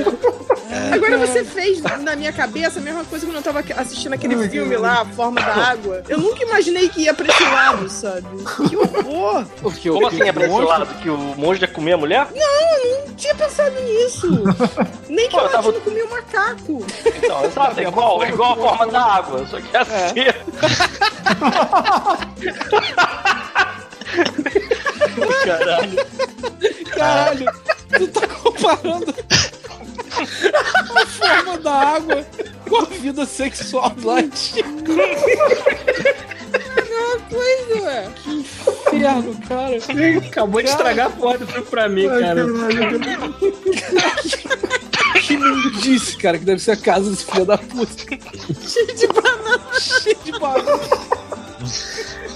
Agora 0.95 1.19
você 1.19 1.45
fez 1.45 1.83
na 1.83 2.16
minha 2.16 2.33
cabeça 2.33 2.81
a 2.81 2.83
mesma 2.83 3.05
coisa 3.05 3.27
quando 3.27 3.37
eu 3.37 3.43
tava 3.43 3.65
assistindo 3.77 4.12
aquele 4.15 4.49
filme 4.49 4.77
lá, 4.77 5.03
A 5.03 5.05
Forma 5.07 5.41
da 5.41 5.55
Água. 5.55 6.03
Eu 6.09 6.19
nunca 6.19 6.43
imaginei 6.43 6.89
que 6.89 7.03
ia 7.03 7.15
pra 7.15 7.27
esse 7.27 7.45
lado, 7.45 7.89
sabe? 7.89 8.27
Que 8.69 8.77
horror! 8.77 9.45
Como 9.83 10.07
assim 10.07 10.23
é 10.23 10.33
pra 10.33 10.47
esse 10.47 10.61
lado? 10.61 10.95
Que 11.01 11.11
o 11.11 11.16
monstro 11.16 11.66
ia 11.66 11.73
comer 11.73 11.93
a 11.93 11.99
mulher? 11.99 12.27
Não 13.06 13.14
tinha 13.14 13.35
pensado 13.35 13.81
nisso! 13.82 14.28
Nem 15.09 15.28
que 15.28 15.36
Pô, 15.36 15.43
o 15.43 15.44
eu 15.44 15.51
tava- 15.51 15.73
comia 15.73 16.05
o 16.05 16.10
macaco! 16.10 16.85
Então, 17.06 17.44
exato, 17.44 17.81
é 17.81 17.85
igual, 17.85 18.23
é 18.23 18.28
igual 18.28 18.52
a 18.52 18.56
forma 18.56 18.86
da 18.93 19.02
água, 19.02 19.47
só 19.47 19.60
que 19.60 19.77
é 19.77 19.81
assim. 19.81 20.23
Caralho. 25.44 26.06
Caralho, 26.94 27.47
tu 27.98 28.09
tá 28.09 28.27
comparando 28.28 29.14
a 30.94 31.06
forma 31.06 31.59
da 31.59 31.73
água 31.73 32.24
com 32.69 32.77
a 32.78 32.85
vida 32.85 33.27
sexual 33.27 33.90
do 33.90 34.10
latino. 36.93 37.40
Coisa, 37.40 37.82
ué! 37.82 38.09
Inferno, 38.27 39.36
cara. 39.48 39.77
Acabou 40.27 40.62
de 40.62 40.69
estragar 40.69 41.06
a 41.06 41.10
porra 41.10 41.39
do 41.39 41.62
pra 41.62 41.89
mim, 41.89 42.09
cara. 42.09 42.44
Que 45.20 45.36
mundice, 45.36 46.16
cara, 46.16 46.39
que 46.39 46.44
deve 46.44 46.60
ser 46.60 46.73
a 46.73 46.77
casa 46.77 47.10
desse 47.10 47.24
filho 47.24 47.44
da 47.44 47.59
puta. 47.59 47.93
Cheio 48.66 48.94
de 48.94 49.06
banana! 49.09 49.62
Cheio 49.78 50.16
de 50.24 50.32
bagulho. 50.32 50.81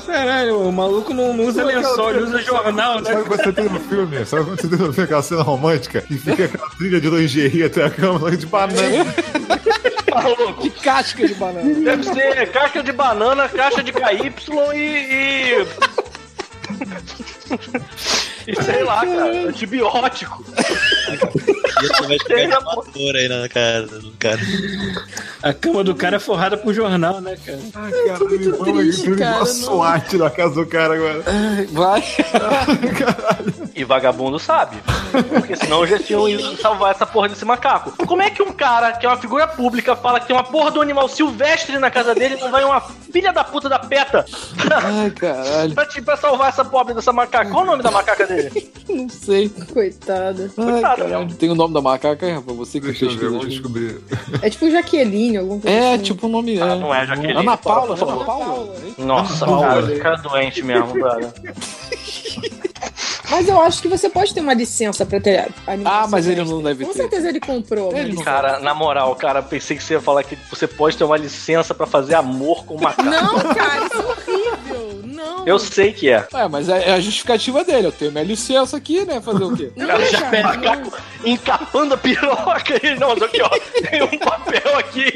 Caralho, 0.06 0.60
o 0.68 0.72
maluco 0.72 1.12
não, 1.12 1.36
não 1.36 1.46
usa 1.46 1.64
lençol, 1.64 2.10
ele 2.10 2.20
usa 2.20 2.40
jornal, 2.42 3.00
né? 3.00 3.12
Sabe 3.12 3.24
quando 3.24 3.42
você 3.42 3.52
tem 3.52 3.64
no 3.68 3.80
filme? 3.80 4.24
Sabe 4.24 4.44
quando 4.44 4.60
você 4.60 4.68
tem 4.68 4.78
no 4.78 4.92
filme 4.92 5.04
aquela 5.04 5.22
cena 5.22 5.42
romântica 5.42 6.04
e 6.08 6.16
fica 6.16 6.44
aquela 6.44 6.70
trilha 6.70 7.00
de 7.00 7.10
lingerie 7.10 7.64
até 7.64 7.84
a 7.84 7.90
cama 7.90 8.30
de 8.36 8.46
banana? 8.46 9.14
Maluco. 10.22 10.62
Que 10.62 10.70
casca 10.70 11.26
de 11.26 11.34
banana. 11.34 11.74
Deve 11.74 12.02
ser 12.04 12.52
caixa 12.52 12.82
de 12.82 12.92
banana, 12.92 13.48
caixa 13.48 13.82
de 13.82 13.92
KY 13.92 14.34
e. 14.74 14.78
e... 14.78 15.66
e 18.52 18.62
sei 18.62 18.82
lá, 18.82 19.00
cara, 19.00 19.48
antibiótico. 19.48 20.44
E 21.82 22.06
vai 22.06 22.18
chegar 22.26 22.58
aí 23.14 23.28
na 23.28 23.48
casa 23.48 23.98
do 24.00 24.10
cara. 24.18 24.40
A 25.42 25.52
cama 25.52 25.84
do 25.84 25.94
cara 25.94 26.16
é 26.16 26.18
forrada 26.18 26.56
pro 26.56 26.72
jornal, 26.72 27.20
né, 27.20 27.36
cara? 27.44 27.58
Ah, 27.74 27.90
cara, 28.06 28.24
me 28.30 28.38
vamos 28.48 28.78
triste, 28.78 29.08
aqui, 29.08 29.16
cara, 29.18 29.36
uma. 29.36 29.46
SWAT 29.46 30.12
na 30.16 30.30
casa 30.30 30.54
do 30.54 30.66
cara 30.66 30.94
agora. 30.94 31.22
Vai. 31.72 32.02
E 33.74 33.84
vagabundo 33.84 34.38
sabe. 34.38 34.76
Porque 35.28 35.54
senão 35.56 35.86
já 35.86 35.98
tinham 35.98 36.28
ido 36.28 36.56
salvar 36.60 36.92
essa 36.92 37.06
porra 37.06 37.28
desse 37.28 37.44
macaco. 37.44 37.92
Como 38.06 38.22
é 38.22 38.30
que 38.30 38.42
um 38.42 38.52
cara, 38.52 38.92
que 38.92 39.04
é 39.04 39.08
uma 39.08 39.16
figura 39.18 39.46
pública, 39.46 39.94
fala 39.94 40.18
que 40.18 40.26
tem 40.26 40.34
uma 40.36 40.44
porra 40.44 40.70
do 40.70 40.80
animal 40.80 41.08
silvestre 41.08 41.78
na 41.78 41.90
casa 41.90 42.14
dele 42.14 42.36
e 42.36 42.40
não 42.40 42.50
vai 42.50 42.64
uma 42.64 42.80
filha 42.80 43.32
da 43.32 43.44
puta 43.44 43.68
da 43.68 43.78
peta 43.78 44.24
Ai, 44.70 45.10
caralho. 45.10 45.74
pra, 45.74 45.86
te- 45.86 46.02
pra 46.02 46.16
salvar 46.16 46.48
essa 46.48 46.64
pobre 46.64 46.94
dessa 46.94 47.12
macaca? 47.12 47.50
Qual 47.50 47.62
o 47.62 47.66
nome 47.66 47.82
da 47.82 47.90
macaca 47.90 48.26
dele? 48.26 48.70
Não 48.88 49.08
sei. 49.08 49.48
Coitada. 49.72 50.50
Ai, 50.58 50.64
Coitado, 50.72 51.02
caralho. 51.04 51.34
Tem 51.34 51.50
o 51.50 51.54
nome 51.54 51.65
da 51.74 51.80
macaca, 51.82 52.34
rapaz? 52.34 52.56
Você 52.58 52.80
que 52.80 52.86
Deixa 52.86 53.04
eu 53.04 53.10
ver, 53.10 53.14
pesquisa. 53.16 53.30
vamos 53.30 53.44
gente. 53.44 53.54
descobrir. 53.54 54.00
É 54.42 54.50
tipo 54.50 54.70
Jaqueline, 54.70 55.36
alguma 55.38 55.60
coisa 55.60 55.76
É, 55.76 55.94
assim. 55.94 56.02
tipo 56.04 56.26
o 56.26 56.30
nome. 56.30 56.60
Ah, 56.60 56.66
é. 56.66 56.78
não 56.78 56.94
é 56.94 57.06
Jaqueline. 57.06 57.38
Ana 57.40 57.56
Paula, 57.56 57.94
Ana 57.94 57.96
fala. 58.06 58.24
Paula. 58.24 58.74
Nossa, 58.98 59.46
Paula. 59.46 59.66
cara, 59.82 59.98
cara 59.98 60.16
doente 60.16 60.62
mesmo, 60.62 60.94
cara. 61.00 61.34
Mas 63.28 63.48
eu 63.48 63.60
acho 63.60 63.82
que 63.82 63.88
você 63.88 64.08
pode 64.08 64.32
ter 64.32 64.40
uma 64.40 64.54
licença 64.54 65.04
pra 65.04 65.20
ter 65.20 65.48
animal 65.66 65.92
Ah, 66.04 66.06
mas 66.08 66.28
ele 66.28 66.44
não 66.44 66.62
deve 66.62 66.84
Com 66.84 66.92
ter. 66.92 66.98
certeza 67.00 67.28
ele 67.28 67.40
comprou. 67.40 67.90
Ele 67.92 68.10
licença. 68.10 68.24
Cara, 68.24 68.60
na 68.60 68.72
moral, 68.72 69.14
cara, 69.16 69.42
pensei 69.42 69.76
que 69.76 69.82
você 69.82 69.94
ia 69.94 70.00
falar 70.00 70.22
que 70.22 70.38
você 70.48 70.66
pode 70.68 70.96
ter 70.96 71.02
uma 71.02 71.16
licença 71.16 71.74
pra 71.74 71.86
fazer 71.86 72.14
amor 72.14 72.64
com 72.64 72.76
o 72.76 72.80
macaco. 72.80 73.02
Não, 73.02 73.34
cara, 73.52 73.84
isso 73.84 73.96
é 73.96 73.98
horrível. 73.98 74.35
Não. 75.16 75.46
Eu 75.46 75.58
sei 75.58 75.94
que 75.94 76.10
é. 76.10 76.28
É, 76.34 76.46
mas 76.46 76.68
é 76.68 76.92
a 76.92 77.00
justificativa 77.00 77.64
dele. 77.64 77.86
Eu 77.86 77.92
tenho 77.92 78.12
minha 78.12 78.22
licença 78.22 78.76
aqui, 78.76 79.04
né? 79.06 79.18
Fazer 79.20 79.44
o 79.44 79.56
quê? 79.56 79.70
Não, 79.76 80.04
já 80.06 80.30
cara, 80.30 80.56
não. 80.56 80.92
encapando 81.24 81.94
a 81.94 81.96
piroca. 81.96 82.76
E, 82.86 82.94
não, 82.96 83.08
mas 83.08 83.22
aqui, 83.22 83.40
ó, 83.42 83.48
tem 83.88 84.02
um 84.02 84.18
papel 84.18 84.78
aqui. 84.78 85.12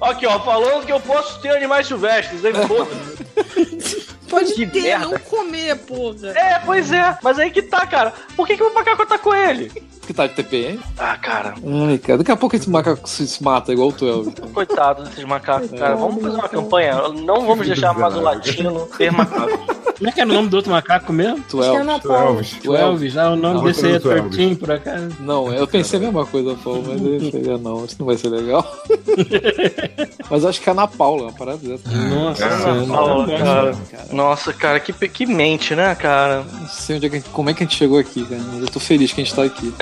Aqui, 0.00 0.26
ó, 0.26 0.38
falando 0.40 0.84
que 0.84 0.92
eu 0.92 1.00
posso 1.00 1.40
ter 1.40 1.56
animais 1.56 1.86
silvestres. 1.86 2.44
Aí, 2.44 2.52
foda-se. 2.52 4.06
Pode 4.30 4.54
Que 4.54 4.66
ter, 4.66 4.82
merda. 4.82 5.06
não 5.06 5.18
comer, 5.18 5.76
porra. 5.76 6.28
É, 6.34 6.58
pois 6.60 6.92
é. 6.92 7.18
Mas 7.22 7.38
aí 7.38 7.50
que 7.50 7.62
tá, 7.62 7.84
cara. 7.86 8.12
Por 8.36 8.46
que, 8.46 8.56
que 8.56 8.62
o 8.62 8.72
macaco 8.74 9.04
tá 9.04 9.18
com 9.18 9.34
ele? 9.34 9.70
Que 10.06 10.14
tá 10.14 10.26
de 10.26 10.34
TPM? 10.34 10.80
Ah, 10.98 11.16
cara. 11.16 11.54
Ai, 11.88 11.98
cara. 11.98 12.18
Daqui 12.18 12.32
a 12.32 12.36
pouco 12.36 12.56
esse 12.56 12.68
macaco 12.70 13.08
se, 13.08 13.26
se 13.28 13.42
mata 13.42 13.72
igual 13.72 13.92
tu, 13.92 14.06
Elvio. 14.06 14.32
Coitado 14.52 15.04
desses 15.04 15.24
macacos, 15.24 15.70
cara. 15.70 15.94
Vamos 15.96 16.22
fazer 16.22 16.36
uma 16.36 16.48
campanha. 16.48 16.94
Não 17.08 17.46
vamos 17.46 17.66
deixar 17.66 17.92
mais 17.94 18.16
o 18.16 18.20
latino 18.20 18.88
ter 18.96 19.12
macaco. 19.12 19.80
Como 19.98 20.08
é 20.08 20.12
que 20.12 20.20
era 20.20 20.30
o 20.30 20.32
nome 20.32 20.48
do 20.48 20.56
outro 20.56 20.70
macaco 20.72 21.12
mesmo? 21.12 21.44
É. 21.62 21.76
Ana. 21.76 22.00
Elvis. 22.02 22.58
O 22.66 22.74
Elvis, 22.74 23.16
ah, 23.18 23.32
o 23.32 23.36
nome 23.36 23.54
Não, 23.56 23.64
desse 23.64 23.84
aí 23.86 23.92
é 23.96 23.98
Tortinho, 23.98 24.56
por 24.56 24.70
acaso. 24.70 25.14
Não, 25.20 25.52
eu 25.52 25.66
pensei 25.66 25.98
a 25.98 26.02
mesma 26.02 26.24
coisa, 26.24 26.56
Paulo, 26.64 26.82
mas 26.88 27.02
eu 27.02 27.30
falei, 27.30 27.52
ah, 27.54 27.58
não, 27.58 27.84
isso 27.84 27.96
não 27.98 28.06
vai 28.06 28.16
ser 28.16 28.28
legal. 28.30 28.66
mas 30.30 30.44
acho 30.44 30.60
que 30.60 30.68
é 30.68 30.72
Ana 30.72 30.86
Paula, 30.88 31.24
uma 31.24 31.32
parada 31.32 31.58
dessa. 31.58 31.88
Nossa, 31.90 32.44
É, 32.44 32.50
senhora, 32.58 32.86
Paula, 32.86 33.26
cara. 33.38 33.76
Nossa, 34.20 34.52
cara, 34.52 34.78
que, 34.78 34.92
que 34.92 35.24
mente, 35.24 35.74
né, 35.74 35.94
cara? 35.94 36.44
Não 36.52 36.68
sei 36.68 36.96
onde 36.96 37.06
é 37.06 37.08
que, 37.08 37.16
a 37.16 37.18
gente- 37.20 37.30
como 37.30 37.48
é 37.48 37.54
que 37.54 37.62
a 37.62 37.66
gente 37.66 37.76
chegou 37.78 37.98
aqui, 37.98 38.22
cara. 38.26 38.42
Mas 38.52 38.60
eu 38.60 38.68
tô 38.68 38.78
feliz 38.78 39.10
que 39.12 39.22
a 39.22 39.24
gente 39.24 39.34
tá 39.34 39.42
aqui. 39.44 39.72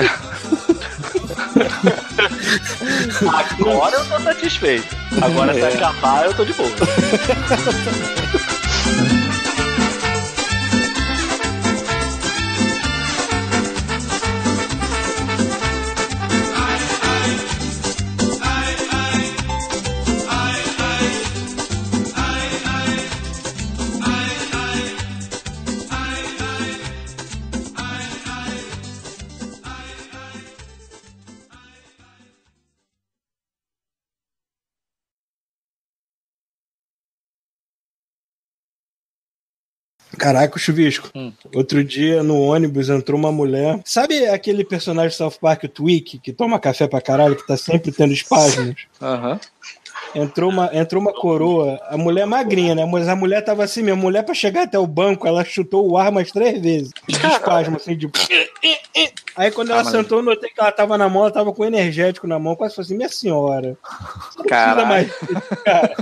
Agora 3.59 3.97
eu 3.97 4.05
tô 4.06 4.20
satisfeito. 4.20 4.97
Agora 5.20 5.52
se 5.55 5.62
acabar, 5.77 6.27
eu 6.27 6.35
tô 6.35 6.44
de 6.44 6.52
boa. 6.55 6.69
Caraca, 40.16 40.56
o 40.56 40.59
chuvisco. 40.59 41.10
Hum. 41.14 41.32
Outro 41.55 41.85
dia 41.85 42.22
no 42.22 42.40
ônibus 42.40 42.89
entrou 42.89 43.18
uma 43.18 43.30
mulher. 43.30 43.80
Sabe 43.85 44.26
aquele 44.26 44.64
personagem 44.64 45.10
do 45.10 45.14
South 45.14 45.39
Park, 45.40 45.64
o 45.64 45.68
Tweak, 45.68 46.18
que 46.18 46.32
toma 46.32 46.59
café 46.59 46.86
pra 46.86 47.01
caralho, 47.01 47.36
que 47.36 47.47
tá 47.47 47.56
sempre 47.56 47.93
tendo 47.93 48.12
espasmos? 48.12 48.86
Aham. 49.01 49.39
Entrou 50.14 50.51
uma, 50.51 50.70
entrou 50.72 51.02
uma 51.02 51.12
coroa, 51.12 51.78
a 51.89 51.97
mulher 51.97 52.26
magrinha, 52.26 52.74
né? 52.74 52.85
Mas 52.86 53.09
a 53.09 53.14
mulher 53.14 53.43
tava 53.44 53.62
assim, 53.64 53.82
minha 53.82 53.94
mulher 53.97 54.22
pra 54.24 54.35
chegar 54.35 54.62
até 54.62 54.78
o 54.78 54.86
banco, 54.86 55.26
ela 55.28 55.44
chutou 55.44 55.89
o 55.89 55.97
ar 55.98 56.10
mais 56.10 56.32
três 56.32 56.60
vezes. 56.60 56.90
De 57.06 57.14
espasmo, 57.26 57.76
assim, 57.76 57.97
de. 57.97 58.10
Aí 59.36 59.51
quando 59.51 59.70
ela 59.70 59.85
mas- 59.85 59.93
sentou, 59.93 60.18
eu 60.18 60.24
notei 60.24 60.51
que 60.51 60.60
ela 60.60 60.72
tava 60.72 60.97
na 60.98 61.09
mão, 61.09 61.22
ela 61.22 61.30
tava 61.30 61.52
com 61.52 61.64
energético 61.64 62.26
na 62.26 62.39
mão, 62.39 62.56
quase 62.56 62.80
assim, 62.80 62.97
minha 62.97 63.09
senhora. 63.09 63.76
Você 63.82 64.39
não 64.39 64.44
precisa 64.44 64.48
Caralho. 64.48 64.86
mais 64.89 65.12
cara. 65.64 65.94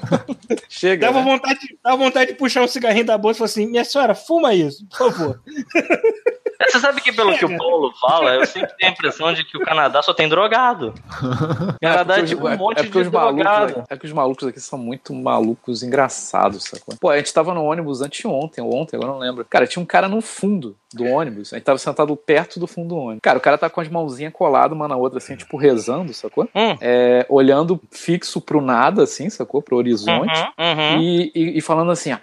Chega. 0.69 1.07
Dava 1.07 1.19
né? 1.21 1.25
vontade, 1.31 1.59
dava 1.83 1.97
vontade 1.97 2.33
de 2.33 2.39
puxar 2.39 2.63
um 2.63 2.69
cigarrinho 2.69 3.07
da 3.07 3.19
bolsa 3.19 3.37
e 3.37 3.41
falar 3.41 3.47
assim, 3.47 3.67
minha 3.67 3.85
senhora, 3.85 4.15
fuma 4.15 4.55
isso, 4.55 4.87
por 4.87 4.99
favor. 4.99 5.41
Você 6.69 6.81
sabe 6.81 7.01
que 7.01 7.13
pelo 7.13 7.37
que 7.37 7.45
o 7.45 7.57
Paulo 7.57 7.93
fala, 8.01 8.35
eu 8.35 8.47
sempre 8.47 8.73
tenho 8.79 8.91
a 8.91 8.95
impressão 8.95 9.33
de 9.33 9.45
que 9.45 9.57
o 9.57 9.61
Canadá 9.61 10.03
só 10.03 10.13
tem 10.15 10.29
drogado. 10.29 10.95
O 11.23 11.79
Canadá 11.81 12.15
é 12.15 12.17
porque 12.19 12.35
tipo 12.35 12.47
os- 12.47 12.55
um 12.55 12.57
monte 12.57 12.79
é 12.79 12.83
de 12.83 12.99
os 12.99 13.09
malucos, 13.09 13.45
drogado. 13.45 13.85
é 13.89 13.97
que 13.97 14.07
os 14.07 14.13
malucos 14.13 14.49
aqui 14.49 14.61
são 14.61 14.79
muito 14.79 15.15
malucos, 15.15 15.83
engraçados, 15.83 16.65
sacou? 16.65 16.95
Pô, 17.01 17.11
a 17.11 17.17
gente 17.19 17.33
tava 17.33 17.55
no 17.55 17.65
ônibus 17.65 18.01
anteontem, 18.03 18.63
ou 18.65 18.75
ontem, 18.75 18.97
agora 18.97 19.11
eu 19.13 19.15
não 19.15 19.21
lembro. 19.21 19.47
Cara, 19.49 19.67
tinha 19.67 19.83
um 19.83 19.87
cara 19.87 20.09
no 20.09 20.21
fundo 20.21 20.77
do 20.95 21.05
ônibus. 21.05 21.53
A 21.53 21.57
gente 21.57 21.65
tava 21.67 21.79
sentado 21.79 22.15
perto 22.17 22.59
do 22.59 22.67
fundo 22.67 22.89
do 22.89 22.97
ônibus. 22.97 23.21
Cara, 23.23 23.39
o 23.39 23.41
cara 23.41 23.59
tá 23.59 23.69
com 23.69 23.81
as 23.81 23.89
mãozinhas 23.89 24.33
coladas 24.33 24.77
uma 24.77 24.89
na 24.89 24.97
outra, 24.97 25.19
assim, 25.19 25.37
tipo, 25.37 25.57
rezando, 25.57 26.13
sacou? 26.15 26.49
Hum. 26.55 26.77
É, 26.81 27.27
olhando 27.29 27.81
fixo 27.91 28.41
pro 28.41 28.61
nada, 28.61 29.03
assim, 29.03 29.29
sacou? 29.29 29.61
Pro 29.61 29.77
horizonte. 29.77 30.33
Uhum, 30.59 30.67
uhum. 30.67 31.01
E, 31.01 31.33
e- 31.35 31.59
e 31.59 31.61
falando 31.61 31.91
assim, 31.91 32.13
ó. 32.13 32.17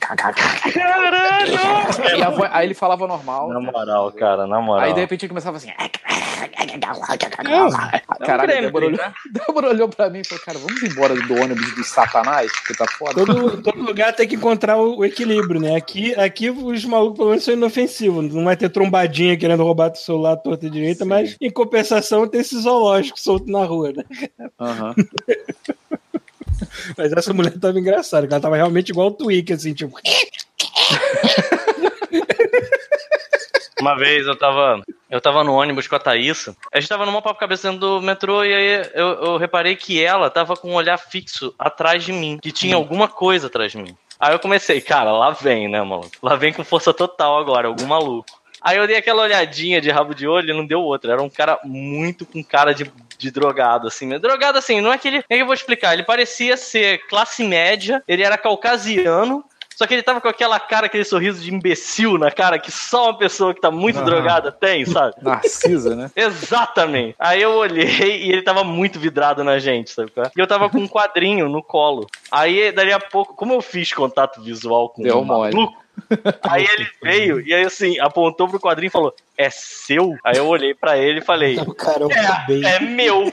Caralho! 0.00 1.52
E 2.18 2.22
a 2.22 2.30
voz- 2.30 2.50
aí 2.52 2.66
ele 2.66 2.74
falava 2.74 3.06
normal. 3.06 3.19
Na 3.24 3.60
moral, 3.60 4.12
cara, 4.12 4.46
na 4.46 4.60
moral. 4.60 4.84
Aí 4.84 4.94
de 4.94 5.00
repente 5.00 5.24
ele 5.24 5.30
começava 5.30 5.56
assim. 5.56 5.70
É 5.70 7.64
um 7.64 7.70
Caralho, 8.26 8.48
Gremlin, 8.48 8.66
Débora 8.66 8.86
olhou, 8.86 8.98
né? 8.98 9.12
Débora 9.30 9.68
olhou 9.68 9.88
pra 9.88 10.10
mim 10.10 10.20
e 10.20 10.24
falou: 10.26 10.44
Cara, 10.44 10.58
vamos 10.58 10.82
embora 10.82 11.14
do 11.14 11.34
ônibus 11.34 11.74
do 11.74 11.84
Satanás, 11.84 12.50
que 12.60 12.76
tá 12.76 12.86
foda. 12.86 13.14
Todo, 13.14 13.60
todo 13.62 13.82
lugar 13.82 14.14
tem 14.14 14.26
que 14.26 14.36
encontrar 14.36 14.76
o, 14.76 14.98
o 14.98 15.04
equilíbrio, 15.04 15.60
né? 15.60 15.76
Aqui, 15.76 16.14
aqui 16.14 16.50
os 16.50 16.84
malucos 16.84 17.18
pelo 17.18 17.30
menos 17.30 17.44
são 17.44 17.54
inofensivos. 17.54 18.34
Não 18.34 18.44
vai 18.44 18.56
ter 18.56 18.68
trombadinha 18.68 19.36
querendo 19.36 19.62
roubar 19.62 19.90
teu 19.90 20.00
celular 20.00 20.36
torta 20.36 20.66
e 20.66 20.70
direita, 20.70 21.04
mas 21.04 21.36
em 21.40 21.50
compensação 21.50 22.26
tem 22.26 22.40
esse 22.40 22.58
zoológico 22.60 23.18
solto 23.20 23.50
na 23.50 23.64
rua, 23.64 23.92
né? 23.92 24.04
Aham. 24.58 24.94
Mas 26.96 27.12
essa 27.12 27.32
mulher 27.32 27.58
tava 27.58 27.78
engraçada, 27.78 28.26
que 28.26 28.32
ela 28.34 28.40
tava 28.40 28.56
realmente 28.56 28.90
igual 28.90 29.08
o 29.08 29.12
Twig, 29.12 29.52
assim, 29.52 29.72
tipo. 29.72 29.98
Uma 33.80 33.96
vez 33.96 34.26
eu 34.26 34.36
tava. 34.36 34.82
Eu 35.08 35.20
tava 35.20 35.42
no 35.42 35.54
ônibus 35.54 35.88
com 35.88 35.96
a 35.96 35.98
Thaísa. 35.98 36.56
A 36.72 36.78
gente 36.78 36.88
tava 36.88 37.04
numa 37.04 37.20
papo 37.20 37.40
cabeça 37.40 37.68
dentro 37.68 37.80
do 37.80 38.02
metrô 38.02 38.44
e 38.44 38.54
aí 38.54 38.90
eu, 38.94 39.08
eu 39.24 39.36
reparei 39.36 39.74
que 39.74 40.02
ela 40.02 40.30
tava 40.30 40.56
com 40.56 40.70
um 40.70 40.74
olhar 40.74 40.98
fixo 40.98 41.54
atrás 41.58 42.04
de 42.04 42.12
mim. 42.12 42.38
Que 42.40 42.52
tinha 42.52 42.76
alguma 42.76 43.08
coisa 43.08 43.48
atrás 43.48 43.72
de 43.72 43.78
mim. 43.78 43.96
Aí 44.20 44.34
eu 44.34 44.38
comecei, 44.38 44.80
cara, 44.80 45.10
lá 45.12 45.30
vem, 45.30 45.66
né, 45.66 45.82
maluco? 45.82 46.10
Lá 46.22 46.36
vem 46.36 46.52
com 46.52 46.62
força 46.62 46.92
total 46.92 47.38
agora, 47.38 47.68
algum 47.68 47.86
maluco. 47.86 48.40
Aí 48.60 48.76
eu 48.76 48.86
dei 48.86 48.96
aquela 48.96 49.22
olhadinha 49.22 49.80
de 49.80 49.90
rabo 49.90 50.14
de 50.14 50.28
olho 50.28 50.50
e 50.50 50.56
não 50.56 50.66
deu 50.66 50.82
outra. 50.82 51.12
Era 51.12 51.22
um 51.22 51.30
cara 51.30 51.58
muito 51.64 52.26
com 52.26 52.44
cara 52.44 52.74
de, 52.74 52.92
de 53.16 53.30
drogado, 53.30 53.88
assim. 53.88 54.08
Drogado, 54.18 54.58
assim, 54.58 54.80
não 54.80 54.92
é 54.92 54.98
que 54.98 55.08
ele. 55.08 55.24
É 55.28 55.36
que 55.36 55.42
eu 55.42 55.46
vou 55.46 55.54
explicar? 55.54 55.94
Ele 55.94 56.02
parecia 56.02 56.56
ser 56.56 56.98
classe 57.08 57.42
média, 57.42 58.02
ele 58.06 58.22
era 58.22 58.36
caucasiano. 58.36 59.42
Só 59.80 59.86
que 59.86 59.94
ele 59.94 60.02
tava 60.02 60.20
com 60.20 60.28
aquela 60.28 60.60
cara, 60.60 60.84
aquele 60.84 61.04
sorriso 61.04 61.40
de 61.40 61.54
imbecil 61.54 62.18
na 62.18 62.30
cara 62.30 62.58
que 62.58 62.70
só 62.70 63.04
uma 63.04 63.16
pessoa 63.16 63.54
que 63.54 63.62
tá 63.62 63.70
muito 63.70 63.96
Aham. 63.96 64.04
drogada 64.04 64.52
tem, 64.52 64.84
sabe? 64.84 65.14
Narcisa, 65.24 65.96
né? 65.96 66.10
Exatamente. 66.14 67.14
Aí 67.18 67.40
eu 67.40 67.52
olhei 67.52 67.86
e 67.86 68.30
ele 68.30 68.42
tava 68.42 68.62
muito 68.62 69.00
vidrado 69.00 69.42
na 69.42 69.58
gente, 69.58 69.88
sabe? 69.88 70.12
é? 70.18 70.30
E 70.36 70.38
eu 70.38 70.46
tava 70.46 70.68
com 70.68 70.76
um 70.80 70.86
quadrinho 70.86 71.48
no 71.48 71.62
colo. 71.62 72.06
Aí, 72.30 72.70
dali 72.70 72.92
a 72.92 73.00
pouco, 73.00 73.32
como 73.32 73.54
eu 73.54 73.62
fiz 73.62 73.90
contato 73.94 74.42
visual 74.42 74.90
com 74.90 75.02
Deu 75.02 75.20
um 75.20 75.24
mole. 75.24 75.54
maluco, 75.54 75.82
aí 76.42 76.66
ele 76.66 76.86
veio 77.02 77.40
e 77.40 77.54
aí 77.54 77.64
assim, 77.64 77.98
apontou 78.00 78.48
pro 78.50 78.60
quadrinho 78.60 78.88
e 78.88 78.92
falou: 78.92 79.14
É 79.40 79.48
seu? 79.48 80.16
Aí 80.22 80.36
eu 80.36 80.46
olhei 80.46 80.74
pra 80.74 80.98
ele 80.98 81.20
e 81.20 81.24
falei: 81.24 81.56
O 81.66 81.74
cara, 81.74 82.02
eu 82.02 82.10
É, 82.10 82.44
bem. 82.46 82.62
é 82.62 82.78
meu. 82.78 83.32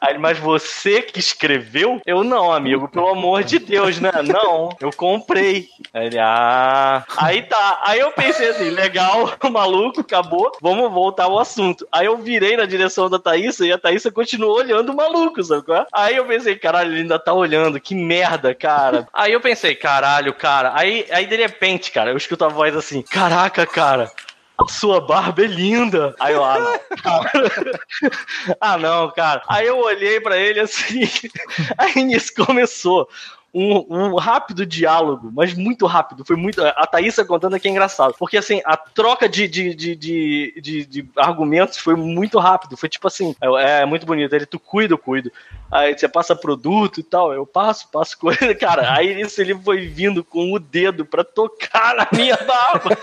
Aí, 0.00 0.18
mas 0.18 0.36
você 0.36 1.00
que 1.00 1.20
escreveu? 1.20 2.00
Eu 2.04 2.24
não, 2.24 2.50
amigo, 2.50 2.88
pelo 2.88 3.06
amor 3.06 3.44
de 3.44 3.60
Deus, 3.60 4.00
né? 4.00 4.10
Não, 4.24 4.70
eu 4.80 4.90
comprei. 4.90 5.68
Aí 5.94 6.06
ele, 6.06 6.18
ah. 6.18 7.04
Aí 7.16 7.42
tá. 7.42 7.80
Aí 7.84 8.00
eu 8.00 8.10
pensei 8.10 8.48
assim, 8.48 8.70
legal, 8.70 9.32
maluco, 9.48 10.00
acabou, 10.00 10.50
vamos 10.60 10.90
voltar 10.90 11.24
ao 11.24 11.38
assunto. 11.38 11.86
Aí 11.92 12.06
eu 12.06 12.16
virei 12.18 12.56
na 12.56 12.64
direção 12.64 13.08
da 13.08 13.18
Thaísa 13.18 13.64
e 13.64 13.70
a 13.70 13.78
Thaísa 13.78 14.10
continuou 14.10 14.56
olhando 14.56 14.90
o 14.90 14.96
maluco, 14.96 15.40
sabe 15.44 15.62
qual 15.64 15.82
é? 15.82 15.86
Aí 15.92 16.16
eu 16.16 16.24
pensei, 16.24 16.56
caralho, 16.56 16.90
ele 16.90 17.02
ainda 17.02 17.18
tá 17.18 17.32
olhando, 17.32 17.80
que 17.80 17.94
merda, 17.94 18.52
cara. 18.56 19.06
Aí 19.12 19.32
eu 19.32 19.40
pensei, 19.40 19.76
caralho, 19.76 20.34
cara. 20.34 20.72
Aí, 20.74 21.06
aí 21.12 21.26
de 21.26 21.36
repente, 21.36 21.92
cara, 21.92 22.10
eu 22.10 22.16
escuto 22.16 22.44
a 22.44 22.48
voz 22.48 22.74
assim, 22.74 23.02
caraca, 23.02 23.64
cara. 23.64 24.10
A 24.58 24.68
sua 24.68 25.00
barba 25.00 25.42
é 25.42 25.46
linda. 25.46 26.14
Aí 26.20 26.34
eu, 26.34 26.44
ah, 26.44 26.58
não. 26.58 26.80
ah, 28.60 28.78
não, 28.78 29.10
cara. 29.10 29.42
Aí 29.48 29.66
eu 29.66 29.78
olhei 29.78 30.20
pra 30.20 30.36
ele 30.36 30.60
assim. 30.60 31.02
Aí 31.78 32.02
nisso 32.04 32.32
começou 32.34 33.08
um, 33.54 33.84
um 33.88 34.14
rápido 34.16 34.64
diálogo, 34.64 35.30
mas 35.34 35.52
muito 35.54 35.84
rápido. 35.86 36.24
Foi 36.24 36.36
muito. 36.36 36.62
A 36.64 36.86
Thaísa 36.86 37.24
contando 37.24 37.54
aqui 37.54 37.68
é 37.68 37.70
engraçado. 37.70 38.14
Porque 38.18 38.38
assim, 38.38 38.62
a 38.64 38.76
troca 38.76 39.28
de, 39.28 39.46
de, 39.46 39.74
de, 39.74 39.94
de, 39.94 40.60
de- 40.60 40.86
de 40.86 41.08
argumentos 41.16 41.76
foi 41.78 41.94
muito 41.94 42.38
rápido. 42.38 42.76
Foi 42.76 42.88
tipo 42.88 43.06
assim, 43.06 43.34
é, 43.58 43.80
é 43.82 43.84
muito 43.84 44.06
bonito. 44.06 44.34
Ele, 44.34 44.46
tu 44.46 44.58
cuida, 44.58 44.94
eu 44.94 44.98
cuido. 44.98 45.30
Aí 45.70 45.96
você 45.96 46.08
passa 46.08 46.34
produto 46.36 47.00
e 47.00 47.02
tal, 47.02 47.32
eu 47.32 47.46
passo, 47.46 47.88
passo 47.90 48.16
coisa. 48.20 48.54
Cara, 48.54 48.94
aí 48.94 49.20
isso 49.20 49.40
ele 49.40 49.54
foi 49.54 49.86
vindo 49.86 50.24
com 50.24 50.52
o 50.52 50.58
dedo 50.58 51.04
pra 51.04 51.22
tocar 51.22 51.94
na 51.94 52.08
minha 52.12 52.36
barba. 52.44 52.96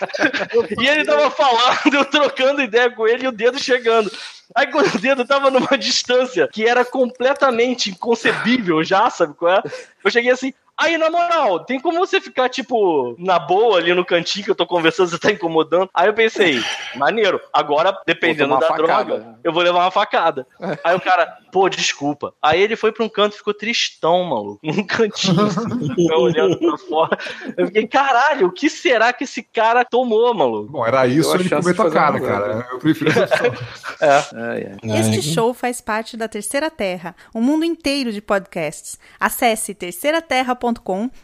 e 0.80 0.86
ele 0.88 1.04
tava 1.04 1.30
falando, 1.30 1.94
eu 1.94 2.04
trocando 2.04 2.62
ideia 2.62 2.90
com 2.90 3.06
ele 3.06 3.24
e 3.24 3.28
o 3.28 3.32
dedo 3.32 3.58
chegando. 3.58 4.10
Aí 4.54 4.66
quando 4.66 4.94
o 4.94 4.98
dedo 4.98 5.24
tava 5.24 5.50
numa 5.50 5.76
distância 5.78 6.48
que 6.48 6.66
era 6.66 6.84
completamente 6.84 7.90
inconcebível 7.90 8.82
já, 8.84 9.08
sabe 9.10 9.34
qual 9.34 9.52
é? 9.54 9.62
Eu 10.04 10.10
cheguei 10.10 10.30
assim, 10.30 10.52
aí 10.82 10.98
na 10.98 11.10
moral, 11.10 11.60
tem 11.60 11.80
como 11.80 11.98
você 11.98 12.20
ficar, 12.20 12.48
tipo, 12.48 13.14
na 13.18 13.38
boa 13.38 13.78
ali 13.78 13.94
no 13.94 14.04
cantinho 14.04 14.44
que 14.44 14.50
eu 14.50 14.54
tô 14.54 14.66
conversando, 14.66 15.08
você 15.08 15.18
tá 15.18 15.30
incomodando? 15.30 15.88
Aí 15.94 16.08
eu 16.08 16.14
pensei, 16.14 16.60
maneiro, 16.96 17.40
agora, 17.52 17.96
dependendo 18.06 18.58
da 18.58 18.68
uma 18.68 18.76
droga, 18.76 19.14
facada. 19.18 19.38
eu 19.44 19.52
vou 19.52 19.62
levar 19.62 19.80
uma 19.80 19.90
facada. 19.90 20.46
Aí 20.82 20.94
o 20.94 21.00
cara, 21.00 21.38
pô, 21.52 21.68
desculpa. 21.68 22.34
Aí 22.42 22.60
ele 22.60 22.76
foi 22.76 22.92
pra 22.92 23.04
um 23.04 23.08
canto 23.08 23.34
e 23.34 23.38
ficou 23.38 23.54
tristão, 23.54 24.24
maluco. 24.24 24.60
Num 24.66 24.84
cantinho, 24.84 25.46
assim, 25.46 25.94
ficou 25.94 26.22
olhando 26.22 26.58
pra 26.58 26.78
fora. 26.78 27.18
Eu 27.56 27.66
fiquei, 27.66 27.86
caralho, 27.86 28.48
o 28.48 28.52
que 28.52 28.68
será 28.68 29.12
que 29.12 29.24
esse 29.24 29.42
cara 29.42 29.84
tomou, 29.84 30.34
maluco? 30.34 30.72
Bom, 30.72 30.86
era 30.86 31.06
isso 31.06 31.30
Eu 31.30 31.40
ele 31.40 31.54
acho 31.54 31.62
comer 31.62 31.74
tua 31.74 31.90
cara, 31.90 32.20
cara. 32.20 32.68
Eu 32.72 32.78
prefiro 32.78 33.10
essa 33.10 33.24
opção. 33.24 33.52
Ai, 34.00 34.76
ai. 34.82 35.00
Este 35.00 35.22
show 35.22 35.54
faz 35.54 35.80
parte 35.80 36.16
da 36.16 36.26
Terceira 36.26 36.70
Terra, 36.70 37.14
um 37.34 37.40
mundo 37.40 37.64
inteiro 37.64 38.12
de 38.12 38.20
podcasts. 38.20 38.98
Acesse 39.20 39.74
terceiraterra.com 39.74 40.71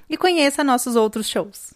e 0.09 0.17
conheça 0.17 0.65
nossos 0.65 0.97
outros 0.97 1.29
shows. 1.29 1.67